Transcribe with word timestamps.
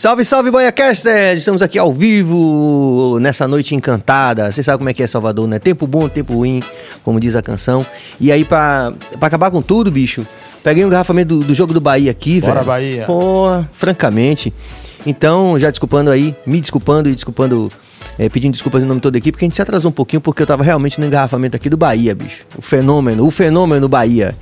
Salve, 0.00 0.24
salve, 0.24 0.50
BaiaCaster! 0.50 1.36
Estamos 1.36 1.60
aqui 1.60 1.78
ao 1.78 1.92
vivo 1.92 3.18
nessa 3.20 3.46
noite 3.46 3.74
encantada. 3.74 4.50
Você 4.50 4.62
sabe 4.62 4.78
como 4.78 4.88
é 4.88 4.94
que 4.94 5.02
é 5.02 5.06
Salvador, 5.06 5.46
né? 5.46 5.58
Tempo 5.58 5.86
bom, 5.86 6.08
tempo 6.08 6.32
ruim, 6.32 6.62
como 7.04 7.20
diz 7.20 7.36
a 7.36 7.42
canção. 7.42 7.84
E 8.18 8.32
aí, 8.32 8.42
pra, 8.42 8.94
pra 9.18 9.26
acabar 9.26 9.50
com 9.50 9.60
tudo, 9.60 9.90
bicho, 9.90 10.26
peguei 10.64 10.86
um 10.86 10.88
garrafamento 10.88 11.40
do, 11.40 11.48
do 11.48 11.54
jogo 11.54 11.74
do 11.74 11.82
Bahia 11.82 12.10
aqui, 12.10 12.40
Bora, 12.40 12.54
velho. 12.54 12.66
Bahia. 12.66 13.04
Pô, 13.04 13.62
francamente. 13.74 14.54
Então, 15.04 15.58
já 15.58 15.68
desculpando 15.68 16.10
aí, 16.10 16.34
me 16.46 16.62
desculpando 16.62 17.10
e 17.10 17.14
desculpando, 17.14 17.70
é, 18.18 18.26
pedindo 18.30 18.52
desculpas 18.52 18.82
em 18.82 18.86
nome 18.86 19.00
de 19.00 19.02
toda 19.02 19.18
a 19.18 19.20
equipe, 19.20 19.32
porque 19.32 19.44
a 19.44 19.48
gente 19.48 19.56
se 19.56 19.60
atrasou 19.60 19.90
um 19.90 19.92
pouquinho 19.92 20.22
porque 20.22 20.40
eu 20.40 20.46
tava 20.46 20.64
realmente 20.64 20.98
no 20.98 21.04
engarrafamento 21.04 21.58
aqui 21.58 21.68
do 21.68 21.76
Bahia, 21.76 22.14
bicho. 22.14 22.46
O 22.56 22.62
fenômeno, 22.62 23.26
o 23.26 23.30
fenômeno 23.30 23.86
Bahia. 23.86 24.34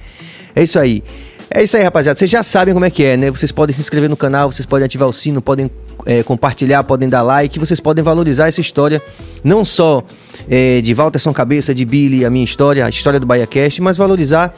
É 0.54 0.62
isso 0.62 0.78
aí. 0.78 1.02
É 1.50 1.62
isso 1.62 1.76
aí, 1.76 1.82
rapaziada. 1.82 2.18
Vocês 2.18 2.30
já 2.30 2.42
sabem 2.42 2.74
como 2.74 2.84
é 2.84 2.90
que 2.90 3.02
é, 3.02 3.16
né? 3.16 3.30
Vocês 3.30 3.50
podem 3.50 3.74
se 3.74 3.80
inscrever 3.80 4.10
no 4.10 4.16
canal, 4.16 4.52
vocês 4.52 4.66
podem 4.66 4.84
ativar 4.84 5.08
o 5.08 5.12
sino, 5.12 5.40
podem 5.40 5.70
é, 6.04 6.22
compartilhar, 6.22 6.84
podem 6.84 7.08
dar 7.08 7.22
like, 7.22 7.58
vocês 7.58 7.80
podem 7.80 8.04
valorizar 8.04 8.48
essa 8.48 8.60
história, 8.60 9.02
não 9.42 9.64
só 9.64 10.02
é, 10.48 10.80
de 10.82 10.92
Walterson 10.92 11.32
Cabeça, 11.32 11.74
de 11.74 11.84
Billy, 11.84 12.24
a 12.24 12.30
minha 12.30 12.44
história, 12.44 12.84
a 12.84 12.88
história 12.88 13.18
do 13.18 13.26
BahiaCast, 13.26 13.80
mas 13.80 13.96
valorizar 13.96 14.54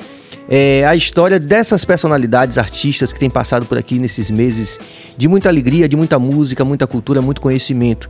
é, 0.49 0.85
a 0.85 0.97
história 0.97 1.39
dessas 1.39 1.85
personalidades 1.85 2.59
artistas 2.59 3.13
que 3.13 3.21
têm 3.21 3.31
passado 3.31 3.67
por 3.67 3.79
aqui 3.79 3.99
nesses 3.99 4.29
meses 4.29 4.79
de 5.17 5.29
muita 5.29 5.49
alegria, 5.49 5.89
de 5.89 5.97
muita 5.97 6.19
música, 6.19 6.65
muita 6.65 6.89
cultura, 6.89 7.23
muito 7.23 7.41
conhecimento. 7.41 8.09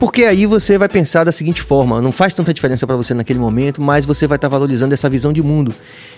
Porque 0.00 0.24
aí 0.24 0.46
você 0.46 0.78
vai 0.78 0.88
pensar 0.88 1.24
da 1.24 1.30
seguinte 1.30 1.60
forma: 1.60 2.00
não 2.00 2.10
faz 2.10 2.32
tanta 2.32 2.54
diferença 2.54 2.86
para 2.86 2.96
você 2.96 3.12
naquele 3.12 3.38
momento, 3.38 3.82
mas 3.82 4.06
você 4.06 4.26
vai 4.26 4.36
estar 4.36 4.48
valorizando 4.48 4.94
essa 4.94 5.10
visão 5.10 5.30
de 5.30 5.42
mundo. 5.42 5.74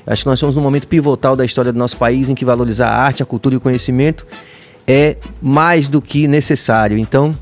Acho 0.06 0.22
que 0.22 0.28
nós 0.28 0.38
estamos 0.38 0.54
num 0.54 0.62
momento 0.62 0.86
pivotal 0.86 1.34
da 1.34 1.44
história 1.44 1.72
do 1.72 1.78
nosso 1.78 1.96
país 1.96 2.28
em 2.28 2.34
que 2.34 2.44
valorizar 2.44 2.88
a 2.88 2.96
arte, 2.96 3.24
a 3.24 3.26
cultura 3.26 3.56
e 3.56 3.58
o 3.58 3.60
conhecimento 3.60 4.24
é 4.86 5.16
mais 5.42 5.88
do 5.88 6.00
que 6.00 6.28
necessário. 6.28 6.96
Então, 6.96 7.32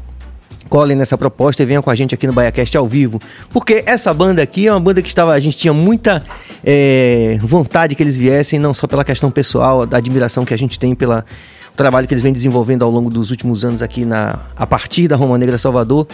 colhem 0.70 0.96
nessa 0.96 1.18
proposta 1.18 1.62
e 1.62 1.66
venham 1.66 1.82
com 1.82 1.90
a 1.90 1.95
gente 1.95 2.14
aqui 2.14 2.26
no 2.26 2.32
BaiaCast 2.32 2.74
ao 2.74 2.88
vivo. 2.88 3.20
Porque 3.50 3.84
essa 3.87 4.15
banda 4.15 4.43
aqui 4.43 4.66
é 4.66 4.72
uma 4.72 4.80
banda 4.80 5.02
que 5.02 5.09
estava, 5.09 5.34
a 5.34 5.40
gente 5.40 5.59
tinha 5.59 5.74
muita 5.74 6.24
é, 6.65 7.38
vontade 7.43 7.95
que 7.95 8.02
eles 8.02 8.16
viessem, 8.16 8.59
não 8.59 8.72
só 8.72 8.87
pela 8.87 9.04
questão 9.04 9.30
pessoal, 9.30 9.84
da 9.84 9.98
admiração 9.98 10.46
que 10.46 10.54
a 10.54 10.59
gente 10.59 10.78
tem 10.78 10.95
pela 10.95 11.22
o 11.73 11.76
trabalho 11.76 12.07
que 12.07 12.15
eles 12.15 12.23
vêm 12.23 12.32
desenvolvendo 12.32 12.85
ao 12.85 12.90
longo 12.90 13.10
dos 13.10 13.30
últimos 13.30 13.65
anos 13.65 13.82
aqui 13.82 14.04
na, 14.04 14.38
a 14.57 14.66
partir 14.66 15.09
da 15.09 15.16
Roma 15.16 15.38
Negra 15.38 15.59
Salvador, 15.59 16.07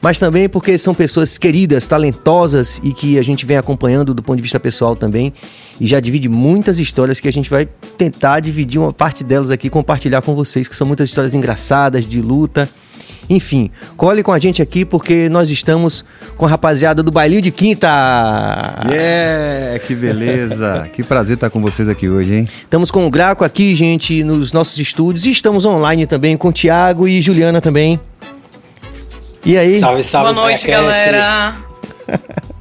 mas 0.00 0.18
também 0.18 0.48
porque 0.48 0.76
são 0.76 0.94
pessoas 0.94 1.38
queridas, 1.38 1.86
talentosas 1.86 2.80
e 2.82 2.92
que 2.92 3.18
a 3.18 3.22
gente 3.22 3.46
vem 3.46 3.56
acompanhando 3.56 4.12
do 4.12 4.22
ponto 4.22 4.36
de 4.36 4.42
vista 4.42 4.58
pessoal 4.58 4.96
também 4.96 5.32
e 5.80 5.86
já 5.86 6.00
divide 6.00 6.28
muitas 6.28 6.78
histórias 6.78 7.20
que 7.20 7.28
a 7.28 7.32
gente 7.32 7.48
vai 7.48 7.66
tentar 7.96 8.40
dividir 8.40 8.80
uma 8.80 8.92
parte 8.92 9.22
delas 9.22 9.50
aqui, 9.50 9.70
compartilhar 9.70 10.20
com 10.22 10.34
vocês, 10.34 10.66
que 10.66 10.74
são 10.74 10.86
muitas 10.86 11.08
histórias 11.08 11.34
engraçadas, 11.34 12.04
de 12.04 12.20
luta. 12.20 12.68
Enfim, 13.28 13.70
cole 13.96 14.22
com 14.22 14.32
a 14.32 14.38
gente 14.38 14.60
aqui 14.60 14.84
porque 14.84 15.28
nós 15.28 15.48
estamos 15.50 16.04
com 16.36 16.44
a 16.44 16.48
rapaziada 16.48 17.02
do 17.02 17.10
Bailinho 17.10 17.40
de 17.40 17.50
Quinta. 17.50 17.88
Yeah, 18.86 19.78
que 19.78 19.94
beleza. 19.94 20.88
que 20.92 21.02
prazer 21.02 21.34
estar 21.34 21.48
com 21.48 21.60
vocês 21.60 21.88
aqui 21.88 22.08
hoje, 22.08 22.34
hein? 22.34 22.48
Estamos 22.62 22.90
com 22.90 23.06
o 23.06 23.10
Graco 23.10 23.44
aqui, 23.44 23.74
gente, 23.74 24.22
nos 24.22 24.52
nossos 24.52 24.78
estúdios 24.78 25.24
e 25.26 25.30
estamos 25.30 25.64
online 25.64 26.06
também 26.06 26.36
com 26.36 26.48
o 26.48 26.52
Thiago 26.52 27.08
e 27.08 27.22
Juliana 27.22 27.60
também. 27.60 27.98
E 29.44 29.56
aí? 29.56 29.78
Salve, 29.78 30.02
salve, 30.02 30.34
Boa 30.34 30.46
noite, 30.46 30.66
galera. 30.66 31.56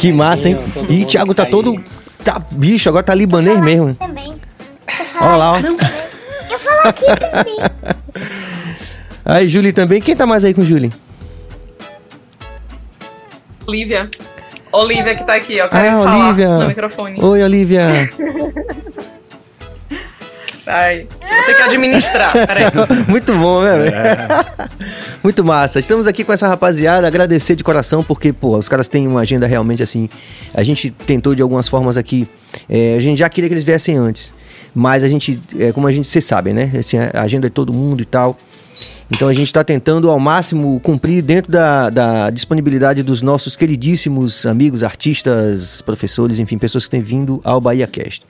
Que 0.00 0.10
massa, 0.14 0.48
hein? 0.48 0.58
E 0.88 1.04
o 1.04 1.06
Thiago 1.06 1.34
tá 1.34 1.44
tá 1.44 1.50
todo. 1.50 1.78
Tá, 2.24 2.40
bicho, 2.52 2.88
agora 2.88 3.04
tá 3.04 3.14
libanês 3.14 3.60
mesmo. 3.60 3.94
Também. 3.94 4.34
Olha 5.20 5.36
lá, 5.36 5.52
ó. 5.52 5.58
Eu 5.58 6.58
falo 6.58 6.80
aqui 6.84 7.04
também. 7.04 7.58
Aí, 9.24 9.48
Julie 9.48 9.72
também. 9.72 10.00
Quem 10.00 10.16
tá 10.16 10.26
mais 10.26 10.44
aí 10.44 10.52
com 10.54 10.60
o 10.60 10.64
Julie? 10.64 10.90
Olivia. 13.66 14.10
Olivia 14.72 15.14
que 15.14 15.24
tá 15.24 15.34
aqui, 15.34 15.60
ó. 15.60 15.68
Quero 15.68 15.88
Ah, 15.88 16.02
falar 16.02 16.26
Olivia. 16.28 16.48
no 16.58 16.68
microfone. 16.68 17.22
Oi, 17.22 17.42
Olivia. 17.42 17.88
Ai, 20.66 21.08
vou 21.20 21.44
ter 21.46 21.54
que 21.56 21.62
administrar. 21.62 22.32
Peraí. 22.32 22.64
Muito 23.08 23.32
bom, 23.34 23.62
né, 23.62 23.76
velho? 23.76 23.92
Muito 25.22 25.44
massa. 25.44 25.80
Estamos 25.80 26.06
aqui 26.06 26.22
com 26.22 26.32
essa 26.32 26.46
rapaziada, 26.46 27.06
agradecer 27.06 27.56
de 27.56 27.64
coração, 27.64 28.04
porque, 28.04 28.32
pô, 28.32 28.56
os 28.56 28.68
caras 28.68 28.86
têm 28.86 29.08
uma 29.08 29.20
agenda 29.20 29.46
realmente 29.48 29.82
assim. 29.82 30.08
A 30.54 30.62
gente 30.62 30.90
tentou 30.90 31.34
de 31.34 31.42
algumas 31.42 31.66
formas 31.66 31.96
aqui. 31.96 32.28
é, 32.68 32.94
a 32.96 33.00
gente 33.00 33.18
já 33.18 33.28
queria 33.28 33.48
que 33.48 33.54
eles 33.54 33.64
viessem 33.64 33.96
antes. 33.96 34.32
Mas 34.72 35.02
a 35.02 35.08
gente, 35.08 35.42
é, 35.58 35.72
como 35.72 35.88
a 35.88 35.92
gente, 35.92 36.06
vocês 36.06 36.24
sabem, 36.24 36.54
né? 36.54 36.70
Assim, 36.78 36.96
a 36.98 37.22
agenda 37.22 37.48
é 37.48 37.50
todo 37.50 37.72
mundo 37.72 38.02
e 38.02 38.06
tal. 38.06 38.38
Então 39.10 39.28
a 39.28 39.32
gente 39.32 39.48
está 39.48 39.64
tentando 39.64 40.08
ao 40.08 40.20
máximo 40.20 40.78
cumprir 40.80 41.20
dentro 41.20 41.50
da, 41.50 41.90
da 41.90 42.30
disponibilidade 42.30 43.02
dos 43.02 43.22
nossos 43.22 43.56
queridíssimos 43.56 44.46
amigos, 44.46 44.84
artistas, 44.84 45.82
professores, 45.82 46.38
enfim, 46.38 46.56
pessoas 46.56 46.84
que 46.84 46.90
têm 46.90 47.00
vindo 47.00 47.40
ao 47.42 47.60
Bahia 47.60 47.88
Cast. 47.88 48.24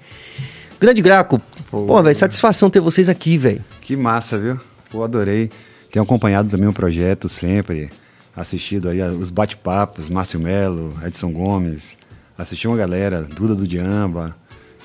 Grande 0.81 1.03
Graco, 1.03 1.41
pô, 1.71 2.03
velho, 2.03 2.15
satisfação 2.15 2.71
ter 2.71 2.81
vocês 2.81 3.11
aqui, 3.11 3.37
velho. 3.37 3.63
Que 3.83 3.95
massa, 3.95 4.39
viu? 4.39 4.59
Pô, 4.91 5.05
adorei. 5.05 5.51
Tenho 5.93 6.03
acompanhado 6.03 6.49
também 6.49 6.69
o 6.69 6.73
projeto 6.73 7.29
sempre, 7.29 7.91
assistido 8.35 8.89
aí 8.89 9.03
os 9.03 9.29
bate-papos, 9.29 10.09
Márcio 10.09 10.41
Melo, 10.41 10.97
Edson 11.05 11.31
Gomes, 11.31 11.99
assisti 12.39 12.67
uma 12.67 12.77
galera, 12.77 13.23
Duda 13.23 13.55
do 13.55 13.67
Diamba. 13.67 14.35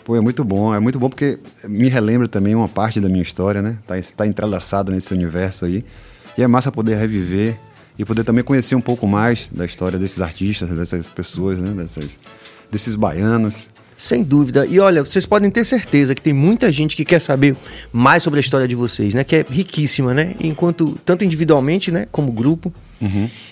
Pô, 0.05 0.15
é 0.15 0.21
muito 0.21 0.43
bom, 0.43 0.71
é 0.73 0.79
muito 0.79 0.99
bom 0.99 1.09
porque 1.09 1.39
me 1.67 1.89
relembra 1.89 2.27
também 2.27 2.53
uma 2.53 2.69
parte 2.69 3.01
da 3.01 3.09
minha 3.09 3.23
história, 3.23 3.59
né? 3.59 3.79
Tá, 3.87 3.95
tá 4.15 4.27
entrelaçado 4.27 4.91
nesse 4.91 5.11
universo 5.11 5.65
aí. 5.65 5.83
E 6.37 6.43
é 6.43 6.47
massa 6.47 6.71
poder 6.71 6.95
reviver 6.95 7.59
e 7.97 8.05
poder 8.05 8.23
também 8.23 8.43
conhecer 8.43 8.75
um 8.75 8.81
pouco 8.81 9.07
mais 9.07 9.49
da 9.51 9.65
história 9.65 9.97
desses 9.97 10.21
artistas, 10.21 10.69
dessas 10.69 11.07
pessoas, 11.07 11.57
né? 11.57 11.71
Dessas, 11.71 12.19
desses 12.71 12.95
baianos. 12.95 13.67
Sem 13.97 14.21
dúvida. 14.21 14.63
E 14.67 14.79
olha, 14.79 15.03
vocês 15.03 15.25
podem 15.25 15.49
ter 15.49 15.65
certeza 15.65 16.13
que 16.13 16.21
tem 16.21 16.33
muita 16.33 16.71
gente 16.71 16.95
que 16.95 17.03
quer 17.03 17.19
saber 17.19 17.55
mais 17.91 18.21
sobre 18.21 18.39
a 18.39 18.41
história 18.41 18.67
de 18.67 18.75
vocês, 18.75 19.15
né? 19.15 19.23
Que 19.23 19.37
é 19.37 19.45
riquíssima, 19.49 20.13
né? 20.13 20.35
Enquanto 20.39 20.99
tanto 21.03 21.25
individualmente, 21.25 21.89
né? 21.89 22.05
Como 22.11 22.31
grupo. 22.31 22.71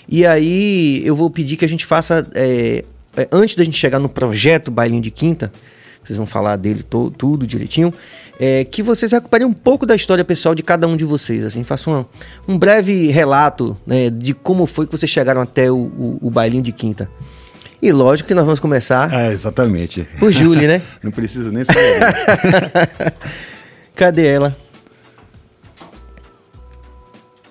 E 0.07 0.23
aí 0.23 1.01
eu 1.03 1.15
vou 1.15 1.31
pedir 1.31 1.57
que 1.57 1.65
a 1.65 1.69
gente 1.69 1.83
faça 1.83 2.27
é, 2.35 2.85
é, 3.17 3.27
antes 3.31 3.55
da 3.55 3.63
gente 3.63 3.77
chegar 3.77 3.97
no 3.97 4.09
projeto 4.09 4.69
Bailinho 4.69 5.01
de 5.01 5.09
Quinta, 5.09 5.51
vocês 6.03 6.17
vão 6.17 6.25
falar 6.25 6.55
dele 6.57 6.83
to- 6.83 7.11
tudo 7.17 7.45
direitinho, 7.47 7.93
é, 8.39 8.63
que 8.63 8.81
vocês 8.83 9.11
recuperem 9.11 9.45
um 9.47 9.53
pouco 9.53 9.85
da 9.85 9.95
história 9.95 10.23
pessoal 10.25 10.53
de 10.55 10.61
cada 10.63 10.87
um 10.87 10.95
de 10.97 11.05
vocês, 11.05 11.43
assim, 11.43 11.63
façam 11.63 11.93
uma- 11.93 12.05
um 12.47 12.57
breve 12.57 13.07
relato 13.07 13.77
né, 13.85 14.09
de 14.09 14.33
como 14.33 14.65
foi 14.65 14.85
que 14.85 14.91
vocês 14.91 15.09
chegaram 15.09 15.41
até 15.41 15.71
o, 15.71 15.75
o, 15.77 16.17
o 16.23 16.29
Bailinho 16.31 16.63
de 16.63 16.71
Quinta. 16.71 17.09
E 17.81 17.91
lógico 17.91 18.27
que 18.29 18.33
nós 18.33 18.45
vamos 18.45 18.59
começar 18.61 19.13
É, 19.13 19.31
exatamente. 19.33 20.07
por 20.17 20.31
Julie, 20.31 20.67
né? 20.67 20.81
Não 21.03 21.11
preciso 21.11 21.51
nem 21.51 21.65
saber. 21.65 21.99
Cadê 23.95 24.25
ela? 24.27 24.55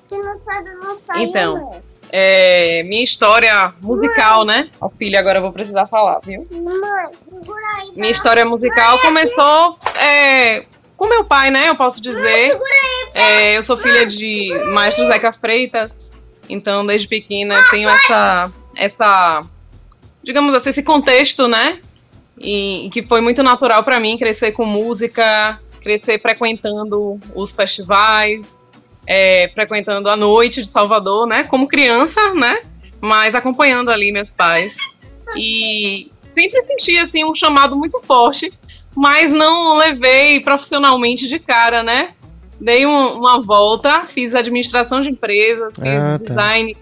Se 0.09 0.17
não 0.19 0.37
sabe, 0.39 0.71
não 0.71 0.99
sai. 0.99 1.23
Então. 1.25 1.77
É, 2.15 2.83
minha 2.83 3.03
história 3.03 3.73
musical, 3.81 4.45
né? 4.45 4.69
Ó, 4.79 4.91
filha, 4.91 5.19
agora 5.19 5.39
eu 5.39 5.43
vou 5.43 5.53
precisar 5.53 5.87
falar, 5.87 6.19
viu? 6.19 6.47
Mãe, 6.51 7.11
segura 7.25 7.67
aí. 7.79 7.93
Minha 7.97 8.11
história 8.11 8.45
musical 8.45 9.01
começou 9.01 9.79
é, 9.97 10.67
com 10.95 11.09
meu 11.09 11.25
pai, 11.25 11.51
né? 11.51 11.71
Eu 11.71 11.75
posso 11.75 12.03
dizer. 12.03 12.59
É, 13.15 13.57
eu 13.57 13.63
sou 13.63 13.79
filha 13.79 14.07
de 14.07 14.51
maestro 14.73 15.07
Zeca 15.07 15.33
Freitas, 15.33 16.13
então 16.51 16.85
desde 16.85 17.09
pequena 17.09 17.55
tenho 17.71 17.89
essa, 17.89 18.51
essa, 18.77 19.41
digamos 20.23 20.53
assim, 20.53 20.69
esse 20.69 20.83
contexto, 20.83 21.49
né? 21.49 21.81
E, 22.39 22.91
que 22.93 23.03
foi 23.03 23.23
muito 23.23 23.43
natural 23.43 23.85
pra 23.85 23.99
mim 23.99 24.19
crescer 24.19 24.53
com 24.53 24.67
música, 24.67 25.59
crescer 25.81 26.21
frequentando 26.21 27.19
os 27.35 27.55
festivais, 27.55 28.62
é, 29.07 29.51
frequentando 29.55 30.09
a 30.09 30.17
noite 30.17 30.63
de 30.63 30.69
Salvador, 30.69 31.27
né? 31.27 31.45
Como 31.45 31.67
criança, 31.69 32.21
né? 32.35 32.61
Mas 33.01 33.35
acompanhando 33.35 33.91
ali 33.91 34.13
meus 34.13 34.33
pais. 34.33 34.77
E 35.37 36.11
sempre 36.23 36.61
senti 36.63 36.99
assim 36.99 37.25
um 37.25 37.35
chamado 37.35 37.77
muito 37.77 38.01
forte, 38.01 38.53
mas 38.95 39.33
não 39.33 39.77
levei 39.77 40.41
profissionalmente 40.41 41.27
de 41.29 41.39
cara, 41.39 41.83
né? 41.83 42.11
Dei 42.61 42.87
um- 42.87 43.13
uma 43.19 43.41
volta, 43.43 44.05
fiz 44.05 44.35
administração 44.35 45.01
de 45.01 45.11
empresas, 45.11 45.75
fiz 45.77 45.87
Ah, 45.87 46.19
tá. 46.19 46.25
design. 46.25 46.77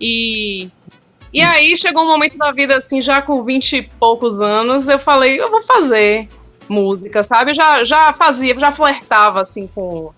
E 0.00 0.68
e 1.32 1.42
aí 1.42 1.76
chegou 1.76 2.02
um 2.02 2.08
momento 2.08 2.36
da 2.36 2.50
vida 2.50 2.76
assim, 2.76 3.00
já 3.00 3.22
com 3.22 3.44
20 3.44 3.76
e 3.76 3.82
poucos 3.82 4.40
anos, 4.40 4.88
eu 4.88 4.98
falei, 4.98 5.40
eu 5.40 5.48
vou 5.48 5.62
fazer 5.62 6.28
música, 6.68 7.22
sabe? 7.22 7.50
Eu 7.50 7.54
já 7.54 7.84
já 7.84 8.12
fazia, 8.12 8.58
já 8.58 8.72
flertava 8.72 9.40
assim 9.40 9.66
com 9.68 10.12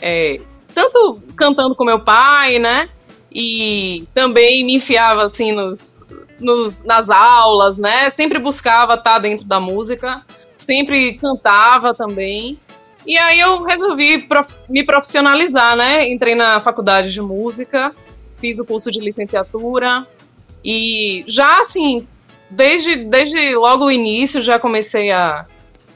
é, 0.00 0.40
tanto 0.74 1.20
cantando 1.36 1.74
com 1.74 1.84
meu 1.84 2.00
pai, 2.00 2.58
né? 2.58 2.88
E 3.32 4.06
também 4.14 4.64
me 4.64 4.76
enfiava 4.76 5.24
assim 5.24 5.52
nos, 5.52 6.02
nos- 6.40 6.82
nas 6.82 7.10
aulas, 7.10 7.78
né? 7.78 8.08
Sempre 8.10 8.38
buscava 8.38 8.94
estar 8.94 9.18
dentro 9.18 9.44
da 9.46 9.60
música, 9.60 10.22
sempre 10.56 11.14
cantava 11.18 11.94
também. 11.94 12.58
E 13.06 13.16
aí 13.16 13.38
eu 13.40 13.62
resolvi 13.62 14.18
prof 14.18 14.60
me 14.68 14.82
profissionalizar, 14.84 15.76
né? 15.76 16.08
Entrei 16.10 16.34
na 16.34 16.60
faculdade 16.60 17.12
de 17.12 17.20
música, 17.20 17.94
fiz 18.40 18.58
o 18.58 18.64
curso 18.64 18.90
de 18.90 19.00
licenciatura 19.00 20.06
e 20.64 21.24
já 21.26 21.60
assim, 21.60 22.06
desde, 22.50 22.96
desde 23.04 23.54
logo 23.54 23.84
o 23.86 23.90
início 23.90 24.40
já 24.42 24.58
comecei 24.58 25.10
a, 25.10 25.46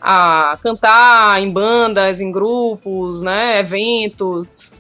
a 0.03 0.59
cantar 0.61 1.41
em 1.41 1.51
bandas, 1.51 2.21
em 2.21 2.33
grupos, 2.33 3.23
né? 3.23 3.61
Eventos. 3.61 4.73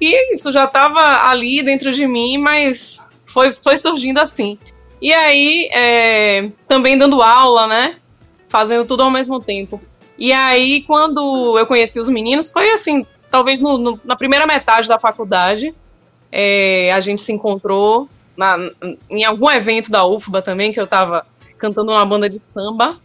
E 0.00 0.34
isso 0.34 0.50
já 0.50 0.64
estava 0.64 1.28
ali 1.28 1.62
dentro 1.62 1.92
de 1.92 2.06
mim, 2.06 2.36
mas 2.38 3.00
foi, 3.32 3.54
foi 3.54 3.76
surgindo 3.76 4.18
assim. 4.18 4.58
E 5.00 5.12
aí, 5.12 5.70
é, 5.72 6.50
também 6.66 6.98
dando 6.98 7.22
aula, 7.22 7.66
né? 7.68 7.96
Fazendo 8.48 8.84
tudo 8.86 9.04
ao 9.04 9.10
mesmo 9.10 9.40
tempo. 9.40 9.80
E 10.18 10.32
aí, 10.32 10.82
quando 10.82 11.56
eu 11.56 11.66
conheci 11.66 12.00
os 12.00 12.08
meninos, 12.08 12.50
foi 12.50 12.72
assim, 12.72 13.06
talvez 13.30 13.60
no, 13.60 13.78
no, 13.78 14.00
na 14.04 14.16
primeira 14.16 14.46
metade 14.46 14.88
da 14.88 14.98
faculdade, 14.98 15.72
é, 16.32 16.92
a 16.92 17.00
gente 17.00 17.22
se 17.22 17.32
encontrou 17.32 18.08
na, 18.36 18.56
em 19.08 19.24
algum 19.24 19.50
evento 19.50 19.90
da 19.90 20.04
UFBA 20.04 20.42
também, 20.42 20.72
que 20.72 20.80
eu 20.80 20.86
tava 20.86 21.24
cantando 21.56 21.92
uma 21.92 22.04
banda 22.04 22.28
de 22.28 22.38
samba. 22.38 22.96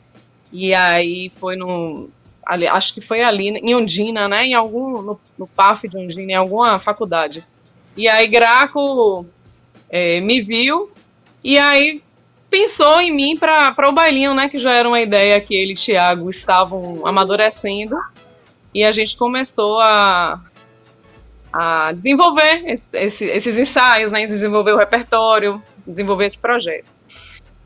E 0.58 0.74
aí 0.74 1.30
foi 1.36 1.58
no. 1.58 2.10
Ali, 2.46 2.66
acho 2.66 2.94
que 2.94 3.02
foi 3.02 3.22
ali, 3.22 3.50
em 3.50 3.76
Ondina, 3.76 4.28
né? 4.30 4.46
Em 4.46 4.54
algum. 4.54 5.02
No, 5.02 5.20
no 5.38 5.46
PAF 5.46 5.86
de 5.90 5.98
Ondina, 5.98 6.32
em 6.32 6.36
alguma 6.36 6.80
faculdade. 6.80 7.46
E 7.98 8.08
aí 8.08 8.26
Graco 8.26 9.26
é, 9.90 10.22
me 10.22 10.42
viu 10.42 10.90
e 11.44 11.58
aí 11.58 12.02
pensou 12.50 13.02
em 13.02 13.14
mim 13.14 13.38
para 13.38 13.76
o 13.90 13.92
bailinho, 13.92 14.34
né? 14.34 14.48
Que 14.48 14.60
já 14.60 14.74
era 14.74 14.88
uma 14.88 15.02
ideia 15.02 15.40
que 15.42 15.54
ele 15.54 15.74
e 15.74 15.76
Thiago 15.76 16.30
estavam 16.30 17.06
amadurecendo. 17.06 17.96
E 18.74 18.84
a 18.84 18.92
gente 18.92 19.18
começou 19.18 19.82
a, 19.82 20.42
a 21.52 21.92
desenvolver 21.92 22.64
esse, 22.66 22.98
esse, 22.98 23.26
esses 23.26 23.58
ensaios, 23.58 24.14
né? 24.14 24.26
Desenvolver 24.26 24.72
o 24.72 24.78
repertório, 24.78 25.62
desenvolver 25.86 26.28
esse 26.28 26.40
projeto. 26.40 26.95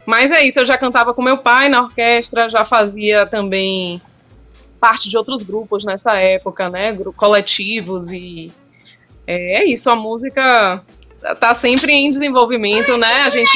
Mas 0.09 0.31
é 0.31 0.43
isso, 0.43 0.59
eu 0.59 0.65
já 0.65 0.75
cantava 0.75 1.13
com 1.13 1.21
meu 1.21 1.37
pai 1.37 1.69
na 1.69 1.83
orquestra, 1.83 2.49
já 2.49 2.65
fazia 2.65 3.27
também 3.27 4.01
parte 4.79 5.07
de 5.07 5.15
outros 5.15 5.43
grupos 5.43 5.85
nessa 5.85 6.17
época, 6.17 6.67
né? 6.67 6.97
Coletivos 7.15 8.11
e 8.11 8.51
é, 9.27 9.61
é 9.61 9.65
isso, 9.65 9.87
a 9.87 9.95
música 9.95 10.81
tá 11.39 11.53
sempre 11.53 11.91
em 11.91 12.09
desenvolvimento, 12.09 12.97
né? 12.97 13.21
A 13.21 13.29
gente 13.29 13.55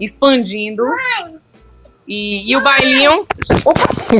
expandindo. 0.00 0.82
E, 2.08 2.50
e 2.50 2.56
o 2.56 2.60
bailinho. 2.60 3.24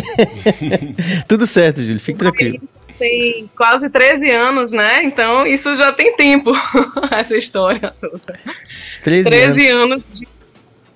Tudo 1.26 1.44
certo, 1.44 1.82
Júlio, 1.82 1.98
fique 1.98 2.20
tranquilo. 2.20 2.60
Tem 2.96 3.50
quase 3.56 3.90
13 3.90 4.30
anos, 4.30 4.70
né? 4.70 5.02
Então 5.02 5.44
isso 5.44 5.74
já 5.74 5.92
tem 5.92 6.14
tempo, 6.14 6.52
essa 7.10 7.36
história 7.36 7.92
toda. 8.00 8.38
13, 9.02 9.24
13 9.28 9.68
anos, 9.70 9.92
anos 9.92 10.04
de, 10.12 10.33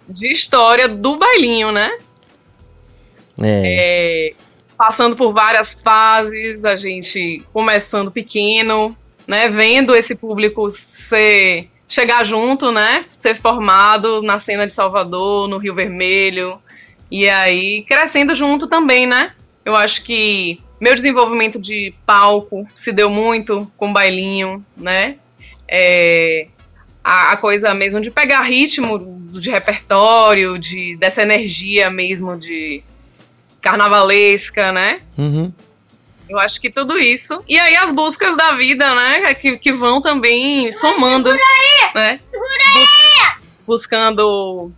de, 0.09 0.33
história 0.33 0.89
do 0.89 1.17
bailinho, 1.17 1.73
né? 1.73 1.99
É. 3.41 4.31
é. 4.33 4.33
Passando 4.77 5.17
por 5.17 5.33
várias 5.33 5.75
fases, 5.75 6.65
a 6.65 6.77
gente 6.77 7.43
começando 7.53 8.11
pequeno, 8.11 8.97
né? 9.27 9.49
Vendo 9.49 9.95
esse 9.95 10.15
público 10.15 10.71
ser 10.71 11.69
chegar 11.89 12.25
junto, 12.25 12.71
né? 12.71 13.05
Ser 13.11 13.41
formado 13.41 14.23
na 14.23 14.39
cena 14.39 14.67
de 14.67 14.73
Salvador, 14.73 15.49
no 15.49 15.59
Rio 15.59 15.75
Vermelho. 15.75 16.61
E 17.11 17.29
aí 17.29 17.83
crescendo 17.85 18.35
junto 18.35 18.69
também, 18.69 19.07
né? 19.07 19.33
Eu 19.65 19.75
acho 19.75 20.05
que 20.05 20.61
meu 20.81 20.95
desenvolvimento 20.95 21.59
de 21.59 21.93
palco 22.07 22.67
se 22.75 22.93
deu 22.93 23.11
muito 23.11 23.71
com 23.77 23.93
bailinho, 23.93 24.65
né? 24.77 25.17
É, 25.67 26.47
a, 27.03 27.33
a, 27.33 27.37
coisa 27.37 27.75
mesmo 27.75 28.01
de 28.01 28.11
pegar 28.11 28.43
ritmo 28.43 28.99
de 29.29 29.51
repertório, 29.51 30.59
de 30.59 30.97
dessa 30.97 31.23
energia 31.23 31.91
mesmo 31.91 32.37
de 32.37 32.83
carnavalesca, 33.61 34.73
né? 34.73 35.01
Uhum. 35.17 35.53
Eu 36.29 36.39
acho 36.39 36.61
que 36.61 36.71
tudo 36.71 36.99
isso. 36.99 37.43
E 37.49 37.59
aí 37.59 37.77
as 37.77 37.91
buscas 37.91 38.37
da 38.37 38.53
vida, 38.53 38.95
né? 38.95 39.35
Que, 39.35 39.57
que 39.57 39.73
vão 39.73 40.01
também 40.01 40.71
somando. 40.73 41.31
Mãe, 41.31 41.39
segura 41.39 41.55
aí! 41.57 41.95
Né? 41.95 42.21
Segura 42.31 42.63
aí! 42.75 43.09
buscando. 43.69 44.73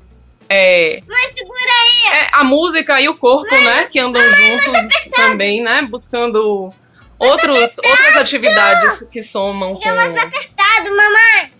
É, 0.48 0.98
Mãe, 1.06 1.32
segura 1.32 1.60
aí! 1.60 2.18
É, 2.18 2.28
a 2.32 2.42
música 2.42 3.00
e 3.00 3.08
o 3.08 3.14
corpo, 3.14 3.50
Mãe, 3.52 3.64
né? 3.64 3.84
Que 3.84 4.00
andam 4.00 4.22
juntos 4.34 4.72
também, 5.14 5.62
né? 5.62 5.82
Buscando 5.82 6.74
outros, 7.16 7.78
outras 7.78 8.16
atividades 8.16 9.04
que 9.12 9.22
somam 9.22 9.76
com. 9.76 9.94
mais 9.94 10.16
apertado, 10.16 10.90
mamãe! 10.90 11.52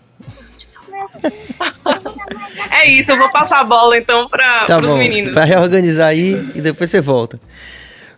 é 2.71 2.89
isso, 2.89 3.11
eu 3.11 3.17
vou 3.17 3.31
passar 3.31 3.59
a 3.59 3.63
bola 3.63 3.97
então 3.97 4.27
para 4.27 4.65
tá 4.65 4.79
os 4.79 4.97
meninos. 4.97 5.33
Para 5.33 5.45
reorganizar 5.45 6.09
aí 6.09 6.33
e 6.55 6.61
depois 6.61 6.89
você 6.89 7.01
volta. 7.01 7.39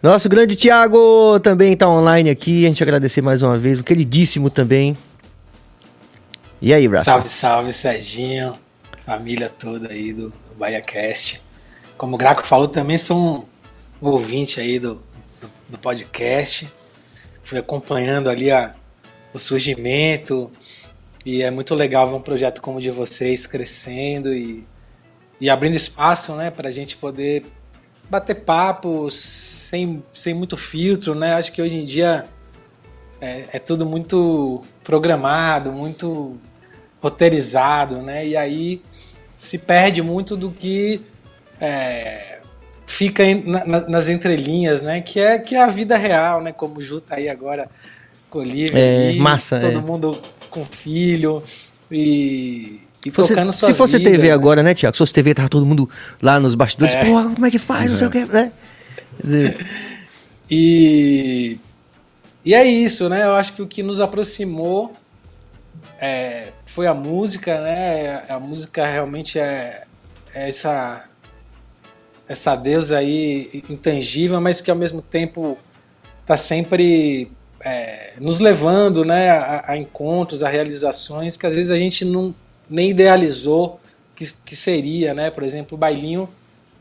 Nosso 0.04 0.28
grande 0.28 0.58
Tiago 0.58 1.40
também 1.40 1.72
está 1.72 1.88
online 1.88 2.30
aqui. 2.30 2.66
A 2.66 2.68
gente 2.68 2.84
agradecer 2.84 3.22
mais 3.22 3.42
uma 3.42 3.58
vez. 3.58 3.80
O 3.80 3.84
queridíssimo 3.86 4.50
também. 4.50 4.98
E 6.62 6.74
aí, 6.74 6.90
Braço? 6.90 7.06
Salve, 7.06 7.30
salve, 7.30 7.72
Serginho. 7.72 8.54
Família 9.06 9.48
toda 9.48 9.90
aí 9.90 10.12
do, 10.12 10.30
do 10.30 10.56
BahiaCast. 10.58 11.42
Como 11.98 12.16
o 12.16 12.18
Graco 12.18 12.46
falou, 12.46 12.68
também 12.68 12.98
sou 12.98 13.18
um, 13.18 13.46
um 14.06 14.12
ouvinte 14.12 14.60
aí 14.60 14.78
do, 14.78 14.96
do, 15.40 15.50
do, 15.70 15.78
podcast. 15.78 16.70
Fui 17.42 17.60
acompanhando 17.60 18.30
ali 18.30 18.52
a, 18.52 18.76
o 19.34 19.40
surgimento. 19.40 20.52
E 21.26 21.42
é 21.42 21.50
muito 21.50 21.74
legal 21.74 22.10
ver 22.10 22.16
um 22.16 22.22
projeto 22.22 22.62
como 22.62 22.78
o 22.78 22.82
de 22.82 22.92
vocês 22.92 23.48
crescendo 23.48 24.34
e, 24.34 24.68
e 25.40 25.50
abrindo 25.50 25.76
espaço 25.76 26.34
né, 26.36 26.52
para 26.52 26.70
a 26.70 26.72
gente 26.72 26.98
poder 26.98 27.46
bater 28.10 28.36
papo 28.36 29.10
sem, 29.10 30.04
sem 30.14 30.34
muito 30.34 30.58
filtro, 30.58 31.16
né? 31.16 31.34
Acho 31.36 31.52
que 31.52 31.62
hoje 31.62 31.78
em 31.78 31.86
dia 31.86 32.26
é, 33.22 33.46
é 33.54 33.60
tudo 33.60 33.86
muito 33.86 34.62
programado, 34.84 35.72
muito 35.72 36.38
roteirizado, 37.02 38.02
né? 38.02 38.28
E 38.28 38.36
aí 38.36 38.82
se 39.38 39.58
perde 39.58 40.02
muito 40.02 40.36
do 40.36 40.52
que 40.52 41.02
é, 41.60 42.40
fica 42.86 43.24
na, 43.46 43.88
nas 43.88 44.10
entrelinhas, 44.10 44.82
né? 44.82 45.02
Que 45.02 45.20
é, 45.20 45.40
que 45.40 45.56
é 45.56 45.64
a 45.64 45.68
vida 45.68 45.98
real, 45.98 46.42
né? 46.42 46.52
Como 46.52 46.80
o 46.80 46.82
Ju 46.82 47.00
tá 47.02 47.16
aí 47.16 47.30
agora 47.30 47.70
com 48.30 48.40
o. 48.40 48.44
É, 48.74 49.14
massa, 49.14 49.60
todo 49.60 49.80
é. 49.80 49.82
mundo 49.82 50.22
com 50.54 50.64
filho 50.66 51.44
e 51.92 52.82
e 53.06 53.12
fosse, 53.12 53.30
tocando 53.30 53.52
suas 53.52 53.72
Se 53.72 53.78
fosse 53.78 53.98
vidas, 53.98 54.14
TV 54.14 54.28
né? 54.28 54.34
agora, 54.34 54.64
né, 54.64 54.74
Tiago? 54.74 54.96
Se 54.96 55.00
fosse 55.00 55.14
TV, 55.14 55.34
tava 55.34 55.50
todo 55.50 55.66
mundo 55.66 55.90
lá 56.22 56.40
nos 56.40 56.56
bastidores, 56.56 56.96
é. 56.96 57.04
pô, 57.04 57.22
como 57.22 57.46
é 57.46 57.52
que 57.52 57.60
faz, 57.60 57.92
não 57.92 57.98
sei 57.98 58.08
o 58.08 58.12
que, 58.12 58.26
né? 58.26 58.52
e, 60.50 61.60
e 62.46 62.54
é 62.54 62.64
isso, 62.64 63.10
né? 63.10 63.24
Eu 63.26 63.36
acho 63.36 63.54
que 63.54 63.62
o 63.62 63.68
que 63.68 63.84
nos 63.84 64.00
aproximou 64.00 64.94
é, 66.00 66.54
foi 66.66 66.88
a 66.88 66.94
música, 66.94 67.60
né? 67.60 68.24
A 68.30 68.40
música 68.40 68.86
realmente 68.86 69.38
é, 69.38 69.84
é 70.34 70.48
essa 70.48 71.06
essa 72.26 72.56
deusa 72.56 72.98
aí 72.98 73.64
intangível, 73.70 74.40
mas 74.40 74.62
que 74.62 74.72
ao 74.72 74.78
mesmo 74.78 75.02
tempo 75.02 75.58
tá 76.26 76.38
sempre 76.38 77.30
é, 77.64 78.14
nos 78.20 78.40
levando 78.40 79.06
né, 79.06 79.30
a, 79.30 79.72
a, 79.72 79.78
encontros, 79.78 80.44
a 80.44 80.50
realizações 80.50 81.38
que 81.38 81.46
às 81.46 81.54
vezes 81.54 81.72
a 81.72 81.78
gente 81.78 82.04
não, 82.04 82.36
nem 82.70 82.90
idealizou 82.90 83.80
que, 84.16 84.32
que 84.46 84.56
seria, 84.56 85.14
né? 85.14 85.32
Por 85.32 85.44
exemplo, 85.44 85.76
o 85.76 85.78
Bailinho 85.78 86.30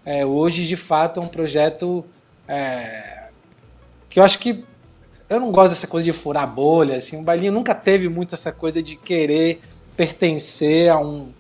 é, 0.05 0.27
hoje 0.27 0.67
de 0.67 0.77
fato 0.77 1.21
é 1.21 1.23
um 1.23 1.29
projeto 1.29 2.05
é, 2.49 3.29
que 4.11 4.19
eu 4.19 4.25
acho 4.25 4.39
que 4.39 4.65
eu 5.29 5.41
não 5.41 5.51
gosto 5.51 5.71
dessa 5.71 5.87
coisa 5.87 6.05
de 6.05 6.13
furar 6.13 6.47
bolha, 6.47 6.97
assim, 6.97 7.19
o 7.19 7.23
Bailinho 7.23 7.53
nunca 7.53 7.75
teve 7.75 8.09
muito 8.09 8.35
essa 8.35 8.53
coisa 8.53 8.83
de 8.83 8.97
querer 8.97 9.61
pertencer 9.97 10.91
a 10.91 10.99
um 10.99 11.33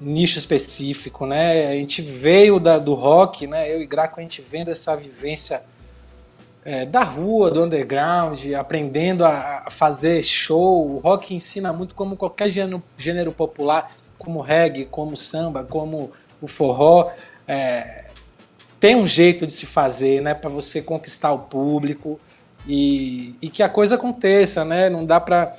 nicho 0.00 0.38
específico, 0.38 1.26
né? 1.26 1.68
A 1.68 1.72
gente 1.72 2.02
veio 2.02 2.60
da, 2.60 2.78
do 2.78 2.94
rock, 2.94 3.46
né? 3.46 3.72
Eu 3.72 3.80
e 3.80 3.86
Graco 3.86 4.20
a 4.20 4.22
gente 4.22 4.42
vendo 4.42 4.70
essa 4.70 4.94
vivência 4.96 5.62
é, 6.68 6.84
da 6.84 7.02
rua, 7.02 7.50
do 7.50 7.64
underground, 7.64 8.44
aprendendo 8.52 9.24
a, 9.24 9.68
fazer 9.70 10.22
show. 10.22 10.96
O 10.96 10.98
rock 10.98 11.34
ensina 11.34 11.72
muito 11.72 11.94
como 11.94 12.14
qualquer 12.14 12.50
gênero, 12.50 12.82
gênero 12.98 13.32
popular, 13.32 13.90
como 14.18 14.42
reggae, 14.42 14.84
como 14.84 15.16
samba, 15.16 15.64
como 15.64 16.12
o 16.42 16.46
forró. 16.46 17.10
É, 17.46 18.04
tem 18.78 18.94
um 18.96 19.06
jeito 19.06 19.46
de 19.46 19.54
se 19.54 19.64
fazer, 19.64 20.20
né, 20.20 20.34
para 20.34 20.50
você 20.50 20.82
conquistar 20.82 21.32
o 21.32 21.38
público 21.38 22.20
e, 22.66 23.34
e, 23.40 23.48
que 23.48 23.62
a 23.62 23.68
coisa 23.70 23.94
aconteça, 23.94 24.62
né? 24.62 24.90
Não 24.90 25.06
dá 25.06 25.18
para 25.18 25.56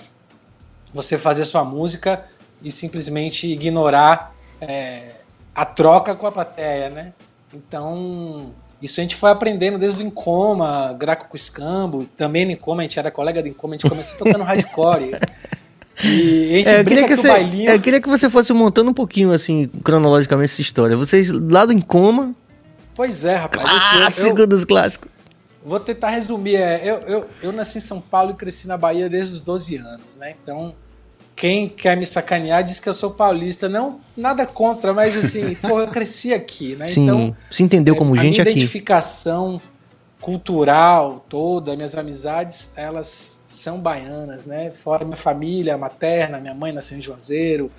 você 0.94 1.18
fazer 1.18 1.44
sua 1.46 1.64
música 1.64 2.24
e 2.62 2.70
simplesmente 2.70 3.48
ignorar 3.48 4.36
é, 4.62 5.14
a 5.56 5.66
troca 5.66 6.14
com 6.14 6.28
a 6.28 6.32
plateia, 6.32 6.92
né? 6.92 7.14
Então 7.52 8.54
Isso 8.82 9.00
a 9.00 9.04
gente 9.04 9.16
foi 9.16 9.30
aprendendo 9.30 9.78
desde 9.78 10.02
o 10.02 10.06
Encoma, 10.06 10.96
Graco 10.98 11.28
com 11.28 11.36
Escambo, 11.36 12.06
também 12.16 12.46
no 12.46 12.52
Encoma, 12.52 12.82
a 12.82 12.84
gente 12.84 12.98
era 12.98 13.12
colega 13.12 13.42
do 13.42 13.48
Encoma, 13.48 13.74
a 13.74 13.78
gente 13.78 13.90
começou 13.90 14.18
tocando 14.18 14.44
hardcore. 14.44 15.12
E 16.02 16.54
a 16.54 16.58
gente 16.58 16.70
É, 16.70 16.80
eu, 16.80 16.86
queria 16.86 17.08
que 17.08 17.16
você, 17.18 17.28
bailinho... 17.28 17.70
eu 17.72 17.82
queria 17.82 18.02
que 18.02 18.08
você 18.08 18.30
fosse 18.30 18.54
montando 18.54 18.90
um 18.90 18.94
pouquinho, 18.94 19.34
assim, 19.34 19.68
cronologicamente 19.84 20.52
essa 20.54 20.62
história. 20.62 20.96
Vocês 20.96 21.30
lá 21.32 21.66
do 21.66 21.74
Encoma, 21.74 22.34
Pois 22.96 23.26
é, 23.26 23.36
rapaz. 23.36 23.64
clássico 23.92 24.40
eu, 24.40 24.48
dos 24.48 24.64
clássicos. 24.66 25.10
vou 25.64 25.80
tentar 25.80 26.10
resumir. 26.10 26.56
É, 26.56 26.82
eu, 26.90 27.00
eu, 27.08 27.30
eu 27.42 27.52
nasci 27.52 27.78
em 27.78 27.82
São 27.82 28.00
Paulo 28.00 28.32
e 28.32 28.34
cresci 28.34 28.68
na 28.68 28.78
Bahia 28.78 29.10
desde 29.10 29.36
os 29.36 29.40
12 29.42 29.76
anos, 29.78 30.16
né? 30.18 30.36
Então, 30.42 30.74
quem 31.40 31.70
quer 31.70 31.96
me 31.96 32.06
sacanear 32.06 32.66
diz 32.66 32.82
que 32.82 32.90
eu 32.90 32.94
sou 32.94 33.12
paulista. 33.12 33.70
Não, 33.70 34.02
nada 34.16 34.46
contra, 34.46 34.94
mas 34.94 35.16
assim, 35.16 35.56
pô, 35.66 35.80
eu 35.80 35.88
cresci 35.88 36.34
aqui, 36.34 36.76
né? 36.76 36.90
Sim, 36.90 37.04
Então, 37.04 37.38
se 37.50 37.64
entendeu 37.64 37.96
como 37.96 38.14
a 38.14 38.18
gente 38.18 38.32
minha 38.32 38.42
aqui. 38.42 38.52
identificação 38.52 39.62
cultural 40.20 41.26
toda, 41.30 41.78
minhas 41.78 41.98
amizades, 41.98 42.72
elas 42.76 43.38
são 43.48 43.80
baianas, 43.80 44.46
né? 44.46 44.72
Fora 44.72 45.06
minha 45.06 45.16
família 45.16 45.78
materna, 45.78 46.42
minha 46.42 46.54
mãe 46.54 46.74
nasceu 46.74 46.98
em 46.98 47.02
Juazeiro, 47.02 47.72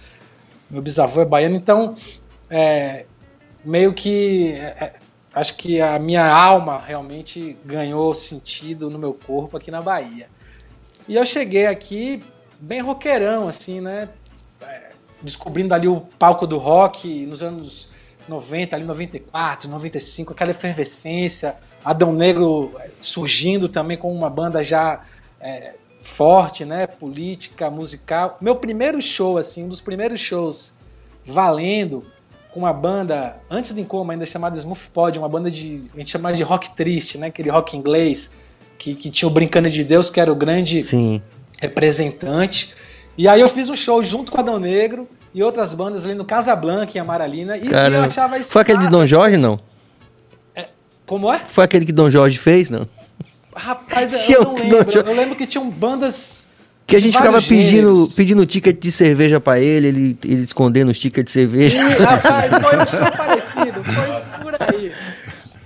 meu 0.71 0.81
bisavô 0.81 1.21
é 1.21 1.27
baiano, 1.27 1.55
então 1.55 1.95
é, 2.49 3.05
meio 3.63 3.93
que 3.93 4.53
é, 4.53 4.65
é, 4.81 4.93
acho 5.35 5.55
que 5.57 5.83
a 5.83 5.99
minha 5.99 6.27
alma 6.27 6.79
realmente 6.79 7.59
ganhou 7.63 8.15
sentido 8.15 8.89
no 8.89 8.99
meu 8.99 9.13
corpo 9.13 9.59
aqui 9.59 9.71
na 9.71 9.83
Bahia. 9.83 10.29
E 11.07 11.15
eu 11.15 11.27
cheguei 11.27 11.67
aqui 11.67 12.23
bem 12.61 12.81
roqueirão, 12.81 13.49
assim, 13.49 13.81
né? 13.81 14.09
É, 14.61 14.91
descobrindo 15.23 15.75
ali 15.75 15.89
o 15.89 16.01
palco 16.01 16.47
do 16.47 16.59
rock 16.59 17.27
nos 17.27 17.43
anos 17.43 17.91
90, 18.29 18.77
ali 18.77 18.85
94, 18.85 19.69
95, 19.69 20.33
aquela 20.33 20.51
efervescência, 20.51 21.57
Adão 21.85 22.13
Negro 22.13 22.75
surgindo 23.01 23.69
também 23.69 23.97
com 23.97 24.13
uma 24.13 24.31
banda 24.31 24.63
já 24.63 25.03
é, 25.41 25.75
forte, 26.03 26.65
né? 26.65 26.87
Política, 26.87 27.71
musical. 27.71 28.37
Meu 28.41 28.57
primeiro 28.57 29.01
show, 29.01 29.39
assim, 29.39 29.65
um 29.65 29.69
dos 29.69 29.81
primeiros 29.81 30.21
shows 30.21 30.75
valendo 31.25 32.07
com 32.53 32.61
uma 32.61 32.73
banda, 32.73 33.41
antes 33.49 33.73
do 33.73 33.81
Encoma, 33.81 34.13
ainda 34.13 34.27
chamada 34.27 34.59
Smooth 34.59 34.91
Pod, 34.93 35.19
uma 35.19 35.29
banda 35.29 35.51
de. 35.51 35.89
A 35.95 35.99
gente 35.99 36.11
chamava 36.11 36.37
de 36.37 36.43
rock 36.43 36.75
triste, 36.75 37.17
né? 37.17 37.29
Aquele 37.29 37.49
rock 37.49 37.77
inglês 37.77 38.35
que, 38.77 38.95
que 38.95 39.11
tinha 39.11 39.29
o 39.29 39.31
Brincando 39.31 39.71
de 39.71 39.85
Deus, 39.85 40.11
que 40.11 40.21
era 40.21 40.33
o 40.33 40.35
grande 40.35 40.83
Sim. 40.83 41.23
Representante. 41.61 42.75
E 43.17 43.29
aí 43.29 43.41
eu 43.41 43.49
fiz 43.49 43.71
um 43.71 43.77
show 43.77 44.03
junto 44.03 44.33
com 44.33 44.41
Adão 44.41 44.59
Negro 44.59 45.09
e 45.33 45.43
outras 45.43 45.75
bandas 45.75 46.05
ali 46.05 46.15
no 46.15 46.25
Casablanca, 46.25 46.97
em 46.97 47.01
Amaralina. 47.01 47.57
E, 47.57 47.67
e 47.67 47.71
eu 47.73 48.03
achava 48.03 48.39
isso. 48.39 48.51
Foi 48.51 48.63
aquele 48.63 48.79
de 48.79 48.85
massa. 48.85 48.97
Dom 48.97 49.07
Jorge, 49.07 49.37
não? 49.37 49.61
Como 51.11 51.33
é? 51.33 51.41
Foi 51.41 51.65
aquele 51.65 51.85
que 51.85 51.91
Dom 51.91 52.09
Jorge 52.09 52.39
fez, 52.39 52.71
não? 52.71 52.89
Rapaz, 53.53 54.13
eu 54.31 54.43
um 54.43 54.45
não 54.45 54.55
lembro. 54.55 54.93
Jorge. 54.93 55.11
Eu 55.11 55.17
lembro 55.17 55.35
que 55.35 55.45
tinham 55.45 55.69
bandas. 55.69 56.49
Que 56.87 56.95
a 56.95 57.01
gente 57.01 57.17
ficava 57.17 57.43
pedindo, 57.43 57.97
gêneros. 57.97 58.15
pedindo 58.15 58.47
ticket 58.47 58.81
de 58.81 58.93
cerveja 58.93 59.41
pra 59.41 59.59
ele, 59.59 59.89
ele, 59.89 60.19
ele 60.25 60.43
escondendo 60.43 60.91
os 60.93 60.99
tickets 61.01 61.33
de 61.33 61.33
cerveja. 61.33 61.77
Ih, 61.77 62.03
rapaz, 62.03 62.51
foi 62.51 62.79
um 62.79 62.87
show 62.87 63.13
parecido, 63.17 63.85
foi 63.85 64.43
por 64.43 64.55
aí. 64.61 64.93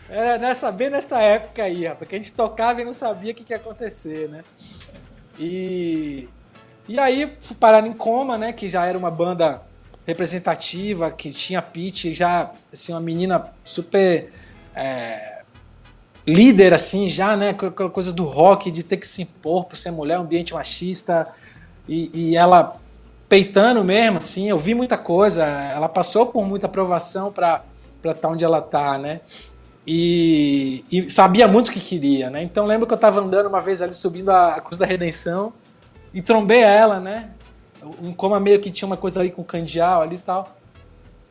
Era 0.08 0.38
nessa, 0.38 0.72
bem 0.72 0.88
nessa 0.88 1.20
época 1.20 1.62
aí, 1.62 1.86
rapaz, 1.86 2.08
que 2.08 2.14
a 2.14 2.18
gente 2.18 2.32
tocava 2.32 2.80
e 2.80 2.84
não 2.84 2.92
sabia 2.92 3.32
o 3.32 3.34
que, 3.34 3.44
que 3.44 3.52
ia 3.52 3.56
acontecer, 3.58 4.30
né? 4.30 4.44
E, 5.38 6.28
e 6.88 6.98
aí 6.98 7.32
fui 7.40 7.56
parar 7.56 7.86
em 7.86 7.92
Coma, 7.92 8.38
né? 8.38 8.52
Que 8.52 8.68
já 8.68 8.86
era 8.86 8.96
uma 8.96 9.10
banda 9.10 9.62
representativa, 10.06 11.10
que 11.10 11.30
tinha 11.30 11.62
pitch, 11.62 12.06
já, 12.12 12.50
assim, 12.72 12.92
uma 12.92 13.00
menina 13.00 13.50
super 13.64 14.32
é, 14.74 15.42
líder, 16.26 16.74
assim, 16.74 17.08
já, 17.08 17.36
né? 17.36 17.52
Com 17.52 17.66
aquela 17.66 17.90
coisa 17.90 18.12
do 18.12 18.24
rock, 18.24 18.70
de 18.70 18.82
ter 18.82 18.96
que 18.96 19.06
se 19.06 19.22
impor 19.22 19.64
por 19.64 19.76
ser 19.76 19.90
mulher, 19.90 20.16
ambiente 20.16 20.54
machista. 20.54 21.28
E, 21.88 22.10
e 22.12 22.36
ela 22.36 22.76
peitando 23.28 23.82
mesmo, 23.82 24.18
assim, 24.18 24.48
eu 24.48 24.58
vi 24.58 24.74
muita 24.74 24.98
coisa. 24.98 25.44
Ela 25.44 25.88
passou 25.88 26.26
por 26.26 26.46
muita 26.46 26.66
aprovação 26.66 27.32
para 27.32 27.64
estar 28.04 28.28
onde 28.28 28.44
ela 28.44 28.60
tá, 28.60 28.98
né? 28.98 29.20
E, 29.86 30.82
e 30.90 31.10
sabia 31.10 31.46
muito 31.46 31.68
o 31.68 31.72
que 31.72 31.80
queria, 31.80 32.30
né? 32.30 32.42
Então 32.42 32.64
lembro 32.64 32.86
que 32.86 32.94
eu 32.94 32.98
tava 32.98 33.20
andando 33.20 33.46
uma 33.46 33.60
vez 33.60 33.82
ali 33.82 33.92
subindo 33.92 34.30
a, 34.30 34.54
a 34.54 34.60
Cruz 34.60 34.78
da 34.78 34.86
Redenção 34.86 35.52
e 36.12 36.22
trombei 36.22 36.62
ela, 36.62 36.98
né? 36.98 37.30
Um 38.00 38.12
coma 38.12 38.40
meio 38.40 38.60
que 38.60 38.70
tinha 38.70 38.86
uma 38.86 38.96
coisa 38.96 39.20
ali 39.20 39.30
com 39.30 39.44
candial 39.44 40.00
ali 40.00 40.16
e 40.16 40.20
tal. 40.20 40.56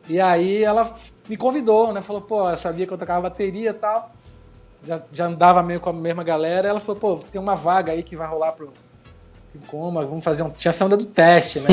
E 0.08 0.20
aí 0.20 0.62
ela 0.62 0.94
me 1.28 1.36
convidou, 1.36 1.92
né? 1.92 2.00
Falou, 2.00 2.22
pô, 2.22 2.40
ela 2.40 2.56
sabia 2.56 2.86
que 2.86 2.92
eu 2.92 2.98
tocava 2.98 3.22
bateria 3.22 3.70
e 3.70 3.74
tal. 3.74 4.12
Já, 4.84 5.00
já 5.12 5.26
andava 5.26 5.62
meio 5.62 5.80
com 5.80 5.90
a 5.90 5.92
mesma 5.92 6.22
galera. 6.22 6.68
Ela 6.68 6.78
falou, 6.78 7.00
pô, 7.00 7.16
tem 7.32 7.40
uma 7.40 7.56
vaga 7.56 7.90
aí 7.90 8.02
que 8.02 8.14
vai 8.14 8.28
rolar 8.28 8.52
pro, 8.52 8.72
pro 9.50 9.66
coma, 9.66 10.04
vamos 10.04 10.22
fazer 10.22 10.44
um. 10.44 10.50
Tinha 10.50 10.70
essa 10.70 10.84
onda 10.84 10.96
do 10.96 11.06
teste, 11.06 11.58
né? 11.58 11.68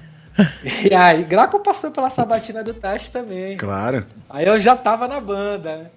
e 0.88 0.94
aí, 0.94 1.24
Graco 1.24 1.58
passou 1.58 1.90
pela 1.90 2.08
sabatina 2.08 2.62
do 2.62 2.72
teste 2.72 3.10
também. 3.10 3.56
Claro. 3.56 4.06
Aí 4.30 4.46
eu 4.46 4.58
já 4.60 4.76
tava 4.76 5.08
na 5.08 5.20
banda, 5.20 5.76
né? 5.76 5.90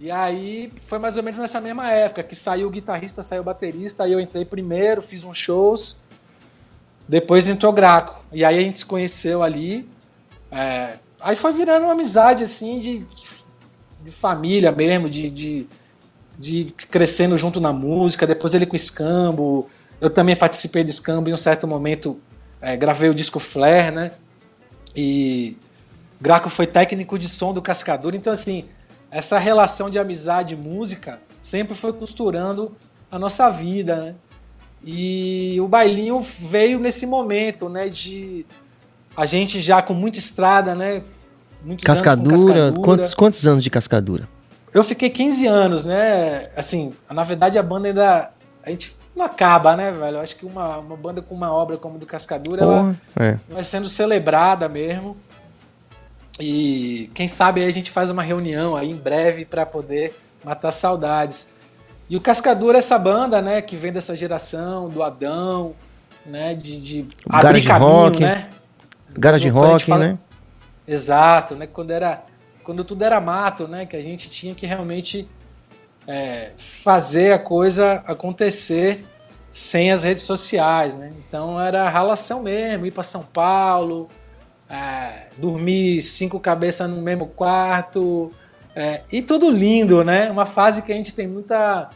E 0.00 0.10
aí 0.10 0.72
foi 0.80 0.98
mais 0.98 1.18
ou 1.18 1.22
menos 1.22 1.38
nessa 1.38 1.60
mesma 1.60 1.90
época 1.92 2.22
que 2.22 2.34
saiu 2.34 2.68
o 2.68 2.70
guitarrista, 2.70 3.22
saiu 3.22 3.42
o 3.42 3.44
baterista, 3.44 4.04
aí 4.04 4.12
eu 4.12 4.18
entrei 4.18 4.46
primeiro, 4.46 5.02
fiz 5.02 5.24
uns 5.24 5.36
shows, 5.36 5.98
depois 7.06 7.46
entrou 7.50 7.70
Graco. 7.70 8.24
E 8.32 8.42
aí 8.42 8.58
a 8.58 8.62
gente 8.62 8.78
se 8.78 8.86
conheceu 8.86 9.42
ali. 9.42 9.86
é, 10.50 10.94
aí 11.20 11.36
foi 11.36 11.52
virando 11.52 11.84
uma 11.84 11.92
amizade 11.92 12.42
assim 12.42 12.80
de, 12.80 13.06
de 14.02 14.10
família 14.10 14.72
mesmo, 14.72 15.10
de, 15.10 15.28
de, 15.28 15.66
de 16.38 16.64
crescendo 16.90 17.36
junto 17.36 17.60
na 17.60 17.72
música, 17.72 18.26
depois 18.26 18.54
ele 18.54 18.64
com 18.64 18.72
o 18.72 18.76
Escambo. 18.76 19.68
Eu 20.00 20.08
também 20.08 20.34
participei 20.34 20.82
do 20.82 20.88
Escambo 20.88 21.28
em 21.28 21.34
um 21.34 21.36
certo 21.36 21.66
momento, 21.66 22.18
é, 22.58 22.74
gravei 22.74 23.10
o 23.10 23.14
disco 23.14 23.38
Flare, 23.38 23.90
né? 23.90 24.12
E 24.96 25.58
Graco 26.18 26.48
foi 26.48 26.66
técnico 26.66 27.18
de 27.18 27.28
som 27.28 27.52
do 27.52 27.60
Cascadura, 27.60 28.16
então 28.16 28.32
assim, 28.32 28.66
essa 29.10 29.38
relação 29.38 29.90
de 29.90 29.98
amizade 29.98 30.54
e 30.54 30.56
música 30.56 31.20
sempre 31.40 31.74
foi 31.74 31.92
costurando 31.92 32.74
a 33.10 33.18
nossa 33.18 33.50
vida, 33.50 33.96
né? 33.96 34.14
E 34.84 35.58
o 35.60 35.68
bailinho 35.68 36.20
veio 36.20 36.78
nesse 36.78 37.06
momento, 37.06 37.68
né, 37.68 37.88
de 37.88 38.46
a 39.14 39.26
gente 39.26 39.60
já 39.60 39.82
com 39.82 39.92
muita 39.92 40.18
estrada, 40.18 40.74
né? 40.74 41.02
Muitos 41.62 41.84
anos 41.86 42.00
com 42.00 42.08
Cascadura, 42.08 42.72
Quantos, 42.72 43.14
quantos 43.14 43.46
anos 43.46 43.62
de 43.62 43.68
cascadura? 43.68 44.28
Eu 44.72 44.82
fiquei 44.82 45.10
15 45.10 45.46
anos, 45.46 45.86
né? 45.86 46.48
Assim, 46.56 46.94
na 47.10 47.24
verdade 47.24 47.58
a 47.58 47.62
banda 47.62 47.88
ainda 47.88 48.32
a 48.64 48.70
gente 48.70 48.96
não 49.14 49.24
acaba, 49.26 49.76
né, 49.76 49.90
velho? 49.90 50.16
Eu 50.16 50.20
acho 50.20 50.36
que 50.36 50.46
uma, 50.46 50.78
uma 50.78 50.96
banda 50.96 51.20
com 51.20 51.34
uma 51.34 51.52
obra 51.52 51.76
como 51.76 51.96
a 51.96 51.98
do 51.98 52.06
Cascadura, 52.06 52.62
ela 52.62 52.76
Porra, 52.78 53.00
é. 53.16 53.38
vai 53.48 53.64
sendo 53.64 53.88
celebrada 53.88 54.68
mesmo. 54.68 55.16
E 56.40 57.10
quem 57.14 57.28
sabe 57.28 57.62
aí 57.62 57.68
a 57.68 57.72
gente 57.72 57.90
faz 57.90 58.10
uma 58.10 58.22
reunião 58.22 58.74
aí 58.74 58.90
em 58.90 58.96
breve 58.96 59.44
para 59.44 59.66
poder 59.66 60.14
matar 60.44 60.72
saudades. 60.72 61.52
E 62.08 62.16
o 62.16 62.20
Cascadura 62.20 62.78
é 62.78 62.80
essa 62.80 62.98
banda, 62.98 63.40
né, 63.40 63.62
que 63.62 63.76
vem 63.76 63.92
dessa 63.92 64.16
geração 64.16 64.88
do 64.88 65.02
Adão, 65.02 65.74
né, 66.26 66.54
de, 66.54 66.80
de 66.80 67.08
abrir 67.28 67.62
caminho, 67.62 67.90
rock, 67.90 68.20
né? 68.20 68.50
Garage 69.16 69.48
rock, 69.48 69.84
fala- 69.84 70.08
né? 70.08 70.18
Exato, 70.86 71.54
né? 71.54 71.66
Quando 71.66 71.92
era, 71.92 72.24
quando 72.64 72.82
tudo 72.82 73.04
era 73.04 73.20
mato, 73.20 73.68
né? 73.68 73.86
Que 73.86 73.96
a 73.96 74.02
gente 74.02 74.28
tinha 74.28 74.54
que 74.54 74.66
realmente 74.66 75.28
é, 76.06 76.50
fazer 76.56 77.32
a 77.32 77.38
coisa 77.38 78.02
acontecer 78.06 79.04
sem 79.48 79.92
as 79.92 80.02
redes 80.02 80.24
sociais, 80.24 80.96
né? 80.96 81.12
Então 81.28 81.60
era 81.60 81.88
ralação 81.88 82.42
mesmo, 82.42 82.86
ir 82.86 82.90
para 82.90 83.02
São 83.02 83.22
Paulo, 83.22 84.08
é, 84.70 85.26
dormir 85.36 86.00
cinco 86.00 86.38
cabeças 86.38 86.88
no 86.88 87.02
mesmo 87.02 87.26
quarto, 87.26 88.32
é, 88.74 89.02
e 89.10 89.20
tudo 89.20 89.50
lindo, 89.50 90.04
né? 90.04 90.30
Uma 90.30 90.46
fase 90.46 90.82
que 90.82 90.92
a 90.92 90.94
gente 90.94 91.12
tem 91.12 91.26
muita 91.26 91.90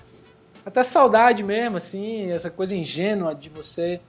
até 0.66 0.82
saudade 0.82 1.42
mesmo, 1.42 1.76
assim, 1.76 2.32
essa 2.32 2.50
coisa 2.50 2.74
ingênua 2.74 3.34
de 3.34 3.48
você 3.48 4.00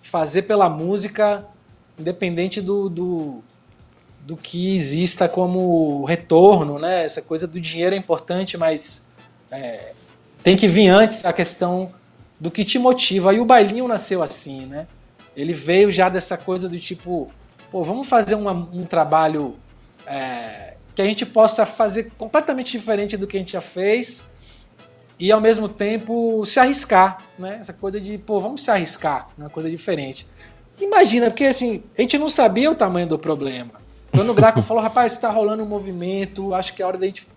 fazer 0.00 0.42
pela 0.42 0.68
música, 0.68 1.46
independente 1.98 2.60
do, 2.62 2.88
do, 2.88 3.42
do 4.22 4.36
que 4.36 4.74
exista 4.74 5.28
como 5.28 6.04
retorno, 6.04 6.78
né? 6.78 7.04
Essa 7.04 7.20
coisa 7.20 7.46
do 7.46 7.60
dinheiro 7.60 7.94
é 7.94 7.98
importante, 7.98 8.56
mas 8.56 9.06
é, 9.50 9.92
tem 10.42 10.56
que 10.56 10.66
vir 10.66 10.88
antes 10.88 11.24
a 11.24 11.32
questão 11.32 11.92
do 12.40 12.50
que 12.50 12.64
te 12.64 12.78
motiva. 12.78 13.34
E 13.34 13.40
o 13.40 13.44
bailinho 13.44 13.86
nasceu 13.86 14.22
assim, 14.22 14.64
né? 14.64 14.86
Ele 15.36 15.52
veio 15.52 15.92
já 15.92 16.08
dessa 16.08 16.36
coisa 16.38 16.68
do 16.68 16.78
tipo, 16.80 17.30
pô, 17.70 17.84
vamos 17.84 18.08
fazer 18.08 18.34
uma- 18.34 18.52
um 18.72 18.84
trabalho 18.84 19.56
é, 20.06 20.74
que 20.94 21.02
a 21.02 21.04
gente 21.04 21.26
possa 21.26 21.66
fazer 21.66 22.10
completamente 22.16 22.72
diferente 22.72 23.16
do 23.16 23.26
que 23.26 23.36
a 23.36 23.40
gente 23.40 23.52
já 23.52 23.60
fez 23.60 24.30
e 25.18 25.30
ao 25.30 25.40
mesmo 25.40 25.68
tempo 25.68 26.44
se 26.46 26.58
arriscar, 26.58 27.22
né? 27.38 27.58
Essa 27.60 27.72
coisa 27.72 28.00
de, 28.00 28.16
pô, 28.18 28.40
vamos 28.40 28.62
se 28.62 28.70
arriscar, 28.70 29.28
uma 29.36 29.50
coisa 29.50 29.68
diferente. 29.70 30.26
Imagina, 30.80 31.26
porque 31.26 31.44
assim, 31.44 31.82
a 31.96 32.00
gente 32.00 32.16
não 32.16 32.30
sabia 32.30 32.70
o 32.70 32.74
tamanho 32.74 33.06
do 33.06 33.18
problema. 33.18 33.72
Quando 34.12 34.30
o 34.30 34.34
Graco 34.34 34.62
falou, 34.62 34.82
rapaz, 34.82 35.12
está 35.12 35.28
rolando 35.30 35.62
um 35.62 35.66
movimento, 35.66 36.54
acho 36.54 36.72
que 36.74 36.82
é 36.82 36.86
hora 36.86 36.96
da 36.96 37.06
gente 37.06 37.28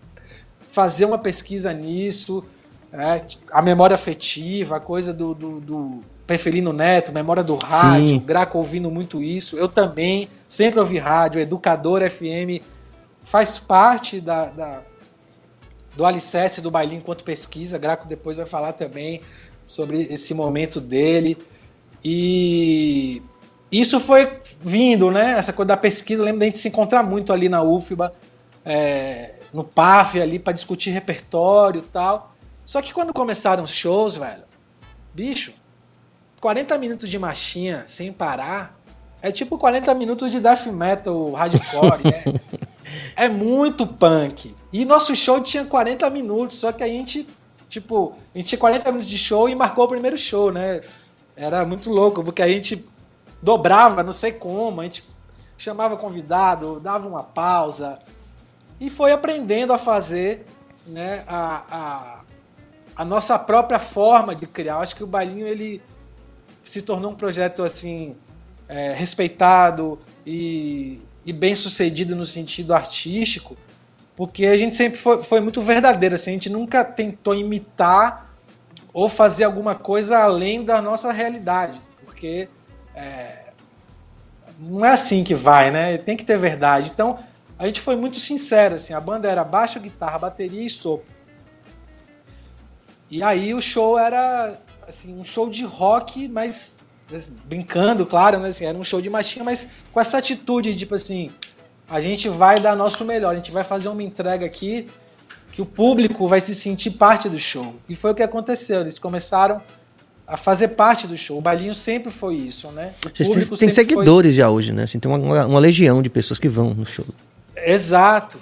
fazer 0.70 1.06
uma 1.06 1.18
pesquisa 1.18 1.74
nisso, 1.74 2.44
né? 2.92 3.26
a 3.52 3.62
memória 3.62 3.96
afetiva, 3.96 4.78
a 4.78 4.80
coisa 4.80 5.14
do, 5.14 5.34
do, 5.34 5.60
do 5.60 6.04
Perfelino 6.32 6.72
Neto, 6.72 7.12
memória 7.12 7.44
do 7.44 7.58
rádio, 7.58 8.08
Sim. 8.08 8.20
Graco 8.20 8.58
ouvindo 8.58 8.90
muito 8.90 9.22
isso. 9.22 9.58
Eu 9.58 9.68
também 9.68 10.30
sempre 10.48 10.80
ouvi 10.80 10.98
rádio, 10.98 11.42
Educador 11.42 12.10
FM 12.10 12.64
faz 13.22 13.58
parte 13.58 14.22
da, 14.22 14.46
da- 14.46 14.82
do 15.94 16.06
alicerce 16.06 16.62
do 16.62 16.72
bailinho 16.72 17.00
enquanto 17.00 17.26
pesquisa. 17.26 17.78
Graco 17.78 18.08
depois 18.08 18.38
vai 18.38 18.46
falar 18.46 18.72
também 18.72 19.20
sobre 19.66 20.04
esse 20.04 20.34
momento 20.34 20.80
dele. 20.80 21.38
E 22.02 23.22
isso 23.70 24.00
foi 24.00 24.40
vindo, 24.62 25.12
né? 25.12 25.32
Essa 25.38 25.52
coisa 25.52 25.68
da 25.68 25.78
pesquisa. 25.78 26.22
Eu 26.22 26.26
lembro 26.26 26.40
da 26.40 26.46
gente 26.46 26.60
se 26.60 26.70
encontrar 26.70 27.04
muito 27.04 27.34
ali 27.34 27.50
na 27.50 27.62
UFBA, 27.62 28.14
é, 28.64 29.34
no 29.54 29.66
PAF 29.66 30.20
ali, 30.22 30.40
para 30.40 30.54
discutir 30.54 30.92
repertório 30.92 31.80
e 31.80 31.90
tal. 31.90 32.34
Só 32.66 32.82
que 32.82 32.94
quando 32.94 33.12
começaram 33.12 33.64
os 33.66 33.72
shows, 33.74 34.16
velho, 34.16 34.44
bicho, 35.14 35.52
40 36.42 36.76
minutos 36.80 37.08
de 37.08 37.20
marchinha 37.20 37.84
sem 37.88 38.12
parar 38.12 38.76
é 39.22 39.32
tipo 39.32 39.58
40 39.58 39.94
minutos 39.94 40.32
de 40.32 40.40
death 40.40 40.66
metal 40.66 41.32
hardcore. 41.34 42.02
é, 43.16 43.26
é 43.26 43.30
muito 43.30 43.86
punk. 43.86 44.56
E 44.74 44.84
nosso 44.84 45.16
show 45.16 45.40
tinha 45.40 45.64
40 45.64 46.10
minutos, 46.10 46.58
só 46.58 46.72
que 46.72 46.84
a 46.84 46.88
gente, 46.88 47.30
tipo, 47.70 48.16
a 48.34 48.38
gente 48.40 48.48
tinha 48.48 48.60
40 48.60 48.86
minutos 48.92 49.08
de 49.08 49.18
show 49.20 49.48
e 49.48 49.54
marcou 49.54 49.86
o 49.86 49.88
primeiro 49.88 50.18
show, 50.18 50.52
né? 50.52 50.82
Era 51.36 51.64
muito 51.64 51.92
louco, 51.92 52.24
porque 52.24 52.42
a 52.42 52.48
gente 52.48 52.84
dobrava, 53.42 54.02
não 54.02 54.12
sei 54.12 54.32
como, 54.32 54.82
a 54.82 54.84
gente 54.84 55.04
chamava 55.58 55.96
convidado, 55.96 56.80
dava 56.80 57.08
uma 57.08 57.24
pausa 57.24 58.00
e 58.80 58.90
foi 58.90 59.12
aprendendo 59.12 59.72
a 59.72 59.78
fazer 59.78 60.48
né, 60.88 61.24
a, 61.28 61.64
a, 61.70 62.22
a 62.96 63.06
nossa 63.06 63.38
própria 63.38 63.80
forma 63.80 64.34
de 64.34 64.48
criar. 64.48 64.74
Eu 64.74 64.80
acho 64.80 64.96
que 64.96 65.04
o 65.04 65.08
Bailinho 65.08 65.46
ele 65.46 65.82
se 66.64 66.82
tornou 66.82 67.12
um 67.12 67.16
projeto 67.16 67.64
assim 67.64 68.16
é, 68.68 68.94
respeitado 68.94 70.00
e, 70.26 71.02
e 71.26 71.34
bem 71.34 71.56
sucedido 71.56 72.16
no 72.16 72.26
sentido 72.26 72.74
artístico, 72.74 73.58
porque 74.16 74.46
a 74.46 74.58
gente 74.58 74.76
sempre 74.76 74.98
foi, 74.98 75.24
foi 75.24 75.42
muito 75.42 75.62
verdadeiro. 75.62 76.16
Assim, 76.16 76.32
a 76.32 76.34
gente 76.34 76.50
nunca 76.50 76.84
tentou 76.84 77.36
imitar 77.36 78.32
ou 78.94 79.10
fazer 79.10 79.44
alguma 79.44 79.76
coisa 79.76 80.20
além 80.20 80.64
da 80.64 80.82
nossa 80.82 81.12
realidade, 81.12 81.80
porque 82.06 82.48
é, 82.96 83.52
não 84.60 84.86
é 84.86 84.92
assim 84.92 85.24
que 85.24 85.34
vai, 85.34 85.72
né? 85.72 85.98
Tem 85.98 86.16
que 86.16 86.26
ter 86.26 86.38
verdade. 86.38 86.92
Então 86.94 87.20
a 87.58 87.68
gente 87.68 87.82
foi 87.82 87.96
muito 87.96 88.20
sincero, 88.20 88.76
assim, 88.76 88.94
a 88.94 89.00
banda 89.00 89.30
era 89.30 89.44
baixo, 89.44 89.80
guitarra, 89.80 90.20
bateria 90.20 90.64
e 90.66 90.70
sopro. 90.70 91.14
E 93.10 93.22
aí 93.22 93.54
o 93.54 93.62
show 93.62 94.00
era 94.00 94.58
assim, 94.88 95.14
um 95.18 95.24
show 95.24 95.50
de 95.50 95.64
rock, 95.64 96.28
mas 96.28 96.80
brincando, 97.46 98.06
claro, 98.06 98.40
né? 98.40 98.50
Assim, 98.50 98.66
era 98.66 98.78
um 98.78 98.84
show 98.84 99.02
de 99.02 99.10
machinha, 99.10 99.44
mas 99.44 99.68
com 99.92 100.00
essa 100.00 100.18
atitude, 100.18 100.76
tipo 100.76 100.96
assim, 100.96 101.30
a 101.90 102.00
gente 102.00 102.30
vai 102.30 102.60
dar 102.60 102.76
nosso 102.76 103.04
melhor, 103.04 103.32
a 103.34 103.36
gente 103.36 103.52
vai 103.52 103.64
fazer 103.64 103.90
uma 103.90 104.02
entrega 104.04 104.46
aqui 104.46 104.88
que 105.52 105.62
o 105.62 105.66
público 105.66 106.28
vai 106.28 106.40
se 106.40 106.56
sentir 106.56 106.92
parte 106.92 107.28
do 107.28 107.38
show. 107.38 107.76
E 107.90 107.96
foi 107.96 108.12
o 108.12 108.16
que 108.16 108.24
aconteceu. 108.24 108.80
Eles 108.80 108.98
começaram 108.98 109.62
a 110.26 110.38
fazer 110.38 110.70
parte 110.70 111.06
do 111.06 111.18
show. 111.18 111.38
O 111.38 111.42
bailinho 111.42 111.74
sempre 111.76 112.10
foi 112.10 112.36
isso, 112.36 112.70
né? 112.72 112.94
Vocês 113.04 113.28
têm, 113.28 113.42
sempre 113.42 113.58
foi- 113.58 113.72
seguidores 113.72 114.34
já 114.34 114.50
hoje, 114.50 114.72
né? 114.72 114.84
Assim, 114.84 114.98
tem 114.98 115.12
uma- 115.12 115.46
uma 115.46 115.60
legião 115.60 116.02
de 116.02 116.10
pessoas 116.10 116.40
que 116.40 116.48
vão 116.48 116.74
no 116.74 116.86
show. 116.86 117.06
Exato. 117.58 118.40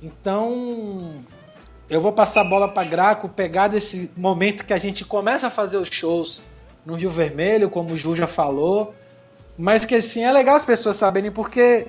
Então, 0.00 1.14
eu 1.92 2.00
vou 2.00 2.10
passar 2.10 2.40
a 2.40 2.44
bola 2.44 2.68
para 2.68 2.88
Graco, 2.88 3.28
pegar 3.28 3.68
desse 3.68 4.10
momento 4.16 4.64
que 4.64 4.72
a 4.72 4.78
gente 4.78 5.04
começa 5.04 5.48
a 5.48 5.50
fazer 5.50 5.76
os 5.76 5.90
shows 5.90 6.42
no 6.86 6.94
Rio 6.94 7.10
Vermelho, 7.10 7.68
como 7.68 7.92
o 7.92 7.96
Ju 7.98 8.16
já 8.16 8.26
falou, 8.26 8.94
mas 9.58 9.84
que 9.84 9.94
assim 9.94 10.24
é 10.24 10.32
legal 10.32 10.56
as 10.56 10.64
pessoas 10.64 10.96
saberem 10.96 11.30
porque 11.30 11.86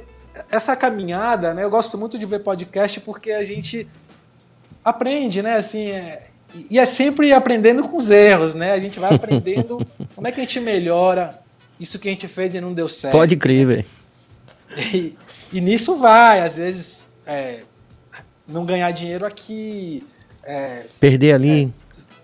essa 0.52 0.76
caminhada, 0.76 1.54
né? 1.54 1.64
Eu 1.64 1.70
gosto 1.70 1.98
muito 1.98 2.20
de 2.20 2.26
ver 2.26 2.40
podcast 2.40 3.00
porque 3.00 3.32
a 3.32 3.46
gente 3.46 3.88
aprende, 4.84 5.42
né? 5.42 5.56
Assim, 5.56 5.92
é- 5.92 6.28
e 6.70 6.78
é 6.78 6.86
sempre 6.86 7.32
aprendendo 7.32 7.88
com 7.88 7.96
os 7.96 8.12
erros, 8.12 8.54
né? 8.54 8.74
A 8.74 8.80
gente 8.82 9.00
vai 9.00 9.16
aprendendo 9.16 9.80
como 10.14 10.28
é 10.28 10.34
que 10.34 10.42
a 10.42 10.44
gente 10.44 10.60
melhora 10.60 11.42
isso 11.80 11.98
que 11.98 12.10
a 12.10 12.12
gente 12.12 12.28
fez 12.28 12.54
e 12.54 12.60
não 12.60 12.74
deu 12.74 12.90
certo. 12.90 13.14
Pode 13.14 13.38
crer, 13.38 13.66
velho. 13.66 13.86
E, 14.94 15.18
e 15.54 15.62
nisso 15.62 15.96
vai, 15.96 16.42
às 16.42 16.58
vezes, 16.58 17.14
é, 17.26 17.62
não 18.48 18.66
ganhar 18.66 18.92
dinheiro 18.92 19.26
aqui, 19.26 20.06
é, 20.44 20.86
Perder 21.00 21.34
ali. 21.34 21.74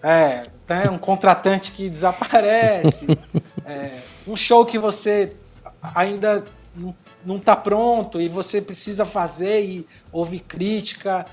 é, 0.04 0.48
tem 0.68 0.90
um 0.90 0.98
contratante 0.98 1.72
que 1.72 1.90
desaparece, 1.90 3.08
é, 3.66 4.00
um 4.28 4.36
show 4.36 4.66
que 4.66 4.78
você 4.78 5.34
ainda 5.82 6.44
não, 6.76 6.96
não 7.26 7.40
tá 7.40 7.56
pronto 7.56 8.20
e 8.20 8.28
você 8.28 8.62
precisa 8.62 9.06
fazer 9.06 9.64
e 9.64 9.88
ouvir 10.12 10.42
crítica. 10.42 11.26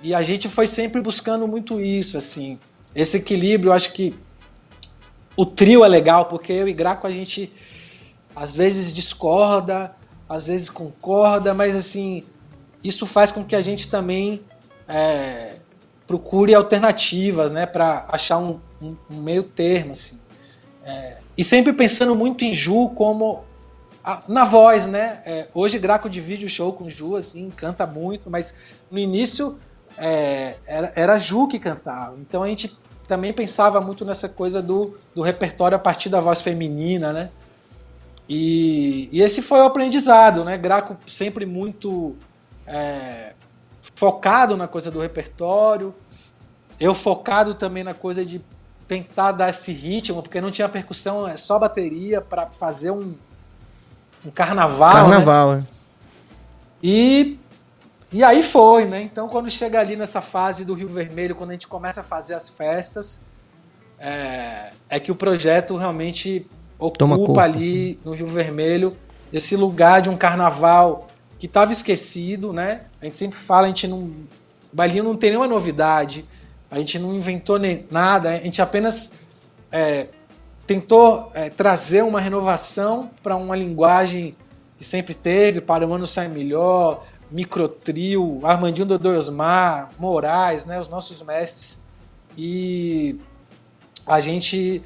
E 0.00 0.14
a 0.14 0.22
gente 0.22 0.48
foi 0.48 0.66
sempre 0.66 1.00
buscando 1.00 1.46
muito 1.46 1.80
isso, 1.80 2.18
assim. 2.18 2.58
Esse 2.94 3.18
equilíbrio, 3.18 3.70
eu 3.70 3.74
acho 3.74 3.92
que 3.92 4.14
o 5.36 5.44
trio 5.44 5.84
é 5.84 5.88
legal, 5.88 6.26
porque 6.26 6.52
eu 6.52 6.68
e 6.68 6.72
Graco 6.72 7.06
a 7.06 7.10
gente 7.10 7.52
às 8.34 8.54
vezes 8.54 8.92
discorda, 8.92 9.94
às 10.28 10.46
vezes 10.46 10.68
concorda, 10.68 11.54
mas 11.54 11.76
assim, 11.76 12.24
isso 12.84 13.06
faz 13.06 13.32
com 13.32 13.42
que 13.44 13.56
a 13.56 13.62
gente 13.62 13.88
também 13.90 14.42
é, 14.86 15.54
procure 16.06 16.54
alternativas, 16.54 17.50
né, 17.50 17.64
para 17.64 18.04
achar 18.10 18.36
um, 18.38 18.60
um- 18.82 18.96
um 19.10 19.16
meio 19.22 19.42
termo, 19.42 19.92
assim. 19.92 20.20
É, 20.84 21.16
e 21.38 21.42
sempre 21.42 21.72
pensando 21.72 22.14
muito 22.14 22.44
em 22.44 22.52
Ju 22.52 22.90
como 22.90 23.42
a- 24.04 24.22
na 24.28 24.44
voz, 24.44 24.86
né? 24.86 25.22
É, 25.24 25.48
hoje 25.54 25.78
Graco 25.78 26.10
divide 26.10 26.44
o 26.44 26.48
show 26.48 26.72
com 26.74 26.86
Ju, 26.88 27.16
assim, 27.16 27.48
canta 27.50 27.86
muito, 27.86 28.28
mas 28.30 28.54
no 28.90 28.98
início 28.98 29.58
é, 29.96 30.56
era, 30.66 30.92
era 30.94 31.18
Ju 31.18 31.48
que 31.48 31.58
cantava. 31.58 32.14
Então 32.20 32.42
a 32.42 32.48
gente 32.48 32.76
também 33.08 33.32
pensava 33.32 33.80
muito 33.80 34.04
nessa 34.04 34.28
coisa 34.28 34.60
do, 34.60 34.98
do 35.14 35.22
repertório 35.22 35.76
a 35.76 35.78
partir 35.78 36.10
da 36.10 36.20
voz 36.20 36.42
feminina, 36.42 37.12
né? 37.12 37.30
E, 38.28 39.08
e 39.12 39.20
esse 39.22 39.40
foi 39.42 39.60
o 39.60 39.64
aprendizado, 39.64 40.44
né? 40.44 40.56
Graco 40.58 40.96
sempre 41.06 41.44
muito 41.46 42.16
é, 42.66 43.34
focado 43.94 44.56
na 44.56 44.66
coisa 44.66 44.90
do 44.90 45.00
repertório, 45.00 45.94
eu 46.80 46.94
focado 46.94 47.54
também 47.54 47.84
na 47.84 47.94
coisa 47.94 48.24
de 48.24 48.40
tentar 48.86 49.32
dar 49.32 49.48
esse 49.48 49.72
ritmo, 49.72 50.22
porque 50.22 50.40
não 50.40 50.50
tinha 50.50 50.68
percussão, 50.68 51.26
é 51.26 51.36
só 51.36 51.58
bateria 51.58 52.20
para 52.20 52.46
fazer 52.46 52.90
um, 52.90 53.14
um 54.24 54.30
carnaval. 54.30 54.92
né? 54.92 55.00
Carnaval, 55.00 55.54
é. 55.54 55.66
E, 56.82 57.38
e 58.12 58.22
aí 58.22 58.42
foi, 58.42 58.84
né? 58.84 59.00
Então, 59.00 59.28
quando 59.28 59.48
chega 59.50 59.80
ali 59.80 59.96
nessa 59.96 60.20
fase 60.20 60.64
do 60.64 60.74
Rio 60.74 60.88
Vermelho, 60.88 61.34
quando 61.34 61.50
a 61.50 61.52
gente 61.54 61.66
começa 61.66 62.02
a 62.02 62.04
fazer 62.04 62.34
as 62.34 62.48
festas, 62.48 63.22
é, 63.98 64.72
é 64.88 65.00
que 65.00 65.10
o 65.10 65.14
projeto 65.14 65.76
realmente 65.76 66.46
ocupa 66.78 67.42
ali 67.42 67.98
no 68.04 68.12
Rio 68.12 68.26
Vermelho 68.26 68.94
esse 69.32 69.56
lugar 69.56 70.02
de 70.02 70.10
um 70.10 70.16
carnaval 70.16 71.08
que 71.38 71.46
estava 71.46 71.72
esquecido, 71.72 72.52
né? 72.52 72.82
A 73.00 73.04
gente 73.04 73.16
sempre 73.16 73.38
fala, 73.38 73.66
a 73.66 73.68
gente 73.68 73.86
não. 73.86 73.98
O 73.98 74.28
Bailinho 74.72 75.04
não 75.04 75.14
tem 75.14 75.30
nenhuma 75.30 75.46
novidade, 75.46 76.24
a 76.70 76.78
gente 76.78 76.98
não 76.98 77.14
inventou 77.14 77.58
nem 77.58 77.86
nada, 77.90 78.30
a 78.30 78.36
gente 78.38 78.60
apenas 78.60 79.12
é, 79.70 80.08
tentou 80.66 81.30
é, 81.34 81.50
trazer 81.50 82.02
uma 82.02 82.20
renovação 82.20 83.10
para 83.22 83.36
uma 83.36 83.54
linguagem 83.54 84.36
que 84.76 84.84
sempre 84.84 85.14
teve, 85.14 85.60
para 85.60 85.86
o 85.86 85.92
ano 85.92 86.06
sai 86.06 86.28
melhor, 86.28 87.04
microtrio, 87.30 88.40
Armandinho 88.42 88.86
Dodô 88.86 89.10
Osmar, 89.10 89.90
Moraes, 89.98 90.66
né, 90.66 90.78
os 90.80 90.88
nossos 90.88 91.20
mestres. 91.22 91.82
E 92.36 93.18
a 94.06 94.20
gente 94.20 94.82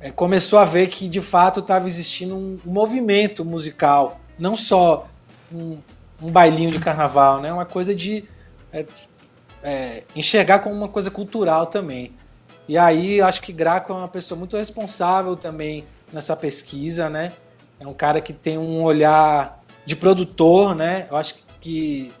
é, 0.00 0.10
começou 0.10 0.58
a 0.58 0.64
ver 0.64 0.88
que 0.88 1.08
de 1.08 1.20
fato 1.20 1.60
estava 1.60 1.86
existindo 1.86 2.34
um 2.36 2.58
movimento 2.64 3.44
musical, 3.44 4.20
não 4.38 4.56
só 4.56 5.08
um, 5.54 5.78
um 6.22 6.30
bailinho 6.30 6.70
de 6.70 6.78
carnaval, 6.78 7.40
né, 7.40 7.52
uma 7.52 7.64
coisa 7.64 7.94
de 7.94 8.24
é, 8.72 8.86
é, 9.62 10.04
enxergar 10.16 10.60
como 10.60 10.74
uma 10.74 10.88
coisa 10.88 11.10
cultural 11.10 11.66
também. 11.66 12.12
E 12.68 12.78
aí 12.78 13.20
acho 13.20 13.42
que 13.42 13.52
Graco 13.52 13.92
é 13.92 13.96
uma 13.96 14.08
pessoa 14.08 14.38
muito 14.38 14.56
responsável 14.56 15.36
também 15.36 15.84
nessa 16.12 16.36
pesquisa, 16.36 17.10
né? 17.10 17.32
É 17.80 17.86
um 17.86 17.92
cara 17.92 18.20
que 18.20 18.32
tem 18.32 18.56
um 18.56 18.82
olhar 18.82 19.60
de 19.84 19.96
produtor, 19.96 20.74
né? 20.74 21.06
Eu 21.10 21.16
acho 21.16 21.34
que 21.60 22.12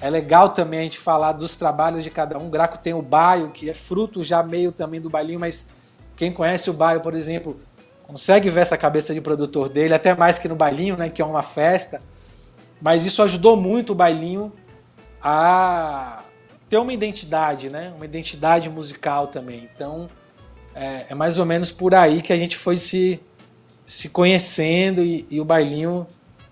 é 0.00 0.08
legal 0.08 0.48
também 0.48 0.80
a 0.80 0.82
gente 0.82 0.98
falar 0.98 1.32
dos 1.32 1.56
trabalhos 1.56 2.02
de 2.02 2.10
cada 2.10 2.38
um. 2.38 2.48
Graco 2.48 2.78
tem 2.78 2.94
o 2.94 3.02
Baio, 3.02 3.50
que 3.50 3.68
é 3.68 3.74
fruto 3.74 4.24
já 4.24 4.42
meio 4.42 4.72
também 4.72 5.00
do 5.00 5.10
bailinho, 5.10 5.38
mas 5.38 5.68
quem 6.16 6.32
conhece 6.32 6.70
o 6.70 6.72
Baio, 6.72 7.00
por 7.00 7.14
exemplo, 7.14 7.60
consegue 8.06 8.50
ver 8.50 8.60
essa 8.62 8.76
cabeça 8.76 9.14
de 9.14 9.20
produtor 9.20 9.68
dele, 9.68 9.94
até 9.94 10.14
mais 10.14 10.38
que 10.38 10.48
no 10.48 10.56
bailinho, 10.56 10.96
né? 10.96 11.08
Que 11.08 11.20
é 11.20 11.24
uma 11.24 11.42
festa. 11.42 12.00
Mas 12.82 13.06
isso 13.06 13.22
ajudou 13.22 13.56
muito 13.56 13.92
o 13.92 13.94
bailinho 13.94 14.52
a 15.22 16.24
ter 16.68 16.78
uma 16.78 16.92
identidade, 16.92 17.70
né? 17.70 17.92
Uma 17.94 18.04
identidade 18.04 18.68
musical 18.68 19.28
também. 19.28 19.70
Então, 19.72 20.10
é, 20.74 21.06
é 21.10 21.14
mais 21.14 21.38
ou 21.38 21.46
menos 21.46 21.70
por 21.70 21.94
aí 21.94 22.20
que 22.20 22.32
a 22.32 22.36
gente 22.36 22.56
foi 22.56 22.76
se, 22.76 23.20
se 23.84 24.08
conhecendo 24.08 25.00
e, 25.00 25.24
e 25.30 25.40
o 25.40 25.44
bailinho 25.44 26.04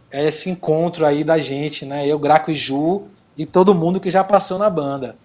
é 0.08 0.24
esse 0.26 0.48
encontro 0.48 1.04
aí 1.04 1.24
da 1.24 1.38
gente, 1.38 1.84
né? 1.84 2.06
Eu, 2.06 2.18
Graco 2.18 2.52
e 2.52 2.54
Ju 2.54 3.08
e 3.36 3.44
todo 3.44 3.74
mundo 3.74 3.98
que 3.98 4.10
já 4.10 4.22
passou 4.22 4.56
na 4.56 4.70
banda. 4.70 5.16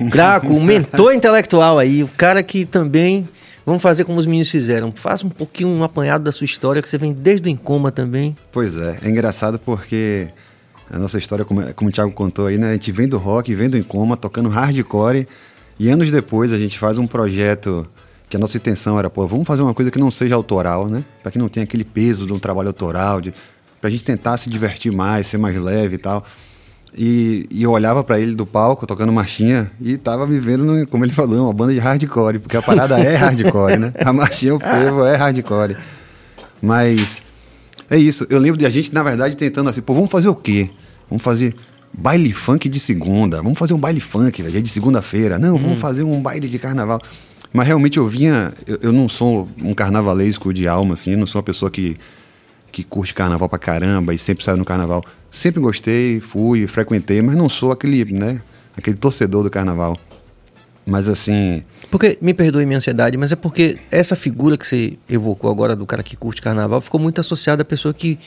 Graco, 0.00 0.46
o 0.46 0.62
mentor 0.62 1.12
intelectual 1.14 1.78
aí, 1.78 2.02
o 2.02 2.08
cara 2.08 2.42
que 2.42 2.64
também. 2.64 3.28
Vamos 3.64 3.82
fazer 3.82 4.04
como 4.04 4.18
os 4.18 4.26
meninos 4.26 4.48
fizeram. 4.48 4.92
Faça 4.94 5.26
um 5.26 5.30
pouquinho 5.30 5.68
um 5.68 5.84
apanhado 5.84 6.24
da 6.24 6.32
sua 6.32 6.44
história, 6.44 6.80
que 6.80 6.88
você 6.88 6.98
vem 6.98 7.12
desde 7.12 7.48
o 7.48 7.50
Encoma 7.50 7.90
também. 7.92 8.36
Pois 8.50 8.76
é, 8.76 8.98
é 9.02 9.08
engraçado 9.08 9.58
porque 9.58 10.28
a 10.90 10.98
nossa 10.98 11.18
história, 11.18 11.44
como, 11.44 11.62
como 11.74 11.88
o 11.90 11.92
Thiago 11.92 12.12
contou 12.12 12.46
aí, 12.46 12.58
né? 12.58 12.70
A 12.70 12.72
gente 12.72 12.90
vem 12.90 13.06
do 13.06 13.18
rock, 13.18 13.54
vem 13.54 13.68
do 13.68 13.78
Encoma, 13.78 14.16
tocando 14.16 14.48
hardcore. 14.48 15.28
E 15.78 15.88
anos 15.88 16.10
depois 16.10 16.52
a 16.52 16.58
gente 16.58 16.78
faz 16.78 16.98
um 16.98 17.06
projeto 17.06 17.88
que 18.28 18.36
a 18.36 18.40
nossa 18.40 18.56
intenção 18.56 18.98
era, 18.98 19.10
pô, 19.10 19.26
vamos 19.26 19.46
fazer 19.46 19.62
uma 19.62 19.74
coisa 19.74 19.90
que 19.90 19.98
não 19.98 20.10
seja 20.10 20.34
autoral, 20.34 20.88
né? 20.88 21.04
Para 21.22 21.32
que 21.32 21.38
não 21.38 21.48
tenha 21.48 21.64
aquele 21.64 21.84
peso 21.84 22.26
de 22.26 22.32
um 22.32 22.38
trabalho 22.38 22.68
autoral, 22.68 23.20
de, 23.20 23.34
pra 23.80 23.90
gente 23.90 24.04
tentar 24.04 24.36
se 24.36 24.48
divertir 24.48 24.92
mais, 24.92 25.26
ser 25.26 25.38
mais 25.38 25.56
leve 25.56 25.96
e 25.96 25.98
tal. 25.98 26.24
E, 26.96 27.46
e 27.50 27.62
eu 27.62 27.70
olhava 27.70 28.02
para 28.02 28.18
ele 28.18 28.34
do 28.34 28.44
palco, 28.44 28.86
tocando 28.86 29.12
marchinha, 29.12 29.70
e 29.80 29.96
tava 29.96 30.26
vivendo, 30.26 30.64
no, 30.64 30.86
como 30.88 31.04
ele 31.04 31.12
falou, 31.12 31.44
uma 31.44 31.52
banda 31.52 31.72
de 31.72 31.78
hardcore, 31.78 32.40
porque 32.40 32.56
a 32.56 32.62
parada 32.62 32.98
é 32.98 33.14
hardcore, 33.14 33.78
né? 33.78 33.92
A 34.04 34.12
marchinha, 34.12 34.54
o 34.54 34.58
povo 34.58 35.04
é 35.04 35.16
hardcore. 35.16 35.76
Mas 36.60 37.22
é 37.88 37.96
isso. 37.96 38.26
Eu 38.28 38.38
lembro 38.38 38.58
de 38.58 38.66
a 38.66 38.70
gente, 38.70 38.92
na 38.92 39.02
verdade, 39.02 39.36
tentando 39.36 39.70
assim, 39.70 39.80
pô, 39.80 39.94
vamos 39.94 40.10
fazer 40.10 40.28
o 40.28 40.34
quê? 40.34 40.70
Vamos 41.08 41.22
fazer 41.22 41.54
baile 41.92 42.32
funk 42.32 42.68
de 42.68 42.78
segunda. 42.80 43.42
Vamos 43.42 43.58
fazer 43.58 43.74
um 43.74 43.78
baile 43.78 44.00
funk, 44.00 44.42
velho, 44.42 44.58
é 44.58 44.60
de 44.60 44.68
segunda-feira. 44.68 45.38
Não, 45.38 45.56
vamos 45.56 45.80
fazer 45.80 46.02
um 46.02 46.20
baile 46.20 46.48
de 46.48 46.58
carnaval. 46.58 47.00
Mas 47.52 47.66
realmente 47.66 47.98
eu 47.98 48.06
vinha. 48.06 48.52
Eu, 48.66 48.78
eu 48.82 48.92
não 48.92 49.08
sou 49.08 49.48
um 49.62 49.74
carnavalesco 49.74 50.52
de 50.52 50.68
alma, 50.68 50.94
assim, 50.94 51.16
não 51.16 51.26
sou 51.26 51.40
uma 51.40 51.44
pessoa 51.44 51.70
que, 51.70 51.96
que 52.70 52.84
curte 52.84 53.12
carnaval 53.14 53.48
pra 53.48 53.58
caramba 53.58 54.14
e 54.14 54.18
sempre 54.18 54.44
sai 54.44 54.56
no 54.56 54.64
carnaval. 54.64 55.02
Sempre 55.30 55.60
gostei, 55.60 56.20
fui, 56.20 56.66
frequentei, 56.66 57.22
mas 57.22 57.36
não 57.36 57.48
sou 57.48 57.70
aquele, 57.72 58.04
né? 58.12 58.42
Aquele 58.76 58.96
torcedor 58.96 59.42
do 59.44 59.50
carnaval. 59.50 59.96
Mas 60.84 61.08
assim. 61.08 61.62
Porque, 61.90 62.18
me 62.20 62.34
perdoe 62.34 62.66
minha 62.66 62.78
ansiedade, 62.78 63.16
mas 63.16 63.30
é 63.30 63.36
porque 63.36 63.78
essa 63.90 64.16
figura 64.16 64.56
que 64.56 64.66
você 64.66 64.98
evocou 65.08 65.50
agora 65.50 65.76
do 65.76 65.86
cara 65.86 66.02
que 66.02 66.16
curte 66.16 66.40
carnaval 66.42 66.80
ficou 66.80 66.98
muito 67.00 67.20
associada 67.20 67.62
à 67.62 67.64
pessoa 67.64 67.92
que 67.94 68.18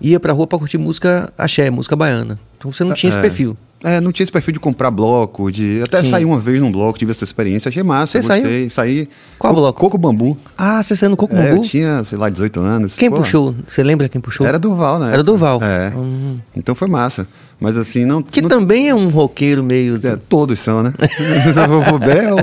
ia 0.00 0.18
pra 0.20 0.32
rua 0.32 0.46
pra 0.46 0.58
curtir 0.58 0.76
música 0.78 1.32
axé, 1.38 1.70
música 1.70 1.96
baiana. 1.96 2.38
Então 2.58 2.70
você 2.70 2.84
não 2.84 2.92
tinha 2.94 3.08
esse 3.08 3.18
É. 3.18 3.22
perfil. 3.22 3.56
É, 3.82 3.98
não 3.98 4.12
tinha 4.12 4.24
esse 4.24 4.30
perfil 4.32 4.52
de 4.52 4.60
comprar 4.60 4.90
bloco, 4.90 5.50
de. 5.50 5.80
Até 5.82 6.02
Sim. 6.02 6.10
sair 6.10 6.24
uma 6.26 6.38
vez 6.38 6.60
num 6.60 6.70
bloco, 6.70 6.98
tive 6.98 7.12
essa 7.12 7.24
experiência, 7.24 7.70
achei 7.70 7.82
massa, 7.82 8.20
Você 8.20 8.28
gostei. 8.40 8.68
Saí. 8.68 9.08
Qual 9.38 9.54
Co- 9.54 9.60
bloco? 9.60 9.80
Coco 9.80 9.96
Bambu. 9.96 10.36
Ah, 10.58 10.82
você 10.82 10.94
saiu 10.94 11.08
no 11.10 11.16
Coco 11.16 11.34
É, 11.34 11.48
eu 11.50 11.54
Bambu? 11.54 11.66
tinha, 11.66 12.04
sei 12.04 12.18
lá, 12.18 12.28
18 12.28 12.60
anos. 12.60 12.94
Quem 12.94 13.08
Pô, 13.08 13.16
puxou? 13.16 13.54
Você 13.66 13.82
lembra 13.82 14.06
quem 14.08 14.20
puxou? 14.20 14.46
Era 14.46 14.58
Durval, 14.58 14.98
né? 14.98 15.12
Era 15.14 15.22
Durval. 15.22 15.62
É. 15.62 15.90
Hum. 15.96 16.38
Então 16.54 16.74
foi 16.74 16.88
massa. 16.88 17.26
Mas 17.58 17.76
assim, 17.76 18.04
não. 18.04 18.22
Que 18.22 18.42
não 18.42 18.48
também 18.50 18.88
é 18.90 18.94
um 18.94 19.08
roqueiro 19.08 19.62
meio. 19.64 19.98
É, 20.02 20.16
todos 20.28 20.58
são, 20.60 20.82
né? 20.82 20.92
o 21.94 21.98
Bel, 21.98 22.36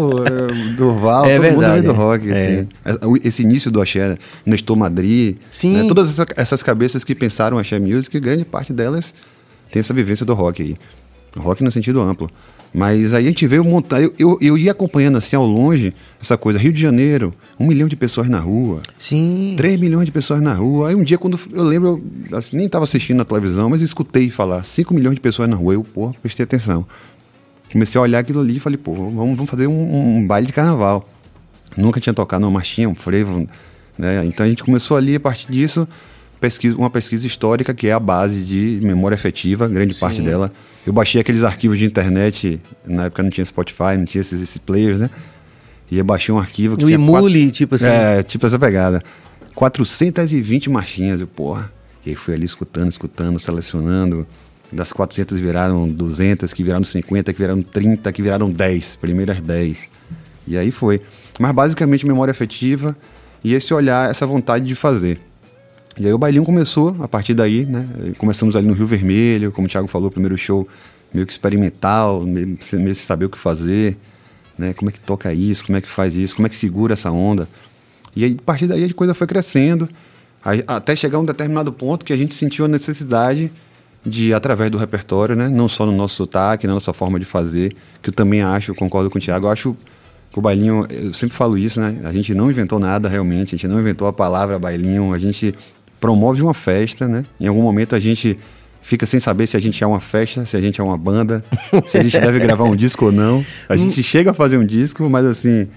Durval, 0.76 1.26
É 1.26 1.36
todo 1.38 1.44
mundo 1.46 1.60
verdade, 1.60 1.74
vem 1.74 1.84
do 1.84 1.92
é. 1.92 1.94
rock. 1.96 2.32
É. 2.32 2.66
Assim. 2.84 3.00
Esse 3.24 3.42
início 3.44 3.70
do 3.72 3.82
axé, 3.82 4.10
né? 4.10 4.18
Nestor 4.46 4.76
Madrid. 4.76 5.38
Sim. 5.52 5.74
né? 5.74 5.88
Todas 5.88 6.10
essa- 6.10 6.26
essas 6.36 6.64
cabeças 6.64 7.04
que 7.04 7.14
pensaram 7.16 7.58
axé 7.58 7.80
music, 7.80 8.20
grande 8.20 8.44
parte 8.46 8.74
delas 8.74 9.14
tem 9.72 9.80
essa 9.80 9.94
vivência 9.94 10.26
do 10.26 10.34
rock 10.34 10.62
aí. 10.64 10.76
Rock 11.42 11.64
no 11.64 11.72
sentido 11.72 12.02
amplo. 12.02 12.30
Mas 12.74 13.14
aí 13.14 13.26
a 13.26 13.30
gente 13.30 13.48
veio 13.48 13.64
montar. 13.64 14.02
Eu, 14.02 14.14
eu, 14.20 14.38
eu 14.42 14.58
ia 14.58 14.72
acompanhando 14.72 15.18
assim 15.18 15.36
ao 15.36 15.46
longe 15.46 15.94
essa 16.22 16.38
coisa. 16.38 16.60
Rio 16.60 16.72
de 16.72 16.82
Janeiro, 16.82 17.34
um 17.60 17.66
milhão 17.66 17.88
de 17.88 17.96
pessoas 17.96 18.30
na 18.30 18.40
rua. 18.40 18.82
Sim. 19.00 19.56
3 19.58 19.78
milhões 19.78 20.06
de 20.06 20.12
pessoas 20.12 20.42
na 20.42 20.54
rua. 20.54 20.90
Aí 20.90 20.96
um 20.96 21.04
dia, 21.04 21.18
quando 21.18 21.40
eu 21.52 21.64
lembro, 21.64 22.04
eu 22.30 22.38
assim, 22.38 22.58
nem 22.58 22.66
estava 22.66 22.84
assistindo 22.84 23.18
na 23.18 23.26
televisão, 23.26 23.70
mas 23.70 23.82
escutei 23.82 24.30
falar 24.30 24.64
5 24.64 24.94
milhões 24.94 25.16
de 25.16 25.22
pessoas 25.22 25.50
na 25.50 25.56
rua. 25.56 25.74
Eu, 25.74 25.84
pô, 25.84 26.14
prestei 26.22 26.44
atenção. 26.44 26.86
Comecei 27.72 27.98
a 28.00 28.02
olhar 28.02 28.20
aquilo 28.20 28.40
ali 28.40 28.58
e 28.58 28.60
falei, 28.60 28.78
pô, 28.78 28.94
vamos, 28.94 29.36
vamos 29.36 29.50
fazer 29.50 29.68
um, 29.68 30.18
um 30.18 30.28
baile 30.28 30.48
de 30.48 30.54
carnaval. 30.54 31.08
Nunca 31.76 32.00
tinha 32.00 32.14
tocado 32.14 32.42
numa 32.42 32.52
marchinha, 32.52 32.88
um 32.90 32.96
frevo, 32.96 33.48
né? 33.98 34.26
Então 34.26 34.46
a 34.46 34.50
gente 34.50 34.64
começou 34.64 34.96
ali, 34.96 35.16
a 35.16 35.20
partir 35.20 35.52
disso, 35.52 35.88
pesquisa, 36.40 36.76
uma 36.78 36.90
pesquisa 36.90 37.26
histórica 37.28 37.74
que 37.74 37.88
é 37.88 37.92
a 37.94 38.00
base 38.00 38.42
de 38.42 38.80
memória 38.84 39.16
afetiva, 39.16 39.68
grande 39.68 39.94
parte 39.96 40.22
dela. 40.22 40.52
Eu 40.86 40.94
baixei 40.94 41.20
aqueles 41.20 41.44
arquivos 41.44 41.78
de 41.80 41.86
internet, 41.86 42.62
na 42.86 43.06
época 43.06 43.24
não 43.24 43.30
tinha 43.30 43.44
Spotify, 43.46 43.98
não 43.98 44.06
tinha 44.06 44.22
esses, 44.22 44.42
esses 44.42 44.58
players, 44.58 45.00
né? 45.00 45.10
E 45.92 45.98
eu 45.98 46.04
baixei 46.04 46.34
um 46.34 46.38
arquivo 46.40 46.76
que 46.78 46.84
O 46.84 46.88
tinha 46.88 47.00
quatro- 47.00 47.52
tipo 47.52 47.76
assim. 47.76 47.86
é, 47.86 48.24
tipo 48.24 48.46
essa 48.46 48.60
pegada. 48.60 49.02
420 49.56 50.70
marchinhas, 50.70 51.20
eu, 51.22 51.28
porra. 51.28 51.72
E 52.06 52.12
aí 52.12 52.16
fui 52.16 52.34
ali 52.34 52.46
escutando, 52.46 52.90
escutando, 52.90 53.40
selecionando. 53.40 54.26
Das 54.72 54.92
400 54.94 55.40
viraram 55.40 55.88
200, 55.90 56.52
que 56.54 56.62
viraram 56.64 56.84
50, 56.84 57.32
que 57.34 57.40
viraram 57.40 57.62
30, 57.62 58.12
que 58.12 58.22
viraram 58.22 58.50
10, 58.50 58.98
primeiras 58.98 59.40
10. 59.42 59.90
E 60.48 60.58
aí 60.58 60.72
foi. 60.72 61.02
Mas 61.40 61.52
basicamente 61.52 62.06
memória 62.06 62.32
afetiva 62.32 62.96
e 63.44 63.54
esse 63.54 63.74
olhar, 63.74 64.10
essa 64.10 64.26
vontade 64.28 64.66
de 64.66 64.76
fazer. 64.76 65.20
E 66.00 66.06
aí 66.06 66.14
o 66.14 66.18
bailinho 66.18 66.44
começou 66.44 66.96
a 67.00 67.08
partir 67.08 67.34
daí, 67.34 67.66
né? 67.66 67.88
Começamos 68.18 68.56
ali 68.56 68.68
no 68.68 68.74
Rio 68.74 68.86
Vermelho, 68.86 69.52
como 69.52 69.66
o 69.68 69.70
Thiago 69.70 69.88
falou, 69.88 70.12
primeiro 70.12 70.38
show 70.38 70.68
meio 71.14 71.26
que 71.26 71.32
experimental, 71.32 72.22
meio, 72.22 72.48
meio 72.48 72.60
sem 72.62 72.94
saber 72.94 73.26
o 73.26 73.30
que 73.30 73.38
fazer, 73.38 73.98
né? 74.58 74.74
Como 74.74 74.90
é 74.90 74.92
que 74.92 75.00
toca 75.00 75.34
isso, 75.34 75.66
como 75.66 75.78
é 75.78 75.82
que 75.82 75.90
faz 75.90 76.16
isso, 76.16 76.36
como 76.36 76.46
é 76.46 76.50
que 76.50 76.56
segura 76.56 76.94
essa 76.94 77.10
onda. 77.10 77.48
E 78.16 78.24
aí, 78.24 78.38
a 78.38 78.44
partir 78.44 78.68
daí 78.68 78.84
a 78.84 78.94
coisa 78.94 79.14
foi 79.14 79.26
crescendo, 79.26 79.90
até 80.68 80.96
chegar 80.96 81.18
a 81.18 81.22
um 81.22 81.26
determinado 81.26 81.72
ponto 81.74 82.06
que 82.06 82.14
a 82.14 82.18
gente 82.18 82.36
sentiu 82.36 82.66
a 82.66 82.68
necessidade 82.68 83.52
de, 84.06 84.34
através 84.34 84.70
do 84.70 84.78
repertório, 84.78 85.36
né? 85.36 85.50
Não 85.50 85.68
só 85.68 85.86
no 85.86 85.92
nosso 85.92 86.16
sotaque, 86.16 86.68
na 86.68 86.74
nossa 86.74 86.94
forma 86.94 87.20
de 87.20 87.26
fazer, 87.26 87.76
que 88.02 88.10
eu 88.10 88.14
também 88.14 88.42
acho, 88.42 88.74
concordo 88.76 89.10
com 89.10 89.18
o 89.18 89.22
Thiago, 89.22 89.48
eu 89.48 89.52
acho 89.52 89.76
que 90.32 90.40
o 90.40 90.42
bailinho, 90.42 90.86
eu 90.90 91.14
sempre 91.14 91.36
falo 91.36 91.58
isso, 91.58 91.80
né? 91.80 92.02
A 92.04 92.12
gente 92.12 92.34
não 92.34 92.50
inventou 92.50 92.80
nada 92.80 93.10
realmente, 93.10 93.56
a 93.56 93.58
gente 93.58 93.68
não 93.68 93.80
inventou 93.80 94.08
a 94.08 94.14
palavra 94.14 94.60
bailinho, 94.60 95.14
a 95.14 95.18
gente 95.18 95.54
promove 96.00 96.42
uma 96.42 96.54
festa, 96.54 97.08
né? 97.08 97.26
Em 97.40 97.48
algum 97.48 97.62
momento 97.62 97.96
a 97.96 98.00
gente 98.00 98.38
fica 98.82 99.06
sem 99.06 99.20
saber 99.20 99.48
se 99.48 99.58
a 99.58 99.60
gente 99.60 99.84
é 99.84 99.88
uma 99.88 100.00
festa, 100.00 100.46
se 100.46 100.56
a 100.56 100.62
gente 100.62 100.80
é 100.80 100.84
uma 100.84 100.98
banda, 100.98 101.44
se 101.88 101.98
a 101.98 102.04
gente 102.04 102.20
deve 102.20 102.40
gravar 102.40 102.64
um 102.64 102.76
disco 102.76 103.06
ou 103.06 103.12
não. 103.12 103.46
A 103.68 103.76
gente 103.76 104.02
chega 104.02 104.32
a 104.32 104.34
fazer 104.34 104.58
um 104.58 104.66
disco, 104.66 105.10
mas 105.10 105.26
assim, 105.26 105.68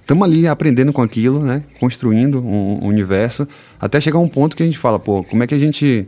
estamos 0.00 0.24
ali 0.24 0.46
aprendendo 0.46 0.92
com 0.92 1.02
aquilo, 1.02 1.40
né? 1.40 1.64
Construindo 1.80 2.40
um, 2.40 2.84
um 2.84 2.86
universo, 2.86 3.48
até 3.80 4.00
chegar 4.00 4.18
um 4.18 4.28
ponto 4.28 4.56
que 4.56 4.62
a 4.62 4.66
gente 4.66 4.78
fala, 4.78 4.98
pô, 4.98 5.24
como 5.24 5.42
é 5.42 5.46
que 5.46 5.54
a 5.54 5.58
gente, 5.58 6.06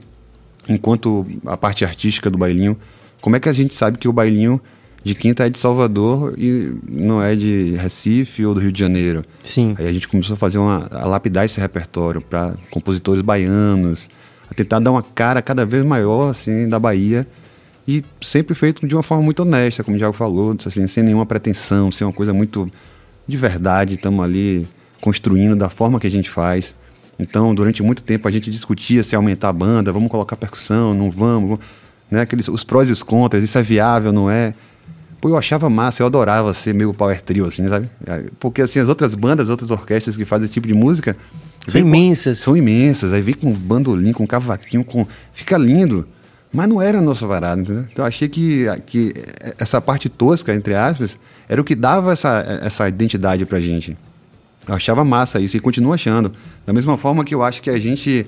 enquanto 0.68 1.26
a 1.44 1.56
parte 1.56 1.84
artística 1.84 2.30
do 2.30 2.38
bailinho, 2.38 2.76
como 3.20 3.34
é 3.34 3.40
que 3.40 3.48
a 3.48 3.52
gente 3.52 3.74
sabe 3.74 3.98
que 3.98 4.06
o 4.06 4.12
bailinho 4.12 4.60
de 5.06 5.14
quinta 5.14 5.46
é 5.46 5.48
de 5.48 5.56
Salvador 5.56 6.34
e 6.36 6.74
não 6.88 7.22
é 7.22 7.36
de 7.36 7.76
Recife 7.76 8.44
ou 8.44 8.52
do 8.52 8.58
Rio 8.58 8.72
de 8.72 8.80
Janeiro? 8.80 9.24
Sim. 9.40 9.72
Aí 9.78 9.86
a 9.86 9.92
gente 9.92 10.08
começou 10.08 10.34
a 10.34 10.36
fazer 10.36 10.58
uma, 10.58 10.88
a 10.90 11.06
lapidar 11.06 11.44
esse 11.44 11.60
repertório 11.60 12.20
para 12.20 12.56
compositores 12.72 13.22
baianos, 13.22 14.10
a 14.50 14.54
tentar 14.54 14.80
dar 14.80 14.90
uma 14.90 15.04
cara 15.04 15.40
cada 15.40 15.64
vez 15.64 15.84
maior 15.84 16.30
assim 16.30 16.68
da 16.68 16.80
Bahia 16.80 17.24
e 17.86 18.04
sempre 18.20 18.52
feito 18.52 18.84
de 18.84 18.96
uma 18.96 19.02
forma 19.04 19.22
muito 19.22 19.42
honesta, 19.42 19.84
como 19.84 19.94
o 19.94 19.98
Diago 19.98 20.12
falou, 20.12 20.56
assim, 20.66 20.88
sem 20.88 21.04
nenhuma 21.04 21.24
pretensão, 21.24 21.88
sem 21.92 22.04
uma 22.04 22.12
coisa 22.12 22.34
muito 22.34 22.68
de 23.28 23.36
verdade, 23.36 23.94
estamos 23.94 24.24
ali 24.24 24.66
construindo 25.00 25.54
da 25.54 25.68
forma 25.68 26.00
que 26.00 26.08
a 26.08 26.10
gente 26.10 26.28
faz. 26.28 26.74
Então, 27.16 27.54
durante 27.54 27.80
muito 27.80 28.02
tempo 28.02 28.26
a 28.26 28.30
gente 28.32 28.50
discutia 28.50 29.04
se 29.04 29.14
aumentar 29.14 29.50
a 29.50 29.52
banda, 29.52 29.92
vamos 29.92 30.10
colocar 30.10 30.36
percussão, 30.36 30.92
não 30.94 31.12
vamos, 31.12 31.60
né? 32.10 32.22
Aqueles, 32.22 32.48
os 32.48 32.64
prós 32.64 32.88
e 32.88 32.92
os 32.92 33.04
contras, 33.04 33.44
isso 33.44 33.56
é 33.56 33.62
viável, 33.62 34.12
não 34.12 34.28
é? 34.28 34.52
Pô, 35.20 35.30
eu 35.30 35.36
achava 35.36 35.68
massa, 35.70 36.02
eu 36.02 36.06
adorava 36.06 36.52
ser 36.52 36.74
meio 36.74 36.92
power 36.92 37.20
trio, 37.20 37.46
assim, 37.46 37.66
sabe? 37.68 37.88
Porque, 38.38 38.62
assim, 38.62 38.78
as 38.78 38.88
outras 38.88 39.14
bandas, 39.14 39.46
as 39.46 39.50
outras 39.50 39.70
orquestras 39.70 40.16
que 40.16 40.24
fazem 40.24 40.44
esse 40.44 40.52
tipo 40.52 40.68
de 40.68 40.74
música... 40.74 41.16
São 41.66 41.72
vem 41.74 41.82
com- 41.82 41.88
imensas. 41.88 42.38
São 42.38 42.56
imensas. 42.56 43.12
Aí 43.12 43.22
vem 43.22 43.34
com 43.34 43.52
bandolim, 43.52 44.12
com 44.12 44.26
cavaquinho, 44.26 44.84
com... 44.84 45.06
Fica 45.32 45.56
lindo. 45.56 46.06
Mas 46.52 46.68
não 46.68 46.80
era 46.80 46.98
a 46.98 47.02
nossa 47.02 47.26
parada, 47.26 47.60
entendeu? 47.60 47.84
Então 47.90 48.04
eu 48.04 48.06
achei 48.08 48.28
que, 48.28 48.66
que 48.86 49.12
essa 49.58 49.80
parte 49.80 50.08
tosca, 50.08 50.54
entre 50.54 50.74
aspas, 50.74 51.18
era 51.48 51.60
o 51.60 51.64
que 51.64 51.74
dava 51.74 52.12
essa, 52.12 52.60
essa 52.62 52.88
identidade 52.88 53.44
pra 53.44 53.58
gente. 53.58 53.96
Eu 54.66 54.74
achava 54.74 55.04
massa 55.04 55.40
isso 55.40 55.56
e 55.56 55.60
continuo 55.60 55.92
achando. 55.92 56.32
Da 56.64 56.72
mesma 56.72 56.96
forma 56.96 57.24
que 57.24 57.34
eu 57.34 57.42
acho 57.42 57.60
que 57.60 57.68
a 57.68 57.78
gente 57.78 58.26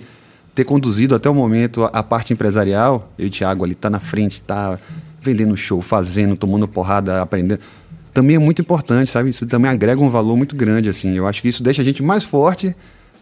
ter 0.55 0.65
conduzido 0.65 1.15
até 1.15 1.31
o 1.31 1.35
momento 1.35 1.85
a, 1.85 1.87
a 1.89 2.03
parte 2.03 2.33
empresarial, 2.33 3.13
eu 3.19 3.27
e 3.27 3.29
o 3.29 3.31
Thiago 3.31 3.65
ali 3.65 3.75
tá 3.75 3.89
na 3.89 4.01
frente, 4.01 4.43
tá 4.43 4.79
vendendo 5.23 5.57
show, 5.57 5.81
fazendo, 5.81 6.37
tomando 6.37 6.67
porrada, 6.69 7.23
aprendendo. 7.23 7.61
Também 8.13 8.37
é 8.37 8.39
muito 8.39 8.63
importante, 8.63 9.11
sabe? 9.11 9.31
Isso 9.31 9.47
também 9.47 9.71
agrega 9.71 10.01
um 10.01 10.11
valor 10.11 10.37
muito 10.37 10.57
grande, 10.57 10.89
assim. 10.89 11.15
Eu 11.15 11.27
acho 11.27 11.43
que 11.43 11.49
isso 11.49 11.63
deixa 11.63 11.83
a 11.83 11.85
gente 11.85 12.03
mais 12.03 12.25
forte 12.25 12.75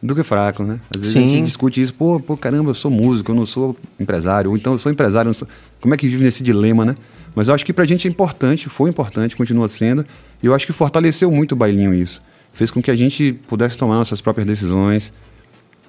do 0.03 0.15
que 0.15 0.23
fraco, 0.23 0.63
né? 0.63 0.81
Às 0.95 1.01
vezes 1.01 1.17
a 1.17 1.21
Sim. 1.21 1.29
gente 1.29 1.45
discute 1.45 1.81
isso, 1.81 1.95
pô, 1.95 2.21
pô, 2.21 2.37
caramba, 2.37 2.71
eu 2.71 2.75
sou 2.75 2.91
músico, 2.91 3.31
eu 3.31 3.35
não 3.35 3.47
sou 3.47 3.77
empresário, 3.99 4.51
ou 4.51 4.57
então 4.57 4.75
eu 4.75 4.79
sou 4.79 4.93
empresário, 4.93 5.33
sou... 5.35 5.49
como 5.81 5.95
é 5.95 5.97
que 5.97 6.07
vive 6.07 6.23
nesse 6.23 6.43
dilema, 6.43 6.85
né? 6.85 6.97
Mas 7.35 7.49
eu 7.49 7.55
acho 7.55 7.65
que 7.67 7.73
pra 7.73 7.85
gente 7.85 8.07
é 8.07 8.11
importante, 8.11 8.69
foi 8.69 8.89
importante, 8.89 9.37
continua 9.37 9.69
sendo, 9.69 10.07
e 10.43 10.47
eu 10.47 10.55
acho 10.55 10.67
que 10.67 10.73
fortaleceu 10.73 11.31
muito 11.31 11.53
o 11.53 11.57
bailinho 11.57 11.93
isso. 11.93 12.23
Fez 12.53 12.71
com 12.71 12.81
que 12.81 12.91
a 12.91 12.97
gente 12.97 13.35
pudesse 13.47 13.77
tomar 13.77 13.95
nossas 13.97 14.21
próprias 14.21 14.47
decisões, 14.47 15.13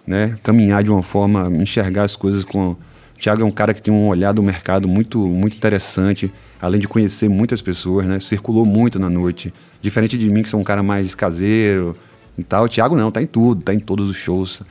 né? 0.05 0.37
Caminhar 0.43 0.83
de 0.83 0.89
uma 0.89 1.01
forma, 1.03 1.49
enxergar 1.61 2.03
as 2.03 2.15
coisas 2.15 2.43
com. 2.43 2.75
O 3.17 3.19
Thiago 3.19 3.41
é 3.41 3.45
um 3.45 3.51
cara 3.51 3.73
que 3.73 3.81
tem 3.81 3.91
um 3.91 4.07
olhar 4.07 4.31
do 4.31 4.43
mercado 4.43 4.87
muito, 4.87 5.17
muito 5.27 5.57
interessante, 5.57 6.31
além 6.61 6.79
de 6.79 6.87
conhecer 6.87 7.27
muitas 7.27 7.61
pessoas, 7.63 8.05
né? 8.05 8.19
Circulou 8.19 8.63
muito 8.65 8.99
na 8.99 9.09
noite. 9.09 9.51
Diferente 9.81 10.17
de 10.17 10.29
mim, 10.29 10.43
que 10.43 10.49
sou 10.49 10.59
um 10.59 10.63
cara 10.63 10.83
mais 10.83 11.15
caseiro 11.15 11.95
e 12.37 12.43
tal. 12.43 12.65
O 12.65 12.69
Thiago 12.69 12.95
não, 12.95 13.09
tá 13.11 13.21
em 13.21 13.25
tudo, 13.25 13.63
tá 13.63 13.73
em 13.73 13.79
todos 13.79 14.07
os 14.07 14.15
shows, 14.17 14.61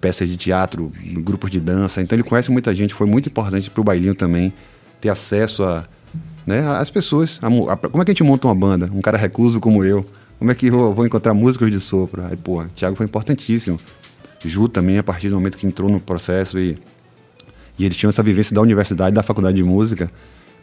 peças 0.00 0.28
de 0.28 0.36
teatro, 0.38 0.90
grupos 1.18 1.50
de 1.50 1.60
dança. 1.60 2.00
Então 2.00 2.16
ele 2.16 2.22
conhece 2.22 2.50
muita 2.50 2.74
gente, 2.74 2.94
foi 2.94 3.06
muito 3.06 3.28
importante 3.28 3.68
pro 3.68 3.84
bailinho 3.84 4.14
também 4.14 4.52
ter 4.98 5.10
acesso 5.10 5.62
a, 5.62 5.86
né, 6.46 6.66
às 6.78 6.90
pessoas. 6.90 7.38
A 7.42 7.48
a- 7.72 7.76
como 7.76 8.00
é 8.02 8.04
que 8.06 8.10
a 8.10 8.14
gente 8.14 8.24
monta 8.24 8.48
uma 8.48 8.54
banda? 8.54 8.90
Um 8.94 9.02
cara 9.02 9.18
recluso 9.18 9.60
como 9.60 9.84
eu. 9.84 10.06
Como 10.38 10.50
é 10.50 10.54
que 10.54 10.68
eu 10.68 10.94
vou 10.94 11.04
encontrar 11.04 11.34
músicos 11.34 11.70
de 11.70 11.78
sopro? 11.78 12.24
Aí, 12.24 12.34
pô, 12.36 12.64
Thiago 12.74 12.96
foi 12.96 13.04
importantíssimo. 13.04 13.78
Ju 14.42 14.68
também, 14.68 14.96
a 14.96 15.02
partir 15.02 15.28
do 15.28 15.34
momento 15.34 15.58
que 15.58 15.66
entrou 15.66 15.90
no 15.90 16.00
processo 16.00 16.58
e, 16.58 16.78
e 17.80 17.84
eles 17.86 17.96
tinham 17.96 18.10
essa 18.10 18.22
vivência 18.22 18.54
da 18.54 18.60
universidade, 18.60 19.14
da 19.14 19.22
faculdade 19.22 19.56
de 19.56 19.64
música. 19.64 20.10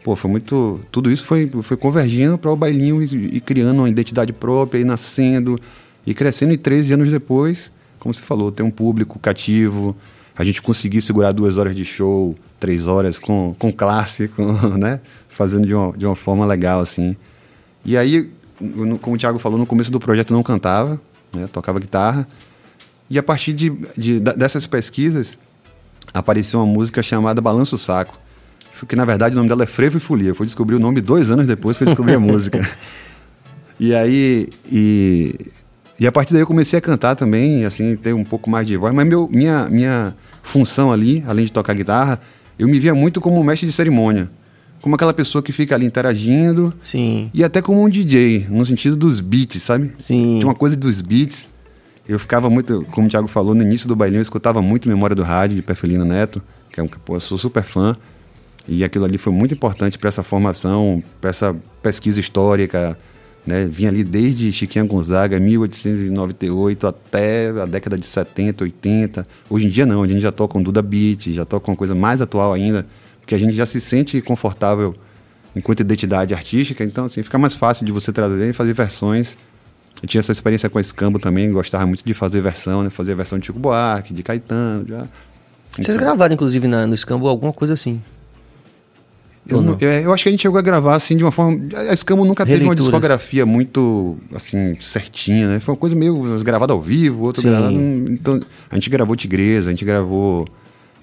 Pô, 0.04 0.14
foi 0.14 0.30
muito. 0.30 0.80
Tudo 0.92 1.10
isso 1.10 1.24
foi, 1.24 1.50
foi 1.62 1.76
convergindo 1.76 2.38
para 2.38 2.48
o 2.52 2.54
bailinho 2.56 3.02
e, 3.02 3.36
e 3.36 3.40
criando 3.40 3.80
uma 3.80 3.88
identidade 3.88 4.32
própria 4.32 4.78
e 4.78 4.84
nascendo 4.84 5.58
e 6.06 6.14
crescendo. 6.14 6.52
E 6.52 6.56
13 6.56 6.92
anos 6.94 7.10
depois, 7.10 7.72
como 7.98 8.14
você 8.14 8.22
falou, 8.22 8.52
ter 8.52 8.62
um 8.62 8.70
público 8.70 9.18
cativo, 9.18 9.96
a 10.36 10.44
gente 10.44 10.62
conseguir 10.62 11.02
segurar 11.02 11.32
duas 11.32 11.58
horas 11.58 11.74
de 11.74 11.84
show, 11.84 12.36
três 12.60 12.86
horas 12.86 13.18
com, 13.18 13.52
com 13.58 13.72
classe, 13.72 14.28
com, 14.28 14.44
né? 14.78 15.00
Fazendo 15.28 15.66
de 15.66 15.74
uma, 15.74 15.92
de 15.96 16.06
uma 16.06 16.14
forma 16.14 16.46
legal, 16.46 16.78
assim. 16.80 17.16
E 17.84 17.96
aí, 17.96 18.30
como 19.00 19.16
o 19.16 19.18
Thiago 19.18 19.40
falou, 19.40 19.58
no 19.58 19.66
começo 19.66 19.90
do 19.90 19.98
projeto 19.98 20.30
eu 20.30 20.36
não 20.36 20.42
cantava, 20.44 21.00
né? 21.34 21.48
tocava 21.50 21.80
guitarra. 21.80 22.28
E 23.10 23.18
a 23.18 23.22
partir 23.24 23.52
de, 23.52 23.70
de- 23.96 24.20
dessas 24.20 24.66
pesquisas, 24.68 25.36
apareceu 26.12 26.60
uma 26.60 26.66
música 26.66 27.02
chamada 27.02 27.40
Balança 27.40 27.74
o 27.74 27.78
Saco. 27.78 28.18
Que 28.86 28.94
na 28.94 29.04
verdade 29.04 29.34
o 29.34 29.36
nome 29.36 29.48
dela 29.48 29.64
é 29.64 29.66
Frevo 29.66 29.96
e 29.96 30.00
Folia. 30.00 30.28
Eu 30.28 30.34
fui 30.34 30.46
descobrir 30.46 30.76
o 30.76 30.78
nome 30.78 31.00
dois 31.00 31.30
anos 31.30 31.46
depois 31.46 31.76
que 31.76 31.82
eu 31.82 31.86
descobri 31.86 32.14
a 32.14 32.20
música. 32.20 32.60
E 33.80 33.94
aí. 33.94 34.48
E, 34.70 35.34
e 36.00 36.06
a 36.06 36.12
partir 36.12 36.32
daí 36.32 36.42
eu 36.42 36.46
comecei 36.46 36.78
a 36.78 36.82
cantar 36.82 37.14
também, 37.14 37.64
assim, 37.64 37.96
ter 37.96 38.12
um 38.12 38.24
pouco 38.24 38.50
mais 38.50 38.66
de 38.66 38.76
voz. 38.76 38.92
Mas 38.92 39.06
meu, 39.06 39.28
minha, 39.30 39.68
minha 39.68 40.14
função 40.42 40.92
ali, 40.92 41.22
além 41.26 41.44
de 41.44 41.52
tocar 41.52 41.74
guitarra, 41.74 42.20
eu 42.58 42.68
me 42.68 42.78
via 42.78 42.94
muito 42.94 43.20
como 43.20 43.40
um 43.40 43.44
mestre 43.44 43.66
de 43.66 43.72
cerimônia. 43.72 44.30
Como 44.80 44.94
aquela 44.94 45.12
pessoa 45.12 45.42
que 45.42 45.52
fica 45.52 45.74
ali 45.74 45.86
interagindo. 45.86 46.72
Sim. 46.82 47.30
E 47.34 47.42
até 47.42 47.60
como 47.60 47.82
um 47.82 47.88
DJ, 47.88 48.46
no 48.48 48.64
sentido 48.64 48.96
dos 48.96 49.20
beats, 49.20 49.62
sabe? 49.62 49.92
Sim. 49.98 50.38
Tinha 50.38 50.48
uma 50.48 50.54
coisa 50.54 50.76
dos 50.76 51.00
beats. 51.00 51.48
Eu 52.08 52.18
ficava 52.18 52.48
muito, 52.48 52.86
como 52.90 53.06
o 53.06 53.10
Thiago 53.10 53.28
falou, 53.28 53.54
no 53.54 53.62
início 53.62 53.86
do 53.86 53.94
bailinho 53.94 54.20
eu 54.20 54.22
escutava 54.22 54.62
muito 54.62 54.88
Memória 54.88 55.14
do 55.14 55.22
Rádio, 55.22 55.56
de 55.56 55.62
Perfelino 55.62 56.06
Neto, 56.06 56.42
que 56.72 56.80
é 56.80 56.82
um 56.82 56.88
que 56.88 56.96
eu 57.06 57.20
sou 57.20 57.36
super 57.36 57.62
fã. 57.62 57.94
E 58.66 58.82
aquilo 58.82 59.04
ali 59.04 59.18
foi 59.18 59.32
muito 59.32 59.52
importante 59.52 59.98
para 59.98 60.08
essa 60.08 60.22
formação, 60.22 61.02
para 61.20 61.28
essa 61.28 61.54
pesquisa 61.82 62.18
histórica. 62.18 62.98
Né? 63.46 63.66
Vinha 63.66 63.90
ali 63.90 64.04
desde 64.04 64.50
Chiquinha 64.52 64.84
Gonzaga, 64.84 65.38
1898, 65.38 66.86
até 66.86 67.48
a 67.50 67.66
década 67.66 67.98
de 67.98 68.06
70, 68.06 68.64
80. 68.64 69.28
Hoje 69.48 69.66
em 69.66 69.70
dia 69.70 69.84
não, 69.84 70.02
a 70.02 70.08
gente 70.08 70.20
já 70.20 70.32
toca 70.32 70.58
um 70.58 70.62
Duda 70.62 70.80
Beat, 70.80 71.28
já 71.32 71.44
toca 71.44 71.70
uma 71.70 71.76
coisa 71.76 71.94
mais 71.94 72.22
atual 72.22 72.54
ainda, 72.54 72.86
porque 73.20 73.34
a 73.34 73.38
gente 73.38 73.54
já 73.54 73.66
se 73.66 73.80
sente 73.80 74.20
confortável 74.22 74.94
enquanto 75.54 75.80
identidade 75.80 76.32
artística, 76.32 76.84
então 76.84 77.06
assim, 77.06 77.22
fica 77.22 77.38
mais 77.38 77.54
fácil 77.54 77.84
de 77.84 77.92
você 77.92 78.12
trazer 78.12 78.50
e 78.50 78.52
fazer 78.52 78.72
versões. 78.72 79.36
Eu 80.02 80.08
tinha 80.08 80.20
essa 80.20 80.30
experiência 80.32 80.68
com 80.70 80.78
a 80.78 80.80
Escambo 80.80 81.18
também, 81.18 81.50
gostava 81.50 81.84
muito 81.86 82.04
de 82.04 82.14
fazer 82.14 82.40
versão, 82.40 82.82
né? 82.82 82.90
Fazer 82.90 83.14
versão 83.14 83.38
de 83.38 83.46
Chico 83.46 83.58
Buarque, 83.58 84.14
de 84.14 84.22
Caetano, 84.22 84.86
já. 84.86 85.06
Vocês 85.80 85.96
gravaram, 85.96 86.34
inclusive, 86.34 86.66
na- 86.68 86.86
no 86.86 86.96
Scambo 86.96 87.26
alguma 87.28 87.52
coisa 87.52 87.74
assim. 87.74 88.00
Eu, 89.48 89.62
não- 89.62 89.72
não? 89.72 89.78
é, 89.88 90.04
eu 90.04 90.12
acho 90.12 90.22
que 90.24 90.28
a 90.28 90.32
gente 90.32 90.42
chegou 90.42 90.58
a 90.58 90.62
gravar 90.62 90.94
assim 90.94 91.16
de 91.16 91.24
uma 91.24 91.32
forma. 91.32 91.58
A 91.88 91.92
Escambo 91.94 92.24
nunca 92.24 92.44
teve 92.44 92.56
uma 92.56 92.58
Releituras. 92.74 92.84
discografia 92.84 93.46
muito 93.46 94.18
assim 94.34 94.76
certinha, 94.78 95.48
né? 95.48 95.60
Foi 95.60 95.72
uma 95.72 95.78
coisa 95.80 95.96
meio 95.96 96.38
gravada 96.44 96.72
ao 96.74 96.80
vivo, 96.82 97.24
outra 97.24 97.40
Sim. 97.42 97.48
gravada. 97.48 97.72
Então, 97.74 98.40
a 98.70 98.74
gente 98.74 98.90
gravou 98.90 99.16
Tigresa, 99.16 99.68
a 99.68 99.70
gente 99.70 99.84
gravou 99.86 100.46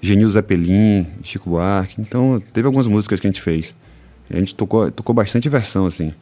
Genil 0.00 0.28
Zeppelin, 0.30 1.06
Chico 1.24 1.50
Buarque. 1.50 2.00
Então, 2.00 2.40
teve 2.52 2.66
algumas 2.66 2.86
músicas 2.86 3.18
que 3.18 3.26
a 3.26 3.30
gente 3.30 3.42
fez. 3.42 3.74
A 4.30 4.36
gente 4.38 4.54
tocou, 4.54 4.90
tocou 4.92 5.14
bastante 5.14 5.48
versão, 5.48 5.86
assim, 5.86 6.12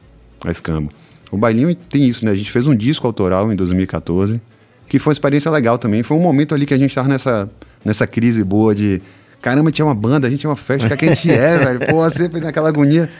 a 0.45 0.51
Escambo. 0.51 0.91
O 1.35 1.37
Bailinho 1.37 1.75
tem 1.75 2.05
isso, 2.05 2.25
né? 2.25 2.31
A 2.31 2.35
gente 2.37 2.51
fez 2.53 2.65
um 2.65 2.77
disco 2.77 3.05
autoral 3.09 3.53
em 3.53 3.57
2014, 3.57 4.41
que 4.89 5.01
foi 5.01 5.11
uma 5.11 5.15
experiência 5.15 5.51
legal 5.51 5.77
também. 5.79 6.01
Foi 6.05 6.17
um 6.17 6.21
momento 6.21 6.55
ali 6.55 6.65
que 6.65 6.73
a 6.73 6.79
gente 6.79 6.95
tava 6.95 7.09
nessa, 7.09 7.51
nessa 7.85 8.07
crise 8.07 8.45
boa 8.45 8.73
de 8.73 9.03
caramba, 9.43 9.73
tinha 9.73 9.85
uma 9.85 9.97
banda, 9.97 10.29
a 10.29 10.31
gente 10.31 10.41
tinha 10.41 10.51
uma 10.51 10.55
festa, 10.55 10.87
o 10.87 10.89
que, 10.89 10.95
é 10.95 10.97
que 10.97 11.05
a 11.07 11.09
gente 11.13 11.31
é, 11.33 11.59
velho? 11.59 11.81
Pô, 11.91 12.09
sempre 12.09 12.39
naquela 12.39 12.69
agonia. 12.69 13.11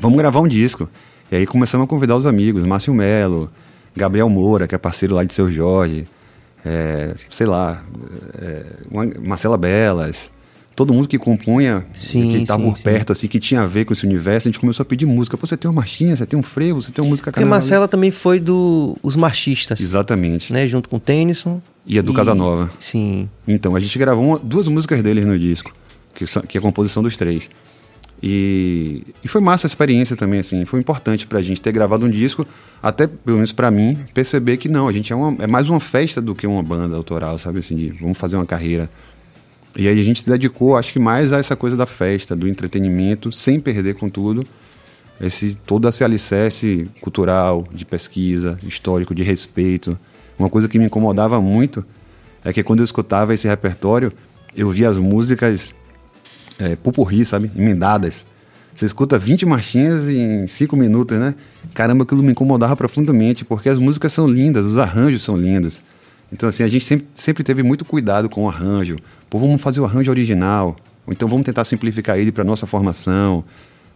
Vamos 0.00 0.16
gravar 0.16 0.40
um 0.40 0.48
disco. 0.48 0.88
E 1.30 1.36
aí 1.36 1.46
começamos 1.46 1.84
a 1.84 1.86
convidar 1.86 2.16
os 2.16 2.24
amigos, 2.24 2.64
Márcio 2.64 2.94
Melo, 2.94 3.50
Gabriel 3.94 4.30
Moura, 4.30 4.66
que 4.66 4.74
é 4.74 4.78
parceiro 4.78 5.14
lá 5.14 5.22
de 5.22 5.34
Seu 5.34 5.52
Jorge, 5.52 6.08
é, 6.64 7.12
sei 7.28 7.46
lá, 7.46 7.84
é, 8.40 8.64
Marcela 9.20 9.58
Belas, 9.58 10.30
todo 10.78 10.94
mundo 10.94 11.08
que 11.08 11.18
compunha, 11.18 11.84
Sim, 11.98 12.28
que 12.30 12.36
estava 12.36 12.62
por 12.62 12.76
sim. 12.78 12.84
perto, 12.84 13.10
assim, 13.12 13.26
que 13.26 13.40
tinha 13.40 13.62
a 13.62 13.66
ver 13.66 13.84
com 13.84 13.92
esse 13.92 14.06
universo, 14.06 14.46
a 14.46 14.50
gente 14.50 14.60
começou 14.60 14.84
a 14.84 14.86
pedir 14.86 15.06
música. 15.06 15.36
Pô, 15.36 15.44
você 15.44 15.56
tem 15.56 15.68
uma 15.68 15.74
marchinha, 15.74 16.14
você 16.16 16.24
tem 16.24 16.38
um 16.38 16.42
frevo, 16.42 16.80
você 16.80 16.92
tem 16.92 17.02
uma 17.04 17.10
música 17.10 17.32
Porque 17.32 17.40
carnaval- 17.40 17.56
Marcela 17.58 17.88
também 17.88 18.12
foi 18.12 18.38
do 18.38 18.96
Os 19.02 19.16
Marchistas. 19.16 19.80
Exatamente. 19.80 20.52
Né? 20.52 20.68
Junto 20.68 20.88
com 20.88 20.94
o 20.96 21.00
Tennyson. 21.00 21.60
E 21.84 21.98
a 21.98 22.02
do 22.02 22.14
Casanova. 22.14 22.70
Sim. 22.78 23.28
Então, 23.46 23.74
a 23.74 23.80
gente 23.80 23.98
gravou 23.98 24.24
uma- 24.24 24.38
duas 24.38 24.68
músicas 24.68 25.02
deles 25.02 25.24
no 25.26 25.36
disco, 25.36 25.72
que, 26.14 26.24
que 26.46 26.56
é 26.56 26.60
a 26.60 26.62
composição 26.62 27.02
dos 27.02 27.16
três. 27.16 27.50
E, 28.22 29.02
e 29.24 29.28
foi 29.28 29.40
massa 29.40 29.66
a 29.66 29.68
experiência 29.68 30.14
também, 30.16 30.40
assim, 30.40 30.64
foi 30.64 30.80
importante 30.80 31.26
pra 31.26 31.40
gente 31.40 31.60
ter 31.60 31.72
gravado 31.72 32.04
um 32.06 32.08
disco, 32.08 32.46
até, 32.82 33.06
pelo 33.06 33.36
menos 33.36 33.52
pra 33.52 33.70
mim, 33.70 33.98
perceber 34.12 34.56
que 34.56 34.68
não, 34.68 34.88
a 34.88 34.92
gente 34.92 35.12
é, 35.12 35.16
uma- 35.16 35.36
é 35.42 35.46
mais 35.46 35.68
uma 35.68 35.80
festa 35.80 36.20
do 36.20 36.34
que 36.34 36.46
uma 36.46 36.62
banda 36.62 36.96
autoral, 36.96 37.38
sabe, 37.38 37.60
assim, 37.60 37.76
de 37.76 37.88
vamos 37.90 38.18
fazer 38.18 38.36
uma 38.36 38.46
carreira. 38.46 38.90
E 39.76 39.86
aí 39.86 40.00
a 40.00 40.04
gente 40.04 40.20
se 40.20 40.28
dedicou, 40.28 40.76
acho 40.76 40.92
que 40.92 40.98
mais 40.98 41.32
a 41.32 41.38
essa 41.38 41.54
coisa 41.54 41.76
da 41.76 41.86
festa, 41.86 42.34
do 42.34 42.48
entretenimento, 42.48 43.30
sem 43.30 43.60
perder 43.60 43.94
com 43.94 44.08
tudo, 44.08 44.44
esse 45.20 45.54
todo 45.54 45.88
esse 45.88 46.02
alicerce 46.02 46.88
cultural, 47.00 47.66
de 47.72 47.84
pesquisa, 47.84 48.58
histórico, 48.62 49.14
de 49.14 49.22
respeito. 49.22 49.98
Uma 50.38 50.48
coisa 50.48 50.68
que 50.68 50.78
me 50.78 50.86
incomodava 50.86 51.40
muito 51.40 51.84
é 52.44 52.52
que 52.52 52.62
quando 52.62 52.80
eu 52.80 52.84
escutava 52.84 53.34
esse 53.34 53.46
repertório, 53.48 54.12
eu 54.56 54.70
via 54.70 54.88
as 54.88 54.98
músicas 54.98 55.72
é, 56.58 56.76
pupurri, 56.76 57.24
sabe? 57.24 57.50
Emendadas. 57.56 58.24
Você 58.74 58.86
escuta 58.86 59.18
20 59.18 59.44
marchinhas 59.44 60.08
em 60.08 60.46
5 60.46 60.76
minutos, 60.76 61.18
né? 61.18 61.34
Caramba, 61.74 62.04
aquilo 62.04 62.22
me 62.22 62.30
incomodava 62.30 62.76
profundamente, 62.76 63.44
porque 63.44 63.68
as 63.68 63.78
músicas 63.78 64.12
são 64.12 64.28
lindas, 64.28 64.64
os 64.64 64.76
arranjos 64.76 65.22
são 65.22 65.36
lindos. 65.36 65.80
Então, 66.32 66.48
assim, 66.48 66.62
a 66.62 66.68
gente 66.68 66.84
sempre, 66.84 67.08
sempre 67.14 67.42
teve 67.42 67.62
muito 67.62 67.84
cuidado 67.84 68.28
com 68.28 68.44
o 68.44 68.48
arranjo. 68.48 68.96
Pô, 69.30 69.38
vamos 69.38 69.60
fazer 69.60 69.80
o 69.80 69.84
arranjo 69.84 70.10
original, 70.10 70.76
ou 71.06 71.12
então 71.12 71.28
vamos 71.28 71.44
tentar 71.44 71.64
simplificar 71.64 72.18
ele 72.18 72.32
para 72.32 72.44
nossa 72.44 72.66
formação, 72.66 73.44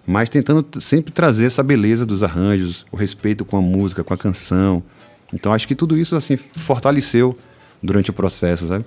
mas 0.07 0.29
tentando 0.29 0.67
sempre 0.81 1.13
trazer 1.13 1.47
essa 1.47 1.63
beleza 1.63 2.05
dos 2.05 2.23
arranjos, 2.23 2.85
o 2.91 2.97
respeito 2.97 3.45
com 3.45 3.57
a 3.57 3.63
música, 3.63 4.03
com 4.05 4.13
a 4.13 4.17
canção. 4.17 4.83
Então, 5.33 5.53
acho 5.53 5.67
que 5.67 5.75
tudo 5.75 5.97
isso, 5.97 6.17
assim, 6.17 6.37
fortaleceu 6.37 7.39
durante 7.83 8.11
o 8.11 8.13
processo, 8.13 8.67
sabe? 8.67 8.85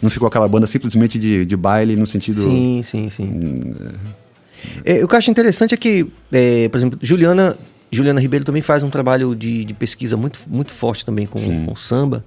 Não 0.00 0.10
ficou 0.10 0.28
aquela 0.28 0.46
banda 0.46 0.66
simplesmente 0.66 1.18
de, 1.18 1.44
de 1.44 1.56
baile 1.56 1.96
no 1.96 2.06
sentido... 2.06 2.40
Sim, 2.40 2.80
sim, 2.84 3.10
sim. 3.10 3.74
É, 4.84 5.04
o 5.04 5.08
que 5.08 5.14
eu 5.14 5.18
acho 5.18 5.30
interessante 5.30 5.74
é 5.74 5.76
que, 5.76 6.06
é, 6.30 6.68
por 6.68 6.78
exemplo, 6.78 6.98
Juliana, 7.02 7.56
Juliana 7.90 8.20
Ribeiro 8.20 8.44
também 8.44 8.62
faz 8.62 8.82
um 8.84 8.90
trabalho 8.90 9.34
de, 9.34 9.64
de 9.64 9.74
pesquisa 9.74 10.16
muito, 10.16 10.38
muito 10.46 10.70
forte 10.72 11.04
também 11.04 11.26
com, 11.26 11.66
com 11.66 11.76
samba, 11.76 12.24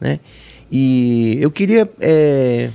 né? 0.00 0.20
E 0.72 1.36
eu 1.40 1.50
queria... 1.50 1.90
é, 2.00 2.70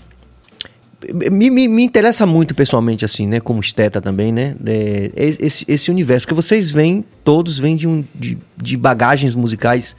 me, 1.13 1.49
me, 1.49 1.67
me 1.67 1.83
interessa 1.83 2.25
muito 2.25 2.53
pessoalmente, 2.55 3.03
assim, 3.05 3.27
né? 3.27 3.39
Como 3.39 3.59
esteta 3.59 4.01
também, 4.01 4.31
né? 4.31 4.55
é, 4.65 5.11
esse, 5.15 5.65
esse 5.67 5.91
universo. 5.91 6.25
Porque 6.25 6.35
vocês 6.35 6.69
vêm, 6.69 7.03
todos 7.23 7.57
vêm 7.57 7.75
de, 7.75 7.87
um, 7.87 8.03
de, 8.13 8.37
de 8.57 8.77
bagagens 8.77 9.35
musicais 9.35 9.95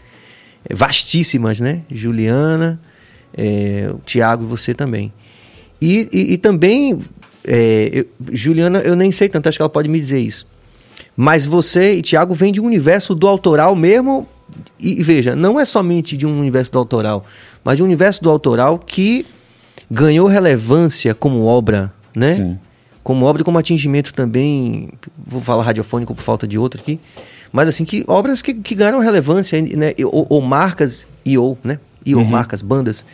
é, 0.68 0.74
vastíssimas, 0.74 1.60
né? 1.60 1.82
Juliana, 1.90 2.80
é, 3.36 3.88
o 3.92 3.98
Tiago 4.04 4.44
e 4.44 4.46
você 4.46 4.74
também. 4.74 5.12
E, 5.80 6.08
e, 6.12 6.32
e 6.34 6.38
também, 6.38 6.98
é, 7.46 7.90
eu- 7.92 8.06
Juliana, 8.32 8.78
eu 8.80 8.96
nem 8.96 9.12
sei 9.12 9.28
tanto, 9.28 9.48
acho 9.48 9.58
que 9.58 9.62
ela 9.62 9.68
pode 9.68 9.88
me 9.88 9.98
dizer 10.00 10.20
isso. 10.20 10.46
Mas 11.16 11.46
você 11.46 11.94
e 11.94 12.02
Tiago 12.02 12.34
vêm 12.34 12.52
de 12.52 12.60
um 12.60 12.64
universo 12.64 13.14
do 13.14 13.26
autoral 13.26 13.74
mesmo, 13.76 14.26
E, 14.80 15.00
e 15.00 15.02
veja, 15.02 15.34
não 15.36 15.58
é 15.60 15.64
somente 15.64 16.16
de 16.16 16.24
um 16.26 16.38
universo 16.38 16.72
do 16.72 16.78
autoral, 16.78 17.24
mas 17.64 17.76
de 17.76 17.82
um 17.82 17.86
universo 17.86 18.22
do 18.22 18.30
autoral 18.30 18.78
que 18.78 19.26
ganhou 19.90 20.26
relevância 20.26 21.14
como 21.14 21.44
obra, 21.44 21.92
né? 22.14 22.34
Sim. 22.34 22.58
Como 23.02 23.24
obra 23.24 23.42
e 23.42 23.44
como 23.44 23.56
atingimento 23.58 24.12
também, 24.12 24.90
vou 25.16 25.40
falar 25.40 25.62
radiofônico 25.62 26.14
por 26.14 26.22
falta 26.22 26.46
de 26.46 26.58
outro 26.58 26.80
aqui, 26.80 26.98
mas 27.52 27.68
assim, 27.68 27.84
que 27.84 28.04
obras 28.08 28.42
que, 28.42 28.52
que 28.52 28.74
ganharam 28.74 28.98
relevância, 28.98 29.60
né? 29.62 29.92
Ou, 30.04 30.26
ou 30.28 30.42
marcas, 30.42 31.06
e 31.24 31.38
ou, 31.38 31.56
né? 31.62 31.78
E 32.04 32.14
ou 32.14 32.24
marcas, 32.24 32.62
bandas, 32.62 33.04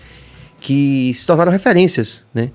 que 0.61 1.13
se 1.15 1.27
tornaram 1.27 1.53
referências, 1.53 2.25
né? 2.35 2.51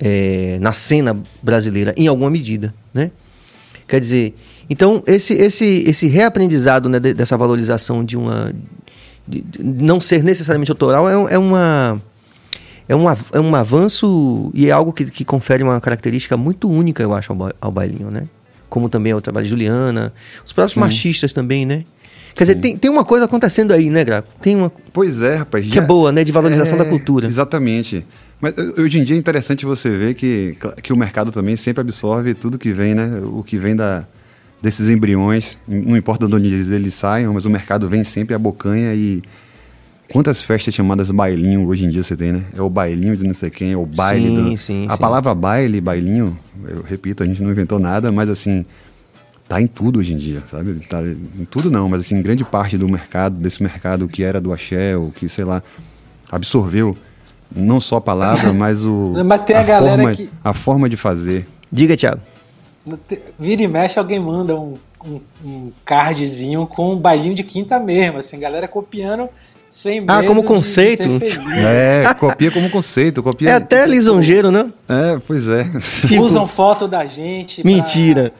É, 0.00 0.58
na 0.60 0.72
cena 0.72 1.16
brasileira, 1.42 1.92
em 1.96 2.06
alguma 2.06 2.30
medida, 2.30 2.72
né? 2.94 3.10
Quer 3.86 4.00
dizer, 4.00 4.34
então 4.70 5.02
esse, 5.06 5.34
esse, 5.34 5.64
esse 5.86 6.06
reaprendizado 6.08 6.88
né, 6.88 7.00
de- 7.00 7.14
dessa 7.14 7.36
valorização 7.36 8.04
de 8.04 8.16
uma. 8.16 8.52
de- 9.26 9.40
de 9.42 9.62
não 9.62 9.98
ser 10.00 10.22
necessariamente 10.22 10.70
autoral 10.70 11.08
é, 11.28 11.34
é 11.34 11.38
uma. 11.38 12.00
É 12.88 12.96
um, 12.96 13.04
é 13.10 13.40
um 13.40 13.54
avanço 13.54 14.50
e 14.54 14.68
é 14.68 14.70
algo 14.70 14.92
que, 14.92 15.04
que 15.10 15.24
confere 15.24 15.62
uma 15.62 15.80
característica 15.80 16.36
muito 16.36 16.70
única, 16.70 17.02
eu 17.02 17.12
acho, 17.12 17.32
ao, 17.32 17.52
ao 17.60 17.70
bailinho, 17.70 18.10
né? 18.10 18.24
Como 18.68 18.88
também 18.88 19.12
é 19.12 19.16
o 19.16 19.20
trabalho 19.20 19.44
de 19.44 19.50
Juliana, 19.50 20.12
os 20.44 20.52
próprios 20.52 20.74
Sim. 20.74 20.80
machistas 20.80 21.32
também, 21.32 21.66
né? 21.66 21.84
Quer 22.34 22.44
dizer, 22.44 22.54
Sim. 22.54 22.60
tem, 22.60 22.76
tem 22.78 22.90
uma 22.90 23.04
coisa 23.04 23.24
acontecendo 23.24 23.72
aí, 23.72 23.90
né, 23.90 24.04
Graco? 24.04 24.28
Tem 24.40 24.54
uma. 24.54 24.72
Pois 24.92 25.20
é, 25.20 25.36
rapaz. 25.36 25.68
Que 25.68 25.78
é 25.78 25.82
boa, 25.82 26.12
né? 26.12 26.24
De 26.24 26.32
valorização 26.32 26.78
da 26.78 26.84
cultura. 26.84 27.26
Exatamente. 27.26 28.06
Mas 28.40 28.56
eh, 28.56 28.80
hoje 28.80 29.00
em 29.00 29.04
dia 29.04 29.16
é 29.16 29.18
interessante 29.18 29.66
você 29.66 29.90
ver 29.90 30.14
que, 30.14 30.56
que 30.82 30.92
o 30.92 30.96
mercado 30.96 31.32
também 31.32 31.56
sempre 31.56 31.80
absorve 31.80 32.34
tudo 32.34 32.56
que 32.56 32.72
vem, 32.72 32.94
né? 32.94 33.20
O 33.24 33.42
que 33.42 33.58
vem 33.58 33.74
da, 33.74 34.06
desses 34.62 34.88
embriões. 34.88 35.58
Não 35.66 35.96
importa 35.96 36.28
de 36.28 36.34
onde 36.34 36.46
eles, 36.46 36.70
eles 36.70 36.94
saiam, 36.94 37.34
mas 37.34 37.44
o 37.44 37.50
mercado 37.50 37.88
vem 37.88 38.04
sempre 38.04 38.34
a 38.34 38.38
bocanha 38.38 38.94
e. 38.94 39.22
Quantas 40.12 40.42
festas 40.42 40.72
chamadas 40.74 41.10
bailinho 41.10 41.66
hoje 41.66 41.84
em 41.84 41.90
dia 41.90 42.02
você 42.02 42.16
tem, 42.16 42.32
né? 42.32 42.42
É 42.56 42.62
o 42.62 42.70
bailinho 42.70 43.16
de 43.16 43.24
não 43.24 43.34
sei 43.34 43.50
quem, 43.50 43.72
é 43.72 43.76
o 43.76 43.84
baile. 43.84 44.28
Sim, 44.28 44.34
do... 44.34 44.56
sim, 44.56 44.86
a 44.88 44.92
sim. 44.94 45.00
palavra 45.00 45.34
baile, 45.34 45.80
bailinho, 45.80 46.38
eu 46.66 46.82
repito, 46.82 47.22
a 47.22 47.26
gente 47.26 47.42
não 47.42 47.50
inventou 47.50 47.78
nada, 47.78 48.10
mas 48.10 48.30
assim, 48.30 48.64
tá 49.46 49.60
em 49.60 49.66
tudo 49.66 49.98
hoje 49.98 50.14
em 50.14 50.16
dia, 50.16 50.42
sabe? 50.50 50.80
Tá 50.88 51.02
em 51.02 51.44
tudo 51.50 51.70
não, 51.70 51.88
mas 51.90 52.00
assim, 52.00 52.22
grande 52.22 52.42
parte 52.42 52.78
do 52.78 52.88
mercado, 52.88 53.38
desse 53.38 53.62
mercado 53.62 54.08
que 54.08 54.22
era 54.24 54.40
do 54.40 54.50
axé, 54.52 54.96
ou 54.96 55.10
que, 55.10 55.28
sei 55.28 55.44
lá, 55.44 55.62
absorveu 56.30 56.96
não 57.54 57.78
só 57.78 57.96
a 57.96 58.00
palavra, 58.00 58.52
mas 58.54 58.84
o 58.84 59.12
Mas 59.24 59.44
tem 59.44 59.56
a 59.56 59.62
galera 59.62 60.02
forma, 60.02 60.16
que- 60.16 60.30
a 60.42 60.54
forma 60.54 60.88
de 60.88 60.96
fazer. 60.96 61.46
Diga, 61.70 61.96
Thiago. 61.96 62.20
Vira 63.38 63.62
e 63.62 63.68
mexe, 63.68 63.98
alguém 63.98 64.18
manda 64.18 64.56
um, 64.58 64.78
um, 65.04 65.20
um 65.44 65.72
cardzinho 65.84 66.66
com 66.66 66.94
um 66.94 66.98
bailinho 66.98 67.34
de 67.34 67.42
quinta 67.42 67.78
mesmo, 67.78 68.18
assim, 68.18 68.38
galera 68.38 68.66
copiando 68.66 69.28
sem 69.70 70.00
medo 70.00 70.12
Ah, 70.12 70.22
como 70.24 70.42
conceito? 70.42 71.18
De, 71.18 71.28
ser 71.28 71.40
feliz. 71.40 71.64
É, 71.64 72.14
copia 72.18 72.50
como 72.50 72.70
conceito, 72.70 73.22
copia. 73.22 73.50
É 73.50 73.52
até 73.54 73.86
lisonjeiro, 73.86 74.50
né? 74.50 74.72
É, 74.88 75.18
pois 75.26 75.46
é. 75.46 75.64
Tipo, 76.06 76.22
Usam 76.22 76.46
foto 76.46 76.86
da 76.88 77.04
gente. 77.04 77.64
Mentira. 77.64 78.32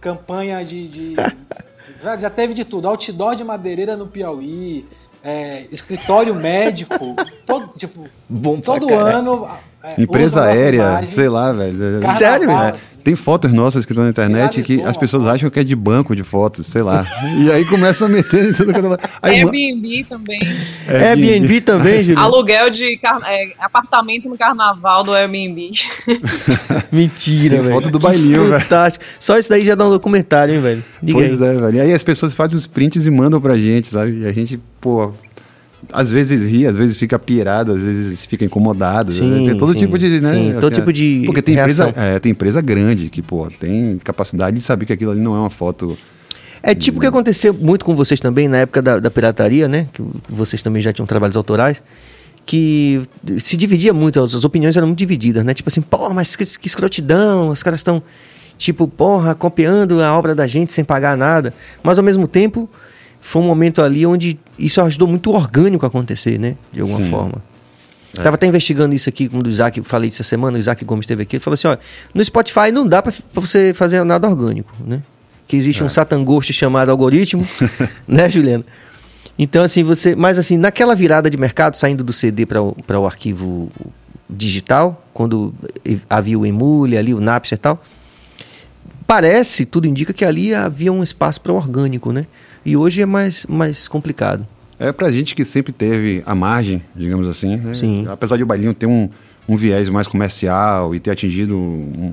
Campanha 0.00 0.64
de. 0.64 0.88
de- 0.88 1.14
já, 2.20 2.30
teve 2.30 2.54
de 2.54 2.64
tudo. 2.64 2.86
Outdoor 2.88 3.34
de 3.34 3.42
madeireira 3.44 3.96
no 3.96 4.06
Piauí. 4.06 4.86
é, 5.24 5.66
escritório 5.72 6.34
médico. 6.34 7.16
todo, 7.44 7.72
tipo, 7.76 8.06
Bom 8.28 8.60
todo 8.60 8.86
caralho. 8.86 9.16
ano. 9.18 9.48
É, 9.96 10.02
Empresa 10.02 10.42
aérea, 10.42 10.76
imagem. 10.82 11.06
sei 11.08 11.28
lá, 11.28 11.52
velho. 11.52 11.78
Carnaval, 11.78 12.16
Sério, 12.16 12.50
É, 12.50 12.68
assim. 12.70 12.96
tem 13.04 13.14
fotos 13.16 13.52
nossas 13.52 13.84
que 13.86 13.92
estão 13.92 14.04
na 14.04 14.10
internet 14.10 14.62
que 14.62 14.82
as 14.82 14.96
pessoas 14.96 15.26
acham 15.26 15.48
que 15.50 15.60
é 15.60 15.64
de 15.64 15.76
banco 15.76 16.14
de 16.16 16.22
fotos, 16.24 16.66
sei 16.66 16.82
lá. 16.82 17.06
e 17.38 17.50
aí 17.52 17.64
começam 17.64 18.06
a 18.06 18.10
meter 18.10 18.50
em 18.50 18.52
tudo 18.52 18.72
que 18.72 18.78
é 18.78 18.82
ma- 18.82 18.98
Airbnb 19.22 20.04
também. 20.08 20.40
Airbnb 20.88 21.60
também, 21.60 22.02
Júlio? 22.04 22.18
Aluguel 22.18 22.70
de 22.70 22.96
car- 22.98 23.20
é, 23.26 23.52
apartamento 23.60 24.28
no 24.28 24.36
carnaval 24.36 25.04
do 25.04 25.12
Airbnb. 25.12 25.70
Mentira, 26.92 27.60
velho. 27.62 27.74
foto 27.74 27.90
do 27.90 27.98
bailinho, 27.98 28.44
velho. 28.48 28.60
Fantástico. 28.60 29.04
Só 29.20 29.38
isso 29.38 29.48
daí 29.48 29.64
já 29.64 29.74
dá 29.74 29.84
um 29.86 29.90
documentário, 29.90 30.54
hein, 30.54 30.60
velho? 30.60 30.84
Diga 31.02 31.18
Pois 31.18 31.42
aí. 31.42 31.48
é, 31.48 31.60
velho. 31.60 31.76
E 31.76 31.80
aí 31.80 31.92
as 31.92 32.02
pessoas 32.02 32.34
fazem 32.34 32.56
os 32.56 32.66
prints 32.66 33.06
e 33.06 33.10
mandam 33.10 33.40
pra 33.40 33.56
gente, 33.56 33.88
sabe? 33.88 34.20
E 34.20 34.26
a 34.26 34.32
gente, 34.32 34.58
pô, 34.80 35.12
às 35.92 36.10
vezes 36.10 36.50
ri, 36.50 36.66
às 36.66 36.76
vezes 36.76 36.96
fica 36.96 37.18
pirado, 37.18 37.72
às 37.72 37.82
vezes 37.82 38.24
fica 38.24 38.44
incomodado. 38.44 39.12
Sim, 39.12 39.42
né? 39.42 39.48
Tem 39.50 39.56
todo 39.56 39.72
sim. 39.72 39.78
tipo 39.78 39.98
de, 39.98 40.20
né? 40.20 40.28
Sim, 40.30 40.56
todo 40.60 40.74
tipo 40.74 40.92
de 40.92 41.22
Porque 41.26 41.42
tem 41.42 41.54
empresa, 41.54 41.92
é, 41.96 42.18
tem 42.18 42.32
empresa 42.32 42.60
grande 42.60 43.08
que, 43.08 43.22
pô, 43.22 43.48
tem 43.50 43.98
capacidade 44.02 44.56
de 44.56 44.62
saber 44.62 44.86
que 44.86 44.92
aquilo 44.92 45.12
ali 45.12 45.20
não 45.20 45.34
é 45.36 45.38
uma 45.38 45.50
foto. 45.50 45.96
É 46.62 46.74
tipo 46.74 46.98
o 46.98 47.00
que 47.00 47.06
aconteceu 47.06 47.54
muito 47.54 47.84
com 47.84 47.94
vocês 47.94 48.18
também 48.18 48.48
na 48.48 48.58
época 48.58 48.82
da, 48.82 48.98
da 48.98 49.10
pirataria, 49.10 49.68
né? 49.68 49.88
Que 49.92 50.02
vocês 50.28 50.62
também 50.62 50.82
já 50.82 50.92
tinham 50.92 51.06
trabalhos 51.06 51.36
autorais. 51.36 51.82
Que 52.44 53.02
se 53.38 53.56
dividia 53.56 53.92
muito, 53.92 54.20
as, 54.20 54.34
as 54.34 54.44
opiniões 54.44 54.76
eram 54.76 54.86
muito 54.86 54.98
divididas, 54.98 55.44
né? 55.44 55.52
Tipo 55.52 55.68
assim, 55.68 55.80
porra, 55.80 56.14
mas 56.14 56.34
que, 56.34 56.44
que 56.58 56.66
escrotidão, 56.66 57.48
os 57.50 57.62
caras 57.62 57.80
estão, 57.80 58.02
tipo, 58.56 58.86
porra, 58.88 59.34
copiando 59.34 60.00
a 60.00 60.16
obra 60.16 60.34
da 60.34 60.46
gente 60.46 60.72
sem 60.72 60.84
pagar 60.84 61.16
nada. 61.16 61.52
Mas 61.82 61.98
ao 61.98 62.04
mesmo 62.04 62.26
tempo, 62.26 62.68
foi 63.20 63.42
um 63.42 63.46
momento 63.46 63.82
ali 63.82 64.06
onde 64.06 64.38
isso 64.58 64.80
ajudou 64.80 65.08
muito 65.08 65.30
o 65.30 65.34
orgânico 65.34 65.84
a 65.84 65.88
acontecer, 65.88 66.38
né? 66.38 66.56
De 66.72 66.80
alguma 66.80 66.98
Sim. 66.98 67.10
forma. 67.10 67.42
Tava 68.14 68.36
até 68.36 68.46
investigando 68.46 68.94
isso 68.94 69.08
aqui 69.08 69.28
com 69.28 69.38
o 69.38 69.48
Isaac, 69.48 69.82
falei 69.82 70.08
essa 70.08 70.22
semana, 70.22 70.56
o 70.56 70.60
Isaac 70.60 70.82
Gomes 70.84 71.04
esteve 71.04 71.22
aqui, 71.22 71.36
ele 71.36 71.42
falou 71.42 71.54
assim, 71.54 71.68
ó, 71.68 71.76
no 72.14 72.24
Spotify 72.24 72.72
não 72.72 72.86
dá 72.86 73.02
pra 73.02 73.12
você 73.34 73.74
fazer 73.74 74.02
nada 74.04 74.26
orgânico, 74.26 74.72
né? 74.84 75.02
Que 75.46 75.54
existe 75.56 75.84
um 75.84 75.88
Satan 75.88 76.24
Ghost 76.24 76.52
chamado 76.52 76.90
algoritmo, 76.90 77.46
né, 78.08 78.28
Juliana? 78.28 78.64
Então, 79.38 79.62
assim, 79.62 79.84
você. 79.84 80.14
Mas 80.14 80.38
assim, 80.38 80.56
naquela 80.56 80.94
virada 80.94 81.28
de 81.28 81.36
mercado, 81.36 81.76
saindo 81.76 82.02
do 82.02 82.12
CD 82.12 82.46
para 82.46 82.62
o 82.62 83.06
arquivo 83.06 83.70
digital, 84.28 85.04
quando 85.12 85.54
havia 86.08 86.38
o 86.38 86.46
Emule 86.46 86.96
ali, 86.96 87.14
o 87.14 87.20
Napster 87.20 87.56
e 87.56 87.60
tal, 87.60 87.82
parece, 89.06 89.66
tudo 89.66 89.86
indica 89.86 90.12
que 90.12 90.24
ali 90.24 90.54
havia 90.54 90.92
um 90.92 91.02
espaço 91.02 91.40
para 91.40 91.52
o 91.52 91.56
orgânico, 91.56 92.12
né? 92.12 92.26
E 92.66 92.76
hoje 92.76 93.00
é 93.00 93.06
mais, 93.06 93.46
mais 93.48 93.86
complicado. 93.88 94.46
É 94.78 94.90
pra 94.92 95.10
gente 95.10 95.34
que 95.34 95.44
sempre 95.44 95.72
teve 95.72 96.22
a 96.26 96.34
margem, 96.34 96.82
digamos 96.94 97.26
assim, 97.28 97.56
né? 97.56 97.74
Sim. 97.76 98.04
Apesar 98.08 98.36
de 98.36 98.42
o 98.42 98.46
bailinho 98.46 98.74
ter 98.74 98.86
um, 98.86 99.08
um 99.48 99.54
viés 99.56 99.88
mais 99.88 100.06
comercial 100.08 100.94
e 100.94 100.98
ter 101.00 101.12
atingido 101.12 101.56
um, 101.56 102.12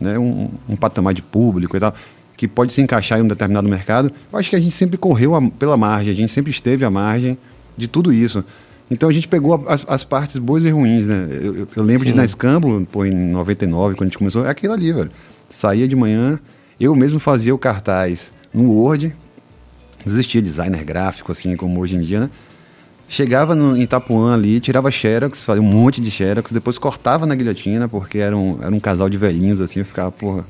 né, 0.00 0.18
um, 0.18 0.50
um 0.68 0.76
patamar 0.76 1.14
de 1.14 1.22
público 1.22 1.76
e 1.76 1.80
tal, 1.80 1.94
que 2.36 2.48
pode 2.48 2.72
se 2.72 2.82
encaixar 2.82 3.20
em 3.20 3.22
um 3.22 3.28
determinado 3.28 3.68
mercado, 3.68 4.12
eu 4.32 4.38
acho 4.38 4.50
que 4.50 4.56
a 4.56 4.60
gente 4.60 4.74
sempre 4.74 4.98
correu 4.98 5.34
a- 5.36 5.40
pela 5.50 5.76
margem, 5.76 6.12
a 6.12 6.16
gente 6.16 6.30
sempre 6.32 6.50
esteve 6.50 6.84
à 6.84 6.90
margem 6.90 7.38
de 7.76 7.86
tudo 7.86 8.12
isso. 8.12 8.44
Então 8.90 9.08
a 9.08 9.12
gente 9.12 9.28
pegou 9.28 9.64
as, 9.68 9.84
as 9.88 10.04
partes 10.04 10.36
boas 10.36 10.64
e 10.64 10.70
ruins, 10.70 11.06
né? 11.06 11.28
Eu, 11.40 11.56
eu- 11.60 11.68
eu 11.76 11.82
lembro 11.84 12.04
de 12.04 12.10
Sim. 12.10 12.16
na 12.16 12.24
Escambo, 12.24 12.84
pô, 12.92 13.04
em 13.06 13.14
99, 13.14 13.94
quando 13.94 14.08
a 14.08 14.10
gente 14.10 14.18
começou, 14.18 14.44
é 14.44 14.50
aquilo 14.50 14.72
ali, 14.74 14.92
velho. 14.92 15.10
Saía 15.48 15.86
de 15.86 15.94
manhã, 15.96 16.38
eu 16.80 16.94
mesmo 16.96 17.20
fazia 17.20 17.54
o 17.54 17.58
cartaz 17.58 18.30
no 18.52 18.72
Word, 18.72 19.14
não 20.04 20.12
existia 20.12 20.40
designer 20.40 20.84
gráfico 20.84 21.32
assim 21.32 21.56
como 21.56 21.80
hoje 21.80 21.96
em 21.96 22.00
dia, 22.00 22.20
né? 22.20 22.30
Chegava 23.06 23.54
no, 23.54 23.76
em 23.76 23.82
Itapuã 23.82 24.32
ali, 24.34 24.60
tirava 24.60 24.90
xerox, 24.90 25.44
fazia 25.44 25.62
um 25.62 25.66
monte 25.66 26.00
de 26.00 26.10
xerox, 26.10 26.52
depois 26.52 26.78
cortava 26.78 27.26
na 27.26 27.34
guilhotina, 27.34 27.86
porque 27.86 28.18
era 28.18 28.36
um, 28.36 28.58
era 28.62 28.74
um 28.74 28.80
casal 28.80 29.08
de 29.08 29.18
velhinhos 29.18 29.60
assim, 29.60 29.80
eu 29.80 29.84
ficava, 29.84 30.10
porra, 30.10 30.44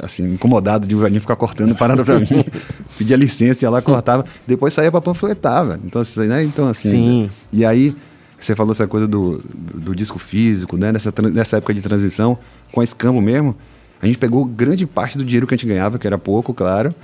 assim, 0.00 0.34
incomodado 0.34 0.86
de 0.86 0.94
o 0.94 0.98
velhinho 0.98 1.20
ficar 1.20 1.36
cortando 1.36 1.74
parada 1.74 2.04
pra 2.04 2.18
mim. 2.18 2.26
Pedia 2.96 3.16
licença, 3.16 3.64
ia 3.64 3.70
lá, 3.70 3.82
cortava, 3.82 4.24
depois 4.46 4.74
saía 4.74 4.90
pra 4.90 5.00
panfletar, 5.00 5.66
velho. 5.66 5.82
Então, 5.84 6.00
assim, 6.00 6.26
né? 6.26 6.42
Então, 6.42 6.66
assim. 6.66 6.88
Sim. 6.88 7.30
E 7.52 7.64
aí, 7.64 7.94
você 8.38 8.54
falou 8.54 8.72
essa 8.72 8.86
coisa 8.86 9.06
do, 9.06 9.38
do, 9.38 9.80
do 9.80 9.94
disco 9.94 10.18
físico, 10.18 10.76
né? 10.76 10.92
Nessa, 10.92 11.12
nessa 11.32 11.58
época 11.58 11.74
de 11.74 11.80
transição, 11.80 12.38
com 12.72 12.80
a 12.80 12.84
Escambo 12.84 13.20
mesmo, 13.20 13.54
a 14.00 14.06
gente 14.06 14.18
pegou 14.18 14.44
grande 14.44 14.86
parte 14.86 15.16
do 15.16 15.24
dinheiro 15.24 15.46
que 15.46 15.54
a 15.54 15.56
gente 15.56 15.66
ganhava, 15.66 15.98
que 15.98 16.06
era 16.06 16.18
pouco, 16.18 16.52
claro, 16.52 16.94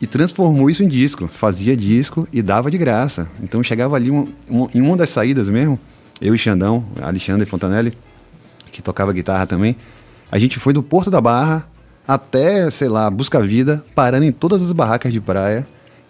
e 0.00 0.06
transformou 0.06 0.70
isso 0.70 0.82
em 0.82 0.88
disco. 0.88 1.28
Fazia 1.28 1.76
disco 1.76 2.26
e 2.32 2.40
dava 2.42 2.70
de 2.70 2.78
graça. 2.78 3.28
Então 3.42 3.62
chegava 3.62 3.96
ali 3.96 4.10
um- 4.10 4.28
um- 4.48 4.68
em 4.74 4.80
uma 4.80 4.96
das 4.96 5.10
saídas 5.10 5.48
mesmo, 5.48 5.78
eu 6.20 6.34
e 6.34 6.38
Xandão, 6.38 6.84
Alexandre 7.02 7.46
Fontanelli, 7.46 7.96
que 8.72 8.80
tocava 8.80 9.12
guitarra 9.12 9.46
também, 9.46 9.76
a 10.30 10.38
gente 10.38 10.58
foi 10.58 10.72
do 10.72 10.82
Porto 10.82 11.10
da 11.10 11.20
Barra 11.20 11.66
até, 12.06 12.70
sei 12.70 12.88
lá, 12.88 13.10
Busca 13.10 13.40
Vida, 13.42 13.84
parando 13.94 14.24
em 14.24 14.32
todas 14.32 14.62
as 14.62 14.72
barracas 14.72 15.12
de 15.12 15.20
praia. 15.20 15.66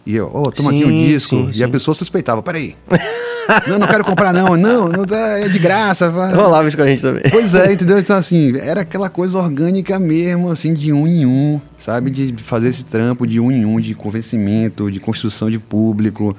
E 0.06 0.16
eu, 0.16 0.30
ô, 0.32 0.50
toma 0.50 0.70
aqui 0.70 0.84
um 0.84 0.88
Sim, 0.88 1.06
disco. 1.06 1.36
sim, 1.36 1.60
e 1.60 1.62
a 1.62 1.66
sim. 1.66 1.72
pessoa 1.72 1.94
suspeitava, 1.94 2.42
peraí. 2.42 2.74
não, 3.68 3.78
não 3.78 3.86
quero 3.86 4.04
comprar 4.04 4.32
não. 4.32 4.56
Não, 4.56 4.88
não 4.88 5.04
dá, 5.04 5.38
é 5.38 5.48
de 5.48 5.58
graça. 5.58 6.08
vai." 6.10 6.32
Rolava 6.32 6.66
isso 6.66 6.76
com 6.76 6.82
a 6.82 6.86
gente 6.86 7.02
também. 7.02 7.22
Pois 7.30 7.54
é, 7.54 7.72
entendeu? 7.72 7.98
Então, 8.00 8.16
assim, 8.16 8.56
era 8.58 8.80
aquela 8.80 9.08
coisa 9.10 9.38
orgânica 9.38 9.98
mesmo, 9.98 10.50
assim, 10.50 10.72
de 10.72 10.92
um 10.92 11.06
em 11.06 11.26
um, 11.26 11.60
sabe? 11.78 12.10
De 12.10 12.34
fazer 12.42 12.68
esse 12.70 12.84
trampo 12.84 13.26
de 13.26 13.38
um 13.38 13.52
em 13.52 13.64
um, 13.64 13.78
de 13.78 13.94
convencimento, 13.94 14.90
de 14.90 14.98
construção 14.98 15.50
de 15.50 15.58
público. 15.58 16.34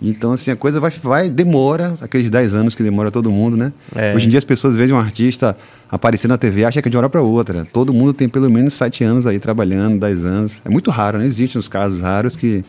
Então, 0.00 0.32
assim, 0.32 0.50
a 0.50 0.56
coisa 0.56 0.78
vai, 0.78 0.92
vai 1.02 1.28
demora, 1.28 1.96
aqueles 2.00 2.30
10 2.30 2.54
anos 2.54 2.74
que 2.74 2.82
demora 2.84 3.10
todo 3.10 3.32
mundo, 3.32 3.56
né? 3.56 3.72
É. 3.94 4.14
Hoje 4.14 4.26
em 4.26 4.28
dia 4.28 4.38
as 4.38 4.44
pessoas 4.44 4.76
veem 4.76 4.92
um 4.92 4.98
artista 4.98 5.56
aparecer 5.90 6.28
na 6.28 6.36
TV 6.38 6.64
acham 6.64 6.80
que 6.82 6.88
é 6.88 6.90
de 6.90 6.96
uma 6.96 7.00
hora 7.00 7.10
para 7.10 7.22
outra. 7.22 7.66
Todo 7.72 7.92
mundo 7.92 8.12
tem 8.12 8.28
pelo 8.28 8.48
menos 8.50 8.74
7 8.74 9.02
anos 9.02 9.26
aí 9.26 9.38
trabalhando, 9.38 9.98
10 9.98 10.24
anos. 10.24 10.60
É 10.64 10.68
muito 10.68 10.90
raro, 10.90 11.18
não 11.18 11.24
existem 11.24 11.58
os 11.58 11.66
casos 11.66 12.00
raros 12.00 12.36
que, 12.36 12.64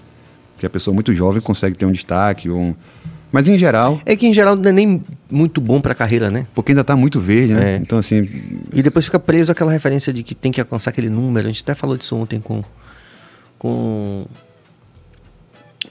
Que 0.59 0.65
a 0.65 0.69
pessoa 0.69 0.93
muito 0.93 1.13
jovem 1.15 1.41
consegue 1.41 1.75
ter 1.77 1.85
um 1.85 1.91
destaque, 1.91 2.49
um... 2.49 2.75
mas 3.31 3.47
em 3.47 3.57
geral, 3.57 3.99
É 4.05 4.15
que 4.15 4.27
em 4.27 4.33
geral 4.33 4.55
não 4.57 4.69
é 4.69 4.73
nem 4.73 5.01
muito 5.31 5.59
bom 5.61 5.79
pra 5.81 5.95
carreira, 5.95 6.29
né? 6.29 6.45
porque 6.53 6.71
ainda 6.73 6.83
tá 6.83 6.95
muito 6.95 7.19
verde, 7.19 7.53
né? 7.53 7.73
É. 7.73 7.75
Então, 7.77 7.97
assim, 7.97 8.27
E 8.73 8.81
depois 8.83 9.05
fica 9.05 9.19
preso 9.19 9.51
aquela 9.51 9.71
referência 9.71 10.11
de 10.13 10.21
que 10.21 10.35
tem 10.35 10.51
que 10.51 10.59
alcançar 10.59 10.91
aquele 10.91 11.09
número. 11.09 11.47
A 11.47 11.49
gente 11.49 11.63
até 11.63 11.73
falou 11.73 11.97
disso 11.97 12.15
ontem 12.15 12.39
com 12.39 12.61
com 13.57 14.25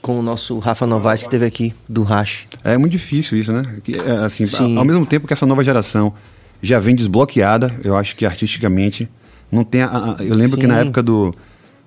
com 0.01 0.19
o 0.19 0.21
nosso 0.21 0.59
Rafa 0.59 0.85
Novaes 0.85 1.23
que 1.23 1.29
teve 1.29 1.45
aqui 1.45 1.73
do 1.87 2.03
Rash. 2.03 2.45
é 2.63 2.77
muito 2.77 2.91
difícil 2.93 3.37
isso, 3.37 3.51
né? 3.51 3.63
Que, 3.83 3.95
é, 3.95 4.11
assim, 4.23 4.47
Sim. 4.47 4.77
ao 4.77 4.85
mesmo 4.85 5.05
tempo 5.05 5.27
que 5.27 5.33
essa 5.33 5.45
nova 5.45 5.63
geração 5.63 6.13
já 6.61 6.79
vem 6.79 6.93
desbloqueada, 6.95 7.71
eu 7.83 7.97
acho 7.97 8.15
que 8.15 8.25
artisticamente 8.25 9.09
não 9.51 9.63
tem. 9.63 9.81
a- 9.81 10.15
a- 10.19 10.23
eu 10.23 10.35
lembro 10.35 10.57
que 10.57 10.67
na 10.67 10.75
Sim. 10.75 10.81
época 10.81 11.01
do. 11.03 11.33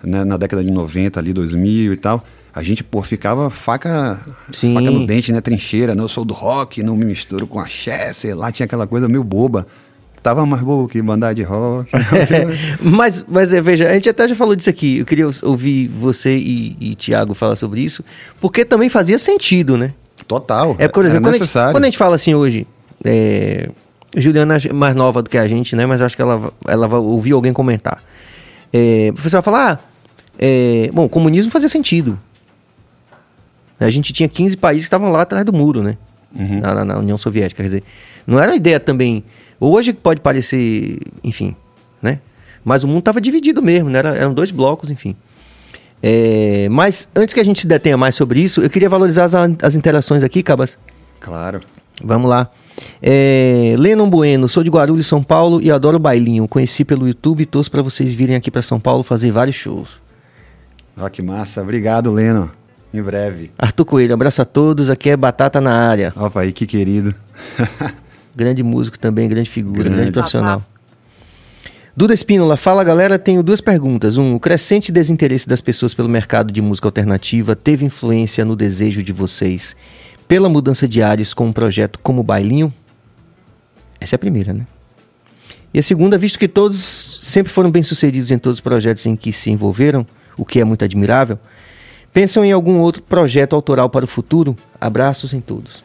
né, 0.05 0.25
na 0.25 0.37
década 0.37 0.65
de 0.65 0.71
90, 0.71 1.21
ali, 1.21 1.33
2000 1.33 1.93
e 1.93 1.97
tal, 1.97 2.25
a 2.55 2.63
gente, 2.63 2.85
pô, 2.85 3.01
ficava 3.01 3.49
faca, 3.49 4.21
Sim. 4.53 4.75
faca 4.75 4.91
no 4.91 5.07
dente, 5.07 5.33
né? 5.33 5.41
Trincheira, 5.41 5.95
né? 5.95 6.03
Eu 6.03 6.09
sou 6.09 6.25
do 6.25 6.35
rock, 6.35 6.83
não 6.83 6.97
me 6.97 7.05
misturo 7.05 7.47
com 7.47 7.59
axé, 7.59 8.13
sei 8.13 8.35
lá, 8.35 8.53
tinha 8.53 8.67
aquela 8.67 8.87
coisa 8.87 9.09
meio 9.09 9.25
boba. 9.25 9.67
Tava 10.23 10.47
mais 10.47 10.63
bobo 10.63 10.87
que 10.87 11.01
bandar 11.03 11.35
de 11.35 11.43
rock. 11.43 11.91
mas, 12.81 13.25
mas 13.27 13.53
é, 13.53 13.61
veja, 13.61 13.89
a 13.89 13.95
gente 13.95 14.09
até 14.09 14.29
já 14.29 14.37
falou 14.37 14.55
disso 14.55 14.71
aqui. 14.71 14.99
Eu 14.99 15.07
queria 15.07 15.29
ouvir 15.43 15.89
você 15.89 16.37
e, 16.37 16.77
e 16.79 16.95
Tiago 16.95 17.35
falar 17.35 17.57
sobre 17.57 17.81
isso, 17.81 18.05
porque 18.41 18.65
também 18.65 18.89
fazia 18.89 19.19
sentido, 19.19 19.77
né? 19.77 19.95
Total. 20.29 20.77
É, 20.79 20.87
por 20.87 21.05
exemplo, 21.05 21.31
quando, 21.31 21.35
a 21.35 21.39
gente, 21.39 21.53
quando 21.53 21.83
a 21.83 21.87
gente 21.87 21.99
fala 21.99 22.15
assim 22.15 22.35
hoje, 22.35 22.67
é, 23.03 23.69
Juliana 24.17 24.59
é 24.59 24.73
mais 24.73 24.95
nova 24.95 25.23
do 25.23 25.31
que 25.31 25.39
a 25.39 25.49
gente, 25.49 25.75
né? 25.75 25.87
Mas 25.87 26.03
acho 26.03 26.15
que 26.15 26.23
ela, 26.23 26.53
ela 26.69 26.87
vai 26.87 27.01
ouvir 27.01 27.33
alguém 27.33 27.53
comentar. 27.53 28.03
É, 28.73 29.09
o 29.11 29.15
professor 29.15 29.39
vai 29.39 29.43
falar, 29.43 29.73
ah, 29.73 29.93
é, 30.39 30.91
bom, 30.93 31.07
o 31.07 31.09
comunismo 31.09 31.51
fazia 31.51 31.69
sentido. 31.69 32.19
A 33.85 33.91
gente 33.91 34.13
tinha 34.13 34.29
15 34.29 34.57
países 34.57 34.85
que 34.85 34.87
estavam 34.87 35.11
lá 35.11 35.23
atrás 35.23 35.45
do 35.45 35.53
muro, 35.53 35.83
né? 35.83 35.97
Uhum. 36.35 36.61
Na, 36.61 36.75
na- 36.75 36.85
na 36.85 36.99
União 36.99 37.19
Soviética, 37.19 37.63
quer 37.63 37.69
dizer, 37.69 37.83
não 38.27 38.39
era 38.41 38.53
uma 38.53 38.57
ideia 38.57 38.81
também. 38.81 39.23
Hoje 39.61 39.93
pode 39.93 40.21
parecer, 40.21 40.99
enfim, 41.23 41.55
né? 42.01 42.21
Mas 42.65 42.85
o 42.85 42.89
mundo 42.89 43.01
estava 43.01 43.21
dividido 43.21 43.61
mesmo, 43.63 43.89
né? 43.91 43.99
Era- 43.99 44.17
eram 44.17 44.33
dois 44.35 44.51
blocos, 44.51 44.91
enfim. 44.91 45.15
É, 46.03 46.69
mas 46.71 47.09
antes 47.15 47.33
que 47.33 47.39
a 47.41 47.45
gente 47.45 47.61
se 47.61 47.67
detenha 47.67 47.97
mais 47.97 48.15
sobre 48.15 48.41
isso, 48.41 48.61
eu 48.61 48.69
queria 48.71 48.89
valorizar 48.89 49.25
as, 49.25 49.35
as 49.63 49.75
interações 49.77 50.23
aqui, 50.23 50.43
Cabas. 50.43 50.77
Claro. 51.21 51.61
Vamos 52.03 52.29
lá. 52.29 52.51
É, 53.01 53.75
Lennon 53.79 54.09
Bueno, 54.11 54.49
sou 54.49 54.65
de 54.65 54.71
Guarulhos, 54.71 55.07
São 55.07 55.23
Paulo 55.23 55.61
e 55.63 55.71
adoro 55.71 55.99
bailinho. 55.99 56.49
Conheci 56.49 56.85
pelo 56.85 57.07
YouTube 57.07 57.43
e 57.43 57.47
torço 57.47 57.71
para 57.71 57.83
vocês 57.83 58.15
virem 58.15 58.35
aqui 58.35 58.51
para 58.51 58.63
São 58.63 58.81
Paulo 58.81 59.05
fazer 59.05 59.31
vários 59.31 59.55
shows. 59.57 60.01
Ó, 60.97 61.09
que 61.09 61.23
massa. 61.23 61.63
Obrigado, 61.63 62.11
Leno. 62.13 62.51
Em 62.93 63.03
breve. 63.03 63.51
Arthur 63.59 63.85
Coelho, 63.85 64.15
abraço 64.15 64.43
a 64.43 64.45
todos. 64.45 64.91
Aqui 64.91 65.11
é 65.11 65.17
Batata 65.17 65.61
na 65.61 65.73
área. 65.73 66.13
Opa 66.17 66.43
aí, 66.43 66.53
que 66.53 66.67
querido. 66.67 67.15
Grande 68.35 68.63
músico 68.63 68.99
também, 68.99 69.29
grande 69.29 69.51
figura, 69.51 69.83
Grande. 69.85 69.97
grande, 69.97 70.13
profissional. 70.13 70.63
Duda 71.95 72.15
Espínola, 72.15 72.57
fala 72.57 72.83
galera, 72.83 73.19
tenho 73.19 73.43
duas 73.43 73.61
perguntas. 73.61 74.17
Um, 74.17 74.35
o 74.35 74.41
crescente 74.41 74.91
desinteresse 74.91 75.47
das 75.47 75.61
pessoas 75.61 75.93
pelo 75.93 76.09
mercado 76.09 76.51
de 76.51 76.63
música 76.63 76.89
alternativa 76.89 77.55
teve 77.55 77.85
influência 77.85 78.43
no 78.43 78.57
desejo 78.57 79.03
de 79.03 79.13
vocês 79.13 79.77
pela 80.27 80.49
mudança 80.49 80.89
de 80.89 81.03
ares 81.03 81.35
com 81.35 81.45
um 81.49 81.53
projeto 81.53 81.99
como 82.03 82.23
o 82.23 82.25
Bailinho? 82.25 82.73
Essa 84.01 84.15
é 84.15 84.17
a 84.17 84.19
primeira, 84.19 84.55
né? 84.55 84.67
E 85.75 85.79
a 85.79 85.83
segunda, 85.83 86.17
visto 86.17 86.39
que 86.39 86.49
todos 86.49 87.19
sempre 87.21 87.53
foram 87.53 87.71
bem-sucedidos 87.71 88.31
em 88.31 88.39
todos 88.39 88.57
os 88.57 88.61
projetos 88.63 89.05
em 89.05 89.15
que 89.15 89.31
se 89.31 89.51
envolveram, 89.51 90.07
o 90.39 90.47
que 90.47 90.59
é 90.61 90.65
muito 90.65 90.85
admirável, 90.87 91.39
pensam 92.13 92.45
em 92.45 92.53
algum 92.53 92.79
outro 92.79 93.03
projeto 93.03 93.55
autoral 93.55 93.89
para 93.89 94.05
o 94.05 94.09
futuro? 94.09 94.57
Abraços 94.81 95.33
em 95.33 95.41
todos. 95.41 95.83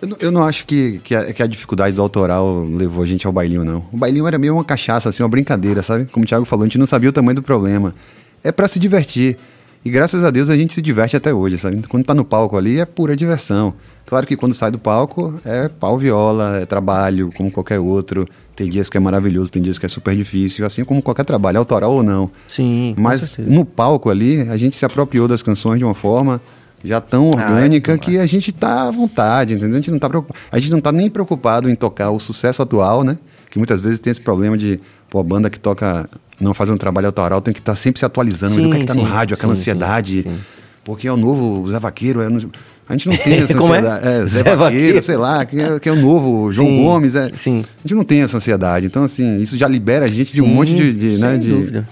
Eu 0.00 0.08
não, 0.08 0.16
eu 0.18 0.32
não 0.32 0.44
acho 0.44 0.66
que, 0.66 1.00
que, 1.04 1.14
a, 1.14 1.32
que 1.32 1.42
a 1.42 1.46
dificuldade 1.46 1.94
do 1.94 2.02
autoral 2.02 2.64
levou 2.64 3.04
a 3.04 3.06
gente 3.06 3.24
ao 3.24 3.32
bailinho, 3.32 3.64
não. 3.64 3.86
O 3.92 3.96
bailinho 3.96 4.26
era 4.26 4.36
meio 4.36 4.54
uma 4.54 4.64
cachaça, 4.64 5.08
assim, 5.08 5.22
uma 5.22 5.28
brincadeira, 5.28 5.80
sabe? 5.80 6.06
Como 6.06 6.24
o 6.24 6.28
Thiago 6.28 6.44
falou, 6.44 6.64
a 6.64 6.66
gente 6.66 6.78
não 6.78 6.86
sabia 6.86 7.08
o 7.08 7.12
tamanho 7.12 7.36
do 7.36 7.42
problema. 7.42 7.94
É 8.42 8.50
pra 8.50 8.66
se 8.66 8.80
divertir. 8.80 9.38
E 9.84 9.90
graças 9.90 10.24
a 10.24 10.30
Deus 10.30 10.48
a 10.48 10.56
gente 10.56 10.74
se 10.74 10.82
diverte 10.82 11.16
até 11.16 11.32
hoje, 11.32 11.56
sabe? 11.56 11.80
Quando 11.88 12.04
tá 12.04 12.14
no 12.14 12.24
palco 12.24 12.56
ali 12.56 12.80
é 12.80 12.84
pura 12.84 13.14
diversão. 13.14 13.74
Claro 14.06 14.26
que 14.26 14.36
quando 14.36 14.52
sai 14.52 14.70
do 14.70 14.78
palco 14.78 15.40
é 15.44 15.68
pau 15.68 15.96
viola, 15.96 16.58
é 16.60 16.66
trabalho, 16.66 17.30
como 17.36 17.50
qualquer 17.50 17.78
outro. 17.78 18.28
Tem 18.54 18.68
dias 18.68 18.90
que 18.90 18.96
é 18.96 19.00
maravilhoso, 19.00 19.50
tem 19.50 19.62
dias 19.62 19.78
que 19.78 19.86
é 19.86 19.88
super 19.88 20.14
difícil, 20.14 20.66
assim 20.66 20.84
como 20.84 21.00
qualquer 21.02 21.24
trabalho, 21.24 21.58
autoral 21.58 21.92
ou 21.92 22.02
não. 22.02 22.30
Sim, 22.46 22.92
com 22.94 23.00
Mas 23.02 23.36
no 23.38 23.64
palco 23.64 24.10
ali, 24.10 24.42
a 24.42 24.56
gente 24.58 24.76
se 24.76 24.84
apropriou 24.84 25.26
das 25.26 25.42
canções 25.42 25.78
de 25.78 25.84
uma 25.84 25.94
forma 25.94 26.40
já 26.84 27.00
tão 27.00 27.30
Ah, 27.34 27.36
orgânica 27.52 27.92
é? 27.92 27.98
que 27.98 28.18
a 28.18 28.26
gente 28.26 28.52
tá 28.52 28.88
à 28.88 28.90
vontade, 28.90 29.54
entendeu? 29.54 29.70
A 29.70 29.80
gente 29.80 29.90
não 29.90 29.98
tá 29.98 30.08
preocup- 30.10 30.36
a 30.50 30.58
gente 30.60 30.70
não 30.70 30.80
tá 30.80 30.92
nem 30.92 31.08
preocupado 31.08 31.70
em 31.70 31.74
tocar 31.74 32.10
o 32.10 32.20
sucesso 32.20 32.60
atual, 32.60 33.02
né? 33.04 33.16
Que 33.48 33.56
muitas 33.58 33.80
vezes 33.80 33.98
tem 34.00 34.10
esse 34.10 34.20
problema 34.20 34.58
de, 34.58 34.78
pô, 35.08 35.20
a 35.20 35.22
banda 35.22 35.48
que 35.48 35.58
toca 35.58 36.08
não 36.40 36.52
faz 36.52 36.68
um 36.68 36.76
trabalho 36.76 37.06
autoral 37.06 37.40
tem 37.40 37.54
que 37.54 37.60
estar 37.60 37.76
sempre 37.76 37.98
se 38.00 38.04
atualizando, 38.04 38.54
Sim, 38.54 38.62
do 38.62 38.70
que 38.70 38.76
é 38.76 38.80
que 38.80 38.86
tá 38.86 38.94
no 38.94 39.04
sim, 39.04 39.10
rádio, 39.10 39.34
aquela 39.34 39.54
sim, 39.54 39.60
ansiedade. 39.60 40.22
sim, 40.22 40.28
sim. 40.30 40.38
Porque 40.84 41.06
é 41.06 41.12
o 41.12 41.16
novo 41.16 41.70
Zé 41.70 41.78
Vaqueiro, 41.78 42.20
é 42.20 42.28
no- 42.28 42.50
a 42.92 42.96
gente 42.96 43.08
não 43.08 43.16
tem 43.16 43.34
essa 43.40 43.52
é? 43.52 43.56
ansiedade. 43.56 44.06
É, 44.08 44.18
Zé, 44.26 44.44
Zé 44.44 44.56
Vaqueiro, 44.56 45.02
sei 45.02 45.16
lá, 45.16 45.44
que 45.44 45.60
é, 45.60 45.78
que 45.80 45.88
é 45.88 45.92
o 45.92 45.96
novo 45.96 46.52
João 46.52 46.68
Sim, 46.68 46.84
Gomes. 46.84 47.14
É, 47.14 47.30
sim. 47.36 47.64
A 47.84 47.88
gente 47.88 47.96
não 47.96 48.04
tem 48.04 48.22
essa 48.22 48.36
ansiedade. 48.36 48.86
Então, 48.86 49.02
assim, 49.04 49.38
isso 49.38 49.56
já 49.56 49.66
libera 49.66 50.04
a 50.04 50.08
gente 50.08 50.32
de 50.32 50.42
um 50.42 50.46
Sim, 50.46 50.54
monte 50.54 50.74
de. 50.74 50.92
de, 50.92 51.18
né, 51.18 51.36
de- 51.38 51.48
dúvida. 51.48 51.88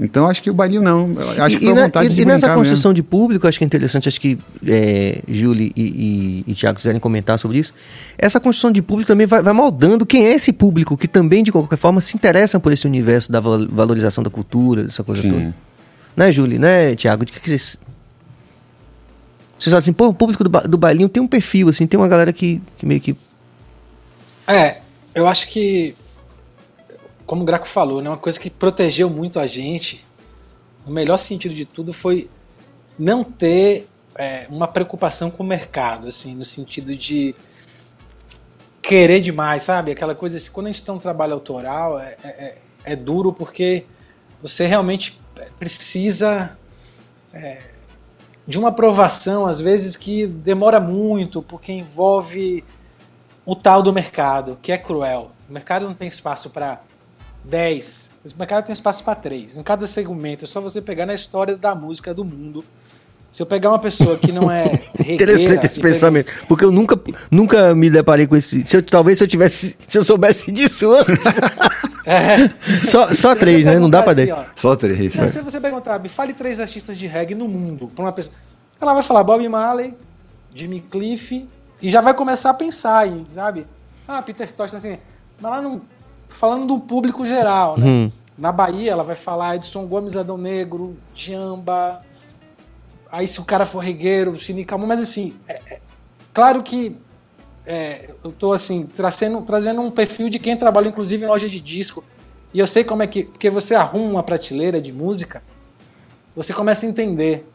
Então, 0.00 0.26
acho 0.26 0.42
que 0.42 0.50
o 0.50 0.54
bailinho 0.54 0.82
não. 0.82 1.10
Acho 1.38 1.54
e, 1.54 1.58
que 1.60 1.64
foi 1.66 1.72
e 1.72 1.76
na- 1.76 1.82
vontade 1.84 2.06
e- 2.06 2.14
de 2.14 2.22
e 2.22 2.24
nessa 2.24 2.52
construção 2.52 2.90
mesmo. 2.90 2.94
de 2.94 3.02
público, 3.04 3.46
acho 3.46 3.58
que 3.58 3.64
é 3.64 3.66
interessante, 3.66 4.08
acho 4.08 4.20
que 4.20 4.36
é, 4.66 5.20
Júlia 5.28 5.70
e, 5.76 5.82
e, 6.46 6.50
e 6.50 6.54
Tiago 6.54 6.76
quiserem 6.76 7.00
comentar 7.00 7.38
sobre 7.38 7.58
isso. 7.58 7.72
Essa 8.18 8.40
construção 8.40 8.72
de 8.72 8.82
público 8.82 9.06
também 9.06 9.24
vai, 9.24 9.40
vai 9.40 9.52
moldando 9.52 10.04
quem 10.04 10.26
é 10.26 10.34
esse 10.34 10.52
público 10.52 10.96
que 10.96 11.06
também, 11.06 11.44
de 11.44 11.52
qualquer 11.52 11.76
forma, 11.78 12.00
se 12.00 12.16
interessa 12.16 12.58
por 12.58 12.72
esse 12.72 12.88
universo 12.88 13.30
da 13.30 13.38
val- 13.38 13.68
valorização 13.70 14.24
da 14.24 14.30
cultura, 14.30 14.82
essa 14.88 15.04
coisa 15.04 15.22
Sim. 15.22 15.30
toda. 15.30 15.54
Né, 16.16 16.32
Júlia? 16.32 16.58
Né, 16.58 16.96
Tiago? 16.96 17.24
De 17.24 17.30
que 17.32 17.38
que 17.40 17.48
vocês. 17.50 17.76
Vocês 19.58 19.66
falam 19.70 19.78
assim, 19.78 19.92
pô, 19.92 20.08
o 20.08 20.14
público 20.14 20.42
do, 20.44 20.50
ba- 20.50 20.60
do 20.62 20.76
bailinho 20.76 21.08
tem 21.08 21.22
um 21.22 21.28
perfil, 21.28 21.68
assim, 21.68 21.86
tem 21.86 21.98
uma 21.98 22.08
galera 22.08 22.32
que, 22.32 22.60
que 22.76 22.84
meio 22.84 23.00
que. 23.00 23.16
É, 24.46 24.80
eu 25.14 25.26
acho 25.26 25.48
que, 25.48 25.96
como 27.24 27.42
o 27.42 27.44
Graco 27.44 27.66
falou, 27.66 28.02
né, 28.02 28.10
uma 28.10 28.18
coisa 28.18 28.38
que 28.38 28.50
protegeu 28.50 29.08
muito 29.08 29.38
a 29.38 29.46
gente, 29.46 30.06
o 30.86 30.90
melhor 30.90 31.16
sentido 31.16 31.54
de 31.54 31.64
tudo 31.64 31.92
foi 31.92 32.28
não 32.98 33.24
ter 33.24 33.88
é, 34.16 34.46
uma 34.50 34.68
preocupação 34.68 35.30
com 35.30 35.42
o 35.42 35.46
mercado, 35.46 36.08
assim, 36.08 36.34
no 36.34 36.44
sentido 36.44 36.94
de 36.96 37.34
querer 38.82 39.20
demais, 39.20 39.62
sabe? 39.62 39.92
Aquela 39.92 40.14
coisa 40.14 40.36
assim, 40.36 40.50
quando 40.50 40.66
a 40.66 40.70
gente 40.72 40.82
tem 40.82 40.94
um 40.94 40.98
trabalho 40.98 41.32
autoral, 41.32 41.98
é, 41.98 42.16
é, 42.22 42.28
é- 42.28 42.58
é 42.86 42.96
duro 42.96 43.32
porque 43.32 43.86
você 44.42 44.66
realmente 44.66 45.18
precisa 45.58 46.56
é, 47.32 47.62
de 48.46 48.58
uma 48.58 48.68
aprovação, 48.68 49.46
às 49.46 49.60
vezes, 49.60 49.96
que 49.96 50.26
demora 50.26 50.78
muito, 50.78 51.42
porque 51.42 51.72
envolve 51.72 52.64
o 53.44 53.54
tal 53.54 53.82
do 53.82 53.92
mercado, 53.92 54.58
que 54.60 54.72
é 54.72 54.78
cruel. 54.78 55.30
O 55.48 55.52
mercado 55.52 55.86
não 55.86 55.94
tem 55.94 56.08
espaço 56.08 56.50
para 56.50 56.80
10, 57.44 58.10
o 58.34 58.38
mercado 58.38 58.64
tem 58.64 58.72
espaço 58.72 59.04
para 59.04 59.14
3. 59.14 59.58
Em 59.58 59.62
cada 59.62 59.86
segmento, 59.86 60.44
é 60.44 60.46
só 60.46 60.60
você 60.60 60.80
pegar 60.80 61.06
na 61.06 61.14
história 61.14 61.56
da 61.56 61.74
música 61.74 62.14
do 62.14 62.24
mundo. 62.24 62.64
Se 63.34 63.42
eu 63.42 63.46
pegar 63.46 63.68
uma 63.70 63.80
pessoa 63.80 64.16
que 64.16 64.30
não 64.30 64.48
é 64.48 64.62
regueira, 64.96 65.32
Interessante 65.32 65.66
esse 65.66 65.80
e 65.80 65.82
pegar- 65.82 65.92
pensamento. 65.92 66.32
Porque 66.46 66.64
eu 66.64 66.70
nunca, 66.70 66.96
nunca 67.28 67.74
me 67.74 67.90
deparei 67.90 68.28
com 68.28 68.36
esse. 68.36 68.64
Se 68.64 68.76
eu, 68.76 68.82
talvez 68.82 69.18
se 69.18 69.24
eu 69.24 69.28
tivesse. 69.28 69.76
Se 69.88 69.98
eu 69.98 70.04
soubesse 70.04 70.52
disso 70.52 70.92
antes. 70.92 71.24
É. 72.06 72.50
só, 72.86 73.14
só 73.14 73.34
três, 73.34 73.64
né? 73.64 73.78
Não 73.78 73.88
dá 73.88 74.02
pra 74.02 74.12
assim, 74.12 74.30
ó, 74.30 74.44
Só 74.54 74.76
três. 74.76 75.14
Não, 75.14 75.26
se 75.26 75.40
você 75.40 75.58
perguntar, 75.58 75.98
me 75.98 76.10
fale 76.10 76.34
três 76.34 76.60
artistas 76.60 76.98
de 76.98 77.06
reggae 77.06 77.34
no 77.34 77.48
mundo 77.48 77.90
pra 77.96 78.04
uma 78.04 78.12
pessoa. 78.12 78.36
Ela 78.78 78.92
vai 78.92 79.02
falar 79.02 79.24
Bob 79.24 79.48
Marley, 79.48 79.94
Jimmy 80.54 80.80
Cliff, 80.80 81.48
e 81.80 81.90
já 81.90 82.02
vai 82.02 82.12
começar 82.12 82.50
a 82.50 82.54
pensar 82.54 83.08
em, 83.08 83.24
sabe? 83.26 83.66
Ah, 84.06 84.20
Peter 84.20 84.52
Tosh, 84.52 84.74
assim. 84.74 84.98
Mas 85.40 85.50
lá 85.50 85.62
não. 85.62 85.80
falando 86.28 86.66
de 86.66 86.72
um 86.74 86.78
público 86.78 87.24
geral, 87.24 87.78
né? 87.78 87.86
Uhum. 87.86 88.12
Na 88.36 88.52
Bahia, 88.52 88.92
ela 88.92 89.02
vai 89.02 89.16
falar 89.16 89.56
Edson 89.56 89.86
Gomes, 89.86 90.14
Adão 90.14 90.36
Negro, 90.36 90.98
Jamba. 91.14 92.00
Aí, 93.14 93.28
se 93.28 93.38
o 93.40 93.44
cara 93.44 93.64
for 93.64 93.78
regueiro, 93.78 94.36
Cine 94.36 94.64
Camon, 94.64 94.88
mas 94.88 94.98
assim, 94.98 95.36
é- 95.46 95.60
é- 95.74 95.80
claro 96.32 96.64
que 96.64 96.96
é, 97.64 98.10
eu 98.24 98.32
tô 98.32 98.52
assim, 98.52 98.86
trazendo, 98.86 99.40
trazendo 99.42 99.80
um 99.80 99.88
perfil 99.88 100.28
de 100.28 100.40
quem 100.40 100.56
trabalha, 100.56 100.88
inclusive, 100.88 101.22
em 101.24 101.28
loja 101.28 101.48
de 101.48 101.60
disco. 101.60 102.02
E 102.52 102.58
eu 102.58 102.66
sei 102.66 102.82
como 102.82 103.04
é 103.04 103.06
que. 103.06 103.22
Porque 103.22 103.48
você 103.48 103.76
arruma 103.76 104.10
uma 104.10 104.22
prateleira 104.24 104.80
de 104.80 104.92
música, 104.92 105.44
você 106.34 106.52
começa 106.52 106.86
a 106.86 106.88
entender 106.88 107.48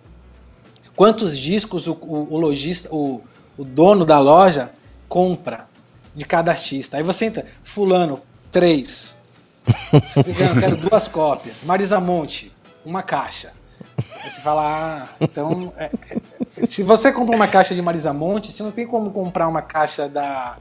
quantos 0.95 1.37
discos 1.37 1.87
o, 1.87 1.91
o, 1.91 2.35
o 2.35 2.37
lojista, 2.37 2.87
o, 2.95 3.21
o 3.57 3.65
dono 3.65 4.05
da 4.05 4.17
loja 4.17 4.71
compra 5.09 5.67
de 6.15 6.23
cada 6.23 6.51
artista. 6.51 6.95
Aí 6.95 7.03
você 7.03 7.25
entra, 7.25 7.45
fulano, 7.63 8.21
três. 8.49 9.17
Você 10.15 10.31
ganha, 10.31 10.55
quero 10.57 10.77
duas 10.77 11.07
cópias. 11.07 11.63
Marisa 11.63 11.99
Monte, 11.99 12.51
uma 12.85 13.03
caixa. 13.03 13.58
Aí 14.23 14.29
você 14.29 14.41
fala, 14.41 14.63
ah, 14.63 15.09
então. 15.19 15.73
é, 15.77 15.91
é, 16.57 16.65
se 16.65 16.83
você 16.83 17.11
compra 17.11 17.35
uma 17.35 17.47
caixa 17.47 17.73
de 17.73 17.81
Marisa 17.81 18.13
Monte, 18.13 18.51
você 18.51 18.63
não 18.63 18.71
tem 18.71 18.85
como 18.85 19.11
comprar 19.11 19.47
uma 19.47 19.61
caixa 19.61 20.07
da 20.07 20.57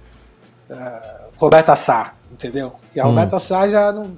uh, 0.71 1.31
Roberta 1.37 1.75
Sá, 1.77 2.15
entendeu? 2.31 2.73
Porque 2.81 3.01
a 3.01 3.05
Hum. 3.05 3.11
Roberta 3.11 3.39
Sá 3.39 3.69
já 3.69 3.93
não. 3.93 4.17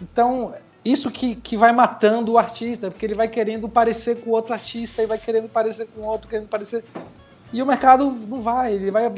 Então, 0.00 0.54
isso 0.84 1.10
que, 1.10 1.34
que 1.34 1.56
vai 1.56 1.72
matando 1.72 2.32
o 2.32 2.38
artista, 2.38 2.90
porque 2.90 3.04
ele 3.04 3.14
vai 3.14 3.28
querendo 3.28 3.68
parecer 3.68 4.16
com 4.16 4.30
outro 4.30 4.52
artista 4.52 5.02
e 5.02 5.06
vai 5.06 5.18
querendo 5.18 5.48
parecer 5.48 5.86
com 5.94 6.02
outro, 6.02 6.28
querendo 6.28 6.48
parecer. 6.48 6.84
E 7.52 7.62
o 7.62 7.66
mercado 7.66 8.10
não 8.10 8.40
vai, 8.42 8.72
ele 8.74 8.90
vai 8.90 9.10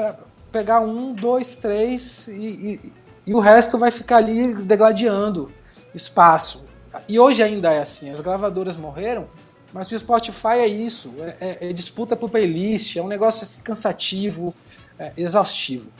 pegar 0.50 0.80
um, 0.80 1.14
dois, 1.14 1.56
três 1.56 2.26
e, 2.28 2.32
e, 2.32 2.80
e 3.26 3.34
o 3.34 3.40
resto 3.40 3.78
vai 3.78 3.90
ficar 3.90 4.16
ali 4.16 4.54
degladiando 4.54 5.52
espaço. 5.94 6.64
E 7.08 7.18
hoje 7.18 7.42
ainda 7.42 7.72
é 7.72 7.80
assim, 7.80 8.10
as 8.10 8.20
gravadoras 8.20 8.76
morreram, 8.76 9.26
mas 9.72 9.90
o 9.90 9.98
Spotify 9.98 10.58
é 10.58 10.66
isso, 10.66 11.12
é, 11.18 11.36
é- 11.60 11.70
é 11.70 11.72
disputa 11.72 12.14
por 12.16 12.28
playlist, 12.30 12.96
é 12.96 13.02
um 13.02 13.08
negócio 13.08 13.44
assim, 13.44 13.62
cansativo, 13.62 14.54
é, 14.98 15.12
exaustivo. 15.16 15.90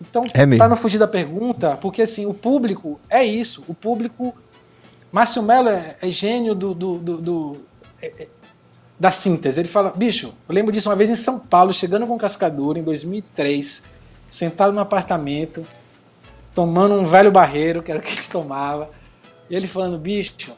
Então, 0.00 0.24
É 0.32 0.46
mesmo. 0.46 0.58
para 0.58 0.68
não 0.68 0.76
fugir 0.76 0.98
da 0.98 1.08
pergunta, 1.08 1.76
porque 1.76 2.02
assim, 2.02 2.24
o 2.26 2.32
público 2.32 3.00
é 3.10 3.24
isso, 3.24 3.64
o 3.66 3.74
público. 3.74 4.34
Márcio 5.10 5.42
Mello 5.42 5.68
é, 5.70 5.96
é 6.00 6.10
gênio 6.10 6.54
do, 6.54 6.74
do- 6.74 6.98
do- 6.98 7.20
do- 7.20 7.56
é- 8.00 8.12
é- 8.24 8.28
da 9.00 9.10
síntese. 9.10 9.58
Ele 9.60 9.68
fala, 9.68 9.90
bicho, 9.90 10.32
eu 10.48 10.54
lembro 10.54 10.70
disso 10.72 10.88
uma 10.88 10.94
vez 10.96 11.08
em 11.10 11.16
São 11.16 11.38
Paulo, 11.38 11.72
chegando 11.72 12.06
com 12.06 12.16
Cascadura 12.18 12.78
em 12.78 12.82
2003, 12.82 13.84
sentado 14.30 14.72
no 14.72 14.80
apartamento, 14.80 15.66
tomando 16.54 16.94
um 16.94 17.06
velho 17.06 17.30
barreiro, 17.32 17.82
que 17.82 17.90
era 17.90 17.98
o 18.00 18.02
que 18.02 18.10
a 18.10 18.14
gente 18.14 18.28
tomava, 18.28 18.90
e 19.48 19.56
ele 19.56 19.66
falando, 19.66 19.98
bicho, 19.98 20.52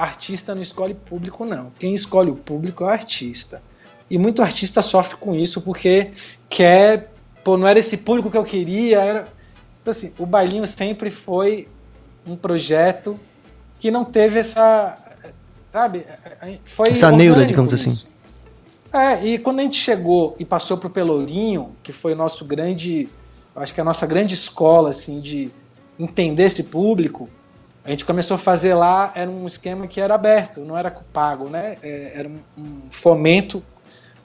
artista 0.00 0.54
não 0.54 0.62
escolhe 0.62 0.94
público, 0.94 1.44
não. 1.44 1.70
Quem 1.78 1.94
escolhe 1.94 2.30
o 2.30 2.36
público 2.36 2.84
é 2.84 2.86
o 2.86 2.90
artista. 2.90 3.62
E 4.08 4.18
muito 4.18 4.42
artista 4.42 4.80
sofre 4.82 5.16
com 5.16 5.34
isso 5.34 5.60
porque 5.60 6.12
quer. 6.48 7.12
Pô, 7.44 7.56
não 7.56 7.66
era 7.66 7.78
esse 7.78 7.98
público 7.98 8.30
que 8.30 8.36
eu 8.36 8.44
queria. 8.44 9.00
Era... 9.00 9.28
Então, 9.80 9.90
assim, 9.90 10.12
o 10.18 10.26
Bailinho 10.26 10.66
sempre 10.66 11.10
foi 11.10 11.68
um 12.26 12.34
projeto 12.34 13.18
que 13.78 13.90
não 13.90 14.04
teve 14.04 14.38
essa. 14.40 14.96
Sabe? 15.70 16.04
Foi 16.64 16.88
Essa 16.88 17.12
neura, 17.12 17.46
digamos 17.46 17.72
assim. 17.72 17.88
isso. 17.88 18.10
É, 18.92 19.24
e 19.24 19.38
quando 19.38 19.60
a 19.60 19.62
gente 19.62 19.76
chegou 19.76 20.34
e 20.36 20.44
passou 20.44 20.76
pro 20.76 20.90
Pelourinho, 20.90 21.76
que 21.82 21.92
foi 21.92 22.14
o 22.14 22.16
nosso 22.16 22.44
grande. 22.44 23.08
Acho 23.54 23.74
que 23.74 23.80
a 23.80 23.84
nossa 23.84 24.06
grande 24.06 24.34
escola, 24.34 24.90
assim, 24.90 25.20
de 25.20 25.50
entender 25.98 26.44
esse 26.44 26.64
público, 26.64 27.28
a 27.84 27.90
gente 27.90 28.04
começou 28.04 28.34
a 28.34 28.38
fazer 28.38 28.74
lá, 28.74 29.10
era 29.14 29.30
um 29.30 29.46
esquema 29.46 29.86
que 29.86 30.00
era 30.00 30.14
aberto, 30.14 30.60
não 30.60 30.76
era 30.76 30.90
pago, 30.90 31.48
né? 31.48 31.76
É, 31.82 32.12
Era 32.14 32.28
um, 32.28 32.82
fomento 32.90 33.62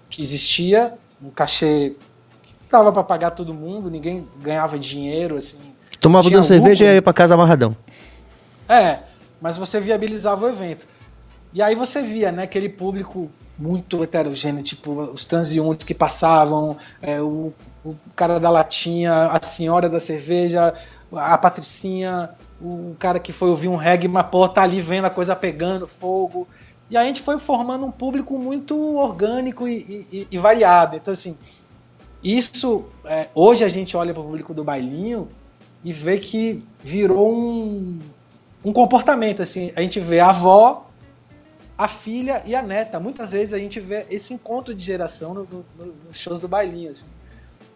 que 0.10 0.22
existia, 0.22 0.94
um 1.24 1.30
cachê 1.30 1.96
que 2.44 2.54
dava 2.70 2.92
para 2.92 3.04
pagar 3.04 3.32
todo 3.32 3.54
mundo, 3.54 3.90
ninguém 3.90 4.28
ganhava 4.42 4.78
dinheiro, 4.78 5.36
assim. 5.36 5.58
Tomava 6.00 6.30
duas 6.30 6.46
cerveja 6.48 6.86
e 6.86 6.96
ia 6.96 7.02
pra 7.02 7.14
casa 7.14 7.34
amarradão. 7.34 7.76
É, 8.68 9.00
mas 9.42 9.58
você 9.58 9.80
viabilizava 9.80 10.46
o 10.46 10.50
evento. 10.50 10.88
E 11.54 11.62
aí 11.62 11.76
você 11.76 12.02
via, 12.02 12.32
né, 12.32 12.44
aquele 12.44 12.68
público 12.68 13.32
muito 13.58 14.04
heterogêneo, 14.04 14.62
tipo 14.62 14.92
os 14.92 15.24
transeuntes 15.24 15.88
que 15.88 15.94
passavam, 15.94 16.76
é, 17.02 17.22
o, 17.22 17.54
o 17.86 17.96
cara 18.14 18.38
da 18.40 18.50
latinha, 18.50 19.28
a 19.28 19.42
senhora 19.42 19.88
da 19.88 20.00
cerveja, 20.00 20.74
a 21.14 21.38
patricinha, 21.38 22.30
o 22.62 22.96
cara 22.98 23.20
que 23.20 23.32
foi 23.32 23.50
ouvir 23.50 23.68
um 23.68 23.76
reggae, 23.76 24.08
mas 24.08 24.26
pô, 24.28 24.48
tá 24.48 24.64
ali 24.64 24.80
vendo 24.82 25.06
a 25.06 25.10
coisa 25.10 25.36
pegando 25.36 25.86
fogo. 25.88 26.48
E 26.90 26.96
a 26.96 27.04
gente 27.04 27.22
foi 27.22 27.38
formando 27.40 27.86
um 27.86 27.92
público 27.92 28.38
muito 28.38 28.78
orgânico 28.98 29.68
e, 29.68 30.08
e- 30.12 30.28
e 30.32 30.38
variado. 30.38 30.96
Então, 30.96 31.12
assim, 31.12 31.36
isso, 32.24 32.86
é, 33.06 33.28
hoje 33.36 33.64
a 33.64 33.70
gente 33.70 33.96
olha 33.98 34.14
para 34.14 34.22
o 34.22 34.26
público 34.26 34.54
do 34.54 34.64
bailinho 34.64 35.28
e 35.84 35.92
vê 35.92 36.18
que 36.18 36.64
virou 36.82 37.32
um, 37.34 38.00
um 38.64 38.72
comportamento, 38.74 39.42
assim, 39.42 39.72
a 39.76 39.82
gente 39.82 40.00
vê 40.00 40.20
a 40.20 40.30
avó, 40.30 40.88
a 41.78 41.88
filha 41.88 42.42
e 42.46 42.56
a 42.56 42.62
neta. 42.62 43.00
Muitas 43.00 43.32
vezes 43.32 43.54
a 43.54 43.60
gente 43.60 43.80
vê 43.80 44.06
esse 44.10 44.34
encontro 44.34 44.74
de 44.74 44.84
geração 44.84 45.34
no- 45.34 45.48
no- 45.78 45.94
nos 46.08 46.18
shows 46.18 46.40
do 46.40 46.48
bailinho, 46.48 46.90
assim. 46.92 47.08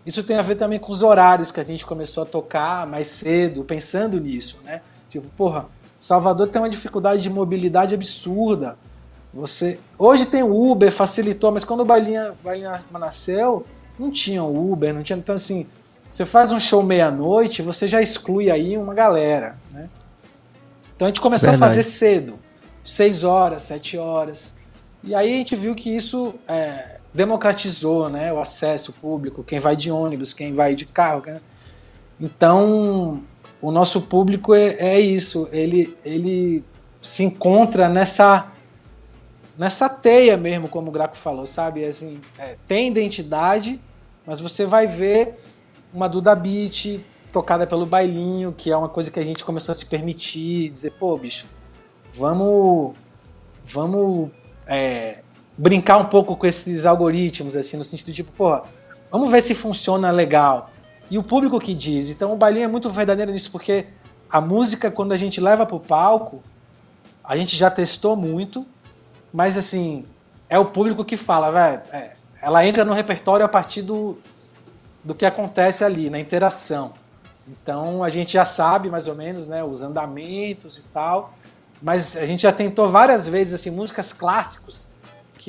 Isso 0.06 0.24
tem 0.24 0.38
a 0.38 0.42
ver 0.42 0.56
também 0.56 0.80
com 0.80 0.92
os 0.92 1.04
horários 1.04 1.52
que 1.52 1.60
a 1.60 1.64
gente 1.64 1.86
começou 1.86 2.24
a 2.24 2.26
tocar 2.26 2.88
mais 2.88 3.08
cedo, 3.08 3.64
pensando 3.64 4.20
nisso, 4.20 4.60
né? 4.64 4.82
Tipo, 5.10 5.28
porra, 5.30 5.68
Salvador 6.00 6.48
tem 6.48 6.62
uma 6.62 6.70
dificuldade 6.70 7.22
de 7.22 7.30
mobilidade 7.30 7.94
absurda. 7.94 8.78
Você 9.34 9.80
hoje 9.98 10.26
tem 10.26 10.42
o 10.42 10.72
Uber, 10.72 10.92
facilitou, 10.92 11.52
mas 11.52 11.64
quando 11.64 11.82
o 11.82 11.86
Bailinha, 11.86 12.34
Bailinha 12.44 12.74
nasceu, 12.92 13.66
não 13.98 14.10
tinha 14.10 14.44
o 14.44 14.72
Uber, 14.72 14.94
não 14.94 15.04
tinha 15.04 15.20
então 15.20 15.36
assim, 15.36 15.68
você 16.10 16.26
faz 16.26 16.52
um 16.52 16.60
show 16.60 16.82
meia-noite, 16.82 17.62
você 17.62 17.88
já 17.88 18.02
exclui 18.02 18.50
aí 18.50 18.78
uma 18.78 18.94
galera, 18.96 19.58
né? 19.72 19.90
Então 20.96 21.06
a 21.06 21.10
gente 21.10 21.22
começou 21.22 21.52
Verdade. 21.52 21.72
a 21.72 21.76
fazer 21.76 21.84
cedo, 21.84 22.40
seis 22.84 23.24
horas, 23.24 23.64
sete 23.64 23.98
horas, 23.98 24.56
e 25.04 25.14
aí 25.14 25.34
a 25.34 25.38
gente 25.38 25.56
viu 25.56 25.76
que 25.76 25.96
isso 25.96 26.34
é, 26.48 26.99
democratizou, 27.14 28.10
né, 28.10 28.32
o 28.32 28.40
acesso 28.40 28.94
público, 28.94 29.44
quem 29.44 29.60
vai 29.60 29.76
de 29.76 29.92
ônibus, 29.92 30.34
quem 30.34 30.54
vai 30.54 30.76
de 30.76 30.86
carro? 30.86 31.24
Então 32.20 33.24
o 33.62 33.72
nosso 33.72 34.02
público 34.02 34.54
é, 34.54 34.76
é 34.80 35.00
isso, 35.00 35.48
ele 35.52 35.98
ele 36.06 36.64
se 37.02 37.24
encontra 37.24 37.90
nessa 37.90 38.52
nessa 39.58 39.90
teia 39.90 40.38
mesmo, 40.38 40.70
como 40.70 40.88
o 40.88 40.92
Graco 40.92 41.18
falou, 41.18 41.46
sabe? 41.46 41.84
Assim, 41.84 42.22
é, 42.38 42.56
tem 42.66 42.88
identidade, 42.88 43.80
mas 44.26 44.40
você 44.40 44.66
vai 44.66 44.88
ver 44.88 45.36
uma 45.94 46.08
Duda 46.08 46.34
Beat 46.34 47.02
tocada 47.32 47.68
pelo 47.68 47.86
bailinho, 47.86 48.54
que 48.54 48.72
é 48.72 48.78
uma 48.78 48.88
coisa 48.88 49.12
que 49.12 49.20
a 49.20 49.24
gente 49.24 49.44
começou 49.44 49.74
a 49.74 49.76
se 49.76 49.86
permitir, 49.86 50.70
dizer, 50.70 50.92
pô, 50.92 51.18
bicho, 51.18 51.46
vamos, 52.14 52.94
vamos 53.66 54.30
é, 54.66 55.20
brincar 55.60 55.98
um 55.98 56.06
pouco 56.06 56.38
com 56.38 56.48
esses 56.48 56.86
algoritmos, 56.86 57.54
assim, 57.54 57.76
no 57.76 57.84
sentido 57.84 58.08
de, 58.08 58.14
tipo, 58.14 58.32
porra, 58.32 58.64
vamos 59.12 59.30
ver 59.30 59.42
se 59.42 59.54
funciona 59.54 60.10
legal. 60.10 60.72
E 61.12 61.18
o 61.18 61.24
público 61.24 61.60
que 61.60 61.76
diz. 61.76 62.10
Então 62.10 62.32
o 62.32 62.38
bailinho 62.38 62.64
é 62.64 62.68
muito 62.68 62.90
verdadeiro 62.90 63.30
nisso, 63.30 63.52
porque 63.52 63.88
a 64.30 64.40
música, 64.40 64.90
quando 64.90 65.12
a 65.12 65.18
gente 65.18 65.42
leva 65.42 65.66
pro 65.66 65.78
palco, 65.78 66.42
a 67.22 67.36
gente 67.36 67.58
já 67.58 67.70
testou 67.70 68.16
muito, 68.16 68.66
mas 69.34 69.58
assim, 69.58 70.06
é 70.48 70.58
o 70.58 70.64
público 70.64 71.04
que 71.04 71.18
fala, 71.18 71.52
velho. 71.52 71.82
é, 71.92 72.14
ela 72.42 72.66
entra 72.66 72.86
no 72.86 72.94
repertório 72.94 73.46
a 73.46 73.50
partir 73.50 73.82
do, 73.82 74.18
do 75.04 75.14
que 75.14 75.26
acontece 75.26 75.84
ali, 75.84 76.10
na 76.10 76.22
interação. 76.22 76.94
Então 77.46 78.02
a 78.02 78.10
gente 78.10 78.32
já 78.32 78.46
sabe 78.46 78.90
mais 78.90 79.08
ou 79.08 79.16
menos, 79.16 79.46
né, 79.46 79.62
os 79.62 79.84
andamentos 79.84 80.78
e 80.78 80.84
tal, 80.84 81.34
mas 81.82 82.16
a 82.16 82.26
gente 82.26 82.44
já 82.44 82.54
tentou 82.54 82.88
várias 82.88 83.28
vezes 83.28 83.56
assim 83.56 83.72
músicas 83.72 84.14
clássicos 84.14 84.88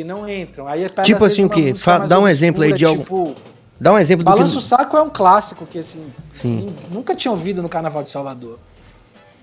que 0.01 0.05
não 0.05 0.27
entram. 0.29 0.67
Aí 0.67 0.89
pega, 0.89 1.03
Tipo 1.03 1.25
assim, 1.25 1.45
o 1.45 1.51
quê? 1.51 1.75
dá 2.09 2.19
um 2.19 2.27
exemplo 2.27 2.63
aí 2.63 2.73
de 2.73 2.85
algum- 2.87 3.03
tipo, 3.03 3.35
Dá 3.79 3.93
um 3.93 3.99
exemplo 3.99 4.25
do 4.25 4.31
Balanço 4.31 4.59
que... 4.59 4.65
Saco 4.65 4.97
é 4.97 5.03
um 5.03 5.09
clássico 5.09 5.65
que 5.67 5.79
assim, 5.79 6.07
nunca 6.91 7.15
tinha 7.15 7.33
ouvido 7.33 7.63
no 7.63 7.69
Carnaval 7.69 8.03
de 8.03 8.11
Salvador. 8.11 8.59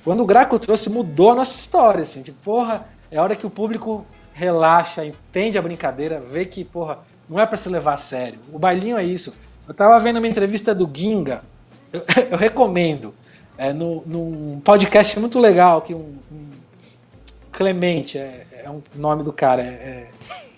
Quando 0.03 0.21
o 0.21 0.25
Graco 0.25 0.59
trouxe, 0.59 0.89
mudou 0.91 1.31
a 1.31 1.35
nossa 1.35 1.55
história, 1.55 2.03
assim, 2.03 2.21
tipo, 2.21 2.37
porra, 2.43 2.85
é 3.11 3.19
hora 3.19 3.35
que 3.35 3.47
o 3.47 3.49
público 3.49 4.05
relaxa, 4.33 5.03
entende 5.03 5.57
a 5.57 5.61
brincadeira, 5.61 6.19
vê 6.19 6.45
que, 6.45 6.63
porra, 6.63 6.99
não 7.27 7.39
é 7.39 7.45
pra 7.47 7.57
se 7.57 7.67
levar 7.67 7.95
a 7.95 7.97
sério. 7.97 8.39
O 8.53 8.59
bailinho 8.59 8.95
é 8.95 9.03
isso. 9.03 9.33
Eu 9.67 9.73
tava 9.73 9.99
vendo 9.99 10.17
uma 10.17 10.27
entrevista 10.27 10.73
do 10.73 10.89
Ginga, 10.93 11.43
eu, 11.91 12.03
eu 12.31 12.37
recomendo, 12.37 13.13
é, 13.57 13.73
no, 13.73 14.03
num 14.05 14.59
podcast 14.63 15.19
muito 15.19 15.39
legal, 15.39 15.81
que 15.81 15.93
um, 15.95 16.15
um 16.31 16.47
Clemente, 17.51 18.19
é, 18.19 18.45
é 18.65 18.69
um 18.69 18.83
nome 18.93 19.23
do 19.23 19.33
cara, 19.33 19.63
é, 19.63 19.65
é 19.65 20.07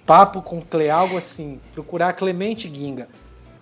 Papo 0.10 0.42
com 0.42 0.60
Cle, 0.60 0.90
algo 0.90 1.18
assim, 1.18 1.60
procurar 1.74 2.14
Clemente 2.14 2.68
Ginga 2.74 3.08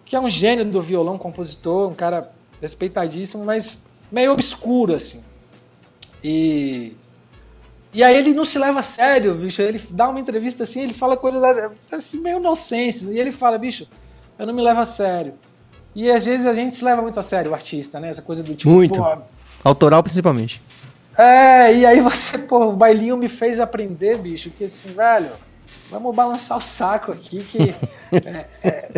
que 0.08 0.16
é 0.16 0.20
um 0.20 0.30
gênio 0.30 0.64
do 0.64 0.82
violão, 0.82 1.18
compositor, 1.18 1.90
um 1.90 1.94
cara 1.94 2.32
respeitadíssimo, 2.62 3.44
mas 3.44 3.86
meio 4.10 4.32
obscuro, 4.32 4.96
assim. 4.96 5.24
E. 6.24 6.96
E 7.94 8.04
aí 8.04 8.16
ele 8.16 8.34
não 8.34 8.46
se 8.46 8.58
leva 8.58 8.80
a 8.80 8.84
sério, 8.84 9.36
bicho. 9.36 9.62
Ele 9.62 9.82
dá 9.90 10.08
uma 10.08 10.20
entrevista 10.20 10.64
assim, 10.64 10.82
ele 10.82 10.94
fala 10.94 11.18
coisas 11.18 11.42
assim, 11.92 12.20
meio 12.20 12.40
nonsense. 12.40 13.12
E 13.12 13.20
ele 13.20 13.32
fala, 13.32 13.58
bicho, 13.58 13.88
eu 14.40 14.46
não 14.46 14.54
me 14.54 14.62
levo 14.62 14.80
a 14.80 14.86
sério. 14.86 15.34
E 15.96 16.10
às 16.10 16.26
vezes 16.26 16.46
a 16.46 16.54
gente 16.54 16.76
se 16.76 16.86
leva 16.86 17.02
muito 17.02 17.20
a 17.20 17.24
sério, 17.24 17.52
o 17.52 17.54
artista, 17.54 18.00
né? 18.00 18.10
Essa 18.10 18.22
coisa 18.22 18.44
do 18.44 18.56
tipo, 18.56 18.70
Muito. 18.70 18.96
pô, 18.96 19.18
Autoral, 19.64 20.04
principalmente. 20.04 20.62
é, 21.18 21.74
e 21.74 21.86
aí 21.86 22.00
você, 22.00 22.38
pô, 22.40 22.68
o 22.68 22.74
bailinho 22.74 23.18
me 23.18 23.28
fez 23.28 23.60
aprender, 23.60 24.18
bicho, 24.20 24.52
que 24.52 24.66
assim, 24.66 24.92
velho, 24.94 25.32
vamos 25.90 26.16
balançar 26.16 26.58
o 26.58 26.62
saco 26.62 27.12
aqui, 27.12 27.44
que 27.44 27.76
é, 28.12 28.46
é- 28.64 28.90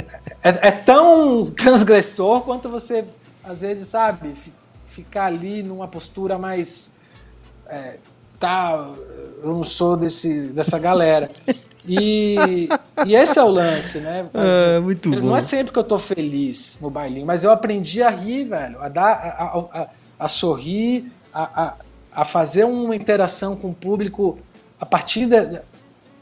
é- 0.43 0.67
é 0.67 0.71
tão 0.71 1.45
transgressor 1.51 2.41
quanto 2.41 2.69
você, 2.69 3.05
às 3.43 3.61
vezes, 3.61 3.87
sabe, 3.87 4.33
fi- 4.35 4.53
ficar 4.87 5.25
ali 5.25 5.61
numa 5.63 5.87
postura 5.87 6.37
mais 6.37 6.91
é, 7.67 7.97
tá, 8.39 8.89
eu 9.43 9.49
não 9.53 9.63
sou 9.63 9.95
desse, 9.95 10.47
dessa 10.47 10.79
galera. 10.79 11.29
E, 11.87 12.67
e 13.05 13.15
esse 13.15 13.37
é 13.39 13.43
o 13.43 13.49
lance, 13.49 13.99
né? 13.99 14.25
É, 14.33 14.79
muito 14.79 15.09
não 15.09 15.21
bom. 15.21 15.37
é 15.37 15.39
sempre 15.41 15.71
que 15.71 15.79
eu 15.79 15.83
tô 15.83 15.97
feliz 15.99 16.77
no 16.81 16.89
bailinho, 16.89 17.25
mas 17.25 17.43
eu 17.43 17.51
aprendi 17.51 18.01
a 18.03 18.09
rir, 18.09 18.45
velho, 18.45 18.81
a 18.81 18.89
dar, 18.89 19.11
a, 19.11 19.43
a, 19.43 19.81
a, 19.83 19.87
a 20.19 20.27
sorrir, 20.27 21.11
a, 21.33 21.63
a, 21.63 21.75
a 22.11 22.25
fazer 22.25 22.63
uma 22.65 22.95
interação 22.95 23.55
com 23.55 23.69
o 23.69 23.73
público 23.73 24.37
a 24.79 24.85
partir 24.85 25.25
da, 25.27 25.61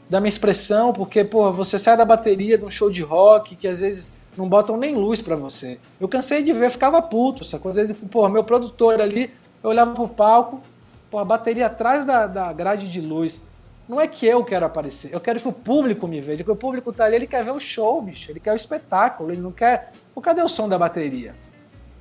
da 0.08 0.20
minha 0.20 0.28
expressão, 0.28 0.92
porque, 0.92 1.22
pô, 1.22 1.52
você 1.52 1.78
sai 1.78 1.96
da 1.96 2.04
bateria 2.04 2.56
de 2.56 2.64
um 2.64 2.70
show 2.70 2.90
de 2.90 3.02
rock 3.02 3.56
que 3.56 3.68
às 3.68 3.80
vezes 3.80 4.16
não 4.36 4.48
botam 4.48 4.76
nem 4.76 4.94
luz 4.94 5.20
pra 5.20 5.36
você. 5.36 5.78
Eu 6.00 6.08
cansei 6.08 6.42
de 6.42 6.52
ver, 6.52 6.70
ficava 6.70 7.02
puto, 7.02 7.44
sacou? 7.44 7.68
Às 7.68 7.76
vezes, 7.76 7.96
pô, 8.10 8.28
meu 8.28 8.44
produtor 8.44 9.00
ali, 9.00 9.30
eu 9.62 9.70
olhava 9.70 9.92
pro 9.92 10.08
palco, 10.08 10.62
pô, 11.10 11.18
a 11.18 11.24
bateria 11.24 11.66
atrás 11.66 12.04
da, 12.04 12.26
da 12.26 12.52
grade 12.52 12.88
de 12.88 13.00
luz. 13.00 13.42
Não 13.88 14.00
é 14.00 14.06
que 14.06 14.26
eu 14.26 14.44
quero 14.44 14.66
aparecer, 14.66 15.12
eu 15.12 15.20
quero 15.20 15.40
que 15.40 15.48
o 15.48 15.52
público 15.52 16.06
me 16.06 16.20
veja, 16.20 16.44
que 16.44 16.50
o 16.50 16.56
público 16.56 16.92
tá 16.92 17.06
ali, 17.06 17.16
ele 17.16 17.26
quer 17.26 17.42
ver 17.42 17.52
o 17.52 17.60
show, 17.60 18.02
bicho, 18.02 18.30
ele 18.30 18.38
quer 18.38 18.52
o 18.52 18.56
espetáculo, 18.56 19.32
ele 19.32 19.40
não 19.40 19.50
quer. 19.50 19.92
Pô, 20.14 20.20
cadê 20.20 20.42
o 20.42 20.48
som 20.48 20.68
da 20.68 20.78
bateria? 20.78 21.34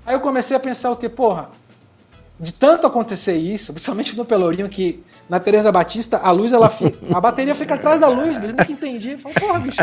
Aí 0.06 0.14
eu 0.14 0.20
comecei 0.20 0.56
a 0.56 0.60
pensar 0.60 0.92
o 0.92 0.98
que, 0.98 1.08
porra, 1.08 1.50
de 2.40 2.54
tanto 2.54 2.86
acontecer 2.86 3.38
isso, 3.38 3.72
principalmente 3.74 4.16
no 4.16 4.26
Pelourinho, 4.26 4.70
que 4.70 5.02
na 5.30 5.40
Teresa 5.40 5.72
Batista 5.72 6.18
a 6.18 6.32
luz, 6.32 6.52
ela 6.52 6.70
fica, 6.70 6.98
a 7.16 7.20
bateria 7.20 7.54
fica 7.54 7.76
atrás 7.76 8.00
da 8.00 8.08
luz, 8.08 8.42
eu 8.42 8.50
nunca 8.50 8.72
entendi. 8.72 9.12
Eu 9.12 9.20
falei, 9.20 9.38
porra, 9.40 9.60
bicho, 9.60 9.78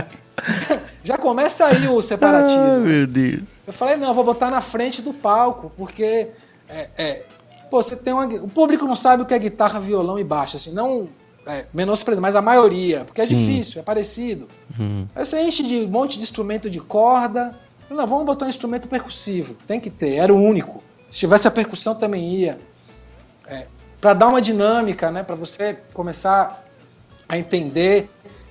já 1.05 1.19
começa 1.19 1.67
aí 1.67 1.87
o 1.89 2.01
separatismo. 2.01 2.81
meu 2.81 3.07
Deus. 3.07 3.43
Eu 3.67 3.73
falei, 3.73 3.97
não, 3.97 4.09
eu 4.09 4.15
vou 4.15 4.25
botar 4.25 4.51
na 4.51 4.61
frente 4.61 5.03
do 5.03 5.13
palco, 5.13 5.71
porque 5.77 6.29
é, 6.69 6.89
é, 6.97 7.25
pô, 7.71 7.83
você 7.83 7.97
tem 7.97 8.13
uma, 8.13 8.27
o 8.27 8.49
público 8.49 8.87
não 8.87 8.97
sabe 8.97 9.23
o 9.23 9.27
que 9.27 9.35
é 9.35 9.39
guitarra, 9.39 9.81
violão 9.81 10.19
e 10.19 10.25
baixo, 10.25 10.57
assim, 10.57 10.73
não 10.73 11.09
é, 11.47 11.67
mas 12.21 12.37
a 12.37 12.43
maioria, 12.43 13.05
porque 13.05 13.21
é 13.21 13.27
Sim. 13.27 13.37
difícil, 13.37 13.81
é 13.81 13.85
parecido. 13.85 14.49
Uhum. 14.79 15.07
Aí 15.15 15.25
você 15.25 15.43
enche 15.43 15.63
de 15.63 15.85
um 15.85 15.89
monte 15.89 16.17
de 16.17 16.25
instrumento 16.25 16.71
de 16.71 16.81
corda. 16.81 17.59
Não, 17.91 18.07
vamos 18.07 18.25
botar 18.25 18.47
um 18.47 18.49
instrumento 18.49 18.89
percussivo. 18.89 19.55
Tem 19.67 19.79
que 19.79 19.91
ter, 19.91 20.15
era 20.15 20.33
o 20.33 20.41
único. 20.41 20.83
Se 21.09 21.19
tivesse 21.19 21.47
a 21.47 21.51
percussão 21.51 21.95
também 21.95 22.35
ia. 22.35 22.59
Para 24.05 24.13
dar 24.13 24.29
uma 24.29 24.43
dinâmica, 24.43 25.11
né, 25.11 25.23
para 25.23 25.35
você 25.35 25.79
começar 25.95 26.63
a 27.27 27.39
entender 27.39 28.11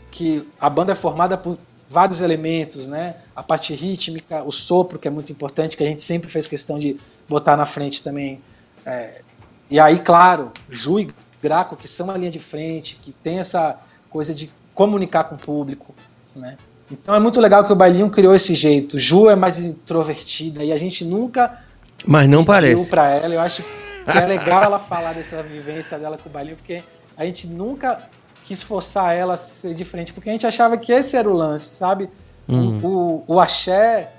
que 0.10 0.50
a 0.60 0.68
banda 0.68 0.94
é 0.94 0.96
formada 0.96 1.38
por 1.38 1.60
vários 1.88 2.22
elementos, 2.22 2.88
né? 2.88 3.18
A 3.36 3.44
parte 3.44 3.72
rítmica, 3.72 4.44
o 4.44 4.52
sopro, 4.52 4.98
que 4.98 5.08
é 5.08 5.12
muito 5.12 5.32
importante, 5.32 5.78
que 5.78 5.84
a 5.84 5.86
gente 5.86 6.02
sempre 6.02 6.28
fez 6.28 6.48
questão 6.48 6.80
de 6.80 7.00
botar 7.30 7.56
na 7.56 7.68
frente 7.68 8.02
também. 8.02 8.42
É, 8.84 9.22
e 9.70 9.80
aí, 9.80 10.00
claro, 10.00 10.52
Ju 10.68 11.00
e 11.00 11.10
Graco, 11.40 11.76
que 11.76 11.88
são 11.88 12.10
a 12.10 12.18
linha 12.18 12.32
de 12.32 12.40
frente, 12.40 12.96
que 13.00 13.12
tem 13.12 13.38
essa 13.38 13.80
coisa 14.10 14.34
de 14.34 14.52
comunicar 14.74 15.26
com 15.26 15.36
o 15.36 15.38
público, 15.38 15.94
né? 16.36 16.58
Então 16.92 17.14
é 17.14 17.20
muito 17.20 17.40
legal 17.40 17.64
que 17.64 17.72
o 17.72 17.76
Bailinho 17.76 18.10
criou 18.10 18.34
esse 18.34 18.56
jeito. 18.56 18.98
Ju 18.98 19.30
é 19.30 19.36
mais 19.36 19.60
introvertida 19.60 20.64
e 20.64 20.72
a 20.72 20.80
gente 20.80 21.06
nunca 21.06 21.62
Mas 22.08 22.28
não 22.28 22.40
pediu 22.40 22.46
parece. 22.46 22.90
pra 22.90 23.08
ela. 23.12 23.36
Eu 23.36 23.40
acho 23.40 23.64
que 24.04 24.18
é 24.18 24.26
legal 24.26 24.64
ela 24.64 24.80
falar 24.80 25.14
dessa 25.14 25.42
vivência 25.44 25.98
dela 25.98 26.18
com 26.18 26.30
o 26.30 26.32
Bailinho, 26.32 26.56
porque 26.58 26.84
a 27.18 27.26
gente 27.26 27.48
nunca 27.48 28.10
quis 28.44 28.62
forçar 28.62 29.16
ela 29.16 29.36
a 29.36 29.38
ser 29.38 29.74
diferente, 29.74 30.12
porque 30.14 30.30
a 30.30 30.34
gente 30.34 30.46
achava 30.46 30.78
que 30.78 30.92
esse 30.92 31.16
era 31.16 31.30
o 31.30 31.34
lance, 31.34 31.68
sabe? 31.68 32.10
O- 32.48 32.54
Uhum. 32.54 32.80
O, 32.84 33.24
o, 33.36 33.40
axé, 33.40 34.12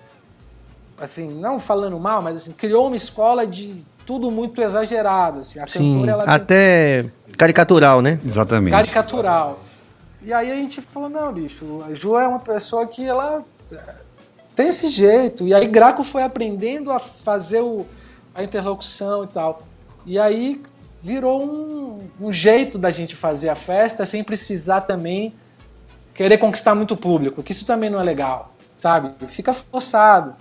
assim, 0.98 1.28
não 1.30 1.60
falando 1.60 1.98
mal, 1.98 2.22
mas 2.22 2.36
assim, 2.36 2.52
criou 2.52 2.86
uma 2.86 2.96
escola 2.96 3.46
de 3.46 3.84
tudo 4.06 4.30
muito 4.30 4.62
exagerado. 4.62 5.40
Assim. 5.40 5.58
A 5.60 5.66
Sim, 5.68 5.92
cantora, 5.94 6.12
ela 6.12 6.24
tem 6.24 6.32
até 6.34 7.04
caricatural, 7.36 8.00
né? 8.00 8.18
Exatamente. 8.24 8.72
caricatural. 8.72 9.60
E 10.22 10.32
aí 10.32 10.50
a 10.50 10.54
gente 10.54 10.80
falou, 10.80 11.10
não, 11.10 11.30
bicho, 11.32 11.84
a 11.86 11.92
Ju 11.92 12.16
é 12.18 12.26
uma 12.26 12.38
pessoa 12.40 12.86
que 12.86 13.04
ela 13.04 13.44
eh, 13.70 13.94
tem 14.56 14.68
esse 14.68 14.88
jeito. 14.88 15.46
E 15.46 15.52
aí 15.52 15.66
Graco 15.66 16.02
foi 16.02 16.22
aprendendo 16.22 16.90
a 16.90 16.98
fazer 16.98 17.60
o, 17.60 17.86
a 18.34 18.42
interlocução 18.42 19.24
e 19.24 19.26
tal. 19.26 19.62
E 20.06 20.18
aí 20.18 20.60
virou 21.00 21.44
um, 21.44 22.08
um 22.20 22.32
jeito 22.32 22.78
da 22.78 22.90
gente 22.90 23.14
fazer 23.14 23.48
a 23.48 23.54
festa 23.54 24.06
sem 24.06 24.24
precisar 24.24 24.82
também 24.82 25.34
querer 26.14 26.38
conquistar 26.38 26.74
muito 26.74 26.96
público, 26.96 27.42
que 27.42 27.52
isso 27.52 27.66
também 27.66 27.90
não 27.90 27.98
é 27.98 28.02
legal, 28.02 28.54
sabe? 28.78 29.12
Fica 29.28 29.52
forçado. 29.52 30.34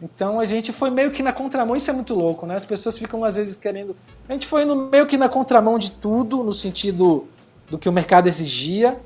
Então 0.00 0.40
a 0.40 0.44
gente 0.44 0.72
foi 0.72 0.90
meio 0.90 1.10
que 1.10 1.22
na 1.22 1.32
contramão, 1.32 1.76
isso 1.76 1.90
é 1.90 1.92
muito 1.92 2.14
louco, 2.14 2.46
né? 2.46 2.56
As 2.56 2.64
pessoas 2.64 2.98
ficam 2.98 3.24
às 3.24 3.36
vezes 3.36 3.54
querendo. 3.54 3.96
A 4.28 4.32
gente 4.32 4.46
foi 4.46 4.62
indo 4.62 4.74
meio 4.74 5.06
que 5.06 5.16
na 5.16 5.28
contramão 5.28 5.78
de 5.78 5.92
tudo, 5.92 6.42
no 6.42 6.52
sentido 6.52 7.28
do 7.68 7.78
que 7.78 7.88
o 7.88 7.92
mercado 7.92 8.26
exigia, 8.26 8.98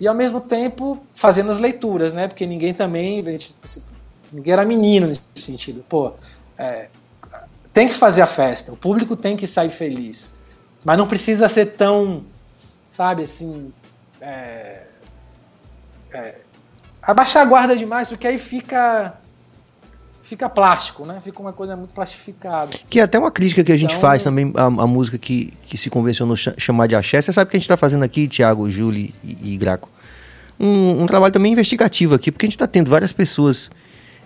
e 0.00 0.06
ao 0.06 0.14
mesmo 0.14 0.40
tempo 0.40 0.98
fazendo 1.14 1.50
as 1.50 1.58
leituras, 1.58 2.14
né? 2.14 2.28
Porque 2.28 2.46
ninguém 2.46 2.72
também. 2.72 3.24
gente- 3.24 3.56
ninguém 4.32 4.52
era 4.52 4.64
menino 4.64 5.06
nesse 5.06 5.22
sentido. 5.34 5.84
Pô, 5.88 6.12
é, 6.56 6.88
tem 7.72 7.88
que 7.88 7.94
fazer 7.94 8.22
a 8.22 8.26
festa, 8.26 8.72
o 8.72 8.76
público 8.76 9.14
tem 9.16 9.36
que 9.36 9.46
sair 9.46 9.70
feliz. 9.70 10.36
Mas 10.84 10.96
não 10.96 11.06
precisa 11.06 11.48
ser 11.48 11.66
tão, 11.66 12.24
sabe, 12.90 13.22
assim. 13.24 13.72
é, 14.20 14.82
é, 16.12 16.34
abaixar 17.02 17.42
a 17.42 17.46
guarda 17.46 17.76
demais, 17.76 18.08
porque 18.08 18.26
aí 18.26 18.38
fica. 18.38 19.14
Fica 20.22 20.46
plástico, 20.46 21.06
né? 21.06 21.22
Fica 21.22 21.40
uma 21.40 21.54
coisa 21.54 21.74
muito 21.74 21.94
plastificada. 21.94 22.76
Que 22.90 23.00
é 23.00 23.02
até 23.02 23.18
uma 23.18 23.30
crítica 23.30 23.64
que 23.64 23.72
a 23.72 23.76
gente 23.78 23.92
Então- 23.92 24.00
faz 24.02 24.22
também, 24.22 24.52
a, 24.56 24.64
a 24.64 24.86
música 24.86 25.16
que, 25.16 25.54
que 25.66 25.78
se 25.78 25.88
convencionou 25.88 26.36
cha- 26.36 26.52
chamar 26.58 26.86
de 26.86 26.94
axé. 26.94 27.22
Você 27.22 27.32
sabe 27.32 27.50
que 27.50 27.56
a 27.56 27.58
gente 27.58 27.64
está 27.64 27.78
fazendo 27.78 28.02
aqui, 28.02 28.28
Thiago, 28.28 28.68
Júlio 28.70 29.10
e, 29.24 29.54
e 29.54 29.56
Graco, 29.56 29.88
um, 30.60 31.02
um 31.02 31.06
trabalho 31.06 31.32
também 31.32 31.52
investigativo 31.52 32.14
aqui, 32.14 32.30
porque 32.30 32.44
a 32.44 32.46
gente 32.46 32.56
está 32.56 32.66
tendo 32.66 32.90
várias 32.90 33.10
pessoas 33.10 33.70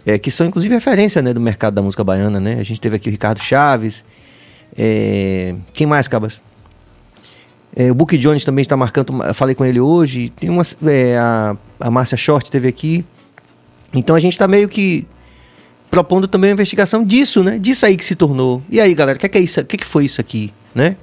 é, 0.06 0.18
que 0.18 0.30
são 0.30 0.46
inclusive 0.46 0.74
referência 0.74 1.22
né, 1.22 1.32
do 1.32 1.40
mercado 1.40 1.74
da 1.74 1.82
música 1.82 2.02
baiana, 2.02 2.40
né? 2.40 2.56
A 2.58 2.62
gente 2.62 2.80
teve 2.80 2.96
aqui 2.96 3.08
o 3.08 3.12
Ricardo 3.12 3.40
Chaves, 3.40 4.04
é, 4.76 5.54
quem 5.72 5.86
mais, 5.86 6.08
Cabas? 6.08 6.40
É, 7.74 7.90
o 7.90 7.94
Book 7.94 8.16
Jones 8.18 8.44
também 8.44 8.62
está 8.62 8.76
marcando, 8.76 9.12
falei 9.34 9.54
com 9.54 9.64
ele 9.64 9.80
hoje, 9.80 10.30
tem 10.38 10.50
umas, 10.50 10.76
é, 10.84 11.16
a, 11.16 11.56
a 11.80 11.90
Márcia 11.90 12.18
Short 12.18 12.46
esteve 12.46 12.68
aqui. 12.68 13.04
Então 13.94 14.14
a 14.16 14.20
gente 14.20 14.32
está 14.32 14.46
meio 14.46 14.68
que 14.68 15.06
propondo 15.90 16.26
também 16.26 16.50
uma 16.50 16.54
investigação 16.54 17.04
disso, 17.04 17.42
né? 17.42 17.58
Disso 17.58 17.84
aí 17.84 17.96
que 17.96 18.04
se 18.04 18.14
tornou. 18.14 18.62
E 18.70 18.80
aí, 18.80 18.94
galera, 18.94 19.16
o 19.16 19.20
que, 19.20 19.26
é 19.26 19.28
que 19.28 19.38
é 19.38 19.40
isso? 19.40 19.60
O 19.60 19.64
que, 19.64 19.76
é 19.76 19.78
que 19.78 19.86
foi 19.86 20.04
isso 20.04 20.20
aqui, 20.20 20.52
né? 20.74 20.96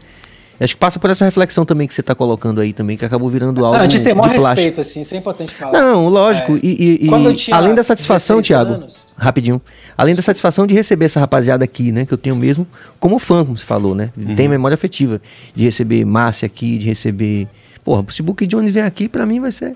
Acho 0.62 0.74
que 0.76 0.80
passa 0.80 1.00
por 1.00 1.10
essa 1.10 1.24
reflexão 1.24 1.64
também 1.66 1.88
que 1.88 1.94
você 1.94 2.02
está 2.02 2.14
colocando 2.14 2.60
aí 2.60 2.74
também, 2.74 2.98
que 2.98 3.06
acabou 3.06 3.30
virando 3.30 3.64
algo 3.66 3.78
Não, 3.78 3.86
a 3.86 3.88
gente 3.88 4.04
tem 4.04 4.12
o 4.14 4.16
maior 4.18 4.30
de 4.34 4.36
plástico. 4.40 4.56
respeito, 4.66 4.82
assim, 4.82 5.02
isso 5.02 5.16
é 5.16 5.18
importante 5.18 5.54
falar. 5.54 5.72
Não, 5.82 6.08
lógico. 6.10 6.56
É, 6.58 6.60
e, 6.62 7.06
e- 7.06 7.08
quando 7.08 7.32
e 7.32 7.54
além 7.54 7.74
da 7.74 7.82
satisfação, 7.84 8.38
16 8.42 8.48
Thiago, 8.48 8.74
anos- 8.82 9.14
rapidinho. 9.18 9.62
Além 9.98 10.14
da 10.14 10.22
satisfação 10.22 10.68
de 10.68 10.74
receber 10.74 11.06
essa 11.06 11.20
rapaziada 11.20 11.64
aqui, 11.64 11.92
né? 11.92 12.06
Que 12.06 12.14
eu 12.14 12.18
tenho 12.18 12.36
mesmo 12.36 12.68
como 13.00 13.18
fã, 13.20 13.44
como 13.46 13.58
você 13.58 13.66
falou, 13.66 13.96
né? 13.96 14.12
Tem 14.36 14.48
memória 14.50 14.76
afetiva 14.76 15.22
de 15.56 15.64
receber 15.64 16.04
Márcia 16.06 16.46
aqui, 16.46 16.78
de 16.78 16.86
receber. 16.86 17.48
Porra, 17.84 18.04
se 18.10 18.22
o 18.22 18.24
Book 18.24 18.46
Jones 18.46 18.72
vier 18.72 18.86
aqui, 18.86 19.08
pra 19.08 19.26
mim 19.26 19.40
vai 19.40 19.52
ser. 19.52 19.76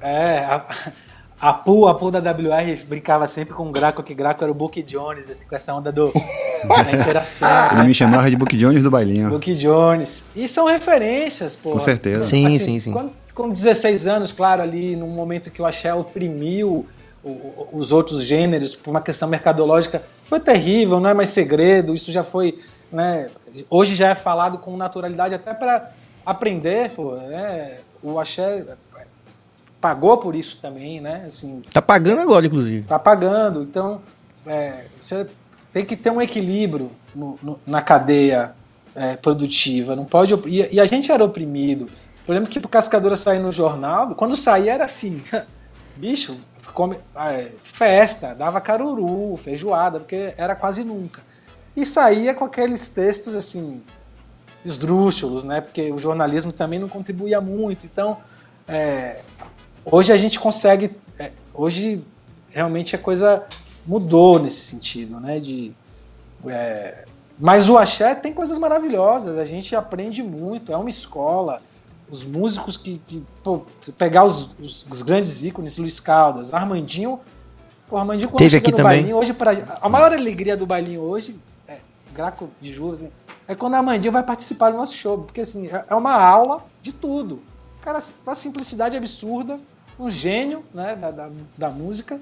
É, 0.00 0.38
a, 0.44 0.64
a 1.42 1.52
Pu, 1.52 1.88
a 1.88 1.94
Pu 1.96 2.08
da 2.12 2.20
WR 2.20 2.86
brincava 2.86 3.26
sempre 3.26 3.52
com 3.52 3.68
o 3.68 3.72
Graco, 3.72 4.00
que 4.00 4.14
Graco 4.14 4.44
era 4.44 4.50
o 4.52 4.54
Book 4.54 4.80
Jones, 4.84 5.28
assim, 5.28 5.48
com 5.48 5.56
essa 5.56 5.74
onda 5.74 5.90
do, 5.90 6.12
da 6.68 6.92
interação. 6.92 7.48
Ele 7.72 7.80
né? 7.80 7.84
me 7.88 7.94
chamava 7.94 8.30
de 8.30 8.36
Book 8.36 8.56
Jones 8.56 8.84
do 8.84 8.90
bailinho. 8.92 9.28
Book 9.28 9.52
Jones. 9.56 10.24
E 10.36 10.46
são 10.46 10.66
referências, 10.66 11.56
pô. 11.56 11.72
Com 11.72 11.80
certeza. 11.80 12.22
Sim, 12.22 12.56
sim, 12.58 12.78
sim. 12.78 12.92
Quando, 12.92 13.12
com 13.34 13.48
16 13.50 14.06
anos, 14.06 14.30
claro, 14.30 14.62
ali, 14.62 14.94
num 14.94 15.08
momento 15.08 15.50
que 15.50 15.60
o 15.60 15.66
axé 15.66 15.92
oprimiu 15.92 16.86
o- 17.24 17.28
o- 17.28 17.68
os 17.72 17.90
outros 17.90 18.22
gêneros 18.22 18.76
por 18.76 18.90
uma 18.92 19.00
questão 19.00 19.28
mercadológica, 19.28 20.00
foi 20.22 20.38
terrível, 20.38 21.00
não 21.00 21.10
é 21.10 21.14
mais 21.14 21.30
segredo, 21.30 21.92
isso 21.92 22.12
já 22.12 22.22
foi, 22.22 22.60
né, 22.92 23.28
hoje 23.68 23.96
já 23.96 24.10
é 24.10 24.14
falado 24.14 24.58
com 24.58 24.76
naturalidade 24.76 25.34
até 25.34 25.52
para 25.52 25.90
aprender, 26.24 26.90
pô, 26.90 27.14
né, 27.16 27.78
o 28.00 28.18
axé 28.20 28.64
pagou 29.82 30.16
por 30.16 30.34
isso 30.36 30.58
também, 30.62 31.00
né, 31.00 31.24
assim, 31.26 31.60
Tá 31.72 31.82
pagando 31.82 32.20
agora, 32.22 32.46
inclusive. 32.46 32.86
tá 32.86 32.98
pagando. 33.00 33.62
Então, 33.64 34.00
é, 34.46 34.86
você 35.00 35.26
tem 35.72 35.84
que 35.84 35.96
ter 35.96 36.10
um 36.10 36.22
equilíbrio 36.22 36.92
no- 37.14 37.36
no- 37.42 37.60
na 37.66 37.82
cadeia 37.82 38.54
é, 38.94 39.16
produtiva. 39.16 39.96
Não 39.96 40.04
pode. 40.04 40.34
E, 40.46 40.74
e 40.76 40.78
a 40.80 40.84
gente 40.86 41.10
era 41.10 41.24
oprimido. 41.24 41.88
Eu 42.28 42.34
lembro 42.34 42.48
que 42.50 42.60
pro 42.60 42.68
Cascadora 42.68 43.16
sair 43.16 43.38
no 43.40 43.50
jornal, 43.50 44.14
quando 44.14 44.36
saía 44.36 44.74
era 44.74 44.84
assim, 44.84 45.22
bicho, 45.96 46.36
come- 46.74 46.98
é, 47.16 47.50
festa, 47.62 48.34
dava 48.34 48.60
caruru, 48.60 49.34
feijoada, 49.38 49.98
porque 49.98 50.34
era 50.36 50.54
quase 50.54 50.84
nunca. 50.84 51.22
E 51.74 51.84
saía 51.86 52.34
com 52.34 52.44
aqueles 52.44 52.88
textos 52.90 53.34
assim, 53.34 53.82
esdrúxulos, 54.64 55.42
né? 55.42 55.60
Porque 55.60 55.90
o 55.90 55.98
jornalismo 55.98 56.52
também 56.52 56.78
não 56.78 56.88
contribuía 56.88 57.40
muito. 57.40 57.86
Então, 57.86 58.18
é, 58.68 59.22
hoje 59.84 60.12
a 60.12 60.16
gente 60.16 60.38
consegue. 60.38 60.90
é, 61.18 61.32
hoje 61.54 62.04
realmente 62.50 62.94
a 62.94 62.98
coisa 62.98 63.44
mudou 63.86 64.38
nesse 64.38 64.60
sentido, 64.60 65.18
né? 65.20 65.40
De, 65.40 65.72
é, 66.46 67.04
mas 67.38 67.68
o 67.68 67.76
axé 67.76 68.14
tem 68.14 68.32
coisas 68.32 68.58
maravilhosas, 68.58 69.38
a 69.38 69.44
gente 69.44 69.74
aprende 69.74 70.22
muito, 70.22 70.72
é 70.72 70.76
uma 70.76 70.90
escola. 70.90 71.60
Os 72.10 72.24
músicos 72.24 72.76
que. 72.76 73.00
que 73.06 73.24
pô, 73.42 73.62
pegar 73.96 74.24
os, 74.24 74.50
os, 74.60 74.86
os, 74.90 75.02
grandes 75.02 75.42
ícones, 75.42 75.78
Luiz 75.78 75.98
Caldas, 75.98 76.52
Armandinho. 76.52 77.18
Pô, 77.88 77.96
Armandinho 77.96 78.28
quando 78.28 78.38
Teve 78.38 78.50
chega 78.50 78.64
aqui 78.64 78.70
no 78.70 78.76
também. 78.76 78.98
bailinho, 78.98 79.16
hoje 79.16 79.32
pra, 79.32 79.78
a 79.80 79.88
maior 79.88 80.12
alegria 80.12 80.56
do 80.56 80.66
bailinho 80.66 81.00
hoje, 81.00 81.38
é, 81.66 81.78
graco 82.14 82.50
de 82.60 82.72
juros, 82.72 83.02
assim, 83.02 83.12
é 83.48 83.54
quando 83.54 83.74
a 83.74 83.78
Armandinho 83.78 84.12
vai 84.12 84.22
participar 84.22 84.70
do 84.70 84.76
nosso 84.76 84.94
show, 84.94 85.18
porque 85.18 85.40
assim, 85.40 85.68
é, 85.68 85.84
é 85.88 85.94
uma 85.94 86.12
aula 86.12 86.64
de 86.82 86.92
tudo. 86.92 87.42
Cara, 87.80 87.98
uma 88.24 88.34
simplicidade 88.34 88.96
absurda, 88.96 89.58
um 89.98 90.10
gênio 90.10 90.64
né, 90.74 90.96
da, 90.96 91.10
da, 91.10 91.30
da 91.56 91.68
música 91.68 92.20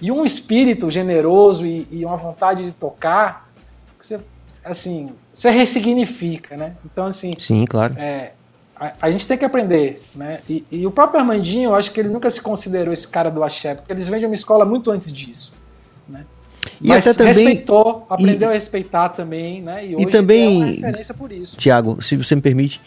e 0.00 0.10
um 0.10 0.24
espírito 0.24 0.90
generoso 0.90 1.64
e, 1.64 1.86
e, 1.90 2.04
uma 2.04 2.16
vontade 2.16 2.64
de 2.64 2.72
tocar 2.72 3.48
que 3.98 4.04
você, 4.04 4.20
assim, 4.64 5.12
você 5.32 5.50
ressignifica, 5.50 6.56
né? 6.56 6.76
Então, 6.84 7.06
assim... 7.06 7.36
Sim, 7.38 7.64
claro. 7.64 7.94
É, 7.96 8.32
a, 8.74 8.92
a, 9.02 9.10
gente 9.10 9.26
tem 9.26 9.38
que 9.38 9.44
aprender, 9.44 10.02
né? 10.14 10.40
E, 10.48 10.64
e, 10.70 10.86
o 10.86 10.90
próprio 10.90 11.20
Armandinho, 11.20 11.70
eu 11.70 11.74
acho 11.74 11.92
que 11.92 12.00
ele 12.00 12.08
nunca 12.08 12.28
se 12.30 12.40
considerou 12.40 12.92
esse 12.92 13.06
cara 13.06 13.30
do 13.30 13.44
axé, 13.44 13.76
porque 13.76 13.92
eles 13.92 14.08
vêm 14.08 14.18
de 14.18 14.26
uma 14.26 14.34
escola 14.34 14.64
muito 14.64 14.90
antes 14.90 15.12
disso, 15.12 15.52
né? 16.08 16.24
E 16.80 16.88
Mas 16.88 17.06
até 17.06 17.18
também, 17.18 17.46
respeitou, 17.46 18.06
aprendeu 18.10 18.50
a 18.50 18.52
respeitar 18.52 19.08
também, 19.10 19.62
né? 19.62 19.86
E 19.86 19.94
hoje 19.94 20.04
e 20.04 20.10
também, 20.10 20.62
é 20.62 20.64
uma 20.64 20.72
referência 20.72 21.14
por 21.14 21.30
isso. 21.30 21.56
Tiago, 21.56 22.02
se 22.02 22.16
você 22.16 22.34
me 22.34 22.42
permite, 22.42 22.80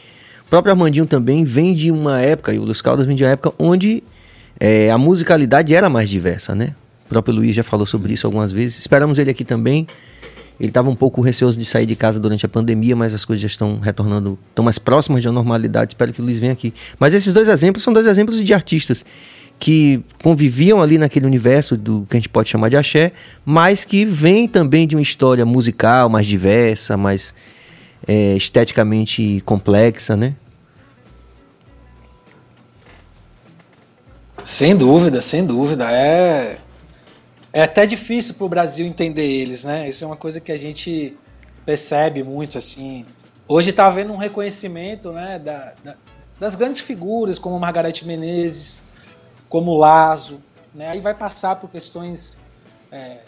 o 0.46 0.50
próprio 0.50 0.72
Armandinho 0.72 1.06
também 1.06 1.43
vem 1.43 1.74
de 1.74 1.91
uma 1.91 2.22
época, 2.22 2.54
e 2.54 2.60
o 2.60 2.64
Luiz 2.64 2.82
Caldas 2.82 3.06
vem 3.06 3.16
de 3.16 3.24
uma 3.24 3.32
época 3.32 3.54
onde 3.58 4.04
é, 4.60 4.91
a 4.91 4.98
musicalidade 4.98 5.74
era 5.74 5.89
mais 5.89 6.10
diversa, 6.10 6.54
né? 6.54 6.76
O 7.06 7.10
próprio 7.10 7.36
Luiz 7.36 7.56
já 7.56 7.64
falou 7.64 7.86
sobre 7.86 8.14
isso 8.14 8.26
algumas 8.26 8.52
vezes. 8.52 8.80
Esperamos 8.80 9.20
ele 9.20 9.30
aqui 9.30 9.43
também. 9.43 9.88
Ele 10.60 10.70
estava 10.70 10.89
um 10.89 10.96
pouco 10.96 11.22
receoso 11.22 11.60
de 11.60 11.66
sair 11.66 11.86
de 11.86 11.96
casa 11.96 12.20
durante 12.20 12.46
a 12.46 12.50
pandemia, 12.50 12.96
mas 12.96 13.14
as 13.14 13.26
coisas 13.26 13.41
já 13.41 13.48
estão 13.48 13.80
retornando, 13.80 14.39
estão 14.50 14.64
mais 14.64 14.80
próximas 14.80 15.22
de 15.22 15.28
uma 15.28 15.34
normalidade. 15.34 15.91
Espero 15.91 16.14
que 16.14 16.22
o 16.22 16.24
Luiz 16.24 16.39
venha 16.39 16.54
aqui. 16.54 16.74
Mas 16.98 17.14
esses 17.14 17.34
dois 17.34 17.48
exemplos 17.48 17.84
são 17.84 17.93
dois 17.93 18.08
exemplos 18.08 18.41
de 18.41 18.54
artistas 18.54 19.06
que 19.60 20.02
conviviam 20.22 20.82
ali 20.82 20.98
naquele 20.98 21.26
universo 21.26 21.78
do 21.78 22.06
que 22.10 22.16
a 22.16 22.20
gente 22.20 22.30
pode 22.30 22.50
chamar 22.50 22.70
de 22.70 22.78
axé, 22.78 23.12
mas 23.46 23.86
que 23.86 24.06
vêm 24.06 24.48
também 24.48 24.88
de 24.88 24.96
uma 24.96 25.02
história 25.02 25.46
musical 25.46 26.10
mais 26.10 26.26
diversa, 26.26 26.98
mais 26.98 27.34
é, 28.08 28.36
esteticamente 28.36 29.41
complexa, 29.45 30.16
né? 30.16 30.36
Sem 34.43 34.76
dúvida, 34.76 35.22
sem 35.22 35.45
dúvida. 35.45 35.91
É, 35.91 36.60
é 37.51 37.64
até 37.64 37.86
difícil 37.86 38.36
para 38.36 38.45
o 38.45 38.49
Brasil 38.49 38.86
entender 38.86 39.26
eles, 39.26 39.64
né? 39.64 39.89
Isso 39.89 40.03
é 40.03 40.08
uma 40.08 40.16
coisa 40.16 40.39
que 40.39 40.51
a 40.51 40.58
gente 40.58 41.18
percebe 41.66 42.24
muito, 42.24 42.58
assim. 42.58 43.06
Hoje 43.47 43.72
está 43.72 43.88
havendo 43.88 44.14
um 44.14 44.18
reconhecimento 44.18 45.12
né, 45.12 45.39
da, 45.39 45.74
da, 45.84 45.95
das 46.39 46.56
grandes 46.56 46.82
figuras, 46.82 47.39
como 47.39 47.60
Margarete 47.60 48.06
Menezes, 48.06 48.84
como 49.49 49.76
Lazo. 49.76 50.41
Né? 50.74 50.89
Aí 50.89 50.99
vai 50.99 51.14
passar 51.16 51.56
por 51.56 51.70
questões 51.70 52.38
é, 52.91 53.20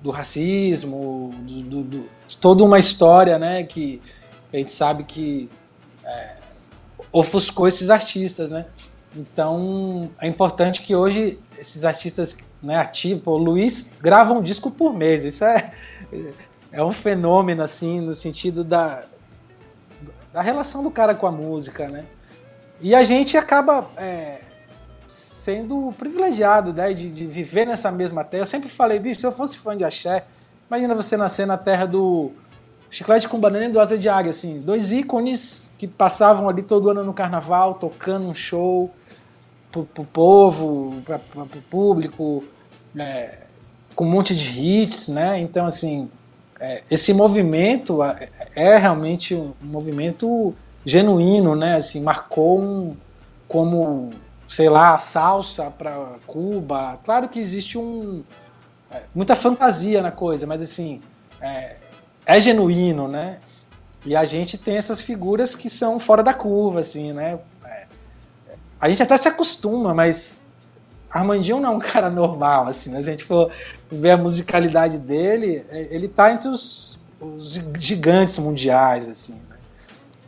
do 0.00 0.10
racismo, 0.10 1.30
do, 1.38 1.62
do, 1.62 1.82
do, 1.82 2.10
de 2.26 2.38
toda 2.38 2.64
uma 2.64 2.78
história 2.78 3.38
né, 3.38 3.62
que 3.64 4.00
a 4.52 4.56
gente 4.56 4.72
sabe 4.72 5.04
que 5.04 5.48
é, 6.04 6.36
ofuscou 7.12 7.68
esses 7.68 7.90
artistas, 7.90 8.50
né? 8.50 8.66
Então 9.14 10.10
é 10.20 10.28
importante 10.28 10.82
que 10.82 10.94
hoje 10.94 11.38
esses 11.58 11.84
artistas 11.84 12.36
né, 12.62 12.76
ativos, 12.76 13.26
o 13.26 13.36
Luiz 13.36 13.92
grava 14.00 14.32
um 14.32 14.42
disco 14.42 14.70
por 14.70 14.94
mês, 14.94 15.24
isso 15.24 15.44
é, 15.44 15.72
é 16.72 16.82
um 16.82 16.92
fenômeno 16.92 17.62
assim 17.62 18.00
no 18.00 18.12
sentido 18.12 18.62
da, 18.62 19.04
da 20.32 20.40
relação 20.40 20.82
do 20.82 20.90
cara 20.90 21.14
com 21.14 21.26
a 21.26 21.32
música, 21.32 21.88
né? 21.88 22.06
E 22.80 22.94
a 22.94 23.02
gente 23.02 23.36
acaba 23.36 23.90
é, 23.96 24.40
sendo 25.40 25.92
privilegiado 25.98 26.72
né, 26.74 26.92
de, 26.92 27.10
de, 27.10 27.26
viver 27.26 27.66
nessa 27.66 27.90
mesma 27.90 28.22
terra. 28.22 28.42
Eu 28.42 28.46
sempre 28.46 28.68
falei, 28.68 28.98
bicho, 28.98 29.20
se 29.20 29.26
eu 29.26 29.32
fosse 29.32 29.56
fã 29.56 29.74
de 29.74 29.84
axé, 29.84 30.24
imagina 30.68 30.94
você 30.94 31.16
nascer 31.16 31.46
na 31.46 31.56
terra 31.56 31.86
do 31.86 32.30
Chiclete 32.90 33.26
com 33.26 33.40
Banana 33.40 33.64
e 33.64 33.72
do 33.72 33.80
Asa 33.80 33.96
de 33.96 34.08
Águia, 34.08 34.30
assim, 34.30 34.60
dois 34.60 34.92
ícones 34.92 35.72
que 35.78 35.88
passavam 35.88 36.46
ali 36.46 36.62
todo 36.62 36.90
ano 36.90 37.04
no 37.04 37.14
carnaval, 37.14 37.74
tocando 37.74 38.28
um 38.28 38.34
show 38.34 38.90
pro, 39.72 39.84
pro 39.86 40.04
povo, 40.04 41.00
pra, 41.06 41.18
pra, 41.18 41.46
pro 41.46 41.62
público, 41.62 42.44
é, 42.98 43.44
com 43.94 44.04
um 44.04 44.10
monte 44.10 44.36
de 44.36 44.60
hits, 44.60 45.08
né? 45.08 45.40
Então, 45.40 45.64
assim, 45.64 46.10
é, 46.58 46.82
esse 46.90 47.14
movimento 47.14 48.02
é, 48.02 48.28
é 48.54 48.76
realmente 48.76 49.34
um 49.34 49.54
movimento 49.62 50.54
genuíno, 50.84 51.56
né? 51.56 51.76
Assim, 51.76 52.02
marcou 52.02 52.60
um, 52.60 52.94
como, 53.48 54.10
sei 54.50 54.68
lá, 54.68 54.98
salsa 54.98 55.70
para 55.70 56.16
Cuba. 56.26 56.98
Claro 57.04 57.28
que 57.28 57.38
existe 57.38 57.78
um 57.78 58.24
é, 58.90 59.02
muita 59.14 59.36
fantasia 59.36 60.02
na 60.02 60.10
coisa, 60.10 60.44
mas 60.44 60.60
assim 60.60 61.00
é, 61.40 61.76
é, 62.26 62.40
genuíno, 62.40 63.06
né? 63.06 63.38
E 64.04 64.16
a 64.16 64.24
gente 64.24 64.58
tem 64.58 64.76
essas 64.76 65.00
figuras 65.00 65.54
que 65.54 65.70
são 65.70 66.00
fora 66.00 66.20
da 66.20 66.34
curva, 66.34 66.80
assim, 66.80 67.12
né? 67.12 67.38
É, 67.64 67.86
a 68.80 68.88
gente 68.90 69.00
até 69.00 69.16
se 69.16 69.28
acostuma, 69.28 69.94
mas 69.94 70.46
Armandinho 71.08 71.60
não 71.60 71.74
é 71.74 71.76
um 71.76 71.78
cara 71.80 72.10
normal, 72.10 72.66
assim, 72.66 72.90
né? 72.90 73.00
Se 73.02 73.08
a 73.08 73.12
gente 73.12 73.24
for 73.24 73.52
ver 73.88 74.10
a 74.10 74.16
musicalidade 74.16 74.98
dele, 74.98 75.64
ele 75.70 76.08
tá 76.08 76.32
entre 76.32 76.48
os, 76.48 76.98
os 77.20 77.52
gigantes 77.78 78.36
mundiais, 78.40 79.08
assim, 79.08 79.34
né? 79.48 79.58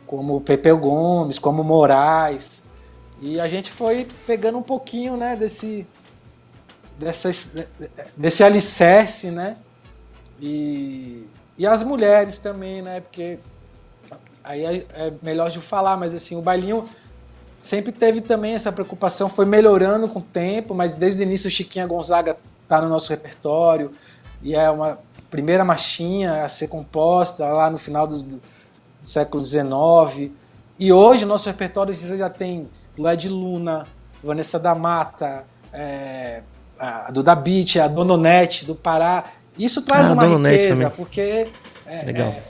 como 0.07 0.39
Pepe 0.39 0.71
Gomes, 0.71 1.37
como 1.37 1.61
Moraes. 1.61 2.62
E 3.25 3.39
a 3.39 3.47
gente 3.47 3.71
foi 3.71 4.05
pegando 4.27 4.57
um 4.57 4.61
pouquinho, 4.61 5.15
né, 5.15 5.33
desse, 5.33 5.87
dessas, 6.99 7.53
desse 8.17 8.43
alicerce, 8.43 9.31
né? 9.31 9.55
E, 10.41 11.25
e 11.57 11.65
as 11.65 11.83
mulheres 11.83 12.37
também, 12.37 12.81
né? 12.81 12.99
Porque 12.99 13.39
aí 14.43 14.65
é, 14.65 14.85
é 14.93 15.13
melhor 15.21 15.49
de 15.49 15.61
falar, 15.61 15.95
mas 15.95 16.13
assim, 16.13 16.35
o 16.35 16.41
bailinho 16.41 16.83
sempre 17.61 17.93
teve 17.93 18.19
também 18.19 18.55
essa 18.55 18.73
preocupação, 18.73 19.29
foi 19.29 19.45
melhorando 19.45 20.09
com 20.09 20.19
o 20.19 20.21
tempo, 20.21 20.75
mas 20.75 20.93
desde 20.93 21.21
o 21.21 21.23
início 21.23 21.47
o 21.47 21.51
Chiquinha 21.51 21.87
Gonzaga 21.87 22.35
tá 22.67 22.81
no 22.81 22.89
nosso 22.89 23.09
repertório 23.09 23.93
e 24.41 24.53
é 24.53 24.69
uma 24.69 24.99
primeira 25.31 25.63
marchinha 25.63 26.43
a 26.43 26.49
ser 26.49 26.67
composta 26.67 27.47
lá 27.47 27.69
no 27.69 27.77
final 27.77 28.05
do, 28.05 28.21
do 28.21 28.41
século 29.05 29.41
XIX. 29.41 30.29
E 30.79 30.91
hoje 30.91 31.23
o 31.23 31.27
nosso 31.27 31.47
repertório 31.49 31.93
já 31.93 32.29
tem 32.29 32.67
Led 32.97 33.29
Luna, 33.29 33.85
Vanessa 34.23 34.59
da 34.59 34.73
Mata, 34.73 35.45
é, 35.71 36.41
a 36.79 37.11
Duda 37.11 37.35
Beat, 37.35 37.77
a 37.77 37.87
Dononete 37.87 38.65
do 38.65 38.75
Pará. 38.75 39.25
Isso 39.57 39.81
traz 39.83 40.09
Ah, 40.09 40.13
uma 40.13 40.23
Dononete 40.23 40.61
riqueza, 40.63 40.83
também. 40.83 40.97
porque 40.97 41.49
é, 41.85 42.05
Legal. 42.05 42.29
é, 42.29 42.43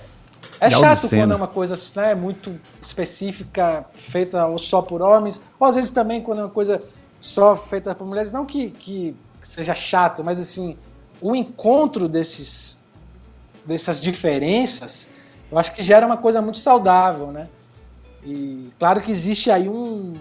é 0.62 0.70
chato 0.70 1.10
quando 1.10 1.34
é 1.34 1.36
uma 1.36 1.48
coisa 1.48 1.76
né, 2.00 2.16
muito 2.16 2.58
específica, 2.82 3.86
feita 3.94 4.46
só 4.58 4.82
por 4.82 5.02
homens, 5.02 5.42
ou 5.60 5.68
às 5.68 5.76
vezes 5.76 5.92
também 5.92 6.22
quando 6.22 6.40
é 6.40 6.44
uma 6.44 6.50
coisa 6.50 6.82
só 7.20 7.56
feita 7.56 7.94
por 7.94 8.08
mulheres. 8.08 8.32
Não 8.32 8.46
que, 8.46 8.70
que 8.70 9.16
seja 9.42 9.76
chato, 9.76 10.24
mas 10.24 10.40
assim, 10.40 10.78
o 11.20 11.36
encontro 11.36 12.08
desses, 12.08 12.84
dessas 13.66 14.02
diferenças, 14.02 15.10
eu 15.52 15.58
acho 15.60 15.74
que 15.74 15.84
gera 15.84 16.06
uma 16.06 16.18
coisa 16.18 16.42
muito 16.42 16.58
saudável, 16.58 17.28
né? 17.28 17.48
E 18.26 18.70
claro 18.80 19.02
que 19.02 19.12
existe 19.12 19.52
aí 19.52 19.68
um, 19.68 20.14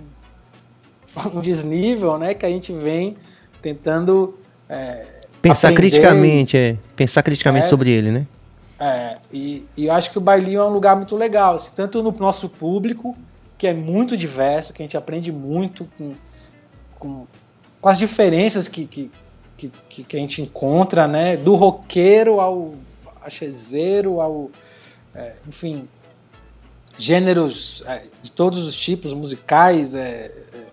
um 1.35 1.41
desnível, 1.41 2.19
né, 2.19 2.35
que 2.35 2.45
a 2.45 2.49
gente 2.49 2.73
vem 2.73 3.17
tentando 3.61 4.39
é, 4.69 5.07
Pensar 5.41 5.69
aprender 5.69 5.91
criticamente, 5.91 6.57
é. 6.57 6.77
Pensar 6.97 7.23
criticamente 7.23 7.67
É. 7.67 7.69
sobre 7.69 7.91
ele, 7.91 8.11
né? 8.11 8.27
é, 8.79 9.19
e, 9.33 9.65
e 9.77 9.87
eu 9.87 9.93
acho 9.93 10.11
que 10.11 10.19
o 10.19 10.21
bailinho 10.21 10.61
é 10.61 10.65
um 10.65 10.71
lugar 10.73 10.97
muito 10.97 11.17
legal, 11.17 11.55
assim, 11.55 11.71
tanto 11.77 12.03
no 12.03 12.11
nosso 12.13 12.49
público, 12.49 13.17
que 13.57 13.67
é 13.69 13.73
muito 13.75 14.17
diverso, 14.17 14.73
que 14.73 14.83
a 14.83 14.85
gente 14.85 14.97
aprende 14.97 15.31
muito 15.31 15.89
com, 15.97 16.15
com, 16.99 17.27
com 17.81 17.89
as 17.89 17.97
diferenças 17.99 18.67
que, 18.67 18.85
que, 18.87 19.11
que, 19.57 19.71
que- 20.03 20.17
a 20.17 20.19
gente 20.19 20.43
encontra, 20.43 21.07
né? 21.07 21.37
Do 21.37 21.55
roqueiro 21.55 22.41
ao 22.41 22.73
achezeiro, 23.25 24.21
ao. 24.21 24.51
é, 25.15 25.35
enfim, 25.47 25.89
gêneros 26.99 27.82
é, 27.86 28.05
de 28.22 28.30
todos 28.30 28.66
os 28.66 28.76
tipos 28.76 29.12
musicais, 29.12 29.95
é, 29.95 30.26
é, 30.53 30.66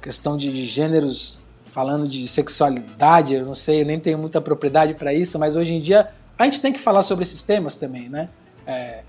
questão 0.00 0.36
de, 0.36 0.52
de 0.52 0.66
gêneros 0.66 1.38
falando 1.64 2.08
de 2.08 2.26
sexualidade, 2.26 3.34
eu 3.34 3.44
não 3.44 3.54
sei, 3.54 3.82
eu 3.82 3.86
nem 3.86 3.98
tenho 3.98 4.18
muita 4.18 4.40
propriedade 4.40 4.94
para 4.94 5.12
isso, 5.12 5.38
mas 5.38 5.56
hoje 5.56 5.74
em 5.74 5.80
dia 5.80 6.08
a 6.38 6.44
gente 6.44 6.60
tem 6.60 6.72
que 6.72 6.78
falar 6.78 7.02
sobre 7.02 7.22
esses 7.22 7.42
temas 7.42 7.74
também, 7.74 8.08
né? 8.08 8.28
É, 8.66 9.02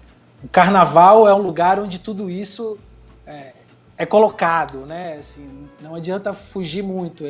o 0.44 0.48
carnaval 0.48 1.28
é 1.28 1.34
um 1.34 1.42
lugar 1.42 1.80
onde 1.80 2.00
tudo 2.00 2.30
isso 2.30 2.78
é, 3.26 3.54
é 3.98 4.06
colocado, 4.06 4.86
né? 4.86 5.16
Assim, 5.18 5.68
não 5.82 5.96
adianta 5.96 6.34
fugir 6.34 6.84
muito. 6.84 7.24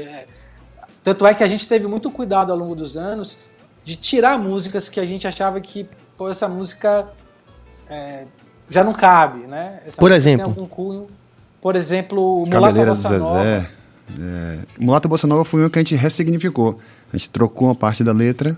tanto 1.03 1.25
é 1.25 1.33
que 1.33 1.43
a 1.43 1.47
gente 1.47 1.67
teve 1.67 1.87
muito 1.87 2.09
cuidado 2.11 2.51
ao 2.51 2.57
longo 2.57 2.75
dos 2.75 2.97
anos 2.97 3.37
de 3.83 3.95
tirar 3.95 4.37
músicas 4.37 4.89
que 4.89 4.99
a 4.99 5.05
gente 5.05 5.27
achava 5.27 5.61
que 5.61 5.87
pô, 6.17 6.29
essa 6.29 6.47
música 6.47 7.07
é, 7.89 8.25
já 8.69 8.83
não 8.83 8.93
cabe, 8.93 9.39
né? 9.47 9.79
Essa 9.87 9.97
Por 9.97 10.11
exemplo? 10.11 10.45
Tem 10.45 10.53
algum 10.55 10.67
cunho. 10.67 11.07
Por 11.61 11.75
exemplo, 11.75 12.21
o 12.23 12.37
Mulata 12.45 12.51
Cabeleira 12.61 12.91
do 12.91 12.97
Bossa 12.97 13.17
Nova. 13.17 13.43
Zezé. 13.43 13.69
É, 14.19 14.57
Mulata 14.79 15.07
Bossa 15.07 15.27
Nova 15.27 15.43
foi 15.45 15.65
um 15.65 15.69
que 15.69 15.79
a 15.79 15.81
gente 15.81 15.95
ressignificou. 15.95 16.79
A 17.11 17.17
gente 17.17 17.29
trocou 17.29 17.67
uma 17.67 17.75
parte 17.75 18.03
da 18.03 18.11
letra 18.13 18.57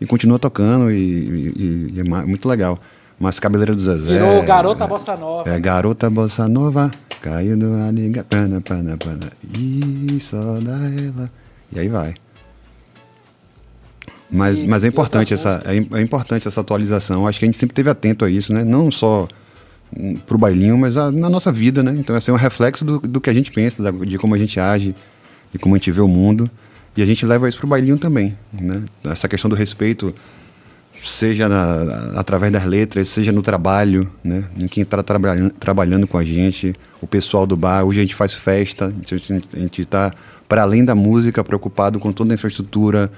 e 0.00 0.06
continuou 0.06 0.38
tocando 0.38 0.90
e, 0.90 0.96
e- 0.96 1.90
e 1.94 2.00
é 2.00 2.04
muito 2.04 2.48
legal. 2.48 2.78
Mas 3.18 3.38
Cabeleira 3.40 3.74
do 3.74 3.80
Zezé. 3.80 4.12
Virou 4.12 4.42
Garota 4.42 4.84
é, 4.84 4.86
Bossa 4.86 5.16
Nova. 5.16 5.48
É, 5.50 5.58
Garota 5.60 6.10
Bossa 6.10 6.48
Nova, 6.48 6.90
caiu 7.22 7.56
do 7.56 7.72
aniga, 7.74 8.24
pana, 8.24 8.60
pana, 8.60 8.96
pana. 8.96 9.30
E 9.58 10.18
só 10.20 10.58
dá 10.60 10.72
ela. 10.74 11.30
E 11.72 11.78
aí 11.78 11.88
vai. 11.88 12.14
Mas, 14.30 14.60
E- 14.62 14.68
mas 14.68 14.82
é 14.84 14.88
importante 14.88 15.32
essa 15.32 15.62
é, 15.64 15.76
é 15.98 16.00
importante 16.00 16.46
essa 16.48 16.60
atualização. 16.60 17.26
Acho 17.26 17.38
que 17.38 17.44
a 17.44 17.48
gente 17.48 17.56
sempre 17.58 17.74
teve 17.74 17.88
atento 17.90 18.24
a 18.24 18.30
isso, 18.30 18.52
né? 18.52 18.64
Não 18.64 18.90
só 18.90 19.28
pro 20.26 20.36
bailinho, 20.38 20.76
mas 20.76 20.96
a- 20.96 21.12
na 21.12 21.28
nossa 21.30 21.52
vida, 21.52 21.82
né? 21.82 21.94
Então, 21.98 22.14
assim, 22.16 22.30
é 22.30 22.34
um 22.34 22.38
reflexo 22.38 22.84
do, 22.84 22.98
do 23.00 23.20
que 23.20 23.30
a 23.30 23.32
gente 23.32 23.50
pensa, 23.52 23.82
da- 23.82 23.90
de 23.90 24.18
como 24.18 24.34
a 24.34 24.38
gente 24.38 24.58
age, 24.58 24.94
de 25.52 25.58
como 25.58 25.74
a 25.74 25.78
gente 25.78 25.90
vê 25.90 26.00
o 26.00 26.08
mundo. 26.08 26.50
E 26.96 27.02
a 27.02 27.06
gente 27.06 27.24
leva 27.26 27.48
isso 27.48 27.58
pro 27.58 27.66
bailinho 27.66 27.98
também, 27.98 28.36
né? 28.52 28.82
Essa 29.04 29.28
questão 29.28 29.48
do 29.48 29.56
respeito, 29.56 30.14
seja 31.04 31.48
na- 31.48 32.12
através 32.18 32.52
das 32.52 32.64
letras, 32.64 33.08
seja 33.08 33.32
no 33.32 33.42
trabalho, 33.42 34.10
né? 34.22 34.44
Em 34.56 34.66
quem 34.68 34.82
está 34.82 35.02
trabalhando, 35.02 36.06
com 36.06 36.16
a 36.18 36.24
gente, 36.24 36.74
o 37.00 37.06
pessoal 37.06 37.46
do 37.46 37.56
bar. 37.56 37.84
Hoje 37.84 37.98
a 37.98 38.02
gente 38.02 38.14
faz 38.14 38.32
festa, 38.32 38.86
a 39.52 39.58
gente 39.58 39.82
está, 39.82 40.12
para 40.48 40.62
além 40.62 40.84
da 40.84 40.94
música, 40.94 41.42
preocupado 41.44 41.98
com 41.98 42.12
toda 42.12 42.32
a 42.32 42.36
infraestrutura, 42.36 43.10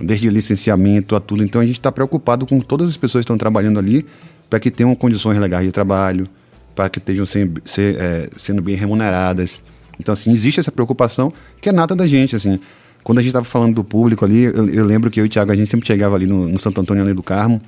desde 0.00 0.28
licenciamento 0.28 1.16
a 1.16 1.20
tudo. 1.20 1.42
Então 1.42 1.60
a 1.60 1.66
gente 1.66 1.76
está 1.76 1.90
preocupado 1.90 2.46
com 2.46 2.60
todas 2.60 2.88
as 2.90 2.96
pessoas 2.96 3.22
que 3.22 3.24
estão 3.24 3.38
trabalhando 3.38 3.78
ali 3.78 4.06
para 4.52 4.60
que 4.60 4.70
tenham 4.70 4.94
condições 4.94 5.38
legais 5.38 5.64
de 5.64 5.72
trabalho, 5.72 6.28
para 6.74 6.90
que 6.90 6.98
estejam 6.98 7.24
sem- 7.24 7.50
ser, 7.64 7.96
é, 7.98 8.28
sendo 8.36 8.60
bem 8.60 8.76
remuneradas. 8.76 9.62
Então, 9.98 10.12
assim, 10.12 10.30
existe 10.30 10.60
essa 10.60 10.70
preocupação 10.70 11.32
que 11.58 11.70
é 11.70 11.72
nata 11.72 11.96
da 11.96 12.06
gente, 12.06 12.36
assim. 12.36 12.60
Quando 13.02 13.18
a 13.18 13.22
gente 13.22 13.30
estava 13.30 13.46
falando 13.46 13.74
do 13.74 13.82
público 13.82 14.26
ali, 14.26 14.42
eu, 14.42 14.68
eu 14.68 14.84
lembro 14.84 15.10
que 15.10 15.18
eu 15.18 15.24
e 15.24 15.26
o 15.26 15.30
Thiago, 15.30 15.52
a 15.52 15.56
gente 15.56 15.68
sempre 15.70 15.86
chegava 15.86 16.14
ali 16.16 16.26
no, 16.26 16.46
no 16.48 16.58
Santo 16.58 16.82
Antônio 16.82 17.02
ali 17.02 17.14
do 17.14 17.22
Carmo, 17.22 17.62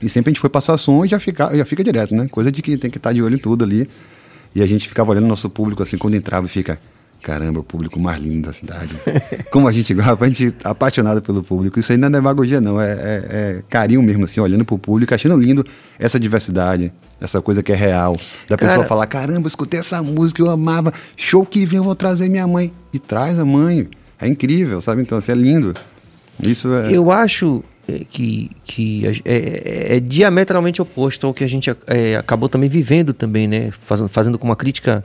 e 0.00 0.08
sempre 0.08 0.30
a 0.30 0.32
gente 0.32 0.40
foi 0.40 0.48
passar 0.48 0.76
som 0.76 1.04
e 1.04 1.08
já 1.08 1.18
fica, 1.18 1.52
já 1.56 1.64
fica 1.64 1.82
direto, 1.82 2.14
né? 2.14 2.28
Coisa 2.30 2.52
de 2.52 2.62
que 2.62 2.76
tem 2.76 2.88
que 2.88 2.98
estar 2.98 3.12
de 3.12 3.20
olho 3.20 3.34
em 3.34 3.38
tudo 3.38 3.64
ali. 3.64 3.88
E 4.54 4.62
a 4.62 4.66
gente 4.66 4.86
ficava 4.88 5.10
olhando 5.10 5.24
o 5.24 5.28
nosso 5.28 5.50
público 5.50 5.82
assim, 5.82 5.98
quando 5.98 6.14
entrava 6.14 6.46
e 6.46 6.48
fica, 6.48 6.78
caramba, 7.22 7.60
o 7.60 7.64
público 7.64 7.98
mais 8.00 8.20
lindo 8.20 8.46
da 8.46 8.52
cidade. 8.52 8.94
Como 9.50 9.68
a 9.68 9.72
gente 9.72 9.94
gosta, 9.94 10.24
a 10.24 10.28
gente 10.28 10.48
é 10.48 10.52
apaixonado 10.68 11.22
pelo 11.22 11.42
público. 11.42 11.78
Isso 11.78 11.92
aí 11.92 11.98
não 11.98 12.08
é 12.08 12.10
demagogia, 12.10 12.60
não. 12.60 12.80
É, 12.80 12.92
é- 12.92 13.24
é 13.30 13.62
carinho 13.68 14.02
mesmo, 14.02 14.24
assim, 14.24 14.40
olhando 14.40 14.64
pro 14.64 14.76
público, 14.78 15.14
achando 15.14 15.36
lindo 15.36 15.64
essa 15.98 16.18
diversidade, 16.18 16.92
essa 17.20 17.40
coisa 17.40 17.62
que 17.62 17.72
é 17.72 17.76
real. 17.76 18.16
Da 18.48 18.56
Cara- 18.56 18.70
pessoa 18.72 18.86
falar, 18.86 19.06
caramba, 19.06 19.46
escutei 19.46 19.78
essa 19.80 20.02
música, 20.02 20.42
eu 20.42 20.50
amava. 20.50 20.92
Show 21.16 21.46
que 21.46 21.64
vem, 21.64 21.76
eu 21.78 21.84
vou 21.84 21.94
trazer 21.94 22.28
minha 22.28 22.46
mãe. 22.46 22.72
E 22.92 22.98
traz 22.98 23.38
a 23.38 23.44
mãe. 23.44 23.88
É 24.20 24.26
incrível, 24.28 24.80
sabe? 24.80 25.02
Então, 25.02 25.16
assim, 25.18 25.32
é 25.32 25.34
lindo. 25.34 25.74
Isso 26.46 26.72
é. 26.72 26.92
Eu 26.92 27.10
acho 27.10 27.62
é, 27.88 28.04
que, 28.08 28.50
que 28.64 29.06
a- 29.06 29.10
é, 29.24 29.96
é 29.96 30.00
diametralmente 30.00 30.80
oposto 30.82 31.26
ao 31.26 31.34
que 31.34 31.42
a 31.44 31.48
gente 31.48 31.68
é, 31.86 32.16
acabou 32.16 32.48
também 32.48 32.68
vivendo 32.68 33.12
também, 33.12 33.46
né? 33.48 33.70
Fazendo, 33.84 34.08
fazendo 34.08 34.38
com 34.38 34.46
uma 34.46 34.56
crítica 34.56 35.02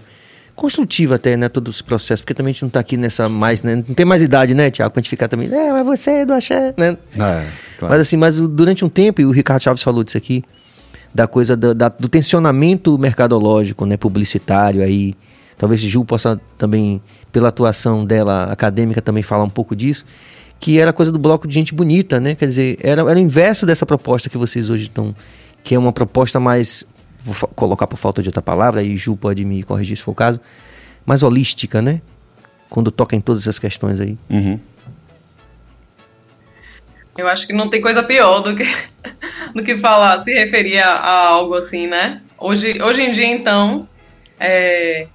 construtiva 0.58 1.16
até, 1.16 1.38
né? 1.38 1.48
Todo 1.48 1.72
esse 1.72 1.82
processo, 1.84 2.22
porque 2.24 2.34
também 2.34 2.50
a 2.52 2.54
gente 2.54 2.64
não 2.64 2.70
tá 2.70 2.82
aqui 2.82 2.98
nessa 2.98 3.30
mais, 3.30 3.62
né? 3.64 3.76
Não 3.76 3.94
tem 3.96 4.06
mais 4.06 4.22
idade, 4.22 4.54
né, 4.54 4.70
Tiago? 4.70 4.92
Pra 4.92 5.00
gente 5.02 5.10
ficar 5.10 5.30
também, 5.30 5.48
é, 5.54 5.72
mas 5.72 5.86
você 5.86 6.10
é 6.12 6.26
do 6.26 6.34
axé, 6.34 6.74
né? 6.76 6.98
É, 7.14 7.46
claro. 7.80 7.94
Mas 7.94 8.02
assim, 8.02 8.18
mas 8.18 8.38
durante 8.40 8.84
um 8.84 8.90
tempo, 8.90 9.22
e 9.22 9.26
o 9.26 9.32
Ricardo 9.32 9.62
Chaves 9.64 9.82
falou 9.84 10.04
disso 10.04 10.18
aqui, 10.18 10.44
da 11.16 11.28
coisa 11.28 11.56
do, 11.56 11.74
da- 11.74 11.88
do 11.90 12.10
tensionamento 12.10 12.98
mercadológico, 12.98 13.86
né, 13.86 13.96
publicitário 13.96 14.82
aí. 14.84 15.14
Talvez 15.58 15.80
Ju 15.82 16.04
possa 16.06 16.40
também, 16.58 17.02
pela 17.32 17.48
atuação 17.50 18.06
dela 18.06 18.44
acadêmica, 18.52 19.02
também 19.02 19.24
falar 19.24 19.44
um 19.44 19.50
pouco 19.50 19.76
disso. 19.76 20.06
Que 20.60 20.80
era 20.80 20.90
a 20.90 20.94
coisa 20.94 21.12
do 21.12 21.20
bloco 21.20 21.48
de 21.48 21.54
gente 21.54 21.74
bonita, 21.74 22.20
né? 22.20 22.34
Quer 22.36 22.48
dizer, 22.48 22.78
era, 22.82 23.02
era 23.02 23.16
o 23.16 23.20
inverso 23.20 23.66
dessa 23.66 23.86
proposta 23.86 24.28
que 24.30 24.38
vocês 24.38 24.70
hoje 24.72 24.84
estão. 24.84 25.16
Que 25.64 25.76
é 25.76 25.80
uma 25.80 25.92
proposta 25.94 26.40
mais. 26.40 26.84
Vou 27.28 27.50
colocar 27.50 27.88
por 27.88 27.98
falta 27.98 28.22
de 28.22 28.30
outra 28.30 28.42
palavra, 28.42 28.82
e 28.82 28.96
Ju 28.96 29.18
pode 29.18 29.44
me 29.44 29.62
corrigir 29.62 29.98
se 29.98 30.04
for 30.04 30.12
o 30.12 30.16
caso. 30.16 30.40
Mais 31.06 31.24
holística, 31.24 31.82
né? 31.82 32.02
Quando 32.70 32.90
toca 32.90 33.16
em 33.16 33.22
todas 33.22 33.42
essas 33.42 33.60
questões 33.60 34.00
aí. 34.00 34.18
Uhum. 34.30 34.58
Eu 37.18 37.28
acho 37.28 37.46
que 37.48 37.54
não 37.54 37.68
tem 37.68 37.82
coisa 37.82 38.02
pior 38.04 38.42
do 38.42 38.56
que, 38.56 38.64
do 39.54 39.64
que 39.64 39.78
falar, 39.78 40.22
se 40.22 40.34
referir 40.34 40.80
a, 40.80 40.92
a 40.94 41.28
algo 41.28 41.56
assim, 41.56 41.88
né? 41.88 42.22
Hoje, 42.38 42.82
hoje 42.82 43.02
em 43.02 43.12
dia, 43.12 43.26
então, 43.28 43.90
é, 44.40 45.08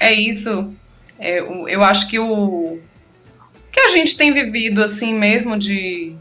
é 0.00 0.12
isso. 0.12 0.70
É, 1.18 1.38
eu 1.40 1.82
acho 1.82 2.08
que 2.08 2.18
o 2.18 2.78
que 3.72 3.80
a 3.80 3.88
gente 3.88 4.16
tem 4.16 4.32
vivido, 4.32 4.82
assim 4.82 5.14
mesmo, 5.14 5.58
de, 5.58 6.14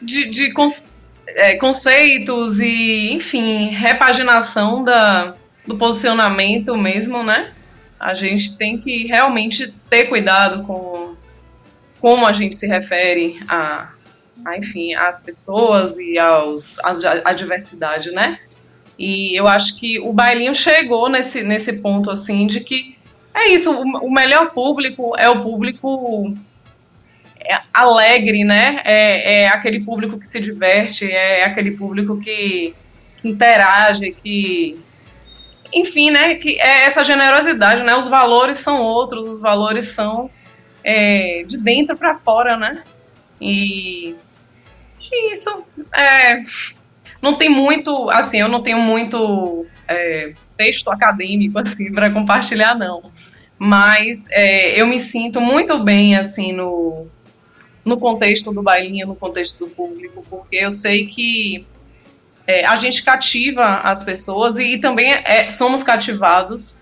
de, 0.00 0.30
de 0.30 0.52
cons- 0.52 0.93
é, 1.26 1.56
conceitos 1.56 2.60
e, 2.60 3.12
enfim, 3.12 3.70
repaginação 3.70 4.84
da, 4.84 5.34
do 5.66 5.76
posicionamento 5.76 6.76
mesmo, 6.76 7.22
né? 7.22 7.52
A 7.98 8.14
gente 8.14 8.56
tem 8.56 8.78
que 8.78 9.06
realmente 9.06 9.72
ter 9.88 10.06
cuidado 10.06 10.64
com 10.64 11.14
como 12.00 12.26
a 12.26 12.32
gente 12.34 12.54
se 12.54 12.66
refere 12.66 13.40
a, 13.48 13.88
a, 14.44 14.58
enfim, 14.58 14.92
às 14.94 15.20
pessoas 15.20 15.96
e 15.96 16.18
aos, 16.18 16.78
à 16.80 17.32
diversidade, 17.32 18.10
né? 18.10 18.38
E 18.98 19.38
eu 19.38 19.48
acho 19.48 19.78
que 19.78 19.98
o 19.98 20.12
bailinho 20.12 20.54
chegou 20.54 21.08
nesse, 21.08 21.42
nesse 21.42 21.72
ponto, 21.72 22.10
assim, 22.10 22.46
de 22.46 22.60
que 22.60 22.94
é 23.32 23.48
isso, 23.48 23.72
o, 23.72 24.06
o 24.06 24.12
melhor 24.12 24.50
público 24.50 25.16
é 25.16 25.28
o 25.28 25.42
público 25.42 26.34
é, 27.44 27.60
alegre, 27.72 28.44
né? 28.44 28.80
É, 28.84 29.42
é 29.42 29.48
aquele 29.48 29.80
público 29.80 30.18
que 30.18 30.26
se 30.28 30.40
diverte, 30.40 31.10
é 31.10 31.44
aquele 31.44 31.72
público 31.72 32.18
que, 32.20 32.74
que 33.20 33.28
interage, 33.28 34.12
que... 34.22 34.78
Enfim, 35.72 36.10
né? 36.10 36.36
Que 36.36 36.60
é 36.60 36.84
essa 36.84 37.02
generosidade, 37.02 37.82
né? 37.82 37.96
Os 37.96 38.06
valores 38.06 38.58
são 38.58 38.80
outros, 38.80 39.28
os 39.28 39.40
valores 39.40 39.86
são 39.86 40.30
é, 40.84 41.44
de 41.46 41.58
dentro 41.58 41.96
para 41.96 42.18
fora, 42.18 42.56
né? 42.56 42.82
E 43.40 44.14
e 45.10 45.32
isso 45.32 45.64
é, 45.94 46.40
não 47.20 47.36
tem 47.36 47.48
muito, 47.48 48.10
assim, 48.10 48.40
eu 48.40 48.48
não 48.48 48.62
tenho 48.62 48.78
muito 48.78 49.66
é, 49.88 50.32
texto 50.56 50.88
acadêmico 50.90 51.58
assim 51.58 51.92
para 51.92 52.10
compartilhar 52.10 52.74
não, 52.74 53.02
mas 53.58 54.26
é, 54.30 54.80
eu 54.80 54.86
me 54.86 54.98
sinto 54.98 55.40
muito 55.40 55.78
bem 55.78 56.16
assim 56.16 56.52
no 56.52 57.06
no 57.84 57.98
contexto 57.98 58.52
do 58.52 58.62
bailinho, 58.62 59.06
no 59.06 59.14
contexto 59.14 59.66
do 59.66 59.70
público, 59.70 60.24
porque 60.28 60.56
eu 60.56 60.70
sei 60.70 61.06
que 61.06 61.66
é, 62.46 62.64
a 62.64 62.76
gente 62.76 63.02
cativa 63.02 63.80
as 63.80 64.02
pessoas 64.02 64.58
e, 64.58 64.74
e 64.74 64.78
também 64.78 65.12
é, 65.12 65.50
somos 65.50 65.82
cativados 65.82 66.76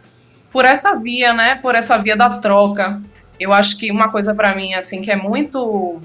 por 0.50 0.64
essa 0.64 0.94
via, 0.94 1.32
né? 1.32 1.56
Por 1.56 1.74
essa 1.74 1.96
via 1.98 2.16
da 2.16 2.38
troca. 2.38 3.00
Eu 3.38 3.52
acho 3.52 3.76
que 3.78 3.90
uma 3.90 4.10
coisa 4.10 4.34
para 4.34 4.54
mim 4.54 4.74
assim 4.74 5.02
que 5.02 5.10
é 5.10 5.16
muito 5.16 6.00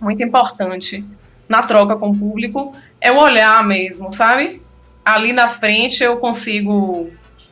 muito 0.00 0.22
importante 0.22 1.04
na 1.48 1.62
troca 1.62 1.96
com 1.96 2.10
o 2.10 2.18
público 2.18 2.74
é 3.00 3.12
o 3.12 3.18
olhar 3.18 3.64
mesmo, 3.64 4.10
sabe? 4.10 4.60
Ali 5.04 5.32
na 5.32 5.48
frente 5.48 6.02
eu 6.02 6.16
consigo 6.16 7.10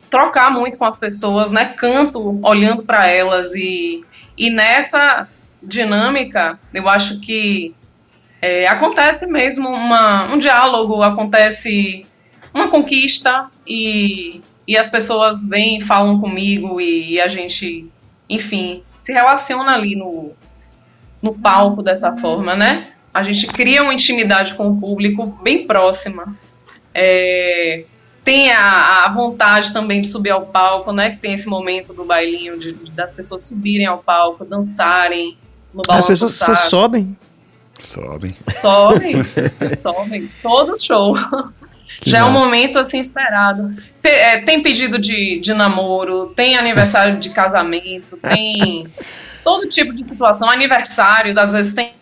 trocar 0.09 0.51
muito 0.51 0.77
com 0.77 0.85
as 0.85 0.99
pessoas, 0.99 1.51
né? 1.51 1.65
Canto 1.65 2.39
olhando 2.43 2.83
para 2.83 3.07
elas 3.07 3.55
e, 3.55 4.03
e 4.37 4.49
nessa 4.49 5.27
dinâmica 5.61 6.59
eu 6.73 6.87
acho 6.89 7.19
que 7.19 7.75
é, 8.41 8.67
acontece 8.67 9.27
mesmo 9.27 9.69
uma, 9.69 10.33
um 10.33 10.37
diálogo, 10.39 11.03
acontece 11.03 12.05
uma 12.53 12.67
conquista 12.67 13.49
e, 13.67 14.41
e 14.67 14.75
as 14.75 14.89
pessoas 14.89 15.47
vêm, 15.47 15.81
falam 15.81 16.19
comigo 16.19 16.81
e, 16.81 17.13
e 17.13 17.21
a 17.21 17.27
gente, 17.27 17.87
enfim, 18.27 18.83
se 18.99 19.13
relaciona 19.13 19.73
ali 19.73 19.95
no, 19.95 20.31
no 21.21 21.33
palco 21.35 21.83
dessa 21.83 22.17
forma, 22.17 22.55
né? 22.55 22.87
A 23.13 23.21
gente 23.21 23.45
cria 23.47 23.83
uma 23.83 23.93
intimidade 23.93 24.55
com 24.55 24.69
o 24.69 24.79
público 24.79 25.25
bem 25.43 25.67
próxima. 25.67 26.35
É, 26.93 27.85
tem 28.23 28.51
a, 28.51 29.05
a, 29.05 29.11
vontade 29.11 29.73
também 29.73 30.01
de 30.01 30.07
subir 30.07 30.29
ao 30.29 30.47
palco, 30.47 30.91
né? 30.91 31.11
Que 31.11 31.17
tem 31.17 31.33
esse 31.33 31.47
momento 31.47 31.93
do 31.93 32.05
bailinho, 32.05 32.57
de, 32.57 32.73
das 32.91 33.13
pessoas 33.13 33.47
subirem 33.47 33.85
ao 33.85 33.99
palco, 33.99 34.45
dançarem 34.45 35.37
no 35.73 35.81
balanço 35.83 36.11
As 36.11 36.19
pessoas 36.19 36.31
saco. 36.33 36.55
sobem. 36.69 37.17
Sobem. 37.79 38.35
Sobem, 38.49 39.15
sobem. 39.81 40.29
Todo 40.41 40.81
show. 40.83 41.15
Que 41.99 42.09
Já 42.09 42.19
é 42.19 42.23
um 42.23 42.31
massa. 42.31 42.45
momento 42.45 42.79
assim 42.79 42.99
esperado. 42.99 43.75
Pe- 44.01 44.09
é, 44.09 44.39
tem 44.39 44.61
pedido 44.61 44.97
de, 44.99 45.39
de 45.39 45.53
namoro, 45.53 46.27
tem 46.35 46.57
aniversário 46.57 47.17
de 47.17 47.29
casamento, 47.29 48.17
tem 48.17 48.85
todo 49.43 49.67
tipo 49.67 49.93
de 49.93 50.03
situação. 50.03 50.49
Aniversário, 50.49 51.37
às 51.39 51.51
vezes 51.51 51.73
tem 51.73 51.93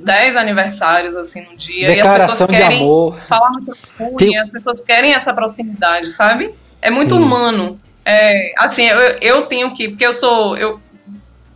10 0.00 0.36
aniversários 0.36 1.16
assim 1.16 1.42
no 1.42 1.56
dia. 1.56 1.86
Declaração 1.86 2.46
e 2.50 2.52
as 2.52 2.56
de 2.56 2.62
amor. 2.62 3.16
Falar 3.28 3.50
no 3.52 3.62
telefone, 3.64 4.16
Tem- 4.16 4.38
as 4.38 4.50
pessoas 4.50 4.84
querem 4.84 5.14
essa 5.14 5.32
proximidade, 5.32 6.10
sabe? 6.10 6.52
É 6.82 6.90
muito 6.90 7.14
Sim. 7.14 7.20
humano. 7.22 7.80
É, 8.04 8.52
assim, 8.58 8.84
eu, 8.84 8.98
eu 9.20 9.42
tenho 9.42 9.74
que, 9.74 9.88
porque 9.88 10.04
eu 10.06 10.12
sou, 10.12 10.56
eu 10.56 10.78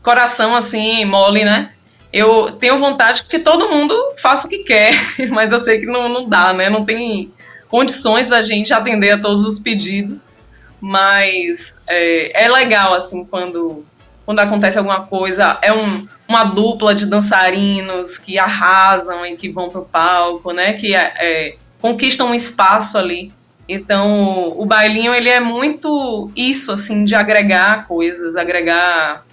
coração 0.09 0.57
assim, 0.57 1.05
mole, 1.05 1.45
né? 1.45 1.71
Eu 2.11 2.53
tenho 2.53 2.79
vontade 2.79 3.25
que 3.25 3.39
todo 3.39 3.69
mundo 3.69 3.95
faça 4.17 4.47
o 4.47 4.51
que 4.51 4.61
quer, 4.61 4.95
mas 5.29 5.53
eu 5.53 5.61
sei 5.61 5.81
que 5.81 5.85
não, 5.85 6.09
não 6.09 6.27
dá, 6.27 6.51
né? 6.55 6.71
Não 6.71 6.83
tem 6.83 7.31
condições 7.69 8.27
da 8.27 8.43
gente 8.43 8.73
atender 8.73 9.11
a 9.11 9.19
todos 9.21 9.45
os 9.45 9.59
pedidos. 9.59 10.33
Mas 10.81 11.79
é, 11.87 12.45
é 12.45 12.49
legal, 12.49 12.95
assim, 12.95 13.23
quando, 13.23 13.85
quando 14.25 14.39
acontece 14.39 14.79
alguma 14.79 15.03
coisa. 15.03 15.59
É 15.61 15.75
um, 15.75 16.07
uma 16.27 16.45
dupla 16.45 16.95
de 16.95 17.05
dançarinos 17.05 18.17
que 18.17 18.39
arrasam 18.39 19.27
e 19.27 19.37
que 19.37 19.51
vão 19.51 19.69
pro 19.69 19.83
palco, 19.83 20.53
né? 20.53 20.73
Que 20.73 20.95
é, 20.95 21.13
é, 21.19 21.57
conquistam 21.83 22.31
um 22.31 22.35
espaço 22.35 22.97
ali. 22.97 23.31
Então, 23.69 24.55
o 24.57 24.65
bailinho, 24.65 25.13
ele 25.13 25.29
é 25.29 25.41
muito 25.41 26.31
isso, 26.35 26.73
assim, 26.73 27.05
de 27.05 27.15
agregar 27.15 27.87
coisas, 27.87 28.37
agregar 28.37 29.28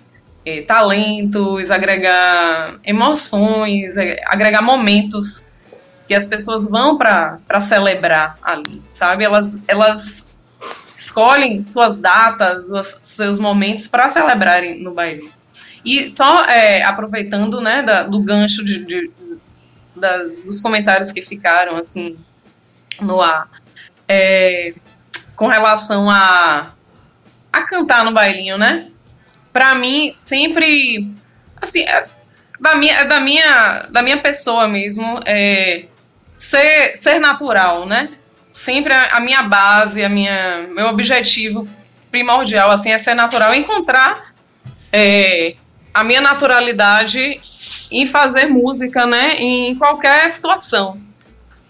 eh, 0.45 0.61
talentos, 0.61 1.71
agregar 1.71 2.75
emoções, 2.83 3.97
eh, 3.97 4.21
agregar 4.27 4.61
momentos 4.61 5.45
que 6.07 6.13
as 6.13 6.27
pessoas 6.27 6.69
vão 6.69 6.97
para 6.97 7.59
celebrar 7.59 8.37
ali, 8.43 8.81
sabe? 8.91 9.23
Elas, 9.23 9.57
elas 9.67 10.23
escolhem 10.97 11.65
suas 11.65 11.99
datas, 11.99 12.69
os 12.69 12.97
seus 13.01 13.39
momentos 13.39 13.87
para 13.87 14.07
celebrarem 14.09 14.81
no 14.83 14.93
baile. 14.93 15.31
E 15.83 16.09
só 16.09 16.45
eh, 16.45 16.83
aproveitando, 16.83 17.59
né, 17.61 17.81
da- 17.83 18.03
do 18.03 18.19
gancho 18.21 18.63
de, 18.63 18.83
de- 18.85 19.11
das- 19.95 20.39
dos 20.41 20.61
comentários 20.61 21.11
que 21.11 21.21
ficaram, 21.21 21.77
assim, 21.77 22.17
no 23.01 23.21
ar, 23.21 23.47
é, 24.07 24.73
com 25.35 25.47
relação 25.47 26.09
a, 26.09 26.71
a 27.51 27.61
cantar 27.63 28.03
no 28.05 28.13
bailinho, 28.13 28.57
né? 28.57 28.89
Pra 29.55 29.73
mim, 29.73 30.11
sempre, 30.15 31.09
assim, 31.61 31.83
é 31.83 32.07
da 32.59 32.75
minha, 32.75 32.93
é 32.99 33.05
da 33.05 33.21
minha, 33.21 33.85
da 33.89 34.01
minha 34.01 34.17
pessoa 34.17 34.67
mesmo, 34.67 35.21
é 35.25 35.85
ser, 36.37 36.93
ser 36.97 37.19
natural, 37.19 37.85
né? 37.85 38.09
Sempre 38.51 38.91
a, 38.91 39.15
a 39.15 39.21
minha 39.21 39.43
base, 39.43 40.03
a 40.03 40.09
minha, 40.09 40.67
meu 40.75 40.87
objetivo 40.87 41.65
primordial, 42.11 42.69
assim, 42.69 42.91
é 42.91 42.97
ser 42.97 43.13
natural, 43.13 43.55
encontrar 43.55 44.33
é, 44.91 45.55
a 45.93 46.03
minha 46.03 46.19
naturalidade 46.19 47.39
em 47.89 48.07
fazer 48.07 48.47
música, 48.47 49.05
né? 49.05 49.37
Em 49.37 49.73
qualquer 49.75 50.29
situação 50.31 50.99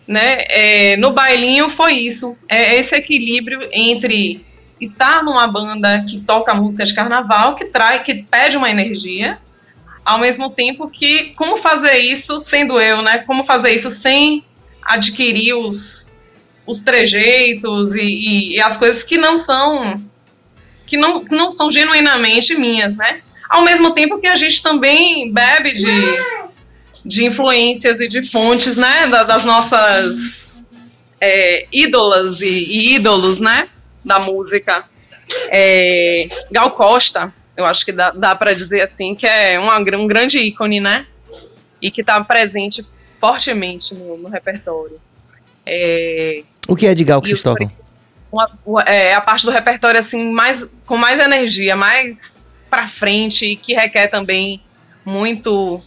né? 0.08 0.44
É, 0.48 0.98
no 0.98 1.14
bailinho 1.14 1.70
foi 1.70 1.94
isso. 1.94 2.36
É 2.50 2.80
esse 2.80 2.96
equilíbrio 2.96 3.70
entre 3.72 4.44
estar 4.80 5.24
numa 5.24 5.48
banda 5.48 6.04
que 6.08 6.20
toca 6.22 6.54
música 6.54 6.84
de 6.86 6.94
carnaval, 6.94 7.56
que 7.56 7.66
traz, 7.66 8.04
que 8.04 8.24
pede 8.24 8.58
uma 8.58 8.70
energia, 8.70 9.38
ao 10.04 10.20
mesmo 10.20 10.50
tempo 10.50 10.90
que 10.90 11.34
como 11.36 11.58
fazer 11.58 11.98
isso 11.98 12.40
sendo 12.40 12.80
eu, 12.80 13.02
né? 13.02 13.20
Como 13.20 13.44
fazer 13.44 13.72
isso 13.72 13.90
sem 13.90 14.44
adquirir 14.84 15.54
os, 15.56 16.16
os 16.68 16.84
trejeitos 16.84 17.96
e, 17.96 18.02
e- 18.02 18.56
e 18.56 18.62
as 18.62 18.78
coisas 18.78 19.04
que 19.04 19.18
não 19.18 19.38
são 19.38 20.00
que 20.88 20.98
não, 20.98 21.24
não 21.32 21.50
são 21.52 21.72
genuinamente 21.72 22.54
minhas, 22.56 22.96
né? 22.96 23.22
Ao 23.50 23.64
mesmo 23.64 23.92
tempo 23.94 24.20
que 24.20 24.28
a 24.28 24.36
gente 24.36 24.62
também 24.62 25.32
bebe 25.32 25.74
de 25.74 26.36
de 27.08 27.24
influências 27.26 28.00
e 28.02 28.08
de 28.08 28.24
fontes, 28.24 28.78
né, 28.78 29.06
da- 29.08 29.22
das 29.24 29.46
nossas 29.46 30.66
é, 31.22 31.68
ídolas 31.72 32.42
e, 32.42 32.48
e 32.48 32.96
ídolos, 32.96 33.40
né, 33.40 33.70
da 34.06 34.20
música. 34.20 34.86
É, 35.50 36.28
Gal 36.52 36.72
Costa, 36.72 37.34
eu 37.58 37.66
acho 37.66 37.84
que 37.84 37.92
dá, 37.92 38.12
dá 38.12 38.36
para 38.36 38.54
dizer 38.54 38.82
assim, 38.82 39.16
que 39.16 39.26
é 39.26 39.60
uma, 39.60 39.78
um 39.80 40.08
grande 40.08 40.40
ícone, 40.40 40.80
né, 40.80 41.06
e 41.82 41.90
que 41.90 42.02
está 42.02 42.24
presente 42.24 42.86
fortemente 43.20 43.94
no, 43.96 44.18
no 44.18 44.30
repertório. 44.30 45.00
É, 45.66 46.44
O 46.68 46.76
que 46.76 46.86
é 46.86 46.94
de 46.94 47.04
Gal 47.04 47.22
que 47.22 47.30
vocês 47.30 47.42
tocam? 47.44 47.72
é, 48.86 49.14
a 49.14 49.22
parte 49.22 49.46
do 49.46 49.52
repertório 49.52 50.00
assim 50.00 50.32
mais 50.32 50.70
com 50.86 50.98
mais 50.98 51.20
energia, 51.20 51.76
mais 51.76 52.46
pra 52.70 52.88
frente 52.88 53.46
e 53.46 53.56
que 53.56 53.74
requer 53.74 54.08
também 54.08 54.62
muito 55.06 55.80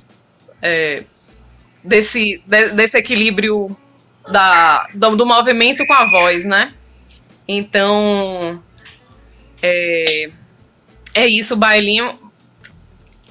é, 0.63 1.05
desse 1.85 2.43
de- 2.47 2.71
desse 2.71 2.97
equilíbrio 2.97 3.77
da 4.31 4.89
do, 4.95 5.15
do 5.17 5.27
movimento 5.27 5.87
com 5.87 5.93
a 5.93 6.07
voz, 6.11 6.45
né? 6.47 6.73
Então 7.49 8.63
é, 9.63 10.31
é 11.15 11.27
isso, 11.29 11.55
o 11.55 11.57
bailinho 11.57 12.19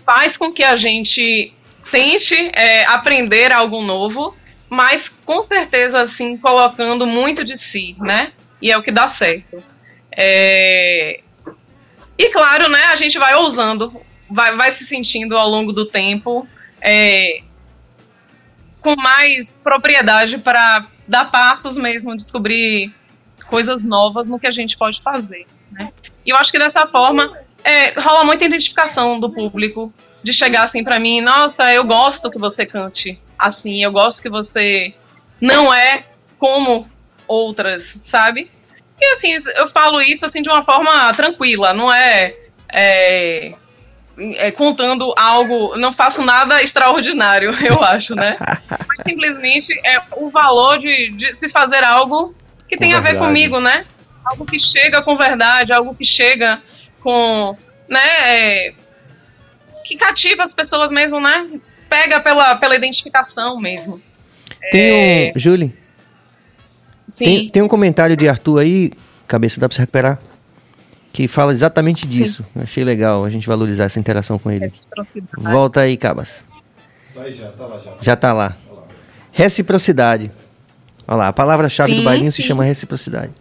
faz 0.05 0.37
com 0.37 0.53
que 0.53 0.63
a 0.63 0.75
gente 0.77 1.53
tente 1.91 2.35
é, 2.53 2.85
aprender 2.85 3.51
algo 3.51 3.81
novo, 3.83 4.35
mas 4.69 5.09
com 5.09 5.41
certeza 5.43 6.01
assim 6.01 6.37
colocando 6.37 7.05
muito 7.07 7.43
de 7.43 7.57
si, 7.57 7.95
né? 7.99 8.33
E 8.61 8.71
é 8.71 8.77
o 8.77 8.83
que 8.83 8.91
dá 8.91 9.07
certo. 9.07 9.63
É, 10.11 11.21
E 12.17 12.29
claro, 12.31 12.69
né? 12.69 12.85
A 12.85 12.95
gente 12.95 13.17
vai 13.19 13.35
ousando, 13.35 14.01
vai, 14.29 14.55
vai 14.55 14.71
se 14.71 14.85
sentindo 14.85 15.37
ao 15.37 15.49
longo 15.49 15.71
do 15.73 15.85
tempo 15.85 16.47
é, 16.81 17.41
com 18.81 18.95
mais 18.95 19.59
propriedade 19.59 20.37
para 20.37 20.87
dar 21.07 21.25
passos 21.31 21.77
mesmo, 21.77 22.15
descobrir 22.15 22.93
coisas 23.49 23.83
novas 23.83 24.27
no 24.27 24.39
que 24.39 24.47
a 24.47 24.51
gente 24.51 24.77
pode 24.77 25.01
fazer. 25.01 25.45
Né? 25.71 25.91
E 26.25 26.29
eu 26.29 26.37
acho 26.37 26.51
que 26.51 26.59
dessa 26.59 26.85
forma 26.87 27.37
é, 27.63 27.99
rola 27.99 28.23
muita 28.23 28.45
identificação 28.45 29.19
do 29.19 29.29
público 29.29 29.93
de 30.23 30.33
chegar 30.33 30.63
assim 30.63 30.83
para 30.83 30.99
mim, 30.99 31.21
nossa, 31.21 31.71
eu 31.71 31.83
gosto 31.83 32.29
que 32.29 32.37
você 32.37 32.65
cante 32.65 33.19
assim, 33.37 33.83
eu 33.83 33.91
gosto 33.91 34.21
que 34.21 34.29
você 34.29 34.93
não 35.39 35.73
é 35.73 36.03
como 36.39 36.87
outras, 37.27 37.97
sabe? 38.01 38.51
E 38.99 39.05
assim, 39.11 39.37
eu 39.55 39.67
falo 39.67 40.01
isso 40.01 40.25
assim 40.25 40.41
de 40.41 40.49
uma 40.49 40.63
forma 40.63 41.13
tranquila, 41.13 41.73
não 41.73 41.93
é, 41.93 42.35
é, 42.71 43.53
é 44.17 44.51
contando 44.51 45.13
algo, 45.15 45.77
não 45.77 45.93
faço 45.93 46.23
nada 46.23 46.63
extraordinário, 46.63 47.51
eu 47.63 47.83
acho, 47.83 48.15
né? 48.15 48.35
Mas 48.69 49.03
simplesmente 49.03 49.71
é 49.85 50.01
o 50.15 50.29
valor 50.29 50.79
de, 50.79 51.11
de 51.11 51.35
se 51.35 51.49
fazer 51.49 51.83
algo 51.83 52.33
que 52.67 52.75
Com 52.75 52.79
tem 52.81 52.93
a 52.93 52.99
ver 52.99 53.11
verdade. 53.11 53.25
comigo, 53.27 53.59
né? 53.59 53.85
Algo 54.25 54.45
que 54.45 54.59
chega 54.59 55.01
com 55.01 55.15
verdade, 55.15 55.71
algo 55.71 55.95
que 55.95 56.05
chega 56.05 56.61
com, 57.01 57.55
né, 57.87 57.99
é, 58.25 58.73
que 59.85 59.95
cativa 59.95 60.43
as 60.43 60.53
pessoas 60.53 60.91
mesmo, 60.91 61.19
né? 61.19 61.47
Pega 61.89 62.19
pela, 62.19 62.55
pela 62.57 62.75
identificação 62.75 63.57
mesmo. 63.59 64.01
Tem 64.69 65.31
um. 65.35 65.39
Julie, 65.39 65.73
Sim. 67.07 67.25
tem, 67.25 67.49
tem 67.49 67.61
um 67.61 67.67
comentário 67.69 68.17
de 68.17 68.27
Arthur 68.27 68.59
aí, 68.59 68.91
cabeça, 69.25 69.61
dá 69.61 69.69
pra 69.69 69.75
você 69.75 69.81
recuperar? 69.81 70.19
Que 71.13 71.27
fala 71.27 71.51
exatamente 71.53 72.05
disso. 72.05 72.45
Eu 72.53 72.63
achei 72.63 72.83
legal 72.83 73.23
a 73.23 73.29
gente 73.29 73.47
valorizar 73.47 73.85
essa 73.85 73.99
interação 73.99 74.37
com 74.37 74.51
ele. 74.51 74.65
Reciprocidade. 74.65 75.51
Volta 75.51 75.81
aí, 75.81 75.95
Cabas. 75.97 76.43
Tá 77.15 77.21
aí 77.21 77.33
já, 77.33 77.47
tá 77.53 77.65
lá 77.65 77.79
já. 77.79 77.93
Já 78.01 78.15
tá 78.15 78.33
lá. 78.33 78.57
Reciprocidade. 79.31 80.31
Olha 81.07 81.17
lá, 81.17 81.27
a 81.29 81.33
palavra-chave 81.33 81.93
do 81.93 81.99
Sim, 81.99 82.03
bailinho 82.03 82.31
se 82.31 82.41
sim. 82.41 82.43
chama 82.43 82.63
reciprocidade. 82.63 83.31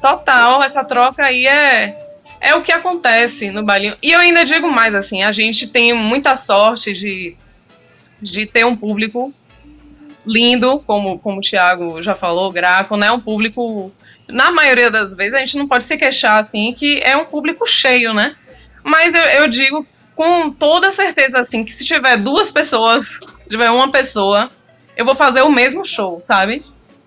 Total, 0.00 0.62
essa 0.62 0.84
troca 0.84 1.24
aí 1.24 1.46
é, 1.46 1.96
é 2.40 2.54
o 2.54 2.62
que 2.62 2.70
acontece 2.70 3.50
no 3.50 3.64
bailinho. 3.64 3.96
E 4.00 4.12
eu 4.12 4.20
ainda 4.20 4.44
digo 4.44 4.70
mais, 4.70 4.94
assim, 4.94 5.24
a 5.24 5.32
gente 5.32 5.66
tem 5.66 5.92
muita 5.92 6.36
sorte 6.36 6.92
de, 6.92 7.36
de 8.22 8.46
ter 8.46 8.64
um 8.64 8.76
público 8.76 9.34
lindo, 10.24 10.78
como, 10.86 11.18
como 11.18 11.38
o 11.38 11.40
Thiago 11.40 12.02
já 12.02 12.14
falou, 12.14 12.52
Graco, 12.52 12.96
né? 12.96 13.10
Um 13.10 13.20
público, 13.20 13.90
na 14.28 14.52
maioria 14.52 14.90
das 14.90 15.16
vezes, 15.16 15.34
a 15.34 15.38
gente 15.38 15.58
não 15.58 15.66
pode 15.66 15.84
se 15.84 15.96
queixar, 15.96 16.38
assim, 16.38 16.72
que 16.72 17.00
é 17.02 17.16
um 17.16 17.24
público 17.24 17.66
cheio, 17.66 18.14
né? 18.14 18.36
Mas 18.84 19.14
eu, 19.14 19.22
eu 19.22 19.48
digo 19.48 19.84
com 20.14 20.50
toda 20.50 20.90
certeza, 20.90 21.38
assim, 21.38 21.64
que 21.64 21.72
se 21.72 21.84
tiver 21.84 22.16
duas 22.16 22.50
pessoas, 22.50 23.06
se 23.06 23.48
tiver 23.48 23.70
uma 23.70 23.90
pessoa, 23.90 24.50
eu 24.98 25.04
vou 25.04 25.14
fazer 25.14 25.42
o 25.42 25.48
mesmo 25.50 25.84
show, 25.84 26.18
sabe? 26.20 26.60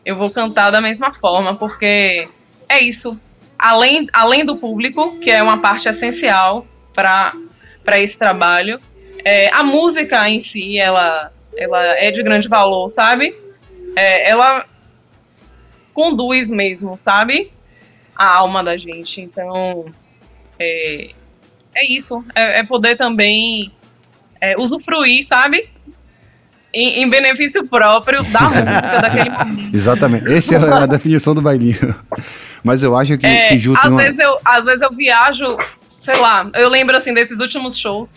Eu 0.06 0.16
vou 0.16 0.32
cantar 0.32 0.72
da 0.72 0.80
mesma 0.80 1.14
forma, 1.14 1.58
porque 1.58 2.26
é 2.70 2.80
isso. 2.80 3.20
Além, 3.60 4.08
além 4.14 4.46
do 4.46 4.56
público, 4.56 5.20
que 5.20 5.30
é 5.30 5.44
uma 5.44 5.62
parte 5.62 5.90
essencial 5.90 6.66
para 6.94 7.34
esse 8.00 8.18
trabalho, 8.18 8.80
é, 9.26 9.50
a 9.54 9.62
música 9.62 10.28
em 10.30 10.40
si, 10.40 10.80
ela, 10.80 11.34
ela 11.56 11.84
é 12.00 12.10
de 12.12 12.24
grande 12.24 12.48
valor, 12.48 12.88
sabe? 12.88 13.36
É, 13.94 14.30
ela 14.32 14.66
conduz 15.94 16.50
mesmo, 16.50 16.96
sabe? 16.96 17.52
A 18.16 18.38
alma 18.38 18.64
da 18.64 18.78
gente. 18.78 19.20
Então, 19.20 19.94
é, 20.58 21.12
é 21.76 21.86
isso. 21.92 22.24
É, 22.34 22.62
é 22.62 22.64
poder 22.64 22.96
também 22.96 23.70
é, 24.40 24.58
usufruir, 24.58 25.26
sabe? 25.26 25.70
Em, 26.74 27.02
em 27.02 27.10
benefício 27.10 27.66
próprio 27.68 28.24
da 28.24 28.42
música 28.50 29.02
daquele 29.02 29.30
momento. 29.30 29.76
Exatamente. 29.76 30.34
Essa 30.34 30.56
é 30.56 30.74
a 30.74 30.86
definição 30.88 31.34
do 31.34 31.42
bailinho. 31.42 31.96
Mas 32.64 32.84
eu 32.84 32.96
acho 32.96 33.18
que, 33.18 33.26
É, 33.26 33.48
que 33.48 33.58
Ju 33.58 33.74
às, 33.78 33.86
uma... 33.86 33.98
vezes 33.98 34.20
eu, 34.20 34.38
às 34.46 34.66
vezes 34.66 34.82
eu 34.82 34.92
viajo, 34.92 35.58
sei 36.00 36.16
lá, 36.18 36.50
eu 36.54 36.70
lembro 36.70 36.96
assim 36.96 37.14
desses 37.14 37.40
últimos 37.40 37.78
shows. 37.78 38.16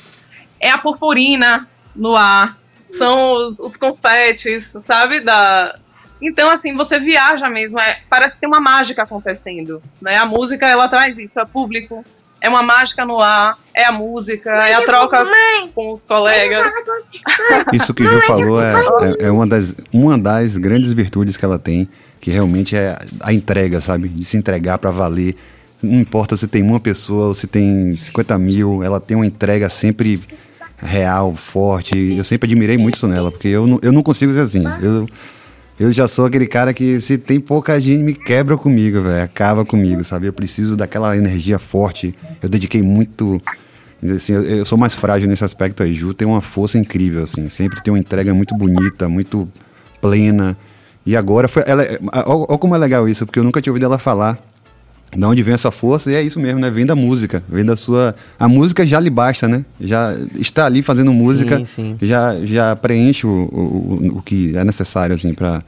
É 0.61 0.71
a 0.71 0.79
purpurina 0.79 1.67
no 1.97 2.15
ar, 2.15 2.57
são 2.91 3.33
os, 3.33 3.59
os 3.59 3.77
confetes, 3.77 4.73
sabe? 4.81 5.21
Da... 5.21 5.79
Então, 6.21 6.51
assim, 6.51 6.75
você 6.75 6.99
viaja 6.99 7.49
mesmo. 7.49 7.81
É, 7.81 8.01
parece 8.09 8.35
que 8.35 8.41
tem 8.41 8.49
uma 8.49 8.61
mágica 8.61 9.03
acontecendo. 9.03 9.83
Né? 10.01 10.17
A 10.17 10.27
música, 10.27 10.67
ela 10.67 10.89
traz 10.89 11.19
isso, 11.19 11.41
é 11.41 11.45
público. 11.45 12.05
É 12.45 12.49
uma 12.51 12.63
mágica 12.63 13.07
no 13.07 13.19
ar, 13.21 13.57
é 13.75 13.87
a 13.87 13.93
música, 13.93 14.51
é 14.51 14.75
a 14.75 14.85
troca 14.85 15.25
com 15.75 15.91
os 15.91 16.05
colegas. 16.05 16.71
Isso 17.73 17.95
que 17.95 18.03
o 18.03 18.07
Ju 18.07 18.21
falou 18.27 18.61
é, 18.61 18.75
é, 18.75 19.27
é 19.29 19.31
uma, 19.31 19.47
das, 19.47 19.75
uma 19.91 20.19
das 20.19 20.59
grandes 20.59 20.93
virtudes 20.93 21.39
que 21.39 21.45
ela 21.47 21.59
tem, 21.59 21.89
que 22.21 22.31
realmente 22.31 22.77
é 22.77 22.99
a 23.21 23.33
entrega, 23.33 23.81
sabe? 23.81 24.11
De 24.11 24.23
se 24.27 24.37
entregar 24.37 24.77
pra 24.77 24.91
valer. 24.91 25.35
Não 25.83 25.99
importa 25.99 26.37
se 26.37 26.47
tem 26.47 26.63
uma 26.63 26.79
pessoa 26.79 27.29
ou 27.29 27.35
se 27.35 27.47
tem 27.47 27.97
50 27.97 28.39
mil, 28.39 28.85
ela 28.85 29.01
tem 29.01 29.17
uma 29.17 29.27
entrega 29.27 29.71
sempre 29.71 30.21
real, 30.77 31.35
forte. 31.35 32.15
Eu 32.15 32.25
sempre 32.25 32.47
admirei 32.47 32.77
muito 32.77 32.97
isso 32.97 33.09
nela, 33.09 33.33
porque 33.33 33.49
eu 33.49 33.67
não, 33.67 33.79
eu 33.81 33.91
não 33.91 34.03
consigo 34.03 34.31
ser 34.35 34.41
assim. 34.41 34.65
Eu, 34.83 35.09
eu 35.79 35.93
já 35.93 36.07
sou 36.07 36.27
aquele 36.27 36.47
cara 36.47 36.73
que 36.73 37.01
se 37.01 37.19
tem 37.19 37.41
pouca 37.41 37.81
gente 37.81 38.03
me 38.03 38.15
quebra 38.15 38.57
comigo, 38.57 39.03
velho, 39.03 39.25
acaba 39.25 39.65
comigo, 39.65 40.05
sabe? 40.05 40.27
Eu 40.27 40.33
preciso 40.33 40.77
daquela 40.77 41.17
energia 41.17 41.59
forte. 41.59 42.15
Eu 42.43 42.49
dediquei 42.49 42.83
muito 42.83 43.41
Assim, 44.15 44.35
eu, 44.35 44.43
eu 44.43 44.65
sou 44.65 44.77
mais 44.77 44.95
frágil 44.95 45.29
nesse 45.29 45.45
aspecto 45.45 45.83
aí. 45.83 45.95
Ju 45.95 46.13
tem 46.13 46.29
uma 46.29 46.43
força 46.43 46.77
incrível, 46.77 47.23
assim. 47.23 47.49
Sempre 47.49 47.83
tem 47.83 47.93
uma 47.93 47.99
entrega 47.99 48.35
muito 48.35 48.55
bonita, 48.55 49.09
muito 49.09 49.49
plena. 50.01 50.57
E 51.07 51.17
agora 51.17 51.49
foi. 51.49 51.63
Olha 51.67 52.59
como 52.59 52.75
é 52.75 52.79
legal 52.79 53.09
isso, 53.09 53.25
porque 53.25 53.39
eu 53.39 53.45
nunca 53.45 53.63
tinha 53.63 53.73
ouvido 53.73 53.87
ela 53.87 53.99
falar 53.99 54.39
de 55.17 55.25
onde 55.25 55.43
vem 55.43 55.55
essa 55.55 55.71
força, 55.71 56.11
e 56.11 56.15
é 56.15 56.23
isso 56.23 56.41
mesmo, 56.41 56.61
né? 56.61 56.71
Vem 56.71 56.85
da 56.85 56.97
música, 56.97 57.43
vem 57.49 57.65
da 57.65 57.77
sua. 57.77 58.15
A 58.39 58.49
música 58.49 58.85
já 58.87 58.99
lhe 58.99 59.11
basta, 59.11 59.49
né? 59.49 59.65
Já 59.81 60.15
está 60.35 60.67
ali 60.67 60.83
fazendo 60.83 61.13
música, 61.13 61.59
Sim, 61.59 61.65
sim. 61.65 61.97
Já, 62.03 62.45
já 62.45 62.77
preenche 62.77 63.27
o, 63.27 63.31
o, 63.31 64.19
o 64.19 64.23
que 64.23 64.57
é 64.57 64.65
necessário, 64.65 65.15
assim, 65.15 65.33
para 65.33 65.63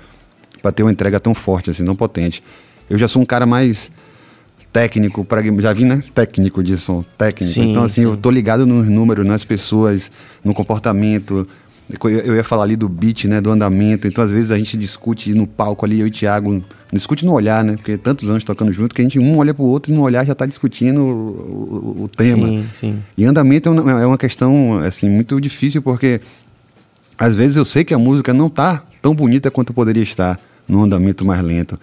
ter 0.75 0.83
uma 0.83 0.93
entrega 0.93 1.21
tão 1.21 1.35
forte, 1.35 1.71
assim, 1.71 1.85
tão 1.85 1.97
potente. 1.97 2.43
Eu 2.89 2.99
já 2.99 3.09
sou 3.09 3.23
um 3.23 3.27
cara 3.27 3.47
mais 3.47 3.91
técnico, 4.73 5.25
pra, 5.25 5.43
já 5.43 5.73
vi, 5.73 5.85
né? 5.85 6.03
Técnico 6.15 6.63
de 6.63 6.77
som, 6.77 7.05
técnico. 7.17 7.53
Sim, 7.53 7.71
então, 7.71 7.83
assim, 7.83 8.03
sim. 8.03 8.07
eu 8.07 8.17
tô 8.17 8.31
ligado 8.31 8.67
nos 8.67 8.87
números, 8.87 9.25
nas 9.25 9.45
pessoas, 9.45 10.11
no 10.45 10.53
comportamento. 10.53 11.49
Eu 12.03 12.34
ia 12.34 12.43
falar 12.43 12.64
ali 12.64 12.74
do 12.74 12.89
beat, 12.89 13.26
né? 13.26 13.41
Do 13.41 13.51
andamento. 13.51 14.09
Então, 14.09 14.22
às 14.24 14.32
vezes, 14.32 14.51
a 14.51 14.59
gente 14.59 14.76
discute 14.76 15.32
no 15.34 15.47
palco 15.47 15.84
ali, 15.87 16.01
eu 16.01 16.07
e 16.07 16.11
o 16.11 16.12
Thiago, 16.12 16.62
discute 16.93 17.24
no 17.24 17.32
olhar, 17.32 17.62
né? 17.62 17.76
Porque 17.76 17.97
tantos 17.97 18.28
anos 18.28 18.43
tocando 18.43 18.72
junto 18.72 18.93
que 18.95 19.01
a 19.01 19.05
gente 19.05 19.18
um 19.20 19.39
olha 19.39 19.55
pro 19.55 19.62
outro 19.64 19.93
e 19.93 19.95
no 19.95 20.03
olhar 20.03 20.24
já 20.26 20.34
tá 20.34 20.47
discutindo 20.47 21.01
o, 21.03 21.97
o- 22.01 22.03
o 22.05 22.09
tema. 22.09 22.49
Sim, 22.49 22.64
sim. 22.74 22.99
E 23.16 23.24
andamento 23.24 23.68
é 23.68 23.72
uma, 23.72 24.14
é 24.14 24.18
questão, 24.18 24.78
assim, 24.78 25.09
muito 25.09 25.41
difícil, 25.41 25.80
porque 25.80 26.20
às 27.16 27.37
vezes 27.37 27.57
eu 27.57 27.64
sei 27.64 27.84
que 27.84 27.95
a 27.95 27.99
música 27.99 28.34
não 28.34 28.49
tá 28.51 28.82
tão 29.01 29.14
bonita 29.14 29.51
quanto 29.51 29.72
poderia 29.72 30.03
estar 30.03 30.41
num 30.68 30.82
andamento 30.82 31.24
mais 31.24 31.41
lento. 31.41 31.78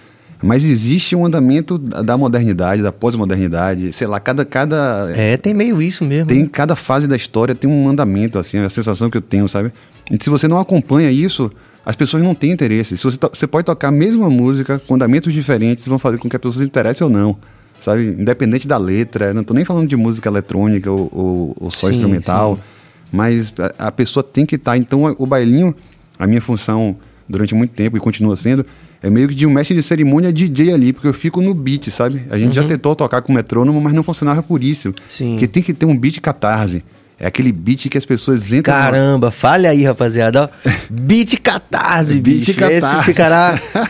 Mas 0.45 0.65
existe 0.65 1.15
um 1.15 1.25
andamento 1.25 1.77
da 1.77 2.01
da 2.01 2.17
modernidade, 2.17 2.81
da 2.81 2.91
pós-modernidade, 2.91 3.93
sei 3.93 4.05
lá, 4.07 4.19
cada, 4.19 4.43
cada 4.43 5.09
É, 5.15 5.37
tem 5.37 5.53
meio 5.53 5.81
isso 5.81 6.03
mesmo. 6.03 6.27
tem 6.27 6.43
né? 6.43 6.49
cada 6.51 6.75
fase 6.75 7.07
da 7.07 7.15
história 7.15 7.55
tem 7.55 7.69
um 7.69 7.87
andamento 7.87 8.37
assim, 8.37 8.57
a 8.59 8.69
sensação 8.69 9.09
que 9.09 9.15
eu 9.15 9.21
tenho, 9.21 9.47
sabe? 9.47 9.71
E 10.11 10.21
se 10.23 10.29
você 10.29 10.47
não 10.47 10.59
acompanha 10.59 11.09
isso, 11.11 11.51
as 11.85 11.95
pessoas 11.95 12.23
não 12.23 12.33
têm 12.35 12.51
interesse. 12.51 12.97
Se 12.97 13.03
você, 13.03 13.17
você 13.33 13.47
pode 13.47 13.65
tocar 13.65 13.87
a 13.89 13.91
mesma 13.91 14.29
música 14.29 14.79
com 14.79 14.95
andamentos 14.95 15.33
diferentes, 15.33 15.87
vão 15.87 15.99
fazer 15.99 16.17
com 16.17 16.29
que 16.29 16.35
a 16.35 16.39
pessoa 16.39 16.61
se 16.63 16.67
interesse 16.67 17.03
ou 17.03 17.09
não, 17.09 17.37
sabe? 17.79 18.07
Independente 18.07 18.67
da 18.67 18.77
letra. 18.77 19.27
Eu 19.27 19.33
não 19.33 19.43
tô 19.43 19.53
nem 19.53 19.65
falando 19.65 19.87
de 19.87 19.95
música 19.95 20.29
eletrônica 20.29 20.89
ou, 20.91 21.09
ou- 21.11 21.55
ou 21.59 21.71
só 21.71 21.87
Sim, 21.87 21.93
instrumental, 21.93 22.59
mas 23.11 23.53
a, 23.77 23.87
a 23.87 23.91
pessoa 23.91 24.23
tem 24.23 24.45
que 24.45 24.55
estar. 24.55 24.77
Então 24.77 25.13
o 25.17 25.25
bailinho, 25.25 25.75
a 26.19 26.25
minha 26.27 26.41
função 26.41 26.95
durante 27.27 27.53
muito 27.55 27.71
tempo 27.71 27.95
e 27.97 27.99
continua 27.99 28.35
sendo 28.35 28.65
é 29.01 29.09
meio 29.09 29.27
que 29.27 29.35
de 29.35 29.45
um 29.45 29.51
mestre 29.51 29.75
de 29.75 29.83
cerimônia 29.83 30.31
DJ 30.31 30.73
ali, 30.73 30.93
porque 30.93 31.07
eu 31.07 31.13
fico 31.13 31.41
no 31.41 31.53
beat, 31.53 31.89
sabe? 31.89 32.21
A 32.29 32.37
gente 32.37 32.55
já 32.55 32.63
tentou 32.63 32.95
tocar 32.95 33.21
com 33.21 33.33
metrônomo, 33.33 33.81
mas 33.81 33.93
não 33.93 34.01
funcionava 34.03 34.41
por 34.41 34.63
isso. 34.63 34.89
Uhum. 34.89 34.93
Sim. 35.09 35.29
Porque 35.31 35.47
tem 35.47 35.61
que 35.61 35.73
ter 35.73 35.85
um 35.85 35.97
beat 35.97 36.19
catarse. 36.21 36.83
É 37.20 37.28
aquele 37.28 37.51
beat 37.51 37.88
que 37.89 37.97
as 37.97 38.05
pessoas 38.05 38.51
entram. 38.51 38.76
na- 38.76 38.82
Caramba, 38.84 39.32
fale 39.32 39.68
aí, 39.68 39.84
rapaziada. 39.84 40.49
Beat 40.89 41.38
catarse, 41.41 42.20
Beat 42.20 42.38
bicho. 42.38 42.51
Esse 42.51 42.82
catarse. 42.82 43.05
ficará, 43.05 43.59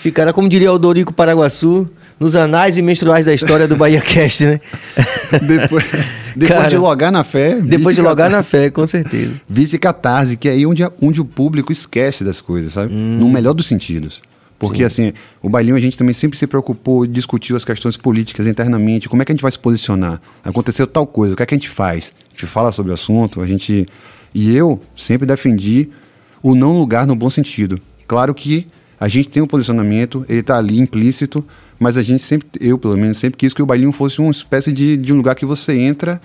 ficará, 0.00 0.32
como 0.32 0.48
diria 0.48 0.72
o 0.72 0.78
Dorico 0.78 1.12
Paraguaçu, 1.12 1.88
nos 2.18 2.36
anais 2.36 2.76
e 2.76 2.82
menstruais 2.82 3.26
da 3.26 3.34
história 3.34 3.66
do 3.66 3.76
Bahia 3.76 4.00
Cast, 4.00 4.44
né? 4.44 4.60
Depois, 5.42 5.84
depois 6.36 6.58
Cara, 6.60 6.68
de 6.68 6.76
logar 6.76 7.10
na 7.10 7.24
fé. 7.24 7.54
Depois 7.54 7.96
de 7.96 8.02
beat 8.02 8.08
logar 8.08 8.30
catarse. 8.30 8.36
na 8.36 8.42
fé, 8.42 8.70
com 8.70 8.86
certeza. 8.86 9.32
Beat 9.48 9.78
catarse, 9.78 10.36
que 10.36 10.48
é 10.48 10.52
aí 10.52 10.66
onde, 10.66 10.82
onde 11.00 11.20
o 11.20 11.24
público 11.24 11.72
esquece 11.72 12.22
das 12.22 12.40
coisas, 12.40 12.74
sabe? 12.74 12.92
Hum. 12.94 13.16
No 13.18 13.28
melhor 13.28 13.52
dos 13.54 13.66
sentidos. 13.66 14.22
Porque, 14.60 14.84
assim, 14.84 15.14
o 15.42 15.48
bailinho 15.48 15.74
a 15.74 15.80
gente 15.80 15.96
também 15.96 16.12
sempre 16.12 16.36
se 16.36 16.46
preocupou, 16.46 17.06
discutiu 17.06 17.56
as 17.56 17.64
questões 17.64 17.96
políticas 17.96 18.46
internamente, 18.46 19.08
como 19.08 19.22
é 19.22 19.24
que 19.24 19.32
a 19.32 19.34
gente 19.34 19.40
vai 19.40 19.50
se 19.50 19.58
posicionar? 19.58 20.20
Aconteceu 20.44 20.86
tal 20.86 21.06
coisa, 21.06 21.32
o 21.32 21.36
que 21.36 21.42
é 21.42 21.46
que 21.46 21.54
a 21.54 21.56
gente 21.56 21.70
faz? 21.70 22.12
A 22.28 22.30
gente 22.32 22.46
fala 22.46 22.70
sobre 22.70 22.92
o 22.92 22.94
assunto, 22.94 23.40
a 23.40 23.46
gente. 23.46 23.86
E 24.34 24.54
eu 24.54 24.78
sempre 24.94 25.26
defendi 25.26 25.88
o 26.42 26.54
não 26.54 26.76
lugar 26.76 27.06
no 27.06 27.16
bom 27.16 27.30
sentido. 27.30 27.80
Claro 28.06 28.34
que 28.34 28.66
a 29.00 29.08
gente 29.08 29.30
tem 29.30 29.42
um 29.42 29.46
posicionamento, 29.46 30.26
ele 30.28 30.42
tá 30.42 30.58
ali 30.58 30.78
implícito, 30.78 31.42
mas 31.78 31.96
a 31.96 32.02
gente 32.02 32.22
sempre, 32.22 32.46
eu 32.60 32.76
pelo 32.76 32.98
menos, 32.98 33.16
sempre 33.16 33.38
quis 33.38 33.54
que 33.54 33.62
o 33.62 33.66
bailinho 33.66 33.92
fosse 33.92 34.20
uma 34.20 34.30
espécie 34.30 34.72
de, 34.72 34.94
de 34.98 35.10
um 35.10 35.16
lugar 35.16 35.34
que 35.36 35.46
você 35.46 35.72
entra 35.72 36.20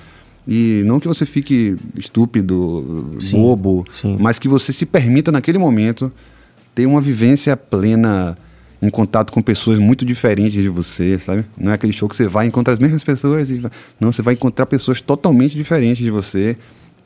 e 0.45 0.83
não 0.85 0.99
que 0.99 1.07
você 1.07 1.25
fique 1.25 1.77
estúpido, 1.95 3.15
Sim, 3.17 3.37
bobo, 3.37 3.85
sim. 3.93 4.17
mas 4.19 4.37
que 4.37 4.49
você 4.49 4.73
se 4.73 4.85
permita 4.85 5.31
naquele 5.31 5.57
momento 5.57 6.11
ter 6.75 6.85
uma 6.85 7.01
vivência 7.01 7.55
plena 7.55 8.37
em 8.81 8.89
contato 8.89 9.31
com 9.31 9.41
pessoas 9.41 9.79
muito 9.79 10.05
diferentes 10.05 10.61
de 10.61 10.69
você, 10.69 11.17
sabe? 11.17 11.45
Não 11.57 11.71
é 11.71 11.75
aquele 11.75 11.93
show 11.93 12.07
que 12.07 12.15
você 12.15 12.27
vai 12.27 12.45
e 12.45 12.49
encontra 12.49 12.73
as 12.73 12.79
mesmas 12.79 13.03
pessoas 13.03 13.49
e 13.49 13.61
não, 13.99 14.11
você 14.11 14.21
vai 14.21 14.33
encontrar 14.33 14.65
pessoas 14.65 15.01
totalmente 15.01 15.55
diferentes 15.55 16.03
de 16.03 16.11
você 16.11 16.57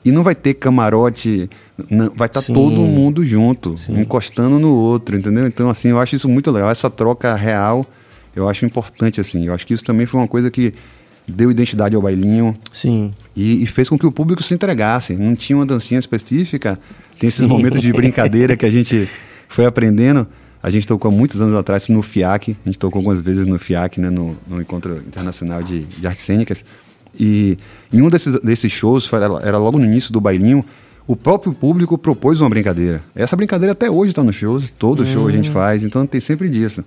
e 0.04 0.12
não 0.12 0.24
vai 0.24 0.34
ter 0.34 0.56
camarote, 0.56 1.50
não, 1.90 2.12
vai 2.16 2.26
estar 2.26 2.42
Sim. 2.42 2.54
todo 2.54 2.82
mundo 2.82 3.26
junto, 3.26 3.76
encostando 3.90 4.60
no 4.60 4.74
outro, 4.74 5.16
entendeu? 5.16 5.46
Então 5.46 5.70
assim, 5.70 5.90
eu 5.90 6.00
acho 6.00 6.16
isso 6.16 6.28
muito 6.28 6.50
legal, 6.52 6.70
essa 6.70 6.90
troca 6.90 7.36
real, 7.36 7.86
eu 8.36 8.50
acho 8.50 8.66
importante 8.66 9.22
assim. 9.22 9.46
Eu 9.46 9.54
acho 9.54 9.68
que 9.68 9.74
isso 9.74 9.84
também 9.84 10.06
foi 10.06 10.20
uma 10.20 10.28
coisa 10.28 10.50
que 10.50 10.74
deu 11.28 11.52
identidade 11.52 11.96
ao 11.96 12.02
bailinho, 12.02 12.58
Sim. 12.74 13.12
e, 13.36 13.64
e 13.64 13.68
fez 13.68 13.88
com 13.88 13.98
que 13.98 14.06
o 14.06 14.12
público 14.12 14.42
se 14.42 14.54
entregasse. 14.54 15.14
Não 15.14 15.36
tinha 15.36 15.58
uma 15.58 15.66
dancinha 15.66 16.00
específica. 16.00 16.80
Tem 17.20 17.28
esses 17.28 17.46
momentos 17.46 17.82
de 17.82 17.92
brincadeira 17.92 18.58
que 18.58 18.66
a 18.66 18.70
gente 18.72 19.08
foi 19.50 19.66
aprendendo. 19.66 20.26
A 20.64 20.70
gente 20.70 20.88
tocou 20.88 21.10
há 21.10 21.14
muitos 21.14 21.42
anos 21.42 21.56
atrás 21.58 21.88
no 21.90 22.02
FIAC. 22.02 22.56
A 22.66 22.70
gente 22.70 22.80
tocou 22.80 23.00
algumas 23.00 23.22
vezes 23.22 23.46
no 23.46 23.60
FIAC, 23.60 24.00
né, 24.00 24.10
no, 24.10 24.38
no 24.48 24.62
Encontro 24.62 24.98
Internacional 24.98 25.62
de, 25.64 25.84
de 25.84 26.08
Artes 26.08 26.24
Cênicas. 26.24 26.64
E 27.20 27.58
em 27.92 28.02
um 28.02 28.10
desses, 28.10 28.40
desses 28.42 28.72
shows, 28.72 29.06
foi- 29.06 29.20
era, 29.42 29.58
logo 29.58 29.80
no 29.80 29.86
início 29.86 30.14
do 30.14 30.22
bailinho, 30.22 30.64
o 31.08 31.16
próprio 31.16 31.54
público 31.54 31.98
propôs 31.98 32.40
uma 32.40 32.50
brincadeira. 32.50 33.02
Essa 33.16 33.36
brincadeira 33.36 33.72
até 33.72 33.90
hoje 33.90 34.12
está 34.12 34.24
nos 34.24 34.36
shows, 34.36 34.70
todo 34.78 35.06
show 35.06 35.28
a 35.28 35.32
gente 35.32 35.50
faz, 35.50 35.84
então 35.84 36.06
tem 36.06 36.22
sempre 36.22 36.48
disso. 36.50 36.84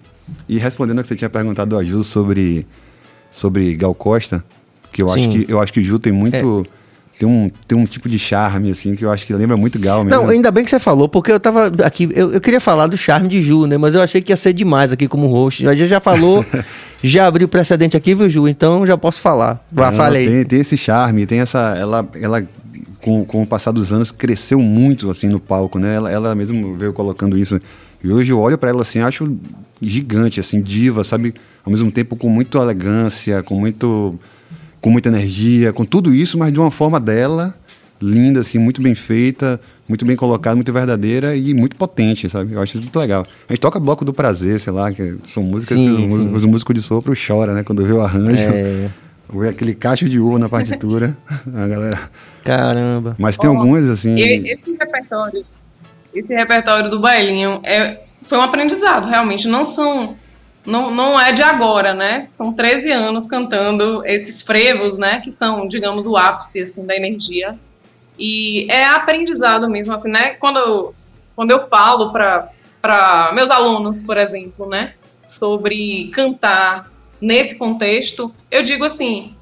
E 0.48 0.58
respondendo 0.58 0.98
ao 0.98 1.02
que 1.02 1.08
você 1.08 1.16
tinha 1.16 1.28
perguntado 1.28 1.76
a 1.76 1.82
Ju 1.82 2.04
sobre, 2.04 2.64
sobre 3.30 3.74
Gal 3.74 3.94
Costa, 3.94 4.44
que 4.92 5.02
eu 5.02 5.06
acho 5.06 5.14
Sim. 5.24 5.28
que 5.44 5.50
eu 5.52 5.58
acho 5.58 5.72
que 5.72 5.80
o 5.80 5.82
Ju 5.82 5.98
tem 5.98 6.12
muito. 6.12 6.64
Tem, 7.22 7.28
um, 7.28 7.48
tem 7.68 7.78
um 7.78 7.84
tipo 7.84 8.08
de 8.08 8.18
charme, 8.18 8.72
assim, 8.72 8.96
que 8.96 9.04
eu 9.04 9.10
acho 9.12 9.24
que 9.24 9.32
lembra 9.32 9.56
muito 9.56 9.78
Gal 9.78 10.02
mesmo. 10.02 10.22
Não, 10.22 10.28
ainda 10.28 10.50
bem 10.50 10.64
que 10.64 10.70
você 10.70 10.80
falou, 10.80 11.08
porque 11.08 11.30
eu 11.30 11.38
tava 11.38 11.70
aqui, 11.84 12.08
eu, 12.12 12.32
eu 12.32 12.40
queria 12.40 12.60
falar 12.60 12.88
do 12.88 12.96
charme 12.96 13.28
de 13.28 13.40
Ju, 13.40 13.68
né? 13.68 13.78
Mas 13.78 13.94
eu 13.94 14.02
achei 14.02 14.20
que 14.20 14.32
ia 14.32 14.36
ser 14.36 14.52
demais 14.52 14.90
aqui 14.90 15.06
como 15.06 15.28
host. 15.28 15.64
A 15.68 15.72
gente 15.72 15.86
já 15.86 16.00
falou, 16.00 16.44
já 17.00 17.28
abriu 17.28 17.46
precedente 17.46 17.96
aqui, 17.96 18.12
viu, 18.12 18.28
Ju? 18.28 18.48
Então 18.48 18.84
já 18.84 18.98
posso 18.98 19.20
falar. 19.20 19.64
Vá, 19.70 19.92
Não, 19.92 19.98
fale 19.98 20.18
aí. 20.18 20.26
Tem, 20.26 20.44
tem 20.44 20.60
esse 20.60 20.76
charme, 20.76 21.24
tem 21.24 21.38
essa. 21.38 21.76
Ela, 21.78 22.04
ela 22.20 22.42
com, 23.00 23.24
com 23.24 23.42
o 23.44 23.46
passar 23.46 23.70
dos 23.70 23.92
anos, 23.92 24.10
cresceu 24.10 24.58
muito 24.58 25.08
assim 25.08 25.28
no 25.28 25.38
palco, 25.38 25.78
né? 25.78 25.94
Ela, 25.94 26.10
ela 26.10 26.34
mesmo 26.34 26.74
veio 26.74 26.92
colocando 26.92 27.38
isso. 27.38 27.60
E 28.02 28.10
hoje 28.10 28.32
eu 28.32 28.40
olho 28.40 28.58
pra 28.58 28.70
ela 28.70 28.82
assim, 28.82 28.98
acho 28.98 29.38
gigante, 29.80 30.40
assim, 30.40 30.60
diva, 30.60 31.04
sabe? 31.04 31.32
Ao 31.64 31.70
mesmo 31.70 31.92
tempo 31.92 32.16
com 32.16 32.28
muita 32.28 32.58
elegância, 32.58 33.44
com 33.44 33.54
muito. 33.54 34.18
Com 34.82 34.90
muita 34.90 35.08
energia, 35.08 35.72
com 35.72 35.84
tudo 35.84 36.12
isso, 36.12 36.36
mas 36.36 36.52
de 36.52 36.58
uma 36.58 36.70
forma 36.70 37.00
dela, 37.00 37.54
linda, 38.00 38.40
assim, 38.40 38.58
muito 38.58 38.82
bem 38.82 38.94
feita, 38.94 39.60
muito 39.88 40.04
bem 40.04 40.16
colocada, 40.16 40.56
muito 40.56 40.72
verdadeira 40.72 41.36
e 41.36 41.54
muito 41.54 41.76
potente, 41.76 42.28
sabe? 42.28 42.52
Eu 42.52 42.60
acho 42.60 42.72
isso 42.72 42.82
muito 42.82 42.98
legal. 42.98 43.24
A 43.48 43.52
gente 43.52 43.60
toca 43.60 43.78
Bloco 43.78 44.04
do 44.04 44.12
Prazer, 44.12 44.58
sei 44.58 44.72
lá, 44.72 44.92
que 44.92 45.16
são 45.28 45.42
músicas 45.42 45.78
Sim, 45.78 45.96
que 45.96 46.02
os, 46.06 46.20
sim. 46.20 46.34
os 46.34 46.44
músicos 46.44 46.74
de 46.74 46.82
sopro 46.82 47.14
chora, 47.14 47.54
né? 47.54 47.62
Quando 47.62 47.84
vê 47.84 47.92
o 47.92 48.02
arranjo. 48.02 48.42
É, 48.42 48.90
Ou 49.32 49.42
é 49.42 49.48
aquele 49.48 49.74
cacho 49.74 50.08
de 50.08 50.18
uva 50.18 50.38
na 50.38 50.48
partitura. 50.48 51.16
a 51.54 51.66
galera. 51.66 52.10
caramba. 52.44 53.14
Mas 53.18 53.36
tem 53.38 53.48
Ó, 53.48 53.54
algumas 53.54 53.88
assim. 53.88 54.14
E 54.16 54.52
esse 54.52 54.72
repertório, 54.72 55.44
esse 56.12 56.34
repertório 56.34 56.90
do 56.90 57.00
bailinho 57.00 57.60
é, 57.64 58.00
foi 58.24 58.36
um 58.36 58.42
aprendizado, 58.42 59.08
realmente. 59.08 59.48
Não 59.48 59.64
são. 59.64 60.16
Não, 60.64 60.90
não 60.90 61.20
é 61.20 61.32
de 61.32 61.42
agora, 61.42 61.92
né? 61.92 62.22
São 62.22 62.52
13 62.52 62.92
anos 62.92 63.26
cantando 63.26 64.06
esses 64.06 64.42
frevos, 64.42 64.96
né? 64.96 65.20
Que 65.20 65.30
são, 65.30 65.66
digamos, 65.66 66.06
o 66.06 66.16
ápice 66.16 66.62
assim, 66.62 66.86
da 66.86 66.96
energia. 66.96 67.58
E 68.18 68.70
é 68.70 68.84
aprendizado 68.84 69.68
mesmo, 69.68 69.92
assim, 69.94 70.10
né? 70.10 70.34
Quando 70.34 70.94
quando 71.34 71.50
eu 71.50 71.66
falo 71.66 72.12
para 72.12 73.32
meus 73.34 73.50
alunos, 73.50 74.02
por 74.02 74.16
exemplo, 74.16 74.68
né? 74.68 74.94
Sobre 75.26 76.10
cantar 76.14 76.90
nesse 77.20 77.56
contexto, 77.58 78.32
eu 78.50 78.62
digo 78.62 78.84
assim: 78.84 79.34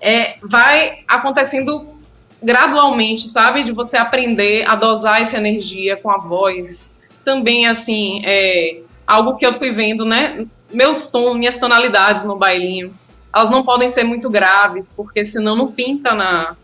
é, 0.00 0.36
vai 0.42 1.04
acontecendo 1.06 1.96
gradualmente, 2.42 3.28
sabe? 3.28 3.64
De 3.64 3.72
você 3.72 3.96
aprender 3.96 4.68
a 4.68 4.74
dosar 4.74 5.20
essa 5.20 5.36
energia 5.36 5.96
com 5.96 6.10
a 6.10 6.18
voz. 6.18 6.90
Também, 7.24 7.66
assim, 7.66 8.22
é 8.24 8.80
algo 9.06 9.36
que 9.36 9.46
eu 9.46 9.52
fui 9.52 9.70
vendo, 9.70 10.04
né? 10.04 10.46
Meus 10.72 11.06
tons, 11.06 11.36
minhas 11.36 11.58
tonalidades 11.58 12.24
no 12.24 12.36
bailinho, 12.36 12.94
elas 13.34 13.50
não 13.50 13.62
podem 13.62 13.88
ser 13.88 14.04
muito 14.04 14.28
graves, 14.28 14.92
porque 14.94 15.24
senão 15.24 15.56
não 15.56 15.70
pinta 15.70 16.14
na, 16.14 16.56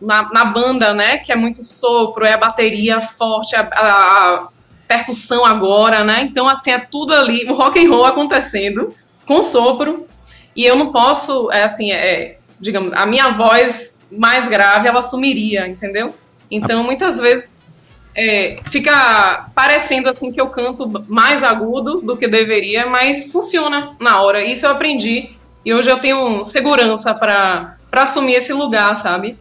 na, 0.00 0.30
na 0.32 0.44
banda, 0.44 0.94
né? 0.94 1.18
Que 1.18 1.32
é 1.32 1.36
muito 1.36 1.62
sopro, 1.62 2.24
é 2.24 2.32
a 2.32 2.38
bateria 2.38 3.00
forte, 3.00 3.56
a, 3.56 3.62
a 3.62 4.48
percussão 4.86 5.44
agora, 5.44 6.04
né? 6.04 6.22
Então, 6.22 6.48
assim, 6.48 6.70
é 6.70 6.78
tudo 6.78 7.14
ali, 7.14 7.44
o 7.44 7.54
rock 7.54 7.78
and 7.78 7.90
roll 7.90 8.06
acontecendo 8.06 8.94
com 9.26 9.42
sopro. 9.42 10.06
E 10.56 10.64
eu 10.64 10.76
não 10.76 10.90
posso, 10.90 11.50
é 11.52 11.64
assim, 11.64 11.92
é, 11.92 12.38
digamos, 12.58 12.92
a 12.94 13.06
minha 13.06 13.30
voz 13.30 13.94
mais 14.10 14.48
grave, 14.48 14.88
ela 14.88 15.02
sumiria, 15.02 15.68
entendeu? 15.68 16.14
Então, 16.50 16.82
muitas 16.82 17.18
vezes 17.18 17.62
é, 18.20 18.58
fica 18.64 19.48
parecendo 19.54 20.10
assim 20.10 20.32
que 20.32 20.40
eu 20.40 20.48
canto 20.48 21.04
mais 21.06 21.44
agudo 21.44 22.00
do 22.00 22.16
que 22.16 22.26
deveria, 22.26 22.84
mas 22.84 23.30
funciona 23.30 23.94
na 24.00 24.20
hora. 24.20 24.42
Isso 24.42 24.66
eu 24.66 24.72
aprendi 24.72 25.30
e 25.64 25.72
hoje 25.72 25.88
eu 25.88 26.00
tenho 26.00 26.42
segurança 26.42 27.14
para 27.14 27.76
assumir 27.92 28.34
esse 28.34 28.52
lugar, 28.52 28.96
sabe? 28.96 29.38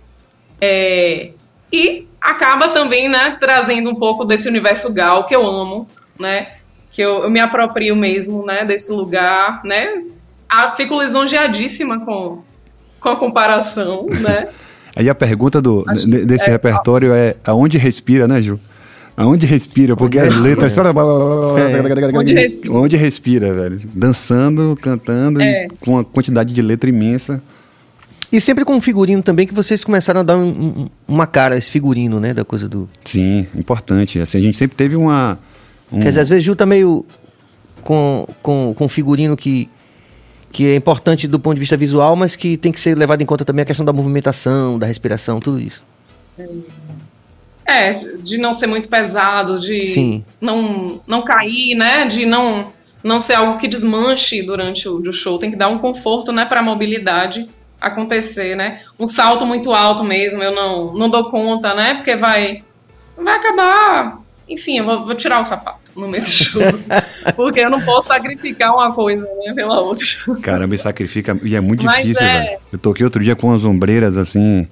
É, 0.61 1.31
e 1.73 2.07
acaba 2.21 2.69
também, 2.69 3.09
né, 3.09 3.35
trazendo 3.39 3.89
um 3.89 3.95
pouco 3.95 4.23
desse 4.23 4.47
universo 4.47 4.93
gal 4.93 5.25
que 5.25 5.35
eu 5.35 5.43
amo, 5.43 5.89
né? 6.19 6.57
Que 6.91 7.01
eu, 7.01 7.23
eu 7.23 7.31
me 7.31 7.39
aproprio 7.39 7.95
mesmo, 7.95 8.45
né, 8.45 8.63
desse 8.63 8.91
lugar, 8.91 9.63
né? 9.63 10.03
Ah, 10.47 10.69
fico 10.69 11.01
lisonjeadíssima 11.01 12.05
com, 12.05 12.43
com 12.99 13.09
a 13.09 13.15
comparação, 13.15 14.05
né? 14.21 14.49
Aí 14.97 15.07
a 15.07 15.13
pergunta 15.13 15.61
do, 15.61 15.85
desse 16.25 16.49
é, 16.49 16.51
repertório 16.51 17.13
é 17.13 17.35
aonde 17.45 17.77
respira, 17.77 18.27
né, 18.27 18.41
Ju? 18.41 18.59
Aonde 19.15 19.45
respira? 19.45 19.95
Porque 19.95 20.17
as 20.17 20.35
letras. 20.37 20.75
É. 20.75 20.81
Onde 22.17 22.33
respira. 22.33 22.73
Onde 22.73 22.97
respira, 22.97 23.53
velho. 23.53 23.79
Dançando, 23.93 24.75
cantando, 24.81 25.39
é. 25.39 25.67
com 25.81 25.91
uma 25.91 26.03
quantidade 26.03 26.51
de 26.51 26.61
letra 26.63 26.89
imensa. 26.89 27.43
E 28.31 28.41
sempre 28.41 28.65
com 28.65 28.73
um 28.73 28.81
figurino 28.81 29.21
também, 29.21 29.45
que 29.45 29.53
vocês 29.53 29.83
começaram 29.83 30.21
a 30.21 30.23
dar 30.23 30.35
um, 30.35 30.47
um, 30.47 30.87
uma 31.07 31.27
cara, 31.27 31.55
esse 31.55 31.69
figurino, 31.69 32.19
né? 32.19 32.33
Da 32.33 32.43
coisa 32.43 32.67
do. 32.67 32.89
Sim, 33.05 33.45
importante. 33.55 34.19
Assim, 34.19 34.39
a 34.39 34.41
gente 34.41 34.57
sempre 34.57 34.75
teve 34.75 34.95
uma. 34.95 35.37
Um... 35.91 35.99
Quer 35.99 36.09
dizer, 36.09 36.21
às 36.21 36.29
vezes 36.29 36.43
Ju 36.43 36.55
tá 36.55 36.65
meio 36.65 37.05
com, 37.83 38.27
com, 38.41 38.73
com 38.75 38.89
figurino 38.89 39.37
que 39.37 39.69
que 40.51 40.67
é 40.67 40.75
importante 40.75 41.27
do 41.27 41.39
ponto 41.39 41.55
de 41.55 41.59
vista 41.59 41.77
visual, 41.77 42.15
mas 42.15 42.35
que 42.35 42.57
tem 42.57 42.71
que 42.71 42.79
ser 42.79 42.97
levado 42.97 43.21
em 43.21 43.25
conta 43.25 43.43
também 43.43 43.63
a 43.63 43.65
questão 43.65 43.85
da 43.85 43.93
movimentação, 43.93 44.77
da 44.79 44.87
respiração, 44.87 45.39
tudo 45.39 45.59
isso. 45.59 45.83
É, 47.65 47.93
de 47.93 48.37
não 48.37 48.53
ser 48.53 48.67
muito 48.67 48.87
pesado, 48.87 49.59
de 49.59 49.87
Sim. 49.87 50.23
Não, 50.39 51.01
não 51.05 51.21
cair, 51.21 51.75
né? 51.75 52.05
De 52.05 52.25
não, 52.25 52.69
não 53.03 53.19
ser 53.19 53.33
algo 53.33 53.57
que 53.57 53.67
desmanche 53.67 54.41
durante 54.41 54.87
o, 54.87 54.97
o 54.97 55.13
show. 55.13 55.37
Tem 55.37 55.51
que 55.51 55.57
dar 55.57 55.67
um 55.67 55.77
conforto, 55.77 56.31
né, 56.31 56.45
para 56.45 56.61
a 56.61 56.63
mobilidade 56.63 57.47
acontecer, 57.79 58.55
né? 58.55 58.81
Um 58.99 59.05
salto 59.05 59.45
muito 59.45 59.71
alto 59.71 60.03
mesmo, 60.03 60.41
eu 60.41 60.53
não, 60.53 60.93
não 60.93 61.09
dou 61.09 61.29
conta, 61.29 61.73
né? 61.73 61.95
Porque 61.95 62.15
vai, 62.15 62.63
vai 63.15 63.35
acabar. 63.35 64.19
Enfim, 64.49 64.79
eu 64.79 64.85
vou, 64.85 65.05
vou 65.05 65.15
tirar 65.15 65.41
o 65.41 65.43
sapato 65.43 65.91
no 65.95 66.07
meio 66.07 66.23
do 66.23 66.29
show. 66.29 66.61
porque 67.35 67.59
eu 67.59 67.69
não 67.69 67.81
posso 67.81 68.07
sacrificar 68.07 68.73
uma 68.73 68.93
coisa, 68.93 69.21
né, 69.21 69.53
pela 69.53 69.81
outra. 69.81 70.05
Caramba, 70.41 70.75
e 70.75 70.77
sacrifica. 70.77 71.37
E 71.43 71.55
é 71.55 71.61
muito 71.61 71.83
Mas 71.83 72.03
difícil, 72.03 72.25
é... 72.25 72.43
velho. 72.43 72.59
Eu 72.71 72.79
toquei 72.79 73.03
outro 73.03 73.23
dia 73.23 73.35
com 73.35 73.53
as 73.53 73.63
ombreiras 73.63 74.17
assim. 74.17 74.67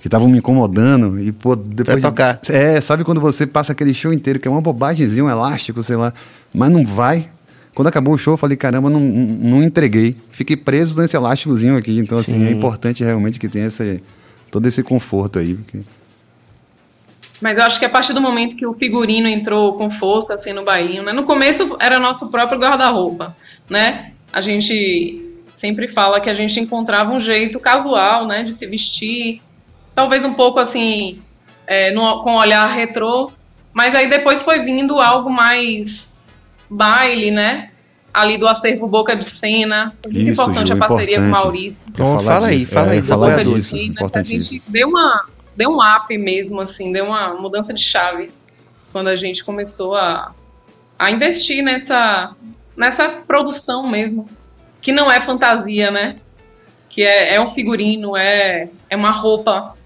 Que 0.00 0.08
estavam 0.08 0.28
me 0.28 0.38
incomodando 0.38 1.18
e, 1.18 1.32
pô, 1.32 1.56
depois. 1.56 2.00
Vai 2.00 2.10
tocar. 2.10 2.38
De, 2.40 2.54
é, 2.54 2.80
sabe 2.80 3.02
quando 3.02 3.20
você 3.20 3.46
passa 3.46 3.72
aquele 3.72 3.92
show 3.92 4.12
inteiro, 4.12 4.38
que 4.38 4.46
é 4.46 4.50
uma 4.50 4.60
bobagemzinha, 4.60 5.24
um 5.24 5.30
elástico, 5.30 5.82
sei 5.82 5.96
lá, 5.96 6.12
mas 6.54 6.70
não 6.70 6.84
vai. 6.84 7.26
Quando 7.74 7.88
acabou 7.88 8.14
o 8.14 8.18
show, 8.18 8.34
eu 8.34 8.38
falei, 8.38 8.56
caramba, 8.56 8.88
não, 8.88 9.00
não 9.00 9.62
entreguei. 9.62 10.16
Fiquei 10.30 10.56
preso 10.56 10.98
nesse 11.00 11.16
elásticozinho 11.16 11.76
aqui. 11.76 11.98
Então, 11.98 12.16
assim, 12.16 12.46
é 12.46 12.50
importante 12.50 13.02
realmente 13.02 13.38
que 13.38 13.48
tenha 13.48 13.66
esse, 13.66 14.02
todo 14.50 14.66
esse 14.66 14.82
conforto 14.82 15.38
aí. 15.38 15.54
Porque... 15.54 15.80
Mas 17.40 17.58
eu 17.58 17.64
acho 17.64 17.78
que 17.78 17.84
a 17.84 17.88
partir 17.88 18.12
do 18.12 18.20
momento 18.20 18.56
que 18.56 18.66
o 18.66 18.74
figurino 18.74 19.28
entrou 19.28 19.74
com 19.74 19.90
força 19.90 20.34
assim 20.34 20.52
no 20.52 20.64
bailinho, 20.64 21.02
né? 21.02 21.12
No 21.12 21.24
começo 21.24 21.76
era 21.78 21.98
nosso 21.98 22.30
próprio 22.30 22.58
guarda-roupa, 22.58 23.36
né? 23.68 24.12
A 24.32 24.40
gente 24.40 25.22
sempre 25.54 25.88
fala 25.88 26.20
que 26.20 26.28
a 26.28 26.34
gente 26.34 26.60
encontrava 26.60 27.12
um 27.12 27.20
jeito 27.20 27.58
casual, 27.58 28.26
né, 28.26 28.42
de 28.42 28.52
se 28.52 28.66
vestir, 28.66 29.40
talvez 29.94 30.22
um 30.22 30.34
pouco 30.34 30.60
assim, 30.60 31.22
é, 31.66 31.90
no, 31.92 32.22
com 32.22 32.34
olhar 32.34 32.66
retrô, 32.66 33.32
mas 33.72 33.94
aí 33.94 34.08
depois 34.08 34.42
foi 34.42 34.60
vindo 34.60 35.00
algo 35.00 35.30
mais 35.30 36.22
baile, 36.68 37.30
né? 37.30 37.70
Ali 38.12 38.38
do 38.38 38.48
acervo 38.48 38.86
Boca 38.86 39.14
de 39.14 39.24
Cena. 39.26 39.92
Muito 40.04 40.18
Isso, 40.18 40.30
importante 40.30 40.68
Ju, 40.68 40.72
a 40.72 40.76
parceria 40.76 41.16
importante. 41.16 41.32
com 41.32 41.38
o 41.38 41.42
Maurício. 41.42 41.92
Pronto, 41.92 42.24
fala 42.24 42.48
aí, 42.48 42.64
fala 42.64 42.88
é, 42.88 42.92
aí. 42.92 43.02
Boca 43.02 43.44
de 43.44 43.58
Cena, 43.58 43.94
a 44.14 44.22
gente 44.22 44.62
deu 44.68 44.88
uma 44.88 45.26
deu 45.56 45.70
um 45.70 45.78
up 45.80 46.16
mesmo, 46.16 46.60
assim, 46.60 46.92
deu 46.92 47.06
uma 47.06 47.34
mudança 47.34 47.72
de 47.72 47.82
chave 47.82 48.30
quando 48.92 49.08
a 49.08 49.16
gente 49.16 49.44
começou 49.44 49.94
a, 49.94 50.34
a 50.98 51.10
investir 51.10 51.62
nessa, 51.62 52.34
nessa 52.76 53.08
produção 53.08 53.88
mesmo, 53.88 54.28
que 54.80 54.92
não 54.92 55.10
é 55.10 55.20
fantasia, 55.20 55.90
né? 55.90 56.16
Que 56.88 57.02
é, 57.02 57.34
é 57.34 57.40
um 57.40 57.50
figurino, 57.50 58.16
é, 58.16 58.68
é 58.88 58.96
uma 58.96 59.10
roupa 59.10 59.76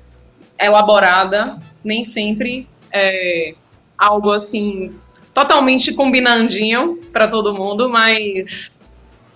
elaborada, 0.59 1.59
nem 1.83 2.05
sempre 2.05 2.69
é 2.93 3.55
algo 3.97 4.33
assim 4.33 4.95
totalmente 5.33 5.93
combinandinho 5.93 6.97
para 7.13 7.29
todo 7.29 7.55
mundo, 7.55 7.89
mas 7.89 8.75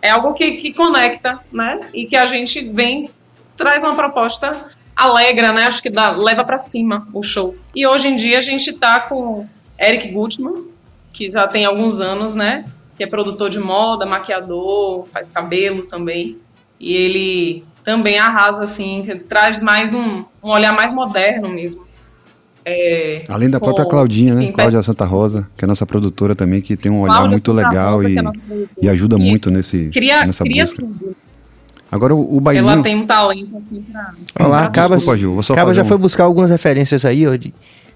é 0.03 0.11
algo 0.11 0.35
que, 0.35 0.53
que 0.53 0.73
conecta, 0.73 1.41
né? 1.51 1.89
E 1.95 2.07
que 2.07 2.17
a 2.17 2.27
gente 2.27 2.61
vem 2.61 3.09
traz 3.57 3.83
uma 3.83 3.95
proposta 3.95 4.69
alegra, 4.97 5.53
né? 5.53 5.67
Acho 5.67 5.83
que 5.83 5.91
dá, 5.91 6.11
leva 6.11 6.45
para 6.45 6.59
cima 6.59 7.07
o 7.13 7.23
show. 7.23 7.55
E 7.75 7.87
hoje 7.87 8.09
em 8.09 8.17
dia 8.17 8.39
a 8.39 8.41
gente 8.41 8.73
tá 8.73 9.01
com 9.01 9.47
Eric 9.81 10.09
Gutman, 10.09 10.65
que 11.13 11.31
já 11.31 11.47
tem 11.49 11.65
alguns 11.65 12.01
anos, 12.01 12.35
né? 12.35 12.65
Que 12.97 13.05
é 13.05 13.07
produtor 13.07 13.51
de 13.51 13.59
moda, 13.59 14.07
maquiador, 14.07 15.07
faz 15.13 15.31
cabelo 15.31 15.83
também. 15.83 16.39
E 16.79 16.95
ele 16.95 17.65
também 17.85 18.19
arrasa, 18.19 18.65
assim, 18.65 19.05
traz 19.29 19.61
mais 19.61 19.93
um, 19.93 20.25
um 20.43 20.51
olhar 20.51 20.73
mais 20.73 20.93
moderno 20.93 21.49
mesmo. 21.49 21.85
É, 22.67 23.25
Além 23.29 23.51
da 23.51 23.61
própria 23.61 23.85
Claudinha, 23.85 24.35
né? 24.35 24.51
Cláudia 24.51 24.83
Santa 24.83 25.05
Rosa, 25.05 25.49
que 25.57 25.65
é 25.65 25.69
nossa 25.69 25.85
produtora 25.85 26.35
também, 26.35 26.63
que 26.63 26.77
tem 26.77 26.91
um 26.91 27.01
olhar 27.01 27.13
Cláudia 27.13 27.31
muito 27.31 27.53
Santa 27.53 27.69
legal 27.69 27.97
Rosa, 27.97 28.09
e, 28.09 28.19
é 28.19 28.23
e 28.81 28.89
ajuda 28.89 29.17
e 29.17 29.19
muito 29.19 29.51
nesse, 29.51 29.91
cria, 29.91 30.25
nessa 30.25 30.45
cria 30.45 30.65
busca. 30.65 30.81
Tudo. 30.81 31.17
Agora 31.95 32.13
o, 32.13 32.39
o 32.39 32.41
bailinho... 32.41 32.69
Ela 32.69 32.83
tem 32.83 32.97
um 32.97 33.07
talento, 33.07 33.57
assim, 33.57 33.81
pra... 33.81 34.13
Olha 34.41 34.49
lá, 34.49 34.65
Acaba, 34.65 34.97
Desculpa, 34.97 35.17
Ju, 35.17 35.39
Acaba 35.53 35.73
já 35.73 35.83
um... 35.83 35.85
foi 35.85 35.97
buscar 35.97 36.25
algumas 36.25 36.51
referências 36.51 37.05
aí, 37.05 37.25
ó, 37.25 37.37
de, 37.37 37.55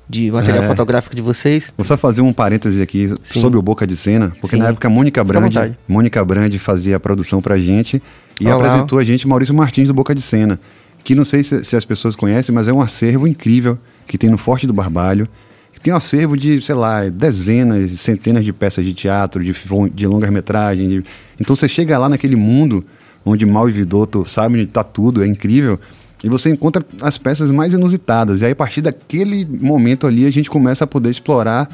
de 0.09 0.31
material 0.31 0.63
é. 0.63 0.69
fotográfico 0.69 1.17
de 1.17 1.21
vocês. 1.21 1.75
Vou 1.77 1.85
só 1.85 1.99
fazer 1.99 2.21
um 2.21 2.33
parêntese 2.33 2.81
aqui 2.81 3.13
Sim. 3.25 3.41
sobre 3.41 3.59
o 3.59 3.63
Boca 3.63 3.85
de 3.89 3.97
Cena, 3.97 4.33
porque 4.41 4.55
Sim. 4.55 4.63
na 4.63 4.69
época 4.69 4.87
a 4.87 4.91
Mônica 4.91 5.25
Brandi, 5.25 5.77
Mônica 5.89 6.25
Brandi 6.25 6.61
fazia 6.61 6.95
a 6.95 7.01
produção 7.01 7.43
pra 7.43 7.57
gente 7.57 8.01
e 8.41 8.47
Olá. 8.47 8.55
apresentou 8.55 9.01
a 9.01 9.03
gente 9.03 9.27
Maurício 9.27 9.53
Martins 9.53 9.89
do 9.89 9.95
Boca 9.95 10.15
de 10.15 10.23
Cena, 10.23 10.61
que 11.03 11.17
não 11.17 11.25
sei 11.25 11.43
se, 11.43 11.65
se 11.65 11.75
as 11.75 11.85
pessoas 11.85 12.15
conhecem, 12.15 12.55
mas 12.55 12.69
é 12.69 12.73
um 12.73 12.81
acervo 12.81 13.27
incrível 13.27 13.77
que 14.07 14.17
tem 14.17 14.31
no 14.31 14.39
Forte 14.39 14.65
do 14.65 14.73
Barbalho, 14.73 15.27
que 15.73 15.81
tem 15.81 15.93
um 15.93 15.97
acervo 15.97 16.37
de, 16.37 16.61
sei 16.61 16.77
lá, 16.77 17.09
dezenas, 17.09 17.91
centenas 17.93 18.45
de 18.45 18.53
peças 18.53 18.85
de 18.85 18.93
teatro, 18.93 19.43
de, 19.43 19.53
de 19.93 20.07
longas-metragem. 20.07 20.89
De... 20.89 21.05
Então 21.41 21.57
você 21.57 21.69
chega 21.69 21.99
lá 21.99 22.09
naquele 22.09 22.37
mundo 22.37 22.85
onde 23.29 23.47
Mal 23.47 23.69
e 23.69 23.73
Vidotto 23.73 24.25
sabem 24.25 24.61
onde 24.61 24.69
está 24.69 24.83
tudo, 24.83 25.23
é 25.23 25.27
incrível. 25.27 25.79
E 26.23 26.29
você 26.29 26.51
encontra 26.51 26.85
as 27.01 27.17
peças 27.17 27.51
mais 27.51 27.73
inusitadas. 27.73 28.41
E 28.41 28.47
aí, 28.47 28.53
a 28.53 28.57
partir 28.57 28.81
daquele 28.81 29.45
momento 29.45 30.07
ali, 30.07 30.27
a 30.27 30.31
gente 30.31 30.51
começa 30.51 30.85
a 30.85 30.87
poder 30.87 31.11
explorar 31.11 31.69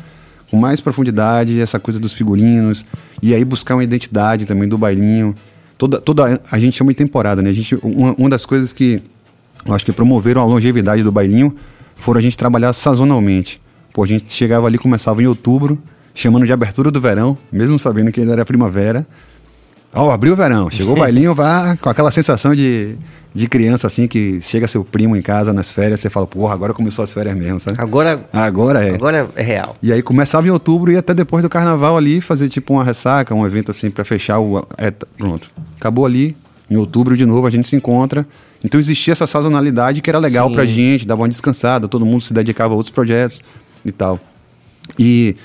com 0.51 0.57
mais 0.57 0.81
profundidade 0.81 1.59
essa 1.61 1.79
coisa 1.79 1.99
dos 1.99 2.13
figurinos. 2.13 2.85
E 3.23 3.35
aí 3.35 3.45
buscar 3.45 3.75
uma 3.75 3.85
identidade 3.85 4.45
também 4.45 4.69
do 4.69 4.77
bailinho. 4.77 5.35
Toda, 5.79 6.01
toda 6.01 6.41
a 6.51 6.59
gente 6.59 6.77
chama 6.77 6.91
de 6.91 6.97
temporada, 6.97 7.41
né? 7.41 7.51
A 7.51 7.55
gente, 7.55 7.75
uma, 7.83 8.15
uma 8.19 8.29
das 8.29 8.45
coisas 8.45 8.73
que 8.73 9.03
eu 9.65 9.73
acho 9.73 9.85
que 9.85 9.93
promoveram 9.93 10.43
a 10.43 10.45
longevidade 10.45 11.03
do 11.03 11.11
bailinho 11.11 11.57
foram 11.97 12.19
a 12.19 12.23
gente 12.23 12.37
trabalhar 12.37 12.73
sazonalmente. 12.73 13.61
Pô, 13.93 14.05
a 14.05 14.07
gente 14.07 14.31
chegava 14.33 14.67
ali, 14.67 14.77
começava 14.77 15.23
em 15.23 15.27
outubro, 15.27 15.81
chamando 16.15 16.45
de 16.45 16.53
abertura 16.53 16.91
do 16.91 17.01
verão, 17.01 17.39
mesmo 17.51 17.79
sabendo 17.79 18.13
que 18.13 18.21
ainda 18.21 18.33
era 18.33 18.45
primavera. 18.45 19.07
Ó, 19.95 20.11
abriu 20.11 20.33
o 20.33 20.37
verão, 20.37 20.71
chegou 20.71 20.95
o 20.95 20.99
bailinho, 20.99 21.35
vá 21.35 21.77
com 21.77 21.89
aquela 21.89 22.11
sensação 22.11 22.55
de, 22.55 22.97
de 23.35 23.49
criança 23.49 23.87
assim, 23.87 24.09
que 24.09 24.41
chega 24.43 24.67
seu 24.67 24.85
primo 24.85 25.17
em 25.17 25.23
casa 25.23 25.53
nas 25.53 25.73
férias, 25.73 26.01
você 26.01 26.11
fala, 26.11 26.27
porra, 26.27 26.53
agora 26.53 26.75
começou 26.75 27.03
as 27.03 27.13
férias 27.13 27.37
mesmo, 27.37 27.61
sabe? 27.61 27.81
Agora, 27.81 28.25
Agora 28.33 28.85
é. 28.85 28.95
agora 28.95 29.29
é 29.37 29.43
real. 29.43 29.77
E 29.83 29.93
aí 29.93 30.03
começava 30.03 30.47
em 30.47 30.51
outubro 30.51 30.91
e 30.91 30.97
até 30.97 31.15
depois 31.15 31.43
do 31.43 31.49
carnaval 31.49 31.97
ali, 31.97 32.21
fazer 32.21 32.49
tipo 32.49 32.73
uma 32.75 32.83
ressaca, 32.83 33.35
um 33.35 33.47
evento 33.47 33.71
assim 33.71 33.91
pra 33.91 34.05
fechar 34.05 34.41
o. 34.41 34.67
É, 34.77 34.91
pronto. 34.91 35.49
Acabou 35.79 36.05
ali, 36.05 36.37
em 36.69 36.77
outubro 36.77 37.17
de 37.17 37.25
novo 37.25 37.47
a 37.47 37.51
gente 37.51 37.67
se 37.67 37.77
encontra. 37.77 38.27
Então 38.65 38.81
existia 38.81 39.13
essa 39.13 39.27
sazonalidade 39.27 40.01
que 40.01 40.09
era 40.09 40.19
legal 40.19 40.49
Sim. 40.49 40.55
pra 40.55 40.65
gente, 40.65 41.07
dava 41.07 41.21
uma 41.23 41.29
descansada, 41.29 41.87
todo 41.87 42.07
mundo 42.07 42.23
se 42.23 42.33
dedicava 42.33 42.73
a 42.73 42.77
outros 42.77 42.91
projetos 42.91 43.43
e 43.85 43.93
tal. 43.93 44.19
E, 44.99 45.37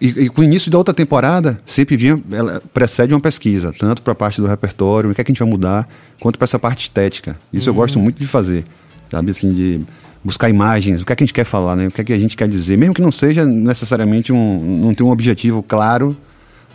e, 0.00 0.08
e 0.24 0.28
com 0.28 0.40
o 0.40 0.44
início 0.44 0.70
da 0.70 0.78
outra 0.78 0.94
temporada, 0.94 1.60
sempre 1.66 1.96
vinha, 1.96 2.22
ela 2.30 2.62
precede 2.72 3.12
uma 3.12 3.20
pesquisa, 3.20 3.72
tanto 3.78 4.02
para 4.02 4.12
a 4.12 4.16
parte 4.16 4.40
do 4.40 4.46
repertório, 4.46 5.10
o 5.10 5.14
que, 5.14 5.20
é 5.20 5.24
que 5.24 5.30
a 5.30 5.34
gente 5.34 5.40
vai 5.40 5.48
mudar, 5.48 5.88
quanto 6.20 6.38
para 6.38 6.44
essa 6.44 6.58
parte 6.58 6.82
estética. 6.82 7.38
Isso 7.52 7.68
eu 7.68 7.74
gosto 7.74 7.98
muito 7.98 8.20
de 8.20 8.26
fazer, 8.26 8.64
sabe, 9.10 9.30
assim, 9.30 9.52
de 9.52 9.80
buscar 10.22 10.48
imagens, 10.48 11.02
o 11.02 11.06
que 11.06 11.12
é 11.12 11.16
que 11.16 11.22
a 11.22 11.26
gente 11.26 11.34
quer 11.34 11.44
falar, 11.44 11.74
né? 11.76 11.86
O 11.88 11.90
que 11.90 12.00
é 12.00 12.04
que 12.04 12.12
a 12.12 12.18
gente 12.18 12.36
quer 12.36 12.48
dizer, 12.48 12.76
mesmo 12.76 12.94
que 12.94 13.02
não 13.02 13.12
seja 13.12 13.44
necessariamente 13.44 14.32
um, 14.32 14.80
não 14.82 14.94
tenha 14.94 15.08
um 15.08 15.12
objetivo 15.12 15.62
claro, 15.62 16.16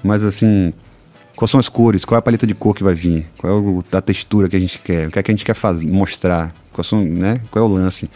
mas 0.04 0.24
assim, 0.24 0.74
quais 1.36 1.52
são 1.52 1.60
as 1.60 1.70
cores, 1.70 2.04
qual 2.06 2.18
é 2.18 2.20
a 2.20 2.22
paleta 2.22 2.48
de 2.48 2.54
cor 2.54 2.74
que 2.76 2.84
vai 2.84 2.94
vir, 2.96 3.28
qual 3.38 3.54
é 3.54 3.56
o- 3.56 3.84
a 3.92 4.02
textura 4.02 4.50
que 4.50 4.56
a 4.56 4.60
gente 4.60 4.80
quer, 4.80 5.08
o 5.08 5.12
que 5.12 5.20
é 5.20 5.24
que 5.24 5.32
a 5.32 5.34
gente 5.34 5.46
quer 5.46 5.54
fazer, 5.56 5.86
mostrar, 5.86 6.54
quais 6.72 6.88
são, 6.88 7.04
né? 7.04 7.40
Qual 7.52 7.64
é 7.64 7.68
o 7.68 7.72
lance. 7.72 8.10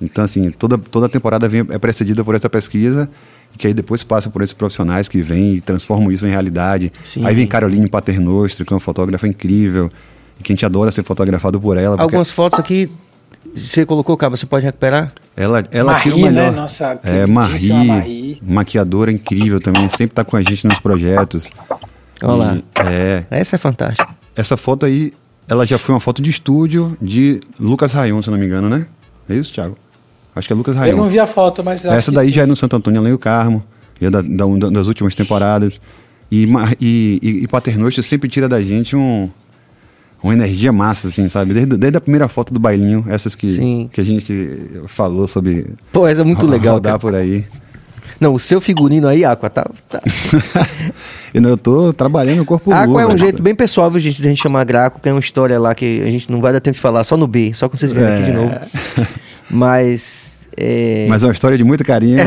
Então, 0.00 0.24
assim, 0.24 0.50
toda, 0.50 0.78
toda 0.78 1.06
a 1.06 1.08
temporada 1.08 1.46
vem, 1.48 1.60
é 1.68 1.78
precedida 1.78 2.24
por 2.24 2.34
essa 2.34 2.48
pesquisa, 2.48 3.10
que 3.58 3.66
aí 3.66 3.74
depois 3.74 4.02
passa 4.02 4.30
por 4.30 4.42
esses 4.42 4.54
profissionais 4.54 5.08
que 5.08 5.20
vêm 5.20 5.54
e 5.54 5.60
transformam 5.60 6.10
isso 6.10 6.26
em 6.26 6.30
realidade. 6.30 6.92
Sim. 7.04 7.24
Aí 7.26 7.34
vem 7.34 7.46
Caroline 7.46 7.88
Paternostro, 7.88 8.64
que 8.64 8.72
é 8.72 8.74
uma 8.74 8.80
fotógrafa 8.80 9.26
incrível, 9.28 9.90
e 10.38 10.42
que 10.42 10.52
a 10.52 10.54
gente 10.54 10.64
adora 10.64 10.90
ser 10.90 11.02
fotografado 11.02 11.60
por 11.60 11.76
ela. 11.76 11.90
porque 11.90 12.02
Algumas 12.02 12.30
fotos 12.30 12.58
aqui, 12.58 12.90
você 13.54 13.84
colocou, 13.84 14.16
Cabo, 14.16 14.36
você 14.36 14.46
pode 14.46 14.64
recuperar? 14.64 15.12
Ela, 15.36 15.62
ela 15.70 15.92
Marie, 15.92 16.02
tira 16.04 16.16
o 16.16 16.20
melhor. 16.20 16.50
né? 16.52 16.56
Nossa 16.60 16.98
é, 17.02 17.26
Marie, 17.26 17.72
Marie. 17.86 18.42
maquiadora 18.42 19.10
incrível 19.12 19.60
também, 19.60 19.88
sempre 19.90 20.14
tá 20.14 20.24
com 20.24 20.36
a 20.36 20.42
gente 20.42 20.66
nos 20.66 20.78
projetos. 20.78 21.50
Olha 22.22 22.32
lá. 22.34 22.58
É, 22.86 23.24
Essa 23.30 23.56
é 23.56 23.58
fantástica. 23.58 24.08
essa 24.36 24.56
foto 24.56 24.84
aí, 24.86 25.12
ela 25.48 25.66
já 25.66 25.78
foi 25.78 25.94
uma 25.94 26.00
foto 26.00 26.20
de 26.22 26.30
estúdio 26.30 26.96
de 27.00 27.40
Lucas 27.58 27.92
Rayon, 27.92 28.20
se 28.22 28.28
eu 28.28 28.32
não 28.32 28.38
me 28.38 28.46
engano, 28.46 28.68
né? 28.68 28.86
É 29.28 29.34
isso, 29.34 29.52
Thiago? 29.52 29.76
Acho 30.34 30.46
que 30.46 30.52
é 30.52 30.56
Lucas 30.56 30.74
Eu 30.76 30.80
Rayon. 30.80 30.96
não 30.96 31.08
vi 31.08 31.18
a 31.18 31.26
foto, 31.26 31.62
mas 31.64 31.84
acho 31.84 31.96
Essa 31.96 32.12
daí 32.12 32.30
já 32.30 32.42
é 32.42 32.46
no 32.46 32.54
Santo 32.56 32.76
Antônio 32.76 33.00
Além 33.00 33.12
do 33.12 33.18
Carmo, 33.18 33.62
já 34.00 34.06
é 34.06 34.10
da, 34.10 34.20
da- 34.22 34.46
da- 34.46 34.70
das 34.70 34.86
últimas 34.86 35.14
temporadas. 35.14 35.80
E, 36.30 36.46
e, 36.80 37.18
e, 37.22 37.28
e 37.44 37.48
Paternostro 37.48 38.02
sempre 38.02 38.28
tira 38.28 38.48
da 38.48 38.62
gente 38.62 38.94
um, 38.94 39.28
uma 40.22 40.32
energia 40.32 40.72
massa, 40.72 41.08
assim, 41.08 41.28
sabe? 41.28 41.52
Desde, 41.52 41.76
desde 41.76 41.98
a 41.98 42.00
primeira 42.00 42.28
foto 42.28 42.54
do 42.54 42.60
bailinho, 42.60 43.04
essas 43.08 43.34
que, 43.34 43.50
Sim. 43.50 43.90
que 43.92 44.00
a 44.00 44.04
gente 44.04 44.60
falou 44.86 45.26
sobre 45.26 45.66
Pô, 45.92 46.06
essa 46.06 46.20
é 46.20 46.24
muito 46.24 46.46
legal, 46.46 46.74
rodar 46.74 46.92
cara. 46.92 46.98
por 47.00 47.14
aí. 47.14 47.44
Não, 48.20 48.34
o 48.34 48.38
seu 48.38 48.60
figurino 48.60 49.08
aí, 49.08 49.24
Aqua, 49.24 49.48
tá... 49.50 49.66
tá. 49.88 50.00
Eu 51.32 51.56
tô 51.56 51.92
trabalhando 51.92 52.42
o 52.42 52.44
corpo 52.44 52.72
Aqua 52.72 53.02
é 53.02 53.04
um 53.04 53.08
velho. 53.10 53.18
jeito 53.20 53.42
bem 53.42 53.54
pessoal, 53.54 53.90
viu, 53.90 54.00
gente, 54.00 54.20
de 54.20 54.26
a 54.26 54.30
gente 54.30 54.42
chamar 54.42 54.64
Graco, 54.64 55.00
que 55.00 55.08
é 55.08 55.12
uma 55.12 55.20
história 55.20 55.58
lá 55.60 55.74
que 55.74 56.02
a 56.02 56.10
gente 56.10 56.30
não 56.30 56.40
vai 56.40 56.52
dar 56.52 56.60
tempo 56.60 56.74
de 56.74 56.80
falar, 56.80 57.02
só 57.04 57.16
no 57.16 57.26
B, 57.26 57.52
só 57.54 57.68
quando 57.68 57.78
vocês 57.78 57.92
vierem 57.92 58.14
aqui 58.14 58.24
de 58.24 58.30
É. 58.30 58.34
novo. 58.34 58.54
Mas... 59.50 60.48
É... 60.56 61.06
Mas 61.08 61.22
é 61.22 61.26
uma 61.26 61.32
história 61.32 61.56
de 61.56 61.64
muito 61.64 61.84
carinho. 61.84 62.18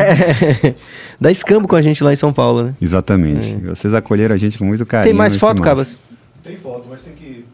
Dá 1.20 1.32
escambo 1.32 1.68
com 1.68 1.76
a 1.76 1.82
gente 1.82 2.04
lá 2.04 2.12
em 2.12 2.16
São 2.16 2.34
Paulo, 2.34 2.64
né? 2.64 2.76
Exatamente. 2.82 3.56
Vocês 3.66 3.94
acolheram 3.94 4.36
a 4.36 4.38
gente 4.38 4.58
com 4.58 4.66
muito 4.66 4.86
carinho. 4.86 5.12
Tem 5.12 5.18
mais 5.18 5.36
foto. 5.36 5.62
Cabas? 5.62 5.98
Tem 6.44 6.58
foto, 6.58 6.86
mas 6.90 7.02
tem 7.02 7.14
que. 7.14 7.46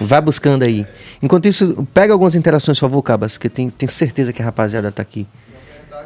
Vai 0.00 0.20
buscando 0.20 0.64
aí. 0.64 0.84
Enquanto 1.22 1.46
isso, 1.46 1.86
pega 1.94 2.12
algumas 2.12 2.34
interações, 2.34 2.78
por 2.78 2.86
favor, 2.86 3.02
Cabas, 3.02 3.38
que 3.38 3.48
tem, 3.48 3.70
tenho 3.70 3.90
certeza 3.90 4.32
que 4.32 4.42
a 4.42 4.44
rapaziada 4.44 4.90
tá 4.90 5.00
aqui. 5.00 5.26
Tá 5.88 6.04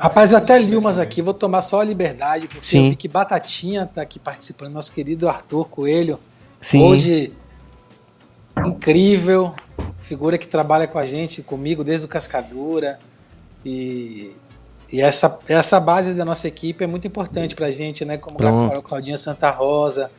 Rapaz, 0.00 0.32
eu 0.32 0.38
até 0.38 0.58
li 0.58 0.74
umas 0.74 0.98
aqui, 0.98 1.22
vou 1.22 1.34
tomar 1.34 1.60
só 1.60 1.80
a 1.80 1.84
liberdade, 1.84 2.48
porque 2.48 2.66
Sim. 2.66 2.84
eu 2.84 2.90
vi 2.90 2.96
que 2.96 3.06
Batatinha 3.06 3.86
tá 3.86 4.02
aqui 4.02 4.18
participando, 4.18 4.72
nosso 4.72 4.92
querido 4.92 5.28
Arthur 5.28 5.68
Coelho. 5.68 6.18
Sim. 6.60 6.82
Hoje, 6.82 7.32
incrível, 8.66 9.54
figura 9.98 10.38
que 10.38 10.46
trabalha 10.46 10.86
com 10.86 10.98
a 10.98 11.06
gente, 11.06 11.42
comigo, 11.42 11.84
desde 11.84 12.06
o 12.06 12.08
Cascadura. 12.08 12.98
E, 13.64 14.32
e 14.90 15.00
essa, 15.00 15.38
essa 15.48 15.78
base 15.80 16.14
da 16.14 16.24
nossa 16.24 16.48
equipe 16.48 16.82
é 16.82 16.86
muito 16.86 17.06
importante 17.06 17.54
pra 17.54 17.70
gente, 17.70 18.04
né? 18.04 18.16
Como 18.16 18.36
o 18.36 18.38
Pronto. 18.38 18.68
falou, 18.68 18.82
Claudinha 18.82 19.16
Santa 19.16 19.50
Rosa, 19.50 20.10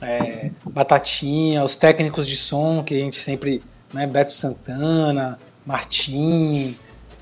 é, 0.00 0.50
Batatinha, 0.64 1.64
os 1.64 1.76
técnicos 1.76 2.26
de 2.26 2.36
som 2.36 2.82
que 2.82 2.94
a 2.94 2.98
gente 2.98 3.16
sempre, 3.16 3.62
né? 3.92 4.06
Beto 4.06 4.32
Santana, 4.32 5.38
Martim, 5.66 6.76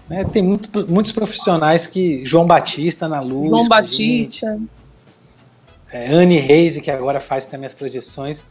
né? 0.09 0.25
Tem 0.25 0.43
muito- 0.43 0.87
muitos 0.91 1.11
profissionais 1.13 1.87
que. 1.87 2.25
João 2.25 2.47
Batista 2.47 3.09
na 3.09 3.21
luz. 3.21 3.51
João 3.51 3.65
a. 3.67 3.69
Batista. 3.69 4.59
É, 5.91 6.09
Anne 6.13 6.39
Reis, 6.39 6.79
que 6.79 6.91
agora 6.91 7.21
faz 7.21 7.47
também 7.47 7.67
as 7.67 7.75
projeções. 7.75 8.47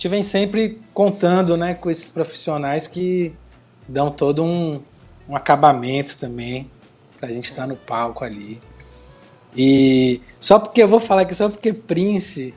A 0.00 0.02
gente 0.02 0.08
vem 0.12 0.22
sempre 0.22 0.80
contando 0.94 1.58
né, 1.58 1.74
com 1.74 1.90
esses 1.90 2.08
profissionais 2.08 2.86
que 2.86 3.34
dão 3.86 4.10
todo 4.10 4.42
um, 4.42 4.80
um 5.28 5.36
acabamento 5.36 6.16
também 6.16 6.70
pra 7.18 7.30
gente 7.30 7.44
estar 7.44 7.66
no 7.66 7.76
palco 7.76 8.24
ali. 8.24 8.62
E 9.54 10.22
só 10.40 10.58
porque 10.58 10.82
eu 10.82 10.88
vou 10.88 11.00
falar 11.00 11.20
aqui, 11.20 11.34
só 11.34 11.50
porque 11.50 11.74
Prince, 11.74 12.54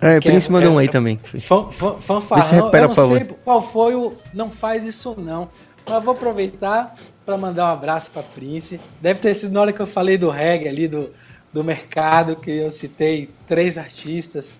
É, 0.00 0.20
Prince 0.20 0.46
é- 0.46 0.52
mandou 0.52 0.74
um 0.74 0.78
é- 0.78 0.82
aí 0.84 0.88
também. 0.88 1.18
fan, 1.40 1.68
fan, 1.68 1.96
fanfarrão, 1.98 2.70
eu 2.72 2.88
não 2.88 2.94
sei 2.94 3.24
qual 3.44 3.60
foi 3.60 3.96
o 3.96 4.14
Não 4.32 4.48
Faz 4.48 4.84
Isso 4.84 5.16
Não, 5.18 5.48
mas 5.84 6.04
vou 6.04 6.14
aproveitar 6.14 6.94
para 7.26 7.36
mandar 7.36 7.70
um 7.70 7.72
abraço 7.72 8.12
para 8.12 8.22
Prince. 8.22 8.80
Deve 9.00 9.18
ter 9.18 9.34
sido 9.34 9.50
na 9.50 9.62
hora 9.62 9.72
que 9.72 9.80
eu 9.80 9.86
falei 9.86 10.16
do 10.16 10.30
reggae 10.30 10.68
ali, 10.68 10.86
do, 10.86 11.10
do 11.52 11.64
mercado, 11.64 12.36
que 12.36 12.52
eu 12.52 12.70
citei 12.70 13.30
três 13.48 13.76
artistas. 13.76 14.54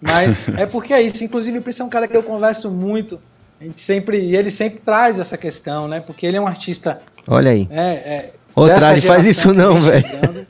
Mas 0.00 0.48
é 0.56 0.66
porque 0.66 0.92
é 0.92 1.02
isso. 1.02 1.24
Inclusive, 1.24 1.58
o 1.58 1.62
Prince 1.62 1.82
é 1.82 1.84
um 1.84 1.88
cara 1.88 2.06
que 2.06 2.16
eu 2.16 2.22
converso 2.22 2.70
muito. 2.70 3.20
A 3.60 3.64
gente 3.64 3.80
sempre, 3.80 4.20
e 4.20 4.36
ele 4.36 4.50
sempre 4.50 4.80
traz 4.80 5.18
essa 5.18 5.36
questão, 5.36 5.88
né? 5.88 6.00
Porque 6.00 6.24
ele 6.24 6.36
é 6.36 6.40
um 6.40 6.46
artista. 6.46 7.00
Olha 7.26 7.50
aí. 7.50 7.66
É, 7.70 7.82
é, 7.82 8.32
Ô, 8.54 8.66
faz 9.06 9.26
isso 9.26 9.50
que 9.50 9.56
não, 9.56 9.80
vem 9.80 10.02
velho. 10.02 10.46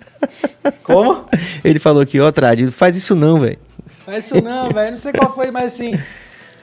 Como? 0.83 1.27
Ele 1.63 1.79
falou 1.79 2.03
aqui, 2.03 2.19
ó, 2.19 2.33
Tradi, 2.33 2.71
faz 2.71 2.97
isso 2.97 3.15
não, 3.15 3.39
velho. 3.39 3.59
É 4.07 4.19
isso 4.19 4.41
não, 4.41 4.71
velho. 4.73 4.91
Não 4.91 4.97
sei 4.97 5.13
qual 5.13 5.35
foi, 5.35 5.51
mas 5.51 5.75
assim. 5.75 5.99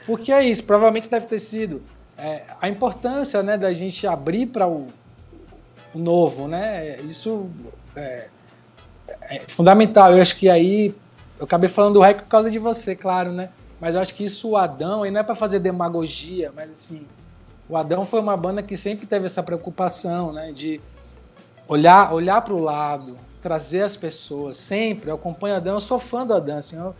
Porque 0.04 0.32
é 0.32 0.44
isso. 0.44 0.64
Provavelmente 0.64 1.08
deve 1.08 1.26
ter 1.26 1.38
sido 1.38 1.82
é, 2.18 2.42
a 2.60 2.68
importância 2.68 3.42
né, 3.42 3.56
da 3.56 3.72
gente 3.72 4.06
abrir 4.06 4.46
para 4.46 4.66
o, 4.66 4.88
o 5.94 5.98
novo, 5.98 6.48
né? 6.48 6.98
Isso 7.02 7.48
é, 7.94 8.26
é 9.22 9.42
fundamental. 9.46 10.14
Eu 10.14 10.22
acho 10.22 10.36
que 10.36 10.48
aí. 10.48 10.94
Eu 11.38 11.44
acabei 11.44 11.68
falando 11.68 11.94
do 11.94 12.00
REC 12.00 12.22
por 12.22 12.28
causa 12.28 12.50
de 12.50 12.58
você, 12.58 12.96
claro, 12.96 13.32
né? 13.32 13.50
Mas 13.80 13.94
eu 13.94 14.00
acho 14.00 14.14
que 14.14 14.24
isso, 14.24 14.50
o 14.50 14.56
Adão, 14.56 15.04
e 15.04 15.10
não 15.10 15.20
é 15.20 15.22
para 15.22 15.34
fazer 15.34 15.58
demagogia, 15.58 16.52
mas 16.54 16.70
assim. 16.70 17.06
O 17.68 17.76
Adão 17.76 18.04
foi 18.04 18.20
uma 18.20 18.36
banda 18.36 18.62
que 18.62 18.76
sempre 18.76 19.06
teve 19.06 19.26
essa 19.26 19.42
preocupação, 19.42 20.32
né? 20.32 20.52
De 20.52 20.80
olhar, 21.68 22.12
olhar 22.12 22.40
para 22.40 22.54
o 22.54 22.62
lado, 22.62 23.16
trazer 23.40 23.82
as 23.82 23.96
pessoas, 23.96 24.56
sempre. 24.56 25.10
Eu 25.10 25.16
acompanho 25.16 25.54
o 25.54 25.56
Adão, 25.58 25.74
eu 25.74 25.80
sou 25.80 25.98
fã 25.98 26.26
do 26.26 26.34
Adão, 26.34 26.58
assim, 26.58 26.76
eu 26.76 26.94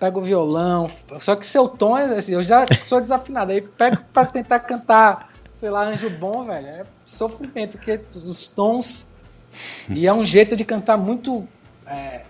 pego 0.00 0.20
o 0.20 0.22
violão, 0.22 0.90
só 1.20 1.36
que 1.36 1.46
seu 1.46 1.68
tom 1.68 1.96
é 1.96 2.18
assim, 2.18 2.34
eu 2.34 2.42
já 2.42 2.66
sou 2.82 3.00
desafinado, 3.00 3.52
aí 3.52 3.60
pego 3.60 3.98
para 4.12 4.26
tentar 4.26 4.58
cantar, 4.58 5.32
sei 5.54 5.70
lá, 5.70 5.84
Anjo 5.84 6.10
Bom, 6.10 6.42
velho, 6.44 6.66
é 6.66 6.86
sofrimento, 7.04 7.78
porque 7.78 8.00
os 8.12 8.48
tons. 8.48 9.12
E 9.88 10.06
é 10.06 10.12
um 10.12 10.24
jeito 10.24 10.56
de 10.56 10.64
cantar 10.64 10.96
muito. 10.96 11.46
é, 11.86 12.22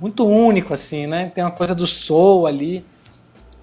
muito 0.00 0.26
único, 0.26 0.74
assim, 0.74 1.06
né? 1.06 1.30
Tem 1.34 1.42
uma 1.44 1.50
coisa 1.50 1.74
do 1.74 1.86
soul 1.86 2.46
ali. 2.46 2.84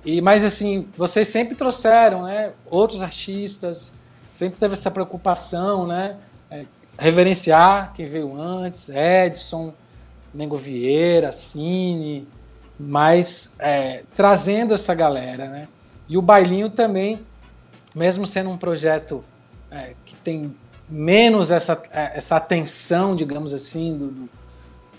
E, 0.03 0.21
mas 0.21 0.43
assim, 0.43 0.87
vocês 0.97 1.27
sempre 1.27 1.55
trouxeram, 1.55 2.23
né? 2.23 2.53
Outros 2.69 3.03
artistas, 3.03 3.93
sempre 4.31 4.59
teve 4.59 4.73
essa 4.73 4.89
preocupação, 4.89 5.85
né? 5.85 6.17
É, 6.49 6.65
reverenciar 6.97 7.93
quem 7.93 8.05
veio 8.05 8.35
antes, 8.39 8.89
Edson, 8.89 9.73
Nego 10.33 10.55
Vieira, 10.55 11.31
Cine, 11.31 12.27
mas 12.79 13.53
é, 13.59 14.03
trazendo 14.15 14.73
essa 14.73 14.93
galera, 14.95 15.47
né? 15.47 15.67
E 16.09 16.17
o 16.17 16.21
bailinho 16.21 16.69
também, 16.69 17.19
mesmo 17.93 18.25
sendo 18.25 18.49
um 18.49 18.57
projeto 18.57 19.23
é, 19.69 19.93
que 20.05 20.15
tem 20.15 20.53
menos 20.89 21.51
essa, 21.51 21.81
é, 21.91 22.17
essa 22.17 22.35
atenção, 22.35 23.15
digamos 23.15 23.53
assim, 23.53 23.97
do- 23.97 24.29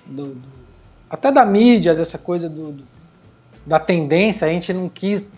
do- 0.06 0.34
do- 0.34 0.61
até 1.12 1.30
da 1.30 1.44
mídia, 1.44 1.94
dessa 1.94 2.18
coisa 2.18 2.48
do, 2.48 2.72
do- 2.72 2.84
da 3.64 3.78
tendência, 3.78 4.46
a 4.48 4.50
gente 4.50 4.72
não 4.72 4.88
quis 4.88 5.28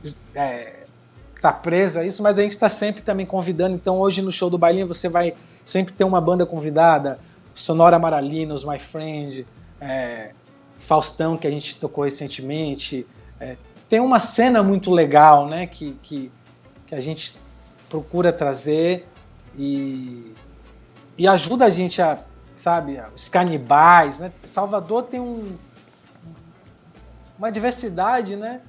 estar 1.36 1.52
preso 1.62 1.98
a 1.98 2.06
isso, 2.06 2.22
mas 2.22 2.38
a 2.38 2.42
gente 2.42 2.52
está 2.52 2.68
sempre 2.70 3.02
também 3.02 3.26
convidando. 3.26 3.74
Então, 3.74 3.98
hoje 3.98 4.22
no 4.22 4.32
show 4.32 4.48
do 4.48 4.56
Bailinho 4.56 4.86
você 4.88 5.09
vai 5.09 5.34
sempre 5.64 5.92
ter 5.92 6.05
uma 6.05 6.20
banda 6.20 6.46
convidada. 6.46 7.18
Sonora 7.52 7.98
Maralinos, 7.98 8.64
My 8.64 8.78
Friend, 8.78 9.46
é, 9.80 10.30
Faustão, 10.78 11.36
que 11.36 11.46
a 11.46 11.51
gente 11.51 11.76
tocou 11.76 12.05
recentemente. 12.05 13.06
É, 13.38 13.56
tem 13.88 14.01
uma 14.01 14.18
cena 14.20 14.62
muito 14.62 14.90
legal, 14.90 15.46
né? 15.46 15.66
Que, 15.66 15.96
que, 16.02 16.32
que 16.86 16.94
a 16.94 17.01
gente 17.01 17.34
procura 17.90 18.32
trazer 18.32 19.06
e, 19.56 20.32
e 21.18 21.28
ajuda 21.28 21.66
a 21.66 21.70
gente 21.70 22.01
a, 22.01 22.18
sabe, 22.56 23.01
os 23.14 23.28
canibais, 23.28 24.20
né? 24.20 24.32
Salvador 24.44 25.05
tem 25.05 25.20
um, 25.20 25.56
uma 27.39 27.51
diversidade, 27.51 28.36
né? 28.36 28.60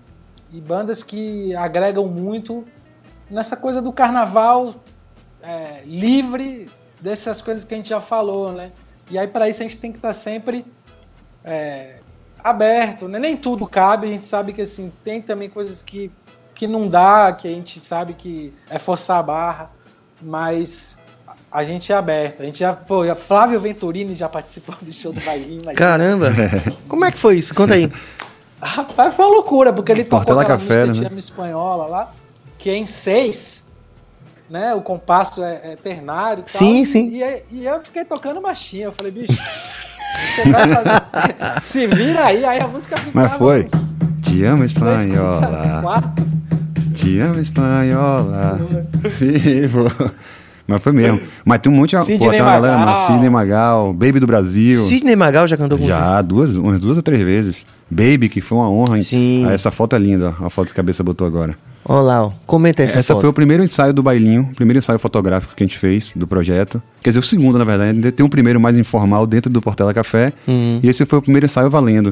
E 0.52 0.60
bandas 0.60 1.03
que 1.03 1.56
agregam 1.56 2.07
muito 2.07 2.66
nessa 3.30 3.56
coisa 3.57 3.82
do 3.82 3.91
carnaval 3.91 4.76
é, 5.41 5.84
livre 5.86 6.70
dessas 6.99 7.41
coisas 7.41 7.64
que 7.64 7.74
a 7.74 7.78
gente 7.78 7.90
já 7.90 8.02
falou, 8.02 8.52
né? 8.52 8.72
E 9.10 9.18
aí 9.18 9.28
para 9.28 9.48
isso 9.48 9.62
a 9.62 9.64
gente 9.64 9.78
tem 9.78 9.91
que 9.91 9.98
estar 9.98 10.10
tá 10.10 10.14
sempre 10.14 10.66
é, 11.44 11.99
aberto, 12.44 13.07
né? 13.07 13.20
Nem 13.20 13.38
tudo 13.38 13.68
cabe, 13.68 14.07
a 14.07 14.12
gente 14.12 14.26
sabe 14.26 14.53
que 14.53 14.62
assim 14.62 14.91
tem 15.03 15.22
também 15.22 15.49
coisas 15.49 15.84
que 15.84 16.12
que 16.56 16.68
não 16.68 16.88
dá, 16.88 17.34
que 17.34 17.49
a 17.49 17.52
gente 17.52 17.86
sabe 17.86 18.14
que 18.14 18.53
é 18.70 18.80
forçar 18.80 19.20
a 19.20 19.24
barra, 19.24 19.72
mas 20.22 21.03
a 21.56 21.64
gente 21.64 21.90
é 21.90 21.95
aberto. 21.95 22.41
A 22.41 22.45
gente 22.45 22.60
já, 22.60 22.73
pô, 22.73 23.03
Flávio 23.15 23.61
Venturini 23.61 24.14
já 24.14 24.27
participou 24.27 24.76
do 24.82 24.91
show 24.91 25.14
do 25.14 25.22
Bailinho. 25.22 25.61
Caramba! 25.73 26.30
Como 26.86 27.06
é 27.06 27.11
que 27.11 27.18
foi 27.18 27.38
isso? 27.38 27.56
Conta 27.56 27.76
aí. 27.76 27.90
Rapaz, 28.61 29.14
foi 29.14 29.23
uma 29.23 29.32
loucura, 29.32 29.72
porque 29.72 29.90
ele 29.90 30.03
tocou 30.03 30.19
Portela 30.19 30.41
aquela 30.41 30.57
Café, 30.57 30.86
música 30.86 31.10
né? 31.10 31.18
espanhola 31.18 31.86
lá, 31.86 32.11
que 32.57 32.69
é 32.69 32.76
em 32.76 32.86
seis, 32.86 33.64
né? 34.49 34.73
O 34.73 34.82
compasso 34.82 35.41
é, 35.41 35.61
é 35.64 35.76
ternário 35.77 36.41
e 36.41 36.44
tal. 36.44 36.60
Sim, 36.60 36.84
sim. 36.84 37.23
E, 37.23 37.44
e 37.52 37.65
eu 37.65 37.82
fiquei 37.82 38.03
tocando 38.03 38.41
machinha. 38.41 38.88
Eu 38.88 38.91
falei, 38.91 39.14
bicho, 39.14 39.41
você 40.36 40.49
vai 40.49 40.68
fazer... 40.68 41.61
se 41.64 41.88
vira 41.88 42.27
aí, 42.27 42.44
aí 42.44 42.60
a 42.60 42.68
música 42.68 42.98
ficava... 42.98 43.30
Mas 43.30 43.38
foi. 43.38 43.64
uns 43.64 43.98
Te 44.23 44.44
amo, 44.44 44.65
espanhola. 44.65 45.80
quatro. 45.82 46.26
Te 46.94 47.19
amo, 47.22 47.40
espanhola. 47.40 48.60
Vivo. 49.19 49.90
Mas 50.68 50.82
foi 50.82 50.92
mesmo. 50.92 51.20
Mas 51.46 51.60
tem 51.60 51.72
um 51.72 51.76
monte 51.76 51.96
de. 51.96 52.02
Sidney 52.02 52.20
pô, 52.20 52.30
tem 52.32 52.42
uma 52.42 52.52
galera, 52.52 52.78
Magal. 52.78 53.08
Sidney 53.08 53.30
Magal, 53.30 53.94
Baby 53.94 54.20
do 54.20 54.28
Brasil. 54.28 54.80
Sidney 54.82 55.16
Magal 55.16 55.48
já 55.48 55.56
cantou 55.56 55.78
com? 55.78 55.86
Já, 55.88 56.22
duas, 56.22 56.56
umas 56.56 56.80
duas 56.80 56.98
ou 56.98 57.04
três 57.04 57.22
vezes. 57.22 57.66
Baby, 57.90 58.30
que 58.30 58.42
foi 58.42 58.58
uma 58.58 58.70
honra. 58.70 59.00
Sim. 59.02 59.46
Ah, 59.48 59.54
essa 59.54 59.70
foto 59.72 59.96
é 59.96 60.00
linda, 60.00 60.34
a 60.42 60.50
foto 60.50 60.68
que 60.68 60.74
a 60.74 60.76
cabeça 60.76 61.04
botou 61.04 61.28
agora. 61.28 61.56
Olha 61.88 62.02
lá, 62.02 62.24
ó. 62.26 62.32
comenta 62.48 62.82
essa, 62.82 62.98
Essa 62.98 63.14
foto. 63.14 63.22
foi 63.22 63.30
o 63.30 63.34
primeiro 63.34 63.64
ensaio 63.64 63.94
do 63.94 64.02
bailinho, 64.02 64.50
o 64.52 64.56
primeiro 64.56 64.80
ensaio 64.80 64.98
fotográfico 64.98 65.54
que 65.56 65.64
a 65.64 65.68
gente 65.68 65.78
fez 65.78 66.12
do 66.16 66.26
projeto. 66.26 66.82
Quer 67.04 67.12
dizer, 67.12 67.20
o 67.20 67.24
segundo, 67.24 67.60
na 67.60 67.64
verdade. 67.64 68.12
Tem 68.12 68.26
um 68.26 68.30
primeiro 68.30 68.60
mais 68.60 68.76
informal 68.80 69.28
dentro 69.28 69.52
do 69.52 69.62
Portela 69.62 69.94
Café. 69.94 70.34
Uhum. 70.48 70.80
E 70.82 70.90
esse 70.90 71.06
foi 71.06 71.20
o 71.20 71.22
primeiro 71.22 71.46
ensaio 71.46 71.70
valendo. 71.70 72.12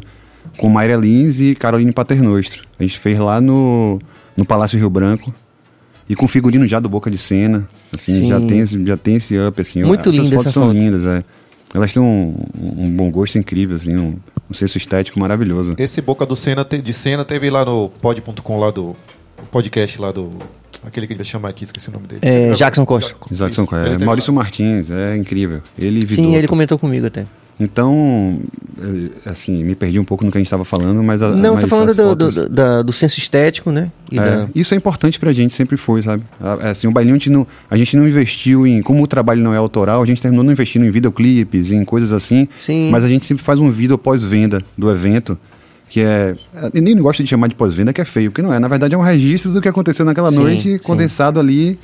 Com 0.57 0.69
Mayra 0.69 0.95
Lins 0.95 1.39
e 1.39 1.55
Caroline 1.55 1.91
Paternostro. 1.91 2.63
A 2.79 2.83
gente 2.83 2.99
fez 2.99 3.17
lá 3.17 3.41
no, 3.41 3.97
no 4.37 4.45
Palácio 4.45 4.77
Rio 4.77 4.91
Branco. 4.91 5.33
E 6.09 6.15
com 6.15 6.27
figurino 6.27 6.65
já 6.67 6.79
do 6.79 6.89
Boca 6.89 7.09
de 7.09 7.17
Cena. 7.17 7.67
Assim, 7.95 8.19
Sim. 8.19 8.27
já 8.27 8.39
tem, 8.41 8.59
esse- 8.59 8.85
já 8.85 8.97
tem 8.97 9.15
esse 9.15 9.37
up, 9.37 9.61
assim. 9.61 9.83
Muito 9.83 10.09
Essas 10.09 10.15
linda 10.15 10.29
fotos 10.35 10.45
essa 10.47 10.53
são 10.53 10.67
foto. 10.67 10.73
lindas, 10.77 11.05
é. 11.05 11.23
Elas 11.73 11.91
têm 11.93 12.01
um, 12.03 12.35
um 12.59 12.89
bom 12.95 13.09
gosto 13.09 13.37
incrível, 13.37 13.75
assim, 13.75 13.95
um, 13.97 14.15
um 14.49 14.53
senso 14.53 14.77
estético 14.77 15.19
maravilhoso. 15.19 15.73
Esse 15.77 16.01
Boca 16.01 16.25
do 16.25 16.35
Cena, 16.35 16.63
de 16.65 16.93
cena 16.93 17.25
teve 17.25 17.49
lá 17.49 17.65
no 17.65 17.89
pod.com 18.01 18.59
lá 18.59 18.69
do 18.69 18.95
podcast 19.49 19.99
lá 19.99 20.11
do 20.11 20.31
aquele 20.85 21.07
que 21.07 21.13
a 21.13 21.15
gente 21.15 21.25
vai 21.25 21.31
chamar 21.31 21.49
aqui, 21.49 21.63
esqueci 21.63 21.89
o 21.89 21.93
nome 21.93 22.07
dele. 22.07 22.19
É, 22.23 22.53
Jackson 22.53 22.85
Costa. 22.85 23.15
Jackson, 23.31 23.63
Isso, 23.63 23.75
é, 23.75 24.05
Maurício 24.05 24.33
lá. 24.33 24.41
Martins, 24.43 24.89
é 24.91 25.15
incrível. 25.15 25.61
Ele 25.79 26.05
Sim, 26.07 26.35
ele 26.35 26.47
comentou 26.47 26.77
comigo 26.77 27.07
até. 27.07 27.25
Então, 27.59 28.39
é, 29.25 29.29
assim, 29.29 29.63
me 29.63 29.75
perdi 29.75 29.99
um 29.99 30.03
pouco 30.03 30.25
no 30.25 30.31
que 30.31 30.37
a 30.37 30.41
gente 30.41 30.47
estava 30.47 30.65
falando, 30.65 31.03
mas... 31.03 31.21
a- 31.21 31.35
Não, 31.35 31.55
você 31.55 31.61
tá 31.61 31.67
falando 31.67 31.89
do, 31.95 32.03
fotos- 32.03 32.35
do, 32.35 32.49
da- 32.49 32.81
do 32.81 32.91
senso 32.91 33.19
estético, 33.19 33.71
né? 33.71 33.91
É, 34.11 34.15
da- 34.15 34.49
Isso 34.55 34.73
é 34.73 34.77
importante 34.77 35.19
pra 35.19 35.31
gente, 35.31 35.53
sempre 35.53 35.77
foi, 35.77 36.01
sabe? 36.01 36.23
É, 36.61 36.69
Assim, 36.69 36.87
o 36.87 36.91
bailinho 36.91 37.15
a 37.15 37.19
gente, 37.19 37.29
não, 37.29 37.45
a 37.69 37.77
gente 37.77 37.95
não 37.95 38.07
investiu 38.07 38.65
em. 38.65 38.81
Como 38.81 39.03
o 39.03 39.07
trabalho 39.07 39.41
não 39.41 39.53
é 39.53 39.57
autoral, 39.57 40.01
a 40.01 40.05
gente 40.05 40.21
terminou 40.21 40.43
não 40.43 40.51
investindo 40.51 40.83
em 40.85 40.89
videoclipes, 40.91 41.71
em 41.71 41.85
coisas 41.85 42.11
assim. 42.11 42.47
Sim. 42.59 42.89
Mas 42.91 43.03
a 43.03 43.07
gente 43.09 43.23
sempre 43.25 43.43
faz 43.43 43.59
um 43.59 43.69
vídeo 43.69 43.97
pós-venda 43.97 44.61
do 44.77 44.89
evento, 44.91 45.37
que 45.87 46.01
é. 46.01 46.35
é, 46.73 46.81
Nem 46.81 46.97
gosta 46.97 47.21
de 47.23 47.29
chamar 47.29 47.47
de 47.47 47.55
pós-venda, 47.55 47.93
que 47.93 48.01
é 48.01 48.05
feio, 48.05 48.31
porque 48.31 48.41
não 48.41 48.51
é. 48.53 48.59
Na 48.59 48.67
verdade, 48.67 48.95
é 48.95 48.97
um 48.97 49.01
registro 49.01 49.51
do 49.51 49.61
que 49.61 49.67
aconteceu 49.67 50.03
naquela 50.05 50.31
Sim, 50.31 50.39
noite, 50.39 50.71
sim. 50.73 50.77
condensado 50.79 51.39
ali. 51.39 51.79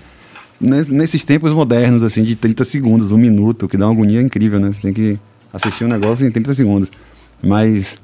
nes- 0.60 0.90
Nesses 0.90 1.24
tempos 1.24 1.54
modernos, 1.54 2.02
assim, 2.02 2.24
de 2.24 2.36
30 2.36 2.64
segundos, 2.66 3.12
um 3.12 3.18
minuto, 3.18 3.68
que 3.68 3.78
dá 3.78 3.86
uma 3.86 3.94
agonia 3.94 4.20
incrível, 4.22 4.60
né? 4.60 4.72
Você 4.74 4.82
tem 4.82 4.92
que 4.94 5.20
assistir 5.54 5.84
um 5.86 5.88
negócio 5.88 6.26
em 6.26 6.32
30 6.32 6.54
segundos. 6.54 6.90
Mas 7.44 7.98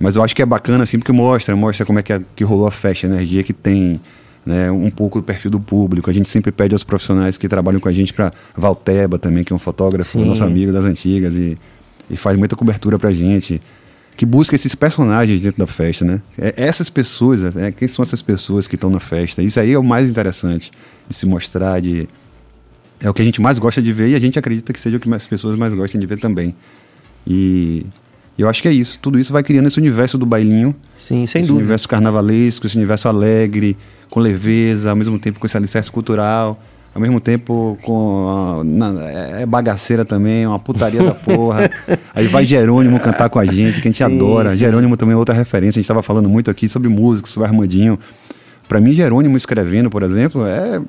mas 0.00 0.16
eu 0.16 0.22
acho 0.24 0.34
que 0.34 0.42
é 0.42 0.46
bacana, 0.46 0.82
assim, 0.82 0.98
porque 0.98 1.12
mostra, 1.12 1.54
mostra 1.54 1.86
como 1.86 1.98
é 1.98 2.02
que, 2.02 2.12
a- 2.12 2.20
que 2.34 2.42
rolou 2.42 2.66
a 2.66 2.72
festa, 2.72 3.06
a 3.06 3.10
energia 3.10 3.44
que 3.44 3.52
tem, 3.52 4.00
né? 4.44 4.68
Um 4.68 4.90
pouco 4.90 5.20
do 5.20 5.24
perfil 5.24 5.48
do 5.48 5.60
público. 5.60 6.10
A 6.10 6.12
gente 6.12 6.28
sempre 6.28 6.50
pede 6.50 6.74
aos 6.74 6.82
profissionais 6.82 7.38
que 7.38 7.46
trabalham 7.48 7.78
com 7.78 7.88
a 7.88 7.92
gente 7.92 8.12
para 8.12 8.32
Valteba 8.56 9.16
também, 9.16 9.44
que 9.44 9.52
é 9.52 9.56
um 9.56 9.60
fotógrafo, 9.60 10.18
Sim. 10.18 10.24
nosso 10.24 10.42
amigo 10.42 10.72
das 10.72 10.84
antigas, 10.84 11.32
e, 11.34 11.56
e 12.10 12.16
faz 12.16 12.36
muita 12.36 12.56
cobertura 12.56 12.98
pra 12.98 13.12
gente. 13.12 13.62
Que 14.16 14.26
busca 14.26 14.56
esses 14.56 14.74
personagens 14.74 15.40
dentro 15.40 15.60
da 15.60 15.66
festa, 15.68 16.04
né? 16.04 16.20
É, 16.36 16.52
essas 16.56 16.90
pessoas, 16.90 17.54
é, 17.56 17.70
quem 17.70 17.86
são 17.86 18.02
essas 18.02 18.22
pessoas 18.22 18.66
que 18.66 18.74
estão 18.74 18.90
na 18.90 18.98
festa? 19.00 19.40
Isso 19.40 19.60
aí 19.60 19.72
é 19.72 19.78
o 19.78 19.84
mais 19.84 20.10
interessante 20.10 20.72
de 21.08 21.14
se 21.14 21.26
mostrar, 21.26 21.80
de, 21.80 22.08
é 23.02 23.10
o 23.10 23.14
que 23.14 23.20
a 23.20 23.24
gente 23.24 23.40
mais 23.40 23.58
gosta 23.58 23.82
de 23.82 23.92
ver 23.92 24.08
e 24.10 24.14
a 24.14 24.20
gente 24.20 24.38
acredita 24.38 24.72
que 24.72 24.80
seja 24.80 24.96
o 24.96 25.00
que 25.00 25.12
as 25.12 25.26
pessoas 25.26 25.56
mais 25.56 25.74
gostam 25.74 26.00
de 26.00 26.06
ver 26.06 26.18
também. 26.18 26.54
E 27.26 27.84
eu 28.38 28.48
acho 28.48 28.62
que 28.62 28.68
é 28.68 28.72
isso. 28.72 28.98
Tudo 29.00 29.18
isso 29.18 29.32
vai 29.32 29.42
criando 29.42 29.66
esse 29.68 29.78
universo 29.78 30.16
do 30.18 30.26
bailinho. 30.26 30.74
Sim, 30.96 31.26
sem 31.26 31.40
esse 31.42 31.48
dúvida. 31.48 31.54
universo 31.64 31.88
carnavalesco, 31.88 32.66
esse 32.66 32.76
universo 32.76 33.08
alegre, 33.08 33.76
com 34.10 34.20
leveza, 34.20 34.90
ao 34.90 34.96
mesmo 34.96 35.18
tempo 35.18 35.38
com 35.40 35.46
esse 35.46 35.56
alicerce 35.56 35.90
cultural, 35.90 36.60
ao 36.94 37.00
mesmo 37.00 37.20
tempo 37.20 37.78
com. 37.82 38.60
a- 38.60 38.64
na- 38.64 39.02
é 39.10 39.42
é 39.42 39.46
bagaceira 39.46 40.04
também, 40.04 40.46
uma 40.46 40.58
putaria 40.58 41.02
da 41.02 41.14
porra. 41.14 41.70
Aí 42.14 42.26
vai 42.26 42.44
Jerônimo 42.44 42.98
cantar 43.00 43.28
com 43.30 43.38
a 43.38 43.44
gente, 43.44 43.80
que 43.80 43.88
a 43.88 43.90
gente 43.90 43.96
Sim, 43.98 44.04
adora. 44.04 44.50
sim. 44.50 44.56
Jerônimo 44.58 44.96
também 44.96 45.14
é 45.14 45.16
outra 45.16 45.34
referência. 45.34 45.78
A 45.78 45.80
gente 45.80 45.84
estava 45.84 46.02
falando 46.02 46.28
muito 46.28 46.50
aqui 46.50 46.68
sobre 46.68 46.88
música, 46.88 47.28
sobre 47.28 47.48
Armandinho. 47.48 47.98
Pra 48.68 48.80
mim, 48.80 48.92
Jerônimo 48.92 49.36
escrevendo, 49.36 49.90
por 49.90 50.02
exemplo, 50.02 50.46
é. 50.46 50.80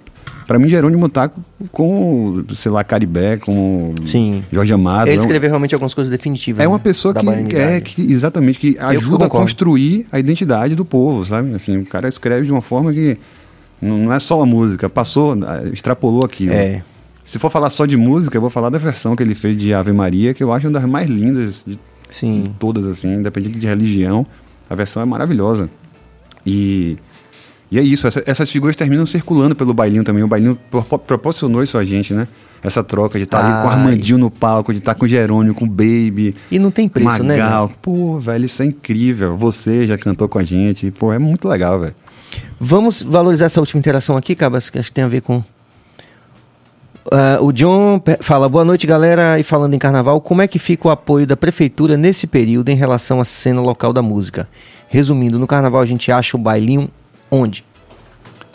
Pra 0.47 0.59
mim, 0.59 0.67
Jerônimo 0.69 1.07
tá 1.09 1.29
com- 1.29 1.41
com, 1.71 2.43
sei 2.53 2.71
lá, 2.71 2.83
Caribé, 2.83 3.37
com 3.37 3.93
Sim. 4.05 4.43
Jorge 4.51 4.73
Amado. 4.73 5.07
Ele 5.07 5.15
é 5.15 5.19
um- 5.19 5.21
escreveu 5.21 5.49
realmente 5.49 5.73
algumas 5.73 5.93
coisas 5.93 6.11
definitivas. 6.11 6.63
é 6.63 6.67
uma 6.67 6.77
né, 6.77 6.83
pessoa 6.83 7.13
da 7.13 7.21
que, 7.21 7.55
é, 7.55 7.79
que 7.81 8.01
exatamente 8.11 8.59
que 8.59 8.77
ajuda 8.79 9.25
a 9.25 9.29
construir 9.29 10.05
a 10.11 10.19
identidade 10.19 10.75
do 10.75 10.83
povo, 10.85 11.25
sabe? 11.25 11.53
Assim, 11.53 11.77
o 11.77 11.85
cara 11.85 12.07
escreve 12.09 12.45
de 12.45 12.51
uma 12.51 12.61
forma 12.61 12.91
que 12.93 13.17
não 13.81 14.11
é 14.13 14.19
só 14.19 14.41
a 14.41 14.45
música, 14.45 14.89
passou, 14.89 15.35
extrapolou 15.71 16.23
aquilo. 16.25 16.53
É. 16.53 16.81
Se 17.25 17.39
for 17.39 17.49
falar 17.49 17.69
só 17.69 17.85
de 17.85 17.95
música, 17.95 18.35
eu 18.37 18.41
vou 18.41 18.49
falar 18.49 18.69
da 18.69 18.77
versão 18.77 19.15
que 19.15 19.23
ele 19.23 19.33
fez 19.35 19.55
de 19.57 19.73
Ave 19.73 19.93
Maria, 19.93 20.33
que 20.33 20.43
eu 20.43 20.51
acho 20.51 20.67
uma 20.67 20.73
das 20.73 20.85
mais 20.85 21.07
lindas 21.09 21.63
de 21.65 21.79
Sim. 22.09 22.43
todas, 22.59 22.85
assim, 22.85 23.13
independente 23.15 23.57
de 23.59 23.65
religião. 23.65 24.25
A 24.69 24.75
versão 24.75 25.01
é 25.01 25.05
maravilhosa. 25.05 25.69
E, 26.45 26.97
e 27.73 27.79
é 27.79 27.81
isso, 27.81 28.05
essa- 28.07 28.23
essas 28.25 28.49
figuras 28.51 28.75
terminam 28.75 29.05
circulando 29.05 29.55
pelo 29.55 29.73
bailinho 29.73 30.03
também. 30.03 30.23
O 30.23 30.27
bailinho 30.27 30.57
pro- 30.69 30.83
proporcionou 30.99 31.63
isso 31.63 31.77
a 31.77 31.83
gente, 31.83 32.13
né? 32.13 32.27
Essa 32.61 32.81
troca 32.83 33.17
de 33.17 33.25
estar 33.25 33.39
ali 33.43 33.61
com 33.61 33.67
o. 33.67 33.69
Armandinho 33.69 34.17
no 34.17 34.31
palco, 34.31 34.71
de 34.71 34.79
estar 34.79 34.95
com 34.95 35.03
o 35.03 35.07
Jerônimo, 35.07 35.53
com 35.53 35.65
o 35.65 35.67
Baby. 35.67 36.33
E 36.49 36.57
não 36.59 36.71
tem 36.71 36.87
preço, 36.87 37.21
né? 37.23 37.35
Magal. 37.37 37.67
velho? 37.67 37.79
Pô, 37.81 38.19
velho, 38.19 38.45
isso 38.45 38.61
é 38.61 38.65
incrível. 38.65 39.35
Você 39.35 39.85
já 39.85 39.97
cantou 39.97 40.29
com 40.29 40.39
a 40.39 40.43
gente. 40.45 40.89
Pô, 40.91 41.11
é 41.11 41.19
muito 41.19 41.47
legal, 41.49 41.79
velho. 41.79 41.93
Vamos 42.59 43.03
valorizar 43.03 43.47
essa 43.47 43.59
última 43.59 43.79
interação 43.79 44.15
aqui, 44.15 44.33
Cabas, 44.33 44.69
que 44.69 44.79
acho 44.79 44.89
que 44.89 44.93
tem 44.95 45.03
a 45.03 45.07
ver 45.09 45.21
com. 45.21 45.43
Ah, 47.11 47.37
o 47.41 47.51
John 47.51 48.01
fala: 48.21 48.47
boa 48.47 48.63
noite, 48.63 48.87
galera. 48.87 49.37
E 49.39 49.43
falando 49.43 49.73
em 49.73 49.79
carnaval, 49.79 50.21
como 50.21 50.41
é 50.41 50.47
que 50.47 50.57
fica 50.57 50.87
o 50.87 50.91
apoio 50.91 51.27
da 51.27 51.35
prefeitura 51.35 51.97
nesse 51.97 52.25
período 52.27 52.69
em 52.69 52.75
relação 52.75 53.19
à 53.19 53.25
cena 53.25 53.59
local 53.61 53.91
da 53.91 54.01
música? 54.01 54.47
Resumindo, 54.87 55.37
no 55.37 55.47
carnaval 55.47 55.81
a 55.81 55.85
gente 55.85 56.11
acha 56.11 56.37
o 56.37 56.39
bailinho 56.39 56.89
onde? 57.34 57.64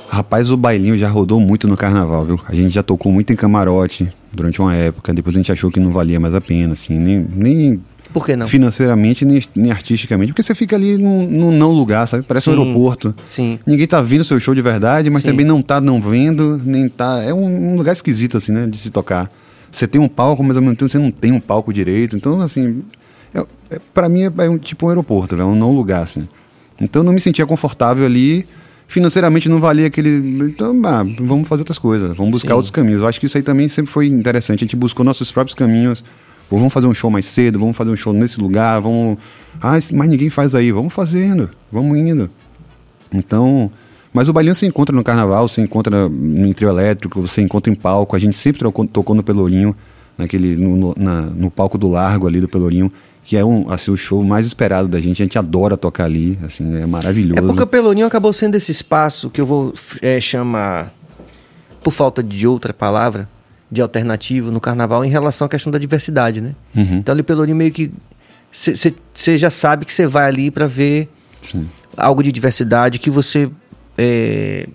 Rapaz, 0.08 0.50
o 0.50 0.56
bailinho 0.56 0.96
já 0.96 1.08
rodou 1.08 1.38
muito 1.38 1.68
no 1.68 1.76
carnaval, 1.76 2.24
viu? 2.24 2.40
A 2.48 2.54
gente 2.54 2.70
já 2.70 2.82
tocou 2.82 3.12
muito 3.12 3.32
em 3.32 3.36
camarote 3.36 4.10
durante 4.32 4.60
uma 4.60 4.74
época. 4.74 5.12
Depois 5.12 5.36
a 5.36 5.38
gente 5.38 5.52
achou 5.52 5.70
que 5.70 5.78
não 5.78 5.92
valia 5.92 6.18
mais 6.18 6.34
a 6.34 6.40
pena, 6.40 6.72
assim. 6.72 6.98
Nem, 6.98 7.26
nem 7.34 7.80
Por 8.12 8.24
que 8.24 8.34
não? 8.34 8.46
financeiramente, 8.46 9.26
nem, 9.26 9.42
nem 9.54 9.70
artisticamente. 9.70 10.32
Porque 10.32 10.42
você 10.42 10.54
fica 10.54 10.76
ali 10.76 10.96
num, 10.96 11.28
num 11.28 11.50
não 11.50 11.72
lugar, 11.72 12.08
sabe? 12.08 12.22
Parece 12.22 12.48
um 12.48 12.54
Sim. 12.54 12.58
aeroporto. 12.58 13.14
Sim. 13.26 13.58
Ninguém 13.66 13.86
tá 13.86 14.00
vendo 14.00 14.24
seu 14.24 14.40
show 14.40 14.54
de 14.54 14.62
verdade, 14.62 15.10
mas 15.10 15.22
Sim. 15.22 15.28
também 15.28 15.44
não 15.44 15.60
tá 15.60 15.78
não 15.78 16.00
vendo, 16.00 16.58
nem 16.64 16.88
tá. 16.88 17.22
É 17.22 17.34
um, 17.34 17.72
um 17.72 17.74
lugar 17.76 17.92
esquisito, 17.92 18.38
assim, 18.38 18.52
né? 18.52 18.66
De 18.66 18.78
se 18.78 18.90
tocar. 18.90 19.30
Você 19.70 19.86
tem 19.86 20.00
um 20.00 20.08
palco, 20.08 20.42
mas 20.42 20.56
ao 20.56 20.62
mesmo 20.62 20.76
tempo 20.76 20.88
você 20.88 20.98
não 20.98 21.10
tem 21.10 21.32
um 21.32 21.40
palco 21.40 21.70
direito. 21.70 22.16
Então, 22.16 22.40
assim. 22.40 22.82
É, 23.34 23.40
é, 23.70 23.78
para 23.92 24.08
mim 24.08 24.22
é, 24.22 24.32
é 24.38 24.48
um, 24.48 24.56
tipo 24.56 24.86
um 24.86 24.88
aeroporto, 24.88 25.38
é 25.38 25.44
um 25.44 25.54
não 25.54 25.70
lugar, 25.70 26.00
assim. 26.00 26.26
Então 26.80 27.00
eu 27.00 27.04
não 27.04 27.12
me 27.12 27.20
sentia 27.20 27.44
confortável 27.44 28.06
ali. 28.06 28.46
Financeiramente 28.88 29.48
não 29.48 29.60
valia 29.60 29.86
aquele. 29.86 30.16
Então, 30.50 30.74
ah, 30.84 31.04
vamos 31.20 31.46
fazer 31.46 31.60
outras 31.60 31.78
coisas, 31.78 32.16
vamos 32.16 32.32
buscar 32.32 32.48
Sim. 32.48 32.54
outros 32.54 32.70
caminhos. 32.72 33.00
Eu 33.02 33.06
acho 33.06 33.20
que 33.20 33.26
isso 33.26 33.36
aí 33.36 33.42
também 33.42 33.68
sempre 33.68 33.92
foi 33.92 34.06
interessante. 34.08 34.60
A 34.60 34.64
gente 34.64 34.74
buscou 34.76 35.04
nossos 35.04 35.30
próprios 35.30 35.54
caminhos 35.54 36.02
Pô, 36.48 36.56
vamos 36.56 36.72
fazer 36.72 36.86
um 36.86 36.94
show 36.94 37.10
mais 37.10 37.26
cedo, 37.26 37.58
vamos 37.58 37.76
fazer 37.76 37.90
um 37.90 37.96
show 37.96 38.10
nesse 38.10 38.40
lugar, 38.40 38.80
vamos. 38.80 39.18
Ah, 39.60 39.72
mas 39.92 40.08
ninguém 40.08 40.30
faz 40.30 40.54
aí, 40.54 40.72
vamos 40.72 40.94
fazendo, 40.94 41.50
vamos 41.70 41.98
indo. 41.98 42.30
Então, 43.12 43.70
mas 44.14 44.30
o 44.30 44.32
bailinho 44.32 44.54
se 44.54 44.64
encontra 44.64 44.96
no 44.96 45.04
carnaval, 45.04 45.46
se 45.46 45.60
encontra 45.60 46.08
no 46.08 46.54
trio 46.54 46.70
elétrico, 46.70 47.20
você 47.20 47.42
encontra 47.42 47.70
em 47.70 47.76
palco. 47.76 48.16
A 48.16 48.18
gente 48.18 48.34
sempre 48.34 48.62
tocou, 48.62 48.86
tocou 48.86 49.14
no 49.14 49.22
Pelourinho, 49.22 49.76
naquele, 50.16 50.56
no, 50.56 50.74
no, 50.74 50.94
na- 50.96 51.22
no 51.26 51.50
palco 51.50 51.76
do 51.76 51.86
Largo 51.86 52.26
ali 52.26 52.40
do 52.40 52.48
Pelourinho, 52.48 52.90
que 53.28 53.36
é 53.36 53.44
um, 53.44 53.70
assim, 53.70 53.90
o 53.90 53.96
show 53.96 54.24
mais 54.24 54.46
esperado 54.46 54.88
da 54.88 54.98
gente. 54.98 55.20
A 55.20 55.24
gente 55.26 55.38
adora 55.38 55.76
tocar 55.76 56.04
ali, 56.04 56.38
assim, 56.42 56.74
é 56.80 56.86
maravilhoso. 56.86 57.38
É 57.38 57.42
porque 57.46 57.62
o 57.62 57.66
Pelourinho 57.66 58.06
acabou 58.06 58.32
sendo 58.32 58.54
esse 58.54 58.72
espaço 58.72 59.28
que 59.28 59.38
eu 59.38 59.44
vou 59.44 59.74
é, 60.00 60.18
chamar, 60.18 60.90
por 61.84 61.92
falta 61.92 62.22
de 62.22 62.46
outra 62.46 62.72
palavra, 62.72 63.28
de 63.70 63.82
alternativo 63.82 64.50
no 64.50 64.62
carnaval 64.62 65.04
em 65.04 65.10
relação 65.10 65.44
à 65.44 65.48
questão 65.50 65.70
da 65.70 65.78
diversidade, 65.78 66.40
né? 66.40 66.54
Uhum. 66.74 66.96
Então 67.00 67.12
ali 67.12 67.20
o 67.20 67.24
Pelourinho 67.24 67.54
meio 67.54 67.70
que. 67.70 67.92
Você 68.50 69.36
já 69.36 69.50
sabe 69.50 69.84
que 69.84 69.92
você 69.92 70.06
vai 70.06 70.26
ali 70.26 70.50
para 70.50 70.66
ver 70.66 71.10
Sim. 71.38 71.68
algo 71.98 72.22
de 72.22 72.32
diversidade 72.32 72.98
que 72.98 73.10
você. 73.10 73.50
é, 73.98 74.66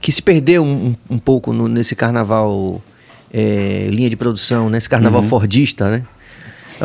que 0.00 0.10
se 0.10 0.22
perdeu 0.22 0.64
um, 0.64 0.94
um 1.10 1.18
pouco 1.18 1.52
no- 1.52 1.68
nesse 1.68 1.94
carnaval 1.94 2.82
é, 3.30 3.88
linha 3.90 4.08
de 4.08 4.16
produção, 4.16 4.70
nesse 4.70 4.88
carnaval 4.88 5.20
Uhum. 5.22 5.28
fordista, 5.28 5.90
né? 5.90 6.02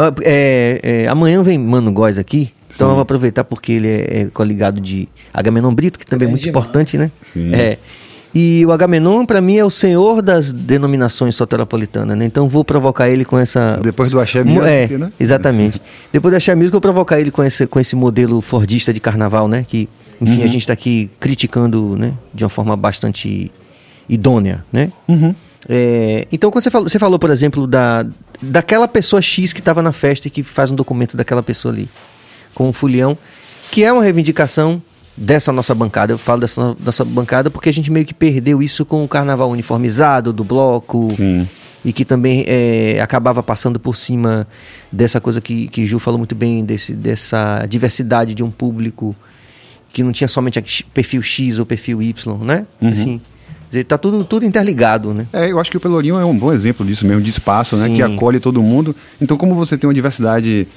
Ah, 0.01 0.13
é, 0.23 0.79
é, 0.81 1.07
amanhã 1.07 1.43
vem 1.43 1.57
Mano 1.57 1.91
Góes 1.91 2.17
aqui, 2.17 2.53
então 2.73 2.87
Sim. 2.87 2.91
eu 2.91 2.93
vou 2.95 3.01
aproveitar 3.01 3.43
porque 3.43 3.73
ele 3.73 3.89
é, 3.89 4.21
é 4.21 4.25
coligado 4.33 4.79
de 4.79 5.09
Agamenon 5.33 5.73
Brito, 5.75 5.99
que 5.99 6.05
também 6.05 6.27
é 6.27 6.31
muito 6.31 6.41
Grande 6.43 6.49
importante, 6.57 6.97
né? 6.97 7.11
Sim. 7.33 7.53
É. 7.53 7.77
E 8.33 8.63
o 8.65 8.71
Agamenon, 8.71 9.25
para 9.25 9.41
mim, 9.41 9.57
é 9.57 9.65
o 9.65 9.69
senhor 9.71 10.21
das 10.21 10.53
denominações 10.53 11.35
soteropolitanas, 11.35 12.15
né? 12.17 12.25
Então 12.25 12.47
vou 12.47 12.63
provocar 12.63 13.09
ele 13.09 13.25
com 13.25 13.37
essa. 13.39 13.79
Depois 13.81 14.11
do 14.11 14.19
Axé 14.19 14.43
Music, 14.43 14.93
é, 14.93 14.97
né? 14.99 15.11
Exatamente. 15.19 15.81
Depois 16.13 16.31
do 16.31 16.37
Axé 16.37 16.53
Music, 16.55 16.69
eu 16.69 16.73
vou 16.73 16.81
provocar 16.81 17.19
ele 17.19 17.31
com 17.31 17.43
esse, 17.43 17.65
com 17.67 17.79
esse 17.79 17.95
modelo 17.95 18.39
fordista 18.41 18.93
de 18.93 18.99
carnaval, 18.99 19.47
né? 19.47 19.65
Que, 19.67 19.89
enfim, 20.21 20.37
a 20.37 20.45
Uhum. 20.45 20.47
gente 20.47 20.61
está 20.61 20.73
aqui 20.73 21.09
criticando, 21.19 21.97
né? 21.97 22.13
De 22.31 22.43
uma 22.43 22.49
forma 22.49 22.77
bastante 22.77 23.51
idônea, 24.07 24.63
né? 24.71 24.91
Uhum. 25.07 25.33
É, 25.67 26.27
então, 26.31 26.51
quando 26.51 26.63
você 26.63 26.69
falou, 26.69 26.87
você 26.87 26.99
falou, 26.99 27.17
por 27.19 27.31
exemplo, 27.31 27.65
da, 27.67 28.05
daquela 28.41 28.87
pessoa 28.87 29.21
X 29.21 29.53
que 29.53 29.59
estava 29.59 29.81
na 29.81 29.91
festa 29.91 30.27
e 30.27 30.31
que 30.31 30.43
faz 30.43 30.71
um 30.71 30.75
documento 30.75 31.15
daquela 31.17 31.43
pessoa 31.43 31.73
ali, 31.73 31.89
com 32.53 32.69
o 32.69 32.73
Fulião, 32.73 33.17
que 33.71 33.83
é 33.83 33.91
uma 33.91 34.03
reivindicação 34.03 34.81
dessa 35.15 35.51
nossa 35.51 35.75
bancada. 35.75 36.13
Eu 36.13 36.17
falo 36.17 36.41
dessa 36.41 36.61
no- 36.61 36.77
nossa 36.83 37.03
bancada 37.03 37.49
porque 37.49 37.69
a 37.69 37.73
gente 37.73 37.91
meio 37.91 38.05
que 38.05 38.13
perdeu 38.13 38.61
isso 38.63 38.85
com 38.85 39.03
o 39.03 39.07
carnaval 39.07 39.49
uniformizado, 39.51 40.31
do 40.31 40.43
bloco, 40.43 41.09
Sim. 41.11 41.47
e 41.83 41.91
que 41.91 42.05
também 42.05 42.45
é, 42.47 42.99
acabava 43.01 43.43
passando 43.43 43.79
por 43.79 43.95
cima 43.95 44.47
dessa 44.91 45.19
coisa 45.19 45.41
que, 45.41 45.67
que 45.67 45.85
Ju 45.85 45.99
falou 45.99 46.17
muito 46.17 46.35
bem, 46.35 46.63
desse, 46.63 46.93
dessa 46.93 47.65
diversidade 47.67 48.33
de 48.33 48.43
um 48.43 48.49
público 48.49 49.15
que 49.91 50.03
não 50.03 50.11
tinha 50.11 50.27
somente 50.27 50.61
perfil 50.93 51.21
X 51.21 51.59
ou 51.59 51.65
perfil 51.65 52.01
Y, 52.01 52.37
né? 52.45 52.65
Uhum. 52.79 52.89
Assim, 52.89 53.21
dizer, 53.69 53.83
tá 53.83 53.97
tudo, 53.97 54.23
tudo 54.23 54.45
interligado, 54.45 55.13
né? 55.13 55.27
É, 55.31 55.51
eu 55.51 55.59
acho 55.59 55.69
que 55.69 55.77
o 55.77 55.79
Pelourinho 55.79 56.17
é 56.17 56.25
um 56.25 56.37
bom 56.37 56.51
exemplo 56.51 56.85
disso 56.85 57.05
mesmo, 57.05 57.21
de 57.21 57.29
espaço, 57.29 57.77
né? 57.77 57.85
Sim. 57.85 57.95
Que 57.95 58.01
acolhe 58.01 58.39
todo 58.39 58.61
mundo. 58.61 58.95
Então, 59.21 59.37
como 59.37 59.55
você 59.55 59.77
tem 59.77 59.87
uma 59.87 59.93
diversidade 59.93 60.67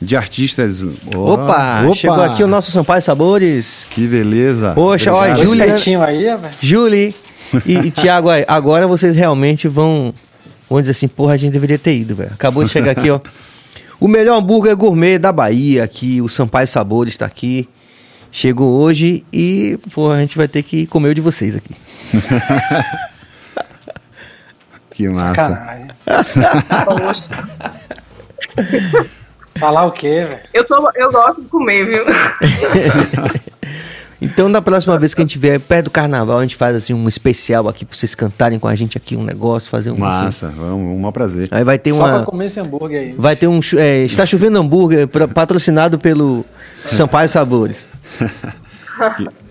de 0.00 0.16
artistas. 0.16 0.82
Ó, 1.14 1.34
Opa, 1.34 1.94
chegou 1.94 2.22
aqui 2.22 2.42
o 2.42 2.46
nosso 2.46 2.70
Sampaio 2.70 3.02
Sabores. 3.02 3.84
Que 3.90 4.06
beleza. 4.06 4.72
Poxa, 4.74 5.12
olha, 5.12 5.36
pertinho 5.36 6.02
aí, 6.02 6.24
velho. 6.24 6.40
Julie 6.60 7.14
e, 7.66 7.74
e 7.74 7.90
Tiago, 7.90 8.28
agora 8.46 8.86
vocês 8.86 9.14
realmente 9.14 9.68
vão, 9.68 10.14
vão 10.68 10.80
dizer 10.80 10.92
assim, 10.92 11.08
porra, 11.08 11.34
a 11.34 11.36
gente 11.36 11.52
deveria 11.52 11.78
ter 11.78 11.96
ido, 11.96 12.14
velho. 12.14 12.30
Acabou 12.32 12.62
de 12.64 12.70
chegar 12.70 12.92
aqui, 12.92 13.10
ó. 13.10 13.20
O 14.00 14.06
melhor 14.06 14.38
hambúrguer 14.38 14.76
gourmet 14.76 15.18
da 15.18 15.32
Bahia 15.32 15.82
aqui, 15.82 16.22
o 16.22 16.28
Sampaio 16.28 16.68
Sabores 16.68 17.14
está 17.14 17.26
aqui. 17.26 17.68
Chegou 18.30 18.80
hoje 18.80 19.24
e, 19.32 19.78
pô, 19.94 20.10
a 20.10 20.18
gente 20.20 20.36
vai 20.36 20.46
ter 20.48 20.62
que 20.62 20.86
comer 20.86 21.08
o 21.10 21.14
de 21.14 21.20
vocês 21.20 21.56
aqui. 21.56 21.74
Que 24.90 25.06
massa. 25.08 25.34
Sacanagem. 26.62 27.28
Falar 29.58 29.86
o 29.86 29.92
quê, 29.92 30.24
velho? 30.28 30.40
Eu, 30.52 30.64
sou, 30.64 30.90
eu 30.96 31.10
gosto 31.12 31.40
de 31.42 31.48
comer, 31.48 31.84
viu? 31.86 32.04
Então, 34.20 34.50
da 34.50 34.60
próxima 34.60 34.98
vez 34.98 35.14
que 35.14 35.20
a 35.20 35.24
gente 35.24 35.38
vier 35.38 35.60
perto 35.60 35.84
do 35.84 35.90
carnaval, 35.92 36.40
a 36.40 36.42
gente 36.42 36.56
faz 36.56 36.74
assim 36.74 36.92
um 36.92 37.08
especial 37.08 37.68
aqui 37.68 37.84
pra 37.84 37.96
vocês 37.96 38.16
cantarem 38.16 38.58
com 38.58 38.66
a 38.66 38.74
gente 38.74 38.98
aqui 38.98 39.14
um 39.14 39.22
negócio, 39.22 39.70
fazer 39.70 39.92
um. 39.92 39.96
Massa, 39.98 40.48
vamos, 40.48 40.92
um 40.92 40.98
maior 40.98 41.12
prazer. 41.12 41.46
Aí 41.52 41.62
vai 41.62 41.78
ter 41.78 41.92
Só 41.92 42.02
uma. 42.04 42.14
pra 42.16 42.24
comer 42.24 42.46
esse 42.46 42.58
hambúrguer 42.58 43.00
aí. 43.00 43.14
Vai 43.16 43.36
ter 43.36 43.46
um. 43.46 43.60
é, 43.76 43.98
está 44.06 44.26
chovendo 44.26 44.58
hambúrguer 44.58 45.06
pra- 45.06 45.28
patrocinado 45.28 46.00
pelo 46.00 46.44
Sampaio 46.84 47.28
Sabores. 47.28 47.76
Ha 48.98 49.10
ha. 49.10 49.47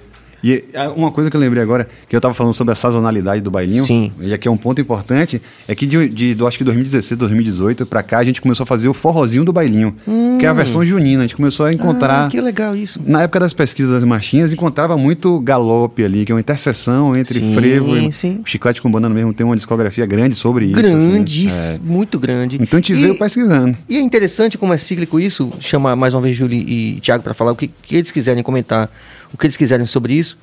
E 0.49 0.63
ah, 0.73 0.89
uma 0.95 1.11
coisa 1.11 1.29
que 1.29 1.35
eu 1.35 1.41
lembrei 1.41 1.61
agora, 1.61 1.87
que 2.07 2.15
eu 2.15 2.21
tava 2.21 2.33
falando 2.33 2.53
sobre 2.53 2.71
a 2.71 2.75
sazonalidade 2.75 3.41
do 3.41 3.51
bailinho, 3.51 3.83
Sim. 3.83 4.11
e 4.21 4.33
aqui 4.33 4.47
é 4.47 4.51
um 4.51 4.55
ponto 4.57 4.79
importante, 4.79 5.41
é 5.67 5.75
que 5.75 5.85
de, 5.85 6.07
de 6.07 6.33
do, 6.35 6.47
acho 6.47 6.57
que 6.57 6.63
2016, 6.63 7.17
2018 7.17 7.85
pra 7.85 8.01
cá, 8.01 8.19
a 8.19 8.23
gente 8.23 8.41
começou 8.41 8.63
a 8.63 8.67
fazer 8.67 8.87
o 8.87 8.93
forrozinho 8.93 9.43
do 9.43 9.51
bailinho, 9.51 9.95
que 10.39 10.45
é 10.45 10.49
a 10.49 10.53
versão 10.53 10.83
junina. 10.83 11.19
A 11.23 11.27
gente 11.27 11.35
começou 11.35 11.65
a 11.65 11.73
encontrar. 11.73 12.23
Hum. 12.23 12.27
Ah, 12.27 12.29
que 12.31 12.39
legal 12.39 12.75
isso. 12.75 12.99
Na 13.05 13.23
época 13.23 13.39
das 13.39 13.53
pesquisas 13.53 13.91
das 13.91 14.03
marchinhas, 14.03 14.53
encontrava 14.53 14.97
muito 14.97 15.39
galope 15.41 16.03
ali, 16.03 16.23
que 16.25 16.31
é 16.31 16.35
uma 16.35 16.41
interseção 16.41 17.15
entre 17.15 17.39
Sim, 17.39 17.53
frevo 17.53 17.97
e 17.97 18.13
sim. 18.13 18.39
o 18.43 18.47
Chiclete 18.49 18.81
com 18.81 18.89
Banana 18.89 19.13
mesmo 19.13 19.33
tem 19.33 19.45
uma 19.45 19.55
discografia 19.55 20.05
grande 20.05 20.35
sobre 20.35 20.65
isso. 20.65 20.75
Grande, 20.75 21.45
assim, 21.45 21.79
muito 21.83 22.17
grande. 22.19 22.57
é. 22.57 22.63
Então 22.63 22.77
a 22.77 22.81
gente 22.81 22.93
E- 22.93 23.01
veio 23.01 23.17
pesquisando. 23.17 23.77
E 23.89 23.97
é 23.97 23.99
interessante 24.01 24.57
como 24.57 24.73
é 24.73 24.77
cíclico 24.77 25.19
isso, 25.19 25.51
chamar 25.59 25.95
mais 25.95 26.13
uma 26.13 26.21
vez 26.21 26.37
Júlio 26.37 26.57
e 26.57 26.99
Thiago 27.01 27.23
para 27.23 27.33
falar 27.33 27.51
o 27.51 27.55
que, 27.55 27.67
que 27.67 27.95
eles 27.95 28.11
quiserem 28.11 28.43
comentar, 28.43 28.89
o 29.33 29.37
que 29.37 29.45
eles 29.45 29.57
quiserem 29.57 29.85
sobre 29.85 30.13
isso, 30.13 30.37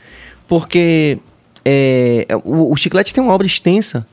porque 0.48 1.18
é, 1.64 2.26
o, 2.44 2.72
o 2.72 2.76
Chiclete 2.76 3.12
tem 3.14 3.22
uma 3.22 3.32
obra 3.32 3.46
extensa 3.46 4.06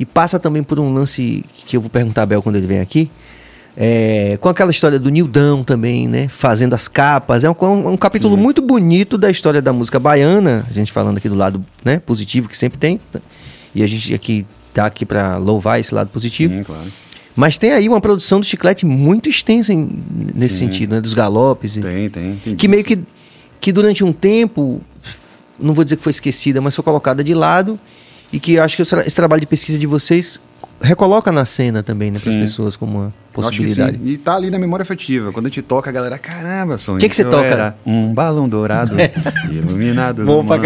e 0.00 0.04
passa 0.06 0.38
também 0.38 0.62
por 0.62 0.78
um 0.80 0.92
lance 0.92 1.44
que 1.66 1.76
eu 1.76 1.80
vou 1.80 1.90
perguntar 1.90 2.22
a 2.22 2.26
Bel 2.26 2.42
quando 2.42 2.56
ele 2.56 2.66
vem 2.66 2.80
aqui, 2.80 3.10
é, 3.76 4.36
com 4.40 4.48
aquela 4.48 4.70
história 4.70 4.98
do 4.98 5.08
Nildão 5.10 5.62
também, 5.62 6.08
né? 6.08 6.26
Fazendo 6.28 6.74
as 6.74 6.88
capas. 6.88 7.44
É 7.44 7.50
um, 7.50 7.54
um- 7.60 7.88
um 7.92 7.96
capítulo 7.96 8.34
Sim. 8.34 8.42
muito 8.42 8.60
bonito 8.60 9.16
da 9.16 9.30
história 9.30 9.62
da 9.62 9.72
música 9.72 10.00
baiana. 10.00 10.64
A 10.68 10.72
gente 10.72 10.90
falando 10.90 11.18
aqui 11.18 11.28
do 11.28 11.36
lado 11.36 11.64
né, 11.84 12.00
positivo 12.00 12.48
que 12.48 12.56
sempre 12.56 12.76
tem. 12.78 13.00
E 13.74 13.82
a 13.82 13.86
gente 13.86 14.12
aqui 14.14 14.44
tá 14.74 14.86
aqui 14.86 15.04
para 15.06 15.36
louvar 15.36 15.78
esse 15.78 15.94
lado 15.94 16.10
positivo. 16.10 16.54
Sim, 16.54 16.62
claro. 16.64 16.90
Mas 17.36 17.56
tem 17.56 17.70
aí 17.70 17.88
uma 17.88 18.00
produção 18.00 18.40
do 18.40 18.46
chiclete 18.46 18.84
muito 18.84 19.28
extensa 19.28 19.72
em- 19.72 20.02
nesse 20.34 20.56
Sim. 20.56 20.66
sentido, 20.66 20.96
né? 20.96 21.00
Dos 21.00 21.14
galopes. 21.14 21.74
Tem, 21.76 22.10
tem. 22.10 22.34
tem 22.42 22.56
que 22.56 22.66
meio 22.66 22.82
que, 22.82 22.98
que 23.60 23.72
durante 23.72 24.02
um 24.04 24.12
tempo, 24.12 24.80
não 25.58 25.74
vou 25.74 25.84
dizer 25.84 25.96
que 25.96 26.02
foi 26.02 26.10
esquecida, 26.10 26.60
mas 26.60 26.74
foi 26.74 26.84
colocada 26.84 27.22
de 27.24 27.34
lado. 27.34 27.78
E 28.32 28.38
que 28.38 28.58
acho 28.58 28.76
que 28.76 28.82
esse, 28.82 28.90
tra- 28.90 29.06
esse 29.06 29.16
trabalho 29.16 29.40
de 29.40 29.46
pesquisa 29.46 29.78
de 29.78 29.86
vocês 29.86 30.38
recoloca 30.82 31.32
na 31.32 31.44
cena 31.46 31.82
também, 31.82 32.10
né? 32.10 32.18
Para 32.20 32.30
as 32.30 32.36
pessoas 32.42 32.76
como 32.76 32.98
uma 32.98 33.14
possibilidade. 33.32 33.98
E 34.04 34.18
tá 34.18 34.36
ali 34.36 34.50
na 34.50 34.58
memória 34.58 34.82
afetiva. 34.82 35.32
Quando 35.32 35.46
a 35.46 35.48
gente 35.48 35.62
toca, 35.62 35.88
a 35.88 35.92
galera, 35.92 36.18
caramba, 36.18 36.76
sonho. 36.76 36.98
Que 37.00 37.08
que 37.08 37.16
você 37.16 37.24
toca? 37.24 37.76
Um 37.86 38.12
balão 38.12 38.46
dourado, 38.48 38.94
iluminado 39.50 40.24
Bom 40.24 40.42
no 40.42 40.48
pra 40.48 40.56
manto. 40.58 40.64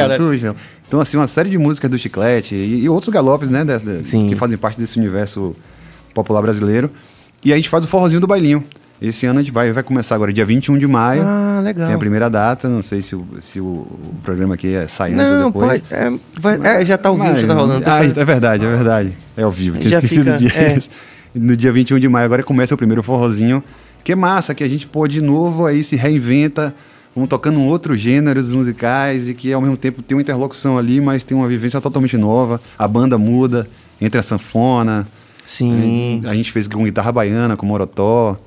Então, 0.89 1.01
assim, 1.01 1.17
uma 1.17 1.29
série 1.29 1.49
de 1.51 1.57
músicas 1.57 1.89
do 1.91 1.99
Chiclete 1.99 2.55
e, 2.55 2.83
e 2.83 2.89
outros 2.89 3.09
galopes, 3.09 3.49
né? 3.49 3.65
de- 3.65 3.79
de- 3.79 4.03
que 4.29 4.37
fazem 4.37 4.59
parte 4.59 4.79
desse 4.79 4.99
universo 4.99 5.55
popular 6.13 6.43
brasileiro. 6.43 6.91
E 7.45 7.53
a 7.53 7.57
gente 7.57 7.69
faz 7.69 7.85
o 7.85 7.89
forrozinho 7.89 8.21
do 8.21 8.27
bailinho. 8.27 8.63
Esse 9.03 9.27
ano 9.27 9.41
a 9.41 9.43
gente 9.43 9.53
vai, 9.53 9.73
vai 9.73 9.83
começar 9.83 10.15
agora, 10.15 10.33
dia 10.33 10.45
21 10.47 10.79
de 10.79 10.87
maio. 10.87 11.23
Ah, 11.27 11.61
legal. 11.63 11.87
Tem 11.87 11.95
a 11.97 11.99
primeira 11.99 12.31
data, 12.31 12.69
não 12.69 12.81
sei 12.83 13.03
se 13.03 13.17
o, 13.17 13.27
se 13.41 13.61
o, 13.61 13.65
o 13.65 14.15
programa 14.23 14.55
aqui 14.55 14.73
é 14.75 14.87
sai 14.87 15.13
antes 15.13 15.25
ou 15.25 15.31
Não, 15.33 15.47
depois. 15.51 15.81
pode. 15.81 15.85
É, 15.95 16.13
vai- 16.41 16.61
é, 16.63 16.85
já 16.85 16.97
tá 16.97 17.09
ao 17.09 17.17
vivo, 17.17 17.29
Mas- 17.29 17.41
já 17.41 17.47
tá 17.49 17.55
rolando. 17.55 17.85
Ah, 17.87 17.99
pessoal. 17.99 18.23
é 18.23 18.25
verdade, 18.25 18.65
é 18.65 18.69
verdade. 18.69 19.13
É 19.37 19.43
ao 19.43 19.51
vivo. 19.51 19.79
Tinha 19.79 19.91
Já 19.91 19.97
esquecido 19.99 20.37
fica- 20.39 20.75
disso. 20.75 20.89
No 21.35 21.57
dia 21.57 21.73
21 21.73 21.99
de 21.99 22.07
maio, 22.11 22.27
agora 22.27 22.43
começa 22.43 22.75
o 22.75 22.77
primeiro 22.77 23.03
forrozinho. 23.03 23.65
Que 24.05 24.13
é 24.13 24.15
massa, 24.15 24.55
que 24.55 24.63
a 24.63 24.69
gente 24.69 24.87
pô, 24.87 25.09
de 25.09 25.23
novo 25.23 25.65
aí 25.65 25.83
se 25.83 25.97
reinventa, 25.97 26.75
vamos 27.17 27.31
tocando 27.31 27.59
um 27.59 27.67
outros 27.69 27.99
gêneros 27.99 28.53
musicais 28.53 29.31
e 29.31 29.33
que 29.35 29.51
ao 29.51 29.61
mesmo 29.63 29.77
tempo 29.79 30.03
tem 30.03 30.15
uma 30.15 30.21
interlocução 30.21 30.77
ali, 30.77 31.01
mas 31.01 31.25
tem 31.25 31.35
uma 31.35 31.49
vivência 31.49 31.81
totalmente 31.81 32.19
nova. 32.19 32.61
A 32.79 32.87
banda 32.87 33.17
muda 33.17 33.67
entre 33.99 34.21
a 34.21 34.23
sanfona. 34.23 35.09
Sim. 35.47 36.21
A 36.27 36.35
gente 36.35 36.53
fez 36.53 36.69
com 36.69 36.85
guitarra 36.85 37.11
baiana, 37.11 37.57
com 37.57 37.65
morotó. 37.65 38.39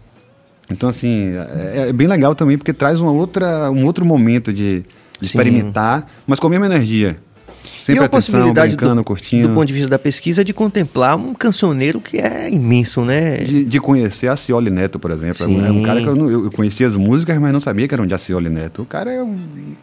Então, 0.69 0.89
assim, 0.89 1.33
é, 1.73 1.89
é 1.89 1.93
bem 1.93 2.07
legal 2.07 2.33
também, 2.35 2.57
porque 2.57 2.73
traz 2.73 2.99
uma 2.99 3.11
outra, 3.11 3.69
um 3.71 3.85
outro 3.85 4.03
momento 4.05 4.51
de, 4.51 4.79
de 5.19 5.25
experimentar, 5.25 6.09
mas 6.25 6.39
com 6.39 6.47
a 6.47 6.49
mesma 6.49 6.65
energia. 6.65 7.17
e 7.63 7.85
Sempre 7.85 8.03
a 8.03 8.05
atenção, 8.07 8.09
possibilidade 8.39 8.75
brincando, 8.75 8.95
do, 8.95 9.03
curtindo. 9.03 9.47
do 9.47 9.53
ponto 9.53 9.65
de 9.67 9.73
vista 9.73 9.89
da 9.89 9.99
pesquisa 9.99 10.43
de 10.43 10.53
contemplar 10.53 11.15
um 11.17 11.33
cancioneiro 11.35 12.01
que 12.01 12.17
é 12.17 12.49
imenso, 12.51 13.05
né? 13.05 13.37
De, 13.37 13.63
de 13.63 13.79
conhecer 13.79 14.27
a 14.27 14.35
Cioli 14.35 14.71
Neto, 14.71 14.97
por 14.97 15.11
exemplo. 15.11 15.45
Sim. 15.45 15.63
É 15.65 15.71
um 15.71 15.83
cara 15.83 16.01
que 16.01 16.07
eu, 16.07 16.15
não- 16.15 16.29
eu 16.29 16.51
conhecia 16.51 16.87
as 16.87 16.95
músicas, 16.95 17.37
mas 17.37 17.53
não 17.53 17.59
sabia 17.59 17.87
que 17.87 17.93
eram 17.93 18.07
de 18.07 18.13
Acioli 18.15 18.49
Neto. 18.49 18.81
O 18.81 18.85
cara 18.85 19.11
é 19.11 19.21
um, 19.21 19.37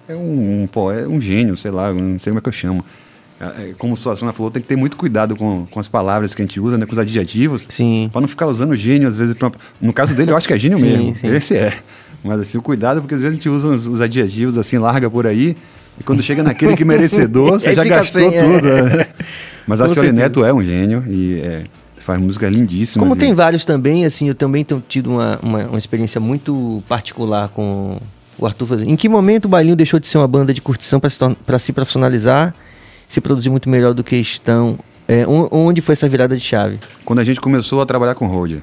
é 0.08 0.16
um, 0.16 0.62
um, 0.62 0.66
pô, 0.66 0.90
é 0.90 1.06
um 1.06 1.20
gênio, 1.20 1.56
sei 1.56 1.70
lá, 1.70 1.92
não 1.92 2.18
sei 2.18 2.30
como 2.32 2.38
é 2.38 2.42
que 2.42 2.48
eu 2.48 2.52
chamo. 2.52 2.84
É, 3.46 3.72
como 3.78 3.94
o 3.94 3.96
Suassuna 3.96 4.32
falou, 4.32 4.50
tem 4.50 4.62
que 4.62 4.68
ter 4.68 4.76
muito 4.76 4.96
cuidado 4.96 5.34
com, 5.36 5.66
com 5.70 5.80
as 5.80 5.88
palavras 5.88 6.34
que 6.34 6.42
a 6.42 6.44
gente 6.44 6.60
usa, 6.60 6.78
né, 6.78 6.86
com 6.86 6.92
os 6.92 6.98
adjetivos. 6.98 7.66
Sim. 7.68 8.08
Pra 8.12 8.20
não 8.20 8.28
ficar 8.28 8.46
usando 8.46 8.74
gênio, 8.76 9.08
às 9.08 9.16
vezes. 9.18 9.34
pra- 9.34 9.50
no 9.80 9.92
caso 9.92 10.14
dele, 10.14 10.30
eu 10.30 10.36
acho 10.36 10.46
que 10.46 10.52
é 10.54 10.58
gênio 10.58 10.78
Sim, 10.78 10.86
mesmo. 10.86 11.16
sim. 11.16 11.26
Esse 11.28 11.56
é. 11.56 11.72
Mas 12.24 12.40
assim, 12.40 12.56
o 12.58 12.62
cuidado, 12.62 13.00
porque 13.00 13.14
às 13.14 13.20
vezes 13.20 13.36
a 13.36 13.38
gente 13.38 13.48
usa 13.48 13.68
os, 13.68 13.86
os 13.88 14.00
adjetivos 14.00 14.56
assim, 14.56 14.78
larga 14.78 15.10
por 15.10 15.26
aí. 15.26 15.56
E 15.98 16.04
quando 16.04 16.22
chega 16.22 16.42
naquele 16.42 16.76
que 16.76 16.84
merecedor, 16.84 17.58
você 17.60 17.74
já 17.74 17.84
gastou 17.84 18.32
é. 18.32 18.38
tudo. 18.42 18.68
né? 18.68 19.06
Mas 19.66 19.80
a 19.80 19.88
Cioli. 19.88 20.12
Neto 20.12 20.44
é 20.44 20.52
um 20.52 20.62
gênio 20.62 21.04
e 21.06 21.40
é, 21.40 21.64
faz 21.98 22.20
música 22.20 22.48
lindíssima. 22.48 23.02
Como 23.02 23.14
e- 23.14 23.18
tem 23.18 23.34
vários 23.34 23.64
também, 23.64 24.04
assim, 24.04 24.28
eu 24.28 24.34
também 24.34 24.64
tenho 24.64 24.82
tido 24.88 25.10
uma, 25.10 25.38
uma, 25.42 25.58
uma 25.66 25.78
experiência 25.78 26.20
muito 26.20 26.82
particular 26.88 27.48
com 27.48 27.98
o 28.38 28.46
Arthur 28.46 28.66
fazendo. 28.66 28.90
Em 28.90 28.96
que 28.96 29.08
momento 29.08 29.44
o 29.44 29.48
Bailinho 29.48 29.76
deixou 29.76 30.00
de 30.00 30.06
ser 30.06 30.18
uma 30.18 30.26
banda 30.28 30.54
de 30.54 30.60
curtição 30.60 30.98
para 31.00 31.10
se, 31.10 31.18
se 31.66 31.72
profissionalizar, 31.72 32.54
se 33.12 33.20
produzir 33.20 33.50
muito 33.50 33.68
melhor 33.68 33.92
do 33.94 34.02
que 34.02 34.16
estão? 34.16 34.78
É, 35.06 35.26
on- 35.26 35.48
onde 35.50 35.80
foi 35.82 35.92
essa 35.92 36.08
virada 36.08 36.34
de 36.36 36.42
chave? 36.42 36.78
Quando 37.04 37.18
a 37.18 37.24
gente 37.24 37.40
começou 37.40 37.80
a 37.82 37.86
trabalhar 37.86 38.14
com 38.14 38.26
Road. 38.26 38.62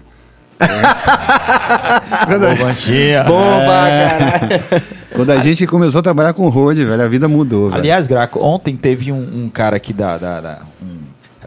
Bobachinha. 2.27 3.23
Bomba, 3.23 3.65
caralho! 3.65 4.83
Quando 5.13 5.31
a 5.31 5.37
gente 5.39 5.65
começou 5.67 5.99
a 5.99 6.01
trabalhar 6.01 6.33
com 6.33 6.47
Road, 6.49 6.83
velho, 6.83 7.03
a 7.03 7.07
vida 7.07 7.27
mudou. 7.27 7.69
velho. 7.69 7.79
Aliás, 7.81 8.07
Graco, 8.07 8.39
ontem 8.43 8.75
teve 8.75 9.11
um, 9.11 9.17
um 9.45 9.49
cara 9.49 9.75
aqui 9.77 9.93
da, 9.93 10.17
da, 10.17 10.41
da, 10.41 10.59
um- 10.81 10.99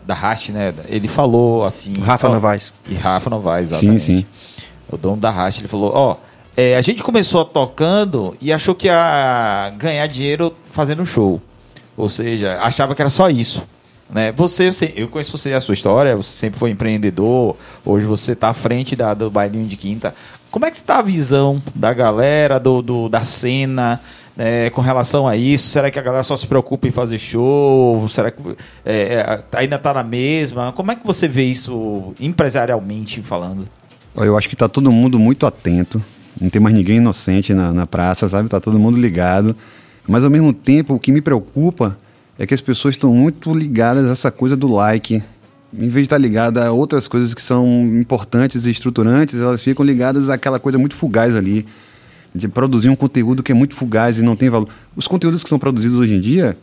da 0.07 0.15
Hash, 0.15 0.51
né? 0.51 0.73
Ele 0.89 1.09
falou 1.09 1.65
assim. 1.65 1.95
Rafa 2.01 2.29
ó, 2.29 2.33
Novaes. 2.35 2.73
E 2.89 2.95
Rafa 2.95 3.29
Novaes, 3.31 3.69
sim, 3.71 3.75
exatamente. 3.77 4.05
sim. 4.05 4.27
O 4.89 4.97
dono 4.97 5.17
da 5.17 5.31
Hash, 5.31 5.59
ele 5.59 5.69
falou: 5.69 5.93
Ó, 5.95 6.17
é, 6.57 6.77
a 6.77 6.81
gente 6.83 7.03
começou 7.03 7.45
tocando 7.45 8.37
e 8.41 8.53
achou 8.53 8.75
que 8.75 8.87
ia 8.87 9.73
ganhar 9.79 10.07
dinheiro 10.07 10.55
fazendo 10.71 11.05
show. 11.07 11.41
Ou 11.97 12.09
seja, 12.09 12.59
achava 12.63 12.95
que 12.95 13.03
era 13.03 13.11
só 13.11 13.29
isso. 13.29 13.63
Né? 14.11 14.33
Você, 14.33 14.71
você- 14.73 14.93
eu 14.97 15.09
conheço 15.09 15.37
você 15.37 15.53
a 15.55 15.61
sua 15.61 15.75
história, 15.75 16.15
você 16.17 16.37
sempre 16.37 16.59
foi 16.59 16.71
empreendedor, 16.71 17.57
hoje 17.85 18.05
você 18.05 18.33
está 18.33 18.49
à 18.51 18.53
frente 18.53 18.95
da, 18.95 19.15
do 19.15 19.31
bailinho 19.31 19.67
de 19.67 19.77
quinta. 19.77 20.15
Como 20.51 20.67
é 20.67 20.71
que 20.71 20.77
está 20.77 20.99
a 20.99 21.03
visão 21.03 21.63
da 21.75 21.95
galera, 21.95 22.59
do, 22.61 22.83
do- 22.83 23.09
da 23.09 23.23
cena, 23.23 24.01
né, 24.37 24.69
com 24.71 24.83
relação 24.83 25.27
a 25.27 25.35
isso? 25.35 25.69
Será 25.69 25.91
que 25.91 25.99
a 25.99 26.03
galera 26.03 26.23
só 26.25 26.37
se 26.37 26.47
preocupa 26.47 26.87
em 26.89 26.91
fazer 26.91 27.19
show? 27.19 28.07
Será 28.11 28.31
que 28.31 28.39
é, 28.85 29.15
é, 29.53 29.59
ainda 29.59 29.77
está 29.77 29.95
na 29.95 30.03
mesma? 30.03 30.73
Como 30.73 30.91
é 30.93 30.95
que 30.97 31.07
você 31.07 31.27
vê 31.27 31.45
isso 31.45 32.13
empresarialmente 32.21 33.23
falando? 33.23 33.67
Eu 34.15 34.37
acho 34.37 34.47
que 34.49 34.57
tá 34.57 34.69
todo 34.69 34.93
mundo 34.93 35.19
muito 35.19 35.47
atento. 35.47 36.03
Não 36.39 36.51
tem 36.51 36.61
mais 36.61 36.75
ninguém 36.75 36.97
inocente 36.99 37.55
na, 37.55 37.73
na 37.73 37.87
praça, 37.87 38.29
sabe? 38.29 38.49
Tá 38.49 38.61
todo 38.61 38.79
mundo 38.79 38.99
ligado. 38.99 39.57
Mas 40.07 40.25
ao 40.25 40.31
mesmo 40.31 40.53
tempo, 40.53 40.95
o 40.95 40.99
que 40.99 41.13
me 41.13 41.21
preocupa 41.21 41.99
é 42.39 42.47
que 42.47 42.55
as 42.55 42.61
pessoas 42.61 42.95
estão 42.95 43.15
muito 43.15 43.55
ligadas 43.55 44.07
a 44.07 44.11
essa 44.11 44.31
coisa 44.31 44.57
do 44.57 44.67
like. 44.69 45.23
Em 45.73 45.89
vez 45.89 45.95
de 45.95 46.03
estar 46.03 46.19
ligada 46.19 46.67
a 46.67 46.73
outras 46.73 47.07
coisas 47.09 47.33
que 47.33 47.43
são 47.43 47.67
importantes 48.01 48.67
e 48.67 48.71
estruturantes, 48.71 49.39
elas 49.39 49.63
ficam 49.63 49.85
ligadas 49.85 50.29
àquela 50.29 50.59
coisa 50.59 50.79
muito 50.79 50.95
fugaz 50.95 51.37
ali. 51.37 51.67
De 52.35 52.49
produzir 52.49 52.89
um 52.89 52.97
conteúdo 52.97 53.43
que 53.43 53.53
é 53.53 53.55
muito 53.55 53.75
fugaz 53.75 54.19
e 54.19 54.23
não 54.23 54.35
tem 54.35 54.49
valor. 54.49 54.69
Os 54.97 55.07
conteúdos 55.07 55.43
que 55.43 55.49
são 55.49 55.59
produzidos 55.59 55.99
hoje 55.99 56.15
em 56.15 56.21
dia, 56.21 56.57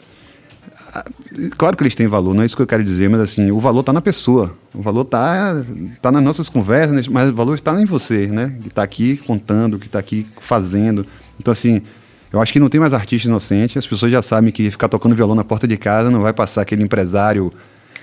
Claro 1.58 1.78
que 1.78 1.84
eles 1.84 1.96
têm 1.96 2.08
valor, 2.08 2.34
não 2.34 2.42
é 2.42 2.46
isso 2.46 2.56
que 2.56 2.62
eu 2.62 2.68
quero 2.68 2.84
dizer, 2.84 3.10
mas 3.10 3.22
assim, 3.22 3.52
o 3.52 3.60
valor 3.60 3.82
está 3.82 3.94
na 3.94 4.02
pessoa. 4.02 4.56
O 4.74 4.82
valor 4.82 5.02
está 5.02 5.64
tá 6.02 6.12
nas 6.12 6.24
nossas 6.24 6.50
conversas, 6.50 7.08
mas 7.08 7.30
o 7.30 7.34
valor 7.34 7.54
está 7.54 7.80
em 7.80 7.86
você, 7.86 8.28
né? 8.28 8.58
Que 8.62 8.68
está 8.68 8.82
aqui 8.82 9.18
contando, 9.18 9.78
que 9.78 9.86
está 9.86 10.00
aqui 10.00 10.26
fazendo. 10.40 11.06
Então, 11.40 11.52
assim, 11.52 11.82
eu 12.32 12.40
acho 12.40 12.54
que 12.54 12.60
não 12.60 12.70
tem 12.70 12.80
mais 12.80 12.94
artista 12.94 13.28
inocente. 13.28 13.80
As 13.80 13.88
pessoas 13.88 14.12
já 14.12 14.22
sabem 14.22 14.52
que 14.52 14.70
ficar 14.70 14.88
tocando 14.88 15.16
violão 15.16 15.36
na 15.36 15.44
porta 15.44 15.68
de 15.68 15.78
casa 15.78 16.12
não 16.12 16.22
vai 16.22 16.34
passar 16.34 16.62
aquele 16.62 16.84
empresário. 16.84 17.52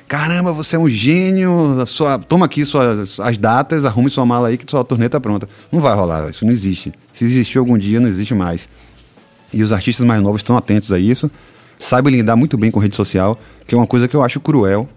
Caramba, 0.08 0.52
você 0.52 0.76
é 0.76 0.78
um 0.78 0.88
gênio. 0.88 1.84
Sua, 1.86 2.18
toma 2.18 2.46
aqui 2.46 2.64
suas 2.64 3.18
as 3.20 3.38
datas, 3.38 3.84
arrume 3.84 4.10
sua 4.10 4.26
mala 4.26 4.48
aí 4.48 4.58
que 4.58 4.68
sua 4.68 4.84
turnê 4.84 5.08
tá 5.08 5.20
pronta. 5.20 5.48
Não 5.70 5.80
vai 5.80 5.94
rolar, 5.94 6.30
isso 6.30 6.44
não 6.44 6.52
existe. 6.52 6.92
Se 7.12 7.24
existiu 7.24 7.62
algum 7.62 7.78
dia, 7.78 8.00
não 8.00 8.08
existe 8.08 8.34
mais. 8.34 8.68
E 9.52 9.62
os 9.62 9.72
artistas 9.72 10.04
mais 10.04 10.20
novos 10.20 10.40
estão 10.40 10.56
atentos 10.56 10.92
a 10.92 10.98
isso, 10.98 11.30
sabem 11.78 12.12
lidar 12.12 12.36
muito 12.36 12.58
bem 12.58 12.70
com 12.70 12.80
rede 12.80 12.96
social, 12.96 13.38
que 13.66 13.74
é 13.74 13.78
uma 13.78 13.86
coisa 13.86 14.08
que 14.08 14.14
eu 14.14 14.22
acho 14.22 14.40
cruel. 14.40 14.88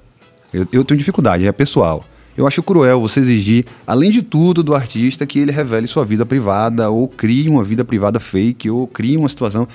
Eu, 0.51 0.67
eu 0.73 0.83
tenho 0.83 0.97
dificuldade, 0.97 1.45
é 1.45 1.51
pessoal. 1.51 2.03
Eu 2.39 2.47
acho 2.47 2.63
cruel 2.63 3.01
você 3.01 3.19
exigir, 3.19 3.65
além 3.85 4.09
de 4.11 4.21
tudo, 4.21 4.63
do 4.63 4.73
artista 4.73 5.25
que 5.25 5.39
ele 5.39 5.51
revele 5.51 5.87
sua 5.87 6.05
vida 6.05 6.25
privada, 6.25 6.89
ou 6.89 7.05
crie 7.05 7.49
uma 7.49 7.65
vida 7.65 7.83
privada 7.83 8.17
fake, 8.17 8.69
ou 8.69 8.87
crie 8.87 9.17
uma 9.17 9.27
situação. 9.27 9.67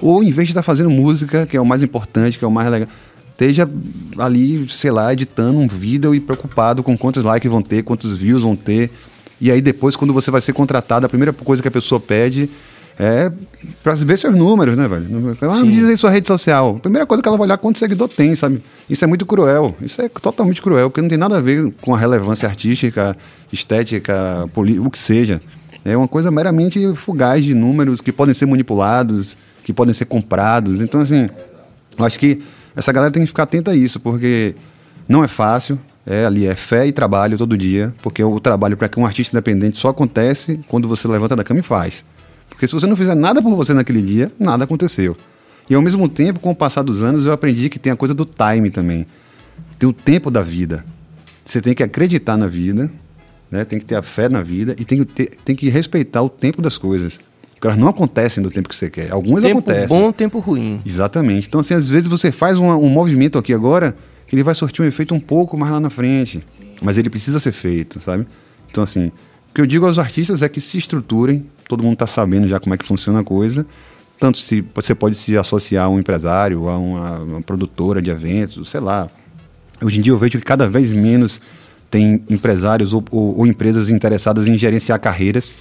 Ou 0.00 0.22
em 0.22 0.30
vez 0.30 0.48
de 0.48 0.52
estar 0.52 0.62
fazendo 0.62 0.88
música, 0.88 1.44
que 1.44 1.58
é 1.58 1.60
o 1.60 1.66
mais 1.66 1.82
importante, 1.82 2.38
que 2.38 2.44
é 2.46 2.48
o 2.48 2.50
mais 2.50 2.70
legal, 2.70 2.88
esteja 3.32 3.68
ali, 4.16 4.66
sei 4.70 4.90
lá, 4.90 5.12
editando 5.12 5.58
um 5.58 5.68
vídeo 5.68 6.14
e 6.14 6.18
preocupado 6.18 6.82
com 6.82 6.96
quantos 6.96 7.22
likes 7.22 7.50
vão 7.50 7.60
ter, 7.60 7.82
quantos 7.82 8.16
views 8.16 8.42
vão 8.42 8.56
ter. 8.56 8.90
E 9.38 9.50
aí 9.50 9.60
depois, 9.60 9.94
quando 9.94 10.14
você 10.14 10.30
vai 10.30 10.40
ser 10.40 10.54
contratado, 10.54 11.04
a 11.04 11.10
primeira 11.10 11.34
coisa 11.34 11.60
que 11.60 11.68
a 11.68 11.70
pessoa 11.70 12.00
pede 12.00 12.48
é 12.98 13.30
pra 13.82 13.94
ver 13.94 14.16
seus 14.16 14.34
números, 14.34 14.76
né, 14.76 14.88
velho? 14.88 15.36
Ah, 15.42 15.60
me 15.62 15.70
diz 15.70 15.84
aí 15.84 15.96
sua 15.96 16.10
rede 16.10 16.26
social. 16.26 16.76
A 16.76 16.80
primeira 16.80 17.06
coisa 17.06 17.22
que 17.22 17.28
ela 17.28 17.36
vai 17.36 17.46
olhar 17.46 17.54
é 17.54 17.58
quanto 17.58 17.78
seguidor 17.78 18.08
tem, 18.08 18.34
sabe? 18.34 18.62
Isso 18.88 19.04
é 19.04 19.06
muito 19.06 19.26
cruel. 19.26 19.74
Isso 19.82 20.00
é 20.00 20.08
totalmente 20.08 20.62
cruel, 20.62 20.88
porque 20.88 21.02
não 21.02 21.08
tem 21.08 21.18
nada 21.18 21.36
a 21.36 21.40
ver 21.40 21.72
com 21.80 21.94
a 21.94 21.98
relevância 21.98 22.48
artística, 22.48 23.16
estética, 23.52 24.48
o 24.80 24.90
que 24.90 24.98
seja. 24.98 25.42
É 25.84 25.96
uma 25.96 26.08
coisa 26.08 26.30
meramente 26.30 26.94
fugaz 26.94 27.44
de 27.44 27.54
números 27.54 28.00
que 28.00 28.10
podem 28.12 28.34
ser 28.34 28.46
manipulados, 28.46 29.36
que 29.62 29.72
podem 29.72 29.94
ser 29.94 30.06
comprados. 30.06 30.80
Então, 30.80 31.00
assim, 31.00 31.28
eu 31.98 32.04
acho 32.04 32.18
que 32.18 32.42
essa 32.74 32.92
galera 32.92 33.12
tem 33.12 33.22
que 33.22 33.28
ficar 33.28 33.44
atenta 33.44 33.72
a 33.72 33.74
isso, 33.74 34.00
porque 34.00 34.54
não 35.08 35.22
é 35.22 35.28
fácil. 35.28 35.78
É 36.08 36.24
ali, 36.24 36.46
é 36.46 36.54
fé 36.54 36.86
e 36.86 36.92
trabalho 36.92 37.36
todo 37.36 37.58
dia, 37.58 37.92
porque 38.00 38.22
o 38.22 38.38
trabalho 38.38 38.76
para 38.76 38.88
que 38.88 38.98
um 38.98 39.04
artista 39.04 39.36
independente 39.36 39.76
só 39.76 39.88
acontece 39.88 40.60
quando 40.68 40.86
você 40.86 41.08
levanta 41.08 41.34
da 41.34 41.42
cama 41.42 41.58
e 41.58 41.64
faz. 41.64 42.04
Porque 42.56 42.66
se 42.66 42.72
você 42.74 42.86
não 42.86 42.96
fizer 42.96 43.14
nada 43.14 43.42
por 43.42 43.54
você 43.54 43.74
naquele 43.74 44.00
dia, 44.00 44.32
nada 44.38 44.64
aconteceu. 44.64 45.14
E 45.68 45.74
ao 45.74 45.82
mesmo 45.82 46.08
tempo, 46.08 46.40
com 46.40 46.50
o 46.52 46.54
passar 46.54 46.82
dos 46.82 47.02
anos, 47.02 47.26
eu 47.26 47.32
aprendi 47.32 47.68
que 47.68 47.78
tem 47.78 47.92
a 47.92 47.96
coisa 47.96 48.14
do 48.14 48.24
time 48.24 48.70
também. 48.70 49.06
Tem 49.78 49.86
o 49.86 49.92
tempo 49.92 50.30
da 50.30 50.40
vida. 50.40 50.84
Você 51.44 51.60
tem 51.60 51.74
que 51.74 51.82
acreditar 51.82 52.36
na 52.38 52.46
vida, 52.48 52.90
né? 53.50 53.64
tem 53.64 53.78
que 53.78 53.84
ter 53.84 53.94
a 53.96 54.02
fé 54.02 54.28
na 54.28 54.42
vida 54.42 54.74
e 54.78 54.84
tem 54.86 54.98
que, 54.98 55.04
ter- 55.04 55.30
tem 55.44 55.54
que 55.54 55.68
respeitar 55.68 56.22
o 56.22 56.30
tempo 56.30 56.62
das 56.62 56.78
coisas. 56.78 57.18
Porque 57.54 57.66
elas 57.66 57.76
não 57.78 57.88
acontecem 57.88 58.42
no 58.42 58.50
tempo 58.50 58.68
que 58.68 58.76
você 58.76 58.88
quer. 58.88 59.12
Algumas 59.12 59.42
tempo 59.42 59.58
acontecem. 59.58 59.88
bom, 59.88 60.10
tempo 60.12 60.38
ruim. 60.38 60.80
Exatamente. 60.84 61.48
Então, 61.48 61.60
assim, 61.60 61.74
às 61.74 61.88
vezes 61.90 62.08
você 62.08 62.32
faz 62.32 62.58
um, 62.58 62.68
um 62.70 62.88
movimento 62.88 63.38
aqui 63.38 63.52
agora 63.52 63.94
que 64.26 64.34
ele 64.34 64.42
vai 64.42 64.54
sortir 64.54 64.82
um 64.82 64.84
efeito 64.86 65.14
um 65.14 65.20
pouco 65.20 65.56
mais 65.58 65.70
lá 65.72 65.80
na 65.80 65.90
frente. 65.90 66.42
Mas 66.80 66.96
ele 66.96 67.10
precisa 67.10 67.38
ser 67.38 67.52
feito, 67.52 68.00
sabe? 68.00 68.26
Então, 68.70 68.82
assim, 68.82 69.06
o 69.50 69.54
que 69.54 69.60
eu 69.60 69.66
digo 69.66 69.86
aos 69.86 69.98
artistas 69.98 70.42
é 70.42 70.48
que 70.48 70.60
se 70.60 70.76
estruturem, 70.78 71.46
todo 71.68 71.82
mundo 71.82 71.94
está 71.94 72.06
sabendo 72.06 72.46
já 72.48 72.58
como 72.60 72.74
é 72.74 72.78
que 72.78 72.84
funciona 72.84 73.20
a 73.20 73.24
coisa. 73.24 73.66
Tanto 74.18 74.38
se 74.38 74.64
você 74.74 74.94
pode 74.94 75.14
se 75.14 75.36
associar 75.36 75.86
a 75.86 75.88
um 75.88 75.98
empresário, 75.98 76.68
a 76.68 76.78
uma, 76.78 77.18
uma 77.20 77.42
produtora 77.42 78.00
de 78.00 78.10
eventos, 78.10 78.70
sei 78.70 78.80
lá. 78.80 79.08
Hoje 79.82 79.98
em 79.98 80.02
dia 80.02 80.12
eu 80.12 80.18
vejo 80.18 80.38
que 80.38 80.44
cada 80.44 80.68
vez 80.68 80.90
menos 80.92 81.40
tem 81.90 82.22
empresários 82.30 82.92
ou, 82.92 83.04
ou- 83.10 83.38
ou 83.38 83.46
empresas 83.46 83.90
interessadas 83.90 84.46
em 84.48 84.56
gerenciar 84.56 84.98
carreiras. 84.98 85.54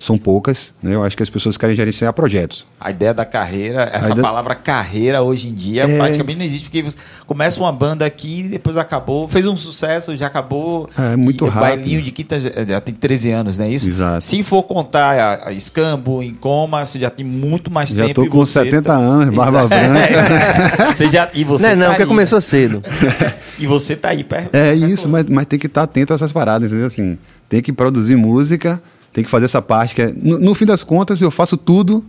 São 0.00 0.16
poucas, 0.16 0.72
né? 0.80 0.94
Eu 0.94 1.02
acho 1.02 1.16
que 1.16 1.22
as 1.24 1.28
pessoas 1.30 1.56
querem 1.56 1.74
gerenciar 1.74 2.12
projetos. 2.12 2.64
A 2.80 2.90
ideia 2.90 3.12
da 3.12 3.24
carreira, 3.24 3.82
essa 3.92 4.10
ideia- 4.12 4.22
palavra 4.22 4.54
carreira 4.54 5.22
hoje 5.22 5.48
em 5.48 5.52
dia 5.54 5.82
É. 5.82 5.96
praticamente 5.96 6.38
não 6.38 6.44
existe, 6.44 6.64
porque 6.66 6.82
você 6.82 6.96
começa 7.26 7.58
uma 7.58 7.72
banda 7.72 8.06
aqui, 8.06 8.44
depois 8.48 8.76
acabou, 8.76 9.26
fez 9.26 9.44
um 9.46 9.56
sucesso, 9.56 10.16
já 10.16 10.28
acabou. 10.28 10.88
É, 10.96 11.16
muito 11.16 11.44
e, 11.46 11.48
rápido. 11.48 11.60
Bailinho 11.78 12.00
de 12.02 12.12
quinta 12.12 12.38
já, 12.38 12.50
já 12.64 12.80
tem 12.80 12.94
13 12.94 13.32
anos, 13.32 13.58
não 13.58 13.64
é 13.64 13.70
isso? 13.70 13.88
Exato. 13.88 14.22
Se 14.24 14.40
for 14.44 14.62
contar 14.62 15.18
a, 15.18 15.48
a 15.48 15.52
Escambo, 15.52 16.22
em 16.22 16.32
coma, 16.32 16.86
você 16.86 16.98
já 17.00 17.10
tem 17.10 17.26
muito 17.26 17.68
mais 17.70 17.90
Já 17.90 18.02
tempo. 18.02 18.14
tô 18.14 18.24
e 18.24 18.28
com 18.28 18.38
você 18.38 18.64
70 18.64 18.82
tá- 18.82 18.96
anos, 18.96 19.34
barba 19.34 19.66
branca. 19.66 20.94
você 20.94 21.08
já, 21.08 21.28
e 21.34 21.42
você 21.44 21.64
não 21.66 21.72
é 21.72 21.74
não, 21.76 21.82
tá 21.86 21.90
porque 21.92 22.02
aí. 22.04 22.08
começou 22.08 22.40
cedo. 22.40 22.82
E 23.60 23.66
você 23.66 23.96
tá 23.96 24.10
aí 24.10 24.22
perto. 24.22 24.54
É 24.54 24.72
isso, 24.72 25.08
mas, 25.08 25.24
mas 25.28 25.44
tem 25.44 25.58
que 25.58 25.66
estar 25.66 25.82
atento 25.82 26.12
a 26.12 26.14
essas 26.14 26.30
paradas, 26.30 26.68
entendeu? 26.70 26.86
Assim, 26.86 27.18
tem 27.48 27.60
que 27.60 27.72
produzir 27.72 28.14
música, 28.14 28.80
tem 29.12 29.24
que 29.24 29.30
fazer 29.30 29.46
essa 29.46 29.60
parte 29.62 29.94
que 29.94 30.02
é. 30.02 30.12
No, 30.14 30.38
no 30.38 30.54
fim 30.54 30.64
das 30.66 30.82
contas, 30.84 31.20
eu 31.22 31.30
faço 31.30 31.56
tudo, 31.56 32.04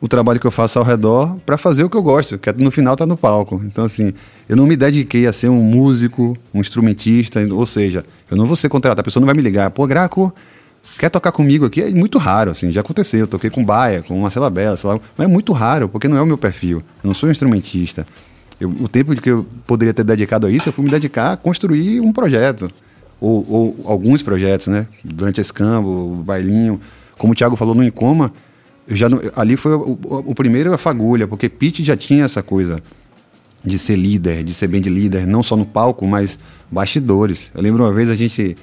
o 0.00 0.08
trabalho 0.08 0.38
que 0.38 0.46
eu 0.46 0.50
faço 0.50 0.78
ao 0.78 0.84
redor, 0.84 1.36
para 1.46 1.56
fazer 1.56 1.84
o 1.84 1.90
que 1.90 1.96
eu 1.96 2.02
gosto, 2.02 2.38
que 2.38 2.50
é, 2.50 2.52
no 2.52 2.70
final 2.70 2.96
tá 2.96 3.06
no 3.06 3.16
palco. 3.16 3.60
Então, 3.64 3.84
assim, 3.84 4.12
eu 4.48 4.56
não 4.56 4.66
me 4.66 4.76
dediquei 4.76 5.26
a 5.26 5.32
ser 5.32 5.48
um 5.48 5.62
músico, 5.62 6.36
um 6.52 6.60
instrumentista, 6.60 7.40
ou 7.52 7.64
seja, 7.66 8.04
eu 8.30 8.36
não 8.36 8.46
vou 8.46 8.56
ser 8.56 8.68
contratado, 8.68 9.00
a 9.00 9.04
pessoa 9.04 9.20
não 9.20 9.26
vai 9.26 9.34
me 9.34 9.40
ligar, 9.42 9.70
pô, 9.70 9.86
Graco, 9.86 10.34
quer 10.98 11.08
tocar 11.08 11.32
comigo 11.32 11.64
aqui? 11.64 11.80
É 11.80 11.90
muito 11.90 12.18
raro, 12.18 12.50
assim, 12.50 12.70
já 12.70 12.80
aconteceu. 12.82 13.20
Eu 13.20 13.26
toquei 13.26 13.48
com 13.48 13.64
Baia, 13.64 14.02
com 14.02 14.18
Marcela 14.20 14.50
Bela, 14.50 14.76
sei 14.76 14.90
lá, 14.90 15.00
mas 15.16 15.26
é 15.26 15.30
muito 15.30 15.52
raro, 15.52 15.88
porque 15.88 16.08
não 16.08 16.18
é 16.18 16.22
o 16.22 16.26
meu 16.26 16.36
perfil. 16.36 16.78
Eu 17.02 17.08
não 17.08 17.14
sou 17.14 17.28
um 17.28 17.32
instrumentista. 17.32 18.06
Eu- 18.60 18.68
o 18.80 18.88
tempo 18.88 19.14
que 19.16 19.30
eu 19.30 19.46
poderia 19.66 19.94
ter 19.94 20.04
dedicado 20.04 20.46
a 20.46 20.50
isso, 20.50 20.68
eu 20.68 20.72
fui 20.72 20.84
me 20.84 20.90
dedicar 20.90 21.32
a 21.32 21.36
construir 21.36 22.00
um 22.00 22.12
projeto. 22.12 22.70
Ou, 23.20 23.46
ou 23.48 23.76
alguns 23.84 24.22
projetos, 24.22 24.66
né? 24.66 24.86
Durante 25.02 25.40
esse 25.40 25.52
campo, 25.52 25.88
o 25.88 26.22
bailinho. 26.24 26.80
Como 27.16 27.32
o 27.32 27.36
Thiago 27.36 27.56
falou 27.56 27.74
no 27.74 27.82
Incoma, 27.84 28.32
eu 28.86 28.96
já 28.96 29.06
ali 29.36 29.56
foi 29.56 29.72
o, 29.74 29.98
o- 30.04 30.24
o 30.30 30.34
primeiro 30.34 30.72
a 30.74 30.78
fagulha, 30.78 31.26
porque 31.26 31.48
Pete 31.48 31.82
já 31.82 31.96
tinha 31.96 32.24
essa 32.24 32.42
coisa 32.42 32.82
de 33.64 33.78
ser 33.78 33.96
líder, 33.96 34.44
de 34.44 34.52
ser 34.52 34.66
bem 34.66 34.80
de 34.80 34.90
líder, 34.90 35.26
não 35.26 35.42
só 35.42 35.56
no 35.56 35.64
palco, 35.64 36.06
mas 36.06 36.38
bastidores. 36.70 37.50
Eu 37.54 37.62
lembro 37.62 37.84
uma 37.84 37.92
vez 37.92 38.10
a 38.10 38.16
gente 38.16 38.56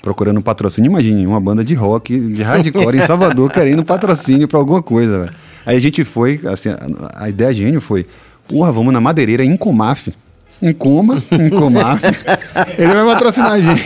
procurando 0.00 0.38
um 0.38 0.42
patrocínio, 0.42 0.90
imagine, 0.90 1.26
uma 1.26 1.40
banda 1.40 1.64
de 1.64 1.74
rock, 1.74 2.16
de 2.20 2.42
hardcore 2.42 2.98
em 2.98 3.02
Salvador, 3.06 3.50
querendo 3.50 3.84
patrocínio 3.84 4.46
pra 4.46 4.58
alguma 4.58 4.82
coisa, 4.82 5.20
velho. 5.24 5.32
Aí 5.66 5.76
a 5.76 5.80
gente 5.80 6.04
foi, 6.04 6.38
assim, 6.44 6.68
a, 6.68 6.78
a 7.24 7.28
ideia 7.30 7.52
gênio 7.54 7.80
foi, 7.80 8.06
porra, 8.46 8.70
vamos 8.70 8.92
na 8.92 9.00
madeireira 9.00 9.42
em 9.44 9.56
Comaf. 9.56 10.08
Em 10.62 10.72
Coma, 10.72 11.22
em 11.30 11.50
Comaf. 11.50 12.02
Ele 12.78 12.94
vai 12.94 13.04
patrocinar 13.04 13.52
a 13.52 13.60
gente. 13.60 13.84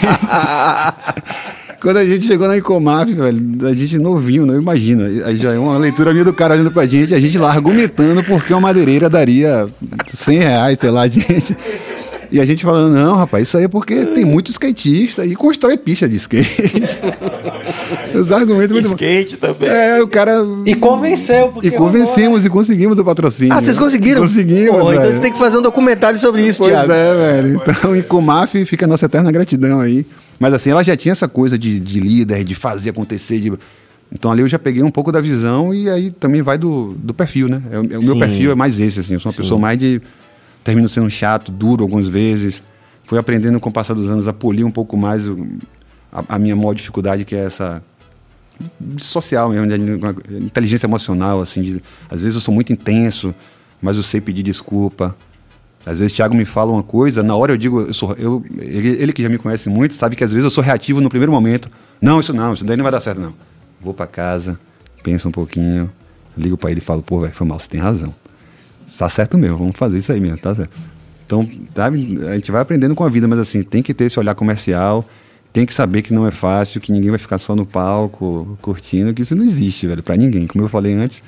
Quando 1.81 1.99
a 1.99 2.05
gente 2.05 2.27
chegou 2.27 2.49
na 2.49 2.57
Incomaf, 2.57 3.13
velho, 3.13 3.67
a 3.67 3.73
gente 3.73 3.99
novinho, 3.99 4.45
não 4.45 4.57
imagina. 4.57 5.05
Aí 5.27 5.37
já 5.37 5.53
é 5.53 5.59
uma 5.59 5.79
leitura 5.79 6.13
minha 6.13 6.25
do 6.25 6.33
cara 6.33 6.55
olhando 6.55 6.73
pra 6.73 6.87
gente, 6.87 7.15
a 7.15 7.21
gente 7.21 7.39
lá 7.39 7.51
argumentando 7.51 8.23
porque 8.25 8.53
uma 8.53 8.61
madeireira 8.61 9.09
daria 9.09 9.69
100 10.07 10.39
reais, 10.39 10.79
sei 10.81 10.91
lá, 10.91 11.03
a 11.03 11.09
gente. 11.09 11.57
E 12.31 12.41
a 12.41 12.45
gente 12.45 12.63
falando, 12.63 12.93
não, 12.95 13.15
rapaz, 13.17 13.49
isso 13.49 13.57
aí 13.57 13.65
é 13.65 13.69
porque 13.69 14.05
tem 14.07 14.25
muito 14.25 14.51
skatista 14.51 15.25
e 15.25 15.35
constrói 15.35 15.79
pista 15.79 16.07
de 16.09 16.17
skate. 16.17 16.49
Os 18.15 18.31
argumentos 18.33 18.73
muito. 18.73 18.87
Skate 18.87 19.37
também. 19.39 19.69
É, 19.69 20.03
o 20.03 20.09
cara. 20.09 20.45
E 20.67 20.75
convenceu, 20.75 21.49
porque 21.53 21.69
E 21.69 21.71
convencemos 21.71 22.45
e 22.45 22.51
conseguimos 22.51 22.99
o 22.99 23.05
patrocínio. 23.05 23.53
Ah, 23.55 23.61
vocês 23.61 23.79
conseguiram? 23.79 24.21
Conseguimos. 24.23 24.79
Pô, 24.81 24.93
então 24.93 25.05
você 25.13 25.21
tem 25.21 25.33
que 25.33 25.39
fazer 25.39 25.59
um 25.59 25.63
documentário 25.63 26.19
sobre 26.19 26.47
isso, 26.47 26.59
Pois 26.59 26.73
Thiago. 26.73 26.93
é, 26.93 27.15
velho. 27.15 27.63
Então, 27.63 27.97
em 27.97 28.03
Comaf 28.03 28.55
fica 28.65 28.85
a 28.85 28.89
nossa 28.89 29.07
eterna 29.07 29.31
gratidão 29.33 29.81
aí. 29.81 30.07
Mas 30.39 30.55
assim, 30.55 30.71
ela 30.71 30.83
já 30.85 30.97
tinha 30.97 31.13
essa 31.13 31.27
coisa 31.29 31.59
de, 31.59 31.81
de 31.81 31.99
líder, 32.01 32.45
de 32.45 32.55
fazer 32.55 32.91
acontecer. 32.91 33.41
de- 33.41 33.53
Então 34.13 34.31
ali 34.31 34.43
eu 34.43 34.49
já 34.49 34.59
peguei 34.59 34.83
um 34.83 34.91
pouco 34.91 35.11
da 35.11 35.21
visão 35.21 35.73
e 35.75 35.89
aí 35.91 36.11
também 36.11 36.43
vai 36.43 36.57
do, 36.59 36.95
do 36.99 37.13
perfil, 37.13 37.49
né? 37.49 37.63
É, 37.71 37.79
o- 37.79 37.85
é 37.85 37.89
meu 37.89 38.03
Sim. 38.03 38.19
perfil 38.19 38.51
é 38.51 38.55
mais 38.55 38.79
esse, 38.79 39.01
assim. 39.01 39.15
Eu 39.15 39.21
sou 39.21 39.31
uma 39.33 39.37
pessoa 39.37 39.59
mais 39.59 39.79
de. 39.79 40.01
Termino 40.69 40.87
sendo 40.87 41.09
chato, 41.09 41.51
duro 41.51 41.83
algumas 41.83 42.11
vezes. 42.11 42.63
Fui 43.07 43.19
aprendendo 43.19 43.59
com 43.59 43.71
o 43.71 43.73
passar 43.73 43.95
dos 43.95 44.11
anos 44.11 44.29
a 44.29 44.35
polir 44.35 44.67
um 44.67 44.71
pouco 44.71 44.99
mais 44.99 45.27
o- 45.27 45.47
a, 46.13 46.35
a 46.37 46.39
minha 46.39 46.55
maior 46.55 46.75
dificuldade, 46.75 47.25
que 47.25 47.35
é 47.35 47.39
essa 47.47 47.83
social 48.99 49.49
mesmo, 49.49 49.67
de 49.67 50.45
inteligência 50.45 50.87
emocional, 50.87 51.41
assim. 51.41 51.63
de- 51.63 51.83
às 52.11 52.21
vezes 52.21 52.35
eu 52.35 52.41
sou 52.43 52.53
muito 52.53 52.71
intenso, 52.71 53.35
mas 53.81 53.97
eu 53.97 54.03
sei 54.03 54.21
pedir 54.21 54.43
desculpa. 54.43 55.17
Às 55.87 56.01
vezes 56.01 56.13
o 56.13 56.17
Thiago 56.17 56.37
me 56.37 56.45
fala 56.45 56.71
uma 56.71 56.83
coisa, 56.83 57.23
na 57.23 57.35
hora 57.35 57.53
eu 57.53 57.57
digo, 57.57 57.81
eu 57.81 57.95
sou, 57.95 58.13
eu, 58.19 58.45
ele, 58.59 58.89
ele 59.03 59.13
que 59.15 59.23
já 59.23 59.31
me 59.31 59.39
conhece 59.39 59.71
muito, 59.71 59.95
sabe 59.95 60.17
que 60.17 60.23
às 60.25 60.33
vezes 60.33 60.45
eu 60.45 60.51
sou 60.51 60.63
reativo 60.63 61.01
no 61.01 61.09
primeiro 61.09 61.33
momento. 61.33 61.71
Não, 61.99 62.21
isso 62.21 62.35
não, 62.35 62.53
isso 62.53 62.63
daí 62.63 62.77
não 62.77 62.83
vai 62.83 62.93
dar 62.93 63.01
certo, 63.01 63.23
não. 63.23 63.33
Vou 63.81 63.95
pra 63.95 64.07
casa, 64.07 64.61
penso 65.03 65.31
um 65.31 65.33
pouquinho, 65.33 65.91
ligo 66.37 66.59
pra 66.59 66.71
ele 66.71 66.81
e 66.81 66.85
falo, 66.85 67.01
pô, 67.01 67.21
velho, 67.21 67.33
foi 67.33 67.47
mal, 67.47 67.59
você 67.59 67.71
tem 67.71 67.81
razão. 67.81 68.15
Tá 68.97 69.09
certo 69.09 69.37
mesmo, 69.39 69.59
vamos 69.59 69.77
fazer 69.77 69.99
isso 69.99 70.13
aí 70.13 70.21
mesmo, 70.21 70.39
tá 70.39 70.55
certo. 70.55 70.77
Então, 71.27 71.49
sabe, 71.75 72.19
a 72.27 72.35
gente 72.35 72.51
vai 72.51 72.63
aprendendo 72.63 72.95
com 72.95 73.05
a 73.05 73.09
vida, 73.09 73.29
mas 73.29 73.39
assim, 73.39 73.63
tem 73.63 73.83
que 73.83 73.93
ter 73.93 74.05
esse 74.05 74.19
olhar 74.19 74.35
comercial, 74.35 75.05
tem 75.53 75.67
que 75.67 75.75
saber 75.75 76.03
que 76.03 76.15
não 76.15 76.27
é 76.27 76.31
fácil, 76.31 76.81
que 76.81 76.91
ninguém 76.91 77.11
vai 77.11 77.19
ficar 77.19 77.39
só 77.39 77.55
no 77.55 77.67
palco, 77.67 78.57
curtindo, 78.63 79.13
que 79.13 79.23
isso 79.23 79.37
não 79.37 79.45
existe, 79.45 79.87
velho, 79.87 80.03
pra 80.03 80.17
ninguém. 80.17 80.47
Como 80.47 80.65
eu 80.65 80.69
falei 80.69 80.95
antes, 80.95 81.23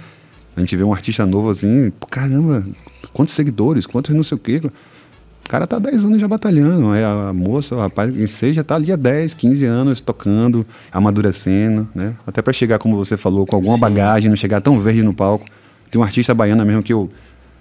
a 0.57 0.61
gente 0.61 0.75
vê 0.75 0.83
um 0.83 0.93
artista 0.93 1.27
novo 1.27 1.51
assim, 1.51 1.93
caramba, 2.11 2.67
quantos 3.13 3.35
seguidores, 3.35 3.85
quantos 3.87 4.15
não 4.15 4.23
sei 4.23 4.37
o 4.37 4.39
quê. 4.39 4.63
O 5.45 5.49
cara 5.51 5.67
tá 5.67 5.77
há 5.77 5.81
10 5.81 6.05
anos 6.05 6.21
já 6.21 6.29
batalhando, 6.29 6.93
aí 6.93 7.03
a, 7.03 7.33
moça, 7.33 7.75
o 7.75 7.79
rapaz, 7.79 8.15
quem 8.15 8.27
seja, 8.27 8.63
tá 8.63 8.77
ali 8.77 8.93
há 8.93 8.97
10, 8.97 9.35
15 9.35 9.65
anos 9.65 10.01
tocando, 10.01 10.65
amadurecendo, 10.93 11.89
né? 11.95 12.15
Até 12.27 12.41
pra 12.41 12.53
chegar, 12.53 12.79
como 12.79 12.97
você 12.97 13.17
falou, 13.17 13.45
com 13.47 13.57
alguma 13.57 13.77
bagagem, 13.77 14.31
não 14.31 14.37
chegar 14.37 14.61
tão 14.61 14.79
verde 14.79 15.03
no 15.03 15.13
palco. 15.13 15.47
Tem 15.91 16.01
um 16.01 16.05
artista 16.05 16.33
baiana 16.33 16.65
mesmo 16.65 16.83
que 16.83 16.93
eu 16.93 17.11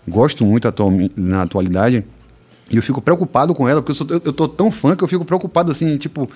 gosto 0.10 0.45
muito 0.45 0.68
atual, 0.68 0.91
na 1.15 1.44
atualidade, 1.44 2.03
e 2.69 2.76
eu 2.76 2.81
fico 2.84 3.02
preocupado 3.02 3.53
com 3.53 3.68
ela, 3.68 3.81
porque 3.81 3.91
eu, 3.91 3.95
sou, 3.95 4.07
eu, 4.10 4.22
eu 4.26 4.34
tô 4.34 4.48
tão 4.48 4.72
fã 4.72 4.95
que 4.95 5.03
eu 5.03 5.07
fico 5.07 5.23
preocupado 5.26 5.72
assim, 5.72 5.98
tipo, 5.98 6.30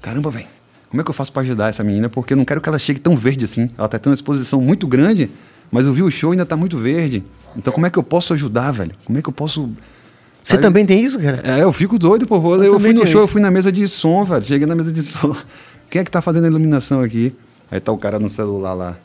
caramba, 0.00 0.30
velho, 0.30 0.46
como 0.90 1.00
é 1.00 1.04
que 1.04 1.10
eu 1.10 1.14
faço 1.14 1.32
pra 1.32 1.42
ajudar 1.42 1.68
essa 1.68 1.82
menina? 1.82 2.08
Porque 2.08 2.34
eu 2.34 2.36
não 2.36 2.44
quero 2.44 2.60
que 2.60 2.68
ela 2.68 2.78
chegue 2.78 3.00
tão 3.00 3.16
verde 3.16 3.46
assim. 3.46 3.70
Ela 3.78 3.88
tá 3.88 3.98
tendo 3.98 4.10
uma 4.12 4.14
exposição 4.14 4.60
muito 4.60 4.86
grande, 4.86 5.30
mas 5.70 5.86
eu 5.86 5.92
vi 5.92 6.02
o 6.02 6.10
show 6.10 6.32
e 6.32 6.34
ainda 6.34 6.44
tá 6.44 6.54
muito 6.54 6.76
verde. 6.76 7.24
Então 7.56 7.72
como 7.72 7.86
é 7.86 7.90
que 7.90 7.98
eu 7.98 8.02
posso 8.02 8.34
ajudar, 8.34 8.72
velho? 8.72 8.92
Como 9.06 9.18
é 9.18 9.22
que 9.22 9.28
eu 9.28 9.32
posso. 9.32 9.70
Você 10.42 10.50
Sabe? 10.50 10.62
também 10.62 10.84
tem 10.84 11.02
isso, 11.02 11.18
cara? 11.18 11.40
É, 11.44 11.62
eu 11.62 11.72
fico 11.72 11.98
doido, 11.98 12.26
pô. 12.26 12.36
Eu, 12.36 12.62
Eu 12.64 12.74
eu 12.74 12.80
fui 12.80 12.92
no 12.92 13.06
show, 13.06 13.20
eu 13.22 13.24
isso. 13.24 13.32
fui 13.32 13.40
na 13.40 13.50
mesa 13.50 13.72
de 13.72 13.88
som, 13.88 14.22
velho. 14.24 14.44
Cheguei 14.44 14.66
na 14.66 14.74
mesa 14.74 14.92
de 14.92 15.02
som. 15.02 15.34
Quem 15.88 16.00
é 16.00 16.04
que 16.04 16.10
tá 16.10 16.20
fazendo 16.20 16.44
a 16.44 16.48
iluminação 16.48 17.00
aqui? 17.00 17.34
Aí 17.70 17.80
tá 17.80 17.90
o 17.90 17.96
cara 17.96 18.18
no 18.18 18.28
celular 18.28 18.74
lá. 18.74 18.98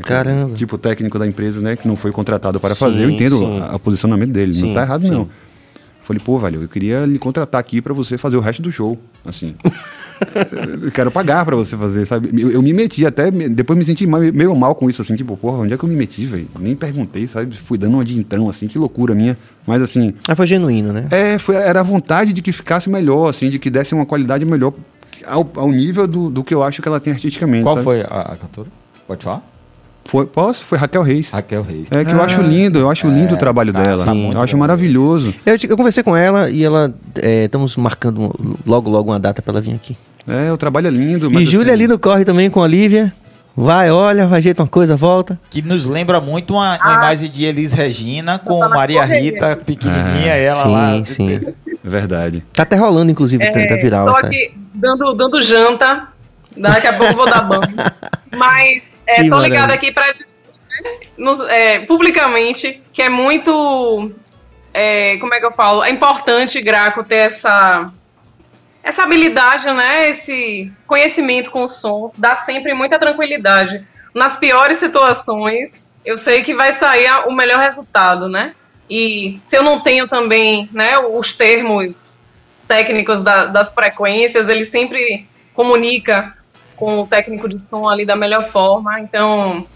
Caramba. 0.00 0.54
Tipo 0.54 0.78
técnico 0.78 1.18
da 1.18 1.26
empresa, 1.26 1.60
né? 1.60 1.76
Que 1.76 1.86
não 1.86 1.96
foi 1.96 2.12
contratado 2.12 2.58
para 2.58 2.74
Sim, 2.74 2.80
fazer. 2.80 3.04
Eu 3.04 3.10
entendo 3.10 3.44
a 3.70 3.78
posicionamento 3.78 4.30
dele. 4.30 4.54
Sim, 4.54 4.68
não 4.68 4.74
tá 4.74 4.82
errado, 4.82 5.04
sim. 5.04 5.10
não. 5.10 5.28
Falei, 6.02 6.20
pô, 6.24 6.38
velho, 6.38 6.62
eu 6.62 6.68
queria 6.68 7.04
lhe 7.06 7.18
contratar 7.18 7.60
aqui 7.60 7.80
para 7.80 7.94
você 7.94 8.18
fazer 8.18 8.36
o 8.36 8.40
resto 8.40 8.60
do 8.60 8.72
show. 8.72 8.98
Assim. 9.24 9.54
eu 10.82 10.90
quero 10.90 11.10
pagar 11.12 11.44
para 11.44 11.54
você 11.54 11.76
fazer, 11.76 12.06
sabe? 12.06 12.30
Eu, 12.42 12.50
eu 12.50 12.62
me 12.62 12.72
meti 12.72 13.06
até. 13.06 13.30
Depois 13.30 13.78
me 13.78 13.84
senti 13.84 14.04
meio 14.06 14.56
mal 14.56 14.74
com 14.74 14.90
isso, 14.90 15.00
assim, 15.00 15.14
tipo, 15.14 15.36
porra, 15.36 15.58
onde 15.58 15.74
é 15.74 15.76
que 15.76 15.84
eu 15.84 15.88
me 15.88 15.94
meti, 15.94 16.26
velho? 16.26 16.48
Nem 16.58 16.74
perguntei, 16.74 17.26
sabe? 17.28 17.56
Fui 17.56 17.78
dando 17.78 17.94
uma 17.94 18.04
de 18.04 18.18
entrão, 18.18 18.48
assim, 18.48 18.66
que 18.66 18.78
loucura 18.78 19.14
minha. 19.14 19.38
Mas 19.64 19.80
assim. 19.80 20.14
Ah, 20.26 20.34
foi 20.34 20.46
genuíno, 20.46 20.92
né? 20.92 21.06
É, 21.10 21.38
foi, 21.38 21.54
era 21.54 21.80
a 21.80 21.84
vontade 21.84 22.32
de 22.32 22.42
que 22.42 22.50
ficasse 22.50 22.90
melhor, 22.90 23.28
assim, 23.28 23.48
de 23.48 23.60
que 23.60 23.70
desse 23.70 23.94
uma 23.94 24.06
qualidade 24.06 24.44
melhor 24.44 24.72
ao, 25.24 25.48
ao 25.54 25.70
nível 25.70 26.06
do, 26.08 26.28
do 26.30 26.42
que 26.42 26.52
eu 26.52 26.64
acho 26.64 26.82
que 26.82 26.88
ela 26.88 26.98
tem 26.98 27.12
artisticamente. 27.12 27.62
Qual 27.62 27.76
sabe? 27.76 27.84
foi 27.84 28.00
a, 28.00 28.32
a 28.32 28.36
cantora? 28.36 28.68
Pode 29.06 29.22
falar? 29.22 29.51
Foi, 30.04 30.26
posso? 30.26 30.64
Foi 30.64 30.76
Raquel 30.78 31.02
Reis. 31.02 31.30
Raquel 31.30 31.62
Reis. 31.62 31.88
É 31.90 32.04
que 32.04 32.10
eu 32.10 32.22
acho 32.22 32.42
lindo, 32.42 32.78
eu 32.78 32.90
acho 32.90 33.08
lindo 33.08 33.34
o 33.34 33.36
trabalho 33.36 33.72
tá, 33.72 33.82
dela. 33.82 34.04
tá 34.04 34.14
eu 34.14 34.40
acho 34.40 34.58
maravilhoso. 34.58 35.34
Eu, 35.46 35.56
eu 35.68 35.76
conversei 35.76 36.02
com 36.02 36.16
ela 36.16 36.50
e 36.50 36.64
ela. 36.64 36.92
é, 37.20 37.44
estamos 37.44 37.76
marcando 37.76 38.34
logo, 38.66 38.90
logo 38.90 39.10
uma 39.10 39.20
data 39.20 39.40
pra 39.40 39.52
ela 39.52 39.60
vir 39.60 39.74
aqui. 39.74 39.96
É, 40.28 40.52
o 40.52 40.56
trabalho 40.56 40.86
é 40.86 40.90
lindo. 40.90 41.30
e 41.40 41.44
Júlia 41.44 41.72
assim, 41.72 41.82
ali 41.84 41.88
no 41.88 41.98
corre 41.98 42.24
também 42.24 42.50
com 42.50 42.60
a 42.60 42.64
Olivia. 42.64 43.12
Vai, 43.54 43.90
olha, 43.90 44.26
ajeita 44.28 44.62
uma 44.62 44.68
coisa, 44.68 44.96
volta. 44.96 45.38
Que 45.50 45.60
nos 45.60 45.84
lembra 45.84 46.20
muito 46.20 46.54
uma, 46.54 46.76
uma 46.78 46.94
imagem 46.94 47.30
de 47.30 47.44
Elis 47.44 47.72
Regina 47.72 48.38
com 48.38 48.60
Tá 48.60 48.68
Maria 48.68 49.00
correria. 49.02 49.30
Rita, 49.32 49.56
pequenininha, 49.56 50.32
Ah, 50.32 50.36
ela 50.36 50.62
sim, 50.62 50.70
lá. 50.72 51.04
sim. 51.04 51.54
É 51.84 51.88
verdade. 51.88 52.42
Tá 52.52 52.62
até 52.62 52.76
rolando, 52.76 53.10
inclusive, 53.12 53.44
tá, 53.50 53.66
tá 53.66 53.76
viral. 53.76 54.06
Tô 54.06 54.14
sabe? 54.14 54.26
aqui 54.28 54.54
dando, 54.72 55.12
dando 55.12 55.40
janta. 55.42 56.08
Daqui 56.56 56.86
a 56.86 56.92
pouco 56.94 57.12
eu 57.12 57.16
vou 57.16 57.26
dar 57.28 57.42
banho. 57.42 57.62
Mas 58.36 58.91
é, 59.12 59.28
tô 59.28 59.36
ligada 59.40 59.72
aqui 59.74 59.92
pra 59.92 60.12
dizer, 60.12 60.26
né, 60.26 60.90
nos- 61.16 61.40
é, 61.48 61.80
publicamente 61.80 62.82
que 62.92 63.02
é 63.02 63.08
muito. 63.08 64.10
é, 64.74 65.16
como 65.18 65.34
é 65.34 65.38
que 65.40 65.46
eu 65.46 65.52
falo? 65.52 65.82
É 65.84 65.90
importante, 65.90 66.60
Graco, 66.60 67.04
ter 67.04 67.16
essa. 67.26 67.90
Essa 68.82 69.04
habilidade, 69.04 69.66
né? 69.70 70.08
Esse 70.08 70.72
conhecimento 70.86 71.50
com 71.52 71.62
o 71.64 71.68
som 71.68 72.10
dá 72.18 72.34
sempre 72.36 72.74
muita 72.74 72.98
tranquilidade. 72.98 73.86
Nas 74.12 74.36
piores 74.36 74.78
situações, 74.78 75.80
eu 76.04 76.16
sei 76.16 76.42
que 76.42 76.52
vai 76.54 76.72
sair 76.72 77.06
a- 77.06 77.26
o 77.26 77.32
melhor 77.32 77.60
resultado, 77.60 78.28
né? 78.28 78.54
E 78.90 79.38
se 79.44 79.56
eu 79.56 79.62
não 79.62 79.78
tenho 79.80 80.08
também, 80.08 80.68
né, 80.72 80.98
os 80.98 81.32
termos 81.32 82.20
técnicos 82.66 83.22
da- 83.22 83.44
das 83.46 83.72
frequências, 83.72 84.48
ele 84.48 84.64
sempre 84.66 85.26
comunica 85.54 86.36
com 86.76 87.00
o 87.00 87.06
técnico 87.06 87.48
de 87.48 87.60
som 87.60 87.88
ali 87.88 88.04
da 88.04 88.16
melhor 88.16 88.44
forma. 88.50 89.00
Então, 89.00 89.66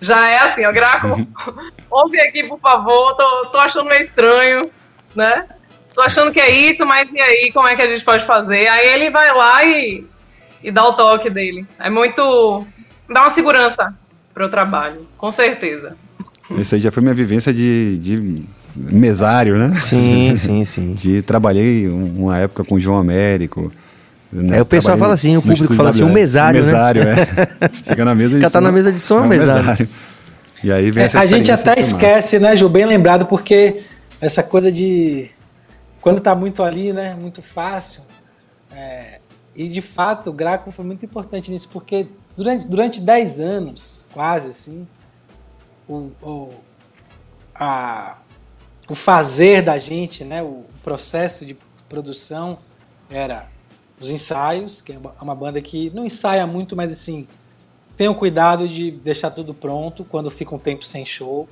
já 0.00 0.28
é 0.28 0.38
assim, 0.38 0.64
ó, 0.66 0.72
Graco, 0.72 1.26
ouve 1.90 2.20
aqui, 2.20 2.44
por 2.44 2.58
favor, 2.60 3.14
tô, 3.16 3.46
tô 3.46 3.58
achando 3.58 3.88
meio 3.88 4.00
estranho, 4.00 4.70
né? 5.14 5.46
Tô 5.94 6.02
achando 6.02 6.32
que 6.32 6.38
é 6.40 6.50
isso, 6.50 6.86
mas 6.86 7.10
e 7.12 7.20
aí, 7.20 7.50
como 7.52 7.66
é 7.66 7.74
que 7.74 7.82
a 7.82 7.88
gente 7.88 8.04
pode 8.04 8.24
fazer? 8.24 8.68
Aí 8.68 8.86
ele 8.88 9.10
vai 9.10 9.34
lá 9.34 9.64
e, 9.64 10.04
e 10.62 10.70
dá 10.70 10.84
o 10.86 10.92
toque 10.92 11.28
dele. 11.28 11.66
É 11.78 11.90
muito. 11.90 12.64
dá 13.12 13.22
uma 13.22 13.30
segurança 13.30 13.92
pro 14.32 14.48
trabalho, 14.48 15.08
com 15.18 15.30
certeza. 15.32 15.96
Esse 16.56 16.76
aí 16.76 16.80
já 16.80 16.92
foi 16.92 17.02
minha 17.02 17.14
vivência 17.14 17.52
de, 17.52 17.98
de 17.98 18.44
mesário, 18.76 19.56
né? 19.56 19.72
Sim, 19.74 20.34
sim, 20.38 20.64
sim. 20.64 20.94
De, 20.94 21.20
trabalhei 21.22 21.88
um- 21.88 22.22
uma 22.24 22.38
época 22.38 22.62
com 22.64 22.76
o 22.76 22.80
João 22.80 22.98
Américo. 22.98 23.72
Né? 24.32 24.58
É, 24.58 24.62
o 24.62 24.66
pessoal 24.66 24.96
Trabalhei 24.96 25.00
fala 25.00 25.14
assim, 25.14 25.36
o 25.36 25.42
público 25.42 25.74
fala 25.74 25.90
assim, 25.90 26.02
um 26.02 26.12
mesário, 26.12 26.60
né? 26.60 26.66
mesário, 26.66 27.02
é. 27.02 27.14
Chega 27.84 28.04
na 28.04 28.14
mesa 28.14 28.34
de 28.34 28.40
Cara, 28.40 28.50
tá 28.50 28.58
som, 28.58 28.64
na 28.64 28.72
mesa 28.72 28.92
de 28.92 28.98
som, 29.00 29.18
é 29.18 29.22
um 29.22 29.26
mesário. 29.26 29.88
E 30.62 30.72
aí 30.72 30.90
vem 30.90 31.02
É, 31.02 31.06
essa 31.06 31.20
a 31.20 31.26
gente 31.26 31.50
até 31.50 31.78
esquece, 31.78 32.38
né, 32.38 32.56
Ju? 32.56 32.68
Bem 32.68 32.84
lembrado, 32.84 33.26
porque 33.26 33.84
essa 34.20 34.42
coisa 34.42 34.70
de. 34.70 35.30
Quando 36.00 36.20
tá 36.20 36.34
muito 36.34 36.62
ali, 36.62 36.92
né? 36.92 37.14
Muito 37.14 37.42
fácil. 37.42 38.02
é, 38.72 39.20
e 39.54 39.68
de 39.68 39.80
fato, 39.80 40.30
o 40.30 40.32
Graco 40.32 40.70
foi 40.70 40.84
muito 40.84 41.04
importante 41.04 41.50
nisso, 41.50 41.68
porque 41.72 42.06
durante, 42.36 42.66
durante 42.66 43.00
10 43.00 43.40
anos, 43.40 44.04
quase 44.12 44.50
assim, 44.50 44.86
o, 45.88 46.10
o, 46.22 46.50
a, 47.52 48.18
o 48.88 48.94
fazer 48.94 49.62
da 49.62 49.76
gente, 49.78 50.22
né? 50.22 50.42
O 50.42 50.64
processo 50.84 51.44
de 51.44 51.56
produção 51.88 52.58
era 53.10 53.48
os 54.00 54.10
ensaios, 54.10 54.80
que 54.80 54.92
é 54.92 54.98
uma- 54.98 55.14
uma 55.20 55.34
banda 55.34 55.60
que 55.60 55.90
não 55.94 56.04
ensaia 56.04 56.46
muito, 56.46 56.76
mas 56.76 56.92
assim, 56.92 57.26
tenham 57.96 58.14
cuidado 58.14 58.68
de 58.68 58.90
deixar 58.92 59.30
tudo 59.30 59.52
pronto 59.52 60.04
quando 60.04 60.30
fica 60.30 60.54
um 60.54 60.58
tempo 60.58 60.84
sem 60.84 61.04
show. 61.04 61.48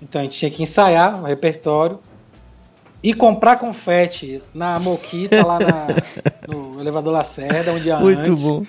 Então 0.00 0.20
a 0.20 0.24
gente 0.24 0.36
tinha 0.38 0.50
que 0.50 0.62
ensaiar 0.62 1.20
o 1.22 1.24
repertório. 1.26 1.98
ir 3.04 3.14
comprar 3.14 3.56
confete 3.56 4.40
na 4.54 4.78
Moquita, 4.78 5.44
lá 5.44 5.58
na- 5.58 5.86
no 6.46 6.80
elevador 6.80 7.12
Lacerda, 7.12 7.72
um 7.72 7.80
dia 7.80 7.98
Muito 7.98 8.20
antes. 8.20 8.44
bom. 8.44 8.64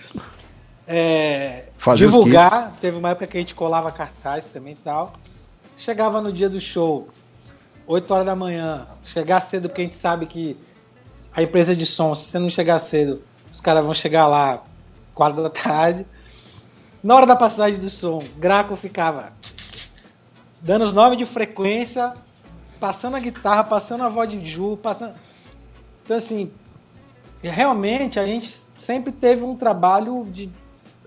É, 0.87 1.65
divulgar. 1.95 2.73
Teve 2.81 2.97
uma 2.97 3.11
época 3.11 3.27
que 3.27 3.37
a 3.37 3.39
gente 3.39 3.53
colava 3.55 3.91
cartaz 3.91 4.45
também 4.47 4.73
e 4.73 4.77
tal. 4.77 5.13
Chegava 5.77 6.19
no 6.19 6.31
dia 6.33 6.49
do 6.49 6.59
show, 6.59 7.07
8 7.85 8.11
horas 8.11 8.25
da 8.25 8.35
manhã. 8.35 8.87
Chegar 9.03 9.39
cedo, 9.39 9.69
porque 9.69 9.81
a 9.81 9.85
gente 9.85 9.95
sabe 9.95 10.25
que 10.25 10.57
a 11.35 11.41
empresa 11.41 11.75
de 11.75 11.85
som, 11.85 12.13
se 12.13 12.29
você 12.29 12.39
não 12.39 12.49
chegar 12.49 12.79
cedo, 12.79 13.21
os 13.51 13.59
caras 13.59 13.83
vão 13.83 13.93
chegar 13.93 14.27
lá 14.27 14.63
4 15.13 15.41
da 15.41 15.49
tarde. 15.49 16.05
Na 17.03 17.15
hora 17.15 17.25
da 17.25 17.35
passagem 17.35 17.79
do 17.79 17.89
som, 17.89 18.23
Graco 18.37 18.75
ficava 18.75 19.33
dando 20.61 20.83
os 20.83 20.93
nomes 20.93 21.17
de 21.17 21.25
frequência, 21.25 22.13
passando 22.79 23.17
a 23.17 23.19
guitarra, 23.19 23.63
passando 23.63 24.03
a 24.03 24.09
voz 24.09 24.29
de 24.29 24.45
Ju, 24.45 24.77
passando. 24.77 25.15
Então, 26.03 26.15
assim, 26.17 26.51
realmente 27.41 28.19
a 28.19 28.25
gente 28.25 28.63
sempre 28.77 29.11
teve 29.11 29.43
um 29.43 29.55
trabalho 29.55 30.25
de 30.31 30.49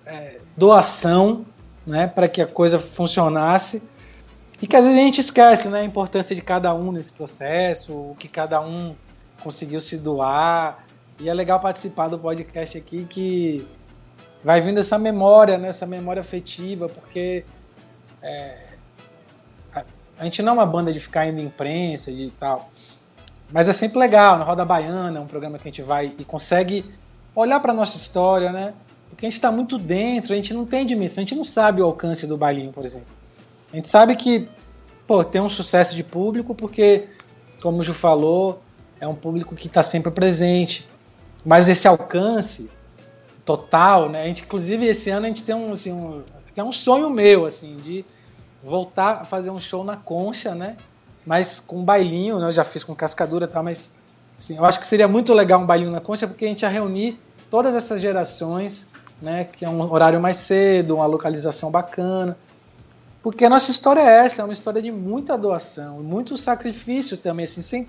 é, 0.05 0.41
doação, 0.57 1.47
né, 1.87 2.07
para 2.07 2.29
que 2.29 2.43
a 2.43 2.47
coisa 2.47 2.79
funcionasse. 2.79 3.83
E 4.61 4.67
que 4.67 4.75
às 4.75 4.83
vezes 4.83 4.99
a 4.99 5.03
gente 5.03 5.21
esquece, 5.21 5.69
né, 5.69 5.81
a 5.81 5.85
importância 5.85 6.35
de 6.35 6.43
cada 6.43 6.75
um 6.75 6.91
nesse 6.91 7.13
processo, 7.13 7.93
o 7.93 8.17
que 8.19 8.29
cada 8.29 8.61
um 8.61 8.95
conseguiu 9.43 9.81
se 9.81 9.99
doar. 9.99 10.85
E 11.19 11.29
é 11.29 11.35
legal 11.35 11.59
participar 11.59 12.09
do 12.09 12.19
podcast 12.19 12.77
aqui 12.77 13.07
que 13.09 13.67
vai 14.45 14.61
vindo 14.61 14.79
essa 14.79 14.99
memória, 14.99 15.59
né, 15.59 15.69
essa 15.69 15.87
memória 15.87 16.21
afetiva, 16.21 16.89
porque 16.89 17.45
é, 18.23 18.57
a, 19.75 19.85
a 20.19 20.25
gente 20.25 20.43
não 20.43 20.53
é 20.53 20.55
uma 20.55 20.67
banda 20.67 20.93
de 20.93 21.01
ficar 21.01 21.27
indo 21.27 21.41
em 21.41 21.45
imprensa 21.45 22.13
de 22.13 22.31
tal. 22.31 22.71
Mas 23.53 23.69
é 23.69 23.73
sempre 23.73 23.99
legal, 23.99 24.39
na 24.39 24.45
Roda 24.45 24.65
Baiana, 24.65 25.19
é 25.19 25.23
um 25.23 25.27
programa 25.27 25.59
que 25.59 25.69
a 25.69 25.71
gente 25.71 25.83
vai 25.83 26.13
e 26.19 26.25
consegue 26.25 26.85
olhar 27.35 27.61
para 27.61 27.73
nossa 27.73 27.97
história, 27.97 28.51
né? 28.51 28.75
Porque 29.09 29.25
a 29.25 29.29
gente 29.29 29.39
está 29.39 29.53
muito 29.53 29.79
dentro, 29.79 30.33
a 30.33 30.37
gente 30.37 30.53
não 30.53 30.67
tem 30.67 30.85
dimensão, 30.85 31.23
a 31.23 31.25
gente 31.25 31.35
não 31.35 31.45
sabe 31.45 31.81
o 31.81 31.85
alcance 31.85 32.27
do 32.27 32.37
bailinho, 32.37 32.73
por 32.73 32.85
exemplo. 32.85 33.09
A 33.73 33.77
gente 33.77 33.89
sabe 33.89 34.17
que, 34.17 34.49
pô, 35.07 35.25
tem 35.25 35.41
um 35.41 35.49
sucesso 35.49 35.95
de 35.95 36.03
público 36.03 36.55
porque, 36.55 37.09
como 37.63 37.79
o 37.79 37.83
Ju 37.83 37.95
falou, 37.95 38.63
é 39.01 39.07
um 39.07 39.15
público 39.15 39.55
que 39.55 39.67
está 39.67 39.83
sempre 39.83 40.11
presente. 40.11 40.89
Mas 41.45 41.69
esse 41.69 41.87
alcance 41.87 42.71
total, 43.45 44.09
né? 44.09 44.23
A 44.23 44.27
gente, 44.27 44.43
inclusive, 44.43 44.87
esse 44.87 45.11
ano 45.11 45.27
a 45.27 45.29
gente 45.29 45.45
tem 45.45 45.55
um, 45.55 45.73
assim, 45.73 45.93
um, 45.93 46.23
tem 46.53 46.65
um 46.65 46.73
sonho 46.73 47.09
meu, 47.09 47.47
assim, 47.47 47.77
de 47.77 48.05
voltar 48.63 49.21
a 49.21 49.25
fazer 49.25 49.51
um 49.51 49.61
show 49.61 49.85
na 49.85 49.97
Concha, 49.97 50.55
né? 50.55 50.77
Mas 51.25 51.61
com 51.61 51.85
bailinho, 51.85 52.39
né? 52.39 52.49
Eu 52.49 52.53
já 52.53 52.65
fiz 52.65 52.83
com 52.83 52.95
cascadura 52.95 53.47
tal, 53.47 53.63
mas 53.63 53.93
assim, 54.39 54.57
eu 54.57 54.65
acho 54.65 54.81
que 54.81 54.87
seria 54.87 55.07
muito 55.07 55.33
legal 55.33 55.61
um 55.61 55.67
bailinho 55.67 55.91
na 55.91 56.01
Concha 56.01 56.27
porque 56.27 56.45
a 56.45 56.49
gente 56.49 56.63
ia 56.63 56.69
reunir 56.69 57.21
todas 57.51 57.75
essas 57.75 58.01
gerações, 58.01 58.91
né? 59.23 59.45
Que 59.45 59.65
é 59.65 59.69
um 59.69 59.81
horário 59.93 60.21
mais 60.21 60.39
cedo, 60.39 60.97
uma 60.97 61.07
localização 61.07 61.71
bacana. 61.71 62.37
Porque 63.23 63.45
a 63.45 63.51
nossa 63.51 63.71
história 63.71 64.01
é 64.01 64.25
essa, 64.25 64.43
é 64.43 64.45
uma 64.45 64.53
história 64.53 64.81
de 64.81 64.91
muita 64.91 65.37
doação, 65.37 66.01
muito 66.01 66.37
sacrifício 66.37 67.17
também, 67.17 67.45
assim, 67.45 67.61
sem, 67.61 67.89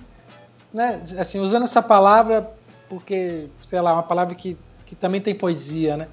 né, 0.73 1.01
assim, 1.17 1.39
usando 1.39 1.63
essa 1.63 1.81
palavra 1.81 2.49
porque, 2.89 3.47
sei 3.65 3.81
lá, 3.81 3.91
é 3.91 3.93
uma 3.93 4.03
palavra 4.03 4.33
que, 4.35 4.57
que 4.85 4.95
também 4.95 5.19
tem 5.19 5.35
poesia, 5.35 5.97
né? 5.97 6.07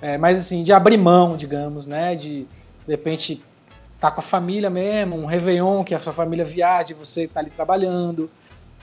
É, 0.00 0.16
mas 0.16 0.38
assim, 0.38 0.62
de 0.62 0.72
abrir 0.72 0.96
mão, 0.96 1.36
digamos, 1.36 1.86
né? 1.86 2.14
De, 2.14 2.44
de 2.44 2.48
repente, 2.86 3.42
estar 3.94 4.10
com 4.10 4.20
a 4.20 4.24
família 4.24 4.70
mesmo, 4.70 5.16
um 5.16 5.26
Réveillon 5.26 5.84
que 5.84 5.94
a 5.94 5.98
sua 5.98 6.12
família 6.12 6.44
viaja 6.44 6.92
e 6.92 6.94
você 6.94 7.24
está 7.24 7.40
ali 7.40 7.50
trabalhando, 7.50 8.30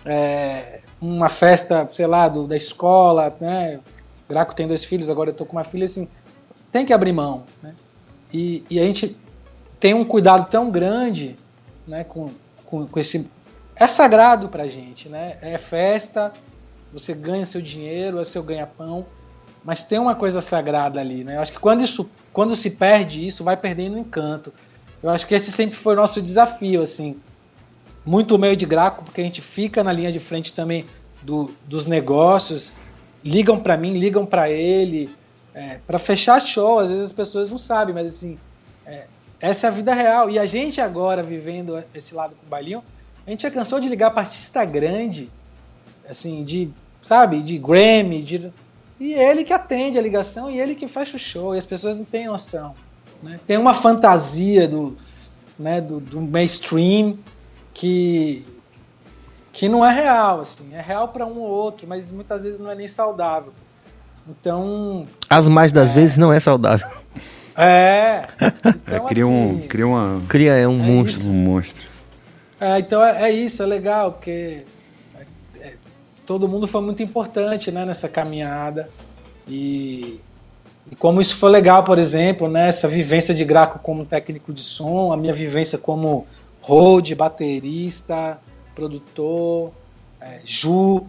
é, 0.06 0.82
uma 1.02 1.30
festa, 1.30 1.88
sei 1.88 2.06
lá, 2.06 2.28
do, 2.28 2.46
da 2.46 2.56
escola, 2.56 3.36
né? 3.40 3.80
Graco 4.28 4.56
tem 4.56 4.68
dois 4.68 4.84
filhos, 4.84 5.10
agora 5.10 5.30
eu 5.30 5.34
tô 5.34 5.46
com 5.46 5.54
uma 5.54 5.64
filha, 5.64 5.86
assim, 5.86 6.08
tem 6.72 6.86
que 6.86 6.94
abrir 6.94 7.14
mão, 7.14 7.44
né? 7.62 7.74
E, 8.34 8.64
e 8.70 8.80
a 8.80 8.84
gente 8.84 9.18
tem 9.80 9.94
um 9.94 10.04
cuidado 10.04 10.50
tão 10.50 10.70
grande, 10.70 11.36
né, 11.88 12.04
com, 12.04 12.32
com, 12.66 12.86
com 12.86 13.00
esse... 13.00 13.30
É 13.76 13.88
sagrado 13.88 14.48
pra 14.48 14.68
gente, 14.68 15.10
né? 15.10 15.38
É 15.42 15.58
festa, 15.58 16.32
você 16.94 17.14
ganha 17.14 17.46
seu 17.46 17.62
dinheiro, 17.62 18.20
é 18.20 18.24
seu 18.24 18.42
ganha-pão, 18.42 19.06
mas 19.66 19.84
tem 19.84 20.00
uma 20.00 20.16
coisa 20.16 20.40
sagrada 20.40 21.00
ali, 21.00 21.24
né? 21.24 21.36
Eu 21.36 21.42
acho 21.42 21.52
que 21.52 21.60
quando, 21.60 21.82
isso, 21.82 22.10
quando 22.32 22.56
se 22.56 22.72
perde 22.72 23.26
isso, 23.26 23.44
vai 23.44 23.58
perdendo 23.58 23.98
encanto. 23.98 24.54
Eu 25.04 25.10
acho 25.10 25.28
que 25.28 25.36
esse 25.36 25.52
sempre 25.52 25.76
foi 25.76 25.94
o 25.94 25.98
nosso 25.98 26.22
desafio, 26.22 26.82
assim. 26.82 27.20
Muito 28.06 28.38
meio 28.38 28.56
de 28.56 28.66
graco, 28.66 29.04
porque 29.04 29.20
a 29.20 29.24
gente 29.24 29.42
fica 29.42 29.84
na 29.84 29.92
linha 29.92 30.12
de 30.12 30.20
frente 30.20 30.54
também 30.54 30.86
do, 31.22 31.52
dos 31.66 31.86
negócios, 31.86 32.72
ligam 33.24 33.60
para 33.60 33.76
mim, 33.76 33.98
ligam 33.98 34.26
para 34.26 34.50
ele, 34.50 35.14
é, 35.54 35.80
para 35.86 36.00
fechar 36.00 36.40
show. 36.40 36.80
Às 36.80 36.90
vezes 36.92 37.06
as 37.06 37.14
pessoas 37.14 37.50
não 37.50 37.58
sabem, 37.58 37.94
mas 37.94 38.08
assim, 38.08 38.38
é, 38.86 39.08
essa 39.40 39.68
é 39.68 39.70
a 39.70 39.74
vida 39.74 39.94
real. 39.94 40.30
E 40.30 40.40
a 40.40 40.46
gente 40.46 40.80
agora, 40.80 41.22
vivendo 41.22 41.84
esse 41.94 42.14
lado 42.16 42.36
com 42.36 42.46
o 42.46 42.50
bailinho, 42.50 42.84
a 43.26 43.30
gente 43.32 43.44
já 43.44 43.52
cansou 43.52 43.80
de 43.80 43.88
ligar 43.90 44.12
para 44.12 44.22
artista 44.22 44.64
grande, 44.66 45.30
assim, 46.10 46.44
de, 46.44 46.70
sabe, 47.02 47.42
de 47.42 47.58
Grammy, 47.58 48.22
de... 48.22 48.52
e 49.00 49.14
ele 49.14 49.44
que 49.44 49.54
atende 49.54 49.98
a 49.98 50.02
ligação 50.02 50.50
e 50.50 50.60
ele 50.60 50.76
que 50.76 50.88
fecha 50.88 51.16
o 51.18 51.20
show, 51.20 51.56
e 51.56 51.58
as 51.58 51.66
pessoas 51.66 51.98
não 51.98 52.06
têm 52.06 52.28
noção. 52.28 52.76
Né? 53.24 53.40
Tem 53.48 53.58
uma 53.58 53.74
fantasia 53.74 54.68
do, 54.68 54.96
né, 55.58 55.82
do, 55.82 56.00
do 56.00 56.22
mainstream 56.22 57.18
que, 57.74 58.46
que 59.52 59.68
não 59.68 59.84
é 59.86 59.92
real, 59.94 60.42
assim, 60.42 60.74
é 60.74 60.82
real 60.82 61.08
para 61.08 61.26
um 61.26 61.38
ou 61.40 61.50
outro, 61.50 61.88
mas 61.88 62.12
muitas 62.12 62.44
vezes 62.44 62.60
não 62.60 62.70
é 62.70 62.76
nem 62.76 62.88
saudável. 62.88 63.54
Então, 64.28 65.08
As 65.30 65.48
mais 65.48 65.72
das 65.72 65.92
vezes 65.92 66.18
não 66.18 66.32
é 66.34 66.40
saudável. 66.40 66.88
é. 67.58 68.28
É, 68.88 68.98
Então, 68.98 69.06
cria, 69.08 69.28
um, 69.28 69.58
assim, 69.58 69.68
cria 69.68 69.88
uma, 69.88 70.22
Cria 70.28 70.54
é 70.54 70.68
um 70.68 70.80
É 70.80 70.88
monstro. 70.88 71.22
isso. 71.22 71.30
um 71.30 71.34
monstro. 71.34 71.86
É, 72.60 72.80
então 72.80 73.04
é, 73.04 73.30
é 73.30 73.32
isso, 73.32 73.62
é 73.62 73.66
legal, 73.66 74.14
porque 74.14 74.64
é, 75.16 75.26
é, 75.60 75.74
todo 76.26 76.48
mundo 76.48 76.68
foi 76.68 76.82
muito 76.82 77.04
importante 77.04 77.72
né, 77.72 77.86
nessa 77.86 78.08
caminhada. 78.08 78.90
E, 79.48 80.20
e 80.92 80.96
como 80.96 81.20
isso 81.20 81.36
foi 81.36 81.50
legal, 81.52 81.84
por 81.84 82.00
exemplo, 82.00 82.48
né, 82.48 82.70
essa 82.70 82.88
vivência 82.88 83.34
de 83.34 83.44
Graco 83.44 83.80
como 83.80 84.06
técnico 84.06 84.54
de 84.54 84.62
som, 84.62 85.12
a 85.12 85.18
minha 85.18 85.34
vivência 85.34 85.78
como 85.78 86.26
road, 86.62 87.14
baterista, 87.14 88.40
produtor, 88.74 89.72
é, 90.20 90.40
Ju, 90.44 91.06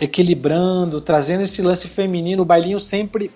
equilibrando, 0.00 1.00
trazendo 1.00 1.42
esse 1.42 1.62
lance 1.62 1.88
feminino, 1.88 2.42
o 2.42 2.46
bailinho 2.46 2.78
sempre. 2.78 3.30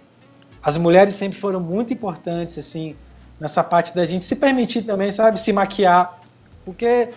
As 0.62 0.76
mulheres 0.76 1.14
sempre 1.14 1.38
foram 1.38 1.58
muito 1.58 1.92
importantes, 1.92 2.58
assim, 2.58 2.94
nessa 3.40 3.64
parte 3.64 3.94
da 3.94 4.04
gente 4.04 4.26
se 4.26 4.36
permitir 4.36 4.82
também, 4.82 5.10
sabe, 5.10 5.40
se 5.40 5.52
maquiar. 5.52 6.20
Porque 6.64 7.08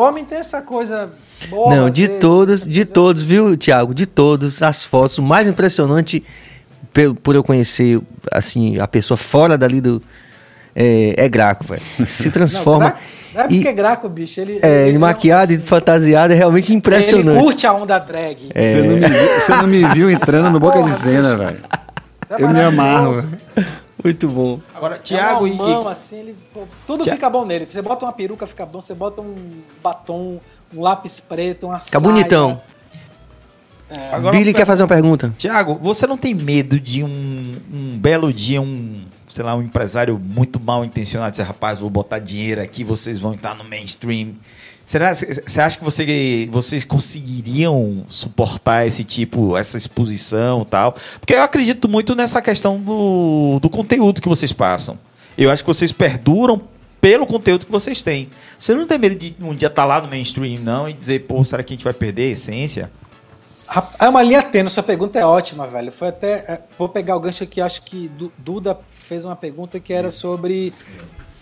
homem 0.00 0.24
tem 0.24 0.38
essa 0.38 0.60
coisa 0.62 1.10
boa. 1.48 1.74
Não, 1.74 1.90
de 1.90 2.06
vezes, 2.06 2.20
todos, 2.20 2.62
de 2.64 2.80
coisa- 2.80 2.92
todos, 2.92 3.22
viu, 3.22 3.56
Thiago? 3.56 3.94
De 3.94 4.06
todos, 4.06 4.62
as 4.62 4.84
fotos, 4.84 5.18
o 5.18 5.22
mais 5.22 5.46
impressionante 5.48 6.22
por 7.22 7.34
eu 7.36 7.44
conhecer, 7.44 8.00
assim, 8.32 8.78
a 8.78 8.88
pessoa 8.88 9.16
fora 9.16 9.56
dali 9.56 9.80
do. 9.80 10.02
É, 10.74 11.14
é 11.16 11.28
Graco, 11.28 11.64
velho. 11.64 11.82
Se 12.06 12.30
transforma. 12.32 12.96
Não 13.34 13.42
é 13.42 13.48
porque 13.48 13.68
é 13.68 13.72
Graco, 13.72 14.08
bicho. 14.08 14.40
Ele, 14.40 14.58
É, 14.62 14.88
ele 14.88 14.98
maquiado 14.98 15.52
e 15.52 15.56
assim, 15.56 15.64
fantasiado 15.64 16.32
é 16.32 16.36
realmente 16.36 16.70
Ele 16.70 16.78
impressionante. 16.78 17.40
curte 17.42 17.66
a 17.66 17.72
onda 17.72 17.96
drag. 17.98 18.50
É. 18.54 18.68
Você, 18.68 18.82
não 18.82 18.96
me 18.96 19.08
viu, 19.08 19.40
você 19.40 19.52
não 19.52 19.66
me 19.68 19.84
viu 19.94 20.10
entrando 20.10 20.50
no 20.50 20.58
boca 20.58 20.78
Porra, 20.78 20.90
de 20.90 20.96
cena, 20.98 21.36
velho. 21.36 21.58
É 22.28 22.42
Eu 22.42 22.48
me 22.48 22.60
amarro. 22.60 23.24
Muito 24.02 24.28
bom. 24.28 24.60
Agora, 24.74 24.96
É 24.96 24.98
Tiago 24.98 25.46
e, 25.46 25.50
uma 25.52 25.66
mão, 25.66 25.88
assim, 25.88 26.16
ele, 26.20 26.36
pô, 26.54 26.66
tudo 26.86 27.04
Tia- 27.04 27.14
fica 27.14 27.28
bom 27.28 27.44
nele. 27.44 27.66
Você 27.68 27.82
bota 27.82 28.04
uma 28.06 28.12
peruca, 28.12 28.46
fica 28.46 28.64
bom. 28.64 28.80
Você 28.80 28.94
bota 28.94 29.20
um 29.20 29.60
batom, 29.82 30.40
um 30.74 30.80
lápis 30.80 31.20
preto, 31.20 31.66
uma 31.66 31.80
Fica 31.80 31.98
saia. 31.98 32.12
bonitão. 32.12 32.60
Agora, 34.12 34.36
Billy 34.36 34.54
quer 34.54 34.64
fazer 34.64 34.82
uma 34.84 34.88
pergunta. 34.88 35.34
Tiago, 35.36 35.74
você 35.82 36.06
não 36.06 36.16
tem 36.16 36.32
medo 36.32 36.78
de 36.78 37.02
um, 37.02 37.56
um 37.72 37.98
belo 37.98 38.32
dia, 38.32 38.62
um, 38.62 39.04
sei 39.26 39.42
lá, 39.44 39.56
um 39.56 39.62
empresário 39.62 40.16
muito 40.16 40.60
mal 40.60 40.84
intencionado 40.84 41.32
dizer, 41.32 41.42
rapaz, 41.42 41.80
vou 41.80 41.90
botar 41.90 42.20
dinheiro 42.20 42.60
aqui, 42.62 42.84
vocês 42.84 43.18
vão 43.18 43.34
estar 43.34 43.56
no 43.56 43.64
mainstream. 43.64 44.34
Será, 44.90 45.14
você 45.14 45.60
acha 45.60 45.78
que 45.78 45.84
você, 45.84 46.48
vocês 46.50 46.84
conseguiriam 46.84 48.04
suportar 48.08 48.88
esse 48.88 49.04
tipo, 49.04 49.56
essa 49.56 49.78
exposição 49.78 50.62
e 50.62 50.64
tal? 50.64 50.96
Porque 51.20 51.32
eu 51.32 51.44
acredito 51.44 51.88
muito 51.88 52.16
nessa 52.16 52.42
questão 52.42 52.76
do, 52.76 53.60
do 53.62 53.70
conteúdo 53.70 54.20
que 54.20 54.28
vocês 54.28 54.52
passam. 54.52 54.98
Eu 55.38 55.48
acho 55.48 55.62
que 55.62 55.68
vocês 55.68 55.92
perduram 55.92 56.60
pelo 57.00 57.24
conteúdo 57.24 57.66
que 57.66 57.70
vocês 57.70 58.02
têm. 58.02 58.30
Você 58.58 58.74
não 58.74 58.84
tem 58.84 58.98
medo 58.98 59.14
de 59.14 59.32
um 59.40 59.54
dia 59.54 59.68
estar 59.68 59.84
lá 59.84 60.00
no 60.00 60.08
mainstream, 60.08 60.58
não, 60.60 60.88
e 60.88 60.92
dizer, 60.92 61.20
pô, 61.20 61.44
será 61.44 61.62
que 61.62 61.72
a 61.72 61.76
gente 61.76 61.84
vai 61.84 61.94
perder 61.94 62.30
a 62.30 62.32
essência? 62.32 62.90
É 64.00 64.08
uma 64.08 64.24
linha 64.24 64.42
tênue, 64.42 64.70
sua 64.70 64.82
pergunta 64.82 65.20
é 65.20 65.24
ótima, 65.24 65.68
velho. 65.68 65.92
Foi 65.92 66.08
até. 66.08 66.32
é, 66.48 66.60
Vou 66.76 66.88
pegar 66.88 67.14
o 67.14 67.20
gancho 67.20 67.44
aqui, 67.44 67.60
acho 67.60 67.82
que 67.82 68.08
Du- 68.08 68.32
Duda 68.36 68.76
fez 68.90 69.24
uma 69.24 69.36
pergunta 69.36 69.78
que 69.78 69.92
era 69.92 70.10
sobre 70.10 70.72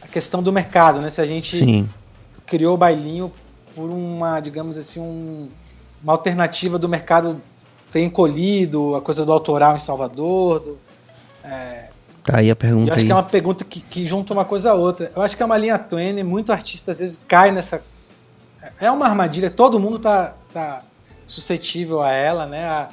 a 0.03 0.07
questão 0.07 0.43
do 0.43 0.53
mercado, 0.53 1.01
né? 1.01 1.09
Se 1.09 1.23
a 1.23 1.27
gente 1.27 1.57
Sim. 1.57 1.89
Criou 2.49 2.75
o 2.75 2.77
bailinho 2.77 3.33
por 3.75 3.91
uma, 3.91 4.41
digamos 4.41 4.77
assim, 4.77 5.01
um- 5.01 5.49
uma 6.03 6.13
alternativa 6.15 6.79
do 6.79 6.89
mercado 6.89 7.41
ter 7.91 8.03
encolhido, 8.03 8.95
a 8.97 9.01
coisa 9.01 9.25
do 9.25 9.33
autoral 9.33 9.77
em 9.77 9.81
Salvador. 9.81 10.61
do- 10.61 10.79
Tá 12.25 12.39
aí 12.39 12.51
a 12.51 12.57
pergunta 12.57 12.91
eu 12.91 12.93
acho 12.95 13.01
aí. 13.01 13.07
que 13.07 13.13
é 13.13 13.15
uma 13.15 13.23
pergunta 13.23 13.65
que, 13.65 13.81
que 13.81 14.07
junta 14.07 14.35
uma 14.35 14.45
coisa 14.45 14.73
a 14.73 14.75
outra. 14.75 15.11
Eu 15.17 15.23
acho 15.23 15.35
que 15.37 15.43
é 15.43 15.47
uma 15.47 15.57
linha 15.57 15.79
tênue, 15.79 16.23
muito 16.23 16.53
artista 16.53 16.91
às 16.91 16.99
vezes 16.99 17.17
cai 17.27 17.51
nessa. 17.51 17.83
É 18.81 18.91
uma 18.91 19.07
armadilha, 19.07 19.49
todo 19.51 19.81
mundo 19.81 19.99
tá, 19.99 20.35
tá 20.53 20.83
suscetível 21.27 22.03
a 22.03 22.11
ela, 22.13 22.45
né? 22.47 22.67
A 22.67 22.89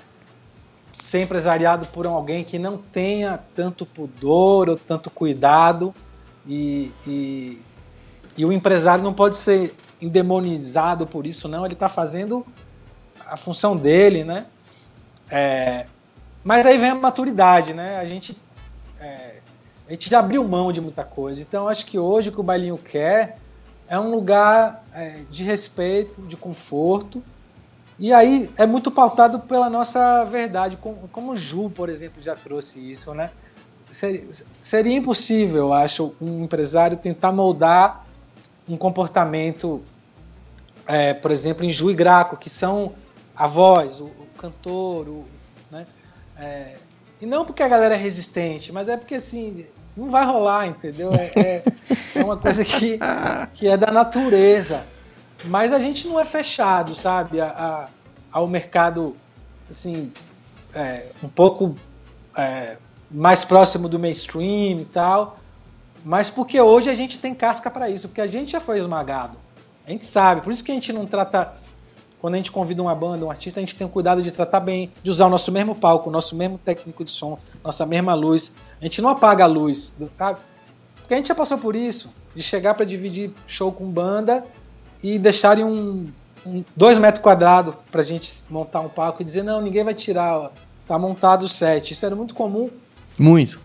ser 0.93 1.21
empresariado 1.23 1.85
por 1.87 2.07
alguém 2.07 2.45
que 2.45 2.57
não 2.57 2.77
tenha 2.77 3.37
tanto 3.53 3.85
pudor 3.85 4.69
ou 4.69 4.77
tanto 4.77 5.09
cuidado. 5.09 5.93
E, 6.47 6.93
e, 7.05 7.59
e 8.37 8.45
o 8.45 8.51
empresário 8.51 9.03
não 9.03 9.13
pode 9.13 9.37
ser 9.37 9.75
endemonizado 10.01 11.07
por 11.07 11.25
isso, 11.25 11.47
não. 11.47 11.65
Ele 11.65 11.73
está 11.73 11.89
fazendo 11.89 12.45
a 13.25 13.37
função 13.37 13.75
dele, 13.75 14.23
né? 14.23 14.45
É, 15.29 15.85
mas 16.43 16.65
aí 16.65 16.77
vem 16.77 16.89
a 16.89 16.95
maturidade, 16.95 17.73
né? 17.73 17.97
A 17.97 18.05
gente 18.05 18.37
é, 18.99 19.35
a 19.87 19.91
gente 19.91 20.09
já 20.09 20.19
abriu 20.19 20.43
mão 20.43 20.71
de 20.71 20.81
muita 20.81 21.03
coisa. 21.03 21.41
Então, 21.41 21.67
acho 21.67 21.85
que 21.85 21.99
hoje 21.99 22.29
o 22.29 22.31
que 22.31 22.39
o 22.39 22.43
Bailinho 22.43 22.77
quer 22.77 23.37
é 23.87 23.99
um 23.99 24.09
lugar 24.09 24.83
é, 24.93 25.19
de 25.29 25.43
respeito, 25.43 26.21
de 26.23 26.35
conforto. 26.35 27.23
E 27.99 28.11
aí 28.11 28.49
é 28.57 28.65
muito 28.65 28.89
pautado 28.89 29.39
pela 29.39 29.69
nossa 29.69 30.25
verdade, 30.25 30.75
como, 30.75 31.07
como 31.09 31.31
o 31.31 31.35
Ju, 31.35 31.69
por 31.69 31.87
exemplo, 31.87 32.21
já 32.21 32.35
trouxe 32.35 32.79
isso, 32.91 33.13
né? 33.13 33.31
Seria, 33.91 34.27
seria 34.61 34.97
impossível, 34.97 35.67
eu 35.67 35.73
acho, 35.73 36.13
um 36.19 36.43
empresário 36.43 36.97
tentar 36.97 37.31
moldar 37.31 38.04
um 38.67 38.77
comportamento, 38.77 39.83
é, 40.87 41.13
por 41.13 41.31
exemplo, 41.31 41.63
em 41.65 41.71
Ju 41.71 41.91
e 41.91 41.93
Graco, 41.93 42.37
que 42.37 42.49
são 42.49 42.93
a 43.35 43.47
voz, 43.47 43.99
o, 43.99 44.05
o 44.05 44.27
cantor, 44.37 45.07
o, 45.07 45.25
né? 45.71 45.85
É, 46.37 46.75
e 47.21 47.25
não 47.25 47.45
porque 47.45 47.63
a 47.63 47.67
galera 47.67 47.95
é 47.95 47.97
resistente, 47.97 48.71
mas 48.71 48.89
é 48.89 48.97
porque 48.97 49.15
assim, 49.15 49.65
não 49.95 50.09
vai 50.09 50.25
rolar, 50.25 50.67
entendeu? 50.67 51.13
É, 51.13 51.31
é- 51.35 51.63
é 52.15 52.23
uma 52.23 52.37
coisa 52.37 52.63
que, 52.65 52.99
que 53.53 53.67
é 53.67 53.77
da 53.77 53.91
natureza. 53.91 54.83
Mas 55.45 55.71
a 55.71 55.79
gente 55.79 56.07
não 56.07 56.19
é 56.19 56.25
fechado, 56.25 56.95
sabe? 56.95 57.39
A, 57.39 57.47
a- 57.47 57.87
ao 58.31 58.47
mercado, 58.47 59.15
assim, 59.69 60.11
é, 60.73 61.05
um 61.23 61.29
pouco 61.29 61.77
é, 62.35 62.77
mais 63.09 63.45
próximo 63.45 63.87
do 63.87 63.97
mainstream 63.97 64.81
e 64.81 64.85
tal. 64.91 65.37
Mas 66.05 66.29
porque 66.29 66.61
hoje 66.61 66.87
a 66.87 66.93
gente 66.93 67.17
tem 67.17 67.33
casca 67.33 67.71
para 67.71 67.89
isso, 67.89 68.07
porque 68.07 68.21
a 68.21 68.27
gente 68.27 68.51
já 68.51 68.61
foi 68.61 68.77
esmagado. 68.77 69.39
A 69.87 69.89
gente 69.89 70.05
sabe, 70.05 70.41
por 70.41 70.53
isso 70.53 70.63
que 70.63 70.71
a 70.71 70.75
gente 70.75 70.93
não 70.93 71.07
trata 71.07 71.53
quando 72.21 72.35
a 72.35 72.37
gente 72.37 72.51
convida 72.51 72.81
uma 72.81 72.93
banda, 72.93 73.25
um 73.25 73.31
artista, 73.31 73.59
a 73.59 73.61
gente 73.61 73.75
tem 73.75 73.85
o 73.85 73.89
cuidado 73.89 74.21
de 74.21 74.31
tratar 74.31 74.59
bem, 74.59 74.91
de 75.01 75.09
usar 75.09 75.25
o 75.25 75.29
nosso 75.29 75.51
mesmo 75.51 75.73
palco, 75.73 76.09
o 76.09 76.11
nosso 76.11 76.35
mesmo 76.35 76.59
técnico 76.59 77.03
de 77.03 77.09
som, 77.09 77.39
nossa 77.63 77.87
mesma 77.87 78.13
luz. 78.13 78.53
A 78.79 78.83
gente 78.83 79.01
não 79.01 79.09
apaga 79.09 79.45
a 79.45 79.47
luz, 79.47 79.95
sabe? 80.13 80.39
Porque 80.95 81.13
a 81.15 81.17
gente 81.17 81.27
já 81.27 81.35
passou 81.35 81.57
por 81.57 81.75
isso, 81.75 82.13
de 82.35 82.43
chegar 82.43 82.75
para 82.75 82.85
dividir 82.85 83.31
show 83.47 83.71
com 83.71 83.85
banda 83.89 84.45
e 85.03 85.17
deixarem 85.17 85.63
um, 85.63 86.11
um 86.45 86.63
dois 86.75 86.99
metros 86.99 87.23
quadrados 87.23 87.73
pra 87.91 88.03
gente 88.03 88.31
montar 88.49 88.81
um 88.81 88.89
palco 88.89 89.21
e 89.21 89.25
dizer, 89.25 89.43
não, 89.43 89.59
ninguém 89.59 89.83
vai 89.83 89.93
tirar, 89.95 90.37
ó, 90.37 90.49
tá 90.87 90.99
montado 90.99 91.43
o 91.43 91.49
set. 91.49 91.91
Isso 91.91 92.05
era 92.05 92.15
muito 92.15 92.35
comum 92.35 92.69
Muito. 93.17 93.59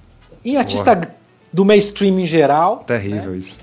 em 0.44 0.56
artista 0.56 1.19
do 1.52 1.64
mainstream 1.64 2.18
em 2.20 2.26
geral. 2.26 2.78
Terrível 2.86 3.34
isso. 3.34 3.58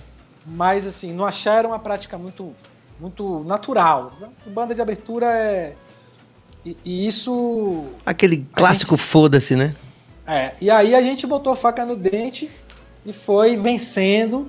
Mas 0.45 0.85
assim, 0.85 1.13
no 1.13 1.25
Axé 1.25 1.49
era 1.49 1.67
uma 1.67 1.79
prática 1.79 2.17
muito, 2.17 2.53
muito 2.99 3.43
natural. 3.43 4.13
Banda 4.45 4.73
de 4.73 4.81
abertura 4.81 5.25
é. 5.27 5.75
E, 6.65 6.77
e 6.83 7.07
isso. 7.07 7.85
Aquele 8.05 8.45
clássico 8.53 8.95
gente- 8.95 9.05
foda-se, 9.05 9.55
né? 9.55 9.75
É. 10.25 10.53
E 10.59 10.69
aí 10.69 10.93
a 10.93 11.01
gente 11.01 11.25
botou 11.25 11.55
faca 11.55 11.85
no 11.85 11.95
dente 11.95 12.49
e 13.05 13.13
foi 13.13 13.55
vencendo, 13.55 14.47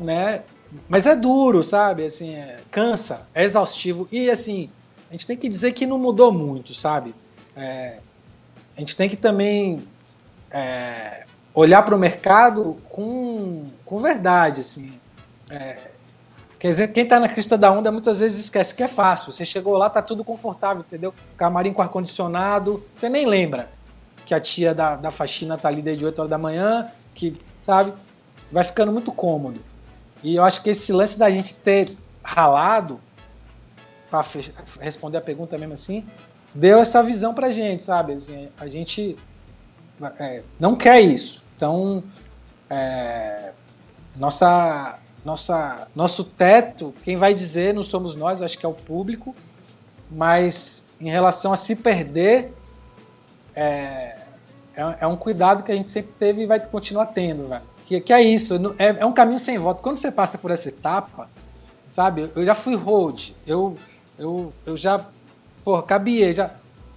né? 0.00 0.42
Mas 0.88 1.04
é 1.06 1.14
duro, 1.14 1.62
sabe? 1.62 2.04
Assim, 2.06 2.34
é- 2.34 2.60
cansa, 2.70 3.26
é 3.34 3.44
exaustivo. 3.44 4.08
E 4.10 4.30
assim, 4.30 4.70
a 5.08 5.12
gente 5.12 5.26
tem 5.26 5.36
que 5.36 5.48
dizer 5.48 5.72
que 5.72 5.86
não 5.86 5.98
mudou 5.98 6.32
muito, 6.32 6.72
sabe? 6.72 7.14
É, 7.54 7.98
a 8.76 8.80
gente 8.80 8.96
tem 8.96 9.08
que 9.08 9.16
também 9.16 9.82
é, 10.50 11.25
olhar 11.56 11.82
para 11.82 11.96
o 11.96 11.98
mercado 11.98 12.76
com, 12.90 13.64
com 13.86 13.98
verdade, 13.98 14.60
assim. 14.60 15.00
É, 15.48 15.78
quer 16.58 16.68
dizer, 16.68 16.92
quem 16.92 17.04
está 17.04 17.18
na 17.18 17.30
crista 17.30 17.56
da 17.56 17.72
onda 17.72 17.90
muitas 17.90 18.20
vezes 18.20 18.44
esquece 18.44 18.74
que 18.74 18.82
é 18.82 18.88
fácil. 18.88 19.32
Você 19.32 19.42
chegou 19.44 19.74
lá, 19.78 19.88
tá 19.88 20.02
tudo 20.02 20.22
confortável, 20.22 20.84
entendeu? 20.86 21.14
Camarim 21.34 21.72
com 21.72 21.80
ar-condicionado, 21.80 22.84
você 22.94 23.08
nem 23.08 23.24
lembra 23.24 23.70
que 24.26 24.34
a 24.34 24.40
tia 24.40 24.74
da, 24.74 24.96
da 24.96 25.10
faxina 25.10 25.56
tá 25.56 25.68
ali 25.68 25.80
desde 25.80 26.04
8 26.04 26.18
horas 26.18 26.30
da 26.30 26.36
manhã, 26.36 26.90
que, 27.14 27.40
sabe, 27.62 27.94
vai 28.52 28.62
ficando 28.62 28.92
muito 28.92 29.10
cômodo. 29.10 29.60
E 30.22 30.36
eu 30.36 30.44
acho 30.44 30.62
que 30.62 30.70
esse 30.70 30.92
lance 30.92 31.18
da 31.18 31.30
gente 31.30 31.54
ter 31.54 31.96
ralado, 32.22 33.00
para 34.10 34.24
responder 34.80 35.18
a 35.18 35.22
pergunta 35.22 35.56
mesmo 35.56 35.72
assim, 35.72 36.06
deu 36.54 36.80
essa 36.80 37.02
visão 37.02 37.32
pra 37.32 37.50
gente, 37.50 37.82
sabe? 37.82 38.12
Assim, 38.12 38.50
a 38.58 38.68
gente 38.68 39.16
é, 40.18 40.42
não 40.60 40.76
quer 40.76 41.00
isso. 41.00 41.45
Então, 41.56 42.04
é, 42.68 43.52
nossa, 44.14 44.98
nossa, 45.24 45.88
nosso 45.94 46.22
teto, 46.22 46.94
quem 47.02 47.16
vai 47.16 47.32
dizer 47.32 47.72
não 47.72 47.82
somos 47.82 48.14
nós, 48.14 48.42
acho 48.42 48.58
que 48.58 48.66
é 48.66 48.68
o 48.68 48.74
público, 48.74 49.34
mas 50.10 50.90
em 51.00 51.08
relação 51.08 51.52
a 51.52 51.56
se 51.56 51.74
perder, 51.74 52.52
é, 53.54 54.18
é, 54.74 54.96
é 55.00 55.06
um 55.06 55.16
cuidado 55.16 55.62
que 55.62 55.72
a 55.72 55.74
gente 55.74 55.88
sempre 55.88 56.12
teve 56.18 56.42
e 56.42 56.46
vai 56.46 56.60
continuar 56.60 57.06
tendo, 57.06 57.48
velho. 57.48 57.62
Que, 57.86 58.00
que 58.00 58.12
é 58.12 58.20
isso, 58.20 58.54
é, 58.78 58.96
é 58.98 59.06
um 59.06 59.12
caminho 59.12 59.38
sem 59.38 59.56
volta. 59.58 59.82
Quando 59.82 59.96
você 59.96 60.12
passa 60.12 60.36
por 60.36 60.50
essa 60.50 60.68
etapa, 60.68 61.30
sabe, 61.90 62.30
eu 62.34 62.44
já 62.44 62.54
fui 62.54 62.74
road, 62.74 63.34
eu, 63.46 63.76
eu, 64.18 64.52
eu 64.66 64.76
já, 64.76 65.06
porra, 65.64 65.82
cabia, 65.82 66.32
já... 66.32 66.50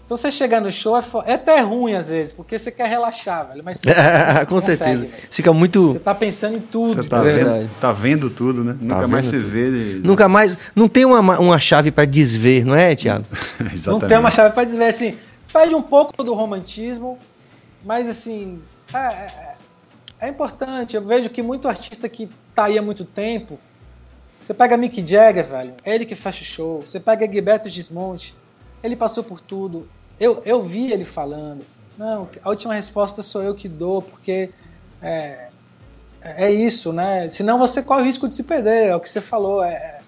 Então 0.10 0.18
você 0.18 0.32
chegar 0.32 0.60
no 0.60 0.72
show 0.72 0.98
é, 0.98 1.04
é 1.28 1.34
até 1.36 1.60
ruim 1.62 1.94
às 1.94 2.10
vezes, 2.10 2.34
porque 2.34 2.58
você 2.58 2.72
quer 2.72 2.90
relaxar, 2.90 3.50
velho, 3.50 3.64
mas 3.64 3.78
você, 3.78 3.94
você 3.94 4.46
Com 4.48 4.56
consegue, 4.56 4.78
certeza. 4.80 5.02
velho. 5.06 5.14
Fica 5.30 5.54
muito. 5.54 5.88
Você 5.90 6.00
tá 6.00 6.16
pensando 6.16 6.58
em 6.58 6.60
tudo. 6.62 6.96
Você 6.96 7.08
tá 7.08 7.22
vendo, 7.22 7.70
tá 7.80 7.92
vendo 7.92 8.30
tudo, 8.32 8.64
né? 8.64 8.76
Nunca 8.82 9.08
mais 9.08 9.28
se 9.28 9.38
vê. 9.38 9.70
de- 9.70 10.08
Nunca 10.08 10.28
mais. 10.28 10.58
Não 10.76 10.90
tem 10.90 11.06
uma, 11.06 11.38
uma 11.40 11.60
chave 11.60 11.92
pra 11.92 12.06
desver, 12.06 12.66
não 12.66 12.74
é, 12.74 12.96
Thiago? 12.96 13.24
Exatamente. 13.62 13.88
Não 13.88 14.00
tem 14.00 14.18
uma 14.18 14.32
chave 14.32 14.52
para 14.56 14.64
dizer 14.64 14.84
assim, 14.84 15.16
perde 15.54 15.76
um 15.76 15.82
pouco 15.84 16.24
do 16.24 16.34
romantismo, 16.34 17.20
mas 17.86 18.10
assim, 18.10 18.60
é, 18.92 18.98
é- 18.98 19.56
é 20.22 20.28
importante. 20.28 20.96
Eu 20.96 21.06
vejo 21.06 21.30
que 21.30 21.44
muito 21.44 21.68
artista 21.68 22.10
que 22.10 22.28
tá 22.56 22.64
aí 22.64 22.80
há 22.80 22.82
muito 22.82 23.06
tempo, 23.06 23.60
você 24.40 24.56
pega 24.56 24.76
Mick 24.76 25.08
Jagger, 25.08 25.46
velho, 25.46 25.74
é 25.86 25.94
ele 25.94 26.04
que 26.06 26.16
fecha 26.16 26.42
o 26.42 26.46
show. 26.46 26.82
Você 26.82 27.00
pega 27.00 27.32
Gilberto 27.32 27.70
Gismonte, 27.70 28.34
ele 28.84 28.96
passou 28.96 29.24
por 29.24 29.40
tudo. 29.40 29.88
Eu, 30.20 30.42
eu 30.46 30.62
vi 30.62 30.92
ele 30.92 31.06
falando, 31.06 31.64
não, 31.98 32.30
a 32.44 32.50
última 32.50 32.74
resposta 32.74 33.22
sou 33.22 33.42
eu 33.42 33.56
que 33.56 33.70
dou, 33.70 34.02
porque 34.02 34.52
é, 35.02 35.48
é 36.22 36.52
isso, 36.52 36.92
né? 36.92 37.30
Senão 37.30 37.58
você 37.58 37.82
corre 37.82 38.02
o 38.02 38.06
risco 38.06 38.28
de 38.28 38.36
se 38.36 38.44
perder, 38.44 38.90
é 38.90 38.96
o 38.96 39.00
que 39.00 39.10
você 39.10 39.22
falou, 39.22 39.64
é, 39.64 40.00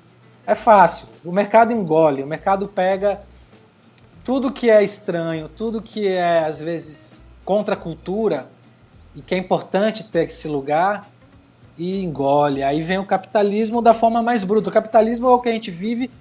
é 0.46 0.56
fácil. 0.56 1.08
O 1.24 1.32
mercado 1.32 1.72
engole, 1.72 2.24
o 2.24 2.28
mercado 2.28 2.68
pega 2.68 3.22
tudo 4.24 4.52
que 4.52 4.70
é 4.70 4.84
estranho, 4.84 5.50
tudo 5.50 5.82
que 5.82 6.08
é 6.08 6.40
às 6.46 6.62
vezes 6.62 7.26
contra 7.44 7.74
a 7.74 7.78
cultura 7.78 8.48
e 9.16 9.22
que 9.22 9.34
é 9.34 9.38
importante 9.38 10.04
ter 10.04 10.28
esse 10.28 10.48
lugar 10.48 11.10
e 11.78 12.04
engole. 12.04 12.64
Aí 12.64 12.82
vem 12.82 12.98
o 12.98 13.06
capitalismo 13.06 13.82
da 13.82 13.94
forma 13.94 14.22
mais 14.22 14.44
bruta. 14.44 14.70
O 14.70 14.74
capitalismo 14.74 15.28
é 15.28 15.32
o 15.32 15.40
que 15.40 15.50
a 15.50 15.54
gente 15.54 15.72
vive 15.72 16.12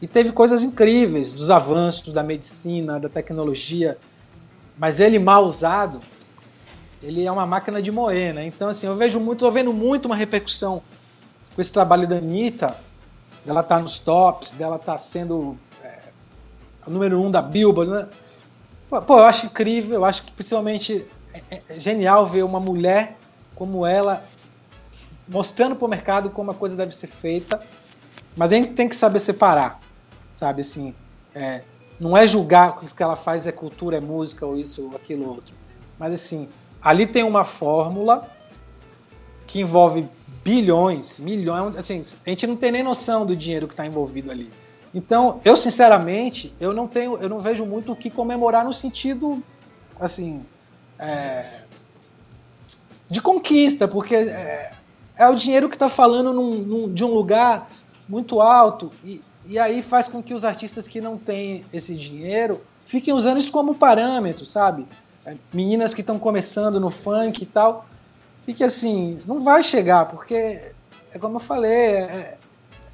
e 0.00 0.06
teve 0.06 0.32
coisas 0.32 0.62
incríveis 0.62 1.32
dos 1.32 1.50
avanços 1.50 2.12
da 2.12 2.22
medicina, 2.22 2.98
da 2.98 3.08
tecnologia, 3.08 3.98
mas 4.78 4.98
ele 4.98 5.18
mal 5.18 5.44
usado, 5.44 6.00
ele 7.02 7.24
é 7.24 7.30
uma 7.30 7.46
máquina 7.46 7.82
de 7.82 7.90
moer, 7.90 8.34
né? 8.34 8.46
Então 8.46 8.68
assim, 8.68 8.86
eu 8.86 8.96
vejo 8.96 9.20
muito, 9.20 9.40
tô 9.40 9.50
vendo 9.50 9.72
muito 9.72 10.06
uma 10.06 10.16
repercussão 10.16 10.82
com 11.54 11.60
esse 11.60 11.72
trabalho 11.72 12.06
da 12.06 12.16
Anitta, 12.16 12.76
dela 13.44 13.62
tá 13.62 13.78
nos 13.78 13.98
tops, 13.98 14.52
dela 14.52 14.78
tá 14.78 14.96
sendo 14.96 15.58
é, 15.82 15.98
a 16.86 16.90
número 16.90 17.20
um 17.20 17.30
da 17.30 17.42
Billboard, 17.42 17.90
né? 17.90 18.08
Pô, 18.88 19.18
eu 19.18 19.24
acho 19.24 19.46
incrível, 19.46 19.96
eu 19.96 20.04
acho 20.04 20.24
que 20.24 20.32
principalmente 20.32 21.06
é, 21.50 21.62
é 21.68 21.78
genial 21.78 22.26
ver 22.26 22.42
uma 22.42 22.58
mulher 22.58 23.16
como 23.54 23.86
ela 23.86 24.24
mostrando 25.28 25.76
para 25.76 25.84
o 25.84 25.88
mercado 25.88 26.30
como 26.30 26.50
a 26.50 26.54
coisa 26.54 26.74
deve 26.74 26.94
ser 26.94 27.06
feita, 27.06 27.60
mas 28.36 28.50
a 28.50 28.54
gente 28.54 28.72
tem 28.72 28.88
que 28.88 28.96
saber 28.96 29.20
separar, 29.20 29.80
sabe 30.34 30.60
assim, 30.62 30.94
é, 31.34 31.62
não 31.98 32.16
é 32.16 32.26
julgar 32.26 32.78
que 32.78 32.86
o 32.86 32.94
que 32.94 33.02
ela 33.02 33.16
faz 33.16 33.46
é 33.46 33.52
cultura, 33.52 33.96
é 33.96 34.00
música 34.00 34.46
ou 34.46 34.56
isso 34.56 34.88
ou 34.88 34.96
aquilo 34.96 35.28
outro, 35.28 35.54
mas 35.98 36.12
assim, 36.12 36.48
ali 36.80 37.06
tem 37.06 37.22
uma 37.22 37.44
fórmula 37.44 38.28
que 39.46 39.60
envolve 39.60 40.08
bilhões, 40.42 41.20
milhões, 41.20 41.76
assim, 41.76 42.02
a 42.24 42.30
gente 42.30 42.46
não 42.46 42.56
tem 42.56 42.72
nem 42.72 42.82
noção 42.82 43.26
do 43.26 43.36
dinheiro 43.36 43.66
que 43.66 43.74
está 43.74 43.86
envolvido 43.86 44.30
ali. 44.30 44.50
Então, 44.94 45.40
eu 45.44 45.56
sinceramente, 45.56 46.54
eu 46.58 46.72
não 46.72 46.88
tenho, 46.88 47.16
eu 47.18 47.28
não 47.28 47.40
vejo 47.40 47.64
muito 47.64 47.92
o 47.92 47.96
que 47.96 48.10
comemorar 48.10 48.64
no 48.64 48.72
sentido, 48.72 49.42
assim, 50.00 50.44
é, 50.98 51.60
de 53.08 53.20
conquista, 53.20 53.86
porque 53.86 54.14
é, 54.14 54.72
é 55.16 55.28
o 55.28 55.34
dinheiro 55.34 55.68
que 55.68 55.76
está 55.76 55.88
falando 55.88 56.32
num- 56.32 56.58
num- 56.58 56.92
de 56.92 57.04
um 57.04 57.12
lugar 57.12 57.70
muito 58.08 58.40
alto 58.40 58.90
e, 59.04 59.20
e 59.50 59.58
aí 59.58 59.82
faz 59.82 60.06
com 60.06 60.22
que 60.22 60.32
os 60.32 60.44
artistas 60.44 60.86
que 60.86 61.00
não 61.00 61.18
têm 61.18 61.64
esse 61.72 61.96
dinheiro 61.96 62.62
fiquem 62.86 63.12
usando 63.12 63.38
isso 63.38 63.50
como 63.50 63.74
parâmetro, 63.74 64.44
sabe? 64.44 64.86
É, 65.26 65.36
meninas 65.52 65.92
que 65.92 66.02
estão 66.02 66.20
começando 66.20 66.78
no 66.78 66.88
funk 66.88 67.42
e 67.42 67.46
tal, 67.46 67.84
e 68.46 68.54
que 68.54 68.62
assim, 68.62 69.20
não 69.26 69.40
vai 69.40 69.64
chegar, 69.64 70.04
porque 70.04 70.72
é 71.12 71.18
como 71.18 71.36
eu 71.36 71.40
falei, 71.40 71.72
é, 71.72 72.38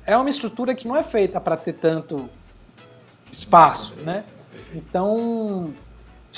é 0.06 0.16
uma 0.16 0.30
estrutura 0.30 0.74
que 0.74 0.88
não 0.88 0.96
é 0.96 1.02
feita 1.02 1.38
para 1.38 1.58
ter 1.58 1.74
tanto 1.74 2.26
espaço, 3.30 3.94
né? 3.96 4.24
Então, 4.74 5.74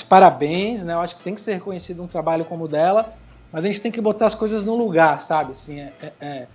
parabéns, 0.08 0.82
né? 0.82 0.94
Eu 0.94 1.00
acho 1.00 1.14
que 1.14 1.22
tem 1.22 1.34
que 1.34 1.40
ser 1.40 1.54
reconhecido 1.54 2.02
um 2.02 2.08
trabalho 2.08 2.44
como 2.44 2.64
o 2.64 2.68
dela, 2.68 3.14
mas 3.52 3.62
a 3.62 3.66
gente 3.68 3.80
tem 3.80 3.92
que 3.92 4.00
botar 4.00 4.26
as 4.26 4.34
coisas 4.34 4.64
no 4.64 4.74
lugar, 4.74 5.20
sabe? 5.20 5.52
Assim, 5.52 5.78
é, 5.78 5.92
é- 6.02 6.12
é- 6.20 6.48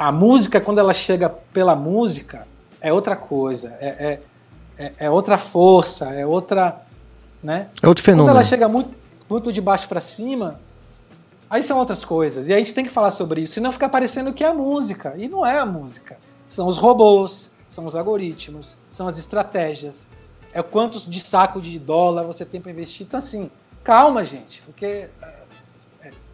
a 0.00 0.10
música, 0.10 0.58
quando 0.62 0.78
ela 0.78 0.94
chega 0.94 1.28
pela 1.28 1.76
música, 1.76 2.48
é 2.80 2.90
outra 2.90 3.14
coisa, 3.14 3.76
é, 3.80 3.88
é- 4.78 4.84
é- 4.86 4.92
é 4.98 5.10
outra 5.10 5.36
força, 5.36 6.06
é 6.14 6.24
outra, 6.24 6.80
né? 7.42 7.68
É 7.82 7.86
outro 7.86 8.02
Quando 8.02 8.06
fenômeno. 8.06 8.30
ela 8.30 8.42
chega 8.42 8.66
muito, 8.66 8.94
muito 9.28 9.52
de 9.52 9.60
baixo 9.60 9.86
para 9.86 10.00
cima, 10.00 10.58
aí 11.50 11.62
são 11.62 11.76
outras 11.76 12.02
coisas. 12.02 12.48
E 12.48 12.54
a 12.54 12.58
gente 12.58 12.72
tem 12.72 12.82
que 12.82 12.90
falar 12.90 13.10
sobre 13.10 13.42
isso, 13.42 13.52
senão 13.52 13.70
fica 13.70 13.90
parecendo 13.90 14.32
que 14.32 14.42
é 14.42 14.46
a 14.46 14.54
música. 14.54 15.12
E 15.18 15.28
não 15.28 15.44
é 15.44 15.58
a 15.58 15.66
música. 15.66 16.16
São 16.48 16.66
os 16.66 16.78
robôs, 16.78 17.50
são 17.68 17.84
os 17.84 17.94
algoritmos, 17.94 18.78
são 18.90 19.06
as 19.06 19.18
estratégias. 19.18 20.08
É 20.50 20.62
quantos 20.62 21.06
de 21.06 21.20
saco 21.20 21.60
de 21.60 21.78
dólar 21.78 22.22
você 22.22 22.46
tem 22.46 22.58
para 22.58 22.72
investir. 22.72 23.06
Então, 23.06 23.18
assim, 23.18 23.50
calma, 23.84 24.24
gente, 24.24 24.62
porque 24.62 25.10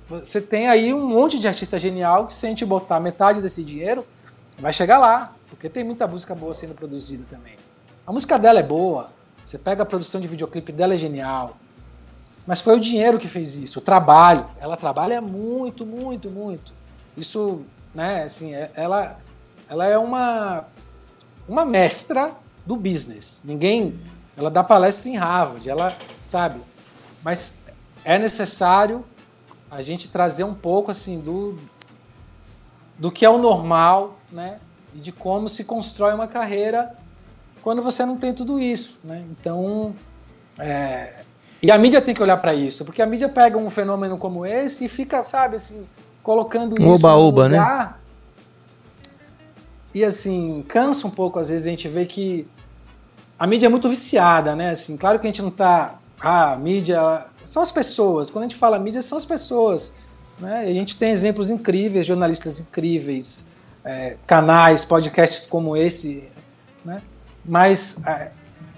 você 0.08 0.40
tem 0.40 0.68
aí 0.68 0.94
um 0.94 1.06
monte 1.06 1.38
de 1.38 1.48
artista 1.48 1.78
genial 1.78 2.26
que, 2.26 2.34
se 2.34 2.46
a 2.46 2.48
gente 2.48 2.64
botar 2.64 3.00
metade 3.00 3.42
desse 3.42 3.64
dinheiro, 3.64 4.06
vai 4.58 4.72
chegar 4.72 4.98
lá. 4.98 5.32
Porque 5.48 5.68
tem 5.68 5.84
muita 5.84 6.06
música 6.06 6.34
boa 6.34 6.52
sendo 6.52 6.74
produzida 6.74 7.24
também. 7.30 7.54
A 8.06 8.12
música 8.12 8.38
dela 8.38 8.60
é 8.60 8.62
boa. 8.62 9.10
Você 9.44 9.58
pega 9.58 9.82
a 9.82 9.86
produção 9.86 10.20
de 10.20 10.26
videoclipe 10.28 10.72
dela 10.72 10.94
é 10.94 10.98
genial. 10.98 11.56
Mas 12.46 12.60
foi 12.60 12.76
o 12.76 12.80
dinheiro 12.80 13.18
que 13.18 13.26
fez 13.26 13.56
isso, 13.56 13.80
o 13.80 13.82
trabalho. 13.82 14.48
Ela 14.58 14.76
trabalha 14.76 15.20
muito, 15.20 15.84
muito, 15.84 16.30
muito. 16.30 16.72
Isso, 17.16 17.62
né, 17.94 18.22
assim, 18.22 18.54
é- 18.54 18.70
ela, 18.74 19.18
ela 19.68 19.86
é 19.86 19.98
uma, 19.98 20.64
uma 21.48 21.64
mestra 21.64 22.32
do 22.64 22.76
business. 22.76 23.42
Ninguém. 23.44 23.98
Ela 24.36 24.50
dá 24.50 24.62
palestra 24.62 25.08
em 25.08 25.16
Harvard, 25.16 25.68
ela, 25.68 25.96
sabe? 26.26 26.60
Mas 27.24 27.54
é 28.04 28.18
necessário 28.18 29.04
a 29.70 29.82
gente 29.82 30.08
trazer 30.08 30.44
um 30.44 30.54
pouco, 30.54 30.90
assim, 30.90 31.20
do, 31.20 31.58
do 32.98 33.10
que 33.10 33.24
é 33.24 33.30
o 33.30 33.38
normal, 33.38 34.18
né? 34.30 34.58
E 34.94 34.98
de 34.98 35.12
como 35.12 35.48
se 35.48 35.64
constrói 35.64 36.14
uma 36.14 36.28
carreira 36.28 36.94
quando 37.62 37.82
você 37.82 38.06
não 38.06 38.16
tem 38.16 38.32
tudo 38.32 38.60
isso, 38.60 38.98
né? 39.02 39.24
Então, 39.30 39.94
é, 40.58 41.24
e 41.62 41.70
a 41.70 41.78
mídia 41.78 42.00
tem 42.00 42.14
que 42.14 42.22
olhar 42.22 42.36
para 42.36 42.54
isso, 42.54 42.84
porque 42.84 43.02
a 43.02 43.06
mídia 43.06 43.28
pega 43.28 43.58
um 43.58 43.68
fenômeno 43.70 44.16
como 44.16 44.46
esse 44.46 44.84
e 44.84 44.88
fica, 44.88 45.24
sabe, 45.24 45.56
assim, 45.56 45.86
colocando 46.22 46.74
Um 46.80 46.94
isso 46.94 47.02
no 47.02 47.48
né? 47.48 47.58
lugar. 47.58 48.00
E 49.94 50.04
assim, 50.04 50.64
cansa 50.68 51.06
um 51.06 51.10
pouco 51.10 51.38
às 51.38 51.48
vezes 51.48 51.66
a 51.66 51.70
gente 51.70 51.88
vê 51.88 52.04
que 52.04 52.46
a 53.38 53.46
mídia 53.46 53.66
é 53.66 53.68
muito 53.68 53.88
viciada, 53.88 54.54
né? 54.54 54.70
Assim, 54.70 54.96
claro 54.96 55.18
que 55.18 55.26
a 55.26 55.30
gente 55.30 55.42
não 55.42 55.50
tá, 55.50 55.98
ah, 56.20 56.52
a 56.52 56.56
mídia 56.56 57.26
são 57.44 57.62
as 57.62 57.70
pessoas. 57.72 58.30
Quando 58.30 58.44
a 58.44 58.48
gente 58.48 58.56
fala 58.58 58.78
mídia 58.78 59.02
são 59.02 59.16
as 59.18 59.24
pessoas, 59.24 59.92
né? 60.38 60.60
A 60.60 60.72
gente 60.72 60.96
tem 60.96 61.10
exemplos 61.10 61.50
incríveis, 61.50 62.06
jornalistas 62.06 62.58
incríveis, 62.60 63.46
é, 63.84 64.16
canais, 64.26 64.84
podcasts 64.84 65.46
como 65.46 65.76
esse, 65.76 66.30
né? 66.84 67.02
Mas 67.44 67.98
é, 68.06 68.32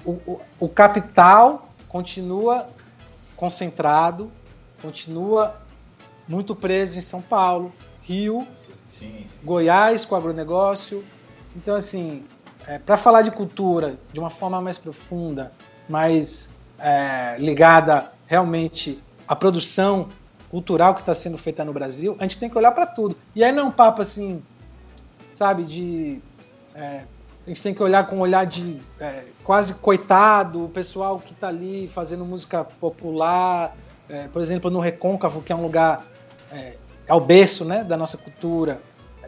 o, 0.05 0.12
o- 0.27 0.40
o 0.60 0.69
capital 0.69 1.70
continua 1.89 2.69
concentrado, 3.36 4.31
continua 4.82 5.56
muito 6.27 6.55
preso 6.55 6.98
em 6.98 7.01
São 7.01 7.23
Paulo, 7.23 7.73
Rio, 8.02 8.47
Goiás 9.44 10.05
com 10.05 10.15
agronegócio. 10.16 11.05
Então, 11.56 11.74
assim, 11.77 12.24
para 12.85 12.97
falar 12.97 13.23
de 13.23 13.31
cultura 13.31 13.98
de 14.12 14.19
uma 14.20 14.28
forma 14.28 14.60
mais 14.60 14.77
profunda, 14.77 15.52
mais 15.89 16.51
é, 16.78 17.36
ligada 17.38 18.12
realmente 18.26 19.02
à 19.26 19.34
produção 19.34 20.09
cultural 20.50 20.94
que 20.94 21.00
está 21.00 21.14
sendo 21.14 21.36
feita 21.36 21.64
no 21.64 21.72
Brasil, 21.72 22.16
a 22.18 22.22
gente 22.22 22.38
tem 22.38 22.48
que 22.48 22.56
olhar 22.56 22.72
para 22.72 22.86
tudo. 22.86 23.16
E 23.34 23.44
aí 23.44 23.52
não 23.52 23.64
é 23.64 23.66
um 23.66 23.70
papo 23.70 24.02
assim, 24.02 24.42
sabe, 25.30 25.64
de. 25.64 26.20
é, 26.74 27.05
a 27.46 27.48
gente 27.48 27.62
tem 27.62 27.72
que 27.72 27.82
olhar 27.82 28.06
com 28.06 28.16
um 28.16 28.20
olhar 28.20 28.44
de 28.44 28.78
é, 29.00 29.24
quase 29.42 29.72
coitado, 29.74 30.66
o 30.66 30.68
pessoal 30.68 31.18
que 31.18 31.32
está 31.32 31.48
ali 31.48 31.88
fazendo 31.88 32.22
música 32.22 32.62
popular, 32.62 33.74
é, 34.09 34.28
por 34.28 34.42
exemplo, 34.42 34.70
no 34.70 34.78
Recôncavo, 34.78 35.40
que 35.40 35.52
é 35.52 35.56
um 35.56 35.62
lugar, 35.62 36.05
é, 36.52 36.76
é 37.06 37.14
o 37.14 37.20
berço 37.20 37.64
né, 37.64 37.82
da 37.82 37.96
nossa 37.96 38.18
cultura. 38.18 38.80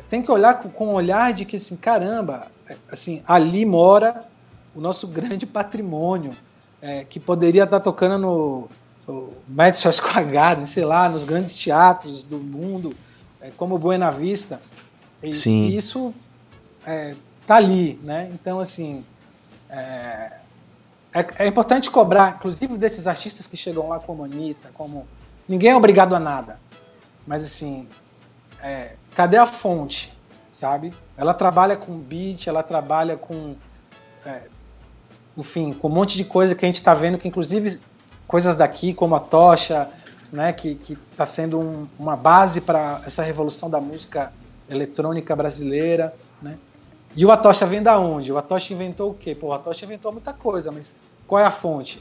Tem 0.08 0.22
que 0.22 0.30
olhar 0.30 0.54
com, 0.54 0.68
com 0.68 0.88
um 0.88 0.92
olhar 0.92 1.32
de 1.32 1.44
que, 1.44 1.56
assim, 1.56 1.76
caramba, 1.76 2.48
é, 2.68 2.76
assim, 2.90 3.22
ali 3.26 3.64
mora 3.64 4.24
o 4.74 4.80
nosso 4.80 5.06
grande 5.08 5.46
patrimônio, 5.46 6.32
é, 6.82 7.04
que 7.04 7.20
poderia 7.20 7.64
estar 7.64 7.80
tocando 7.80 8.18
no, 8.18 8.68
no 9.06 9.32
Madison 9.48 9.92
Square 9.92 10.26
Garden, 10.30 10.66
sei 10.66 10.84
lá, 10.84 11.08
nos 11.08 11.24
grandes 11.24 11.54
teatros 11.54 12.22
do 12.22 12.38
mundo, 12.38 12.94
é, 13.40 13.50
como 13.56 13.78
Buena 13.78 14.10
Vista. 14.10 14.60
E, 15.22 15.34
Sim. 15.34 15.64
e 15.64 15.76
isso 15.76 16.14
é, 16.86 17.14
tá 17.46 17.56
ali, 17.56 17.98
né? 18.02 18.30
Então, 18.32 18.58
assim, 18.58 19.04
é, 19.68 20.32
é, 21.12 21.26
é 21.38 21.46
importante 21.46 21.90
cobrar, 21.90 22.36
inclusive 22.36 22.76
desses 22.78 23.06
artistas 23.06 23.46
que 23.46 23.56
chegam 23.56 23.88
lá 23.88 23.98
como 23.98 24.24
Anitta, 24.24 24.70
como... 24.74 25.06
Ninguém 25.48 25.70
é 25.70 25.76
obrigado 25.76 26.14
a 26.14 26.20
nada, 26.20 26.60
mas 27.26 27.42
assim, 27.42 27.88
é, 28.62 28.94
cadê 29.16 29.36
a 29.36 29.46
fonte, 29.46 30.16
sabe? 30.52 30.94
Ela 31.16 31.34
trabalha 31.34 31.76
com 31.76 31.98
beat, 31.98 32.46
ela 32.46 32.62
trabalha 32.62 33.16
com, 33.16 33.56
é, 34.24 34.44
enfim, 35.40 35.72
com 35.72 35.88
um 35.88 35.90
monte 35.90 36.16
de 36.16 36.24
coisa 36.24 36.54
que 36.54 36.64
a 36.64 36.68
gente 36.68 36.76
está 36.76 36.94
vendo, 36.94 37.18
que 37.18 37.26
inclusive 37.26 37.80
coisas 38.26 38.54
daqui, 38.56 38.94
como 38.94 39.14
a 39.14 39.20
Tocha, 39.20 39.88
né, 40.32 40.52
que 40.52 40.78
está 41.10 41.26
sendo 41.26 41.58
um- 41.58 41.88
uma 41.98 42.16
base 42.16 42.60
para 42.60 43.02
essa 43.04 43.22
revolução 43.22 43.68
da 43.68 43.80
música 43.80 44.32
eletrônica 44.68 45.34
brasileira, 45.34 46.14
né? 46.40 46.56
E 47.16 47.26
o 47.26 47.32
Atocha 47.32 47.66
vem 47.66 47.82
da 47.82 47.98
onde? 47.98 48.32
O 48.32 48.38
Atocha 48.38 48.72
inventou 48.72 49.10
o 49.10 49.14
quê? 49.14 49.34
Pô, 49.34 49.48
o 49.48 49.52
Atocha 49.52 49.84
inventou 49.84 50.12
muita 50.12 50.32
coisa, 50.32 50.70
mas 50.70 51.00
qual 51.26 51.40
é 51.42 51.44
a 51.44 51.50
fonte? 51.50 52.00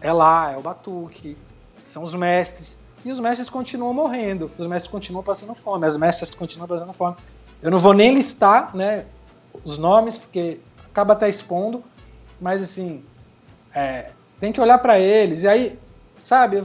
É 0.00 0.10
lá, 0.10 0.52
é 0.52 0.56
o 0.56 0.62
Batuque, 0.62 1.36
são 1.84 2.02
os 2.02 2.14
mestres. 2.14 2.78
E 3.04 3.12
os 3.12 3.20
mestres 3.20 3.50
continuam 3.50 3.92
morrendo, 3.92 4.50
os 4.56 4.66
mestres 4.66 4.90
continuam 4.90 5.22
passando 5.22 5.54
fome, 5.54 5.86
as 5.86 5.98
mestras 5.98 6.30
continuam 6.30 6.66
passando 6.66 6.92
fome. 6.94 7.16
Eu 7.60 7.70
não 7.70 7.78
vou 7.78 7.92
nem 7.92 8.14
listar 8.14 8.74
né, 8.74 9.04
os 9.62 9.76
nomes, 9.76 10.16
porque 10.16 10.60
acaba 10.90 11.12
até 11.12 11.28
expondo, 11.28 11.84
mas 12.40 12.62
assim, 12.62 13.04
é, 13.74 14.10
tem 14.40 14.52
que 14.52 14.60
olhar 14.60 14.78
para 14.78 14.98
eles. 14.98 15.42
E 15.42 15.48
aí, 15.48 15.78
sabe, 16.24 16.62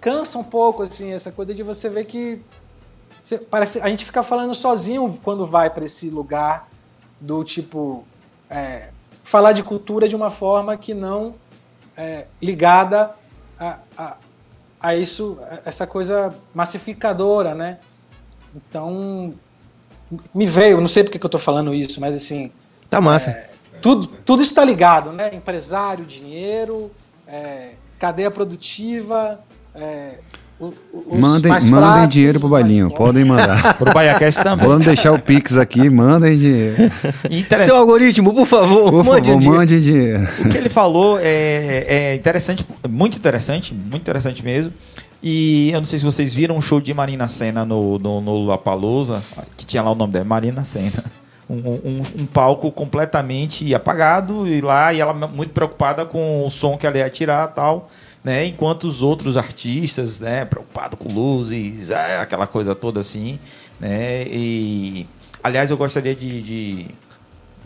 cansa 0.00 0.38
um 0.38 0.44
pouco 0.44 0.82
assim, 0.82 1.12
essa 1.12 1.30
coisa 1.30 1.54
de 1.54 1.62
você 1.62 1.88
ver 1.88 2.04
que 2.04 2.42
você- 3.22 3.40
a 3.82 3.88
gente 3.88 4.04
fica 4.04 4.22
falando 4.22 4.54
sozinho 4.54 5.18
quando 5.22 5.46
vai 5.46 5.70
para 5.70 5.84
esse 5.84 6.08
lugar 6.08 6.68
do 7.20 7.44
tipo 7.44 8.04
é, 8.48 8.88
falar 9.22 9.52
de 9.52 9.62
cultura 9.62 10.08
de 10.08 10.16
uma 10.16 10.30
forma 10.30 10.76
que 10.76 10.92
não 10.94 11.34
é, 11.96 12.26
ligada 12.42 13.14
a, 13.58 13.78
a, 13.96 14.16
a 14.80 14.96
isso, 14.96 15.38
a 15.42 15.60
essa 15.66 15.86
coisa 15.86 16.34
massificadora, 16.54 17.54
né? 17.54 17.78
Então 18.54 19.32
me 20.34 20.46
veio, 20.46 20.80
não 20.80 20.88
sei 20.88 21.04
porque 21.04 21.18
que 21.18 21.26
eu 21.26 21.30
tô 21.30 21.38
falando 21.38 21.72
isso, 21.74 22.00
mas 22.00 22.16
assim 22.16 22.50
Tá 22.88 23.00
massa. 23.00 23.49
Tudo, 23.80 24.06
tudo 24.24 24.42
está 24.42 24.64
ligado, 24.64 25.12
né? 25.12 25.30
Empresário, 25.34 26.04
dinheiro, 26.04 26.90
é, 27.26 27.70
cadeia 27.98 28.30
produtiva, 28.30 29.40
é, 29.74 30.18
o- 30.60 30.72
Mandem, 31.18 31.50
mais 31.50 31.64
mandem 31.70 31.88
fracos, 31.90 32.08
dinheiro 32.14 32.38
pro 32.40 32.48
Bailinho, 32.50 32.90
podem 32.90 33.24
mandar. 33.24 33.74
Pro 33.78 33.92
BaiaCast 33.94 34.42
também. 34.42 34.68
Vamos 34.68 34.84
deixar 34.84 35.12
o 35.12 35.18
Pix 35.18 35.56
aqui, 35.56 35.88
mandem 35.88 36.38
dinheiro. 36.38 36.76
Seu 37.64 37.76
algoritmo, 37.76 38.34
por 38.34 38.44
favor, 38.46 38.90
Por 38.90 39.04
mande 39.04 39.28
favor, 39.28 39.40
dia. 39.40 39.50
mandem 39.50 39.80
dinheiro. 39.80 40.28
O 40.44 40.48
que 40.50 40.56
ele 40.58 40.68
falou 40.68 41.18
é, 41.18 41.86
é 41.88 42.14
interessante, 42.14 42.66
muito 42.88 43.16
interessante, 43.16 43.72
muito 43.74 44.02
interessante 44.02 44.44
mesmo. 44.44 44.70
E 45.22 45.70
eu 45.72 45.78
não 45.80 45.84
sei 45.86 45.98
se 45.98 46.04
vocês 46.04 46.32
viram 46.34 46.56
um 46.56 46.60
show 46.62 46.80
de 46.80 46.92
Marina 46.94 47.26
Senna 47.28 47.64
no, 47.64 47.98
no, 47.98 48.20
no 48.20 48.44
Lapalooza, 48.44 49.22
que 49.56 49.64
tinha 49.66 49.82
lá 49.82 49.90
o 49.90 49.94
nome 49.94 50.12
dela, 50.12 50.24
Marina 50.26 50.62
Senna. 50.64 51.04
Um, 51.52 51.68
um, 51.68 52.02
um 52.22 52.26
palco 52.26 52.70
completamente 52.70 53.74
apagado 53.74 54.46
e 54.46 54.60
lá, 54.60 54.94
e 54.94 55.00
ela 55.00 55.12
muito 55.12 55.52
preocupada 55.52 56.06
com 56.06 56.46
o 56.46 56.50
som 56.50 56.78
que 56.78 56.86
ela 56.86 56.96
ia 56.98 57.10
tirar 57.10 57.48
tal. 57.48 57.88
Né, 58.22 58.44
enquanto 58.44 58.84
os 58.84 59.02
outros 59.02 59.36
artistas, 59.38 60.20
né, 60.20 60.44
preocupado 60.44 60.94
com 60.96 61.10
luzes, 61.10 61.88
é, 61.90 62.18
aquela 62.18 62.46
coisa 62.46 62.74
toda 62.74 63.00
assim, 63.00 63.38
né, 63.80 64.24
e 64.28 65.06
aliás 65.42 65.70
eu 65.70 65.76
gostaria 65.78 66.14
de, 66.14 66.42
de 66.42 66.86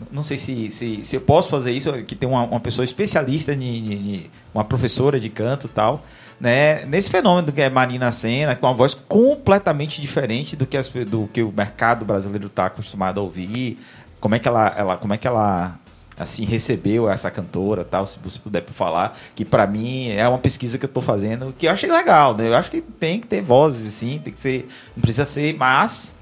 não 0.09 0.23
sei 0.23 0.37
se, 0.37 0.71
se, 0.71 1.03
se 1.03 1.15
eu 1.17 1.19
posso 1.19 1.49
fazer 1.49 1.73
isso, 1.73 1.91
que 2.03 2.15
tem 2.15 2.27
uma, 2.27 2.43
uma 2.45 2.59
pessoa 2.61 2.85
especialista, 2.85 3.53
de, 3.53 3.81
de- 3.81 3.97
de- 3.99 4.31
uma 4.53 4.63
professora 4.63 5.19
de 5.19 5.29
canto 5.29 5.67
tal, 5.67 6.03
né? 6.39 6.85
Nesse 6.85 7.09
fenômeno 7.09 7.51
que 7.51 7.61
é 7.61 7.69
Marina 7.69 8.11
Senna, 8.11 8.55
com 8.55 8.67
uma 8.67 8.73
voz 8.73 8.93
completamente 8.93 10.01
diferente 10.01 10.55
do 10.55 10.65
que, 10.65 10.77
as, 10.77 10.87
do 10.89 11.29
que 11.31 11.41
o 11.41 11.51
mercado 11.51 12.05
brasileiro 12.05 12.47
está 12.47 12.65
acostumado 12.65 13.19
a 13.19 13.23
ouvir. 13.23 13.79
Como 14.19 14.35
é 14.35 14.39
que 14.39 14.47
ela, 14.47 14.73
ela, 14.77 14.97
como 14.97 15.13
é 15.13 15.17
que 15.17 15.27
ela 15.27 15.79
assim 16.17 16.45
recebeu 16.45 17.09
essa 17.09 17.29
cantora 17.29 17.83
tal 17.83 18.05
se 18.05 18.17
você 18.23 18.39
puder 18.39 18.63
falar 18.67 19.17
que 19.35 19.43
para 19.43 19.67
mim 19.67 20.11
é 20.11 20.25
uma 20.25 20.37
pesquisa 20.37 20.77
que 20.77 20.85
eu 20.85 20.87
estou 20.87 21.03
fazendo 21.03 21.53
que 21.57 21.67
eu 21.67 21.71
achei 21.71 21.91
legal 21.91 22.33
né 22.33 22.47
eu 22.47 22.55
acho 22.55 22.71
que 22.71 22.79
tem 22.79 23.19
que 23.19 23.27
ter 23.27 23.41
vozes 23.41 23.95
sim 23.95 24.21
tem 24.23 24.31
que 24.31 24.39
ser 24.39 24.65
não 24.95 25.01
precisa 25.01 25.25
ser 25.25 25.57
mas 25.57 26.15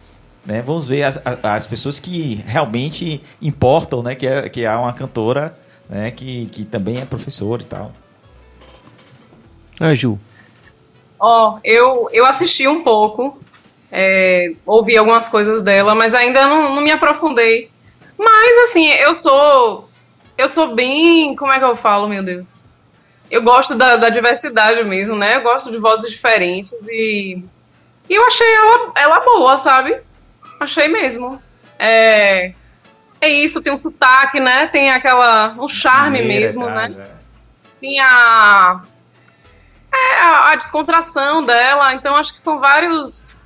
né, 0.45 0.61
vamos 0.61 0.85
ver 0.85 1.03
as, 1.03 1.21
as 1.41 1.65
pessoas 1.65 1.99
que 1.99 2.43
realmente 2.45 3.21
importam, 3.41 4.03
né, 4.03 4.15
que 4.15 4.27
é, 4.27 4.49
que 4.49 4.63
é 4.63 4.75
uma 4.75 4.93
cantora, 4.93 5.55
né, 5.89 6.11
que, 6.11 6.47
que 6.47 6.65
também 6.65 6.97
é 6.97 7.05
professora 7.05 7.61
e 7.61 7.65
tal. 7.65 7.91
Ah, 9.79 9.93
Ju. 9.95 10.19
Ó, 11.19 11.59
eu, 11.63 12.09
eu 12.11 12.25
assisti 12.25 12.67
um 12.67 12.83
pouco, 12.83 13.37
é, 13.91 14.51
ouvi 14.65 14.97
algumas 14.97 15.29
coisas 15.29 15.61
dela, 15.61 15.95
mas 15.95 16.13
ainda 16.13 16.45
não, 16.47 16.75
não 16.75 16.81
me 16.81 16.91
aprofundei. 16.91 17.69
Mas, 18.17 18.69
assim, 18.69 18.89
eu 18.89 19.13
sou. 19.13 19.89
Eu 20.37 20.49
sou 20.49 20.75
bem. 20.75 21.35
Como 21.35 21.51
é 21.51 21.59
que 21.59 21.65
eu 21.65 21.75
falo, 21.75 22.07
meu 22.07 22.23
Deus? 22.23 22.65
Eu 23.29 23.41
gosto 23.41 23.75
da, 23.75 23.95
da 23.95 24.09
diversidade 24.09 24.83
mesmo, 24.83 25.15
né? 25.15 25.37
Eu 25.37 25.41
gosto 25.41 25.71
de 25.71 25.77
vozes 25.77 26.11
diferentes 26.11 26.73
e. 26.89 27.43
E 28.09 28.13
eu 28.13 28.25
achei 28.25 28.53
ela, 28.53 28.91
ela 28.95 29.19
boa, 29.21 29.57
sabe? 29.57 29.97
Achei 30.59 30.87
mesmo. 30.87 31.41
É. 31.79 32.53
É 33.21 33.29
isso, 33.29 33.61
tem 33.61 33.71
um 33.71 33.77
sotaque, 33.77 34.39
né? 34.39 34.67
Tem 34.67 34.91
aquela. 34.91 35.55
um 35.57 35.67
charme 35.67 36.21
mesmo, 36.21 36.65
né? 36.65 36.93
é. 36.97 37.11
tem 37.79 37.99
a, 38.01 38.81
é, 39.93 40.19
a, 40.19 40.51
a 40.51 40.55
descontração 40.55 41.43
dela. 41.43 41.93
Então, 41.93 42.15
acho 42.15 42.33
que 42.33 42.41
são 42.41 42.59
vários, 42.59 43.41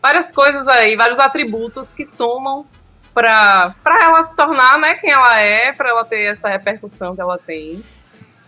várias 0.00 0.32
coisas 0.32 0.66
aí, 0.66 0.96
vários 0.96 1.20
atributos 1.20 1.94
que 1.94 2.04
somam 2.04 2.66
para 3.14 3.74
ela 4.00 4.22
se 4.22 4.34
tornar 4.34 4.78
né, 4.78 4.94
quem 4.94 5.10
ela 5.10 5.38
é, 5.38 5.72
para 5.72 5.90
ela 5.90 6.04
ter 6.04 6.30
essa 6.30 6.48
repercussão 6.48 7.14
que 7.14 7.20
ela 7.20 7.38
tem. 7.38 7.82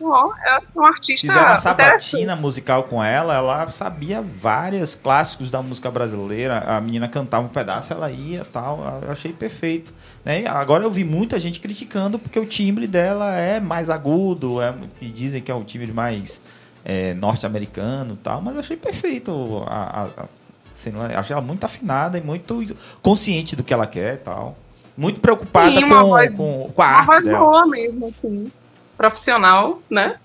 Ó, 0.00 0.32
é 0.44 0.58
uma 0.74 0.88
artista. 0.88 1.28
Fizeram 1.28 1.46
uma 1.48 1.56
sabatina 1.56 2.34
musical 2.34 2.84
com 2.84 3.02
ela, 3.02 3.34
ela 3.34 3.66
sabia 3.68 4.20
vários 4.20 4.94
clássicos 4.94 5.50
da 5.50 5.62
música 5.62 5.90
brasileira. 5.90 6.58
A 6.58 6.80
menina 6.80 7.08
cantava 7.08 7.46
um 7.46 7.48
pedaço, 7.48 7.92
ela 7.92 8.10
ia 8.10 8.44
tal. 8.44 9.00
Eu 9.02 9.12
achei 9.12 9.32
perfeito. 9.32 9.94
Né? 10.24 10.44
Agora 10.48 10.82
eu 10.82 10.90
vi 10.90 11.04
muita 11.04 11.38
gente 11.38 11.60
criticando 11.60 12.18
porque 12.18 12.38
o 12.38 12.46
timbre 12.46 12.86
dela 12.86 13.34
é 13.34 13.60
mais 13.60 13.88
agudo, 13.88 14.60
é, 14.60 14.74
e 15.00 15.06
dizem 15.06 15.40
que 15.40 15.50
é 15.50 15.54
um 15.54 15.64
timbre 15.64 15.92
mais 15.92 16.42
é, 16.84 17.14
norte-americano 17.14 18.14
e 18.14 18.16
tal, 18.18 18.40
mas 18.42 18.54
eu 18.54 18.60
achei 18.60 18.76
perfeito. 18.76 19.62
A, 19.66 20.02
a, 20.02 20.04
a, 20.04 20.24
assim, 20.72 20.92
achei 21.16 21.32
ela 21.34 21.42
muito 21.44 21.64
afinada 21.64 22.18
e 22.18 22.20
muito 22.20 22.76
consciente 23.02 23.56
do 23.56 23.62
que 23.64 23.72
ela 23.72 23.86
quer 23.86 24.14
e 24.14 24.18
tal. 24.18 24.56
Muito 24.96 25.18
preocupada 25.20 25.74
Sim, 25.80 25.88
com, 25.88 26.04
voz- 26.04 26.34
com, 26.34 26.70
com 26.74 26.82
a 26.82 26.86
Uma 26.86 26.94
arte 26.96 27.06
voz 27.06 27.24
dela. 27.24 27.38
boa 27.40 27.66
mesmo, 27.66 28.06
assim. 28.08 28.52
Profissional, 28.96 29.82
né? 29.90 30.16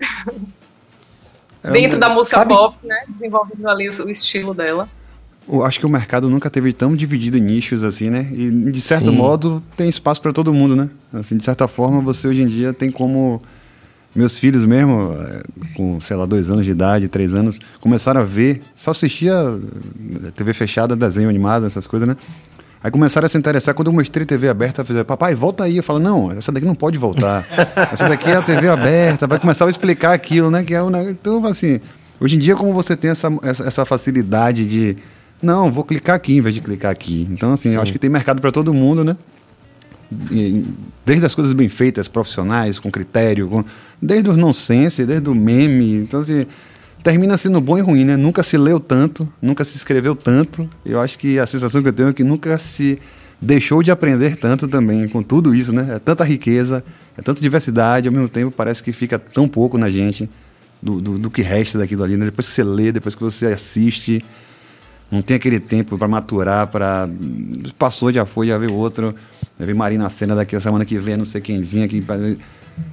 É 1.62 1.70
Dentro 1.72 1.96
um- 1.96 2.00
da 2.00 2.08
música 2.08 2.36
sabe- 2.36 2.54
pop, 2.54 2.76
né? 2.84 3.04
Desenvolvendo 3.08 3.68
ali 3.68 3.88
o, 3.88 4.04
o 4.06 4.10
estilo 4.10 4.54
dela. 4.54 4.88
Eu 5.48 5.64
acho 5.64 5.80
que 5.80 5.86
o 5.86 5.88
mercado 5.88 6.30
nunca 6.30 6.48
teve 6.48 6.72
tão 6.72 6.94
dividido 6.94 7.36
em 7.36 7.40
nichos 7.40 7.82
assim, 7.82 8.08
né? 8.08 8.28
E 8.32 8.50
de 8.70 8.80
certo 8.80 9.06
Sim. 9.10 9.16
modo 9.16 9.62
tem 9.76 9.88
espaço 9.88 10.22
para 10.22 10.32
todo 10.32 10.54
mundo, 10.54 10.76
né? 10.76 10.88
Assim, 11.12 11.36
de 11.36 11.42
certa 11.42 11.66
forma, 11.66 12.00
você 12.00 12.28
hoje 12.28 12.42
em 12.42 12.46
dia 12.46 12.72
tem 12.72 12.90
como 12.90 13.42
meus 14.14 14.38
filhos 14.38 14.64
mesmo, 14.64 15.14
eh, 15.18 15.42
com 15.74 16.00
sei 16.00 16.16
lá 16.16 16.26
dois 16.26 16.50
anos 16.50 16.64
de 16.64 16.70
idade, 16.70 17.08
três 17.08 17.34
anos, 17.34 17.58
começaram 17.80 18.20
a 18.20 18.24
ver, 18.24 18.62
só 18.74 18.90
assistia 18.90 19.32
eh, 19.32 20.30
TV 20.34 20.52
fechada, 20.52 20.96
desenho 20.96 21.28
animado, 21.28 21.66
essas 21.66 21.86
coisas, 21.86 22.08
né? 22.08 22.16
Aí 22.82 22.90
começaram 22.90 23.26
a 23.26 23.28
se 23.28 23.36
interessar. 23.36 23.74
Quando 23.74 23.88
eu 23.88 23.92
mostrei 23.92 24.24
TV 24.24 24.48
aberta, 24.48 24.82
fizeram, 24.84 25.04
papai, 25.04 25.34
volta 25.34 25.64
aí. 25.64 25.76
Eu 25.76 25.82
falo, 25.82 25.98
não, 25.98 26.32
essa 26.32 26.50
daqui 26.50 26.66
não 26.66 26.74
pode 26.74 26.96
voltar. 26.96 27.46
Essa 27.92 28.08
daqui 28.08 28.30
é 28.30 28.36
a 28.36 28.42
TV 28.42 28.68
aberta. 28.68 29.26
Vai 29.26 29.38
começar 29.38 29.66
a 29.66 29.68
explicar 29.68 30.14
aquilo, 30.14 30.50
né? 30.50 30.64
Que 30.64 30.74
é 30.74 30.82
negócio. 30.82 31.10
Então, 31.10 31.44
assim, 31.44 31.78
hoje 32.18 32.36
em 32.36 32.38
dia, 32.38 32.56
como 32.56 32.72
você 32.72 32.96
tem 32.96 33.10
essa, 33.10 33.28
essa, 33.42 33.84
facilidade 33.84 34.64
de, 34.64 34.96
não, 35.42 35.70
vou 35.70 35.84
clicar 35.84 36.16
aqui 36.16 36.38
em 36.38 36.40
vez 36.40 36.54
de 36.54 36.62
clicar 36.62 36.90
aqui. 36.90 37.28
Então, 37.30 37.52
assim, 37.52 37.74
eu 37.74 37.82
acho 37.82 37.92
que 37.92 37.98
tem 37.98 38.08
mercado 38.08 38.40
para 38.40 38.50
todo 38.50 38.72
mundo, 38.72 39.04
né? 39.04 39.14
Desde 41.06 41.24
as 41.24 41.34
coisas 41.34 41.52
bem 41.52 41.68
feitas, 41.68 42.08
profissionais, 42.08 42.78
com 42.78 42.90
critério, 42.90 43.48
com- 43.48 43.64
desde 44.00 44.28
o 44.28 44.36
nonsense, 44.36 45.04
desde 45.04 45.28
o 45.30 45.34
meme. 45.34 45.96
Então, 45.96 46.20
assim, 46.20 46.46
termina 47.02 47.36
sendo 47.36 47.60
bom 47.60 47.78
e 47.78 47.80
ruim, 47.80 48.04
né? 48.04 48.16
Nunca 48.16 48.42
se 48.42 48.56
leu 48.56 48.80
tanto, 48.80 49.30
nunca 49.40 49.64
se 49.64 49.76
escreveu 49.76 50.14
tanto. 50.14 50.68
Eu 50.84 51.00
acho 51.00 51.18
que 51.18 51.38
a 51.38 51.46
sensação 51.46 51.82
que 51.82 51.88
eu 51.88 51.92
tenho 51.92 52.08
é 52.08 52.12
que 52.12 52.24
nunca 52.24 52.58
se 52.58 52.98
deixou 53.40 53.82
de 53.82 53.90
aprender 53.90 54.36
tanto 54.36 54.68
também 54.68 55.08
com 55.08 55.22
tudo 55.22 55.54
isso, 55.54 55.72
né? 55.72 55.94
É 55.94 55.98
tanta 55.98 56.24
riqueza, 56.24 56.84
é 57.16 57.22
tanta 57.22 57.40
diversidade, 57.40 58.08
ao 58.08 58.12
mesmo 58.12 58.28
tempo 58.28 58.50
parece 58.50 58.82
que 58.82 58.92
fica 58.92 59.18
tão 59.18 59.48
pouco 59.48 59.78
na 59.78 59.88
gente 59.88 60.28
do, 60.82 61.00
do, 61.00 61.18
do 61.18 61.30
que 61.30 61.40
resta 61.40 61.78
daquilo 61.78 62.02
ali, 62.02 62.16
né? 62.16 62.26
Depois 62.26 62.48
que 62.48 62.54
você 62.54 62.64
lê, 62.64 62.92
depois 62.92 63.14
que 63.14 63.22
você 63.22 63.46
assiste, 63.46 64.22
não 65.10 65.22
tem 65.22 65.36
aquele 65.36 65.58
tempo 65.58 65.98
para 65.98 66.06
maturar, 66.06 66.66
para 66.68 67.08
passou, 67.78 68.12
já 68.12 68.24
foi, 68.24 68.46
já 68.46 68.58
veio 68.58 68.74
outro, 68.74 69.14
já 69.58 69.66
veio 69.66 69.76
Marina 69.76 70.08
Cena 70.08 70.34
daqui 70.34 70.54
a 70.54 70.60
semana 70.60 70.84
que 70.84 70.98
vem, 70.98 71.16
não 71.16 71.24
sei 71.24 71.40
quemzinha 71.40 71.88
que 71.88 72.02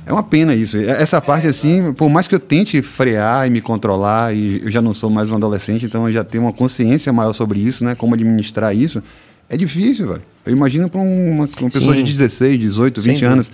é 0.06 0.11
uma 0.11 0.23
pena 0.23 0.53
isso. 0.53 0.77
Essa 0.77 1.22
parte 1.22 1.48
assim, 1.48 1.94
por 1.94 2.10
mais 2.10 2.27
que 2.27 2.35
eu 2.35 2.39
tente 2.39 2.81
frear 2.81 3.48
e 3.48 3.49
me 3.49 3.61
controlar 3.61 4.34
e 4.34 4.61
eu 4.64 4.72
já 4.72 4.81
não 4.81 4.94
sou 4.94 5.10
mais 5.10 5.30
um 5.30 5.35
adolescente, 5.35 5.85
então 5.85 6.07
eu 6.07 6.14
já 6.14 6.23
tenho 6.23 6.44
uma 6.44 6.53
consciência 6.53 7.14
maior 7.14 7.34
sobre 7.34 7.60
isso, 7.60 7.84
né, 7.84 7.95
como 7.95 8.14
administrar 8.14 8.76
isso, 8.76 9.02
é 9.49 9.56
difícil, 9.56 10.07
velho. 10.07 10.22
Eu 10.45 10.52
imagino 10.52 10.89
para 10.89 10.99
uma, 10.99 11.45
uma 11.45 11.48
pessoa 11.48 11.94
Sim. 11.94 12.03
de 12.03 12.11
16, 12.11 12.60
18, 12.60 13.02
Sem 13.02 13.14
20 13.14 13.26
anos. 13.26 13.52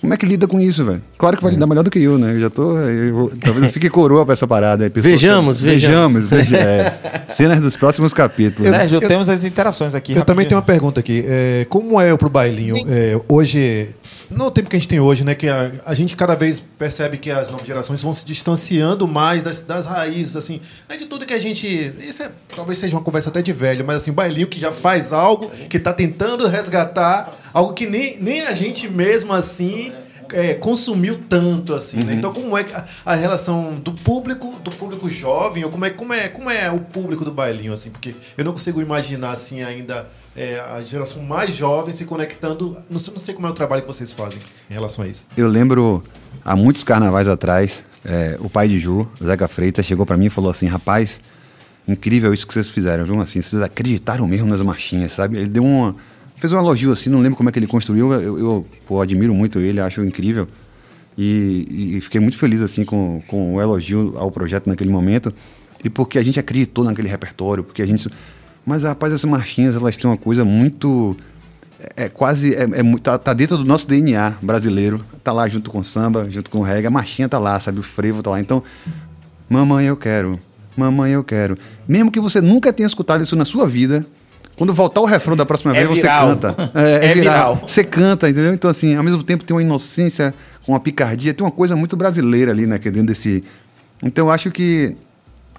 Como 0.00 0.14
é 0.14 0.16
que 0.16 0.24
lida 0.24 0.46
com 0.48 0.58
isso, 0.58 0.82
velho? 0.84 1.02
Claro 1.18 1.36
que 1.36 1.42
vai 1.42 1.52
lidar 1.52 1.66
melhor 1.66 1.82
do 1.82 1.90
que 1.90 1.98
eu, 2.02 2.18
né? 2.18 2.32
Eu 2.32 2.40
já 2.40 2.48
tô. 2.50 2.78
eu 2.78 3.14
vou- 3.14 3.32
talvez 3.38 3.66
eu 3.66 3.70
fique 3.70 3.90
coroa 3.90 4.24
pra 4.24 4.32
essa 4.32 4.46
parada 4.46 4.84
aí. 4.84 4.90
Vejamos, 4.94 5.60
vejamos. 5.60 6.26
veja- 6.28 6.56
é. 6.56 6.92
cenas 7.28 7.60
dos 7.60 7.76
próximos 7.76 8.14
capítulos. 8.14 8.66
Sérgio, 8.70 8.96
eu- 8.96 9.06
temos 9.06 9.28
as 9.28 9.44
interações 9.44 9.94
aqui. 9.94 10.12
Eu 10.12 10.24
também 10.24 10.44
rapidinho. 10.44 10.48
tenho 10.48 10.58
uma 10.60 10.62
pergunta 10.66 11.00
aqui. 11.00 11.22
É, 11.26 11.66
como 11.68 12.00
é 12.00 12.16
pro 12.16 12.30
bailinho? 12.30 12.76
É, 12.88 13.20
hoje, 13.28 13.88
no 14.30 14.50
tempo 14.50 14.70
que 14.70 14.76
a 14.76 14.78
gente 14.78 14.88
tem 14.88 15.00
hoje, 15.00 15.24
né? 15.24 15.34
Que 15.34 15.48
a, 15.48 15.72
a 15.84 15.94
gente 15.94 16.16
cada 16.16 16.34
vez 16.34 16.62
percebe 16.78 17.18
que 17.18 17.30
as 17.30 17.50
novas 17.50 17.66
gerações 17.66 18.02
vão 18.02 18.14
se 18.14 18.24
distanciando 18.24 19.06
mais 19.08 19.42
das, 19.42 19.60
das 19.60 19.86
raízes, 19.86 20.36
assim, 20.36 20.60
né, 20.88 20.96
de 20.96 21.06
tudo 21.06 21.26
que 21.26 21.34
a 21.34 21.38
gente. 21.38 21.66
Isso 21.98 22.22
é, 22.22 22.30
talvez 22.54 22.78
seja 22.78 22.96
uma 22.96 23.02
conversa 23.02 23.28
até 23.28 23.42
de 23.42 23.52
velho, 23.52 23.84
mas 23.84 23.96
assim, 23.96 24.12
bailinho 24.12 24.46
que 24.46 24.60
já 24.60 24.72
faz 24.72 25.12
algo, 25.12 25.50
que 25.68 25.78
tá 25.78 25.92
tentando 25.92 26.46
resgatar 26.46 27.36
algo 27.52 27.74
que 27.74 27.86
nem, 27.86 28.20
nem 28.20 28.42
a 28.42 28.54
gente 28.54 28.88
mesmo 28.88 29.32
assim. 29.32 29.92
é, 30.32 30.54
consumiu 30.54 31.18
tanto 31.28 31.74
assim, 31.74 31.98
né? 31.98 32.14
Então 32.14 32.32
como 32.32 32.56
é 32.56 32.64
a, 32.72 32.84
a 33.12 33.14
relação 33.14 33.74
do 33.74 33.92
público, 33.92 34.54
do 34.62 34.70
público 34.70 35.08
jovem, 35.10 35.64
ou 35.64 35.70
como 35.70 35.84
é, 35.84 35.90
como 35.90 36.12
é, 36.12 36.28
como 36.28 36.50
é 36.50 36.70
o 36.70 36.80
público 36.80 37.24
do 37.24 37.32
bailinho 37.32 37.72
assim, 37.72 37.90
porque 37.90 38.14
eu 38.36 38.44
não 38.44 38.52
consigo 38.52 38.80
imaginar 38.80 39.32
assim 39.32 39.62
ainda 39.62 40.08
é, 40.40 40.58
a 40.58 40.80
geração 40.80 41.22
mais 41.22 41.54
jovem 41.54 41.92
se 41.92 42.06
conectando. 42.06 42.78
Não 42.88 42.98
sei, 42.98 43.12
não 43.12 43.20
sei 43.20 43.34
como 43.34 43.46
é 43.46 43.50
o 43.50 43.52
trabalho 43.52 43.82
que 43.82 43.88
vocês 43.88 44.10
fazem 44.10 44.40
em 44.70 44.72
relação 44.72 45.04
a 45.04 45.08
isso. 45.08 45.26
Eu 45.36 45.46
lembro, 45.46 46.02
há 46.42 46.56
muitos 46.56 46.82
carnavais 46.82 47.28
atrás, 47.28 47.84
é, 48.02 48.38
o 48.40 48.48
pai 48.48 48.66
de 48.66 48.80
Ju, 48.80 49.06
Zeca 49.22 49.46
Freitas, 49.46 49.84
chegou 49.84 50.06
pra 50.06 50.16
mim 50.16 50.26
e 50.26 50.30
falou 50.30 50.50
assim: 50.50 50.66
rapaz, 50.66 51.20
incrível 51.86 52.32
isso 52.32 52.46
que 52.46 52.54
vocês 52.54 52.70
fizeram, 52.70 53.04
viu? 53.04 53.20
Assim, 53.20 53.42
vocês 53.42 53.60
acreditaram 53.60 54.26
mesmo 54.26 54.48
nas 54.48 54.62
marchinhas, 54.62 55.12
sabe? 55.12 55.36
Ele 55.36 55.48
deu 55.48 55.62
uma. 55.62 55.94
Fez 56.36 56.54
um 56.54 56.58
elogio 56.58 56.90
assim, 56.90 57.10
não 57.10 57.20
lembro 57.20 57.36
como 57.36 57.50
é 57.50 57.52
que 57.52 57.58
ele 57.58 57.66
construiu, 57.66 58.10
eu, 58.14 58.38
eu 58.38 58.66
pô, 58.86 59.02
admiro 59.02 59.34
muito 59.34 59.58
ele, 59.58 59.78
acho 59.78 60.02
incrível. 60.02 60.48
E, 61.18 61.96
e 61.96 62.00
fiquei 62.00 62.18
muito 62.18 62.38
feliz 62.38 62.62
assim 62.62 62.82
com, 62.82 63.22
com 63.26 63.56
o 63.56 63.60
elogio 63.60 64.14
ao 64.16 64.30
projeto 64.30 64.66
naquele 64.66 64.88
momento. 64.88 65.34
E 65.84 65.90
porque 65.90 66.18
a 66.18 66.22
gente 66.22 66.40
acreditou 66.40 66.82
naquele 66.82 67.08
repertório, 67.08 67.62
porque 67.62 67.82
a 67.82 67.86
gente. 67.86 68.08
Mas, 68.64 68.82
rapaz, 68.82 69.12
essas 69.12 69.28
marchinhas, 69.28 69.74
elas 69.76 69.96
têm 69.96 70.10
uma 70.10 70.16
coisa 70.16 70.44
muito. 70.44 71.16
É, 71.96 72.04
é 72.04 72.08
quase. 72.08 72.54
É, 72.54 72.62
é 72.64 72.98
tá, 73.02 73.18
tá 73.18 73.32
dentro 73.32 73.56
do 73.58 73.64
nosso 73.64 73.88
DNA 73.88 74.34
brasileiro. 74.42 75.04
Tá 75.24 75.32
lá 75.32 75.48
junto 75.48 75.70
com 75.70 75.78
o 75.78 75.84
samba, 75.84 76.26
junto 76.30 76.50
com 76.50 76.58
o 76.58 76.62
reggae. 76.62 76.86
A 76.86 76.90
marchinha 76.90 77.28
tá 77.28 77.38
lá, 77.38 77.58
sabe? 77.58 77.80
O 77.80 77.82
frevo 77.82 78.22
tá 78.22 78.30
lá. 78.30 78.40
Então, 78.40 78.62
mamãe, 79.48 79.86
eu 79.86 79.96
quero 79.96 80.38
mamãe 80.76 81.12
eu 81.12 81.22
quero. 81.22 81.58
Mesmo 81.86 82.10
que 82.10 82.18
você 82.20 82.40
nunca 82.40 82.72
tenha 82.72 82.86
escutado 82.86 83.22
isso 83.22 83.36
na 83.36 83.44
sua 83.44 83.68
vida, 83.68 84.06
quando 84.56 84.72
voltar 84.72 85.02
o 85.02 85.04
refrão 85.04 85.36
da 85.36 85.44
próxima 85.44 85.72
É 85.76 85.84
vez, 85.84 85.88
você 85.90 86.00
viral. 86.02 86.28
canta. 86.28 86.70
É 86.74 87.12
viral. 87.14 87.62
Você 87.66 87.84
canta, 87.84 88.30
entendeu? 88.30 88.54
Então, 88.54 88.70
assim, 88.70 88.96
ao 88.96 89.02
mesmo 89.02 89.22
tempo 89.22 89.44
tem 89.44 89.54
uma 89.54 89.60
inocência, 89.60 90.32
uma 90.66 90.80
picardia, 90.80 91.34
tem 91.34 91.44
uma 91.44 91.50
coisa 91.50 91.76
muito 91.76 91.96
brasileira 91.98 92.50
ali, 92.52 92.66
né? 92.66 92.78
Que 92.78 92.88
é 92.88 92.90
dentro 92.90 93.08
desse. 93.08 93.44
Então, 94.02 94.26
eu 94.28 94.30
acho 94.30 94.50
que 94.50 94.96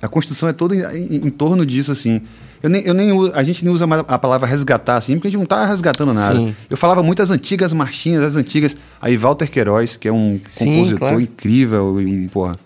a 0.02 0.08
construção 0.08 0.50
é 0.50 0.54
toda 0.54 0.76
em, 0.76 1.04
em- 1.18 1.28
em 1.28 1.30
torno 1.30 1.64
disso, 1.68 1.92
assim. 1.92 2.22
Eu 2.64 2.70
nem, 2.70 2.84
eu 2.84 2.94
nem, 2.94 3.12
a 3.34 3.44
gente 3.44 3.64
nem 3.66 3.74
usa 3.74 3.88
mais 3.88 4.04
a 4.08 4.20
palavra 4.20 4.48
resgatar, 4.48 4.98
assim, 4.98 5.14
porque 5.14 5.28
a 5.28 5.32
gente 5.32 5.40
não 5.40 5.46
tá 5.46 5.66
resgatando 5.66 6.14
nada. 6.14 6.36
Sim. 6.36 6.56
Eu 6.70 6.78
falava 6.78 7.02
muito 7.02 7.22
as 7.22 7.30
antigas 7.30 7.74
marchinhas, 7.74 8.24
as 8.24 8.36
antigas. 8.36 8.76
Aí 9.02 9.18
Walter 9.18 9.50
Queiroz, 9.50 9.98
que 9.98 10.08
é 10.08 10.14
um 10.14 10.40
Sim, 10.50 10.66
compositor 10.66 11.00
claro. 11.00 11.22
incrível, 11.22 11.98
um, 11.98 12.28
porra, 12.28 12.60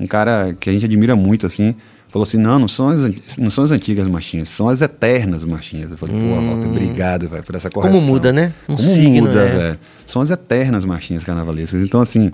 um 0.00 0.06
cara 0.06 0.56
que 0.58 0.70
a 0.70 0.72
gente 0.72 0.86
admira 0.86 1.14
muito, 1.14 1.46
assim. 1.46 1.74
Falou 2.08 2.24
assim: 2.24 2.36
não, 2.36 2.58
não 2.58 2.68
são, 2.68 2.88
as, 2.88 3.10
não 3.38 3.50
são 3.50 3.64
as 3.64 3.70
antigas 3.70 4.06
marchinhas, 4.06 4.48
são 4.50 4.68
as 4.68 4.80
eternas 4.80 5.44
marchinhas. 5.44 5.90
Eu 5.90 5.96
falei, 5.96 6.18
pô, 6.18 6.26
Walter, 6.26 6.68
obrigado, 6.68 7.28
velho, 7.28 7.42
por 7.42 7.54
essa 7.54 7.70
correção. 7.70 7.98
Hum. 7.98 8.02
muda, 8.02 8.32
né? 8.32 8.52
Um 8.68 8.76
Como 8.76 8.88
signo, 8.88 9.26
muda, 9.26 9.44
né? 9.44 9.58
velho. 9.58 9.78
São 10.06 10.20
as 10.20 10.30
eternas 10.30 10.84
marchinhas 10.84 11.24
carnavalescas. 11.24 11.82
Então, 11.82 12.00
assim, 12.00 12.30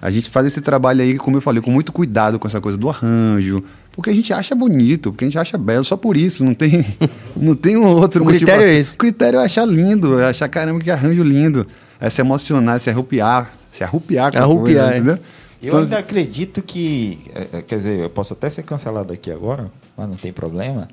a 0.00 0.10
gente 0.10 0.28
faz 0.28 0.46
esse 0.46 0.60
trabalho 0.60 1.00
aí, 1.02 1.16
como 1.16 1.38
eu 1.38 1.40
falei, 1.40 1.62
com 1.62 1.70
muito 1.70 1.92
cuidado 1.92 2.38
com 2.38 2.46
essa 2.46 2.60
coisa 2.60 2.76
do 2.76 2.88
arranjo, 2.90 3.64
porque 3.96 4.10
a 4.10 4.12
gente 4.12 4.32
acha 4.32 4.54
bonito, 4.54 5.10
porque 5.10 5.24
a 5.24 5.28
gente 5.28 5.38
acha 5.38 5.56
belo, 5.58 5.82
só 5.82 5.96
por 5.96 6.16
isso, 6.16 6.44
não 6.44 6.54
tem, 6.54 6.84
não 7.34 7.56
tem 7.56 7.76
um 7.76 7.86
outro 7.86 8.22
O 8.22 8.26
motivo. 8.26 8.44
critério 8.44 8.66
é 8.70 8.74
esse. 8.74 8.94
O 8.94 8.98
critério 8.98 9.40
é 9.40 9.44
achar 9.44 9.64
lindo, 9.66 10.20
é 10.20 10.28
achar, 10.28 10.48
caramba, 10.48 10.80
que 10.80 10.90
arranjo 10.90 11.22
lindo, 11.22 11.66
é 11.98 12.08
se 12.10 12.20
emocionar, 12.20 12.78
se 12.78 12.90
arrupiar, 12.90 13.50
se 13.72 13.82
arrupiar 13.82 14.30
com 14.30 14.38
a 14.38 14.42
Arrupiar, 14.42 14.64
coisa, 14.64 14.94
é. 14.94 14.98
entendeu? 14.98 15.18
Eu 15.62 15.68
Então, 15.68 15.80
ainda 15.80 15.98
acredito 15.98 16.62
que. 16.62 17.18
é, 17.34 17.58
é, 17.58 17.62
Quer 17.62 17.76
dizer, 17.78 17.98
eu 18.00 18.10
posso 18.10 18.34
até 18.34 18.48
ser 18.50 18.62
cancelado 18.62 19.12
aqui 19.12 19.30
agora, 19.30 19.72
mas 19.96 20.06
não 20.08 20.16
tem 20.16 20.32
problema. 20.32 20.86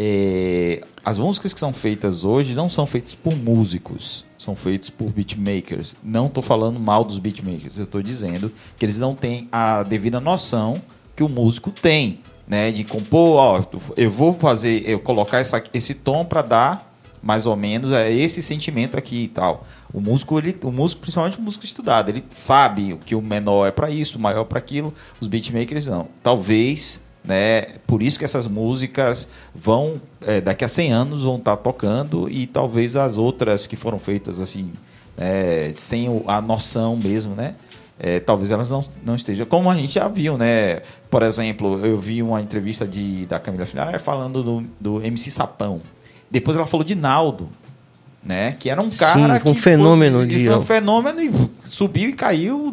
É, 0.00 0.80
as 1.04 1.18
músicas 1.18 1.52
que 1.52 1.58
são 1.58 1.72
feitas 1.72 2.24
hoje 2.24 2.54
não 2.54 2.68
são 2.70 2.86
feitas 2.86 3.14
por 3.14 3.34
músicos, 3.34 4.24
são 4.38 4.54
feitas 4.54 4.90
por 4.90 5.10
beatmakers. 5.10 5.96
Não 6.04 6.26
estou 6.26 6.42
falando 6.42 6.78
mal 6.78 7.04
dos 7.04 7.18
beatmakers, 7.18 7.76
eu 7.78 7.84
estou 7.84 8.02
dizendo 8.02 8.52
que 8.78 8.84
eles 8.84 8.98
não 8.98 9.14
têm 9.14 9.48
a 9.50 9.82
devida 9.82 10.20
noção 10.20 10.80
que 11.16 11.22
o 11.24 11.28
músico 11.28 11.70
tem, 11.72 12.20
né? 12.48 12.72
De 12.72 12.82
compor, 12.84 13.36
ó, 13.36 13.64
eu 13.96 14.10
vou 14.10 14.32
fazer, 14.32 14.88
eu 14.88 14.98
colocar 14.98 15.38
essa, 15.38 15.62
esse 15.74 15.94
tom 15.94 16.24
para 16.24 16.42
dar 16.42 16.88
mais 17.22 17.46
ou 17.46 17.56
menos 17.56 17.92
é 17.92 18.12
esse 18.12 18.40
sentimento 18.40 18.96
aqui 18.96 19.24
e 19.24 19.28
tal. 19.28 19.66
O 19.92 20.00
músico, 20.00 20.38
ele, 20.38 20.56
o 20.62 20.70
músico, 20.70 21.02
principalmente 21.02 21.38
o 21.38 21.42
músico 21.42 21.64
estudado, 21.64 22.10
ele 22.10 22.24
sabe 22.28 22.98
que 23.04 23.14
o 23.14 23.20
menor 23.20 23.66
é 23.66 23.70
para 23.70 23.90
isso, 23.90 24.18
o 24.18 24.20
maior 24.20 24.44
para 24.44 24.58
aquilo. 24.58 24.94
Os 25.20 25.26
beatmakers 25.26 25.86
não. 25.86 26.08
Talvez, 26.22 27.00
né? 27.24 27.62
Por 27.86 28.02
isso 28.02 28.18
que 28.18 28.24
essas 28.24 28.46
músicas 28.46 29.28
vão 29.54 30.00
é, 30.20 30.40
daqui 30.40 30.64
a 30.64 30.68
100 30.68 30.92
anos 30.92 31.22
vão 31.24 31.36
estar 31.36 31.56
tocando 31.56 32.28
e 32.30 32.46
talvez 32.46 32.96
as 32.96 33.16
outras 33.18 33.66
que 33.66 33.76
foram 33.76 33.98
feitas 33.98 34.40
assim, 34.40 34.72
é, 35.16 35.72
sem 35.74 36.22
a 36.26 36.40
noção 36.40 36.96
mesmo, 36.96 37.34
né? 37.34 37.54
É, 38.00 38.20
talvez 38.20 38.50
elas 38.52 38.70
não, 38.70 38.84
não 39.04 39.16
estejam. 39.16 39.44
Como 39.46 39.68
a 39.68 39.74
gente 39.74 39.94
já 39.94 40.06
viu, 40.06 40.38
né? 40.38 40.80
Por 41.10 41.22
exemplo, 41.22 41.84
eu 41.84 41.98
vi 41.98 42.22
uma 42.22 42.40
entrevista 42.40 42.86
de, 42.86 43.26
da 43.26 43.40
Camila 43.40 43.66
Filhar 43.66 43.98
falando 43.98 44.42
do, 44.42 44.64
do 44.78 45.02
MC 45.02 45.30
Sapão. 45.30 45.80
Depois 46.30 46.56
ela 46.56 46.66
falou 46.66 46.84
de 46.84 46.94
Naldo, 46.94 47.48
né? 48.22 48.52
Que 48.58 48.70
era 48.70 48.80
um 48.82 48.90
Sim, 48.90 48.98
cara 48.98 49.42
um 49.44 49.54
que 49.54 49.60
fenômeno 49.60 50.18
foi, 50.18 50.26
de- 50.28 50.44
foi 50.44 50.56
um 50.56 50.62
fenômeno 50.62 51.20
e 51.20 51.30
subiu 51.64 52.10
e 52.10 52.12
caiu 52.12 52.72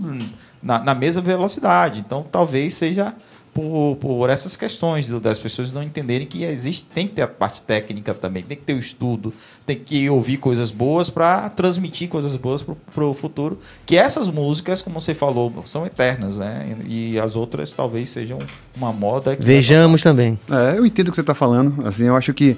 na, 0.62 0.80
na 0.84 0.94
mesma 0.94 1.22
velocidade. 1.24 2.02
Então, 2.06 2.24
talvez 2.32 2.76
seja 2.76 3.14
por, 3.56 3.96
por 4.02 4.30
essas 4.30 4.58
questões 4.58 5.08
das 5.22 5.40
pessoas 5.40 5.72
não 5.72 5.82
entenderem 5.82 6.28
que 6.28 6.44
existe, 6.44 6.86
tem 6.94 7.08
que 7.08 7.14
ter 7.14 7.22
a 7.22 7.28
parte 7.28 7.62
técnica 7.62 8.14
também, 8.14 8.44
tem 8.44 8.58
que 8.58 8.64
ter 8.64 8.74
o 8.74 8.80
estudo, 8.80 9.34
tem 9.66 9.80
que 9.80 10.10
ouvir 10.10 10.36
coisas 10.36 10.72
boas 10.72 11.10
para 11.10 11.48
transmitir 11.48 12.10
coisas 12.10 12.36
boas 12.36 12.62
para 12.62 13.06
o 13.06 13.14
futuro. 13.14 13.58
Que 13.86 13.96
essas 13.96 14.28
músicas, 14.28 14.82
como 14.82 15.00
você 15.00 15.14
falou, 15.14 15.64
são 15.66 15.86
eternas, 15.86 16.38
né? 16.38 16.76
E 16.86 17.18
as 17.18 17.38
outras 17.38 17.72
talvez 17.72 18.10
sejam 18.10 18.40
uma 18.76 18.92
moda. 18.92 19.38
Vejamos 19.40 20.04
também. 20.04 20.38
É, 20.52 20.78
eu 20.78 20.86
entendo 20.86 21.08
o 21.08 21.12
que 21.12 21.16
você 21.16 21.22
está 21.22 21.34
falando. 21.34 21.88
Assim, 21.88 22.08
eu 22.08 22.16
acho 22.18 22.34
que 22.34 22.58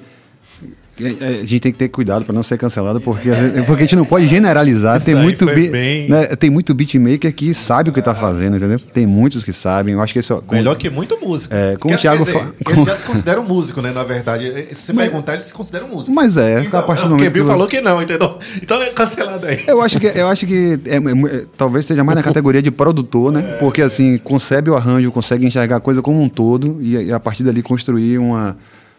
a 1.05 1.45
gente 1.45 1.59
tem 1.59 1.71
que 1.71 1.77
ter 1.77 1.87
cuidado 1.89 2.25
para 2.25 2.33
não 2.33 2.43
ser 2.43 2.57
cancelado, 2.57 2.99
porque, 3.01 3.29
porque 3.65 3.83
a 3.83 3.85
gente 3.85 3.95
não 3.95 4.05
pode 4.05 4.27
generalizar. 4.27 5.01
Tem 5.03 5.15
muito, 5.15 5.45
bi- 5.45 5.69
bem- 5.69 6.09
né, 6.09 6.25
tem 6.35 6.49
muito 6.49 6.73
beatmaker 6.73 7.33
que 7.33 7.53
sabe 7.53 7.89
o 7.89 7.93
que 7.93 7.99
está 7.99 8.15
fazendo, 8.15 8.57
entendeu? 8.57 8.79
Tem 8.79 9.05
muitos 9.05 9.43
que 9.43 9.53
sabem. 9.53 9.93
Eu 9.93 10.01
acho 10.01 10.13
que 10.13 10.19
esse 10.19 10.31
é 10.33 10.37
Melhor 10.51 10.75
que 10.75 10.89
muito 10.89 11.17
músico. 11.21 11.53
É, 11.53 11.75
como 11.77 11.93
o 11.93 11.97
Thiago 11.97 12.25
quer 12.25 12.31
dizer, 12.31 12.43
fa- 12.43 12.53
Ele 12.55 12.63
como- 12.75 12.85
já 12.85 12.95
se 12.95 13.03
considera 13.03 13.39
um 13.39 13.43
músico, 13.45 13.81
né? 13.81 13.91
Na 13.91 14.03
verdade. 14.03 14.67
Se 14.71 14.75
você 14.87 14.93
perguntar, 14.93 15.33
ele 15.33 15.43
se 15.43 15.53
considera 15.53 15.85
um 15.85 15.89
músico. 15.89 16.13
Mas 16.15 16.37
é, 16.37 16.59
a 16.71 16.81
partir 16.81 17.03
do 17.03 17.11
momento 17.11 17.33
que 17.33 17.43
falou 17.43 17.67
que 17.67 17.81
não, 17.81 18.01
entendeu? 18.01 18.37
Então 18.61 18.81
é 18.81 18.87
cancelado 18.89 19.45
aí. 19.45 19.59
Eu 19.67 19.81
acho 19.81 19.99
que, 19.99 20.07
eu 20.07 20.27
acho 20.27 20.45
que 20.45 20.79
é- 20.85 20.95
é- 20.95 21.37
é- 21.37 21.45
talvez 21.57 21.85
seja 21.85 22.03
mais 22.03 22.15
na 22.15 22.23
categoria 22.23 22.61
de 22.61 22.71
produtor, 22.71 23.31
né? 23.31 23.57
Porque 23.59 23.81
assim, 23.81 24.17
concebe 24.17 24.69
o 24.69 24.75
arranjo, 24.75 25.11
consegue 25.11 25.45
enxergar 25.45 25.77
a 25.77 25.79
coisa 25.79 26.01
como 26.01 26.21
um 26.21 26.29
todo 26.29 26.77
e, 26.81 26.95
e 26.95 27.11
a 27.13 27.19
partir 27.19 27.43
dali 27.43 27.61
construir 27.61 28.17
uma, 28.17 28.57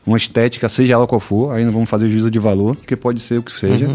uma 0.08 0.16
estética, 0.16 0.68
seja 0.68 0.94
ela 0.94 1.06
qual 1.06 1.20
for. 1.20 1.52
Aí 1.52 1.64
não 1.64 1.72
vamos 1.72 1.88
fazer 1.88 2.08
juízo 2.08 2.30
de 2.30 2.38
valor, 2.38 2.74
porque 2.76 2.96
pode 2.96 3.20
ser 3.20 3.38
o 3.38 3.42
que 3.42 3.52
seja. 3.52 3.88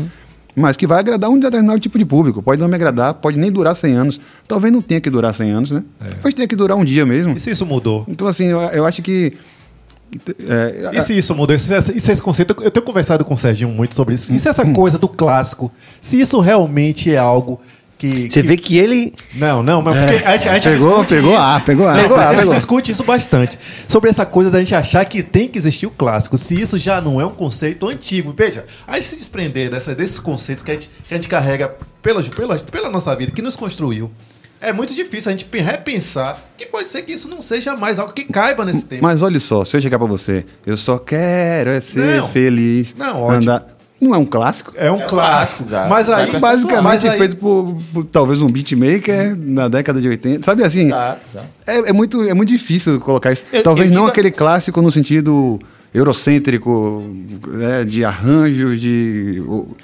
Mas 0.55 0.77
que 0.77 0.85
vai 0.85 0.99
agradar 0.99 1.29
um 1.31 1.39
determinado 1.39 1.79
tipo 1.79 1.97
de 1.97 2.05
público. 2.05 2.41
Pode 2.43 2.61
não 2.61 2.67
me 2.67 2.75
agradar, 2.75 3.15
pode 3.15 3.39
nem 3.39 3.51
durar 3.51 3.75
100 3.75 3.93
anos. 3.93 4.19
Talvez 4.47 4.71
não 4.71 4.81
tenha 4.83 5.01
que 5.01 5.09
durar 5.09 5.33
100 5.33 5.51
anos, 5.51 5.71
né? 5.71 5.83
Talvez 5.99 6.35
tenha 6.35 6.47
que 6.47 6.55
durar 6.55 6.77
um 6.77 6.85
dia 6.85 7.05
mesmo. 7.05 7.33
E 7.35 7.39
se 7.39 7.49
isso 7.49 7.65
mudou? 7.65 8.05
Então, 8.07 8.27
assim, 8.27 8.45
eu, 8.45 8.59
eu 8.59 8.85
acho 8.85 9.01
que. 9.01 9.33
é, 10.47 10.91
E 10.93 11.01
se 11.01 11.17
isso 11.17 11.33
mudou? 11.33 11.55
Esse, 11.55 11.73
esse, 11.73 12.11
esse 12.11 12.21
conceito, 12.21 12.55
eu 12.61 12.69
tenho 12.69 12.85
conversado 12.85 13.25
com 13.25 13.33
o 13.33 13.37
Serginho 13.37 13.69
muito 13.69 13.95
sobre 13.95 14.13
isso. 14.13 14.31
E 14.31 14.39
se 14.39 14.47
Hum. 14.47 14.51
essa 14.51 14.65
coisa 14.65 14.97
do 14.99 15.07
clássico, 15.07 15.71
se 15.99 16.21
isso 16.21 16.39
realmente 16.39 17.11
é 17.11 17.17
algo 17.17 17.59
que. 18.09 18.29
Você 18.31 18.41
que- 18.41 18.47
vê 18.47 18.57
que 18.57 18.77
ele. 18.77 19.13
Não, 19.35 19.63
não, 19.63 19.81
mas 19.81 19.97
porque 19.97 20.23
a 20.25 20.31
gente, 20.33 20.49
a 20.49 20.53
gente 20.55 20.69
Pegou, 20.69 21.05
pegou 21.05 21.31
isso. 21.33 21.41
A, 21.41 21.59
pegou 21.59 21.87
A. 21.87 21.93
Não, 21.93 22.01
Pegou 22.01 22.17
mas 22.17 22.25
A, 22.25 22.29
a 22.29 22.31
gente 22.33 22.39
pegou. 22.41 22.55
discute 22.55 22.91
isso 22.91 23.03
bastante. 23.03 23.57
Sobre 23.87 24.09
essa 24.09 24.25
coisa 24.25 24.51
da 24.51 24.59
gente 24.59 24.75
achar 24.75 25.03
que 25.05 25.23
tem 25.23 25.47
que 25.47 25.57
existir 25.57 25.85
o 25.85 25.91
clássico. 25.91 26.37
Se 26.37 26.59
isso 26.59 26.77
já 26.77 26.99
não 27.01 27.19
é 27.21 27.25
um 27.25 27.33
conceito 27.33 27.87
antigo. 27.87 28.33
Veja, 28.37 28.65
a 28.87 28.95
gente 28.95 29.05
se 29.05 29.15
desprender 29.15 29.69
dessa, 29.69 29.95
desses 29.95 30.19
conceitos 30.19 30.63
que 30.63 30.71
a 30.71 30.73
gente, 30.73 30.89
que 31.07 31.13
a 31.13 31.17
gente 31.17 31.27
carrega 31.27 31.73
pela, 32.01 32.21
pela, 32.23 32.57
pela 32.59 32.89
nossa 32.89 33.15
vida, 33.15 33.31
que 33.31 33.41
nos 33.41 33.55
construiu. 33.55 34.11
É 34.61 34.71
muito 34.71 34.93
difícil 34.93 35.27
a 35.29 35.31
gente 35.31 35.43
pe- 35.43 35.59
repensar 35.59 36.41
que 36.57 36.65
pode 36.65 36.87
ser 36.87 37.01
que 37.01 37.11
isso 37.11 37.27
não 37.27 37.41
seja 37.41 37.75
mais 37.75 37.99
algo 37.99 38.13
que 38.13 38.23
caiba 38.23 38.63
nesse 38.63 38.85
tempo. 38.85 39.03
Mas 39.03 39.21
olha 39.21 39.37
só, 39.37 39.65
se 39.65 39.75
eu 39.75 39.81
chegar 39.81 39.99
pra 39.99 40.07
você, 40.07 40.45
eu 40.65 40.77
só 40.77 40.97
quero 40.97 41.69
é 41.69 41.81
ser 41.81 42.21
Não. 42.21 42.29
feliz. 42.29 42.95
Não, 42.97 43.21
ótimo. 43.23 43.37
andar. 43.51 43.72
Não 44.03 44.13
é 44.13 44.17
um 44.17 44.25
clássico? 44.25 44.71
É 44.75 44.91
um 44.91 44.99
clássico. 45.07 45.63
exato. 45.63 45.89
Mas 45.89 46.09
aí, 46.09 46.29
Vai 46.31 46.39
Basicamente 46.41 46.83
mas 46.83 47.05
aí- 47.05 47.17
feito 47.17 47.37
por, 47.37 47.77
por 47.93 48.05
talvez 48.05 48.41
um 48.41 48.47
beatmaker 48.47 49.35
na 49.37 49.67
década 49.67 50.01
de 50.01 50.07
80. 50.07 50.43
Sabe 50.43 50.63
assim? 50.63 50.87
Exato, 50.87 51.25
exato. 51.27 51.47
É, 51.65 51.89
é 51.89 51.93
muito, 51.93 52.21
é 52.27 52.33
muito 52.33 52.49
difícil 52.49 52.99
colocar 52.99 53.31
isso. 53.31 53.43
Eu- 53.51 53.63
talvez 53.63 53.87
eu 53.89 53.93
não 53.95 54.01
digo- 54.03 54.11
aquele 54.11 54.31
clássico 54.31 54.81
no 54.81 54.91
sentido 54.91 55.59
eurocêntrico, 55.93 57.03
né, 57.47 57.83
de 57.83 58.03
arranjos, 58.03 58.79
de. 58.79 59.41
o- 59.47 59.51
eu 59.51 59.77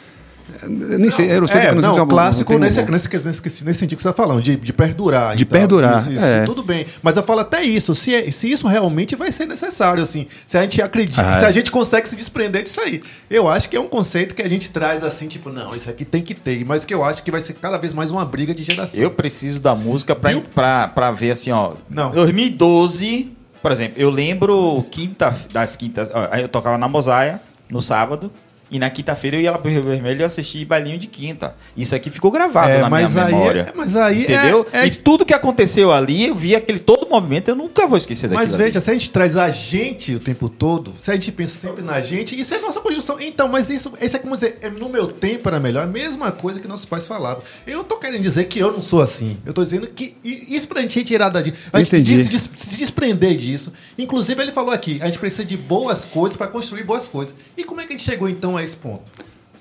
nem 0.67 1.09
sei, 1.11 1.29
É, 1.29 1.39
não, 1.39 1.47
sei 1.47 1.71
não, 1.73 1.93
se 1.93 1.99
é 1.99 2.01
uma- 2.01 2.07
clássico 2.07 2.53
não 2.53 2.59
nesse, 2.59 2.81
nesse, 2.83 3.09
nesse, 3.17 3.63
nesse, 3.65 3.79
sentido 3.79 3.97
que 3.97 4.03
você 4.03 4.09
está 4.09 4.13
falando, 4.23 4.41
de, 4.41 4.55
de 4.55 4.73
perdurar. 4.73 5.35
De 5.35 5.43
e 5.43 5.45
tal. 5.45 5.59
perdurar, 5.59 5.99
Isso, 5.99 6.11
isso, 6.11 6.25
é. 6.25 6.43
tudo 6.43 6.63
bem. 6.63 6.85
Mas 7.01 7.15
eu 7.17 7.23
falo 7.23 7.39
até 7.41 7.61
isso, 7.63 7.93
se, 7.95 8.13
é- 8.13 8.29
se 8.31 8.51
isso 8.51 8.67
realmente 8.67 9.15
vai 9.15 9.31
ser 9.31 9.45
necessário, 9.45 10.01
assim, 10.03 10.27
se 10.45 10.57
a 10.57 10.61
gente 10.63 10.81
acredita, 10.81 11.21
Ah, 11.21 11.39
se 11.39 11.45
a 11.45 11.49
é. 11.49 11.51
gente 11.51 11.71
consegue 11.71 12.07
se 12.09 12.15
desprender 12.15 12.63
disso 12.63 12.81
aí. 12.81 13.01
Eu 13.29 13.47
acho 13.47 13.69
que 13.69 13.75
é 13.77 13.79
um 13.79 13.87
conceito 13.87 14.35
que 14.35 14.41
a 14.41 14.49
gente 14.49 14.69
traz 14.71 15.03
assim, 15.03 15.27
tipo, 15.27 15.49
não, 15.49 15.75
isso 15.75 15.89
aqui 15.89 16.03
tem 16.03 16.21
que 16.21 16.33
ter, 16.33 16.65
mas 16.65 16.83
que 16.83 16.93
eu 16.93 17.03
acho 17.03 17.23
que 17.23 17.31
vai 17.31 17.41
ser 17.41 17.53
cada 17.53 17.77
vez 17.77 17.93
mais 17.93 18.11
uma 18.11 18.25
briga 18.25 18.53
de 18.53 18.63
geração. 18.63 18.99
Eu 18.99 19.11
preciso 19.11 19.59
da 19.59 19.73
música 19.75 20.15
pra, 20.15 20.31
Viu? 20.31 20.41
pra, 20.53 20.87
pra 20.87 21.11
ver 21.11 21.31
assim, 21.31 21.51
ó. 21.51 21.73
Não. 21.93 22.11
2012, 22.11 23.31
por 23.61 23.71
exemplo, 23.71 23.93
eu 24.01 24.09
lembro 24.09 24.83
quinta, 24.91 25.35
das 25.51 25.75
quintas. 25.75 26.09
ó, 26.13 26.27
aí 26.31 26.41
eu 26.41 26.47
tocava 26.49 26.77
na 26.77 26.87
Mosaia 26.87 27.41
no 27.69 27.81
sábado. 27.81 28.31
E 28.71 28.77
na 28.77 28.89
quinta-feira 28.89 29.37
eu 29.37 29.41
ia 29.41 29.51
lá 29.51 29.57
pro 29.57 29.71
Rio 29.71 29.81
Vermelho 29.83 30.21
e 30.21 30.23
assistir 30.23 30.63
bailinho 30.65 30.97
de 30.97 31.07
quinta. 31.07 31.55
Isso 31.75 31.95
aqui 31.95 32.09
ficou 32.09 32.29
gravado 32.29 32.69
É, 32.69 32.73
na 32.81 32.89
minha 32.89 32.89
mas 32.89 33.17
aí- 33.17 33.25
memória. 33.33 33.61
é, 33.61 33.73
mas 33.75 33.95
aí 33.95 34.25
é- 34.25 34.31
Entendeu? 34.35 34.67
é- 34.71 34.85
E 34.85 34.91
tudo 34.91 35.25
que 35.25 35.33
aconteceu 35.33 35.91
ali, 35.91 36.27
eu 36.27 36.35
vi 36.35 36.55
aquele 36.55 36.77
todo 36.79 37.05
o 37.05 37.09
movimento, 37.09 37.49
eu 37.49 37.55
nunca 37.55 37.87
vou 37.87 37.97
esquecer 37.97 38.27
daquilo. 38.27 38.43
Mas 38.45 38.53
ali. 38.53 38.63
veja, 38.63 38.79
se 38.79 38.89
a 38.89 38.93
gente 38.93 39.09
traz 39.09 39.35
a 39.37 39.49
gente 39.49 40.13
o 40.13 40.19
tempo 40.19 40.47
todo, 40.49 40.93
se 40.99 41.09
a 41.09 41.13
gente 41.15 41.31
pensa 41.31 41.57
sempre 41.59 41.83
na 41.83 41.99
gente, 41.99 42.39
isso 42.39 42.53
é 42.53 42.59
nossa 42.59 42.79
construção. 42.79 43.19
Então, 43.19 43.47
mas 43.47 43.69
isso, 43.71 43.91
isso 43.99 44.15
é 44.15 44.19
como 44.19 44.35
dizer, 44.35 44.59
é, 44.61 44.69
no 44.69 44.87
meu 44.87 45.07
tempo 45.07 45.47
era 45.49 45.59
melhor, 45.59 45.83
a 45.83 45.87
mesma 45.87 46.31
coisa 46.31 46.59
que 46.59 46.67
nossos 46.67 46.85
pais 46.85 47.07
falavam. 47.07 47.41
Eu 47.65 47.77
não 47.77 47.83
tô 47.83 47.97
querendo 47.97 48.21
dizer 48.21 48.43
que 48.45 48.59
eu 48.59 48.71
não 48.71 48.81
sou 48.83 49.01
assim. 49.01 49.37
Eu 49.45 49.53
tô 49.53 49.63
dizendo 49.63 49.87
que 49.87 50.15
isso 50.23 50.67
pra 50.67 50.81
gente 50.81 51.03
tirar 51.03 51.29
da 51.29 51.41
gente. 51.41 51.57
A 51.73 51.79
gente 51.79 51.95
Entendi. 51.95 52.23
se, 52.23 52.29
des- 52.29 52.49
se 52.55 52.77
desprender 52.77 53.35
disso. 53.35 53.73
Inclusive, 53.97 54.39
ele 54.41 54.51
falou 54.51 54.71
aqui, 54.71 54.99
a 55.01 55.05
gente 55.05 55.17
precisa 55.17 55.43
de 55.43 55.57
boas 55.57 56.05
coisas 56.05 56.37
pra 56.37 56.45
construir 56.47 56.83
boas 56.83 57.07
coisas. 57.07 57.33
E 57.57 57.63
como 57.63 57.81
é 57.81 57.85
que 57.85 57.93
a 57.93 57.97
gente 57.97 58.05
chegou 58.05 58.29
então 58.29 58.58
a 58.59 58.63
esse 58.63 58.77
ponto? 58.77 59.03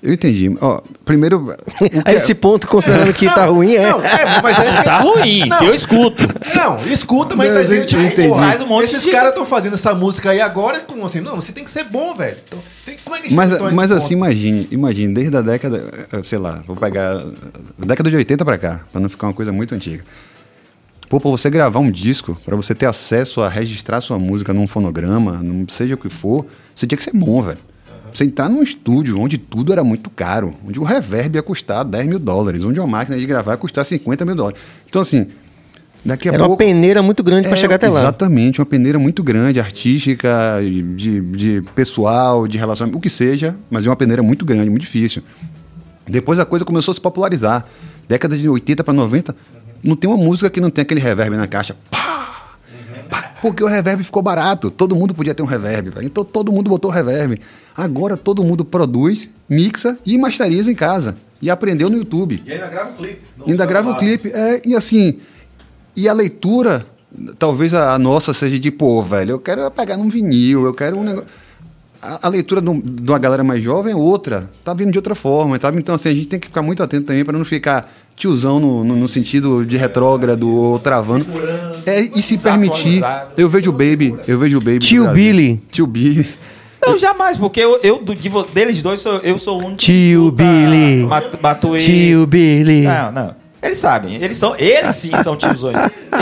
Eu 0.01 0.13
entendi. 0.13 0.49
Ó, 0.61 0.79
primeiro. 1.03 1.53
A 2.05 2.11
é- 2.13 2.15
esse 2.15 2.33
ponto, 2.33 2.65
considerando 2.69 3.13
que 3.13 3.25
tá 3.25 3.47
ruim, 3.47 3.73
é. 3.73 3.91
Não, 3.91 4.01
é, 4.01 4.41
mas 4.41 4.57
é 4.57 4.81
Tá 4.81 4.99
ruim, 5.01 5.45
Não. 5.45 5.61
eu 5.61 5.75
escuto. 5.75 6.23
Não, 6.55 6.77
escuta, 6.87 7.35
mas 7.35 7.49
Não, 7.49 7.55
tá 7.55 7.61
dizendo, 7.61 7.85
tipo, 7.85 8.01
entendi. 8.01 8.29
porra, 8.29 8.47
Faz 8.47 8.61
um 8.61 8.67
monte 8.67 8.85
esses 8.85 9.03
de- 9.03 9.11
caras 9.11 9.29
estão 9.29 9.43
fazendo 9.43 9.73
essa 9.73 9.93
música 9.93 10.29
aí 10.29 10.39
agora, 10.39 10.79
como 10.79 11.05
assim? 11.05 11.19
Não, 11.19 11.35
você 11.35 11.51
tem 11.51 11.65
que 11.65 11.69
ser 11.69 11.83
bom, 11.83 12.13
velho. 12.15 12.37
Então, 12.47 12.59
tem- 12.85 12.97
como 13.03 13.13
é 13.17 13.19
que 13.19 13.33
Mas, 13.33 13.49
mas 13.59 13.59
ponto? 13.89 13.93
assim, 13.95 14.13
imagine, 14.13 14.69
imagine, 14.71 15.13
desde 15.13 15.35
a 15.35 15.41
década, 15.41 15.85
eh, 16.13 16.21
sei 16.23 16.39
lá, 16.39 16.63
vou 16.65 16.77
pegar 16.77 17.15
da 17.77 17.85
década 17.87 18.09
de 18.09 18.15
80 18.15 18.45
pra 18.45 18.57
cá, 18.57 18.85
pra 18.93 19.01
não 19.01 19.09
ficar 19.09 19.27
uma 19.27 19.33
coisa 19.33 19.51
muito 19.51 19.75
antiga. 19.75 20.05
Pô, 21.09 21.19
pra 21.19 21.29
você 21.29 21.49
gravar 21.49 21.79
um 21.79 21.91
disco, 21.91 22.39
pra 22.45 22.55
você 22.55 22.73
ter 22.73 22.85
acesso 22.85 23.41
a 23.41 23.49
registrar 23.49 23.99
sua 23.99 24.17
música 24.17 24.53
num 24.53 24.65
fonograma, 24.65 25.33
num, 25.43 25.67
seja 25.67 25.95
o 25.95 25.97
que 25.97 26.07
for, 26.09 26.45
você 26.73 26.87
tinha 26.87 26.97
que 26.97 27.03
ser 27.03 27.11
bom, 27.13 27.41
velho. 27.41 27.57
Você 28.13 28.23
entrar 28.23 28.49
num 28.49 28.61
estúdio 28.63 29.19
onde 29.19 29.37
tudo 29.37 29.71
era 29.71 29.83
muito 29.83 30.09
caro, 30.09 30.53
onde 30.67 30.79
o 30.79 30.83
reverb 30.83 31.35
ia 31.35 31.41
custar 31.43 31.83
10 31.85 32.07
mil 32.07 32.19
dólares, 32.19 32.63
onde 32.63 32.79
uma 32.79 32.87
máquina 32.87 33.17
de 33.17 33.25
gravar 33.25 33.51
ia 33.53 33.57
custar 33.57 33.85
50 33.85 34.25
mil 34.25 34.35
dólares. 34.35 34.59
Então, 34.87 35.01
assim, 35.01 35.27
daqui 36.03 36.27
a 36.29 36.33
Era 36.33 36.43
uma 36.43 36.47
pouco. 36.49 36.63
peneira 36.63 37.01
muito 37.03 37.23
grande 37.23 37.47
É, 37.47 37.55
chegar 37.55 37.75
até 37.75 37.87
lá. 37.89 37.99
Exatamente, 37.99 38.59
uma 38.59 38.65
peneira 38.65 38.97
muito 38.99 39.21
grande, 39.23 39.59
artística, 39.59 40.59
de, 40.95 41.21
de 41.21 41.63
pessoal, 41.75 42.47
de 42.47 42.57
relacionamento, 42.57 42.97
o 42.97 43.01
que 43.01 43.09
seja, 43.09 43.57
mas 43.69 43.85
é 43.85 43.89
uma 43.89 43.95
peneira 43.95 44.23
muito 44.23 44.45
grande, 44.45 44.69
muito 44.69 44.81
difícil. 44.83 45.21
Depois 46.07 46.39
a 46.39 46.45
coisa 46.45 46.65
começou 46.65 46.91
a 46.91 46.95
se 46.95 47.01
popularizar. 47.01 47.65
Década 48.07 48.35
de 48.35 48.49
80 48.49 48.83
para 48.83 48.93
90, 48.93 49.35
não 49.83 49.95
tem 49.95 50.09
uma 50.09 50.17
música 50.17 50.49
que 50.49 50.59
não 50.59 50.71
tem 50.71 50.81
aquele 50.81 50.99
reverb 50.99 51.37
na 51.37 51.45
caixa. 51.47 51.75
Pá! 51.91 51.98
Porque 53.41 53.63
o 53.63 53.67
reverb 53.67 54.03
ficou 54.03 54.21
barato. 54.21 54.69
Todo 54.69 54.95
mundo 54.95 55.13
podia 55.13 55.33
ter 55.33 55.41
um 55.41 55.45
reverb, 55.45 55.89
velho. 55.89 56.05
Então 56.05 56.23
todo 56.23 56.51
mundo 56.51 56.69
botou 56.69 56.91
reverb. 56.91 57.39
Agora 57.75 58.17
todo 58.17 58.43
mundo 58.43 58.65
produz, 58.65 59.31
mixa 59.47 59.97
e 60.05 60.17
masteriza 60.17 60.71
em 60.71 60.75
casa. 60.75 61.15
E 61.41 61.49
aprendeu 61.49 61.89
no 61.89 61.97
YouTube. 61.97 62.43
E 62.45 62.51
ainda 62.51 62.67
grava 62.67 62.89
um 62.91 62.93
clipe. 62.95 63.21
Ainda 63.47 63.65
grava 63.65 63.91
o 63.91 63.97
clipe. 63.97 64.29
É, 64.33 64.61
e 64.65 64.75
assim, 64.75 65.19
e 65.95 66.07
a 66.09 66.13
leitura, 66.13 66.85
talvez 67.37 67.73
a, 67.73 67.97
nossa 67.97 68.33
seja 68.33 68.59
de, 68.59 68.69
pô, 68.71 69.01
velho, 69.01 69.31
eu 69.31 69.39
quero 69.39 69.71
pegar 69.71 69.95
num 69.95 70.09
vinil, 70.09 70.65
eu 70.65 70.73
quero 70.73 70.97
um 70.97 71.03
negócio. 71.03 71.29
A, 72.01 72.27
a 72.27 72.29
leitura 72.29 72.61
de 72.61 72.69
um- 72.69 72.79
de 72.79 73.09
uma 73.09 73.19
galera 73.19 73.43
mais 73.43 73.61
jovem 73.63 73.93
é 73.93 73.95
outra, 73.95 74.49
tá 74.63 74.73
vindo 74.73 74.91
de 74.91 74.97
outra 74.97 75.15
forma, 75.15 75.57
sabe? 75.59 75.79
Então, 75.79 75.95
assim, 75.95 76.09
a 76.09 76.13
gente 76.13 76.27
tem 76.27 76.39
que 76.39 76.47
ficar 76.47 76.61
muito 76.61 76.81
atento 76.83 77.05
também 77.05 77.23
para 77.25 77.37
não 77.37 77.43
ficar 77.45 77.89
tiozão 78.19 78.59
no, 78.59 78.83
no, 78.83 78.95
no 78.97 79.07
sentido 79.07 79.65
de 79.65 79.77
retrógrado 79.77 80.47
ou 80.53 80.77
travando. 80.77 81.25
É, 81.85 82.01
e 82.01 82.21
se 82.21 82.37
permitir. 82.37 83.01
Eu 83.37 83.47
vejo 83.49 83.69
o 83.69 83.73
Baby, 83.73 84.15
eu 84.27 84.37
vejo 84.37 84.57
o 84.57 84.61
Baby. 84.61 84.79
Tio. 84.79 85.07
Billy. 85.07 85.63
Tio 85.71 85.87
Billy. 85.87 86.27
Não, 86.85 86.97
jamais, 86.97 87.37
porque 87.37 87.59
eu, 87.61 87.79
eu 87.81 87.97
de 88.03 88.29
deles 88.53 88.81
dois, 88.81 88.99
sou, 89.01 89.17
eu 89.19 89.39
sou 89.39 89.55
o 89.61 89.65
único 89.65 89.77
Tio 89.77 90.31
Billy. 90.31 91.05
Mat- 91.05 91.39
Matuê. 91.41 91.79
Tio 91.79 92.27
Billy. 92.27 92.81
Não, 92.81 93.11
não. 93.11 93.35
Eles 93.61 93.79
sabem, 93.79 94.15
eles 94.15 94.37
são, 94.37 94.55
eles 94.57 94.95
sim 94.95 95.11
são 95.21 95.35
tiozões. 95.35 95.75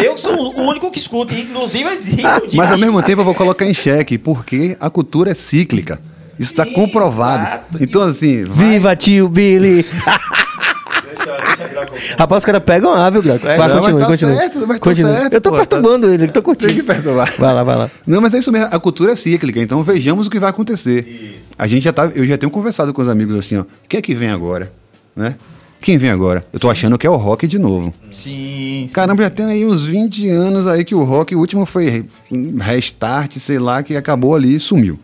Eu 0.03 0.17
sou 0.17 0.33
o 0.55 0.61
único 0.69 0.89
que 0.91 0.97
escuta, 0.97 1.35
inclusive 1.35 1.83
eles 1.83 2.05
riam 2.07 2.41
de 2.47 2.57
Mas 2.57 2.71
ao 2.71 2.77
mesmo 2.79 3.01
tempo 3.03 3.21
eu 3.21 3.25
vou 3.25 3.35
colocar 3.35 3.63
em 3.65 3.73
xeque, 3.75 4.17
porque 4.17 4.75
a 4.79 4.89
cultura 4.89 5.31
é 5.31 5.35
cíclica. 5.35 5.99
Isso 6.39 6.51
está 6.51 6.65
comprovado. 6.65 7.61
Então, 7.79 8.01
assim, 8.01 8.43
vai- 8.43 8.71
Viva 8.71 8.95
tio 8.95 9.27
Billy! 9.29 9.85
Deixa, 11.17 11.37
deixa 11.45 11.67
virar 11.67 11.85
com- 11.87 11.95
Rapaz, 12.17 12.41
os 12.41 12.45
caras 12.45 12.63
pegam 12.63 12.93
A, 12.93 13.09
viu, 13.09 13.21
Graco? 13.21 13.45
Vai, 13.45 13.57
Não, 13.57 13.67
mas 13.67 13.77
continua, 13.79 13.99
tá 14.01 14.05
continua. 14.07 14.35
certo, 14.37 14.67
mas 14.67 14.79
tá 14.79 14.95
certo, 14.95 15.33
Eu 15.33 15.41
tô 15.41 15.49
pô, 15.51 15.55
perturbando 15.57 16.07
ele, 16.13 16.27
tô 16.27 16.41
curtindo. 16.41 16.67
Tem 16.67 16.75
que 16.77 16.83
perturbar. 16.83 17.33
Vai 17.37 17.53
lá, 17.53 17.63
vai 17.63 17.75
lá. 17.75 17.91
Não, 18.05 18.21
mas 18.21 18.33
é 18.33 18.37
isso 18.39 18.51
mesmo. 18.51 18.67
A 18.71 18.79
cultura 18.79 19.11
é 19.13 19.15
cíclica, 19.15 19.59
então 19.61 19.81
vejamos 19.81 20.27
o 20.27 20.29
que 20.29 20.39
vai 20.39 20.49
acontecer. 20.49 21.41
A 21.57 21.67
gente 21.67 21.83
já 21.83 21.93
tá, 21.93 22.11
eu 22.13 22.25
já 22.25 22.37
tenho 22.37 22.51
conversado 22.51 22.93
com 22.93 23.01
os 23.01 23.09
amigos 23.09 23.35
assim, 23.37 23.57
ó. 23.57 23.61
O 23.61 23.65
que 23.89 23.97
é 23.97 24.01
que 24.01 24.13
vem 24.13 24.29
agora? 24.29 24.71
Né? 25.15 25.35
Quem 25.79 25.97
vem 25.97 26.09
agora? 26.09 26.43
Eu 26.51 26.59
tô 26.59 26.69
achando 26.71 26.97
que 26.97 27.05
é 27.05 27.09
o 27.09 27.15
rock 27.15 27.45
de 27.47 27.59
novo. 27.59 27.93
Sim, 28.09 28.85
sim. 28.87 28.93
Caramba, 28.93 29.21
já 29.23 29.29
tem 29.29 29.45
aí 29.45 29.65
uns 29.65 29.83
20 29.83 30.27
anos 30.29 30.65
aí 30.67 30.83
que 30.83 30.95
o 30.95 31.03
rock, 31.03 31.35
o 31.35 31.39
último 31.39 31.65
foi 31.67 32.05
um 32.31 32.57
restart, 32.59 33.37
sei 33.37 33.59
lá, 33.59 33.83
que 33.83 33.95
acabou 33.95 34.35
ali 34.35 34.55
e 34.55 34.59
sumiu. 34.59 34.99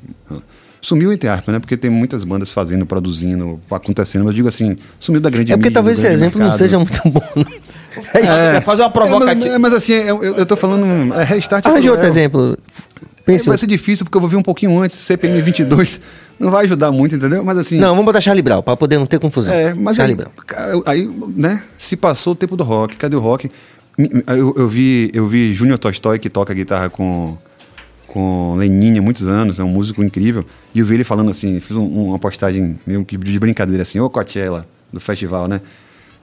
Sumiu 0.84 1.14
entre 1.14 1.30
aspas, 1.30 1.54
né? 1.54 1.60
Porque 1.60 1.78
tem 1.78 1.90
muitas 1.90 2.26
bandas 2.26 2.52
fazendo, 2.52 2.86
produzindo, 2.86 3.58
acontecendo, 3.72 4.24
mas 4.26 4.32
eu 4.32 4.36
digo 4.36 4.50
assim, 4.50 4.76
sumiu 5.00 5.22
da 5.22 5.30
grande 5.30 5.54
É 5.54 5.56
porque 5.56 5.70
mídia, 5.70 5.76
talvez 5.76 5.98
esse 5.98 6.08
exemplo 6.08 6.38
não 6.40 6.48
mercado. 6.48 6.58
seja 6.60 6.78
muito 6.78 7.02
bom. 7.10 7.22
né? 7.38 7.46
É, 8.58 8.60
fazer 8.62 8.82
uma 8.82 8.88
É, 8.88 8.92
mas, 8.92 8.92
provocativa. 8.92 9.60
mas 9.60 9.74
assim, 9.74 9.94
eu, 9.94 10.22
eu, 10.22 10.36
eu 10.36 10.46
tô 10.46 10.58
falando. 10.58 11.14
É 11.14 11.24
restart. 11.24 11.66
é 11.66 11.70
Arranje 11.70 11.90
outro 11.90 12.02
cruel. 12.02 12.12
exemplo. 12.14 12.58
É, 12.60 13.22
Pense 13.26 13.46
vai 13.46 13.54
outro. 13.54 13.60
ser 13.62 13.68
difícil 13.68 14.04
porque 14.04 14.18
eu 14.18 14.20
vou 14.22 14.30
vir 14.30 14.36
um 14.36 14.42
pouquinho 14.44 14.78
antes, 14.78 14.98
CPM 14.98 15.42
22. 15.42 16.02
Não 16.38 16.52
vai 16.52 16.66
ajudar 16.66 16.92
muito, 16.92 17.16
entendeu? 17.16 17.42
Mas 17.46 17.58
assim. 17.60 17.80
Não, 17.80 17.90
vamos 17.92 18.04
botar 18.04 18.20
Charlie 18.20 18.42
Brown, 18.44 18.62
pra 18.62 18.76
poder 18.76 18.98
não 18.98 19.06
ter 19.06 19.20
confusão. 19.22 19.54
É, 19.54 19.74
mas 19.74 19.96
Charlie 19.96 20.18
aí, 20.58 20.82
aí, 20.86 21.10
né, 21.34 21.64
se 21.78 21.96
passou 21.96 22.34
o 22.34 22.36
tempo 22.36 22.58
do 22.58 22.64
rock, 22.66 22.98
cadê 22.98 23.16
o 23.16 23.20
rock? 23.22 23.50
Eu, 24.28 24.54
eu 24.58 24.68
vi, 24.68 25.10
eu 25.14 25.28
vi 25.28 25.54
Júnior 25.54 25.78
Tolstói, 25.80 26.20
que 26.20 26.30
toca 26.30 26.54
guitarra 26.54 26.90
com, 26.90 27.38
com 28.14 28.56
Lenin 28.56 29.00
há 29.00 29.02
muitos 29.02 29.28
anos, 29.28 29.60
é 29.60 29.64
um 29.64 29.70
músico 29.70 30.04
incrível, 30.04 30.46
e 30.76 30.80
eu 30.80 30.86
vi 30.86 30.94
ele 30.94 31.04
falando 31.04 31.32
assim, 31.32 31.60
fiz 31.60 31.76
um- 31.76 32.10
uma 32.10 32.20
postagem 32.20 32.78
meio 32.86 33.04
que 33.04 33.18
de 33.18 33.40
brincadeira 33.40 33.82
assim, 33.82 34.00
ô 34.00 34.08
Coachella, 34.08 34.68
do 34.92 35.00
festival, 35.00 35.48
né? 35.48 35.60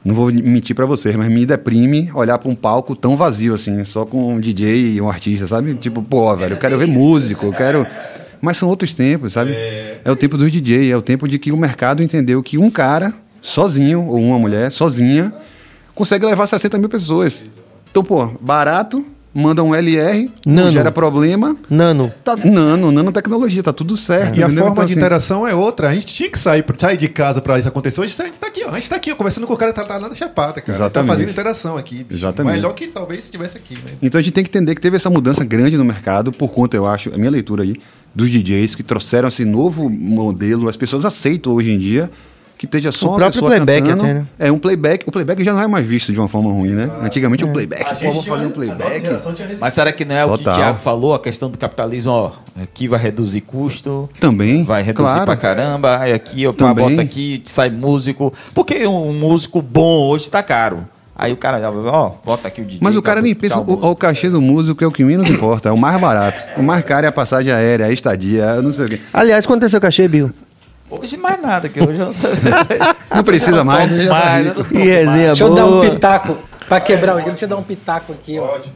Não 0.04 0.14
vou 0.14 0.32
mentir 0.32 0.74
pra 0.76 0.86
vocês, 0.86 1.16
mas 1.16 1.28
me 1.28 1.44
deprime 1.44 2.08
olhar 2.14 2.38
pra 2.38 2.48
um 2.48 2.54
palco 2.54 2.94
tão 2.94 3.16
vazio 3.16 3.54
assim, 3.54 3.84
só 3.84 4.06
com 4.06 4.34
um 4.34 4.40
DJ 4.40 4.94
e 4.94 5.00
um 5.00 5.08
artista, 5.10 5.46
sabe? 5.48 5.74
Tipo, 5.74 6.00
pô, 6.02 6.34
velho, 6.36 6.54
eu 6.54 6.58
quero 6.58 6.78
ver 6.78 6.86
músico, 6.86 7.46
eu 7.46 7.52
quero... 7.52 7.84
Mas 8.40 8.56
são 8.56 8.68
outros 8.70 8.94
tempos, 8.94 9.32
sabe? 9.34 9.50
É, 9.52 10.00
o 10.10 10.16
tempo 10.16 10.38
dos 10.38 10.50
DJ, 10.50 10.90
é 10.90 10.96
o 10.96 11.02
tempo 11.02 11.28
de 11.28 11.38
que 11.38 11.52
o 11.52 11.56
mercado 11.56 12.02
entendeu 12.02 12.42
que 12.42 12.56
um 12.56 12.70
cara, 12.70 13.12
sozinho, 13.42 14.06
ou 14.06 14.18
uma 14.18 14.38
mulher, 14.38 14.70
sozinha, 14.72 15.30
consegue 15.94 16.24
levar 16.24 16.46
60 16.46 16.78
mil 16.78 16.88
pessoas. 16.88 17.44
Então, 17.90 18.02
pô, 18.02 18.26
barato, 18.40 19.04
manda 19.34 19.62
um 19.62 19.74
LR, 19.74 20.30
não 20.44 20.54
Nano. 20.64 20.72
gera 20.72 20.90
problema. 20.92 21.56
Nano. 21.68 22.12
Tá, 22.24 22.36
nano, 22.36 22.90
nanotecnologia, 22.90 23.62
tá 23.62 23.72
tudo 23.72 23.96
certo. 23.96 24.38
E 24.38 24.42
a 24.42 24.48
forma 24.48 24.60
Então, 24.60 24.74
de 24.74 24.80
assim, 24.92 24.94
interação 25.00 25.46
é 25.46 25.54
outra. 25.54 25.88
A 25.88 25.94
gente 25.94 26.06
tinha 26.06 26.28
que 26.28 26.38
sair, 26.38 26.64
sair 26.76 26.96
de 26.96 27.08
casa 27.08 27.40
pra 27.40 27.58
isso 27.58 27.68
acontecer. 27.68 28.00
Hoje 28.00 28.14
a 28.20 28.24
gente 28.24 28.40
tá 28.40 28.46
aqui, 28.48 28.64
ó. 28.64 28.70
A 28.70 28.74
gente 28.74 28.90
tá 28.90 28.96
aqui, 28.96 29.12
ó, 29.12 29.14
conversando 29.14 29.46
com 29.46 29.54
o 29.54 29.56
cara 29.56 29.72
que 29.72 29.80
tá, 29.80 29.86
tá 29.86 29.96
lá 29.98 30.08
na 30.08 30.14
Chapada, 30.14 30.60
cara. 30.60 30.78
Exatamente. 30.78 30.92
Tá 30.92 31.12
fazendo 31.14 31.30
interação 31.30 31.76
aqui. 31.76 32.04
bicho. 32.04 32.20
Exatamente. 32.20 32.54
Melhor 32.56 32.74
que 32.74 32.88
talvez 32.88 33.24
estivesse 33.24 33.56
aqui, 33.56 33.74
né? 33.84 33.92
Então 34.02 34.18
a 34.18 34.22
gente 34.22 34.32
tem 34.32 34.44
que 34.44 34.50
entender 34.50 34.74
que 34.74 34.80
teve 34.80 34.96
essa 34.96 35.08
mudança 35.10 35.44
grande 35.44 35.76
no 35.76 35.84
mercado, 35.84 36.32
por 36.32 36.50
conta, 36.50 36.76
eu 36.76 36.86
acho, 36.86 37.14
a 37.14 37.18
minha 37.18 37.30
leitura 37.30 37.62
aí, 37.62 37.76
dos 38.14 38.28
DJs 38.30 38.74
que 38.74 38.82
trouxeram 38.82 39.28
esse 39.28 39.44
novo 39.44 39.88
modelo. 39.88 40.68
As 40.68 40.76
pessoas 40.76 41.04
aceitam 41.04 41.52
hoje 41.52 41.72
em 41.72 41.78
dia 41.78 42.10
que 42.60 42.66
esteja 42.66 42.92
só 42.92 43.06
O 43.06 43.08
uma 43.12 43.16
próprio 43.16 43.40
pessoa 43.40 43.50
playback 43.52 43.86
cantando. 43.88 44.04
até, 44.04 44.14
né? 44.14 44.26
É 44.38 44.52
um 44.52 44.58
playback. 44.58 45.08
O 45.08 45.10
playback 45.10 45.42
já 45.42 45.54
não 45.54 45.62
é 45.62 45.66
mais 45.66 45.86
visto 45.86 46.12
de 46.12 46.18
uma 46.18 46.28
forma 46.28 46.52
ruim, 46.52 46.72
né? 46.72 46.90
Antigamente 47.02 47.42
o 47.42 47.48
playback, 47.48 47.86
A 47.86 47.92
o 47.92 47.94
gente 47.94 48.04
povo 48.12 48.22
fazia 48.22 48.48
um 48.48 48.50
playback. 48.50 49.08
Mas 49.58 49.72
será 49.72 49.90
que 49.90 50.04
não 50.04 50.14
é 50.14 50.26
o 50.26 50.28
que 50.28 50.34
o 50.34 50.38
Total. 50.38 50.54
Thiago 50.56 50.78
falou, 50.78 51.14
a 51.14 51.18
questão 51.18 51.48
do 51.48 51.56
capitalismo, 51.56 52.10
ó, 52.10 52.32
aqui 52.62 52.86
vai 52.86 53.00
reduzir 53.00 53.40
custo, 53.40 54.10
Também. 54.20 54.62
vai 54.62 54.82
reduzir 54.82 55.06
claro. 55.08 55.24
pra 55.24 55.36
caramba, 55.38 56.00
aí 56.00 56.12
aqui, 56.12 56.46
ó, 56.46 56.52
Também. 56.52 56.90
bota 56.90 57.00
aqui, 57.00 57.40
sai 57.46 57.70
músico. 57.70 58.30
Porque 58.52 58.86
um 58.86 59.14
músico 59.14 59.62
bom 59.62 60.10
hoje 60.10 60.30
tá 60.30 60.42
caro. 60.42 60.86
Aí 61.16 61.32
o 61.32 61.38
cara, 61.38 61.58
ó, 61.86 62.12
bota 62.22 62.48
aqui 62.48 62.60
o 62.60 62.64
DJ. 62.66 62.80
Mas 62.82 62.94
o 62.94 63.00
cara 63.00 63.22
nem 63.22 63.34
pensa, 63.34 63.58
o 63.58 63.90
o 63.90 63.96
cachê 63.96 64.28
do 64.28 64.42
músico 64.42 64.84
é 64.84 64.86
o 64.86 64.92
que 64.92 65.02
menos 65.02 65.30
importa, 65.30 65.70
é 65.70 65.72
o 65.72 65.78
mais 65.78 65.98
barato. 65.98 66.42
O 66.58 66.62
mais 66.62 66.82
caro 66.82 67.06
é 67.06 67.08
a 67.08 67.12
passagem 67.12 67.50
aérea, 67.50 67.86
a 67.86 67.90
estadia, 67.90 68.42
eu 68.56 68.62
não 68.62 68.70
sei 68.72 68.84
o 68.84 68.88
quê. 68.90 69.00
Aliás, 69.14 69.46
quanto 69.46 69.64
é 69.64 69.68
seu 69.70 69.80
cachê, 69.80 70.06
Bill? 70.06 70.30
Hoje 70.90 71.16
mais 71.16 71.40
nada, 71.40 71.68
que 71.68 71.80
hoje 71.80 72.00
eu 72.00 72.10
Não 73.14 73.22
precisa 73.24 73.62
mais, 73.64 73.90
né? 73.90 74.04
Já 74.04 74.08
tá 74.12 74.20
mais, 74.20 74.46
não 74.56 74.62
resenha 74.62 75.06
mais. 75.06 75.16
Deixa 75.26 75.44
eu 75.44 75.54
dar 75.54 75.66
um 75.66 75.70
boa. 75.70 75.90
pitaco. 75.90 76.38
Pra 76.68 76.80
quebrar 76.80 77.14
o 77.16 77.18
gelo, 77.18 77.30
deixa 77.30 77.44
eu 77.44 77.48
dar 77.48 77.56
um 77.56 77.62
pitaco 77.62 78.12
aqui, 78.12 78.38
ó. 78.38 78.46
Pode. 78.46 78.72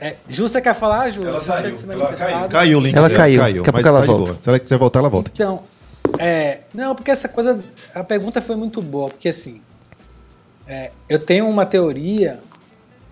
É, 0.00 0.16
Ju, 0.28 0.46
você 0.48 0.60
quer 0.60 0.74
falar, 0.74 1.10
Ju? 1.10 1.26
Ela 1.26 1.40
saiu, 1.40 1.74
ela. 1.90 2.48
Caiu 2.48 2.78
o 2.78 2.80
link. 2.80 2.94
Ela 2.96 3.08
dela, 3.08 3.18
caiu. 3.20 3.38
Daqui 3.40 3.58
a 3.58 3.62
pouco 3.62 3.72
mas 3.72 3.86
ela 3.86 4.00
tá 4.00 4.06
volta. 4.06 4.24
boa. 4.32 4.38
Se 4.40 4.48
ela 4.48 4.58
quiser 4.58 4.78
voltar, 4.78 4.98
ela 5.00 5.08
volta. 5.08 5.30
Então, 5.34 5.58
é, 6.18 6.60
não, 6.74 6.94
porque 6.94 7.10
essa 7.10 7.28
coisa, 7.28 7.58
a 7.94 8.04
pergunta 8.04 8.40
foi 8.42 8.56
muito 8.56 8.82
boa, 8.82 9.08
porque 9.08 9.28
assim, 9.28 9.60
é, 10.66 10.90
eu 11.08 11.18
tenho 11.18 11.48
uma 11.48 11.64
teoria, 11.64 12.40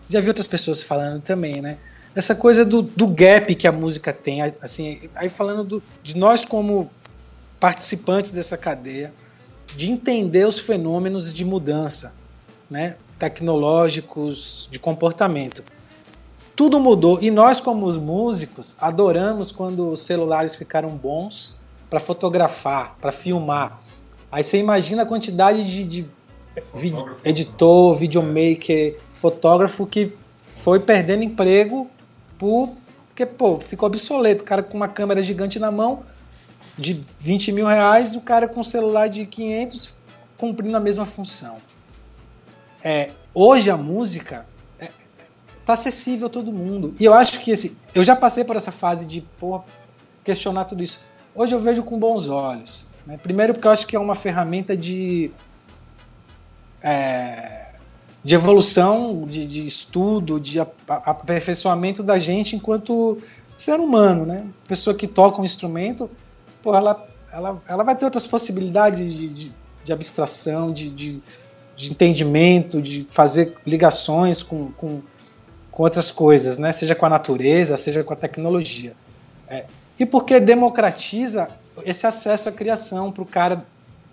já 0.09 0.21
vi 0.21 0.29
outras 0.29 0.47
pessoas 0.49 0.83
falando 0.83 1.23
também, 1.23 1.63
né? 1.63 1.79
Essa 2.15 2.35
coisa 2.35 2.63
do, 2.65 2.83
do 2.83 3.07
gap 3.07 3.55
que 3.55 3.67
a 3.67 3.73
música 3.73 4.13
tem, 4.13 4.43
assim, 4.61 5.01
aí 5.15 5.31
falando 5.31 5.65
do- 5.65 5.83
de 6.03 6.17
nós 6.17 6.45
como 6.45 6.91
participantes 7.63 8.33
dessa 8.33 8.57
cadeia, 8.57 9.15
de 9.77 9.89
entender 9.89 10.45
os 10.45 10.59
fenômenos 10.59 11.33
de 11.33 11.45
mudança, 11.45 12.13
né? 12.69 12.97
Tecnológicos, 13.21 14.69
de 14.69 14.81
comportamento. 14.81 15.63
Tudo 16.57 16.81
mudou 16.81 17.23
e 17.23 17.31
nós, 17.31 17.61
como 17.61 17.87
os 17.87 17.97
músicos, 17.97 18.75
adoramos 18.81 19.53
quando 19.53 19.93
os 19.93 20.01
celulares 20.01 20.57
ficaram 20.57 20.91
bons 20.91 21.57
para 21.89 22.01
fotografar, 22.01 22.97
para 23.01 23.13
filmar. 23.13 23.81
Aí 24.33 24.43
você 24.43 24.59
imagina 24.59 25.05
a 25.05 25.07
quantidade 25.07 25.65
de, 25.65 25.85
de 25.85 26.11
vi- 26.75 26.93
editor, 27.25 27.95
videomaker, 27.95 28.99
fotógrafo 29.13 29.87
que 29.87 30.17
foi 30.65 30.81
perdendo 30.81 31.23
emprego 31.23 31.89
por, 32.37 32.71
porque 33.07 33.25
pô, 33.25 33.61
ficou 33.61 33.87
obsoleto. 33.87 34.43
O 34.43 34.47
cara 34.47 34.65
com 34.65 34.77
uma 34.77 34.89
câmera 34.89 35.23
gigante 35.23 35.61
na 35.61 35.71
mão 35.71 36.03
de 36.77 37.01
20 37.19 37.53
mil 37.53 37.67
reais, 37.67 38.15
o 38.15 38.21
cara 38.21 38.49
com 38.49 38.61
um 38.61 38.65
celular 38.65 39.09
de 39.09 39.27
500 39.27 39.95
cumprindo 40.37 40.77
a 40.77 40.81
mesma 40.81 41.07
função. 41.07 41.59
É, 42.83 43.11
hoje 43.33 43.71
a 43.71 43.77
música 43.77 44.47
é, 44.79 44.91
tá 45.65 45.75
acessível 45.75 46.27
a 46.27 46.31
todo 46.31 46.53
mundo. 46.53 46.95
E 46.99 47.05
eu 47.05 47.15
acho 47.15 47.41
que 47.41 47.53
assim, 47.53 47.77
eu 47.95 48.03
já 48.03 48.17
passei 48.17 48.43
por 48.43 48.57
essa 48.57 48.73
fase 48.73 49.07
de 49.07 49.21
porra, 49.39 49.65
questionar 50.25 50.65
tudo 50.65 50.83
isso. 50.83 51.01
Hoje 51.35 51.55
eu 51.55 51.61
vejo 51.61 51.83
com 51.83 51.99
bons 51.99 52.29
olhos. 52.29 52.87
né? 53.07 53.17
Primeiro 53.17 53.55
porque 53.55 53.67
eu 53.67 53.73
acho 53.73 53.87
que 53.87 53.95
é 53.95 53.99
uma 53.99 54.15
ferramenta 54.15 54.77
de 54.77 55.31
é, 56.83 57.73
de 58.25 58.35
evolução, 58.35 59.27
de, 59.27 59.45
de 59.47 59.67
estudo, 59.67 60.39
de 60.39 60.61
aperfeiçoamento 60.89 62.03
da 62.03 62.19
gente 62.19 62.55
enquanto 62.55 63.19
ser 63.57 63.81
humano, 63.81 64.25
né? 64.25 64.47
Pessoa 64.67 64.95
que 64.95 65.07
toca 65.07 65.41
um 65.41 65.45
instrumento, 65.45 66.11
pô, 66.63 66.75
ela, 66.75 67.07
ela, 67.33 67.63
ela 67.67 67.85
vai 67.85 67.97
ter 67.97 68.05
outras 68.05 68.27
possibilidades 68.27 69.13
de, 69.13 69.29
de, 69.29 69.53
de 69.85 69.93
abstração, 69.93 70.73
de, 70.73 70.91
de, 70.91 71.23
de 71.77 71.91
entendimento, 71.91 72.81
de 72.81 73.07
fazer 73.11 73.57
ligações 73.67 74.43
com, 74.43 74.71
com, 74.73 75.03
com 75.71 75.83
outras 75.83 76.11
coisas, 76.11 76.59
né? 76.59 76.73
Seja 76.73 76.95
com 76.95 77.07
a 77.07 77.11
natureza, 77.11 77.77
seja 77.77 78.05
com 78.05 78.13
a 78.13 78.17
tecnologia. 78.17 78.95
É, 79.49 79.67
e 79.99 80.07
porque 80.07 80.39
democratiza 80.39 81.51
esse 81.85 82.07
acesso 82.07 82.49
à 82.49 82.53
criação 82.53 83.11
para 83.11 83.23
o 83.23 83.27
cara 83.27 83.65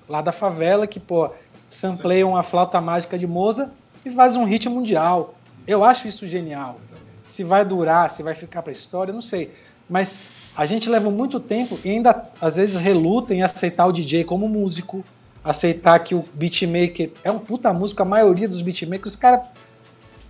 lá 0.08 0.22
da 0.22 0.32
favela 0.32 0.88
que, 0.88 1.00
pô, 1.00 1.30
sampleia 1.68 2.26
uma 2.26 2.42
flauta 2.42 2.82
mágica 2.82 3.18
de 3.18 3.28
Mozart 3.28 3.72
e 4.06 4.10
faz 4.10 4.36
um 4.36 4.44
hit 4.44 4.68
mundial. 4.68 5.36
Eu 5.68 5.84
acho 5.84 6.08
isso 6.08 6.26
genial. 6.26 6.80
Se 7.28 7.44
vai 7.44 7.64
durar, 7.64 8.10
se 8.10 8.24
vai 8.24 8.34
ficar 8.34 8.64
para 8.64 8.72
a 8.72 8.74
história, 8.74 9.14
não 9.14 9.22
sei. 9.22 9.54
Mas 9.88 10.20
a 10.60 10.66
gente 10.66 10.90
leva 10.90 11.10
muito 11.10 11.40
tempo 11.40 11.80
e 11.86 11.90
ainda 11.90 12.26
às 12.42 12.58
vezes 12.58 12.78
reluta 12.78 13.34
em 13.34 13.42
aceitar 13.42 13.86
o 13.86 13.94
DJ 13.94 14.26
como 14.26 14.46
músico, 14.46 15.06
aceitar 15.42 15.98
que 16.00 16.14
o 16.14 16.28
beatmaker 16.34 17.12
é 17.24 17.32
um 17.32 17.40
puta 17.40 17.72
músico, 17.72 18.02
a 18.02 18.06
maioria 18.06 18.46
dos 18.46 18.60
beatmakers, 18.60 19.14
os 19.14 19.16
caras. 19.16 19.46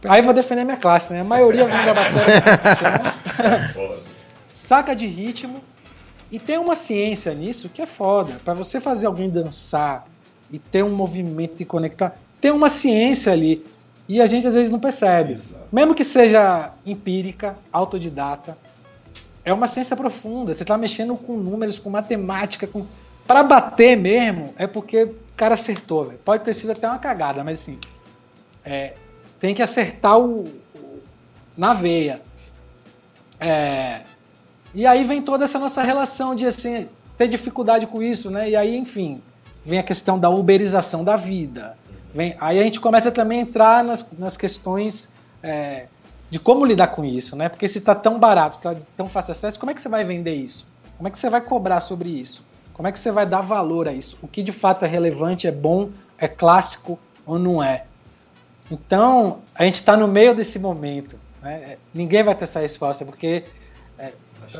Aí 0.05 0.19
eu 0.19 0.23
vou 0.25 0.31
defender 0.31 0.63
minha 0.63 0.77
classe, 0.77 1.11
né? 1.11 1.21
A 1.21 1.23
maioria 1.23 1.65
vem 1.65 1.83
da 1.83 1.93
bateria. 1.95 2.43
saca 4.53 4.95
de 4.95 5.07
ritmo 5.07 5.63
e 6.31 6.37
tem 6.37 6.59
uma 6.59 6.75
ciência 6.75 7.33
nisso 7.33 7.67
que 7.67 7.81
é 7.81 7.87
foda. 7.87 8.39
Para 8.45 8.53
você 8.53 8.79
fazer 8.79 9.07
alguém 9.07 9.31
dançar 9.31 10.05
e 10.51 10.59
ter 10.59 10.83
um 10.83 10.93
movimento 10.93 11.59
e 11.59 11.65
conectar, 11.65 12.15
tem 12.39 12.51
uma 12.51 12.69
ciência 12.69 13.33
ali. 13.33 13.65
E 14.07 14.21
a 14.21 14.27
gente 14.27 14.45
às 14.45 14.53
vezes 14.53 14.71
não 14.71 14.79
percebe. 14.79 15.39
Mesmo 15.71 15.95
que 15.95 16.03
seja 16.03 16.71
empírica, 16.85 17.57
autodidata, 17.73 18.55
é 19.45 19.53
uma 19.53 19.67
ciência 19.67 19.95
profunda. 19.95 20.53
Você 20.53 20.63
está 20.63 20.77
mexendo 20.77 21.15
com 21.15 21.35
números, 21.37 21.79
com 21.79 21.89
matemática, 21.89 22.67
com 22.67 22.85
para 23.27 23.43
bater 23.43 23.95
mesmo, 23.95 24.53
é 24.57 24.65
porque 24.65 25.03
o 25.03 25.15
cara 25.37 25.53
acertou, 25.53 26.05
velho. 26.05 26.19
Pode 26.25 26.43
ter 26.43 26.53
sido 26.53 26.71
até 26.71 26.87
uma 26.87 26.97
cagada, 26.97 27.43
mas 27.43 27.61
assim, 27.61 27.77
é, 28.65 28.93
tem 29.39 29.53
que 29.53 29.61
acertar 29.61 30.17
o, 30.17 30.47
o- 30.73 30.99
na 31.55 31.73
veia. 31.73 32.21
É, 33.39 34.01
e 34.73 34.85
aí 34.85 35.03
vem 35.03 35.21
toda 35.21 35.45
essa 35.45 35.59
nossa 35.59 35.81
relação 35.83 36.35
de 36.35 36.45
assim, 36.45 36.87
ter 37.17 37.27
dificuldade 37.27 37.85
com 37.87 38.01
isso, 38.01 38.29
né? 38.31 38.49
E 38.49 38.55
aí, 38.55 38.75
enfim, 38.75 39.21
vem 39.65 39.79
a 39.79 39.83
questão 39.83 40.17
da 40.19 40.29
uberização 40.29 41.03
da 41.03 41.15
vida. 41.15 41.77
Vem, 42.13 42.35
aí 42.39 42.59
a 42.59 42.63
gente 42.63 42.79
começa 42.79 43.11
também 43.11 43.39
a 43.39 43.41
entrar 43.43 43.83
nas, 43.83 44.05
nas 44.17 44.35
questões 44.35 45.09
é, 45.43 45.87
de 46.29 46.39
como 46.39 46.65
lidar 46.65 46.87
com 46.87 47.03
isso, 47.03 47.35
né? 47.35 47.49
Porque 47.49 47.67
se 47.67 47.79
está 47.79 47.95
tão 47.95 48.19
barato, 48.19 48.57
está 48.57 48.75
tão 48.95 49.09
fácil 49.09 49.31
acesso, 49.31 49.59
como 49.59 49.71
é 49.71 49.73
que 49.73 49.81
você 49.81 49.89
vai 49.89 50.03
vender 50.05 50.35
isso? 50.35 50.67
Como 50.97 51.07
é 51.07 51.11
que 51.11 51.17
você 51.17 51.29
vai 51.29 51.41
cobrar 51.41 51.79
sobre 51.79 52.09
isso? 52.09 52.45
Como 52.73 52.87
é 52.87 52.91
que 52.91 52.99
você 52.99 53.11
vai 53.11 53.25
dar 53.25 53.41
valor 53.41 53.87
a 53.87 53.91
isso? 53.91 54.17
O 54.21 54.27
que 54.27 54.43
de 54.43 54.51
fato 54.51 54.85
é 54.85 54.87
relevante, 54.87 55.47
é 55.47 55.51
bom, 55.51 55.89
é 56.17 56.27
clássico 56.27 56.99
ou 57.25 57.39
não 57.39 57.63
é? 57.63 57.85
Então, 58.71 59.39
a 59.55 59.65
gente 59.65 59.75
está 59.75 59.97
no 59.97 60.07
meio 60.07 60.35
desse 60.35 60.59
momento. 60.59 61.19
né? 61.41 61.77
Ninguém 61.93 62.23
vai 62.23 62.35
ter 62.35 62.43
essa 62.43 62.59
resposta, 62.59 63.03
porque 63.03 63.43
é, 63.97 64.13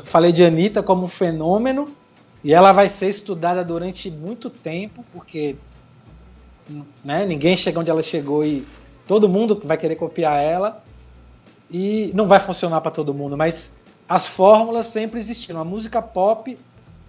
falei 0.04 0.32
de 0.32 0.44
Anitta 0.44 0.82
como 0.82 1.04
um 1.04 1.08
fenômeno 1.08 1.88
e 2.42 2.52
ela 2.52 2.72
vai 2.72 2.88
ser 2.88 3.08
estudada 3.08 3.64
durante 3.64 4.10
muito 4.10 4.50
tempo, 4.50 5.04
porque 5.12 5.56
né, 7.04 7.24
ninguém 7.24 7.56
chega 7.56 7.78
onde 7.78 7.90
ela 7.90 8.02
chegou 8.02 8.44
e 8.44 8.66
todo 9.06 9.28
mundo 9.28 9.60
vai 9.64 9.76
querer 9.76 9.96
copiar 9.96 10.42
ela 10.42 10.82
e 11.70 12.10
não 12.14 12.26
vai 12.26 12.40
funcionar 12.40 12.80
para 12.80 12.90
todo 12.90 13.14
mundo, 13.14 13.36
mas 13.36 13.76
as 14.08 14.26
fórmulas 14.26 14.86
sempre 14.86 15.20
existiram. 15.20 15.60
A 15.60 15.64
música 15.64 16.02
pop, 16.02 16.58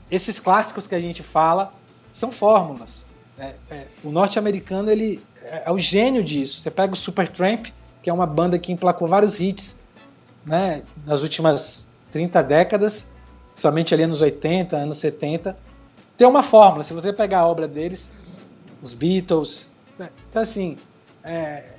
esses 0.09 0.39
clássicos 0.39 0.85
que 0.85 0.93
a 0.93 0.99
gente 0.99 1.23
fala, 1.23 1.73
são 2.13 2.31
fórmulas. 2.31 3.05
É, 3.39 3.55
é, 3.71 3.87
o 4.03 4.11
norte-americano 4.11 4.91
ele 4.91 5.23
é, 5.41 5.63
é 5.65 5.71
o 5.71 5.79
gênio 5.79 6.23
disso. 6.23 6.59
Você 6.59 6.69
pega 6.69 6.93
o 6.93 6.95
Supertramp, 6.95 7.67
que 8.03 8.09
é 8.09 8.13
uma 8.13 8.27
banda 8.27 8.59
que 8.59 8.71
emplacou 8.71 9.07
vários 9.07 9.39
hits 9.39 9.79
né, 10.45 10.83
nas 11.05 11.23
últimas 11.23 11.89
30 12.11 12.43
décadas, 12.43 13.11
somente 13.55 13.93
ali 13.93 14.03
anos 14.03 14.21
80, 14.21 14.77
anos 14.77 14.97
70. 14.97 15.57
Tem 16.15 16.27
uma 16.27 16.43
fórmula. 16.43 16.83
Se 16.83 16.93
você 16.93 17.11
pegar 17.11 17.39
a 17.39 17.47
obra 17.47 17.67
deles, 17.67 18.11
os 18.81 18.93
Beatles, 18.93 19.71
né, 19.97 20.09
então 20.29 20.41
assim, 20.41 20.77
é, 21.23 21.70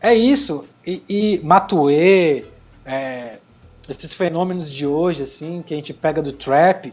é 0.00 0.14
isso. 0.14 0.66
E, 0.86 1.02
e 1.08 1.42
é, 2.84 3.38
esses 3.88 4.14
fenômenos 4.14 4.70
de 4.70 4.86
hoje, 4.86 5.22
assim, 5.22 5.62
que 5.64 5.74
a 5.74 5.76
gente 5.76 5.92
pega 5.92 6.22
do 6.22 6.32
trap, 6.32 6.92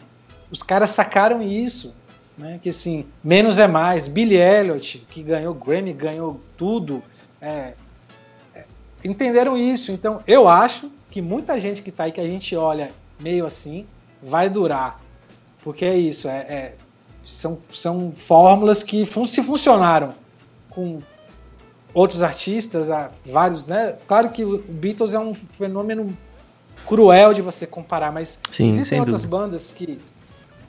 os 0.52 0.64
caras 0.64 0.90
sacaram 0.90 1.42
isso. 1.42 1.94
Né? 2.38 2.60
Que 2.62 2.70
assim, 2.70 3.06
menos 3.24 3.60
é 3.60 3.68
mais. 3.68 4.08
Billy 4.08 4.38
Elliot, 4.38 5.06
que 5.10 5.22
ganhou 5.22 5.54
Grammy, 5.54 5.94
ganhou 5.94 6.40
tudo. 6.58 7.04
é, 7.42 7.74
é, 8.56 8.66
entenderam 9.04 9.58
isso. 9.58 9.92
Então, 9.92 10.24
eu 10.26 10.48
acho 10.48 10.92
que 11.12 11.22
muita 11.22 11.60
gente 11.60 11.82
que 11.82 11.92
tá 11.92 12.06
aí, 12.06 12.12
que 12.12 12.22
a 12.22 12.26
gente 12.26 12.56
olha 12.56 12.92
meio 13.20 13.46
assim, 13.46 13.86
vai 14.22 14.50
durar. 14.50 15.00
Porque 15.64 15.86
é 15.86 15.96
isso, 15.96 16.28
é, 16.28 16.40
é- 16.40 16.76
são, 17.24 17.60
são 17.72 18.12
fórmulas 18.12 18.84
que 18.84 19.06
fun 19.06 19.26
se 19.26 19.42
funcionaram 19.42 20.14
com 20.70 21.02
outros 21.94 22.24
artistas, 22.24 22.90
há 22.90 23.12
vários, 23.26 23.66
né? 23.66 23.98
Claro 24.08 24.30
que 24.30 24.44
o 24.44 24.58
Beatles 24.60 25.14
é 25.14 25.20
um 25.20 25.34
fenômeno 25.34 26.18
cruel 26.88 27.34
de 27.34 27.42
você 27.42 27.68
comparar, 27.68 28.12
mas 28.12 28.40
Sim, 28.52 28.70
existem 28.70 29.00
outras 29.00 29.22
dúvida. 29.22 29.38
bandas 29.38 29.72
que, 29.72 30.00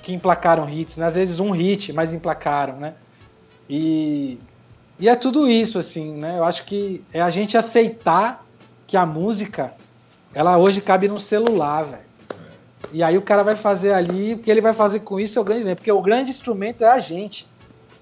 que 0.02 0.12
emplacaram 0.12 0.68
hits, 0.68 0.96
né? 0.98 1.06
às 1.06 1.14
vezes 1.14 1.40
um 1.40 1.50
hit, 1.50 1.92
mas 1.92 2.12
emplacaram, 2.12 2.76
né? 2.76 2.94
E, 3.68 4.38
e 4.98 5.08
é 5.08 5.16
tudo 5.16 5.48
isso, 5.48 5.78
assim, 5.78 6.14
né? 6.14 6.38
Eu 6.38 6.44
acho 6.44 6.64
que 6.64 7.02
é 7.12 7.20
a 7.20 7.30
gente 7.30 7.56
aceitar 7.56 8.44
que 8.86 8.96
a 8.96 9.06
música, 9.06 9.74
ela 10.34 10.58
hoje 10.58 10.80
cabe 10.80 11.08
no 11.08 11.18
celular, 11.18 11.84
velho. 11.84 12.04
E 12.92 13.02
aí 13.02 13.16
o 13.16 13.22
cara 13.22 13.42
vai 13.42 13.56
fazer 13.56 13.92
ali, 13.92 14.34
o 14.34 14.38
que 14.38 14.50
ele 14.50 14.60
vai 14.60 14.74
fazer 14.74 15.00
com 15.00 15.18
isso 15.18 15.38
é 15.38 15.42
o 15.42 15.44
grande? 15.44 15.74
Porque 15.74 15.90
o 15.90 16.02
grande 16.02 16.30
instrumento 16.30 16.84
é 16.84 16.88
a 16.88 16.98
gente. 16.98 17.48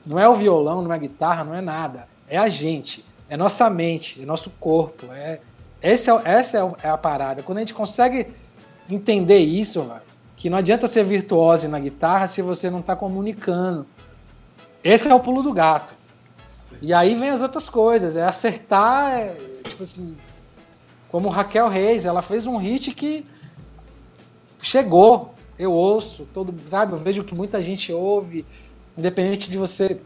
Não 0.04 0.18
é 0.18 0.28
o 0.28 0.34
violão, 0.34 0.82
não 0.82 0.92
é 0.92 0.96
a 0.96 0.98
guitarra, 0.98 1.44
não 1.44 1.54
é 1.54 1.60
nada. 1.60 2.08
É 2.28 2.36
a 2.36 2.48
gente. 2.48 3.04
É 3.32 3.36
nossa 3.38 3.70
mente, 3.70 4.20
é 4.20 4.26
nosso 4.26 4.50
corpo. 4.60 5.10
É, 5.10 5.40
esse 5.82 6.10
é, 6.10 6.20
essa 6.22 6.58
é, 6.58 6.86
é 6.86 6.90
a 6.90 6.98
parada. 6.98 7.42
Quando 7.42 7.56
a 7.56 7.60
gente 7.62 7.72
consegue 7.72 8.26
entender 8.90 9.38
isso, 9.38 9.80
velho, 9.80 10.02
que 10.36 10.50
não 10.50 10.58
adianta 10.58 10.86
ser 10.86 11.02
virtuose 11.02 11.66
na 11.66 11.80
guitarra 11.80 12.26
se 12.26 12.42
você 12.42 12.68
não 12.68 12.80
está 12.80 12.94
comunicando. 12.94 13.86
Esse 14.84 15.08
é 15.08 15.14
o 15.14 15.18
pulo 15.18 15.42
do 15.42 15.50
gato. 15.50 15.96
E 16.82 16.92
aí 16.92 17.14
vem 17.14 17.30
as 17.30 17.40
outras 17.40 17.70
coisas. 17.70 18.16
É 18.16 18.22
acertar, 18.22 19.14
é, 19.14 19.34
tipo 19.66 19.82
assim, 19.82 20.14
como 21.08 21.30
Raquel 21.30 21.70
Reis, 21.70 22.04
ela 22.04 22.20
fez 22.20 22.46
um 22.46 22.58
hit 22.58 22.92
que 22.92 23.24
chegou. 24.60 25.34
Eu 25.58 25.72
ouço, 25.72 26.28
todo, 26.34 26.54
sabe? 26.68 26.92
Eu 26.92 26.98
vejo 26.98 27.24
que 27.24 27.34
muita 27.34 27.62
gente 27.62 27.94
ouve, 27.94 28.44
independente 28.94 29.50
de 29.50 29.56
você 29.56 29.98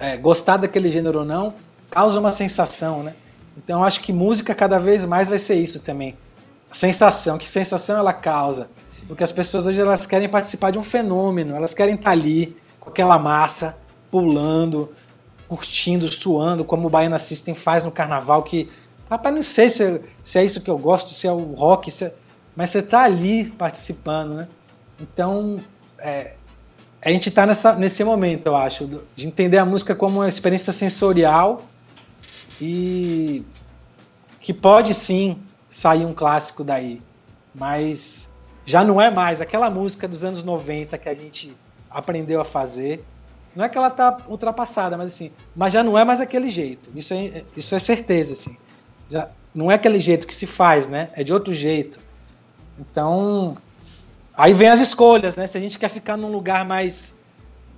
é, 0.00 0.16
gostar 0.16 0.56
daquele 0.56 0.90
gênero 0.90 1.18
ou 1.18 1.24
não, 1.26 1.52
causa 1.92 2.18
uma 2.18 2.32
sensação, 2.32 3.02
né? 3.02 3.14
Então 3.56 3.84
acho 3.84 4.00
que 4.00 4.12
música 4.12 4.54
cada 4.54 4.80
vez 4.80 5.04
mais 5.04 5.28
vai 5.28 5.38
ser 5.38 5.56
isso 5.56 5.78
também. 5.78 6.16
Sensação, 6.70 7.36
que 7.36 7.48
sensação 7.48 7.98
ela 7.98 8.14
causa? 8.14 8.70
Porque 9.06 9.22
as 9.22 9.30
pessoas 9.30 9.66
hoje 9.66 9.80
elas 9.80 10.06
querem 10.06 10.28
participar 10.28 10.70
de 10.70 10.78
um 10.78 10.82
fenômeno, 10.82 11.54
elas 11.54 11.74
querem 11.74 11.96
estar 11.96 12.10
ali 12.10 12.56
com 12.80 12.88
aquela 12.88 13.18
massa, 13.18 13.76
pulando, 14.10 14.90
curtindo, 15.46 16.10
suando, 16.10 16.64
como 16.64 16.86
o 16.86 16.90
Baiana 16.90 17.18
System 17.18 17.54
faz 17.54 17.84
no 17.84 17.90
carnaval, 17.90 18.42
que, 18.42 18.70
rapaz, 19.10 19.34
não 19.34 19.42
sei 19.42 19.68
se 19.68 19.84
é, 19.84 20.00
se 20.24 20.38
é 20.38 20.44
isso 20.44 20.62
que 20.62 20.70
eu 20.70 20.78
gosto, 20.78 21.10
se 21.10 21.26
é 21.26 21.32
o 21.32 21.52
rock, 21.52 21.92
é- 22.02 22.14
mas 22.56 22.70
você 22.70 22.80
tá 22.80 23.02
ali 23.02 23.50
participando, 23.50 24.34
né? 24.34 24.48
Então, 24.98 25.60
é, 25.98 26.34
a 27.02 27.10
gente 27.10 27.30
tá 27.30 27.44
nessa, 27.44 27.74
nesse 27.74 28.02
momento, 28.02 28.46
eu 28.46 28.56
acho, 28.56 28.88
de 29.14 29.26
entender 29.26 29.58
a 29.58 29.66
música 29.66 29.94
como 29.94 30.20
uma 30.20 30.28
experiência 30.28 30.72
sensorial 30.72 31.62
e 32.60 33.44
que 34.40 34.52
pode 34.52 34.94
sim 34.94 35.38
sair 35.68 36.04
um 36.04 36.12
clássico 36.12 36.62
daí, 36.62 37.00
mas 37.54 38.32
já 38.64 38.84
não 38.84 39.00
é 39.00 39.10
mais 39.10 39.40
aquela 39.40 39.70
música 39.70 40.06
dos 40.06 40.24
anos 40.24 40.42
90 40.42 40.96
que 40.98 41.08
a 41.08 41.14
gente 41.14 41.54
aprendeu 41.90 42.40
a 42.40 42.44
fazer 42.44 43.04
Não 43.54 43.64
é 43.64 43.68
que 43.68 43.76
ela 43.76 43.90
tá 43.90 44.18
ultrapassada, 44.28 44.96
mas 44.96 45.12
assim, 45.12 45.30
mas 45.54 45.72
já 45.72 45.82
não 45.82 45.98
é 45.98 46.04
mais 46.04 46.20
aquele 46.20 46.48
jeito. 46.48 46.90
Isso 46.94 47.12
é, 47.12 47.44
isso 47.56 47.74
é 47.74 47.78
certeza, 47.78 48.32
assim. 48.32 48.56
Já 49.10 49.28
não 49.54 49.70
é 49.70 49.74
aquele 49.74 50.00
jeito 50.00 50.26
que 50.26 50.34
se 50.34 50.46
faz, 50.46 50.88
né? 50.88 51.10
É 51.14 51.22
de 51.22 51.32
outro 51.32 51.52
jeito. 51.52 52.00
Então, 52.78 53.58
aí 54.34 54.54
vem 54.54 54.68
as 54.68 54.80
escolhas, 54.80 55.36
né? 55.36 55.46
Se 55.46 55.58
a 55.58 55.60
gente 55.60 55.78
quer 55.78 55.90
ficar 55.90 56.16
num 56.16 56.32
lugar 56.32 56.64
mais 56.64 57.14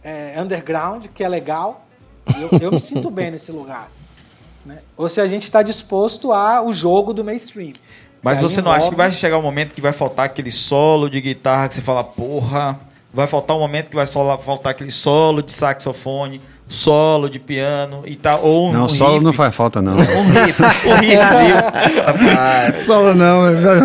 é, 0.02 0.40
underground, 0.40 1.06
que 1.12 1.24
é 1.24 1.28
legal, 1.28 1.84
eu, 2.38 2.60
eu 2.60 2.70
me 2.70 2.78
sinto 2.78 3.10
bem 3.10 3.32
nesse 3.32 3.50
lugar. 3.50 3.90
Né? 4.64 4.78
Ou 4.96 5.08
se 5.08 5.20
a 5.20 5.28
gente 5.28 5.42
está 5.42 5.62
disposto 5.62 6.32
a 6.32 6.62
o 6.62 6.72
jogo 6.72 7.12
do 7.12 7.22
mainstream. 7.24 7.72
Mas 8.22 8.40
você 8.40 8.62
não 8.62 8.72
acha 8.72 8.88
que 8.88 8.94
vai 8.96 9.12
chegar 9.12 9.36
um 9.38 9.42
momento 9.42 9.74
que 9.74 9.82
vai 9.82 9.92
faltar 9.92 10.24
aquele 10.24 10.50
solo 10.50 11.10
de 11.10 11.20
guitarra 11.20 11.68
que 11.68 11.74
você 11.74 11.82
fala, 11.82 12.02
porra, 12.02 12.78
vai 13.12 13.26
faltar 13.26 13.54
um 13.54 13.60
momento 13.60 13.90
que 13.90 13.96
vai 13.96 14.06
só 14.06 14.38
faltar 14.38 14.70
aquele 14.72 14.90
solo 14.90 15.42
de 15.42 15.52
saxofone, 15.52 16.40
solo 16.66 17.28
de 17.28 17.38
piano 17.38 18.02
e 18.06 18.16
tal, 18.16 18.42
ou 18.42 18.70
um, 18.70 18.72
Não, 18.72 18.84
um 18.84 18.88
solo 18.88 19.12
riff, 19.14 19.24
não 19.24 19.32
faz 19.34 19.54
falta, 19.54 19.82
não. 19.82 19.96
um 19.96 19.98
riff, 20.00 20.62
um 20.62 20.94
riffzinho. 20.94 21.54
Rapaz, 22.06 22.80
solo 22.86 23.14
não. 23.14 23.46
é- 23.46 23.80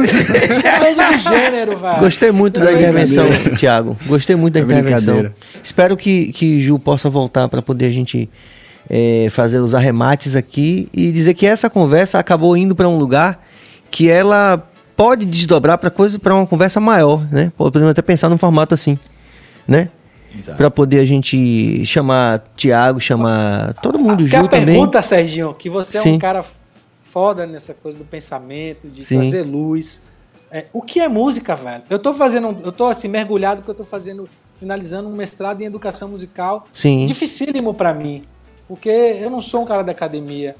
do 1.12 1.20
gênero, 1.20 1.78
velho. 1.78 2.00
Gostei 2.00 2.32
muito 2.32 2.60
da 2.62 2.72
É 2.72 2.76
intervenção, 2.76 3.26
brincadeira. 3.28 3.58
Thiago. 3.58 3.98
Gostei 4.06 4.36
muito 4.38 4.54
da 4.54 4.60
É 4.62 4.64
intervenção. 4.64 5.34
Espero 5.62 5.98
que, 5.98 6.32
que 6.32 6.62
Ju 6.62 6.80
possa 6.80 7.10
voltar 7.10 7.50
para 7.50 7.62
poder 7.62 7.88
a 7.88 7.92
gente 7.92 8.30
é, 8.90 9.28
fazer 9.30 9.60
os 9.60 9.76
arremates 9.76 10.36
aqui 10.36 10.90
e 10.94 11.12
dizer 11.12 11.34
que 11.34 11.46
essa 11.46 11.70
conversa 11.70 12.18
acabou 12.18 12.58
indo 12.58 12.76
para 12.76 12.90
um 12.90 12.98
lugar 12.98 13.46
que 13.92 14.10
ela 14.10 14.68
pode 14.96 15.26
desdobrar 15.26 15.78
para 15.78 15.90
coisa 15.90 16.18
para 16.20 16.34
uma 16.36 16.46
conversa 16.46 16.80
maior, 16.80 17.26
né? 17.32 17.52
Podemos 17.58 17.90
até 17.90 18.02
pensar 18.02 18.30
num 18.30 18.38
formato 18.38 18.74
assim, 18.74 18.98
né? 19.68 19.90
Exato. 20.36 20.58
Para 20.58 20.70
poder 20.70 21.00
a 21.00 21.06
gente 21.06 21.86
chamar 21.86 22.40
Thiago, 22.56 23.00
chamar 23.00 23.74
todo 23.76 23.98
mundo, 23.98 24.24
Porque 24.24 24.36
a 24.36 24.42
Ju 24.42 24.48
também. 24.48 24.66
pergunta, 24.66 25.02
Serginho, 25.02 25.54
que 25.54 25.70
você 25.70 25.98
é 25.98 26.02
Sim. 26.02 26.14
um 26.14 26.20
cara 26.20 26.44
foda 27.12 27.48
nessa 27.48 27.74
coisa 27.74 27.98
do 27.98 28.06
pensamento, 28.06 28.88
de 28.88 29.04
Sim. 29.04 29.20
trazer 29.20 29.44
luz. 29.44 30.04
É, 30.52 30.66
o 30.74 30.82
que 30.82 31.00
é 31.00 31.08
música, 31.08 31.56
velho? 31.56 31.84
Eu 31.90 31.98
tô 31.98 32.14
fazendo, 32.14 32.56
eu 32.64 32.72
tô 32.72 32.86
assim, 32.86 33.08
mergulhado 33.08 33.62
porque 33.62 33.72
eu 33.72 33.76
tô 33.76 33.84
fazendo, 33.84 34.28
finalizando 34.60 35.08
um 35.10 35.16
mestrado 35.16 35.62
em 35.62 35.66
educação 35.66 36.10
musical. 36.10 36.66
Sim. 36.74 37.06
Dificílimo 37.06 37.74
pra 37.74 37.94
mim, 37.94 38.24
porque 38.70 38.88
eu 38.90 39.30
não 39.32 39.42
sou 39.42 39.64
um 39.64 39.66
cara 39.66 39.84
da 39.84 39.92
academia. 39.92 40.56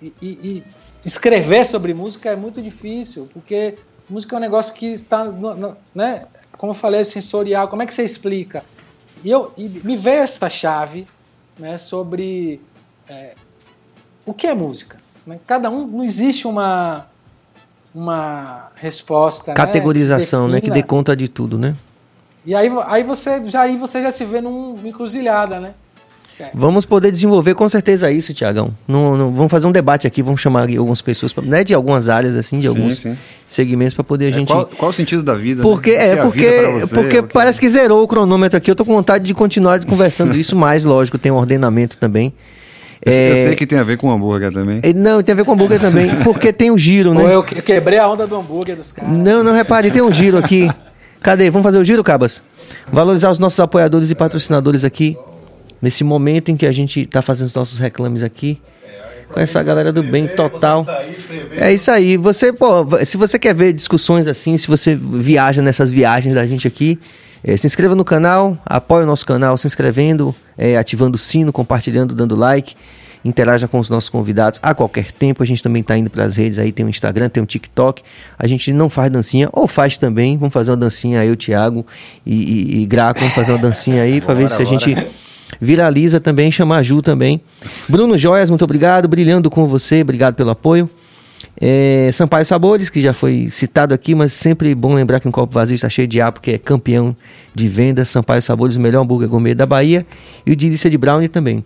E, 0.00 0.14
e- 0.22 0.38
e 0.42 0.64
escrever 1.04 1.66
sobre 1.66 1.92
música 1.92 2.30
é 2.30 2.36
muito 2.36 2.62
difícil, 2.62 3.28
porque 3.34 3.74
música 4.08 4.36
é 4.36 4.38
um 4.38 4.40
negócio 4.40 4.72
que 4.72 4.86
está, 4.86 5.24
né? 5.94 6.26
Como 6.56 6.70
eu 6.70 6.76
falei, 6.76 7.00
é 7.00 7.04
sensorial. 7.04 7.66
Como 7.68 7.82
é 7.82 7.86
que 7.86 7.92
você 7.92 8.04
explica? 8.04 8.64
E, 9.24 9.30
eu, 9.30 9.52
e 9.58 9.68
me 9.68 9.96
veio 9.96 10.20
essa 10.22 10.48
chave 10.48 11.06
né, 11.58 11.76
sobre 11.76 12.60
é, 13.08 13.34
o 14.24 14.32
que 14.32 14.46
é 14.46 14.54
música. 14.54 14.98
né? 15.26 15.38
Cada 15.46 15.68
um, 15.68 15.86
não 15.86 16.04
existe 16.04 16.46
uma, 16.46 17.06
uma 17.94 18.70
resposta. 18.76 19.50
né, 19.50 19.56
Categorização, 19.56 20.48
né? 20.48 20.60
Que 20.60 20.68
defina. 20.68 20.74
dê 20.76 20.82
conta 20.82 21.16
de 21.16 21.28
tudo, 21.28 21.58
né? 21.58 21.74
E 22.46 22.54
aí, 22.54 22.70
aí, 22.86 23.02
você, 23.02 23.44
já, 23.50 23.62
aí 23.62 23.76
você 23.76 24.00
já 24.02 24.10
se 24.10 24.24
vê 24.24 24.40
numa 24.40 24.86
encruzilhada, 24.88 25.60
né? 25.60 25.74
Vamos 26.54 26.84
poder 26.84 27.10
desenvolver 27.10 27.54
com 27.54 27.68
certeza 27.68 28.10
isso, 28.10 28.32
Tiagão. 28.34 28.70
Não, 28.86 29.16
não- 29.16 29.30
vamos 29.32 29.50
fazer 29.50 29.66
um 29.66 29.72
debate 29.72 30.06
aqui, 30.06 30.22
vamos 30.22 30.40
chamar 30.40 30.68
algumas 30.76 31.00
pessoas, 31.00 31.32
pra- 31.32 31.44
né, 31.44 31.62
de 31.64 31.74
algumas 31.74 32.08
áreas, 32.08 32.36
assim, 32.36 32.56
de 32.58 32.62
Sim, 32.62 32.68
alguns 32.68 32.96
sim. 32.98 33.16
segmentos 33.46 33.94
para 33.94 34.04
poder 34.04 34.26
a 34.26 34.28
É, 34.28 34.32
gente. 34.32 34.48
qual, 34.48 34.66
qual 34.66 34.90
o 34.90 34.92
sentido 34.92 35.22
da 35.22 35.34
vida? 35.34 35.62
Porque, 35.62 35.96
né? 35.96 36.24
O 36.24 36.32
que 36.32 36.44
é, 36.46 36.56
porque, 36.62 36.80
você? 36.86 36.94
porque 36.94 37.22
parece 37.22 37.60
que 37.60 37.68
zerou 37.68 38.02
o 38.02 38.08
cronômetro 38.08 38.56
aqui. 38.58 38.70
Eu 38.70 38.74
tô 38.76 38.84
com 38.84 38.94
vontade 38.94 39.24
de 39.24 39.34
continuar 39.34 39.84
conversando 39.84 40.36
isso 40.36 40.54
mais, 40.56 40.84
lógico, 40.84 41.18
tem 41.18 41.30
um 41.32 41.36
ordenamento 41.36 41.96
também. 41.96 42.32
Eu, 43.04 43.12
eu 43.12 43.18
É, 43.32 43.36
sei 43.46 43.56
que 43.56 43.66
tem 43.66 43.78
a 43.78 43.82
ver 43.82 43.96
com 43.96 44.10
hambúrguer 44.10 44.52
também. 44.52 44.80
é, 44.82 44.92
Não, 44.92 45.22
tem 45.22 45.32
a 45.32 45.36
ver 45.36 45.44
com 45.44 45.52
hambúrguer 45.52 45.80
também, 45.80 46.10
porque 46.22 46.52
tem 46.52 46.70
o 46.70 46.76
giro, 46.76 47.14
né? 47.14 47.22
Ou 47.22 47.28
eu 47.30 47.42
que- 47.42 47.62
quebrei 47.62 47.98
a 47.98 48.06
onda 48.06 48.26
do 48.26 48.36
hambúrguer 48.36 48.76
dos 48.76 48.92
caras. 48.92 49.10
Não, 49.10 49.42
não 49.42 49.54
repare, 49.54 49.90
tem 49.90 50.02
um 50.02 50.12
giro 50.12 50.36
aqui. 50.36 50.70
Cadê? 51.22 51.48
Vamos 51.50 51.64
fazer 51.64 51.78
o 51.78 51.84
giro, 51.84 52.04
Cabas? 52.04 52.42
Valorizar 52.92 53.30
os 53.30 53.38
nossos 53.38 53.58
apoiadores 53.60 54.10
e 54.10 54.14
patrocinadores 54.14 54.84
aqui. 54.84 55.16
Nesse 55.80 56.04
momento 56.04 56.50
em 56.50 56.56
que 56.56 56.66
a 56.66 56.72
gente 56.72 57.06
tá 57.06 57.22
fazendo 57.22 57.46
os 57.46 57.54
nossos 57.54 57.78
reclames 57.78 58.22
aqui. 58.22 58.60
Com 59.32 59.38
essa 59.38 59.62
galera 59.62 59.92
do 59.92 60.02
bem 60.02 60.26
total. 60.26 60.84
É 61.56 61.72
isso 61.72 61.90
aí. 61.90 62.16
Você, 62.16 62.52
pô, 62.52 62.84
se 63.04 63.16
você 63.16 63.38
quer 63.38 63.54
ver 63.54 63.72
discussões 63.72 64.26
assim, 64.26 64.56
se 64.56 64.66
você 64.66 64.96
viaja 64.96 65.62
nessas 65.62 65.92
viagens 65.92 66.34
da 66.34 66.44
gente 66.44 66.66
aqui, 66.66 66.98
eh, 67.44 67.56
se 67.56 67.66
inscreva 67.66 67.94
no 67.94 68.04
canal, 68.04 68.58
apoie 68.66 69.04
o 69.04 69.06
nosso 69.06 69.24
canal 69.24 69.56
se 69.56 69.66
inscrevendo, 69.66 70.34
eh, 70.58 70.76
ativando 70.76 71.14
o 71.14 71.18
sino, 71.18 71.52
compartilhando, 71.52 72.14
dando 72.14 72.34
like. 72.34 72.74
Interaja 73.24 73.68
com 73.68 73.78
os 73.78 73.90
nossos 73.90 74.08
convidados 74.08 74.58
a 74.62 74.74
qualquer 74.74 75.12
tempo. 75.12 75.42
A 75.42 75.46
gente 75.46 75.62
também 75.62 75.82
está 75.82 75.96
indo 75.96 76.10
para 76.10 76.24
as 76.24 76.36
redes 76.36 76.58
aí, 76.58 76.72
tem 76.72 76.86
o 76.86 76.88
Instagram, 76.88 77.28
tem 77.28 77.42
o 77.42 77.46
TikTok. 77.46 78.02
A 78.38 78.46
gente 78.46 78.72
não 78.72 78.88
faz 78.88 79.10
dancinha, 79.10 79.48
ou 79.52 79.68
faz 79.68 79.98
também. 79.98 80.38
Vamos 80.38 80.52
fazer 80.52 80.70
uma 80.70 80.76
dancinha 80.78 81.20
aí, 81.20 81.30
o 81.30 81.36
Thiago 81.36 81.86
e, 82.24 82.34
e, 82.34 82.82
e 82.82 82.86
Graco, 82.86 83.20
vamos 83.20 83.34
fazer 83.34 83.52
uma 83.52 83.58
dancinha 83.58 84.02
aí 84.02 84.20
para 84.20 84.34
ver 84.34 84.48
se 84.48 84.60
a 84.60 84.64
gente 84.64 84.94
viraliza 85.60 86.20
também, 86.20 86.50
chamar 86.50 86.78
a 86.78 86.82
Ju 86.82 87.00
também. 87.00 87.40
Bruno 87.88 88.18
Joias, 88.18 88.50
muito 88.50 88.64
obrigado. 88.64 89.08
Brilhando 89.08 89.50
com 89.50 89.66
você, 89.66 90.02
obrigado 90.02 90.34
pelo 90.34 90.50
apoio. 90.50 90.88
É, 91.60 92.10
Sampaio 92.12 92.44
Sabores, 92.44 92.90
que 92.90 93.00
já 93.00 93.12
foi 93.12 93.48
citado 93.48 93.94
aqui, 93.94 94.14
mas 94.14 94.32
sempre 94.32 94.74
bom 94.74 94.94
lembrar 94.94 95.20
que 95.20 95.28
um 95.28 95.30
copo 95.30 95.52
vazio 95.52 95.74
está 95.74 95.88
cheio 95.88 96.08
de 96.08 96.20
ar, 96.20 96.32
porque 96.32 96.52
é 96.52 96.58
campeão 96.58 97.16
de 97.54 97.68
vendas. 97.68 98.08
Sampaio 98.08 98.42
Sabores, 98.42 98.76
o 98.76 98.80
melhor 98.80 99.02
hambúrguer 99.02 99.28
gourmet 99.28 99.54
da 99.54 99.66
Bahia. 99.66 100.06
E 100.46 100.52
o 100.52 100.56
Delícia 100.56 100.90
de 100.90 100.98
Brownie 100.98 101.28
também. 101.28 101.64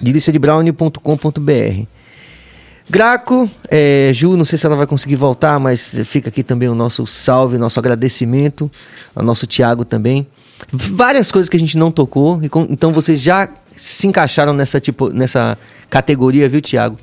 deliciadebrownie.com.br 0.00 1.86
Graco, 2.88 3.48
é, 3.70 4.10
Ju, 4.12 4.36
não 4.36 4.44
sei 4.44 4.58
se 4.58 4.66
ela 4.66 4.74
vai 4.74 4.86
conseguir 4.86 5.14
voltar, 5.14 5.60
mas 5.60 6.00
fica 6.04 6.28
aqui 6.28 6.42
também 6.42 6.68
o 6.68 6.74
nosso 6.74 7.06
salve, 7.06 7.56
nosso 7.56 7.78
agradecimento, 7.78 8.68
ao 9.14 9.22
nosso 9.22 9.46
Tiago 9.46 9.84
também. 9.84 10.26
Várias 10.72 11.30
coisas 11.32 11.48
que 11.48 11.56
a 11.56 11.60
gente 11.60 11.76
não 11.76 11.90
tocou, 11.90 12.40
e 12.42 12.48
com- 12.48 12.66
então 12.70 12.92
vocês 12.92 13.20
já 13.20 13.48
se 13.76 14.06
encaixaram 14.06 14.52
nessa, 14.52 14.78
tipo, 14.80 15.08
nessa 15.10 15.56
categoria, 15.88 16.48
viu, 16.48 16.60
Tiago? 16.60 16.98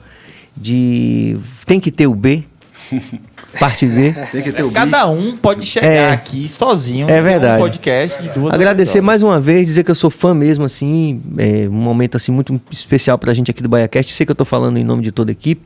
De 0.55 1.37
tem 1.65 1.79
que 1.79 1.91
ter 1.91 2.07
o 2.07 2.15
B, 2.15 2.43
parte 3.59 3.85
B. 3.85 4.13
Tem 4.31 4.41
que 4.41 4.51
ter 4.51 4.59
Mas 4.59 4.67
o 4.67 4.71
cada 4.71 5.05
bis. 5.05 5.17
um 5.23 5.37
pode 5.37 5.65
chegar 5.65 5.87
É. 5.87 6.11
aqui 6.11 6.47
sozinho. 6.47 7.09
É 7.09 7.21
verdade. 7.21 7.61
Um 7.61 7.65
podcast 7.65 8.21
de 8.21 8.29
duas 8.31 8.53
Agradecer 8.53 8.97
horas. 8.99 9.05
mais 9.05 9.23
uma 9.23 9.39
vez, 9.39 9.67
dizer 9.67 9.83
que 9.83 9.91
eu 9.91 9.95
sou 9.95 10.09
fã 10.09 10.33
mesmo, 10.33 10.65
assim, 10.65 11.21
é 11.37 11.67
um 11.67 11.73
momento 11.73 12.15
assim 12.17 12.31
muito 12.31 12.59
especial 12.71 13.17
pra 13.17 13.33
gente 13.33 13.51
aqui 13.51 13.61
do 13.61 13.69
BaiaCast. 13.69 14.13
Sei 14.13 14.25
que 14.25 14.31
eu 14.31 14.35
tô 14.35 14.45
falando 14.45 14.77
em 14.77 14.83
nome 14.83 15.03
de 15.03 15.11
toda 15.11 15.31
a 15.31 15.33
equipe. 15.33 15.61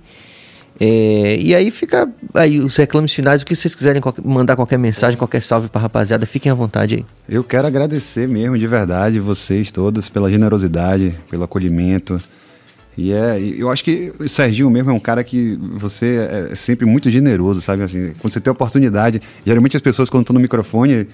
É, 0.84 1.38
e 1.40 1.53
aí 1.53 1.69
fica 1.69 2.10
aí 2.34 2.60
os 2.60 2.76
reclames 2.76 3.14
finais, 3.14 3.43
o 3.43 3.45
que 3.45 3.56
vocês 3.56 3.76
quiserem 3.76 4.01
qualquer- 4.01 4.26
mandar 4.26 4.56
qualquer 4.56 4.80
mensagem, 4.80 5.16
qualquer 5.16 5.40
salve 5.43 5.69
pra 5.69 5.80
rapaziada, 5.80 6.26
fiquem 6.26 6.51
à 6.51 6.56
vontade 6.56 6.95
aí. 6.95 7.06
Eu 7.30 7.43
quero 7.43 7.68
agradecer 7.68 8.27
mesmo, 8.27 8.58
de 8.58 8.66
verdade, 8.66 9.19
vocês 9.19 9.69
todos 9.69 10.10
pela 10.10 10.27
generosidade, 10.32 11.14
pelo 11.30 11.43
acolhimento. 11.43 12.19
E 12.98 13.11
é, 13.14 13.40
eu 13.40 13.69
acho 13.69 13.84
que 13.84 14.11
o 14.19 14.27
Serginho 14.27 14.72
mesmo 14.72 14.90
é 14.90 14.93
um 14.93 15.00
cara 15.00 15.24
que 15.24 15.56
você 15.77 16.27
é 16.51 16.56
sempre 16.56 16.85
muito 16.88 17.11
generoso, 17.11 17.61
sabe? 17.61 17.84
Assim, 17.84 18.14
quando 18.19 18.34
você 18.34 18.40
tem 18.42 18.51
oportunidade, 18.51 19.22
geralmente 19.45 19.77
as 19.77 19.84
pessoas 19.84 20.10
quando 20.10 20.24
estão 20.24 20.34
no 20.34 20.40
microfone 20.40 21.08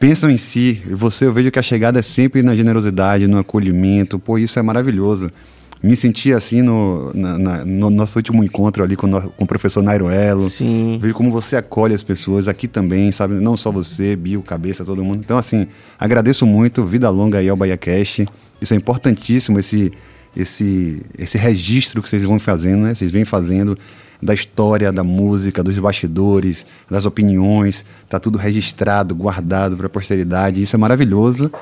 pensam 0.00 0.30
em 0.30 0.38
si. 0.38 0.82
E 0.86 0.94
você, 0.94 1.26
eu 1.26 1.34
vejo 1.34 1.50
que 1.50 1.58
a 1.58 1.62
chegada 1.62 1.98
é 1.98 2.02
sempre 2.02 2.42
na 2.42 2.56
generosidade, 2.56 3.28
no 3.28 3.38
acolhimento. 3.38 4.18
Pô, 4.18 4.38
isso 4.38 4.58
é 4.58 4.62
maravilhoso. 4.62 5.30
Me 5.82 5.94
senti 5.94 6.32
assim 6.32 6.62
no, 6.62 7.12
na- 7.14 7.38
na- 7.38 7.64
no 7.64 7.90
nosso 7.90 8.18
último 8.18 8.42
encontro 8.42 8.82
ali 8.82 8.96
com, 8.96 9.06
o 9.06 9.10
no- 9.10 9.30
com 9.30 9.44
o 9.44 9.46
professor 9.46 9.82
Nairo 9.82 10.08
Elo. 10.08 10.48
Sim. 10.48 10.98
Vejo 11.00 11.14
como 11.14 11.30
você 11.30 11.54
acolhe 11.56 11.94
as 11.94 12.02
pessoas 12.02 12.48
aqui 12.48 12.66
também, 12.66 13.12
sabe? 13.12 13.34
Não 13.34 13.56
só 13.56 13.70
você, 13.70 14.16
Bio, 14.16 14.42
Cabeça, 14.42 14.84
todo 14.84 15.04
mundo. 15.04 15.20
Então, 15.24 15.36
assim, 15.36 15.66
agradeço 15.98 16.46
muito. 16.46 16.84
Vida 16.84 17.08
longa 17.10 17.38
aí 17.38 17.48
ao 17.48 17.56
Bahia 17.56 17.76
Cash. 17.76 18.20
Isso 18.60 18.72
é 18.72 18.76
importantíssimo, 18.76 19.58
esse, 19.60 19.92
esse, 20.34 21.02
esse 21.18 21.36
registro 21.38 22.02
que 22.02 22.08
vocês 22.08 22.24
vão 22.24 22.38
fazendo, 22.40 22.82
né? 22.84 22.94
Vocês 22.94 23.10
vêm 23.10 23.24
fazendo 23.24 23.78
da 24.20 24.32
história, 24.32 24.90
da 24.90 25.04
música, 25.04 25.62
dos 25.62 25.78
bastidores, 25.78 26.64
das 26.90 27.04
opiniões. 27.04 27.84
Tá 28.08 28.18
tudo 28.18 28.38
registrado, 28.38 29.14
guardado 29.14 29.76
para 29.76 29.86
a 29.86 29.90
posteridade. 29.90 30.62
Isso 30.62 30.74
é 30.74 30.78
maravilhoso. 30.78 31.52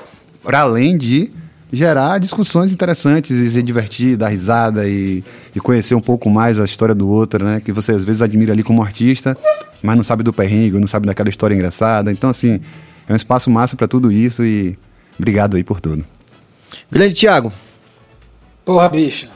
Para 0.41 0.61
além 0.61 0.97
de 0.97 1.31
gerar 1.71 2.19
discussões 2.19 2.71
interessantes 2.71 3.31
e 3.31 3.49
se 3.49 3.61
divertir, 3.61 4.15
dar 4.15 4.29
risada 4.29 4.87
e, 4.87 5.23
e 5.55 5.59
conhecer 5.59 5.95
um 5.95 6.01
pouco 6.01 6.29
mais 6.29 6.59
a 6.59 6.65
história 6.65 6.95
do 6.95 7.09
outro, 7.09 7.43
né? 7.43 7.61
Que 7.63 7.71
você 7.71 7.91
às 7.91 8.03
vezes 8.03 8.21
admira 8.21 8.53
ali 8.53 8.63
como 8.63 8.81
artista, 8.81 9.37
mas 9.81 9.95
não 9.95 10.03
sabe 10.03 10.23
do 10.23 10.33
perrengue, 10.33 10.79
não 10.79 10.87
sabe 10.87 11.07
daquela 11.07 11.29
história 11.29 11.53
engraçada. 11.53 12.11
Então, 12.11 12.29
assim, 12.29 12.61
é 13.07 13.13
um 13.13 13.15
espaço 13.15 13.49
massa 13.49 13.75
para 13.75 13.87
tudo 13.87 14.11
isso 14.11 14.43
e 14.43 14.77
obrigado 15.17 15.57
aí 15.57 15.63
por 15.63 15.79
tudo. 15.79 16.05
Grande 16.91 17.15
Thiago. 17.15 17.51
Porra, 18.63 18.89
bicho. 18.89 19.27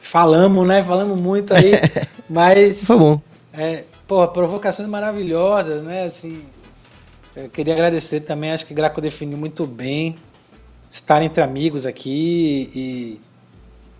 Falamos, 0.00 0.66
né? 0.66 0.82
Falamos 0.82 1.18
muito 1.18 1.52
aí. 1.52 1.72
mas. 2.28 2.84
Foi 2.84 2.98
bom. 2.98 3.20
É, 3.52 3.84
porra, 4.06 4.28
provocações 4.28 4.88
maravilhosas, 4.88 5.82
né? 5.82 6.04
Assim, 6.04 6.42
eu 7.34 7.48
queria 7.48 7.74
agradecer 7.74 8.20
também, 8.20 8.52
acho 8.52 8.64
que 8.64 8.72
Graco 8.72 9.00
definiu 9.00 9.36
muito 9.36 9.66
bem. 9.66 10.16
Estar 10.90 11.22
entre 11.22 11.42
amigos 11.42 11.86
aqui 11.86 12.70
e, 12.74 13.20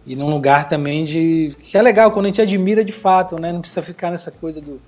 e 0.07 0.17
num 0.17 0.31
lugar 0.31 0.69
também 0.69 1.05
de. 1.05 1.57
que 1.59 1.77
é 1.77 1.83
legal, 1.83 2.11
quando 2.13 2.27
a 2.27 2.29
gente 2.29 2.41
admira 2.41 2.85
de 2.85 2.93
fato, 2.93 3.41
né? 3.41 3.53
Não 3.53 3.61
precisa 3.61 3.83
ficar 3.83 4.11
nessa 4.11 4.31
coisa 4.31 4.61
do. 4.61 4.81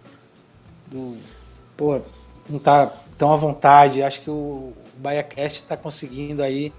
do 0.86 1.16
pô, 1.76 2.00
não 2.48 2.58
tá 2.58 2.92
tão 3.16 3.32
à 3.32 3.36
vontade. 3.36 4.02
Acho 4.02 4.20
que 4.20 4.30
o 4.30 4.72
BaiaCast 4.96 5.62
está 5.62 5.76
conseguindo 5.76 6.42
aí 6.42 6.72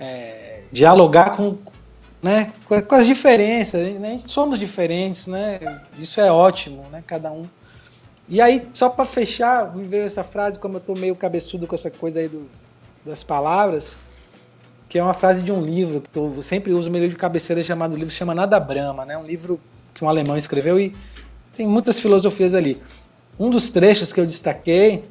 é, 0.00 0.62
dialogar 0.72 1.36
com, 1.36 1.56
né, 2.22 2.52
com 2.66 2.94
as 2.94 3.06
diferenças. 3.06 3.94
Né? 4.00 4.18
Somos 4.26 4.58
diferentes, 4.58 5.26
né? 5.26 5.80
Isso 5.98 6.20
é 6.20 6.30
ótimo, 6.30 6.84
né? 6.90 7.02
Cada 7.06 7.30
um. 7.30 7.46
E 8.28 8.40
aí, 8.40 8.68
só 8.74 8.88
para 8.88 9.04
fechar, 9.04 9.74
me 9.74 9.84
veio 9.84 10.04
essa 10.04 10.24
frase, 10.24 10.58
como 10.58 10.76
eu 10.76 10.80
tô 10.80 10.94
meio 10.94 11.14
cabeçudo 11.14 11.66
com 11.66 11.76
essa 11.76 11.90
coisa 11.90 12.18
aí 12.18 12.28
do, 12.28 12.48
das 13.04 13.22
palavras, 13.22 13.96
que 14.88 14.98
é 14.98 15.02
uma 15.02 15.14
frase 15.14 15.42
de 15.42 15.50
um 15.50 15.64
livro 15.64 16.00
que 16.00 16.18
eu 16.18 16.40
sempre 16.42 16.72
uso 16.72 16.90
meu 16.90 17.00
livro 17.00 17.16
de 17.16 17.20
cabeceira 17.20 17.62
chamado 17.62 17.96
livro 17.96 18.12
chama 18.12 18.34
Nada 18.34 18.58
Brama, 18.60 19.04
né? 19.04 19.16
Um 19.18 19.26
livro 19.26 19.60
que 19.92 20.04
um 20.04 20.08
alemão 20.08 20.36
escreveu 20.36 20.78
e 20.78 20.94
tem 21.54 21.66
muitas 21.66 21.98
filosofias 21.98 22.54
ali. 22.54 22.80
Um 23.38 23.50
dos 23.50 23.70
trechos 23.70 24.12
que 24.12 24.20
eu 24.20 24.26
destaquei, 24.26 25.04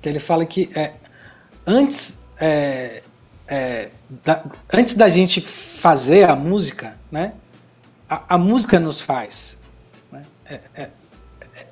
que 0.00 0.08
ele 0.08 0.18
fala 0.18 0.46
que 0.46 0.70
é, 0.74 0.92
antes 1.66 2.22
é, 2.38 3.02
é, 3.48 3.90
da, 4.24 4.44
antes 4.72 4.94
da 4.94 5.08
gente 5.08 5.40
fazer 5.40 6.28
a 6.28 6.36
música, 6.36 6.96
né? 7.10 7.32
A, 8.08 8.34
a 8.34 8.38
música 8.38 8.78
nos 8.78 9.00
faz. 9.00 9.62
Né? 10.12 10.24
É, 10.48 10.60
é, 10.74 10.90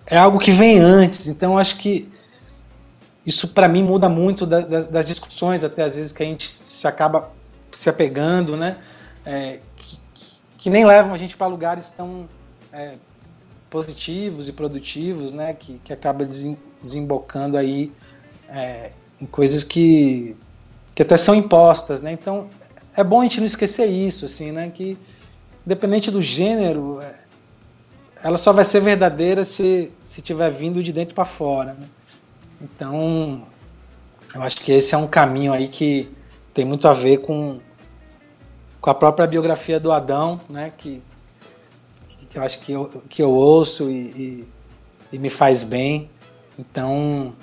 é 0.06 0.16
algo 0.16 0.38
que 0.38 0.50
vem 0.50 0.78
antes. 0.78 1.28
Então, 1.28 1.56
acho 1.56 1.76
que 1.78 2.12
isso 3.26 3.48
para 3.48 3.68
mim 3.68 3.82
muda 3.82 4.08
muito 4.08 4.44
da- 4.46 4.60
da- 4.60 4.82
das 4.82 5.06
discussões, 5.06 5.64
até 5.64 5.82
às 5.82 5.96
vezes 5.96 6.12
que 6.12 6.22
a 6.22 6.26
gente 6.26 6.48
se 6.48 6.86
acaba 6.86 7.30
se 7.72 7.88
apegando, 7.88 8.56
né? 8.56 8.78
É, 9.24 9.60
que, 9.76 9.96
que- 10.14 10.32
que 10.58 10.70
nem 10.70 10.84
levam 10.86 11.14
a 11.14 11.18
gente 11.18 11.36
para 11.36 11.46
lugares 11.46 11.90
tão 11.90 12.28
é, 12.72 12.94
positivos 13.70 14.48
e 14.48 14.52
produtivos, 14.52 15.32
né? 15.32 15.52
Que, 15.54 15.80
que 15.84 15.92
acaba 15.92 16.24
desem- 16.24 16.58
desembocando 16.82 17.56
aí 17.56 17.92
é, 18.48 18.92
em 19.20 19.26
coisas 19.26 19.64
que, 19.64 20.36
que 20.94 21.02
até 21.02 21.16
são 21.16 21.34
impostas, 21.34 22.00
né? 22.00 22.12
Então 22.12 22.48
é 22.96 23.02
bom 23.02 23.20
a 23.20 23.24
gente 23.24 23.38
não 23.38 23.46
esquecer 23.46 23.86
isso, 23.86 24.24
assim, 24.24 24.52
né? 24.52 24.70
Que 24.72 24.98
independente 25.66 26.10
do 26.10 26.20
gênero, 26.20 27.00
é, 27.00 27.14
ela 28.22 28.36
só 28.36 28.52
vai 28.52 28.64
ser 28.64 28.80
verdadeira 28.80 29.44
se 29.44 29.92
se 30.02 30.20
tiver 30.20 30.50
vindo 30.50 30.82
de 30.82 30.92
dentro 30.92 31.14
para 31.14 31.24
fora, 31.24 31.74
né? 31.74 31.86
Então, 32.60 33.46
eu 34.34 34.42
acho 34.42 34.60
que 34.60 34.72
esse 34.72 34.94
é 34.94 34.98
um 34.98 35.06
caminho 35.06 35.52
aí 35.52 35.68
que 35.68 36.10
tem 36.52 36.64
muito 36.64 36.88
a 36.88 36.92
ver 36.92 37.18
com, 37.18 37.60
com 38.80 38.90
a 38.90 38.94
própria 38.94 39.26
biografia 39.26 39.78
do 39.78 39.92
Adão, 39.92 40.40
né? 40.48 40.72
Que, 40.76 41.02
que 42.30 42.38
eu 42.38 42.42
acho 42.42 42.58
que 42.58 42.72
eu, 42.72 43.02
que 43.08 43.22
eu 43.22 43.32
ouço 43.32 43.90
e, 43.90 43.94
e, 43.94 44.48
e 45.12 45.18
me 45.18 45.30
faz 45.30 45.62
bem. 45.62 46.10
Então, 46.58 47.34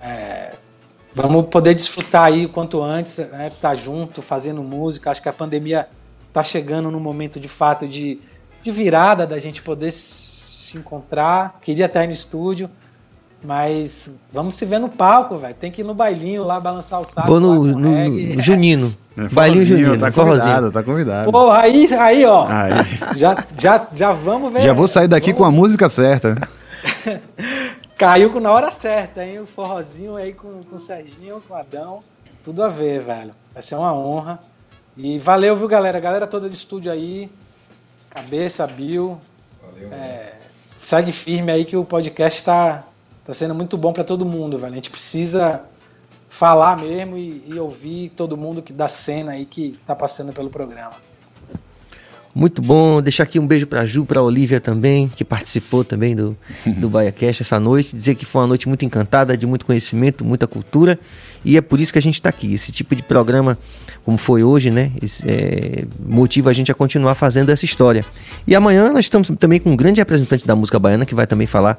é, 0.00 0.54
vamos 1.12 1.46
poder 1.48 1.74
desfrutar 1.74 2.24
aí 2.24 2.48
quanto 2.48 2.82
antes, 2.82 3.18
né? 3.18 3.50
Tá 3.60 3.74
junto, 3.74 4.22
fazendo 4.22 4.62
música. 4.62 5.10
Acho 5.10 5.22
que 5.22 5.28
a 5.28 5.32
pandemia 5.32 5.88
tá 6.32 6.42
chegando 6.42 6.90
num 6.90 7.00
momento 7.00 7.38
de 7.38 7.48
fato 7.48 7.86
de, 7.86 8.20
de 8.62 8.70
virada 8.70 9.26
da 9.26 9.38
gente 9.38 9.62
poder 9.62 9.92
se 9.92 10.76
encontrar. 10.76 11.58
Queria 11.60 11.86
estar 11.86 12.00
aí 12.00 12.06
no 12.06 12.12
estúdio. 12.12 12.70
Mas 13.44 14.08
vamos 14.32 14.54
se 14.54 14.64
ver 14.64 14.78
no 14.78 14.88
palco, 14.88 15.36
velho. 15.36 15.54
Tem 15.54 15.70
que 15.70 15.82
ir 15.82 15.84
no 15.84 15.94
bailinho 15.94 16.44
lá, 16.44 16.58
balançar 16.58 16.98
o 17.00 17.04
saco. 17.04 17.28
Vou 17.28 17.38
no, 17.38 17.62
no- 17.64 17.78
no 17.78 18.42
Junino. 18.42 18.94
É, 19.16 19.28
Bailinho 19.28 19.66
Junino. 19.66 19.98
Tá 19.98 20.10
convidado, 20.10 20.72
tá 20.72 20.82
convidado. 20.82 21.30
Pô, 21.30 21.50
aí, 21.50 21.86
aí, 21.94 22.24
ó. 22.24 22.48
Aí. 22.48 22.72
Já, 23.18 23.44
já, 23.56 23.86
já 23.92 24.12
vamos 24.12 24.50
ver. 24.52 24.62
Já 24.62 24.72
vou 24.72 24.88
sair 24.88 25.06
daqui 25.08 25.32
com 25.34 25.44
a 25.44 25.50
música 25.50 25.88
certa. 25.90 26.36
Caiu 27.96 28.30
com- 28.30 28.40
na 28.40 28.50
hora 28.50 28.70
certa, 28.70 29.24
hein? 29.24 29.40
O 29.40 29.46
forrozinho 29.46 30.16
aí 30.16 30.32
com, 30.32 30.62
com 30.64 30.74
o 30.74 30.78
Serginho, 30.78 31.42
com 31.46 31.54
o 31.54 31.56
Adão. 31.56 32.00
Tudo 32.42 32.62
a 32.62 32.68
ver, 32.68 33.02
velho. 33.02 33.30
Vai 33.52 33.62
ser 33.62 33.76
uma 33.76 33.94
honra. 33.94 34.38
E 34.96 35.18
valeu, 35.18 35.54
viu, 35.56 35.68
galera? 35.68 36.00
Galera 36.00 36.26
toda 36.26 36.48
de 36.48 36.56
estúdio 36.56 36.90
aí. 36.90 37.30
Cabeça, 38.10 38.66
Bill. 38.66 39.18
É, 39.92 40.32
segue 40.80 41.12
firme 41.12 41.52
aí 41.52 41.64
que 41.64 41.76
o 41.76 41.84
podcast 41.84 42.42
tá, 42.44 42.84
tá 43.24 43.32
sendo 43.32 43.54
muito 43.54 43.76
bom 43.76 43.92
pra 43.92 44.04
todo 44.04 44.24
mundo, 44.24 44.58
velho. 44.58 44.72
A 44.72 44.76
gente 44.76 44.90
precisa 44.90 45.64
falar 46.28 46.76
mesmo 46.76 47.16
e, 47.16 47.44
e 47.46 47.58
ouvir 47.58 48.10
todo 48.10 48.36
mundo 48.36 48.60
que 48.60 48.72
da 48.72 48.88
cena 48.88 49.32
aí 49.32 49.46
que, 49.46 49.70
que 49.72 49.82
tá 49.82 49.94
passando 49.94 50.32
pelo 50.32 50.50
programa. 50.50 50.94
Muito 52.34 52.60
bom. 52.60 53.00
Deixar 53.00 53.22
aqui 53.22 53.38
um 53.38 53.46
beijo 53.46 53.66
pra 53.66 53.86
Ju, 53.86 54.04
pra 54.04 54.20
Olivia 54.20 54.60
também, 54.60 55.08
que 55.08 55.24
participou 55.24 55.84
também 55.84 56.16
do, 56.16 56.36
do 56.78 56.88
BaiaCast 56.90 57.42
essa 57.42 57.60
noite. 57.60 57.94
Dizer 57.94 58.16
que 58.16 58.26
foi 58.26 58.42
uma 58.42 58.48
noite 58.48 58.66
muito 58.68 58.84
encantada, 58.84 59.36
de 59.36 59.46
muito 59.46 59.64
conhecimento, 59.64 60.24
muita 60.24 60.46
cultura. 60.46 60.98
E 61.44 61.56
é 61.56 61.60
por 61.60 61.80
isso 61.80 61.92
que 61.92 61.98
a 61.98 62.02
gente 62.02 62.14
está 62.14 62.28
aqui. 62.28 62.54
Esse 62.54 62.72
tipo 62.72 62.96
de 62.96 63.02
programa, 63.02 63.58
como 64.04 64.16
foi 64.16 64.42
hoje, 64.42 64.70
né? 64.70 64.90
esse, 65.02 65.22
é, 65.28 65.84
motiva 66.04 66.50
a 66.50 66.52
gente 66.52 66.72
a 66.72 66.74
continuar 66.74 67.14
fazendo 67.14 67.50
essa 67.50 67.64
história. 67.64 68.04
E 68.46 68.54
amanhã 68.54 68.90
nós 68.92 69.04
estamos 69.04 69.30
também 69.38 69.60
com 69.60 69.70
um 69.70 69.76
grande 69.76 70.00
representante 70.00 70.46
da 70.46 70.56
música 70.56 70.78
baiana 70.78 71.04
que 71.04 71.14
vai 71.14 71.26
também 71.26 71.46
falar 71.46 71.78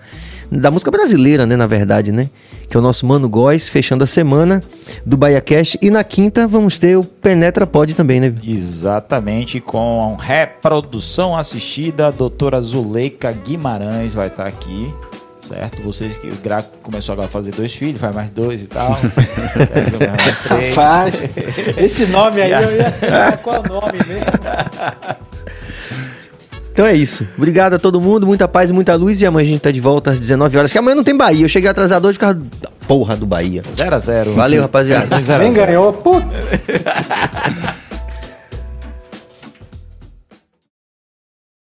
da 0.52 0.69
música 0.69 0.92
brasileira, 0.92 1.45
né? 1.45 1.56
Na 1.56 1.68
verdade, 1.68 2.11
né? 2.11 2.30
Que 2.69 2.77
é 2.77 2.80
o 2.80 2.84
nosso 2.84 3.06
Mano 3.06 3.27
Góes, 3.27 3.68
fechando 3.69 4.03
a 4.03 4.08
semana 4.08 4.61
do 5.06 5.18
BaiaCast. 5.18 5.80
E 5.82 5.90
na 5.90 6.03
quinta 6.03 6.48
vamos 6.48 6.77
ter 6.77 6.98
o 6.98 7.03
Penetra 7.03 7.66
Pod 7.66 7.94
também, 7.95 8.19
né? 8.19 8.34
Exatamente, 8.44 9.60
com 9.60 10.16
reprodução 10.16 11.35
assistida, 11.35 12.08
a 12.08 12.11
doutora 12.11 12.61
Zuleika 12.61 13.32
Guimarães 13.32 14.14
vai 14.14 14.27
estar 14.27 14.45
aqui. 14.45 14.94
Certo? 15.45 15.80
Vocês 15.83 16.17
que 16.17 16.27
o 16.27 16.35
Graco 16.38 16.80
começou 16.82 17.14
agora 17.14 17.27
a 17.27 17.32
fazer 17.32 17.51
dois 17.51 17.72
filhos, 17.72 18.01
faz 18.01 18.15
mais 18.15 18.32
dois 18.32 18.64
e 18.64 18.67
tal. 18.67 18.98
Rapaz, 20.49 21.30
esse 21.77 22.07
nome 22.07 22.41
aí 22.41 22.51
eu 22.51 22.75
ia 22.77 22.91
falar 22.91 23.38
qual 23.38 23.57
é 23.57 23.59
o 23.59 23.64
nome 23.64 23.99
mesmo. 24.07 24.25
Então 26.75 26.85
é 26.85 26.93
isso. 26.93 27.25
Obrigado 27.38 27.75
a 27.75 27.80
todo 27.80 28.01
mundo, 28.01 28.27
muita 28.27 28.49
paz 28.49 28.69
e 28.69 28.74
muita 28.74 28.93
luz. 28.95 29.22
E 29.22 29.25
amanhã 29.25 29.48
a 29.48 29.49
gente 29.49 29.61
tá 29.61 29.72
de 29.72 29.80
volta 29.80 30.11
às 30.11 30.19
19 30.19 30.57
horas. 30.57 30.74
Que 30.74 30.77
amanhã 30.77 30.93
não 30.93 31.06
tem 31.06 31.15
Bahia. 31.15 31.45
Eu 31.45 31.48
cheguei 31.48 31.69
atrasado 31.69 32.06
hoje 32.06 32.17
por 32.17 32.25
causa 32.25 32.38
da 32.61 32.69
porra 32.85 33.15
do 33.15 33.25
Bahia. 33.25 33.64
0 33.72 33.95
a 33.95 33.99
0 33.99 34.33
Valeu, 34.33 34.61
rapaziada. 34.64 35.07
Quem 35.40 35.53
ganhou? 35.53 35.93
Puta! 35.93 36.27